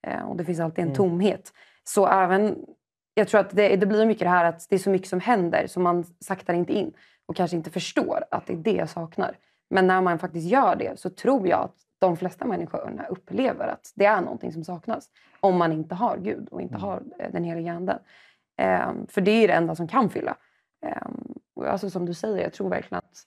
Eh, 0.07 0.21
och 0.29 0.37
det 0.37 0.45
finns 0.45 0.59
alltid 0.59 0.79
en 0.79 0.87
Mm. 0.87 0.95
tomhet. 0.95 1.53
Så 1.83 2.07
även 2.07 2.55
jag 3.13 3.27
tror 3.27 3.41
att 3.41 3.49
det, 3.49 3.75
det 3.75 3.85
blir 3.85 4.05
mycket 4.05 4.23
det 4.25 4.29
här 4.29 4.45
att 4.45 4.69
det 4.69 4.75
är 4.75 4.79
så 4.79 4.89
mycket 4.89 5.07
som 5.07 5.19
händer 5.19 5.67
så 5.67 5.79
man 5.79 6.03
saktar 6.19 6.53
inte 6.53 6.73
in 6.73 6.93
och 7.25 7.35
kanske 7.35 7.57
inte 7.57 7.69
förstår 7.69 8.23
att 8.31 8.47
det 8.47 8.53
är 8.53 8.57
det 8.57 8.71
jag 8.71 8.89
saknar. 8.89 9.37
Men 9.69 9.87
när 9.87 10.01
man 10.01 10.19
faktiskt 10.19 10.47
gör 10.47 10.75
det 10.75 10.99
så 10.99 11.09
tror 11.09 11.47
jag 11.47 11.59
att 11.59 11.75
de 11.99 12.17
flesta 12.17 12.45
människorna 12.45 13.05
upplever 13.05 13.67
att 13.67 13.91
det 13.95 14.05
är 14.05 14.21
någonting 14.21 14.51
som 14.53 14.63
saknas. 14.63 15.09
Om 15.39 15.57
man 15.57 15.71
inte 15.71 15.95
har 15.95 16.17
Gud 16.17 16.47
och 16.51 16.61
inte 16.61 16.77
har 16.77 17.03
eh, 17.19 17.31
den 17.31 17.43
heliga 17.43 17.73
anden. 17.73 17.99
Ehm, 18.57 19.07
för 19.07 19.21
det 19.21 19.31
är 19.31 19.47
det 19.47 19.53
enda 19.53 19.75
som 19.75 19.87
kan 19.87 20.09
fylla. 20.09 20.35
Ehm, 20.85 21.23
och 21.55 21.67
alltså 21.67 21.89
som 21.89 22.05
du 22.05 22.13
säger, 22.13 22.43
jag 22.43 22.53
tror 22.53 22.69
verkligen 22.69 22.97
att 22.97 23.23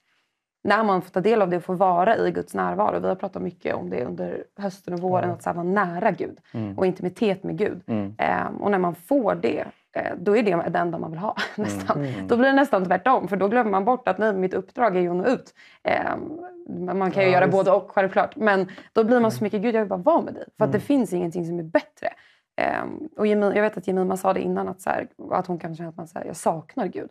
när 0.66 0.84
man 0.84 1.02
får 1.02 1.10
ta 1.10 1.20
del 1.20 1.42
av 1.42 1.50
det 1.50 1.56
och 1.56 1.64
får 1.64 1.74
vara 1.74 2.16
i 2.16 2.30
Guds 2.30 2.54
närvaro. 2.54 3.00
Vi 3.00 3.08
har 3.08 3.14
pratat 3.14 3.42
mycket 3.42 3.74
om 3.74 3.90
det 3.90 4.04
under 4.04 4.44
hösten 4.58 4.94
och 4.94 5.00
våren, 5.00 5.30
att 5.30 5.42
så 5.42 5.52
vara 5.52 5.64
nära 5.64 6.10
Gud 6.10 6.38
Mm. 6.54 6.78
och 6.78 6.86
intimitet 6.86 7.42
med 7.44 7.58
Gud. 7.58 7.82
Mm. 7.86 8.14
Ehm, 8.18 8.56
och 8.56 8.70
när 8.70 8.78
man 8.78 8.94
får 8.94 9.34
det, 9.34 9.64
eh, 9.92 10.12
då 10.18 10.36
är 10.36 10.42
det 10.42 10.68
det 10.70 10.78
enda 10.78 10.98
man 10.98 11.10
vill 11.10 11.20
ha. 11.20 11.36
nästan. 11.56 12.04
Mm. 12.04 12.28
Då 12.28 12.36
blir 12.36 12.46
det 12.48 12.54
nästan 12.54 12.84
tvärtom, 12.84 13.28
för 13.28 13.36
då 13.36 13.48
glömmer 13.48 13.70
man 13.70 13.84
bort 13.84 14.08
att 14.08 14.18
nej, 14.18 14.32
mitt 14.34 14.54
uppdrag 14.54 14.96
är 14.96 15.00
ju 15.00 15.10
att 15.10 15.16
nå 15.16 15.26
ut. 15.26 15.54
Ehm, 15.82 16.98
man 16.98 17.10
kan 17.10 17.22
ju 17.22 17.28
Ja, 17.28 17.34
göra 17.34 17.46
visst. 17.46 17.56
både 17.58 17.70
och, 17.70 17.90
självklart. 17.90 18.36
Men 18.36 18.68
då 18.92 19.04
blir 19.04 19.20
man 19.20 19.30
så 19.30 19.44
mycket, 19.44 19.62
Gud 19.62 19.74
jag 19.74 19.80
vill 19.80 19.88
bara 19.88 19.96
vara 19.98 20.22
med 20.22 20.34
dig. 20.34 20.44
För 20.58 20.64
att 20.64 20.72
det 20.72 20.78
Mm. 20.78 20.86
finns 20.86 21.12
ingenting 21.12 21.46
som 21.46 21.58
är 21.58 21.62
bättre. 21.62 22.08
Ehm, 22.56 23.08
och 23.16 23.26
Jemi- 23.26 23.54
jag 23.54 23.62
vet 23.62 23.76
att 23.76 23.86
Jemima 23.86 24.16
sa 24.16 24.32
det 24.32 24.40
innan, 24.40 24.68
att, 24.68 24.80
så 24.80 24.90
här, 24.90 25.08
att 25.30 25.46
hon 25.46 25.58
kan 25.58 25.76
känna 25.76 25.88
att 25.88 25.96
man, 25.96 26.08
så 26.08 26.18
här, 26.18 26.26
jag 26.26 26.36
saknar 26.36 26.86
Gud. 26.86 27.10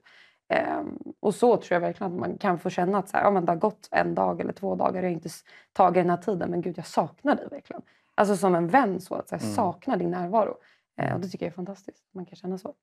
Ehm, 0.49 0.98
och 1.20 1.36
så 1.36 1.57
tror 1.57 1.74
jag 1.76 1.80
verkligen 1.80 2.14
att 2.14 2.20
man 2.20 2.38
kan 2.38 2.60
få 2.60 2.70
känna 2.70 2.98
att 2.98 3.10
så 3.10 3.18
här, 3.18 3.24
ja, 3.24 3.32
men 3.32 3.45
det 3.45 3.52
har 3.52 3.57
gått 3.57 3.88
en 3.91 4.15
dag 4.15 4.41
eller 4.41 4.53
två 4.53 4.76
dagar, 4.76 4.95
jag 4.95 5.10
har 5.10 5.14
inte 5.14 5.30
tagit 5.74 6.03
den 6.03 6.10
här 6.10 6.18
tiden, 6.18 6.49
men 6.52 6.61
Gud 6.61 6.78
jag 6.78 6.86
saknar 6.88 7.36
dig 7.36 7.48
verkligen. 7.52 7.82
Alltså 8.15 8.38
som 8.38 8.56
en 8.56 8.68
vän, 8.68 9.02
så 9.02 9.15
att 9.15 9.30
så 9.30 9.36
här, 9.36 9.44
Mm. 9.44 9.56
saknar 9.56 9.98
din 9.98 10.11
närvaro. 10.11 10.56
Eh, 11.02 11.14
och 11.14 11.20
det 11.20 11.28
tycker 11.28 11.45
jag 11.45 11.52
är 11.52 11.56
fantastiskt, 11.56 12.03
man 12.14 12.26
kan 12.26 12.36
känna 12.36 12.57
så. 12.57 12.74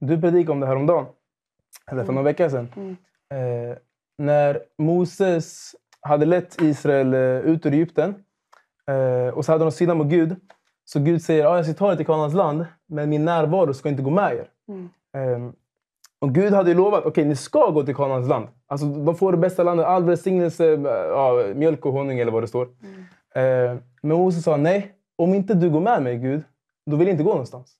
Du 0.00 0.20
predikade 0.20 0.52
om 0.52 0.60
det 0.60 0.66
här 0.66 0.76
om 0.76 0.86
dagen, 0.86 1.06
eller 1.86 2.00
för 2.04 2.12
Mm. 2.12 2.14
några 2.14 2.24
veckor 2.24 2.48
sedan. 2.48 2.68
Mm. 2.76 2.96
Eh, 3.70 3.76
när 4.18 4.60
Moses 4.78 5.74
hade 6.00 6.26
lett 6.26 6.62
Israel 6.62 7.14
eh, 7.14 7.20
ut 7.20 7.66
ur 7.66 7.72
Egypten 7.72 8.24
eh, 8.86 9.34
och 9.34 9.44
så 9.44 9.52
hade 9.52 9.64
de 9.64 9.72
syndat 9.72 9.96
mot 9.96 10.06
Gud. 10.06 10.36
Så 10.88 11.00
Gud 11.00 11.22
säger 11.22 11.46
att 11.46 11.56
jag 11.56 11.64
ska 11.64 11.74
ta 11.74 11.92
er 11.92 11.96
till 11.96 12.06
Kanaans 12.06 12.34
land, 12.34 12.66
men 12.86 13.10
min 13.10 13.24
närvaro 13.24 13.74
ska 13.74 13.88
inte 13.88 14.02
gå 14.02 14.10
med 14.10 14.32
er. 14.32 14.48
Mm. 14.68 14.90
Eh, 15.14 15.52
och 16.18 16.34
Gud 16.34 16.52
hade 16.52 16.74
lovat 16.74 17.06
att 17.06 17.16
ni 17.16 17.36
ska 17.36 17.70
gå 17.70 17.82
till 17.82 17.94
Kanaans 17.94 18.28
land. 18.28 18.48
Alltså, 18.66 18.86
de 18.86 19.14
får 19.14 19.32
det 19.32 19.38
bästa 19.38 19.62
landet, 19.62 19.86
all 19.86 20.04
välsignelse, 20.04 20.64
ja, 21.10 21.52
mjölk 21.54 21.86
och 21.86 21.92
honung 21.92 22.18
eller 22.18 22.32
vad 22.32 22.42
det 22.42 22.46
står. 22.46 22.68
Eh, 23.34 23.76
men 24.02 24.16
Moses 24.16 24.44
sa 24.44 24.56
nej, 24.56 24.92
om 25.16 25.34
inte 25.34 25.54
du 25.54 25.70
går 25.70 25.80
med 25.80 26.02
mig 26.02 26.18
Gud, 26.18 26.42
då 26.86 26.96
vill 26.96 27.06
jag 27.06 27.14
inte 27.14 27.24
gå 27.24 27.30
någonstans. 27.30 27.72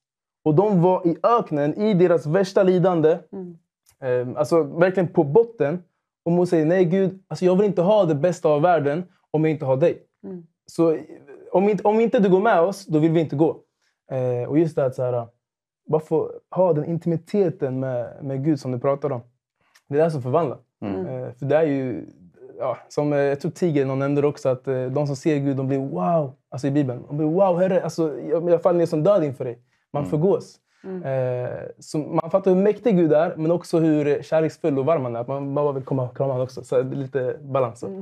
Och 0.43 0.55
de 0.55 0.81
var 0.81 1.07
i 1.07 1.17
öknen, 1.23 1.81
i 1.81 1.93
deras 1.93 2.25
värsta 2.25 2.63
lidande. 2.63 3.17
Eh, 3.99 4.27
alltså 4.35 4.63
verkligen 4.63 5.07
på 5.07 5.23
botten. 5.23 5.83
Och 6.25 6.31
Moses 6.31 6.49
säger 6.49 6.65
nej 6.65 6.85
Gud, 6.85 7.23
alltså, 7.27 7.45
jag 7.45 7.55
vill 7.55 7.65
inte 7.65 7.81
ha 7.81 8.05
det 8.05 8.15
bästa 8.15 8.49
av 8.49 8.61
världen 8.61 9.03
om 9.31 9.45
jag 9.45 9.51
inte 9.51 9.65
har 9.65 9.77
dig. 9.77 10.03
Mm. 10.23 10.47
Så 10.65 10.97
om 11.51 11.69
inte, 11.69 11.83
om 11.83 11.99
inte 11.99 12.19
du 12.19 12.29
går 12.29 12.39
med 12.39 12.61
oss, 12.61 12.85
då 12.85 12.99
vill 12.99 13.11
vi 13.11 13.19
inte 13.19 13.35
gå. 13.35 13.57
Eh, 14.11 14.49
och 14.49 14.59
just 14.59 14.75
det 14.75 14.85
att 14.85 14.95
så 14.95 15.03
här, 15.03 15.27
bara 15.87 16.01
få 16.01 16.31
ha 16.51 16.73
den 16.73 16.85
intimiteten 16.85 17.79
med, 17.79 18.23
med 18.23 18.45
Gud 18.45 18.59
som 18.59 18.71
du 18.71 18.79
pratar 18.79 19.11
om. 19.11 19.21
Det 19.89 19.99
är 19.99 20.03
det 20.03 20.11
som 20.11 20.21
förvandlar. 20.21 20.57
Mm. 20.81 21.05
Eh, 21.05 21.33
för 21.39 21.45
det 21.45 21.57
är 21.57 21.63
ju, 21.63 22.05
ja, 22.59 22.77
som 22.89 23.13
eh, 23.13 23.19
jag 23.19 23.41
tror 23.41 23.51
Tiger 23.51 23.85
någon 23.85 23.99
nämnde 23.99 24.27
också, 24.27 24.49
att 24.49 24.67
eh, 24.67 24.85
de 24.85 25.07
som 25.07 25.15
ser 25.15 25.37
Gud 25.37 25.57
de 25.57 25.67
blir 25.67 25.77
wow. 25.77 26.33
Alltså 26.49 26.67
i 26.67 26.71
Bibeln. 26.71 27.03
De 27.07 27.17
blir 27.17 27.27
wow 27.27 27.59
Herre, 27.59 27.83
alltså, 27.83 28.19
jag, 28.19 28.49
jag 28.49 28.61
faller 28.61 28.79
ner 28.79 28.85
som 28.85 29.03
död 29.03 29.23
inför 29.23 29.45
dig. 29.45 29.59
Man 29.93 30.03
Mm. 30.03 30.09
förgås. 30.09 30.55
Mm. 30.83 31.03
Eh, 31.03 31.59
så 31.79 31.97
man 31.97 32.31
fattar 32.31 32.51
hur 32.51 32.61
mäktig 32.61 32.95
Gud 32.97 33.13
är, 33.13 33.35
men 33.35 33.51
också 33.51 33.79
hur 33.79 34.21
kärleksfull 34.23 34.79
och 34.79 34.85
varm 34.85 35.03
han 35.03 35.15
är. 35.15 35.19
Att 35.19 35.27
man 35.27 35.55
bara 35.55 35.71
vill 35.71 35.83
komma 35.83 36.03
och 36.03 36.17
krama 36.17 36.33
honom 36.33 36.45
också. 36.45 36.63
Så 36.63 36.81
det 36.81 36.95
är 36.95 36.95
lite 36.95 37.37
balans. 37.41 37.83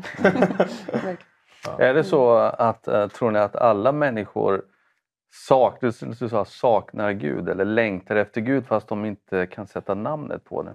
Är 1.80 1.94
det 1.94 2.04
så 2.04 2.36
att, 2.38 2.88
eh, 2.88 3.08
tror 3.08 3.32
ni 3.32 3.40
att 3.40 3.56
alla 3.56 3.92
människor 3.92 4.62
sak, 5.48 5.78
du, 5.82 5.92
du 6.20 6.30
sa, 6.30 6.46
saknar 6.46 7.12
Gud 7.12 7.50
eller 7.50 7.66
längtar 7.66 8.16
efter 8.16 8.42
Gud 8.42 8.66
fast 8.68 8.88
de 8.88 9.06
inte 9.06 9.46
kan 9.48 9.68
sätta 9.68 9.96
namnet 9.96 10.44
på 10.44 10.64
det? 10.64 10.74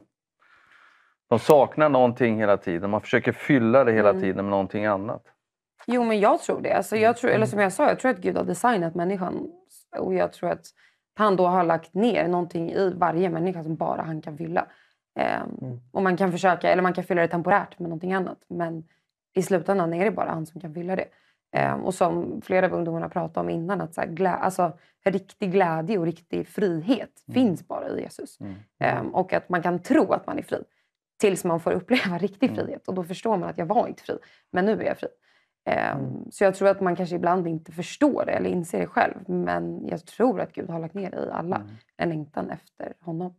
De 1.29 1.39
saknar 1.39 1.89
någonting 1.89 2.39
hela 2.39 2.57
tiden, 2.57 2.91
man 2.91 3.01
försöker 3.01 3.33
fylla 3.33 3.85
det 3.85 3.93
hela 3.93 4.11
Mm. 4.11 4.23
tiden 4.23 4.45
med 4.45 4.51
någonting 4.51 4.87
annat. 4.87 5.23
Jo, 5.87 6.05
men 6.05 6.21
jag 6.21 6.41
tror 6.43 6.61
det. 6.61 6.73
Alltså, 6.73 6.97
jag 6.97 7.17
tror, 7.17 7.31
eller 7.31 7.47
som 7.47 7.59
jag 7.61 7.73
sa, 7.73 7.89
jag 7.89 7.99
tror 7.99 8.11
att 8.11 8.19
Gud 8.19 8.37
har 8.37 8.45
designat 8.45 8.95
människan. 8.95 9.51
Och 9.99 10.15
jag 10.15 10.33
tror 10.33 10.51
att 10.51 10.65
han 11.15 11.37
då 11.37 11.47
har 11.47 11.65
lagt 11.65 11.95
ner 11.95 12.29
någonting 12.29 12.71
i 12.73 12.93
varje 12.97 13.31
människa 13.31 13.63
som 13.63 13.77
bara 13.77 14.03
han 14.03 14.23
kan 14.23 14.37
fylla. 14.37 14.67
Ehm, 15.19 15.81
Och 15.93 16.03
man 16.03 16.17
kan 16.17 16.33
försöka, 16.33 16.71
eller 16.71 16.83
man 16.83 16.93
kan 16.93 17.05
fylla 17.05 17.23
det 17.23 17.29
temporärt 17.29 17.79
med 17.79 17.89
någonting 17.89 18.13
annat. 18.13 18.39
Men 18.49 18.85
i 19.35 19.43
slutändan 19.43 19.95
är 19.95 20.05
det 20.05 20.11
bara 20.11 20.31
han 20.31 20.47
som 20.47 20.61
kan 20.61 20.75
fylla 20.75 20.97
det. 20.97 21.09
Ehm, 21.53 21.81
och 21.85 21.95
som 21.95 22.41
flera 22.43 22.67
av 22.67 22.73
ungdomarna 22.73 23.09
pratade 23.09 23.41
om 23.41 23.51
innan, 23.51 23.81
att 23.81 23.95
så 23.95 24.01
här, 24.01 24.09
glä, 24.09 24.31
alltså, 24.31 24.79
riktig 25.05 25.53
glädje 25.53 25.99
och 25.99 26.05
riktig 26.07 26.49
frihet 26.49 27.11
finns 27.35 27.69
bara 27.69 27.89
i 27.89 28.01
Jesus. 28.03 28.39
Ehm, 28.79 29.15
och 29.15 29.33
att 29.33 29.49
man 29.49 29.63
kan 29.63 29.79
tro 29.83 30.13
att 30.13 30.27
man 30.27 30.39
är 30.39 30.43
fri. 30.43 30.63
Tills 31.21 31.45
man 31.45 31.61
får 31.61 31.71
uppleva 31.81 32.19
riktig 32.19 32.51
Mm. 32.51 32.65
frihet. 32.65 32.89
Och 32.89 32.95
då 32.95 33.05
förstår 33.05 33.37
man 33.37 33.49
att 33.49 33.59
jag 33.59 33.67
var 33.67 33.89
inte 33.89 34.03
fri, 34.03 34.19
men 34.53 34.65
nu 34.65 34.73
är 34.73 34.85
jag 34.85 34.99
fri. 34.99 35.09
Ehm, 35.65 35.99
Mm. 35.99 36.31
Så 36.31 36.45
jag 36.45 36.55
tror 36.55 36.69
att 36.69 36.81
man 36.81 36.97
kanske 36.97 37.17
ibland 37.17 37.49
inte 37.49 37.73
förstår 37.73 38.25
det 38.27 38.33
eller 38.33 38.51
inser 38.51 38.81
det 38.81 38.87
själv. 38.87 39.15
Men 39.29 39.87
jag 39.87 40.07
tror 40.07 40.41
att 40.41 40.53
Gud 40.53 40.71
har 40.71 40.79
lagt 40.81 40.95
ner 40.95 41.15
i 41.15 41.31
alla 41.33 41.57
Mm. 41.57 41.69
en 41.97 42.09
längtan 42.09 42.51
efter 42.51 42.93
honom. 43.01 43.35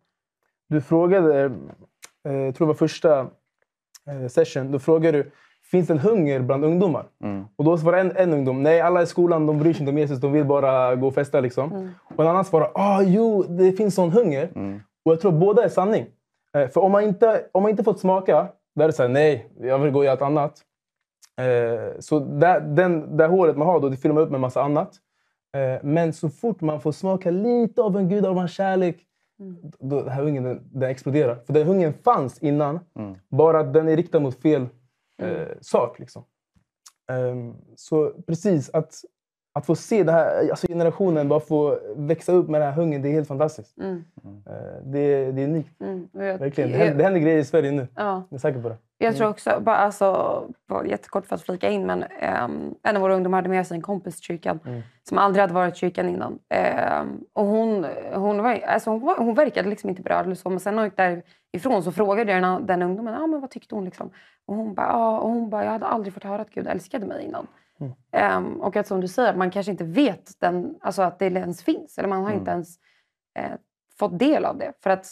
Du 0.70 0.82
frågade, 0.82 1.44
eh, 2.26 2.34
jag 2.34 2.56
tror 2.56 2.68
det 2.68 2.74
var 2.74 2.78
första 2.78 3.20
eh, 4.08 4.28
session, 4.30 4.72
då 4.72 4.80
frågade 4.80 5.18
du 5.18 5.32
finns 5.72 5.90
en 5.90 6.00
hunger 6.00 6.40
bland 6.40 6.66
ungdomar? 6.66 7.06
Mm. 7.24 7.46
Och 7.56 7.66
då 7.66 7.78
svarade 7.78 8.02
en, 8.02 8.12
en 8.18 8.34
ungdom, 8.34 8.64
nej 8.64 8.82
alla 8.82 9.02
i 9.02 9.06
skolan 9.06 9.46
de 9.48 9.60
bryr 9.60 9.74
sig 9.74 9.82
inte 9.82 9.92
om 9.92 9.98
Jesus, 9.98 10.20
de 10.20 10.32
vill 10.32 10.46
bara 10.46 10.96
gå 10.96 11.08
och 11.08 11.14
festa. 11.14 11.40
Liksom. 11.40 11.72
Mm. 11.72 11.90
Och 12.16 12.24
en 12.24 12.30
annan 12.30 12.46
svarade, 12.46 12.72
ah, 12.76 13.02
jo 13.02 13.44
det 13.44 13.72
finns 13.72 13.96
sån 13.96 14.12
hunger. 14.12 14.50
Mm. 14.56 14.80
Och 15.06 15.12
jag 15.12 15.22
tror 15.22 15.32
båda 15.32 15.64
är 15.64 15.70
sanning. 15.70 16.06
Eh, 16.58 16.68
för 16.68 16.82
om 16.82 16.92
man 16.92 17.04
inte, 17.04 17.42
om 17.52 17.64
man 17.64 17.70
inte 17.72 17.84
fått 17.84 18.00
smaka, 18.00 18.48
då 18.76 18.84
är 18.84 18.88
det 18.88 18.94
så 18.94 19.02
här, 19.02 19.10
nej, 19.10 19.50
jag 19.60 19.80
vill 19.80 19.92
gå 19.92 20.00
och 20.00 20.06
göra 20.06 20.14
ett 20.16 20.22
annat. 20.22 20.62
Eh, 21.42 22.00
så 22.00 22.20
där, 22.20 22.60
den, 22.60 23.18
det 23.18 23.28
hålet 23.28 23.58
man 23.58 23.68
har 23.68 23.80
då, 23.80 23.90
det 23.90 23.98
fyller 23.98 24.16
man 24.16 24.24
upp 24.24 24.32
med 24.32 24.40
massa 24.40 24.62
annat. 24.62 24.92
Eh, 25.58 25.80
men 25.84 26.14
så 26.14 26.30
fort 26.30 26.62
man 26.62 26.82
får 26.82 26.92
smaka 26.92 27.32
lite 27.32 27.82
av 27.82 27.98
en 27.98 28.10
gud, 28.10 28.26
av 28.26 28.38
hans 28.38 28.52
kärlek, 28.52 28.98
då, 29.80 30.02
den 30.02 30.10
här 30.10 30.24
hungern 30.24 30.44
den, 30.44 30.60
den 30.74 30.90
exploderar. 30.90 31.36
För 31.46 31.54
den 31.54 31.68
hungern 31.68 31.94
fanns 32.04 32.40
innan, 32.40 32.80
Mm. 33.00 33.16
bara 33.30 33.60
att 33.60 33.74
den 33.74 33.88
är 33.90 33.96
riktad 33.98 34.20
mot 34.20 34.42
fel 34.42 34.68
eh, 35.22 35.48
sak. 35.62 36.00
Liksom. 36.00 36.24
Ehm, 37.12 37.54
så 37.76 38.12
precis, 38.28 38.70
att, 38.70 38.94
att 39.54 39.66
få 39.66 39.76
se 39.76 40.04
den 40.04 40.16
här 40.16 40.50
alltså 40.50 40.68
generationen 40.68 41.30
bara 41.30 41.40
få 41.40 41.80
växa 41.96 42.32
upp 42.32 42.50
med 42.50 42.62
den 42.62 42.68
här 42.70 42.76
hungern, 42.76 43.02
det 43.02 43.10
är 43.10 43.14
helt 43.14 43.28
fantastiskt. 43.28 43.78
Mm. 43.78 44.04
Eh, 44.26 44.54
det, 44.86 45.32
det 45.32 45.42
är 45.42 45.48
unikt. 45.48 45.82
Mm. 45.82 46.08
Jag- 46.14 46.38
Verkligen. 46.38 46.72
Det 46.72 46.78
händer, 46.78 46.96
det 46.98 47.04
händer 47.04 47.20
grejer 47.20 47.38
i 47.40 47.46
Sverige 47.46 47.72
nu. 47.72 47.88
Ja. 47.96 48.24
Jag 48.30 48.36
är 48.38 48.40
säker 48.40 48.62
på 48.62 48.70
det. 48.70 48.78
Jag 48.98 49.16
tror 49.16 49.30
också, 49.30 49.60
bara, 49.62 49.76
alltså, 49.78 50.44
bara 50.68 50.86
jättekort 50.86 51.26
för 51.26 51.36
att 51.36 51.42
flika 51.42 51.70
in, 51.70 51.86
men 51.86 52.04
ehm, 52.04 52.76
en 52.84 52.96
av 52.96 53.02
våra 53.02 53.16
ungdomar 53.16 53.38
hade 53.38 53.50
med 53.50 53.68
sig 53.68 53.76
en 53.76 53.82
kompis 53.82 54.16
till 54.16 54.24
kyrkan 54.24 54.60
Mm. 54.66 54.82
som 55.10 55.18
aldrig 55.18 55.42
hade 55.42 55.54
varit 55.54 55.74
i 55.76 55.78
kyrkan 55.78 56.10
innan. 56.10 56.40
Ehm, 56.50 57.24
och 57.34 57.46
hon, 57.46 57.86
hon, 58.14 58.44
var, 58.44 58.54
alltså, 58.68 58.90
hon, 58.90 59.00
var, 59.00 59.18
hon 59.18 59.36
verkade 59.36 59.70
liksom 59.70 59.90
inte 59.90 60.02
berörd 60.02 60.26
eller 60.26 60.36
så, 60.36 60.50
men 60.50 60.60
sen 60.60 60.76
när 60.76 60.82
hon 60.82 60.88
gick 60.88 60.96
därifrån 61.52 61.84
så 61.84 61.92
frågade 61.92 62.32
jag 62.32 62.44
den, 62.44 62.66
den 62.66 62.82
ungdomen 62.82 63.14
ah, 63.14 63.28
men 63.28 63.42
vad 63.42 63.50
tyckte 63.52 63.76
hon. 63.76 63.86
Liksom? 63.86 64.12
Och 64.46 64.56
hon 64.56 64.74
bara, 64.74 64.94
ah, 64.94 65.20
och 65.20 65.30
hon 65.30 65.50
bara, 65.50 65.64
jag 65.64 65.72
hade 65.72 65.86
aldrig 65.86 66.14
fått 66.14 66.24
höra 66.24 66.42
att 66.42 66.50
Gud 66.50 66.68
älskade 66.68 67.06
mig 67.06 67.26
innan. 67.26 67.48
Mm. 67.80 67.94
Ehm, 68.12 68.62
och 68.62 68.76
att 68.76 68.88
som 68.88 69.02
du 69.02 69.08
säger, 69.08 69.34
man 69.36 69.52
kanske 69.52 69.72
inte 69.72 69.84
vet 69.84 70.32
den, 70.40 70.76
alltså 70.82 71.02
att 71.02 71.20
det 71.20 71.26
ens 71.26 71.64
finns. 71.64 71.98
Eller 71.98 72.10
man 72.10 72.20
har 72.24 72.30
Mm. 72.30 72.40
inte 72.40 72.52
ens 72.52 72.76
eh, 73.40 73.52
fått 74.00 74.20
del 74.20 74.46
av 74.46 74.58
det. 74.58 74.74
För 74.84 74.90
att 74.90 75.06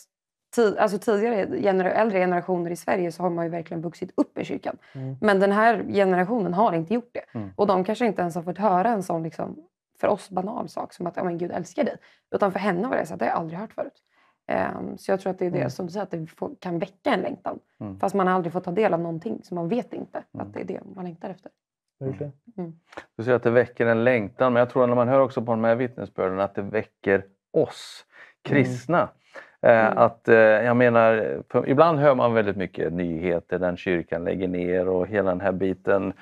ti- 0.57 0.78
alltså 0.80 0.98
tidigare, 0.98 1.45
gener- 1.61 1.86
äldre 1.91 2.20
generationer 2.20 2.72
i 2.72 2.76
Sverige 2.76 3.11
så 3.11 3.24
har 3.24 3.30
man 3.30 3.45
ju 3.45 3.52
verkligen 3.52 3.82
vuxit 3.82 4.11
upp 4.18 4.38
i 4.38 4.45
kyrkan. 4.45 4.78
Mm. 4.94 5.16
Men 5.22 5.40
den 5.40 5.52
här 5.52 5.84
generationen 5.88 6.53
har 6.53 6.74
inte 6.74 6.94
gjort 6.94 7.10
det. 7.14 7.38
Mm. 7.40 7.49
Och 7.56 7.68
de 7.68 7.84
kanske 7.84 8.06
inte 8.06 8.22
ens 8.22 8.36
har 8.36 8.41
fått 8.44 8.57
höra 8.57 8.90
en 8.90 9.03
sån 9.03 9.24
liksom, 9.24 9.57
för 9.99 10.07
oss 10.07 10.30
banal 10.30 10.70
sak 10.70 10.94
som 10.94 11.07
att 11.07 11.18
ja, 11.18 11.24
men 11.24 11.38
Gud 11.38 11.52
älskar 11.52 11.84
dig. 11.84 11.95
Utan 12.36 12.52
för 12.52 12.60
henne 12.60 12.88
var 12.88 12.95
det 12.95 13.06
så 13.06 13.14
att 13.14 13.20
det 13.20 13.26
har 13.26 13.32
jag 13.32 13.40
aldrig 13.40 13.60
hört 13.60 13.74
förut. 13.74 13.94
Ehm, 14.49 14.97
så 14.97 15.11
jag 15.11 15.19
tror 15.19 15.31
att 15.31 15.39
det 15.39 15.45
är 15.45 15.51
det 15.51 15.57
Mm. 15.57 15.69
som 15.69 15.85
du 15.85 15.91
säger, 15.91 16.03
att 16.03 16.11
det 16.11 16.27
får, 16.27 16.51
kan 16.59 16.80
väcka 16.80 17.09
en 17.13 17.21
längtan. 17.21 17.59
Mm. 17.80 17.99
Fast 17.99 18.15
man 18.15 18.27
har 18.27 18.34
aldrig 18.34 18.53
fått 18.53 18.63
ta 18.63 18.71
del 18.71 18.93
av 18.93 18.99
någonting. 18.99 19.39
Så 19.43 19.55
man 19.55 19.67
vet 19.67 19.93
inte 19.93 20.23
att 20.38 20.53
det 20.53 20.61
är 20.61 20.65
det 20.65 20.80
man 20.95 21.05
längtar 21.05 21.30
efter. 21.30 21.51
Verkligen. 21.99 22.34
Du 23.17 23.23
säger 23.23 23.35
att 23.35 23.43
det 23.43 23.49
väcker 23.51 23.85
en 23.85 24.03
längtan, 24.03 24.53
men 24.53 24.59
jag 24.59 24.69
tror 24.69 24.88
när 24.88 24.95
man 24.95 25.07
hör 25.07 25.19
också 25.19 25.41
på 25.41 25.51
de 25.51 25.63
här 25.63 25.76
vittnesbörden 25.76 26.39
att 26.39 26.55
det 26.55 26.61
väcker 26.61 27.26
oss 27.53 28.05
kristna. 28.41 29.09
Eh, 29.61 29.97
Att, 29.97 30.27
eh, 30.27 30.35
jag 30.38 30.77
menar, 30.77 31.43
för 31.49 31.69
ibland 31.69 31.99
hör 31.99 32.15
man 32.15 32.34
väldigt 32.34 32.57
mycket 32.57 32.93
nyheter, 32.93 33.59
den 33.59 33.77
kyrkan 33.77 34.23
lägger 34.23 34.47
ner 34.47 34.88
och 34.88 35.07
hela 35.07 35.30
den 35.30 35.41
här 35.41 35.51
biten. 35.51 36.13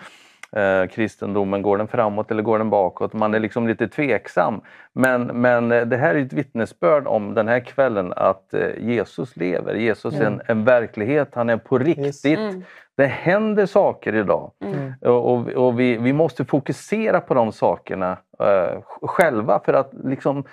Eh, 0.52 0.88
kristendomen, 0.88 1.62
går 1.62 1.78
den 1.78 1.88
framåt 1.88 2.32
eller 2.32 2.44
går 2.44 2.58
den 2.58 2.70
bakåt? 2.70 3.14
Man 3.14 3.34
är 3.34 3.40
liksom 3.40 3.68
lite 3.68 3.88
tveksam. 3.88 4.62
Men, 4.94 5.24
men 5.24 5.72
eh, 5.72 5.86
det 5.86 5.98
här 5.98 6.16
är 6.16 6.20
ett 6.20 6.34
vittnesbörd 6.34 7.08
om 7.08 7.34
den 7.34 7.48
här 7.48 7.60
kvällen 7.60 8.14
att 8.16 8.54
eh, 8.54 8.70
Jesus 8.80 9.36
lever. 9.36 9.74
Jesus 9.74 10.20
är 10.20 10.26
en, 10.26 10.42
en 10.46 10.64
verklighet, 10.64 11.30
han 11.34 11.50
är 11.50 11.58
på 11.58 11.78
riktigt. 11.78 12.40
Mm. 12.40 12.64
Det 12.98 13.06
händer 13.06 13.66
saker 13.66 14.16
idag. 14.16 14.52
Mm. 14.64 14.94
Och, 15.02 15.34
och, 15.34 15.48
och 15.48 15.80
vi, 15.80 15.98
vi 15.98 16.14
måste 16.14 16.46
fokusera 16.46 17.22
på 17.22 17.34
de 17.34 17.52
sakerna 17.52 18.18
eh, 18.40 18.82
själva 19.02 19.62
för 19.66 19.74
att 19.74 19.92
liksom 20.04 20.44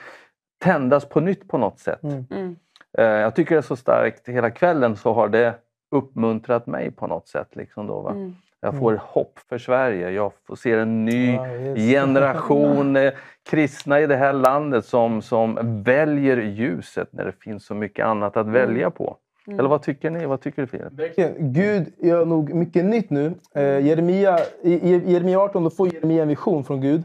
tändas 0.63 1.09
på 1.09 1.21
nytt 1.21 1.49
på 1.49 1.59
något 1.59 1.79
sätt. 1.79 2.03
Mm. 2.03 2.27
Mm. 2.31 2.57
Eh, 2.99 3.05
jag 3.05 3.35
tycker 3.35 3.55
det 3.55 3.59
är 3.59 3.63
så 3.63 3.77
starkt. 3.77 4.29
Hela 4.29 4.51
kvällen 4.51 4.97
så 4.97 5.13
har 5.13 5.29
det 5.29 5.55
uppmuntrat 5.91 6.67
mig 6.67 6.91
på 6.91 7.07
något 7.07 7.29
sätt. 7.29 7.57
Liksom 7.57 7.87
då, 7.87 8.01
va? 8.01 8.11
Mm. 8.11 8.37
Jag 8.65 8.79
får 8.79 9.01
hopp 9.03 9.39
för 9.49 9.59
Sverige. 9.59 10.11
Jag 10.11 10.33
får 10.47 10.57
se 10.57 10.73
en 10.73 11.05
ny 11.05 11.33
Ja, 11.35 11.75
generation 11.75 12.97
eh, 12.97 13.13
kristna 13.51 14.01
i 14.01 14.07
det 14.07 14.17
här 14.17 14.33
landet 14.33 14.85
som, 14.85 15.23
som 15.23 15.83
väljer 15.83 16.37
ljuset 16.37 17.09
när 17.13 17.25
det 17.25 17.33
finns 17.33 17.67
så 17.67 17.75
mycket 17.75 18.07
annat 18.07 18.37
att 18.37 18.49
välja 18.49 18.91
på. 18.91 19.17
Mm. 19.47 19.59
Eller 19.59 19.69
vad 19.69 19.83
tycker 19.83 20.11
ni? 20.11 20.27
Vad 20.27 20.41
tycker 20.41 20.63
du 20.63 20.69
Filip? 20.69 20.93
Verkligen. 20.93 21.53
Gud 21.53 21.93
gör 21.99 22.27
nog 22.27 22.55
mycket 22.55 22.85
nytt 22.85 23.11
nu. 23.11 23.35
Eh, 23.55 23.87
Jeremia, 23.87 24.39
i, 24.63 24.73
I 24.73 25.13
Jeremia 25.13 25.39
18 25.39 25.65
då 25.65 25.71
får 25.71 25.95
Jeremia 25.95 26.23
en 26.23 26.29
vision 26.29 26.65
från 26.65 26.81
Gud. 26.81 27.05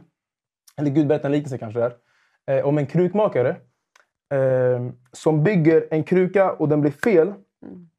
Eller 0.78 0.90
Gud 0.90 1.08
berättar 1.08 1.26
en 1.26 1.32
liknelse 1.32 1.58
kanske 1.58 1.80
där. 1.80 1.94
Eh, 2.48 2.66
om 2.66 2.78
en 2.78 2.86
krukmakare 2.86 3.50
eh, 4.34 4.90
som 5.12 5.44
bygger 5.44 5.88
en 5.92 6.04
kruka 6.04 6.52
och 6.52 6.70
den 6.70 6.82
blir 6.82 6.92
fel. 6.92 7.28
Mm. 7.28 7.90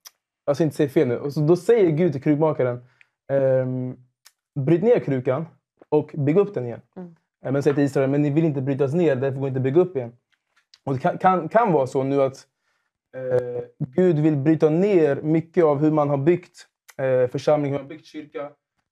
Jag 0.46 0.56
ska 0.56 0.64
inte 0.64 0.76
säga 0.76 0.88
fel 0.88 1.08
nu. 1.08 1.18
Och 1.18 1.32
så 1.32 1.40
då 1.40 1.56
säger 1.56 1.90
Gud 1.90 2.12
till 2.12 2.22
krukmakaren. 2.22 2.84
Eh, 3.30 3.66
bryt 4.60 4.82
ner 4.82 4.98
krukan 4.98 5.46
och 5.88 6.10
bygg 6.14 6.36
upp 6.36 6.54
den 6.54 6.66
igen. 6.66 6.80
Mm. 6.96 7.14
Eh, 7.44 7.52
men 7.52 7.62
säger 7.62 7.74
till 7.74 7.84
Israel, 7.84 8.10
men 8.10 8.22
ni 8.22 8.30
vill 8.30 8.44
inte 8.44 8.62
brytas 8.62 8.94
ner, 8.94 9.16
därför 9.16 9.38
går 9.38 9.46
det 9.46 9.48
inte 9.48 9.60
bygga 9.60 9.80
upp 9.80 9.96
igen. 9.96 10.12
Och 10.84 10.94
det 10.94 11.00
kan, 11.00 11.18
kan, 11.18 11.48
kan 11.48 11.72
vara 11.72 11.86
så 11.86 12.02
nu 12.02 12.22
att 12.22 12.46
eh, 13.16 13.62
Gud 13.78 14.18
vill 14.18 14.36
bryta 14.36 14.70
ner 14.70 15.22
mycket 15.22 15.64
av 15.64 15.78
hur 15.78 15.90
man 15.90 16.08
har 16.08 16.16
byggt 16.16 16.66
eh, 16.98 17.30
församling, 17.30 17.72
hur 17.72 17.78
man 17.78 17.84
har 17.84 17.88
byggt 17.88 18.06
kyrka 18.06 18.50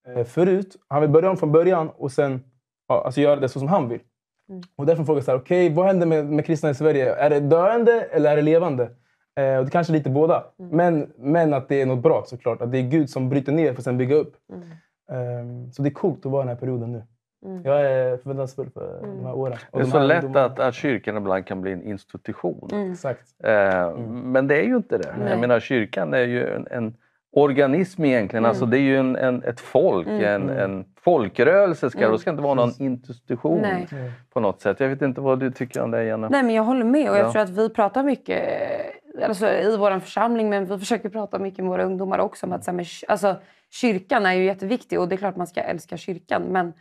eh, 0.08 0.24
förut. 0.24 0.76
Han 0.88 1.00
vill 1.00 1.10
börja 1.10 1.30
om 1.30 1.36
från 1.36 1.52
början 1.52 1.88
och 1.88 2.12
sen 2.12 2.44
ja, 2.88 3.04
alltså 3.04 3.20
göra 3.20 3.40
det 3.40 3.48
så 3.48 3.58
som 3.58 3.68
han 3.68 3.88
vill. 3.88 4.00
Mm. 4.48 4.62
Och 4.76 4.86
därför 4.86 5.04
frågar 5.04 5.24
jag 5.26 5.40
okej, 5.40 5.74
vad 5.74 5.86
händer 5.86 6.06
med, 6.06 6.26
med 6.26 6.46
kristna 6.46 6.70
i 6.70 6.74
Sverige? 6.74 7.14
Är 7.14 7.30
det 7.30 7.40
döende 7.40 8.00
eller 8.00 8.32
är 8.32 8.36
det 8.36 8.42
levande? 8.42 8.90
Eh, 9.38 9.58
och 9.58 9.64
det 9.64 9.70
kanske 9.70 9.92
är 9.92 9.94
lite 9.96 10.10
båda. 10.10 10.44
Mm. 10.58 10.76
Men, 10.76 11.12
men 11.18 11.54
att 11.54 11.68
det 11.68 11.82
är 11.82 11.86
något 11.86 12.02
bra 12.02 12.22
såklart. 12.26 12.62
Att 12.62 12.72
det 12.72 12.78
är 12.78 12.82
Gud 12.82 13.10
som 13.10 13.28
bryter 13.28 13.52
ner 13.52 13.72
för 13.72 13.80
att 13.80 13.84
sen 13.84 13.98
bygga 13.98 14.14
upp. 14.16 14.34
Mm. 14.52 14.68
Ehm, 15.12 15.72
så 15.72 15.82
det 15.82 15.88
är 15.88 15.94
coolt 15.94 16.26
att 16.26 16.32
vara 16.32 16.42
i 16.42 16.46
den 16.46 16.48
här 16.56 16.60
perioden 16.60 16.92
nu. 16.92 17.02
Mm. 17.46 17.62
Jag 17.64 17.80
är 17.90 18.16
förväntansfull 18.16 18.70
för 18.74 18.98
Mm. 19.04 19.16
de 19.16 19.26
här 19.26 19.34
åren. 19.34 19.58
Och 19.70 19.78
Det 19.78 19.82
är 19.82 19.84
de 19.84 19.90
så 19.90 19.98
lätt 19.98 20.36
att, 20.36 20.58
att 20.60 20.74
kyrkan 20.74 21.16
ibland 21.16 21.46
kan 21.46 21.60
bli 21.60 21.72
en 21.72 21.82
institution. 21.82 22.68
Mm. 22.72 22.92
Exakt. 22.92 23.26
Eh, 23.44 23.96
Men 24.08 24.46
det 24.46 24.58
är 24.58 24.64
ju 24.64 24.76
inte 24.76 24.98
det. 24.98 25.14
Nej. 25.18 25.30
Jag 25.30 25.40
menar 25.40 25.60
kyrkan 25.60 26.14
är 26.14 26.18
ju 26.26 26.48
en, 26.54 26.66
en 26.70 26.94
organism 27.32 28.04
egentligen. 28.04 28.44
Mm. 28.44 28.48
Alltså 28.48 28.66
det 28.66 28.78
är 28.78 28.80
ju 28.82 28.96
en, 28.98 29.16
en, 29.16 29.42
ett 29.42 29.60
folk, 29.60 30.06
Mm. 30.08 30.24
en, 30.24 30.50
en 30.50 30.84
folkrörelse. 31.00 31.90
Ska, 31.90 31.98
Mm. 31.98 32.12
Det 32.12 32.18
ska 32.18 32.30
inte 32.30 32.42
vara 32.42 32.54
någon 32.54 32.72
institution 32.78 33.60
Nej. 33.62 33.86
på 34.32 34.40
något 34.40 34.60
sätt. 34.60 34.80
Jag 34.80 34.88
vet 34.88 35.02
inte 35.02 35.20
vad 35.20 35.40
du 35.40 35.50
tycker 35.50 35.82
om 35.82 35.90
det 35.90 36.04
Jenna? 36.04 36.28
Nej, 36.28 36.42
men 36.42 36.54
jag 36.54 36.62
håller 36.62 36.84
med. 36.84 37.10
Och 37.10 37.16
jag 37.16 37.26
Ja. 37.26 37.32
tror 37.32 37.42
att 37.42 37.50
vi 37.50 37.68
pratar 37.70 38.02
mycket 38.02 38.42
eh, 38.42 38.86
alltså, 39.22 39.48
i 39.48 39.76
vår 39.76 40.00
församling, 40.00 40.48
men 40.48 40.66
vi 40.66 40.78
försöker 40.78 41.08
prata 41.08 41.38
mycket 41.38 41.58
med 41.58 41.68
våra 41.68 41.84
ungdomar 41.84 42.18
också 42.18 42.46
om 42.46 42.52
att 42.52 42.64
så 42.64 42.70
här, 42.70 42.76
med, 42.76 42.86
alltså, 43.08 43.36
kyrkan 43.70 44.26
är 44.26 44.32
ju 44.32 44.44
jätteviktig 44.44 45.00
och 45.00 45.08
det 45.08 45.14
är 45.14 45.16
klart 45.16 45.36
man 45.36 45.46
ska 45.46 45.60
älska 45.60 45.96
kyrkan. 45.96 46.42
Men 46.42 46.72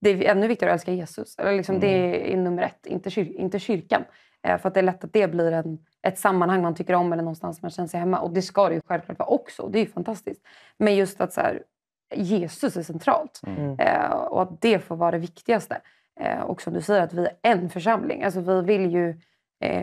det 0.00 0.10
är 0.10 0.30
ännu 0.30 0.48
viktigare 0.48 0.72
att 0.72 0.80
älska 0.80 0.92
Jesus. 0.92 1.38
Eller 1.38 1.52
liksom, 1.52 1.80
Det 1.80 2.32
är 2.32 2.36
nummer 2.36 2.62
ett, 2.62 2.86
inte, 2.86 3.10
kyr, 3.10 3.36
inte 3.36 3.58
kyrkan. 3.58 4.04
Eh, 4.42 4.58
för 4.58 4.68
att 4.68 4.74
det 4.74 4.80
är 4.80 4.84
lätt 4.84 5.04
att 5.04 5.12
det 5.12 5.28
blir 5.28 5.52
en, 5.52 5.78
ett 6.02 6.18
sammanhang 6.18 6.62
man 6.62 6.74
tycker 6.74 6.94
om 6.94 7.12
eller 7.12 7.22
någonstans 7.22 7.62
man 7.62 7.70
känner 7.70 7.88
sig 7.88 8.00
hemma. 8.00 8.20
Och 8.20 8.30
det 8.30 8.42
ska 8.42 8.68
det 8.68 8.74
ju 8.74 8.80
självklart 8.86 9.18
vara 9.18 9.28
också. 9.28 9.68
Det 9.68 9.78
är 9.78 9.80
ju 9.80 9.90
fantastiskt. 9.90 10.42
Men 10.78 10.96
just 10.96 11.20
att 11.20 11.32
så 11.32 11.40
här, 11.40 11.62
Jesus 12.14 12.76
är 12.76 12.82
centralt. 12.82 13.40
Mm. 13.46 13.78
Eh, 13.78 14.10
och 14.10 14.42
att 14.42 14.60
det 14.60 14.78
får 14.78 14.96
vara 14.96 15.10
det 15.10 15.18
viktigaste. 15.18 15.80
Eh, 16.20 16.40
och 16.40 16.62
som 16.62 16.74
du 16.74 16.80
säger, 16.80 17.02
att 17.02 17.12
vi 17.12 17.22
är 17.22 17.30
en 17.42 17.70
församling. 17.70 18.22
Alltså, 18.22 18.40
vi 18.40 18.62
vill 18.62 18.90
ju 18.90 19.20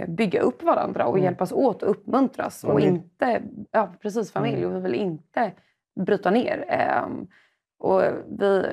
bygga 0.08 0.42
upp 0.42 0.64
varandra 0.64 1.06
och 1.06 1.14
Mm. 1.14 1.24
hjälpas 1.24 1.52
åt 1.52 1.84
och 1.84 1.90
uppmuntras. 1.90 2.64
Och 2.64 2.80
inte, 2.80 3.42
ja, 3.72 3.94
precis, 4.02 4.32
familj. 4.32 4.64
Mm. 4.64 4.70
Och 4.70 4.78
vi 4.78 4.82
vill 4.82 4.96
inte 5.02 5.52
bryta 6.00 6.32
ner. 6.32 6.66
Ehm, 6.68 7.28
och 7.80 8.02
vi, 8.40 8.66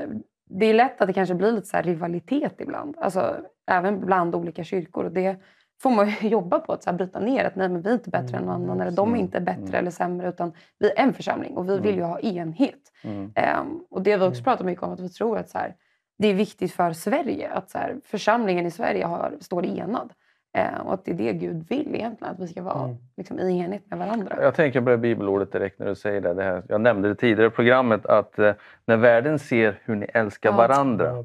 det 0.51 0.67
är 0.67 0.75
lätt 0.75 1.01
att 1.01 1.07
det 1.07 1.13
kanske 1.13 1.35
blir 1.35 1.53
lite 1.53 1.67
så 1.67 1.77
rivalitet 1.81 2.55
ibland. 2.61 2.97
Alltså, 2.99 3.37
även 3.67 4.07
bland 4.07 4.35
olika 4.35 4.65
kyrkor. 4.65 5.05
Och 5.05 5.13
det 5.13 5.37
får 5.83 5.91
man 5.91 6.09
jobba 6.21 6.59
på, 6.59 6.73
att 6.73 6.83
så 6.83 6.91
här 6.91 6.97
bryta 6.97 7.21
ner. 7.21 7.45
Att 7.45 7.57
nej, 7.57 7.69
men 7.69 7.83
vi 7.83 7.89
är 7.91 7.95
inte 7.95 8.11
bättre 8.11 8.37
än 8.37 8.45
någon 8.45 8.55
annan. 8.63 8.81
Eller 8.81 8.91
de 8.91 9.15
är 9.15 9.19
inte 9.19 9.41
bättre 9.41 9.63
Mm. 9.63 9.75
eller 9.75 9.91
sämre. 9.91 10.29
Utan 10.29 10.53
vi 10.79 10.91
är 10.91 10.99
en 11.03 11.15
församling 11.15 11.57
och 11.57 11.69
vi 11.69 11.79
vill 11.79 11.95
ju 11.97 12.03
ha 12.03 12.21
enhet. 12.21 12.93
Mm. 13.05 13.33
Ehm, 13.35 13.81
och 13.91 14.03
det 14.03 14.13
har 14.13 14.19
vi 14.19 14.25
också 14.27 14.43
pratat 14.43 14.67
mycket 14.67 14.83
om. 14.85 14.93
Att 14.93 15.01
vi 15.01 15.09
tror 15.09 15.39
att 15.39 15.49
så 15.49 15.59
här, 15.59 15.75
det 16.19 16.29
är 16.29 16.35
viktigt 16.35 16.73
för 16.73 16.93
Sverige. 16.93 17.51
Att 17.51 17.71
så 17.71 17.79
här, 17.79 17.97
församlingen 18.05 18.67
i 18.67 18.71
Sverige 18.71 19.05
har, 19.05 19.37
står 19.41 19.65
enad. 19.67 20.13
Eh, 20.55 20.81
och 20.87 20.95
att 20.95 21.05
det 21.05 21.11
är 21.11 21.15
det 21.15 21.33
Gud 21.33 21.67
vill 21.69 21.95
egentligen, 21.95 22.33
att 22.35 22.41
vi 22.41 22.49
ska 22.49 22.63
vara 22.63 22.85
Mm. 22.85 22.97
liksom, 23.17 23.39
i 23.39 23.59
enhet 23.61 23.83
med 23.91 23.99
varandra. 23.99 24.37
Jag 24.43 24.55
tänker 24.55 24.81
på 24.81 24.91
det 24.91 24.99
bibelordet 24.99 25.53
direkt 25.53 25.79
när 25.79 25.87
du 25.87 25.95
säger 25.95 26.21
det. 26.21 26.35
det 26.35 26.43
här. 26.43 26.63
Jag 26.69 26.81
nämnde 26.81 27.09
det 27.09 27.15
tidigare 27.15 27.47
i 27.47 27.51
programmet 27.51 28.07
att 28.07 28.39
eh, 28.39 28.53
när 28.85 28.97
världen 28.97 29.39
ser 29.39 29.79
hur 29.85 29.95
ni 29.97 30.07
älskar 30.15 30.51
Ja. 30.51 30.57
varandra 30.57 31.25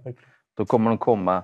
då 0.58 0.66
kommer 0.66 0.90
de 0.90 0.98
komma 0.98 1.44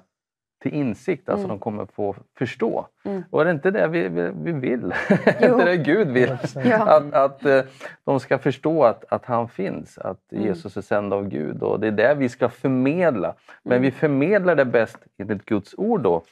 till 0.61 0.73
insikt, 0.73 1.29
alltså 1.29 1.45
Mm. 1.45 1.57
de 1.57 1.59
kommer 1.59 1.85
få 1.85 2.15
förstå. 2.37 2.87
Mm. 3.05 3.23
Och 3.29 3.41
är 3.41 3.45
det 3.45 3.51
inte 3.51 3.71
det 3.71 3.87
vi, 3.87 4.07
vi, 4.09 4.31
vi 4.43 4.51
vill? 4.51 4.93
är 5.25 5.53
inte 5.53 5.65
det 5.65 5.77
Gud 5.77 6.07
vill? 6.07 6.37
Ja. 6.65 6.97
Att, 6.97 7.13
att 7.13 7.45
eh, 7.45 7.61
de 8.03 8.19
ska 8.19 8.37
förstå 8.37 8.83
att, 8.83 9.05
att 9.13 9.25
han 9.25 9.47
finns, 9.49 9.97
att 9.97 10.31
Mm. 10.31 10.45
Jesus 10.45 10.77
är 10.77 10.81
sänd 10.81 11.13
av 11.13 11.27
Gud. 11.29 11.63
Och 11.63 11.79
det 11.79 11.87
är 11.87 11.91
det 11.91 12.15
vi 12.15 12.29
ska 12.29 12.49
förmedla. 12.49 13.33
Men 13.63 13.71
Mm. 13.77 13.81
vi 13.81 13.91
förmedlar 13.91 14.55
det 14.55 14.65
bäst 14.65 14.97
enligt 15.17 15.45
Guds 15.45 15.73
ord 15.77 16.01
då 16.01 16.23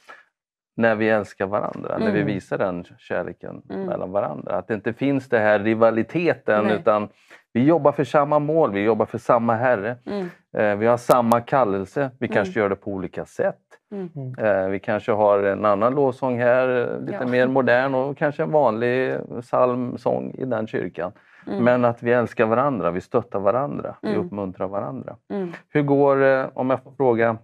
när 0.76 0.94
vi 0.94 1.08
älskar 1.08 1.46
varandra, 1.46 1.98
när 1.98 2.12
vi 2.12 2.20
Mm. 2.20 2.26
visar 2.26 2.58
den 2.58 2.84
kärleken 2.98 3.62
Mm. 3.70 3.86
mellan 3.86 4.12
varandra. 4.12 4.56
Att 4.56 4.68
det 4.68 4.74
inte 4.74 4.92
finns 4.92 5.28
det 5.28 5.38
här 5.38 5.58
rivaliteten 5.58 6.64
Nej. 6.64 6.76
utan 6.76 7.08
vi 7.52 7.64
jobbar 7.64 7.92
för 7.92 8.04
samma 8.04 8.38
mål, 8.38 8.72
vi 8.72 8.80
jobbar 8.80 9.06
för 9.06 9.18
samma 9.18 9.54
Herre. 9.54 9.96
Mm. 10.06 10.26
Eh, 10.56 10.76
vi 10.78 10.86
har 10.86 10.96
samma 10.96 11.40
kallelse, 11.40 12.10
vi 12.20 12.26
Mm. 12.26 12.34
kanske 12.34 12.60
gör 12.60 12.68
det 12.68 12.76
på 12.76 12.90
olika 12.90 13.24
sätt. 13.24 13.56
Mm. 13.92 14.34
Eh, 14.38 14.68
vi 14.68 14.78
kanske 14.78 15.12
har 15.12 15.42
en 15.42 15.64
annan 15.64 15.94
lovsång 15.94 16.38
här, 16.38 16.68
eh, 16.68 17.00
lite 17.00 17.18
Ja. 17.20 17.26
mer 17.26 17.46
modern 17.46 17.94
och 17.94 18.16
kanske 18.16 18.42
en 18.42 18.50
vanlig 18.52 19.16
psalmsång 19.40 20.30
i 20.38 20.44
den 20.44 20.66
kyrkan. 20.66 21.12
Mm. 21.46 21.64
Men 21.64 21.84
att 21.84 22.02
vi 22.02 22.12
älskar 22.12 22.46
varandra, 22.46 22.90
vi 22.90 23.00
stöttar 23.00 23.38
varandra, 23.40 23.96
vi 24.02 24.08
Mm. 24.14 24.26
uppmuntrar 24.26 24.68
varandra. 24.68 25.16
Mm. 25.30 25.52
Hur 25.68 25.82
går, 25.82 26.22
eh, 26.24 26.46
om 26.54 26.70
jag 26.70 26.82
får 26.82 26.90
fråga, 26.92 27.36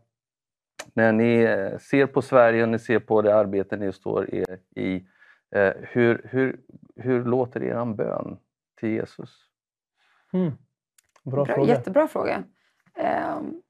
när 0.95 1.13
ni 1.13 1.41
eh, 1.41 1.79
ser 1.79 2.07
på 2.07 2.23
Sverige 2.23 2.63
och 2.63 2.69
ni 2.69 2.79
ser 2.79 2.99
på 2.99 3.23
det 3.23 3.35
arbete 3.35 3.77
ni 3.77 3.93
står 3.93 4.35
i, 4.77 5.07
eh, 5.55 5.73
hur, 5.83 6.29
hur, 6.31 6.61
hur 6.97 7.25
låter 7.25 7.63
er 7.63 7.95
bön 7.95 8.39
till 8.81 8.89
Jesus? 8.89 9.37
Mm. 10.33 10.53
Bra, 11.25 11.45
Bra, 11.45 11.55
fråga. 11.55 11.69
Jättebra 11.69 12.09
fråga. 12.09 12.45
Ehm, 12.95 13.63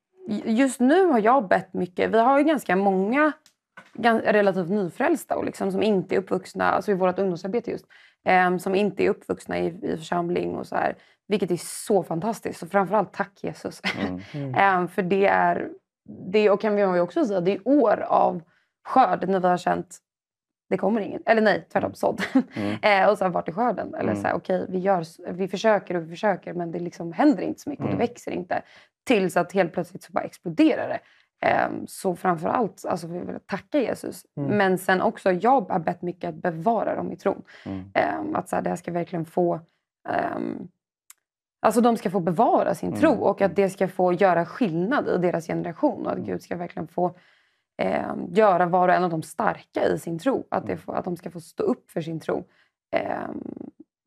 Just 0.44 0.80
nu 0.80 1.04
har 1.04 1.18
jag 1.18 1.48
bett 1.48 1.74
mycket. 1.74 2.10
Vi 2.10 2.18
har 2.18 2.38
ju 2.38 2.44
ganska 2.44 2.76
många 2.76 3.32
relativt 4.24 4.68
nyfrälsta 4.68 5.36
och 5.36 5.44
liksom, 5.44 5.72
som 5.72 5.82
inte 5.82 6.14
är 6.14 6.18
uppvuxna, 6.18 6.70
alltså 6.70 6.90
i 6.90 6.94
vårt 6.94 7.18
ungdomsarbete 7.18 7.70
just, 7.70 7.86
ehm, 8.24 8.58
som 8.58 8.74
inte 8.74 9.04
är 9.04 9.10
uppvuxna 9.10 9.58
i, 9.58 9.66
i 9.66 9.96
församling 9.96 10.56
och 10.56 10.66
så 10.66 10.74
här. 10.76 10.96
Vilket 11.28 11.50
är 11.50 11.56
så 11.56 12.02
fantastiskt. 12.02 12.60
Så 12.60 12.66
framförallt 12.66 13.12
tack 13.12 13.32
Jesus. 13.42 13.80
Mm. 14.34 14.54
Ehm, 14.58 14.88
för 14.88 15.02
det 15.02 15.26
är, 15.26 15.68
det, 16.08 16.50
och 16.50 16.60
kan 16.60 16.76
vi 16.76 17.00
också 17.00 17.26
säga, 17.26 17.40
det 17.40 17.52
är 17.52 17.68
år 17.68 18.00
av 18.00 18.42
skörd 18.84 19.28
när 19.28 19.40
vi 19.40 19.48
har 19.48 19.56
känt 19.56 19.98
det 20.70 20.76
kommer 20.78 21.00
ingen. 21.00 21.22
Eller 21.26 21.42
nej, 21.42 21.66
tvärtom 21.72 21.94
sådd. 21.94 22.22
Mm. 22.54 22.76
eh, 22.82 23.10
och 23.10 23.18
sen 23.18 23.32
vart 23.32 23.48
är 23.48 23.52
skörden? 23.52 23.94
Eller 23.94 24.10
Mm. 24.10 24.22
så 24.22 24.28
här, 24.28 24.34
okej, 24.34 24.66
vi, 24.68 24.78
gör, 24.78 25.32
vi 25.32 25.48
försöker 25.48 25.94
och 25.94 26.02
vi 26.02 26.08
försöker 26.08 26.52
men 26.52 26.70
det 26.72 26.78
liksom 26.78 27.12
händer 27.12 27.42
inte 27.42 27.60
så 27.60 27.70
mycket. 27.70 27.84
Mm. 27.84 27.98
Det 27.98 28.06
växer 28.06 28.30
inte. 28.30 28.62
Tills 29.06 29.36
att 29.36 29.52
helt 29.52 29.72
plötsligt 29.72 30.02
så 30.02 30.12
bara 30.12 30.24
exploderar 30.24 30.88
det. 30.88 31.00
Ehm, 31.46 31.86
så 31.86 32.16
framför 32.16 32.48
allt, 32.48 32.84
alltså 32.88 33.06
vi 33.06 33.18
vill 33.18 33.38
tacka 33.46 33.78
Jesus. 33.80 34.22
Mm. 34.36 34.56
Men 34.56 34.78
sen 34.78 35.00
också, 35.02 35.32
jag 35.32 35.70
har 35.70 35.78
bett 35.78 36.02
mycket 36.02 36.28
att 36.28 36.34
bevara 36.34 36.94
dem 36.96 37.12
i 37.12 37.16
tron. 37.16 37.42
Mm. 37.66 37.90
Ehm, 37.94 38.34
att 38.36 38.48
så 38.48 38.56
här, 38.56 38.62
det 38.62 38.70
här 38.70 38.76
ska 38.76 38.92
verkligen 38.92 39.24
få... 39.24 39.60
ehm, 40.08 40.68
Alltså 41.60 41.80
de 41.80 41.96
ska 41.96 42.10
få 42.10 42.20
bevara 42.20 42.74
sin 42.74 42.88
Mm. 42.88 43.00
tro 43.00 43.12
och 43.14 43.40
att 43.40 43.56
det 43.56 43.70
ska 43.70 43.88
få 43.88 44.12
göra 44.12 44.46
skillnad 44.46 45.08
i 45.08 45.18
deras 45.18 45.46
generation. 45.46 46.06
Och 46.06 46.12
att 46.12 46.18
Gud 46.18 46.42
ska 46.42 46.56
verkligen 46.56 46.88
få 46.88 47.16
eh, 47.82 48.14
göra 48.28 48.66
var 48.66 48.88
och 48.88 48.94
en 48.94 49.04
av 49.04 49.10
dem 49.10 49.22
starka 49.22 49.84
i 49.84 49.98
sin 49.98 50.18
tro. 50.18 50.46
Att, 50.50 50.64
Mm. 50.64 50.76
det 50.76 50.82
får, 50.82 50.94
att 50.94 51.04
de 51.04 51.16
ska 51.16 51.30
få 51.30 51.40
stå 51.40 51.62
upp 51.62 51.90
för 51.90 52.00
sin 52.00 52.20
tro. 52.20 52.44
Eh, 52.96 53.28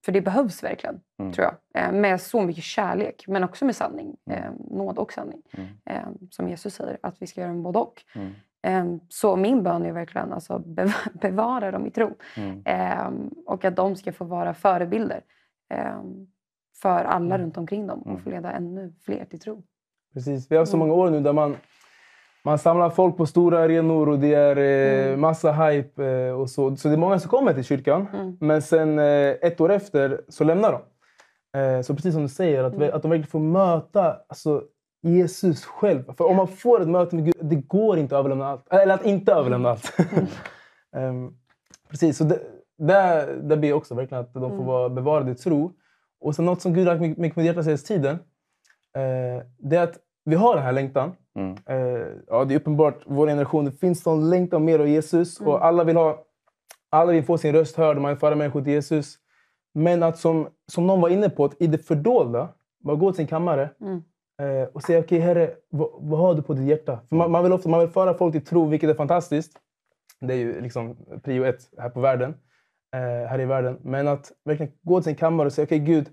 för 0.06 0.12
det 0.12 0.22
behövs 0.22 0.64
verkligen, 0.64 1.00
Mm. 1.20 1.34
tror 1.34 1.48
jag. 1.74 1.84
Eh, 1.84 1.92
med 1.92 2.22
så 2.22 2.42
mycket 2.42 2.64
kärlek, 2.64 3.24
men 3.28 3.44
också 3.44 3.66
med 3.66 3.76
sanning. 3.76 4.16
Eh, 4.30 4.52
nåd 4.70 4.98
och 4.98 5.14
sanning. 5.14 5.42
Mm. 5.54 5.68
Eh, 5.86 6.10
som 6.32 6.50
Jesus 6.50 6.74
säger, 6.76 6.98
att 7.04 7.22
vi 7.22 7.28
ska 7.28 7.42
göra 7.42 7.52
en 7.52 7.64
både 7.64 7.80
och. 7.80 8.04
Mm. 8.16 8.32
Eh, 8.64 9.02
så 9.10 9.36
min 9.36 9.64
bön 9.64 9.86
är 9.86 9.92
verkligen 9.92 10.34
alltså 10.34 10.58
bev- 10.58 11.10
bevara 11.22 11.72
dem 11.72 11.86
i 11.88 11.92
tro. 11.92 12.12
Mm. 12.38 12.62
Eh, 12.66 13.12
och 13.46 13.66
att 13.66 13.76
de 13.76 13.96
ska 13.96 14.14
få 14.14 14.26
vara 14.26 14.54
förebilder 14.54 15.22
för 16.82 17.04
alla 17.04 17.38
runt 17.38 17.58
omkring 17.58 17.88
dem 17.88 18.02
och 18.02 18.22
få 18.22 18.30
leda 18.30 18.52
ännu 18.52 18.94
fler 19.06 19.26
till 19.26 19.40
tro. 19.40 19.64
Precis. 20.14 20.52
Vi 20.52 20.58
har 20.58 20.66
så 20.66 20.78
Mm. 20.78 20.88
många 20.88 21.02
år 21.02 21.10
nu 21.10 21.20
där 21.20 21.34
man, 21.34 21.56
man 22.46 22.60
samlar 22.60 22.90
folk 22.90 23.18
på 23.18 23.26
stora 23.26 23.60
arenor 23.60 24.10
och 24.10 24.20
det 24.20 24.34
är 24.34 24.58
eh, 24.58 25.08
Mm. 25.08 25.22
massa 25.22 25.52
hype. 25.52 26.06
Eh, 26.06 26.34
och 26.40 26.50
så. 26.50 26.76
så 26.76 26.88
det 26.88 26.94
är 26.96 26.98
många 26.98 27.20
som 27.20 27.30
kommer 27.30 27.54
till 27.54 27.64
kyrkan. 27.64 28.08
Mm. 28.14 28.38
Men 28.40 28.62
sen 28.62 29.00
eh, 29.00 29.06
ett 29.42 29.62
år 29.62 29.72
efter 29.72 30.22
så 30.28 30.44
lämnar 30.44 30.72
de. 30.72 30.82
Eh, 31.60 31.82
så 31.82 31.96
precis 31.96 32.14
som 32.14 32.24
du 32.24 32.30
säger, 32.30 32.64
att, 32.64 32.74
Mm. 32.74 32.94
att 32.94 33.02
de 33.02 33.12
verkligen 33.12 33.28
får 33.32 33.40
möta 33.40 34.18
alltså, 34.30 34.64
Jesus 35.04 35.66
själv. 35.66 36.14
För 36.18 36.26
om 36.26 36.36
man 36.36 36.48
får 36.48 36.82
ett 36.82 36.88
möte 36.88 37.16
med 37.16 37.26
Gud, 37.26 37.36
det 37.42 37.56
går 37.56 37.98
inte 37.98 38.16
att 38.16 38.20
överlämna 38.20 38.48
allt. 38.48 38.74
Eller 38.74 38.94
att 38.94 39.06
inte 39.06 39.34
överlämna 39.34 39.70
allt. 39.70 39.94
Ehm, 40.96 41.34
precis, 41.90 42.18
så 42.18 42.24
det, 42.24 42.40
där, 42.78 43.36
där 43.44 43.58
ber 43.58 43.68
jag 43.68 43.78
också 43.78 43.96
verkligen 43.96 44.24
att 44.24 44.34
de 44.34 44.42
får 44.42 44.50
Mm. 44.56 44.66
vara 44.66 44.90
bevarade 44.90 45.32
i 45.32 45.36
tro. 45.36 45.72
Och 46.22 46.36
sen 46.36 46.46
något 46.46 46.62
som 46.62 46.74
Gud 46.74 46.88
har 46.88 46.96
lagt 46.96 47.18
mycket 47.18 47.36
på 47.36 47.42
hjärtat 47.42 47.66
senaste 47.66 47.88
tiden. 47.88 48.16
Eh, 48.96 49.46
det 49.58 49.76
är 49.76 49.84
att 49.84 49.98
vi 50.26 50.36
har 50.36 50.56
den 50.56 50.64
här 50.64 50.72
längtan. 50.72 51.12
Mm. 51.36 51.56
Eh, 51.66 52.08
ja, 52.28 52.46
det 52.46 52.54
är 52.54 52.60
uppenbart, 52.60 53.00
vår 53.06 53.28
generation, 53.28 53.66
det 53.66 53.72
finns 53.72 54.04
sån 54.04 54.30
längtan 54.30 54.66
mer 54.66 54.80
av 54.80 54.88
Jesus. 54.88 55.40
Mm. 55.40 55.52
Och 55.52 55.66
alla 55.66 55.84
vill, 55.84 55.96
ha, 55.98 56.24
alla 56.90 57.12
vill 57.12 57.24
få 57.24 57.38
sin 57.38 57.54
röst 57.54 57.76
hörd, 57.78 57.98
man 57.98 58.10
vill 58.10 58.20
föra 58.20 58.36
människor 58.36 58.62
till 58.62 58.74
Jesus. 58.74 59.16
Men 59.74 60.04
att 60.04 60.18
som, 60.18 60.48
som 60.72 60.88
någon 60.88 61.02
var 61.02 61.10
inne 61.10 61.30
på, 61.30 61.46
att 61.46 61.62
i 61.62 61.68
det 61.68 61.78
fördolda, 61.78 62.50
bara 62.80 62.96
gå 62.96 63.12
till 63.12 63.18
sin 63.18 63.28
kammare 63.28 63.70
Mm. 63.82 64.04
eh, 64.42 64.68
och 64.74 64.84
säga 64.84 65.00
okej 65.00 65.20
herre, 65.20 65.52
vad, 65.70 65.90
vad 66.00 66.20
har 66.20 66.34
du 66.34 66.42
på 66.42 66.54
ditt 66.54 66.68
hjärta? 66.68 67.00
För 67.10 67.16
man, 67.16 67.32
man, 67.32 67.44
vill 67.44 67.54
ofta, 67.54 67.70
man 67.70 67.80
vill 67.80 67.90
föra 67.90 68.14
folk 68.14 68.32
till 68.32 68.46
tro, 68.46 68.66
vilket 68.66 68.90
är 68.90 68.94
fantastiskt. 68.94 69.58
Det 70.20 70.34
är 70.34 70.38
ju 70.38 70.62
liksom 70.62 70.98
prio 71.24 71.44
ett 71.44 71.60
här 71.78 71.90
på 71.90 72.00
världen. 72.00 72.34
Eh, 72.96 73.28
här 73.30 73.40
i 73.42 73.46
världen. 73.46 73.78
Men 73.84 74.08
att 74.08 74.32
verkligen 74.46 74.72
gå 74.82 75.00
till 75.00 75.04
sin 75.04 75.16
kammare 75.16 75.46
och 75.48 75.54
säga 75.54 75.66
okej 75.66 75.80
Gud, 75.80 76.08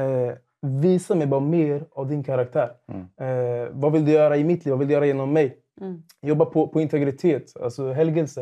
eh, 0.00 0.34
visa 0.62 1.14
mig 1.14 1.26
bara 1.26 1.40
mer 1.40 1.84
av 1.92 2.08
din 2.08 2.22
karaktär. 2.24 2.70
Mm. 2.92 3.02
Eh, 3.20 3.68
vad 3.72 3.92
vill 3.92 4.04
du 4.04 4.12
göra 4.12 4.36
i 4.36 4.44
mitt 4.44 4.64
liv? 4.64 4.70
Vad 4.72 4.78
vill 4.78 4.88
du 4.88 4.94
göra 4.94 5.06
genom 5.06 5.32
mig? 5.32 5.56
Mm. 5.80 6.02
Jobba 6.22 6.44
på, 6.44 6.68
på 6.68 6.80
integritet, 6.80 7.52
alltså 7.62 7.92
helgelse. 7.92 8.40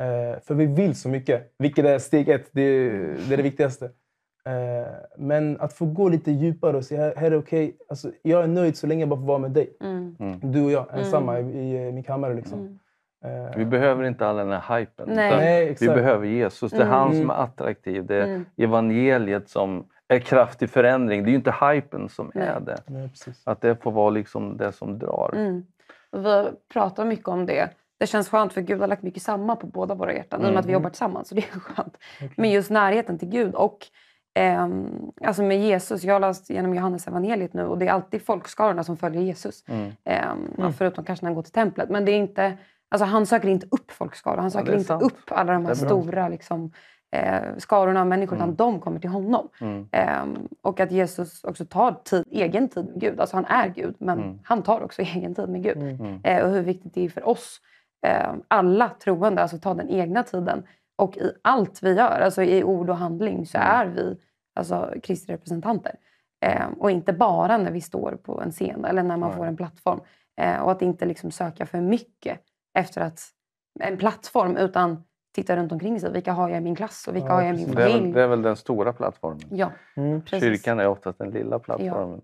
Eh, 0.00 0.40
för 0.42 0.54
vi 0.54 0.66
vill 0.66 0.94
så 0.94 1.08
mycket, 1.08 1.54
vilket 1.58 1.84
är 1.84 1.98
steg 1.98 2.28
ett. 2.28 2.48
Det, 2.52 2.62
är- 2.62 3.16
det 3.28 3.32
är 3.34 3.36
det 3.36 3.42
viktigaste. 3.42 3.84
Eh, 4.46 4.92
men 5.18 5.60
att 5.60 5.72
få 5.72 5.86
gå 5.86 6.08
lite 6.08 6.30
djupare 6.32 6.76
och 6.76 6.84
säga, 6.84 7.12
herre 7.16 7.36
okej, 7.36 7.76
alltså, 7.88 8.10
jag 8.22 8.42
är 8.44 8.46
nöjd 8.48 8.76
så 8.76 8.86
länge 8.86 9.02
jag 9.02 9.08
bara 9.08 9.20
får 9.20 9.26
vara 9.26 9.38
med 9.38 9.50
dig. 9.50 9.76
Mm. 9.80 10.16
Mm. 10.20 10.52
Du 10.52 10.64
och 10.64 10.70
jag, 10.70 10.86
Mm. 10.88 11.00
ensamma 11.00 11.40
i, 11.40 11.76
i 11.88 11.92
min 11.92 12.04
kammare. 12.04 12.34
Liksom. 12.34 12.58
Mm. 12.60 12.78
Eh, 13.24 13.56
Vi 13.56 13.64
behöver 13.64 14.04
inte 14.04 14.26
all 14.26 14.36
den 14.36 14.52
här 14.52 14.78
hypen. 14.78 15.08
Nej. 15.08 15.28
utan 15.28 15.38
Nej, 15.40 15.76
vi 15.80 15.86
behöver 15.88 16.26
Jesus. 16.26 16.72
Det 16.72 16.76
är 16.78 16.80
Mm. 16.82 16.92
han 16.94 17.08
som 17.08 17.16
Mm. 17.20 17.30
är 17.30 17.34
attraktiv. 17.34 18.06
Det 18.06 18.16
är 18.16 18.24
Mm. 18.24 18.44
evangeliet 18.56 19.48
som 19.48 19.86
är 20.08 20.18
kraftig 20.18 20.70
förändring. 20.70 21.22
Det 21.24 21.28
är 21.28 21.30
ju 21.30 21.36
inte 21.36 21.54
hypen 21.70 22.08
som 22.08 22.30
Nej. 22.34 22.46
är 22.48 22.60
det. 22.60 22.76
Nej. 22.86 23.10
Att 23.44 23.60
det 23.60 23.82
får 23.82 23.92
vara 23.92 24.10
liksom 24.10 24.56
det 24.56 24.72
som 24.72 24.98
drar. 24.98 25.32
Mm. 25.36 25.64
Vi 26.12 26.50
pratar 26.72 27.04
mycket 27.04 27.28
om 27.28 27.46
det. 27.46 27.68
Det 27.98 28.06
känns 28.06 28.28
skönt 28.28 28.52
för 28.52 28.60
Gud 28.60 28.80
har 28.80 28.86
lagt 28.88 29.02
mycket 29.02 29.22
samma 29.22 29.56
på 29.56 29.66
båda 29.66 29.94
våra 29.94 30.12
hjärtan. 30.14 30.40
I 30.44 30.48
och 30.48 30.50
med 30.50 30.58
att 30.58 30.64
vi 30.66 30.70
Mm. 30.70 30.80
jobbar 30.80 30.90
tillsammans. 30.90 31.28
Så 31.28 31.34
det 31.34 31.40
är 31.40 31.60
skönt. 31.60 31.96
Men 32.36 32.50
just 32.50 32.70
närheten 32.70 33.18
till 33.18 33.28
Gud 33.28 33.54
och 33.54 33.78
ehm, 34.34 34.88
alltså 35.24 35.42
med 35.42 35.60
Jesus. 35.60 36.04
Jag 36.04 36.14
har 36.14 36.20
läst 36.20 36.50
genom 36.50 36.74
Johannes 36.74 37.08
evangeliet 37.08 37.52
nu 37.54 37.64
och 37.66 37.78
det 37.78 37.86
är 37.88 37.92
alltid 37.92 38.22
folkskarorna 38.26 38.84
som 38.84 38.96
följer 38.96 39.22
Jesus. 39.22 39.64
Mm. 39.68 39.90
Ehm, 40.04 40.38
ja, 40.58 40.72
förutom 40.72 41.04
kanske 41.04 41.24
när 41.24 41.28
han 41.30 41.34
går 41.34 41.42
till 41.42 41.52
templet. 41.52 41.88
Men 41.90 42.04
det 42.04 42.12
är 42.12 42.16
inte, 42.16 42.56
alltså 42.88 43.04
han 43.04 43.26
söker 43.26 43.48
inte 43.48 43.66
upp 43.70 43.90
folkskaror. 43.90 44.36
Han 44.36 44.44
Ja, 44.44 44.50
söker 44.50 44.68
är 44.72 44.74
inte 44.74 44.84
sant. 44.86 45.02
upp 45.02 45.18
alla 45.28 45.52
de 45.52 45.66
här 45.66 45.74
stora 45.74 46.28
liksom, 46.28 46.72
eh, 47.12 47.40
skarorna 47.58 48.00
av 48.00 48.06
människor. 48.06 48.36
Mm. 48.36 48.44
Utan 48.50 48.56
de 48.56 48.80
kommer 48.80 49.00
till 49.00 49.10
honom. 49.10 49.48
Mm. 49.60 49.88
Ehm, 49.92 50.48
och 50.62 50.80
att 50.80 50.92
Jesus 50.92 51.44
också 51.44 51.64
tar 51.64 51.92
tid, 52.04 52.24
egen 52.30 52.68
tid 52.68 52.84
med 52.86 53.00
Gud. 53.00 53.20
Alltså 53.20 53.36
han 53.36 53.44
är 53.44 53.68
Gud, 53.68 53.94
men 53.98 54.18
Mm. 54.18 54.38
han 54.44 54.62
tar 54.62 54.80
också 54.80 55.02
egen 55.16 55.34
tid 55.34 55.48
med 55.48 55.62
Gud. 55.62 55.76
Mm. 55.76 56.20
Eh, 56.24 56.44
och 56.44 56.50
hur 56.50 56.62
viktigt 56.62 56.94
det 56.94 57.04
är 57.04 57.08
för 57.08 57.28
oss, 57.28 57.60
eh, 58.06 58.32
alla 58.48 58.88
troende, 58.88 59.42
alltså 59.42 59.58
ta 59.58 59.74
den 59.74 59.88
egna 59.88 60.22
tiden. 60.22 60.62
Och 60.96 61.16
i 61.16 61.32
allt 61.42 61.82
vi 61.82 61.94
gör, 61.94 62.20
alltså 62.20 62.42
i 62.42 62.64
ord 62.64 62.90
och 62.90 62.96
handling, 62.96 63.46
så 63.46 63.58
Mm. 63.58 63.70
är 63.70 63.86
vi 63.86 64.16
alltså, 64.54 64.94
Kristi 65.02 65.32
representanter. 65.32 65.94
Eh, 66.46 66.66
och 66.78 66.90
inte 66.90 67.12
bara 67.12 67.58
när 67.58 67.70
vi 67.70 67.80
står 67.80 68.12
på 68.22 68.40
en 68.40 68.50
scen 68.50 68.84
eller 68.84 69.02
när 69.02 69.16
man 69.16 69.32
får 69.36 69.46
en 69.46 69.56
plattform. 69.56 70.00
Eh, 70.40 70.58
och 70.60 70.70
att 70.72 70.82
inte 70.82 71.06
liksom 71.06 71.30
söka 71.30 71.66
för 71.66 71.80
mycket 71.80 72.40
efter 72.78 73.00
att, 73.00 73.20
en 73.80 73.96
plattform, 73.96 74.56
utan 74.56 75.04
titta 75.34 75.56
runt 75.56 75.72
omkring 75.72 76.00
sig. 76.00 76.12
Vilka 76.12 76.32
har 76.32 76.48
jag 76.48 76.58
i 76.58 76.60
min 76.60 76.76
klass 76.76 77.08
och 77.08 77.14
vilka 77.16 77.28
Ja, 77.28 77.34
har 77.34 77.42
jag 77.42 77.54
i 77.54 77.56
min 77.56 77.74
precis. 77.74 77.76
Det, 77.76 77.82
är 77.82 77.88
familj? 77.88 78.04
väl, 78.04 78.12
det 78.14 78.22
är 78.22 78.26
väl 78.28 78.42
den 78.42 78.56
stora 78.56 78.92
plattformen. 78.92 79.40
Ja, 79.50 79.70
Mm. 79.96 80.26
Kyrkan 80.26 80.80
är 80.80 80.86
oftast 80.88 81.18
den 81.18 81.30
lilla 81.30 81.58
plattformen. 81.58 82.20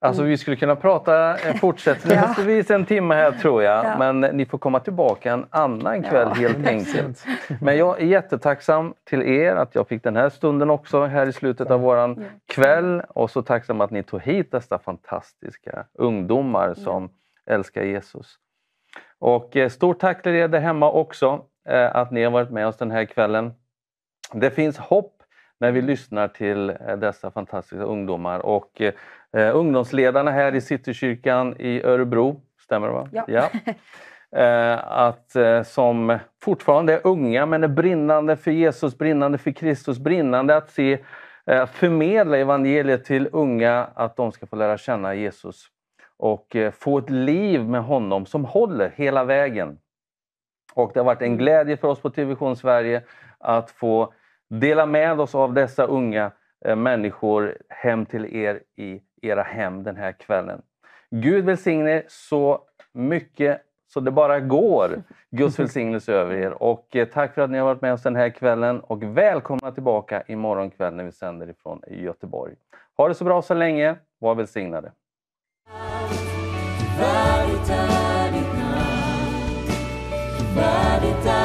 Alltså 0.00 0.22
vi 0.22 0.36
skulle 0.38 0.56
kunna 0.56 0.76
prata 0.76 1.36
fortsättningsvis 1.60 2.70
en 2.70 2.86
timme 2.86 3.14
här 3.14 3.32
tror 3.32 3.62
jag. 3.62 3.84
Ja. 3.84 3.98
Men 3.98 4.20
ni 4.20 4.46
får 4.46 4.58
komma 4.58 4.80
tillbaka 4.80 5.32
en 5.32 5.46
annan 5.50 6.02
kväll 6.02 6.28
Ja. 6.28 6.34
helt 6.34 6.66
enkelt. 6.66 7.24
Men 7.60 7.76
jag 7.76 8.00
är 8.00 8.04
jättetacksam 8.06 8.94
till 9.04 9.22
er 9.22 9.54
att 9.56 9.74
jag 9.74 9.88
fick 9.88 10.02
den 10.02 10.16
här 10.16 10.28
stunden 10.30 10.70
också 10.70 11.04
här 11.04 11.26
i 11.26 11.32
slutet 11.32 11.70
av 11.70 11.80
våran 11.80 12.24
kväll. 12.46 13.02
Och 13.08 13.30
så 13.30 13.42
tacksam 13.42 13.80
att 13.80 13.90
ni 13.90 14.02
tog 14.02 14.20
hit 14.22 14.52
dessa 14.52 14.78
fantastiska 14.78 15.84
ungdomar 15.94 16.74
som 16.74 17.10
älskar 17.46 17.82
Jesus. 17.82 18.36
Och 19.20 19.56
eh, 19.56 19.68
stort 19.68 20.00
tack 20.00 20.22
till 20.22 20.34
er 20.34 20.48
där 20.48 20.60
hemma 20.60 20.90
också 20.90 21.44
eh, 21.68 21.96
att 21.96 22.10
ni 22.10 22.24
har 22.24 22.30
varit 22.30 22.50
med 22.50 22.66
oss 22.66 22.76
den 22.76 22.90
här 22.90 23.04
kvällen. 23.04 23.52
Det 24.32 24.50
finns 24.50 24.78
hopp 24.78 25.14
när 25.60 25.72
vi 25.72 25.82
lyssnar 25.82 26.28
till 26.28 26.70
eh, 26.70 26.96
dessa 26.96 27.30
fantastiska 27.30 27.84
ungdomar 27.84 28.38
och 28.38 28.82
ungdomsledarna 29.32 30.30
här 30.30 30.54
i 30.54 30.60
Citykyrkan 30.60 31.56
i 31.58 31.82
Örebro, 31.82 32.40
stämmer 32.60 32.86
det 32.86 32.92
va? 32.92 33.08
Ja. 33.26 33.50
Eh, 34.36 34.92
att, 34.92 35.36
som 35.64 36.18
fortfarande 36.42 36.92
är 36.92 37.00
unga 37.04 37.46
men 37.46 37.64
är 37.64 37.68
brinnande 37.68 38.36
för 38.36 38.50
Jesus, 38.50 38.98
brinnande 38.98 39.38
för 39.38 39.50
Kristus, 39.50 39.98
brinnande 39.98 40.56
att 40.56 40.70
se 40.70 40.98
förmedla 41.72 42.38
evangeliet 42.38 43.04
till 43.04 43.28
unga 43.32 43.88
att 43.94 44.16
de 44.16 44.32
ska 44.32 44.46
få 44.46 44.56
lära 44.56 44.78
känna 44.78 45.14
Jesus 45.14 45.68
och 46.18 46.56
eh, 46.56 46.70
få 46.70 46.98
ett 46.98 47.10
liv 47.10 47.68
med 47.68 47.82
honom 47.82 48.26
som 48.26 48.44
håller 48.44 48.92
hela 48.96 49.24
vägen. 49.24 49.78
Och 50.74 50.90
det 50.94 51.00
har 51.00 51.04
varit 51.04 51.22
en 51.22 51.36
glädje 51.36 51.76
för 51.76 51.88
oss 51.88 52.00
på 52.00 52.10
TV 52.10 52.56
Sverige 52.56 53.02
att 53.38 53.70
få 53.70 54.12
dela 54.50 54.86
med 54.86 55.20
oss 55.20 55.34
av 55.34 55.54
dessa 55.54 55.84
unga 55.84 56.32
eh, 56.64 56.76
människor 56.76 57.58
hem 57.68 58.06
till 58.06 58.36
er 58.36 58.62
i 58.76 59.00
era 59.22 59.42
hem 59.42 59.82
den 59.82 59.96
här 59.96 60.12
kvällen. 60.12 60.62
Gud 61.10 61.44
välsigne 61.44 61.90
er 61.90 62.04
så 62.08 62.62
mycket 62.92 63.62
så 63.92 64.00
det 64.00 64.10
bara 64.10 64.40
går. 64.40 65.02
Guds 65.30 65.58
välsignelse 65.58 66.12
över 66.12 66.34
er. 66.34 66.62
Och 66.62 66.96
eh, 66.96 67.08
tack 67.08 67.34
för 67.34 67.42
att 67.42 67.50
ni 67.50 67.58
har 67.58 67.64
varit 67.64 67.82
med 67.82 67.92
oss 67.92 68.02
den 68.02 68.16
här 68.16 68.30
kvällen 68.30 68.80
och 68.80 69.02
välkomna 69.02 69.72
tillbaka 69.72 70.22
imorgon 70.26 70.70
kväll 70.70 70.94
när 70.94 71.04
vi 71.04 71.12
sänder 71.12 71.50
ifrån 71.50 71.82
Göteborg. 71.88 72.54
Ha 72.96 73.08
det 73.08 73.14
så 73.14 73.24
bra 73.24 73.42
så 73.42 73.54
länge. 73.54 73.96
Var 74.18 74.34
välsignade. 74.34 74.92
Värdigt 80.58 81.26
är 81.26 81.37